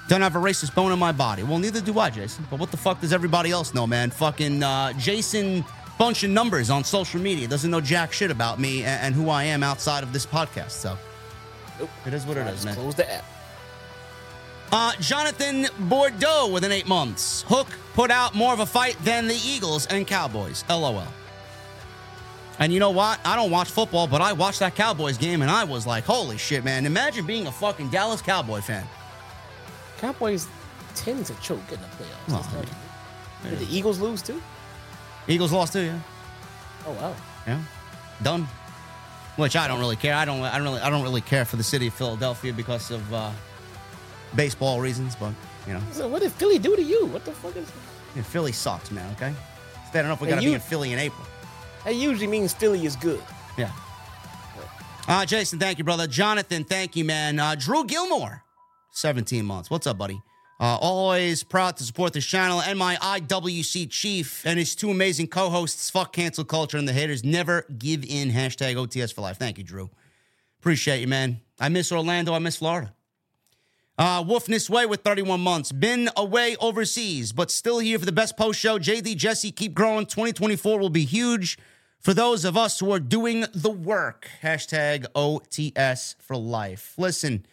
Don't 0.07 0.21
have 0.21 0.37
a 0.37 0.39
racist 0.39 0.73
bone 0.73 0.93
in 0.93 0.99
my 0.99 1.11
body. 1.11 1.43
Well, 1.43 1.59
neither 1.59 1.81
do 1.81 1.99
I, 1.99 2.11
Jason. 2.11 2.47
But 2.49 2.61
what 2.61 2.71
the 2.71 2.77
fuck 2.77 3.01
does 3.01 3.11
everybody 3.11 3.51
else 3.51 3.73
know, 3.73 3.85
man? 3.85 4.11
Fucking 4.11 4.63
uh, 4.63 4.93
Jason 4.93 5.65
bunch 5.99 6.23
of 6.23 6.29
numbers 6.29 6.69
on 6.69 6.85
social 6.85 7.19
media 7.19 7.49
doesn't 7.49 7.69
know 7.69 7.81
jack 7.81 8.13
shit 8.13 8.31
about 8.31 8.61
me 8.61 8.85
and, 8.85 9.07
and 9.07 9.13
who 9.13 9.29
I 9.29 9.43
am 9.43 9.61
outside 9.61 10.03
of 10.03 10.13
this 10.13 10.25
podcast. 10.25 10.71
So 10.71 10.97
Nope. 11.79 11.89
it 12.05 12.13
is 12.13 12.25
what 12.25 12.37
it 12.37 12.41
I 12.41 12.63
man. 12.65 12.75
close 12.75 12.95
the 12.95 13.11
app. 13.11 13.25
Uh, 14.71 14.93
Jonathan 14.99 15.67
Bordeaux 15.87 16.49
with 16.51 16.63
an 16.63 16.71
eight 16.71 16.87
months. 16.87 17.43
Hook 17.47 17.67
put 17.93 18.11
out 18.11 18.33
more 18.35 18.53
of 18.53 18.59
a 18.59 18.65
fight 18.65 18.97
than 19.03 19.27
the 19.27 19.35
Eagles 19.35 19.85
and 19.87 20.05
Cowboys. 20.07 20.63
LOL. 20.69 21.03
And 22.59 22.71
you 22.73 22.79
know 22.79 22.91
what? 22.91 23.19
I 23.25 23.35
don't 23.35 23.51
watch 23.51 23.69
football, 23.69 24.07
but 24.07 24.21
I 24.21 24.33
watched 24.33 24.59
that 24.59 24.75
Cowboys 24.75 25.17
game 25.17 25.41
and 25.41 25.51
I 25.51 25.63
was 25.65 25.85
like, 25.85 26.05
holy 26.05 26.37
shit, 26.37 26.63
man. 26.63 26.85
Imagine 26.85 27.25
being 27.25 27.47
a 27.47 27.51
fucking 27.51 27.89
Dallas 27.89 28.21
Cowboy 28.21 28.61
fan. 28.61 28.85
Cowboys 29.97 30.47
tend 30.95 31.25
to 31.27 31.33
choke 31.41 31.71
in 31.71 31.79
the 31.81 31.87
playoffs. 31.87 32.29
Not- 32.29 32.45
yeah. 33.43 33.49
Did 33.51 33.59
the 33.59 33.75
Eagles 33.75 33.99
lose 33.99 34.21
too? 34.21 34.41
Eagles 35.27 35.51
lost 35.51 35.73
too, 35.73 35.81
yeah. 35.81 35.99
Oh 36.87 36.91
wow. 36.93 37.15
Yeah. 37.45 37.61
Done. 38.23 38.47
Which 39.37 39.55
I 39.55 39.67
don't 39.67 39.79
really 39.79 39.95
care. 39.97 40.15
I 40.15 40.23
don't 40.25 40.41
I 40.43 40.57
don't 40.57 40.63
really 40.63 40.81
I 40.81 40.89
don't 40.89 41.03
really 41.03 41.21
care 41.21 41.43
for 41.45 41.57
the 41.57 41.63
city 41.63 41.87
of 41.87 41.93
Philadelphia 41.93 42.53
because 42.53 42.89
of 42.91 43.13
uh, 43.13 43.31
baseball 44.35 44.79
reasons, 44.79 45.15
but 45.15 45.33
you 45.67 45.73
know. 45.73 45.81
So 45.91 46.07
what 46.07 46.21
did 46.21 46.31
Philly 46.31 46.57
do 46.59 46.75
to 46.75 46.81
you? 46.83 47.05
What 47.07 47.25
the 47.25 47.31
fuck 47.33 47.55
is? 47.55 47.69
yeah, 48.15 48.21
Philly 48.21 48.51
sucks, 48.53 48.91
man, 48.91 49.11
okay? 49.15 49.33
It's 49.81 49.91
bad 49.91 50.05
enough 50.05 50.21
we 50.21 50.27
gotta 50.29 50.41
you- 50.41 50.49
be 50.51 50.53
in 50.55 50.61
Philly 50.61 50.93
in 50.93 50.99
April. 50.99 51.25
That 51.83 51.95
usually 51.95 52.27
means 52.27 52.53
Philly 52.53 52.85
is 52.85 52.95
good. 52.95 53.21
Yeah. 53.57 53.71
Uh, 55.07 55.23
Jason, 55.25 55.59
thank 55.59 55.77
you, 55.77 55.83
brother. 55.83 56.07
Jonathan, 56.07 56.63
thank 56.63 56.95
you, 56.95 57.05
man. 57.05 57.37
Uh, 57.39 57.53
Drew 57.55 57.85
Gilmore, 57.85 58.41
17 58.91 59.45
months. 59.45 59.69
What's 59.69 59.85
up, 59.85 59.97
buddy? 59.97 60.19
Uh, 60.57 60.77
always 60.79 61.43
proud 61.43 61.75
to 61.75 61.83
support 61.83 62.13
this 62.13 62.25
channel 62.25 62.61
and 62.61 62.79
my 62.79 62.95
IWC 62.95 63.89
chief 63.89 64.45
and 64.45 64.57
his 64.57 64.73
two 64.73 64.89
amazing 64.89 65.27
co-hosts. 65.27 65.89
Fuck 65.89 66.13
cancel 66.13 66.45
culture 66.45 66.77
and 66.77 66.87
the 66.87 66.93
haters 66.93 67.23
never 67.25 67.65
give 67.77 68.05
in. 68.05 68.31
Hashtag 68.31 68.75
OTS 68.75 69.13
for 69.13 69.21
life. 69.21 69.37
Thank 69.37 69.57
you, 69.57 69.65
Drew. 69.65 69.89
Appreciate 70.59 71.01
you, 71.01 71.07
man. 71.07 71.41
I 71.59 71.69
miss 71.69 71.91
Orlando. 71.91 72.33
I 72.33 72.39
miss 72.39 72.57
Florida. 72.57 72.93
Uh, 73.97 74.23
Wolfness 74.23 74.69
Way 74.69 74.85
with 74.85 75.01
31 75.01 75.39
months. 75.41 75.71
Been 75.71 76.09
away 76.17 76.55
overseas, 76.57 77.31
but 77.31 77.51
still 77.51 77.79
here 77.79 77.99
for 77.99 78.05
the 78.05 78.11
best 78.11 78.37
post 78.37 78.59
show. 78.59 78.77
JD 78.77 79.15
Jesse, 79.15 79.51
keep 79.51 79.73
growing. 79.73 80.05
2024 80.05 80.79
will 80.79 80.89
be 80.89 81.05
huge 81.05 81.57
for 81.99 82.13
those 82.13 82.45
of 82.45 82.57
us 82.57 82.79
who 82.79 82.91
are 82.91 82.99
doing 82.99 83.45
the 83.53 83.69
work. 83.69 84.29
Hashtag 84.41 85.05
OTS 85.15 86.15
for 86.19 86.35
life. 86.35 86.93
Listen, 86.97 87.45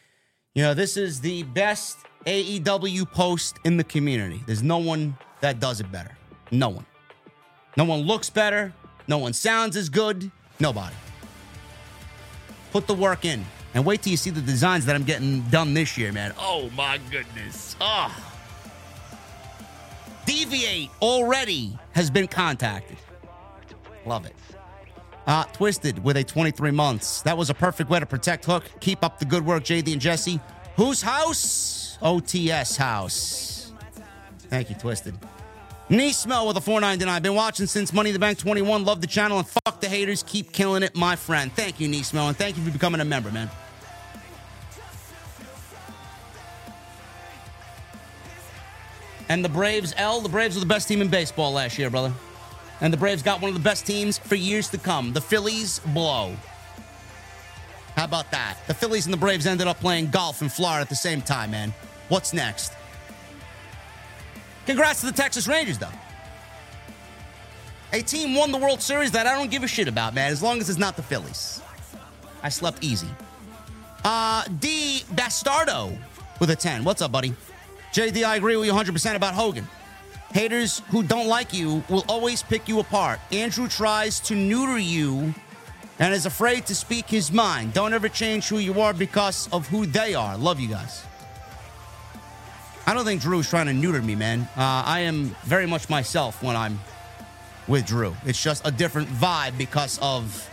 you 0.54 0.62
know, 0.62 0.74
this 0.74 0.96
is 0.96 1.20
the 1.20 1.44
best 1.44 1.96
AEW 2.26 3.10
post 3.10 3.58
in 3.64 3.76
the 3.76 3.84
community. 3.84 4.42
There's 4.46 4.62
no 4.62 4.78
one 4.78 5.16
that 5.40 5.60
does 5.60 5.80
it 5.80 5.90
better. 5.90 6.16
No 6.50 6.68
one. 6.68 6.86
No 7.76 7.84
one 7.84 8.00
looks 8.02 8.30
better. 8.30 8.72
No 9.08 9.18
one 9.18 9.32
sounds 9.32 9.76
as 9.76 9.88
good. 9.88 10.30
Nobody. 10.60 10.94
Put 12.72 12.86
the 12.86 12.94
work 12.94 13.24
in 13.24 13.44
and 13.74 13.84
wait 13.84 14.02
till 14.02 14.10
you 14.10 14.16
see 14.16 14.30
the 14.30 14.40
designs 14.40 14.86
that 14.86 14.94
I'm 14.94 15.04
getting 15.04 15.42
done 15.48 15.74
this 15.74 15.98
year, 15.98 16.12
man. 16.12 16.32
Oh 16.38 16.70
my 16.76 16.98
goodness. 17.10 17.76
Ah. 17.80 18.28
Deviate 20.24 20.90
already 21.00 21.76
has 21.92 22.10
been 22.10 22.28
contacted. 22.28 22.96
Love 24.06 24.26
it. 24.26 24.34
Uh, 25.26 25.44
Twisted 25.44 26.02
with 26.02 26.16
a 26.16 26.24
23 26.24 26.70
months. 26.70 27.22
That 27.22 27.36
was 27.36 27.50
a 27.50 27.54
perfect 27.54 27.90
way 27.90 28.00
to 28.00 28.06
protect 28.06 28.44
Hook. 28.44 28.64
Keep 28.80 29.04
up 29.04 29.18
the 29.18 29.24
good 29.24 29.44
work, 29.44 29.64
JD 29.64 29.92
and 29.92 30.00
Jesse. 30.00 30.40
Whose 30.76 31.02
house? 31.02 31.98
OTS 32.00 32.76
house. 32.76 33.72
Thank 34.48 34.70
you, 34.70 34.76
Twisted. 34.76 35.14
Neesmo 35.88 36.46
with 36.46 36.56
a 36.56 36.60
499. 36.60 37.22
Been 37.22 37.34
watching 37.34 37.66
since 37.66 37.92
Money 37.92 38.10
in 38.10 38.14
the 38.14 38.18
Bank 38.18 38.38
21. 38.38 38.84
Love 38.84 39.00
the 39.00 39.06
channel 39.06 39.38
and 39.38 39.46
fuck 39.46 39.80
the 39.80 39.88
haters. 39.88 40.22
Keep 40.22 40.52
killing 40.52 40.82
it, 40.82 40.96
my 40.96 41.16
friend. 41.16 41.52
Thank 41.52 41.80
you, 41.80 41.88
Neesmo, 41.88 42.28
and 42.28 42.36
thank 42.36 42.56
you 42.56 42.64
for 42.64 42.70
becoming 42.70 43.00
a 43.00 43.04
member, 43.04 43.30
man. 43.30 43.50
And 49.28 49.44
the 49.44 49.48
Braves, 49.48 49.94
L, 49.96 50.20
the 50.20 50.28
Braves 50.28 50.56
were 50.56 50.60
the 50.60 50.66
best 50.66 50.88
team 50.88 51.00
in 51.00 51.08
baseball 51.08 51.52
last 51.52 51.78
year, 51.78 51.90
brother. 51.90 52.12
And 52.80 52.92
the 52.92 52.98
Braves 52.98 53.22
got 53.22 53.40
one 53.40 53.48
of 53.48 53.54
the 53.54 53.62
best 53.62 53.86
teams 53.86 54.18
for 54.18 54.34
years 54.34 54.68
to 54.70 54.78
come. 54.78 55.12
The 55.12 55.20
Phillies 55.20 55.78
blow. 55.78 56.36
How 57.96 58.04
about 58.04 58.30
that? 58.30 58.56
The 58.66 58.74
Phillies 58.74 59.06
and 59.06 59.12
the 59.12 59.18
Braves 59.18 59.46
ended 59.46 59.66
up 59.66 59.78
playing 59.80 60.10
golf 60.10 60.42
in 60.42 60.48
Florida 60.48 60.80
at 60.80 60.88
the 60.88 60.96
same 60.96 61.20
time, 61.20 61.50
man. 61.50 61.74
What's 62.08 62.32
next? 62.32 62.72
Congrats 64.66 65.00
to 65.00 65.06
the 65.06 65.12
Texas 65.12 65.46
Rangers, 65.46 65.78
though. 65.78 65.88
A 67.92 68.00
team 68.00 68.34
won 68.34 68.52
the 68.52 68.58
World 68.58 68.80
Series 68.80 69.10
that 69.12 69.26
I 69.26 69.34
don't 69.34 69.50
give 69.50 69.62
a 69.62 69.68
shit 69.68 69.88
about, 69.88 70.14
man, 70.14 70.32
as 70.32 70.42
long 70.42 70.60
as 70.60 70.70
it's 70.70 70.78
not 70.78 70.96
the 70.96 71.02
Phillies. 71.02 71.60
I 72.42 72.48
slept 72.48 72.82
easy. 72.82 73.08
Uh, 74.04 74.44
D. 74.60 75.04
Bastardo 75.12 75.96
with 76.40 76.50
a 76.50 76.56
10. 76.56 76.84
What's 76.84 77.02
up, 77.02 77.12
buddy? 77.12 77.34
JD, 77.92 78.24
I 78.24 78.36
agree 78.36 78.56
with 78.56 78.66
you 78.66 78.72
100% 78.72 79.14
about 79.14 79.34
Hogan. 79.34 79.68
Haters 80.32 80.80
who 80.90 81.02
don't 81.02 81.26
like 81.26 81.52
you 81.52 81.84
will 81.90 82.04
always 82.08 82.42
pick 82.42 82.66
you 82.66 82.80
apart. 82.80 83.20
Andrew 83.30 83.68
tries 83.68 84.18
to 84.20 84.34
neuter 84.34 84.78
you 84.78 85.34
and 85.98 86.14
is 86.14 86.26
afraid 86.26 86.66
to 86.66 86.74
speak 86.74 87.08
his 87.08 87.32
mind. 87.32 87.72
Don't 87.72 87.92
ever 87.92 88.08
change 88.08 88.48
who 88.48 88.58
you 88.58 88.80
are 88.80 88.92
because 88.92 89.48
of 89.52 89.68
who 89.68 89.86
they 89.86 90.14
are. 90.14 90.36
Love 90.36 90.60
you 90.60 90.68
guys. 90.68 91.04
I 92.86 92.94
don't 92.94 93.04
think 93.04 93.22
Drew 93.22 93.38
is 93.38 93.48
trying 93.48 93.66
to 93.66 93.72
neuter 93.72 94.02
me, 94.02 94.14
man. 94.14 94.40
Uh, 94.56 94.82
I 94.84 95.00
am 95.00 95.36
very 95.44 95.66
much 95.66 95.88
myself 95.88 96.42
when 96.42 96.56
I'm 96.56 96.80
with 97.68 97.86
Drew. 97.86 98.16
It's 98.26 98.42
just 98.42 98.66
a 98.66 98.70
different 98.70 99.08
vibe 99.08 99.56
because 99.56 99.98
of 100.02 100.48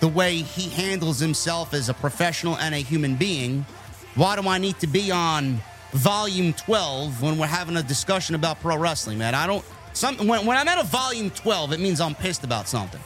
the 0.00 0.08
way 0.08 0.36
he 0.36 0.70
handles 0.70 1.18
himself 1.18 1.74
as 1.74 1.88
a 1.88 1.94
professional 1.94 2.56
and 2.56 2.74
a 2.74 2.78
human 2.78 3.16
being. 3.16 3.66
Why 4.14 4.40
do 4.40 4.48
I 4.48 4.58
need 4.58 4.78
to 4.80 4.86
be 4.86 5.10
on 5.10 5.60
volume 5.92 6.52
12 6.54 7.22
when 7.22 7.38
we're 7.38 7.46
having 7.46 7.76
a 7.76 7.82
discussion 7.82 8.34
about 8.34 8.60
pro 8.60 8.76
wrestling, 8.76 9.18
man? 9.18 9.34
I 9.34 9.46
don't. 9.46 9.64
Some, 9.92 10.16
when, 10.26 10.46
when 10.46 10.56
I'm 10.56 10.66
at 10.66 10.78
a 10.78 10.86
volume 10.86 11.30
12, 11.30 11.72
it 11.72 11.80
means 11.80 12.00
I'm 12.00 12.14
pissed 12.14 12.42
about 12.42 12.68
something. 12.68 13.00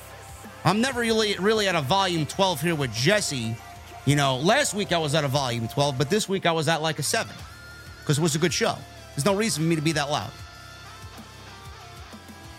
I'm 0.68 0.82
never 0.82 1.00
really 1.00 1.34
really 1.38 1.66
at 1.66 1.74
a 1.74 1.80
volume 1.80 2.26
12 2.26 2.60
here 2.60 2.74
with 2.74 2.92
Jesse. 2.92 3.56
You 4.04 4.16
know, 4.16 4.36
last 4.36 4.74
week 4.74 4.92
I 4.92 4.98
was 4.98 5.14
at 5.14 5.24
a 5.24 5.28
volume 5.28 5.66
12, 5.66 5.96
but 5.96 6.10
this 6.10 6.28
week 6.28 6.44
I 6.44 6.52
was 6.52 6.68
at 6.68 6.82
like 6.82 6.98
a 6.98 7.02
7 7.02 7.34
because 8.00 8.18
it 8.18 8.20
was 8.20 8.34
a 8.34 8.38
good 8.38 8.52
show. 8.52 8.76
There's 9.14 9.24
no 9.24 9.34
reason 9.34 9.62
for 9.62 9.68
me 9.68 9.76
to 9.76 9.82
be 9.82 9.92
that 9.92 10.10
loud. 10.10 10.30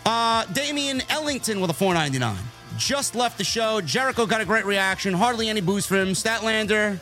Uh, 0.08 0.44
Damian 0.46 1.04
Ellington 1.10 1.62
with 1.62 1.70
a 1.70 1.74
499. 1.74 2.36
Just 2.78 3.14
left 3.14 3.38
the 3.38 3.44
show. 3.44 3.80
Jericho 3.80 4.26
got 4.26 4.42
a 4.42 4.46
great 4.46 4.66
reaction. 4.66 5.14
Hardly 5.14 5.48
any 5.48 5.62
boos 5.62 5.86
for 5.86 5.96
him. 5.96 6.10
Statlander 6.10 7.00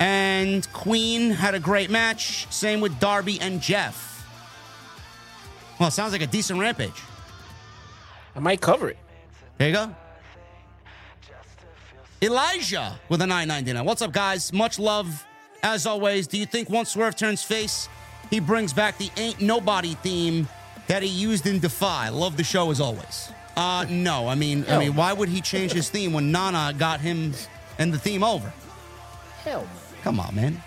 and 0.00 0.66
Queen 0.72 1.30
had 1.30 1.54
a 1.54 1.60
great 1.60 1.88
match. 1.88 2.52
Same 2.52 2.80
with 2.80 2.98
Darby 2.98 3.40
and 3.40 3.60
Jeff. 3.60 4.26
Well, 5.78 5.92
sounds 5.92 6.10
like 6.10 6.22
a 6.22 6.26
decent 6.26 6.58
rampage. 6.58 7.00
I 8.34 8.40
might 8.40 8.60
cover 8.60 8.88
it. 8.88 8.98
There 9.58 9.68
you 9.68 9.74
go. 9.74 9.94
Elijah 12.20 12.98
with 13.08 13.22
a 13.22 13.26
999. 13.26 13.84
What's 13.84 14.02
up, 14.02 14.12
guys? 14.12 14.52
Much 14.52 14.78
love 14.78 15.24
as 15.62 15.86
always. 15.86 16.26
Do 16.26 16.36
you 16.36 16.46
think 16.46 16.68
once 16.68 16.90
Swerve 16.90 17.14
turns 17.14 17.42
face, 17.44 17.88
he 18.30 18.40
brings 18.40 18.72
back 18.72 18.98
the 18.98 19.10
Ain't 19.16 19.40
Nobody 19.40 19.94
theme 19.94 20.48
that 20.88 21.02
he 21.02 21.08
used 21.08 21.46
in 21.46 21.60
Defy? 21.60 22.08
Love 22.08 22.36
the 22.36 22.42
show 22.42 22.70
as 22.72 22.80
always. 22.80 23.30
Uh, 23.56 23.86
no. 23.88 24.26
I 24.26 24.34
mean, 24.34 24.64
I 24.68 24.78
mean, 24.78 24.96
why 24.96 25.12
would 25.12 25.28
he 25.28 25.40
change 25.40 25.72
his 25.72 25.90
theme 25.90 26.12
when 26.12 26.32
Nana 26.32 26.74
got 26.76 27.00
him 27.00 27.34
and 27.78 27.92
the 27.92 27.98
theme 27.98 28.24
over? 28.24 28.52
Hell. 29.44 29.66
Come 30.02 30.18
on, 30.18 30.34
man. 30.34 30.60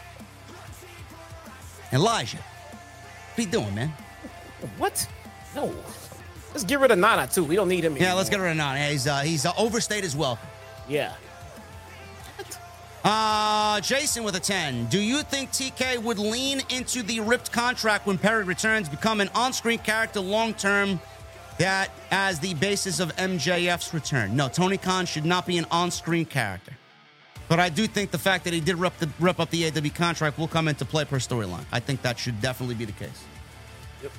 Elijah, 1.94 2.38
what 2.38 3.40
are 3.40 3.42
you 3.42 3.48
doing, 3.48 3.76
man? 3.76 3.90
What? 4.78 5.06
No. 5.54 5.74
Let's 6.52 6.64
get 6.64 6.80
rid 6.80 6.92
of 6.92 7.00
Nana 7.00 7.28
too. 7.28 7.44
We 7.44 7.56
don't 7.58 7.68
need 7.68 7.84
him. 7.84 7.98
Yeah, 7.98 8.14
let's 8.14 8.30
get 8.30 8.36
anymore. 8.40 8.48
rid 8.48 8.52
of 8.52 8.58
Nana. 8.58 8.88
He's 8.90 9.08
uh, 9.08 9.20
he's 9.20 9.46
uh, 9.46 9.52
overstayed 9.58 10.06
as 10.06 10.16
well. 10.16 10.40
Yeah. 10.88 11.14
Uh, 13.04 13.82
Jason 13.82 14.24
with 14.24 14.36
a 14.36 14.40
10. 14.40 14.86
Do 14.86 15.02
you 15.02 15.24
think 15.24 15.52
TK 15.52 15.98
would 16.04 16.20
lean 16.20 16.62
into 16.70 17.02
the 17.02 17.20
ripped 17.20 17.52
contract 17.52 18.06
when 18.06 18.18
Perry 18.18 18.44
returns, 18.44 18.88
become 18.90 19.22
an 19.22 19.30
on 19.34 19.54
screen 19.54 19.80
character 19.80 20.20
long 20.20 20.54
term 20.54 21.00
that 21.58 21.90
as 22.12 22.40
the 22.40 22.54
basis 22.56 23.00
of 23.00 23.16
MJF's 23.16 23.94
return? 23.94 24.36
No, 24.36 24.50
Tony 24.50 24.78
Khan 24.78 25.08
should 25.08 25.26
not 25.26 25.48
be 25.48 25.58
an 25.58 25.66
on 25.72 25.90
screen 25.90 26.26
character. 26.26 26.74
But 27.48 27.60
I 27.60 27.70
do 27.70 27.88
think 27.88 28.12
the 28.12 28.20
fact 28.20 28.44
that 28.44 28.54
he 28.54 28.60
did 28.60 28.76
rip, 28.76 28.98
the, 29.00 29.10
rip 29.20 29.40
up 29.40 29.50
the 29.50 29.70
AEW 29.70 29.94
contract 29.96 30.38
will 30.38 30.48
come 30.48 30.68
into 30.68 30.86
play 30.86 31.04
per 31.04 31.18
storyline. 31.18 31.66
I 31.72 31.80
think 31.80 32.04
that 32.04 32.20
should 32.20 32.40
definitely 32.40 32.76
be 32.76 32.86
the 32.86 32.92
case. 32.94 33.24
Yep. 34.04 34.12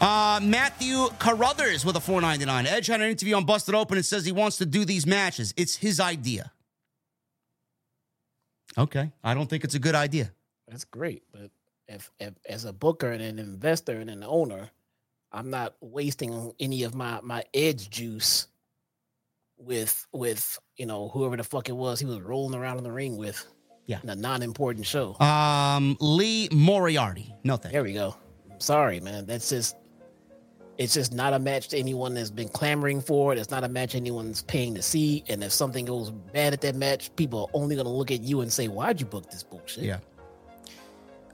Uh, 0.00 0.40
Matthew 0.42 1.08
Carruthers 1.18 1.84
with 1.84 1.94
a 1.96 2.00
499. 2.00 2.66
Edge 2.66 2.86
had 2.86 3.02
an 3.02 3.10
interview 3.10 3.36
on 3.36 3.44
Busted 3.44 3.74
Open 3.74 3.98
and 3.98 4.04
says 4.04 4.24
he 4.24 4.32
wants 4.32 4.56
to 4.58 4.66
do 4.66 4.86
these 4.86 5.06
matches. 5.06 5.52
It's 5.56 5.76
his 5.76 6.00
idea. 6.00 6.50
Okay. 8.78 9.10
I 9.24 9.34
don't 9.34 9.48
think 9.48 9.64
it's 9.64 9.74
a 9.74 9.78
good 9.78 9.94
idea. 9.94 10.32
That's 10.68 10.84
great, 10.84 11.22
but 11.32 11.50
if, 11.88 12.10
if 12.18 12.34
as 12.48 12.64
a 12.64 12.72
booker 12.72 13.10
and 13.10 13.22
an 13.22 13.38
investor 13.38 13.92
and 13.92 14.10
an 14.10 14.24
owner, 14.24 14.70
I'm 15.32 15.50
not 15.50 15.76
wasting 15.80 16.52
any 16.58 16.82
of 16.82 16.94
my 16.94 17.20
my 17.22 17.44
edge 17.54 17.90
juice 17.90 18.48
with 19.58 20.06
with 20.12 20.58
you 20.76 20.86
know 20.86 21.08
whoever 21.08 21.36
the 21.36 21.44
fuck 21.44 21.68
it 21.68 21.76
was 21.76 22.00
he 22.00 22.06
was 22.06 22.20
rolling 22.20 22.58
around 22.58 22.78
in 22.78 22.84
the 22.84 22.92
ring 22.92 23.16
with. 23.16 23.44
Yeah. 23.88 24.00
in 24.02 24.10
a 24.10 24.16
non-important 24.16 24.84
show. 24.84 25.16
Um, 25.20 25.96
Lee 26.00 26.48
Moriarty. 26.50 27.32
No 27.44 27.56
thank 27.56 27.72
There 27.72 27.84
we 27.84 27.92
go. 27.92 28.16
Sorry, 28.58 28.98
man. 28.98 29.26
That's 29.26 29.48
just 29.48 29.76
it's 30.78 30.94
just 30.94 31.12
not 31.12 31.32
a 31.32 31.38
match 31.38 31.68
to 31.68 31.78
anyone 31.78 32.14
that's 32.14 32.30
been 32.30 32.48
clamoring 32.48 33.00
for 33.00 33.32
it. 33.32 33.38
It's 33.38 33.50
not 33.50 33.64
a 33.64 33.68
match 33.68 33.94
anyone's 33.94 34.42
paying 34.42 34.74
to 34.74 34.82
see. 34.82 35.24
And 35.28 35.42
if 35.42 35.52
something 35.52 35.84
goes 35.86 36.10
bad 36.10 36.52
at 36.52 36.60
that 36.62 36.74
match, 36.74 37.14
people 37.16 37.40
are 37.46 37.58
only 37.60 37.76
gonna 37.76 37.88
look 37.92 38.10
at 38.10 38.20
you 38.20 38.42
and 38.42 38.52
say, 38.52 38.68
Why'd 38.68 39.00
you 39.00 39.06
book 39.06 39.30
this 39.30 39.42
bullshit? 39.42 39.84
Yeah. 39.84 39.98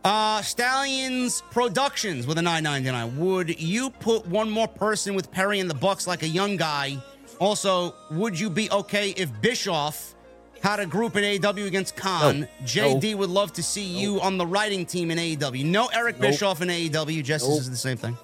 Uh, 0.05 0.43
Stallions 0.43 1.43
Productions 1.53 2.27
with 2.27 2.37
a 2.39 2.43
999. 2.43 3.19
Would 3.25 3.61
you 3.61 3.91
put 3.91 4.27
one 4.27 4.51
more 4.51 4.67
person 4.67 5.15
with 5.15 5.31
Perry 5.31 5.61
in 5.61 5.69
the 5.69 5.75
Bucks 5.75 6.07
like 6.09 6.23
a 6.23 6.29
young 6.29 6.57
guy? 6.57 6.97
Also, 7.39 7.95
would 8.11 8.39
you 8.39 8.51
be 8.51 8.71
okay 8.71 9.11
if 9.11 9.29
Bischoff 9.41 10.15
had 10.61 10.81
a 10.81 10.87
group 10.87 11.17
in 11.17 11.23
AEW 11.23 11.67
against 11.67 11.95
Khan? 11.97 12.41
No. 12.41 12.47
JD 12.65 13.15
would 13.17 13.31
love 13.31 13.53
to 13.55 13.63
see 13.63 13.85
you 13.85 14.21
on 14.21 14.39
the 14.39 14.47
writing 14.47 14.85
team 14.87 15.11
in 15.13 15.19
AEW. 15.19 15.65
No 15.65 15.87
Eric 15.87 16.19
Nope. 16.21 16.31
Bischoff 16.33 16.63
in 16.63 16.69
AEW. 16.69 17.23
Justice 17.23 17.49
Nope. 17.51 17.61
is 17.61 17.71
the 17.71 17.77
same 17.77 17.97
thing. 17.97 18.17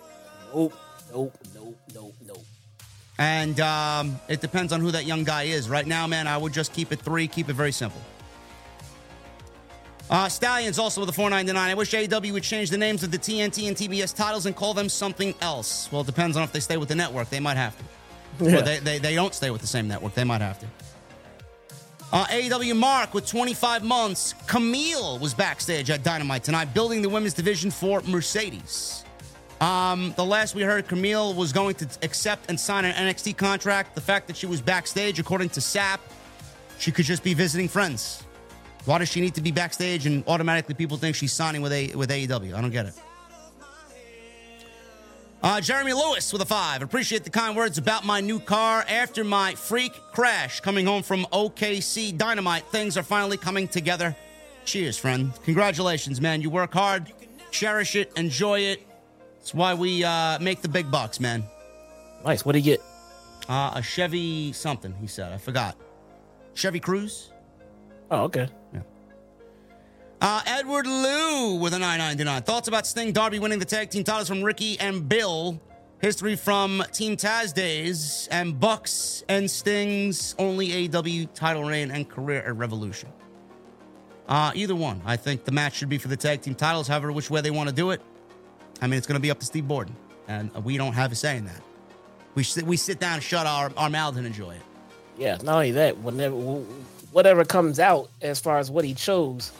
Nope, 0.52 0.72
nope, 1.12 1.36
nope, 1.54 1.78
nope, 1.94 2.14
nope. 2.26 2.44
And 3.18 3.58
um, 3.60 4.20
it 4.28 4.40
depends 4.40 4.72
on 4.72 4.80
who 4.80 4.90
that 4.92 5.04
young 5.04 5.24
guy 5.24 5.44
is. 5.44 5.68
Right 5.68 5.86
now, 5.86 6.06
man, 6.06 6.26
I 6.26 6.38
would 6.38 6.52
just 6.52 6.72
keep 6.72 6.92
it 6.92 7.00
three, 7.00 7.26
keep 7.26 7.48
it 7.48 7.54
very 7.54 7.72
simple. 7.72 8.00
Uh, 10.10 10.28
Stallions 10.28 10.78
also 10.78 11.00
with 11.02 11.10
a 11.10 11.12
499. 11.12 11.70
I 11.70 11.74
wish 11.74 11.90
AEW 11.90 12.32
would 12.32 12.42
change 12.42 12.70
the 12.70 12.78
names 12.78 13.02
of 13.02 13.10
the 13.10 13.18
TNT 13.18 13.68
and 13.68 13.76
TBS 13.76 14.14
titles 14.14 14.46
and 14.46 14.56
call 14.56 14.72
them 14.72 14.88
something 14.88 15.34
else. 15.40 15.90
Well, 15.92 16.00
it 16.00 16.06
depends 16.06 16.36
on 16.36 16.44
if 16.44 16.52
they 16.52 16.60
stay 16.60 16.78
with 16.78 16.88
the 16.88 16.94
network. 16.94 17.28
They 17.28 17.40
might 17.40 17.56
have 17.56 17.76
to. 17.76 17.84
Yeah. 18.44 18.58
Or 18.58 18.62
they, 18.62 18.78
they, 18.78 18.98
they 18.98 19.14
don't 19.14 19.34
stay 19.34 19.50
with 19.50 19.60
the 19.60 19.66
same 19.66 19.88
network. 19.88 20.14
They 20.14 20.24
might 20.24 20.40
have 20.40 20.58
to. 20.60 20.66
Uh, 22.10 22.24
AEW 22.26 22.74
Mark 22.74 23.12
with 23.12 23.26
25 23.26 23.84
months. 23.84 24.34
Camille 24.46 25.18
was 25.18 25.34
backstage 25.34 25.90
at 25.90 26.02
Dynamite 26.02 26.42
tonight, 26.42 26.72
building 26.72 27.02
the 27.02 27.08
women's 27.08 27.34
division 27.34 27.70
for 27.70 28.00
Mercedes. 28.02 29.04
Um, 29.60 30.14
the 30.16 30.24
last 30.24 30.54
we 30.54 30.62
heard, 30.62 30.86
Camille 30.86 31.34
was 31.34 31.52
going 31.52 31.74
to 31.76 31.88
accept 32.02 32.48
and 32.48 32.58
sign 32.58 32.84
an 32.84 32.94
NXT 32.94 33.36
contract. 33.36 33.94
The 33.94 34.00
fact 34.00 34.28
that 34.28 34.36
she 34.36 34.46
was 34.46 34.60
backstage, 34.60 35.18
according 35.18 35.48
to 35.50 35.60
Sapp, 35.60 35.98
she 36.78 36.92
could 36.92 37.04
just 37.04 37.24
be 37.24 37.34
visiting 37.34 37.68
friends. 37.68 38.22
Why 38.84 38.98
does 38.98 39.08
she 39.08 39.20
need 39.20 39.34
to 39.34 39.40
be 39.40 39.50
backstage 39.50 40.06
and 40.06 40.22
automatically 40.28 40.74
people 40.74 40.96
think 40.96 41.16
she's 41.16 41.32
signing 41.32 41.60
with 41.60 41.72
a 41.72 41.94
with 41.94 42.10
AEW? 42.10 42.54
I 42.54 42.60
don't 42.60 42.70
get 42.70 42.86
it. 42.86 42.94
Uh, 45.40 45.60
Jeremy 45.60 45.92
Lewis 45.92 46.32
with 46.32 46.42
a 46.42 46.46
five. 46.46 46.82
Appreciate 46.82 47.22
the 47.22 47.30
kind 47.30 47.56
words 47.56 47.78
about 47.78 48.04
my 48.04 48.20
new 48.20 48.40
car. 48.40 48.84
After 48.88 49.22
my 49.22 49.54
freak 49.54 49.92
crash 50.12 50.60
coming 50.60 50.86
home 50.86 51.02
from 51.02 51.26
OKC 51.26 52.16
Dynamite, 52.16 52.66
things 52.72 52.96
are 52.96 53.04
finally 53.04 53.36
coming 53.36 53.68
together. 53.68 54.16
Cheers, 54.64 54.98
friend. 54.98 55.32
Congratulations, 55.44 56.20
man. 56.20 56.42
You 56.42 56.50
work 56.50 56.72
hard, 56.72 57.12
cherish 57.50 57.94
it, 57.94 58.12
enjoy 58.16 58.60
it. 58.60 58.87
It's 59.48 59.54
why 59.54 59.72
we 59.72 60.04
uh, 60.04 60.38
make 60.40 60.60
the 60.60 60.68
big 60.68 60.90
bucks, 60.90 61.20
man. 61.20 61.42
Nice. 62.22 62.44
What 62.44 62.52
do 62.52 62.58
you 62.58 62.64
get? 62.66 62.82
Uh, 63.48 63.70
a 63.76 63.82
Chevy 63.82 64.52
something, 64.52 64.94
he 65.00 65.06
said. 65.06 65.32
I 65.32 65.38
forgot. 65.38 65.74
Chevy 66.52 66.80
Cruze? 66.80 67.28
Oh, 68.10 68.24
okay. 68.24 68.50
Uh, 70.20 70.42
Edward 70.44 70.86
Liu 70.86 71.54
with 71.54 71.72
a 71.72 71.78
999. 71.78 72.42
Thoughts 72.42 72.68
about 72.68 72.86
Sting 72.86 73.10
Darby 73.10 73.38
winning 73.38 73.58
the 73.58 73.64
tag 73.64 73.88
team 73.88 74.04
titles 74.04 74.28
from 74.28 74.42
Ricky 74.42 74.78
and 74.80 75.08
Bill. 75.08 75.58
History 76.02 76.36
from 76.36 76.84
Team 76.92 77.16
Taz 77.16 77.54
days 77.54 78.28
and 78.30 78.60
Bucks 78.60 79.24
and 79.30 79.50
Sting's 79.50 80.34
only 80.38 80.88
AEW 80.88 81.32
title 81.32 81.64
reign 81.64 81.90
and 81.90 82.06
career 82.06 82.42
at 82.42 82.54
Revolution. 82.54 83.08
Uh, 84.28 84.52
either 84.54 84.76
one. 84.76 85.00
I 85.06 85.16
think 85.16 85.46
the 85.46 85.52
match 85.52 85.76
should 85.76 85.88
be 85.88 85.96
for 85.96 86.08
the 86.08 86.18
tag 86.18 86.42
team 86.42 86.54
titles, 86.54 86.86
however, 86.86 87.12
which 87.12 87.30
way 87.30 87.40
they 87.40 87.50
want 87.50 87.70
to 87.70 87.74
do 87.74 87.92
it. 87.92 88.02
I 88.80 88.86
mean, 88.86 88.98
it's 88.98 89.06
going 89.06 89.16
to 89.16 89.22
be 89.22 89.30
up 89.30 89.40
to 89.40 89.46
Steve 89.46 89.66
Borden, 89.66 89.94
and 90.28 90.52
we 90.64 90.76
don't 90.76 90.92
have 90.92 91.12
a 91.12 91.14
say 91.14 91.36
in 91.36 91.44
that. 91.46 91.62
We 92.34 92.44
sit, 92.44 92.64
we 92.64 92.76
sit 92.76 93.00
down, 93.00 93.20
shut 93.20 93.46
our, 93.46 93.72
our 93.76 93.90
mouths, 93.90 94.16
and 94.16 94.26
enjoy 94.26 94.52
it. 94.52 94.62
Yeah, 95.16 95.36
not 95.42 95.54
only 95.56 95.72
that, 95.72 95.98
whenever 95.98 96.36
whatever 97.10 97.44
comes 97.44 97.80
out 97.80 98.10
as 98.22 98.38
far 98.38 98.58
as 98.58 98.70
what 98.70 98.84
he 98.84 98.94
chose, 98.94 99.50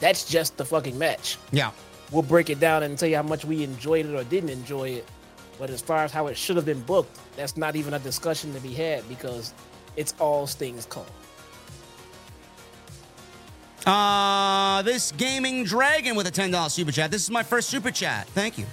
that's 0.00 0.28
just 0.28 0.56
the 0.56 0.64
fucking 0.64 0.96
match. 0.98 1.38
Yeah. 1.50 1.72
We'll 2.12 2.22
break 2.22 2.50
it 2.50 2.60
down 2.60 2.84
and 2.84 2.96
tell 2.96 3.08
you 3.08 3.16
how 3.16 3.22
much 3.22 3.44
we 3.44 3.64
enjoyed 3.64 4.06
it 4.06 4.14
or 4.14 4.22
didn't 4.24 4.50
enjoy 4.50 4.90
it. 4.90 5.08
But 5.58 5.70
as 5.70 5.80
far 5.80 6.04
as 6.04 6.12
how 6.12 6.28
it 6.28 6.36
should 6.36 6.56
have 6.56 6.66
been 6.66 6.82
booked, 6.82 7.18
that's 7.34 7.56
not 7.56 7.74
even 7.76 7.94
a 7.94 7.98
discussion 7.98 8.52
to 8.54 8.60
be 8.60 8.72
had 8.72 9.08
because 9.08 9.52
it's 9.96 10.14
all 10.20 10.46
Sting's 10.46 10.86
call. 10.86 11.06
Uh, 13.86 14.82
this 14.82 15.12
gaming 15.12 15.62
dragon 15.62 16.16
with 16.16 16.26
a 16.26 16.30
$10 16.30 16.70
super 16.70 16.90
chat. 16.90 17.12
This 17.12 17.22
is 17.22 17.30
my 17.30 17.44
first 17.44 17.70
super 17.70 17.92
chat. 17.92 18.26
Thank 18.28 18.58
you. 18.58 18.66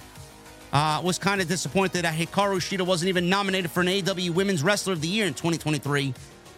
Uh, 0.72 1.00
was 1.04 1.20
kind 1.20 1.40
of 1.40 1.46
disappointed 1.46 2.02
that 2.02 2.14
Hikaru 2.14 2.56
Shida 2.56 2.84
wasn't 2.84 3.08
even 3.08 3.28
nominated 3.28 3.70
for 3.70 3.80
an 3.80 3.86
AEW 3.86 4.30
Women's 4.30 4.64
Wrestler 4.64 4.92
of 4.92 5.00
the 5.00 5.06
Year 5.06 5.26
in 5.26 5.32
2023. 5.32 6.12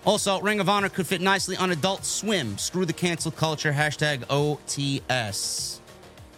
Also, 0.06 0.40
Ring 0.40 0.58
of 0.58 0.70
Honor 0.70 0.88
could 0.88 1.06
fit 1.06 1.20
nicely 1.20 1.54
on 1.58 1.70
Adult 1.70 2.02
Swim. 2.06 2.56
Screw 2.56 2.86
the 2.86 2.94
cancel 2.94 3.30
culture. 3.30 3.72
Hashtag 3.72 4.24
OTS. 4.30 5.80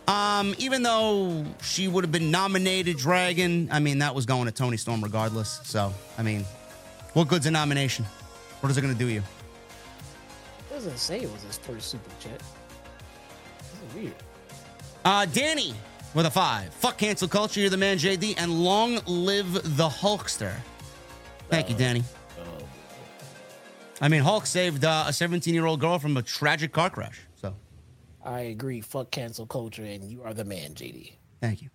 Um, 0.09 0.57
even 0.59 0.83
though 0.83 1.45
she 1.63 1.87
would 1.87 2.03
have 2.03 2.11
been 2.11 2.33
nominated 2.33 2.97
Dragon, 2.97 3.69
I 3.71 3.79
mean, 3.79 3.99
that 3.99 4.15
was 4.15 4.27
going 4.27 4.47
to 4.47 4.53
Toni 4.53 4.77
Storm 4.77 5.05
regardless. 5.05 5.61
So, 5.63 5.93
I 6.17 6.23
mean, 6.23 6.45
what 7.13 7.29
good's 7.29 7.47
a 7.47 7.51
nomination? 7.53 8.07
What 8.61 8.71
is 8.71 8.79
it 8.79 8.81
going 8.81 8.95
to 8.95 8.99
do 8.99 9.07
you? 9.07 9.23
It 10.79 10.83
doesn't 10.83 10.99
say 10.99 11.21
it 11.21 11.33
was 11.33 11.43
his 11.43 11.59
first 11.59 11.89
super 11.89 12.09
chat. 12.21 12.41
This 13.59 13.91
is 13.91 13.95
weird. 13.97 14.15
Uh, 15.05 15.27
Danny 15.27 15.75
with 16.15 16.25
a 16.25 16.31
five. 16.31 16.73
Fuck 16.73 16.99
cancel 16.99 17.27
culture. 17.27 17.59
You're 17.59 17.69
the 17.69 17.77
man, 17.77 17.99
JD, 17.99 18.37
and 18.39 18.63
long 18.63 19.01
live 19.05 19.53
the 19.77 19.89
Hulkster. 19.89 20.55
Thank 21.51 21.69
you, 21.69 21.75
Danny. 21.75 22.05
I 24.01 24.07
mean, 24.07 24.23
Hulk 24.23 24.47
saved 24.47 24.85
uh, 24.85 25.07
a 25.09 25.13
17 25.13 25.53
year 25.53 25.67
old 25.67 25.81
girl 25.81 25.99
from 25.99 26.17
a 26.17 26.23
tragic 26.23 26.73
car 26.73 26.91
crash. 26.91 27.23
So, 27.35 27.57
I 28.25 28.43
agree. 28.43 28.81
Fuck 28.81 29.11
cancel 29.11 29.47
culture, 29.47 29.83
and 29.83 30.09
you 30.09 30.23
are 30.23 30.33
the 30.33 30.45
man, 30.45 30.75
JD. 30.75 31.15
thank 31.41 31.61
you. 31.61 31.71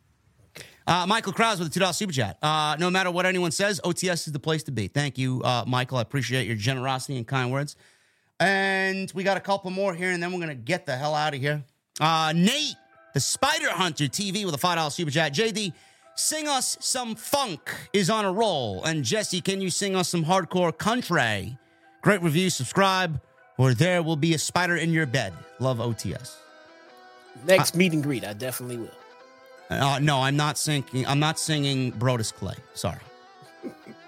Uh, 0.87 1.05
Michael 1.07 1.33
Krause 1.33 1.59
with 1.59 1.75
a 1.75 1.79
$2 1.79 1.93
super 1.93 2.13
chat. 2.13 2.37
Uh, 2.41 2.77
no 2.79 2.89
matter 2.89 3.11
what 3.11 3.25
anyone 3.25 3.51
says, 3.51 3.81
OTS 3.83 4.27
is 4.27 4.31
the 4.31 4.39
place 4.39 4.63
to 4.63 4.71
be. 4.71 4.87
Thank 4.87 5.17
you, 5.17 5.41
uh, 5.43 5.65
Michael. 5.67 5.97
I 5.97 6.01
appreciate 6.01 6.47
your 6.47 6.55
generosity 6.55 7.17
and 7.17 7.27
kind 7.27 7.51
words. 7.51 7.75
And 8.39 9.11
we 9.13 9.23
got 9.23 9.37
a 9.37 9.39
couple 9.39 9.71
more 9.71 9.93
here, 9.93 10.11
and 10.11 10.21
then 10.21 10.31
we're 10.31 10.39
going 10.39 10.49
to 10.49 10.55
get 10.55 10.85
the 10.85 10.95
hell 10.95 11.15
out 11.15 11.33
of 11.33 11.39
here. 11.39 11.63
Uh, 11.99 12.33
Nate, 12.35 12.75
the 13.13 13.19
Spider 13.19 13.69
Hunter 13.69 14.05
TV 14.05 14.45
with 14.45 14.55
a 14.55 14.57
$5 14.57 14.91
super 14.91 15.11
chat. 15.11 15.33
JD, 15.33 15.73
sing 16.15 16.47
us 16.47 16.77
some 16.79 17.15
funk 17.15 17.71
is 17.93 18.09
on 18.09 18.25
a 18.25 18.31
roll. 18.31 18.83
And 18.83 19.03
Jesse, 19.03 19.41
can 19.41 19.61
you 19.61 19.69
sing 19.69 19.95
us 19.95 20.09
some 20.09 20.25
hardcore 20.25 20.75
country? 20.75 21.57
Great 22.01 22.21
review, 22.21 22.49
subscribe, 22.49 23.21
or 23.57 23.73
there 23.73 24.03
will 24.03 24.15
be 24.17 24.33
a 24.33 24.37
spider 24.37 24.75
in 24.75 24.91
your 24.91 25.05
bed. 25.05 25.33
Love 25.59 25.77
OTS. 25.77 26.35
Next 27.45 27.75
meet 27.75 27.93
and 27.93 28.03
greet, 28.03 28.25
I 28.25 28.33
definitely 28.33 28.77
will. 28.77 28.91
Uh, 29.69 29.99
no, 29.99 30.21
I'm 30.21 30.35
not 30.35 30.57
singing. 30.57 31.05
I'm 31.07 31.19
not 31.19 31.39
singing 31.39 31.91
Brodus 31.93 32.33
Clay. 32.33 32.55
Sorry. 32.73 32.99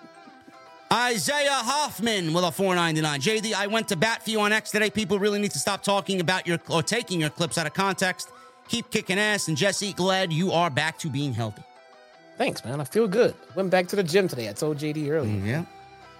Isaiah 0.94 1.50
Hoffman 1.52 2.32
with 2.34 2.44
a 2.44 2.52
499. 2.52 3.20
JD, 3.22 3.54
I 3.54 3.68
went 3.68 3.88
to 3.90 3.96
bat 3.96 4.24
for 4.24 4.30
you 4.30 4.40
on 4.42 4.52
X 4.52 4.72
today. 4.72 4.90
People 4.90 5.18
really 5.20 5.40
need 5.40 5.52
to 5.52 5.60
stop 5.60 5.84
talking 5.84 6.20
about 6.22 6.46
your 6.46 6.60
or 6.70 6.84
taking 6.84 7.20
your 7.20 7.30
clips 7.32 7.58
out 7.58 7.66
of 7.66 7.74
context. 7.74 8.30
Keep 8.68 8.92
kicking 8.92 9.20
ass. 9.20 9.48
And 9.48 9.58
Jesse, 9.58 9.94
glad 9.94 10.32
you 10.32 10.52
are 10.52 10.70
back 10.70 10.98
to 11.00 11.10
being 11.10 11.34
healthy. 11.34 11.64
Thanks, 12.38 12.64
man. 12.64 12.82
I 12.82 12.84
feel 12.84 13.08
good. 13.08 13.34
Went 13.56 13.70
back 13.72 13.88
to 13.88 13.96
the 13.96 14.04
gym 14.04 14.28
today. 14.28 14.50
I 14.50 14.54
told 14.54 14.78
JD 14.78 15.10
earlier. 15.10 15.34
Yeah. 15.44 15.66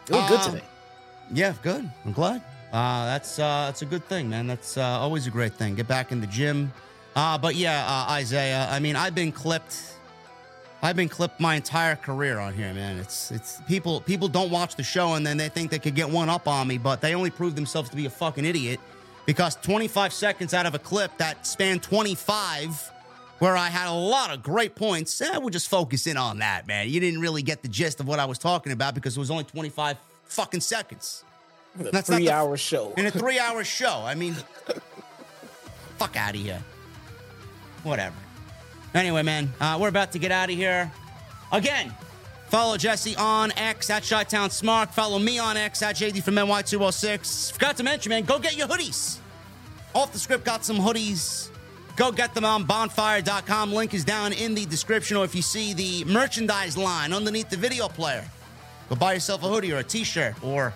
Feel 0.06 0.28
good 0.28 0.40
Um, 0.40 0.52
today. 0.54 0.64
Yeah, 1.32 1.54
good. 1.62 1.90
I'm 2.06 2.12
glad. 2.14 2.42
Uh, 2.74 3.06
that's 3.06 3.38
uh, 3.40 3.66
that's 3.68 3.82
a 3.84 3.86
good 3.86 4.04
thing, 4.06 4.30
man. 4.30 4.48
That's 4.48 4.78
uh, 4.78 4.82
always 4.84 5.28
a 5.28 5.32
great 5.32 5.54
thing. 5.54 5.76
Get 5.76 5.88
back 5.88 6.12
in 6.12 6.22
the 6.22 6.28
gym. 6.28 6.72
Uh, 7.16 7.38
but 7.38 7.56
yeah, 7.56 7.86
uh, 7.88 8.12
Isaiah. 8.14 8.68
I 8.70 8.80
mean, 8.80 8.96
I've 8.96 9.16
been 9.16 9.32
clipped. 9.32 9.95
I've 10.86 10.96
been 10.96 11.10
clipped 11.10 11.40
my 11.40 11.56
entire 11.56 11.96
career 11.96 12.38
on 12.38 12.54
here, 12.54 12.72
man. 12.72 13.00
It's 13.00 13.32
it's 13.32 13.60
people 13.68 14.02
people 14.02 14.28
don't 14.28 14.52
watch 14.52 14.76
the 14.76 14.84
show 14.84 15.16
and 15.16 15.26
then 15.26 15.36
they 15.36 15.50
think 15.50 15.72
they 15.72 15.80
could 15.80 15.96
get 15.96 16.08
one 16.08 16.30
up 16.30 16.48
on 16.48 16.68
me, 16.68 16.78
but 16.78 17.02
they 17.02 17.16
only 17.16 17.32
prove 17.32 17.56
themselves 17.56 17.90
to 17.90 17.96
be 17.96 18.06
a 18.06 18.10
fucking 18.12 18.46
idiot 18.46 18.80
because 19.26 19.56
25 19.56 20.14
seconds 20.14 20.54
out 20.54 20.68
of 20.68 20.76
a 20.76 20.80
clip 20.80 21.18
that 21.18 21.48
spanned 21.48 21.82
25 21.82 22.92
where 23.40 23.58
I 23.58 23.70
had 23.70 23.90
a 23.90 23.98
lot 23.98 24.32
of 24.32 24.44
great 24.44 24.76
points. 24.76 25.20
Eh, 25.22 25.38
we'll 25.40 25.50
just 25.50 25.70
focus 25.70 26.06
in 26.06 26.18
on 26.18 26.38
that, 26.38 26.68
man. 26.68 26.88
You 26.88 27.00
didn't 27.00 27.20
really 27.20 27.42
get 27.42 27.64
the 27.64 27.68
gist 27.68 28.00
of 28.00 28.08
what 28.08 28.20
I 28.20 28.26
was 28.26 28.38
talking 28.38 28.72
about 28.72 28.94
because 28.94 29.18
it 29.18 29.20
was 29.20 29.32
only 29.32 29.44
25 29.44 29.98
fucking 30.26 30.62
seconds 30.62 31.24
The 31.76 31.90
that's 31.90 32.10
not 32.10 32.18
three 32.18 32.30
hour 32.30 32.58
show. 32.58 32.94
in 32.96 33.08
a 33.08 33.12
three 33.22 33.40
hour 33.40 33.64
show. 33.64 34.04
I 34.06 34.14
mean, 34.14 34.36
fuck 35.98 36.16
out 36.16 36.36
of 36.36 36.42
here. 36.42 36.64
Whatever. 37.82 38.16
Anyway, 38.96 39.24
man, 39.24 39.52
uh, 39.60 39.78
we're 39.80 39.90
about 39.90 40.14
to 40.14 40.20
get 40.20 40.32
out 40.32 40.50
of 40.50 40.56
here. 40.56 40.90
Again, 41.52 41.94
follow 42.48 42.78
Jesse 42.78 43.14
on 43.18 43.52
X 43.58 43.90
at 43.90 44.08
Chi 44.08 44.24
Town 44.24 44.50
Smark. 44.50 44.92
Follow 44.92 45.20
me 45.20 45.38
on 45.38 45.58
X 45.58 45.84
at 45.84 45.98
JD 45.98 46.24
from 46.24 46.36
NY206. 46.36 47.52
Forgot 47.52 47.76
to 47.76 47.84
mention, 47.84 48.12
man, 48.12 48.24
go 48.24 48.40
get 48.40 48.56
your 48.56 48.70
hoodies. 48.70 49.18
Off 49.94 50.14
the 50.14 50.20
script 50.20 50.46
got 50.46 50.64
some 50.64 50.78
hoodies. 50.78 51.50
Go 51.98 52.12
get 52.14 52.34
them 52.34 52.46
on 52.46 52.64
bonfire.com. 52.64 53.74
Link 53.74 53.94
is 53.94 54.06
down 54.06 54.32
in 54.32 54.56
the 54.56 54.66
description, 54.66 55.18
or 55.18 55.26
if 55.26 55.36
you 55.36 55.42
see 55.42 55.74
the 55.74 56.06
merchandise 56.06 56.78
line 56.78 57.12
underneath 57.12 57.50
the 57.50 57.58
video 57.58 57.90
player, 57.90 58.24
go 58.90 58.96
buy 58.96 59.14
yourself 59.14 59.44
a 59.44 59.48
hoodie 59.48 59.74
or 59.74 59.78
a 59.78 59.84
t 59.84 60.06
shirt 60.06 60.42
or 60.42 60.74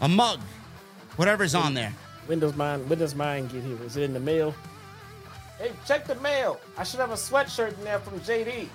a 0.00 0.08
mug, 0.08 0.40
whatever's 1.16 1.56
on 1.56 1.74
there. 1.74 1.92
When 2.26 2.38
does 2.38 2.54
mine? 2.54 2.88
When 2.88 2.98
does 3.00 3.16
mine 3.16 3.48
get 3.48 3.64
here? 3.64 3.82
Is 3.84 3.96
it 3.96 4.04
in 4.04 4.14
the 4.14 4.20
mail? 4.20 4.54
Hey, 5.58 5.72
check 5.86 6.06
the 6.06 6.14
mail. 6.16 6.60
I 6.76 6.84
should 6.84 7.00
have 7.00 7.10
a 7.10 7.14
sweatshirt 7.14 7.76
in 7.78 7.84
there 7.84 7.98
from 7.98 8.20
JD. 8.20 8.68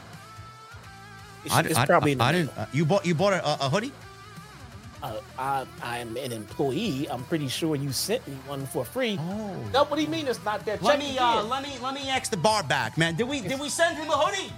It's, 1.46 1.58
it's 1.58 1.86
probably 1.86 2.14
in 2.14 2.18
the 2.18 2.24
I, 2.24 2.32
mail. 2.32 2.42
didn't. 2.46 2.58
Uh, 2.58 2.66
you 2.74 2.86
bought 2.86 3.06
you 3.06 3.16
bought 3.16 3.34
a, 3.34 3.66
a 3.66 3.70
hoodie? 3.70 3.92
Uh, 5.02 5.20
I, 5.38 5.66
I'm 5.82 6.16
an 6.16 6.32
employee. 6.32 7.08
I'm 7.10 7.24
pretty 7.26 7.50
sure 7.50 7.76
you 7.76 7.92
sent 7.92 8.26
me 8.28 8.36
one 8.48 8.66
for 8.66 8.86
free. 8.86 9.18
Oh. 9.20 9.56
No, 9.74 9.84
what 9.84 9.98
do 9.98 10.02
you 10.02 10.08
mean 10.08 10.28
it's 10.28 10.44
not 10.46 10.64
there? 10.66 10.78
Let 10.82 10.94
Check 10.94 11.00
me 11.00 11.12
again. 11.16 11.24
uh, 11.24 11.44
let 11.44 11.64
me 11.64 11.78
let 11.82 11.94
me 11.94 12.10
ask 12.10 12.32
the 12.32 12.38
bar 12.38 12.64
back, 12.64 12.98
man. 12.98 13.16
Did 13.16 13.28
we 13.28 13.42
did 13.42 13.60
we 13.60 13.68
send 13.70 13.98
him 13.98 14.10
a 14.10 14.14
hoodie? 14.18 14.54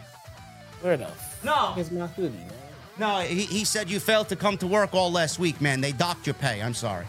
Where 0.82 0.98
the 0.98 1.08
No. 1.44 1.54
fuck 1.54 1.78
is 1.80 1.92
my 1.92 2.06
hoodie, 2.08 2.38
man? 2.38 2.52
No, 2.98 3.20
he, 3.22 3.42
he 3.42 3.66
said 3.66 3.90
you 3.90 4.00
failed 4.00 4.30
to 4.30 4.36
come 4.36 4.58
to 4.60 4.68
work 4.68 4.94
all 4.94 5.12
last 5.12 5.38
week, 5.40 5.60
man. 5.60 5.82
They 5.82 5.92
docked 5.92 6.28
your 6.28 6.36
pay. 6.36 6.62
I'm 6.62 6.74
sorry. 6.76 7.06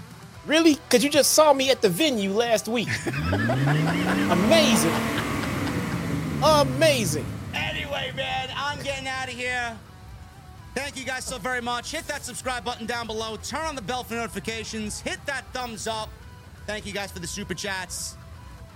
Really? 0.46 0.74
Because 0.74 1.02
you 1.02 1.10
just 1.10 1.32
saw 1.32 1.52
me 1.52 1.70
at 1.70 1.82
the 1.82 1.88
venue 1.88 2.30
last 2.30 2.68
week. 2.68 2.88
Amazing. 4.30 4.92
Amazing. 6.42 7.26
Anyway, 7.52 8.12
man, 8.14 8.50
I'm 8.56 8.80
getting 8.82 9.08
out 9.08 9.28
of 9.28 9.34
here. 9.34 9.76
Thank 10.74 10.96
you 10.96 11.04
guys 11.04 11.24
so 11.24 11.38
very 11.38 11.62
much. 11.62 11.90
Hit 11.90 12.06
that 12.06 12.24
subscribe 12.24 12.64
button 12.64 12.86
down 12.86 13.06
below. 13.06 13.36
Turn 13.38 13.62
on 13.62 13.74
the 13.74 13.82
bell 13.82 14.04
for 14.04 14.14
notifications. 14.14 15.00
Hit 15.00 15.18
that 15.26 15.44
thumbs 15.52 15.88
up. 15.88 16.10
Thank 16.66 16.86
you 16.86 16.92
guys 16.92 17.10
for 17.10 17.18
the 17.18 17.26
super 17.26 17.54
chats. 17.54 18.16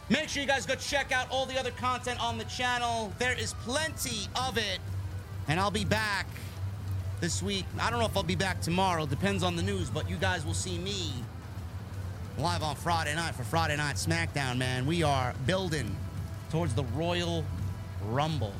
Make 0.08 0.28
sure 0.28 0.42
you 0.42 0.48
guys 0.48 0.66
go 0.66 0.74
check 0.74 1.12
out 1.12 1.30
all 1.30 1.46
the 1.46 1.58
other 1.58 1.70
content 1.72 2.20
on 2.20 2.36
the 2.36 2.44
channel. 2.44 3.12
There 3.18 3.38
is 3.38 3.54
plenty 3.64 4.26
of 4.34 4.58
it. 4.58 4.80
And 5.46 5.60
I'll 5.60 5.70
be 5.70 5.84
back 5.84 6.26
this 7.20 7.42
week. 7.42 7.64
I 7.78 7.90
don't 7.90 8.00
know 8.00 8.06
if 8.06 8.16
I'll 8.16 8.22
be 8.22 8.34
back 8.34 8.60
tomorrow. 8.60 9.06
Depends 9.06 9.44
on 9.44 9.54
the 9.54 9.62
news, 9.62 9.88
but 9.88 10.10
you 10.10 10.16
guys 10.16 10.44
will 10.44 10.54
see 10.54 10.78
me 10.78 11.12
live 12.38 12.62
on 12.62 12.76
Friday 12.76 13.14
night 13.14 13.34
for 13.34 13.44
Friday 13.44 13.76
Night 13.76 13.96
SmackDown, 13.96 14.56
man. 14.58 14.86
We 14.86 15.02
are 15.02 15.34
building 15.46 15.94
towards 16.50 16.74
the 16.74 16.84
Royal 16.84 17.44
Rumble. 18.06 18.54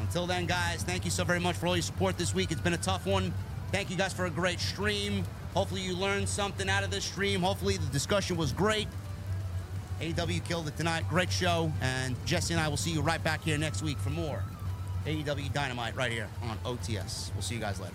Until 0.00 0.26
then, 0.26 0.46
guys, 0.46 0.82
thank 0.82 1.04
you 1.04 1.10
so 1.10 1.24
very 1.24 1.40
much 1.40 1.56
for 1.56 1.66
all 1.66 1.76
your 1.76 1.82
support 1.82 2.16
this 2.16 2.34
week. 2.34 2.50
It's 2.50 2.60
been 2.60 2.74
a 2.74 2.78
tough 2.78 3.06
one. 3.06 3.32
Thank 3.72 3.90
you 3.90 3.96
guys 3.96 4.12
for 4.12 4.26
a 4.26 4.30
great 4.30 4.60
stream. 4.60 5.24
Hopefully, 5.54 5.80
you 5.80 5.94
learned 5.94 6.28
something 6.28 6.68
out 6.68 6.84
of 6.84 6.90
this 6.90 7.04
stream. 7.04 7.42
Hopefully, 7.42 7.76
the 7.76 7.86
discussion 7.92 8.36
was 8.36 8.52
great. 8.52 8.88
AEW 10.00 10.44
killed 10.44 10.68
it 10.68 10.76
tonight. 10.76 11.04
Great 11.08 11.32
show. 11.32 11.72
And 11.80 12.14
Jesse 12.24 12.54
and 12.54 12.62
I 12.62 12.68
will 12.68 12.76
see 12.76 12.92
you 12.92 13.00
right 13.00 13.22
back 13.22 13.42
here 13.42 13.58
next 13.58 13.82
week 13.82 13.98
for 13.98 14.10
more 14.10 14.42
AEW 15.06 15.52
Dynamite 15.52 15.96
right 15.96 16.12
here 16.12 16.28
on 16.42 16.56
OTS. 16.64 17.32
We'll 17.34 17.42
see 17.42 17.56
you 17.56 17.60
guys 17.60 17.80
later. 17.80 17.94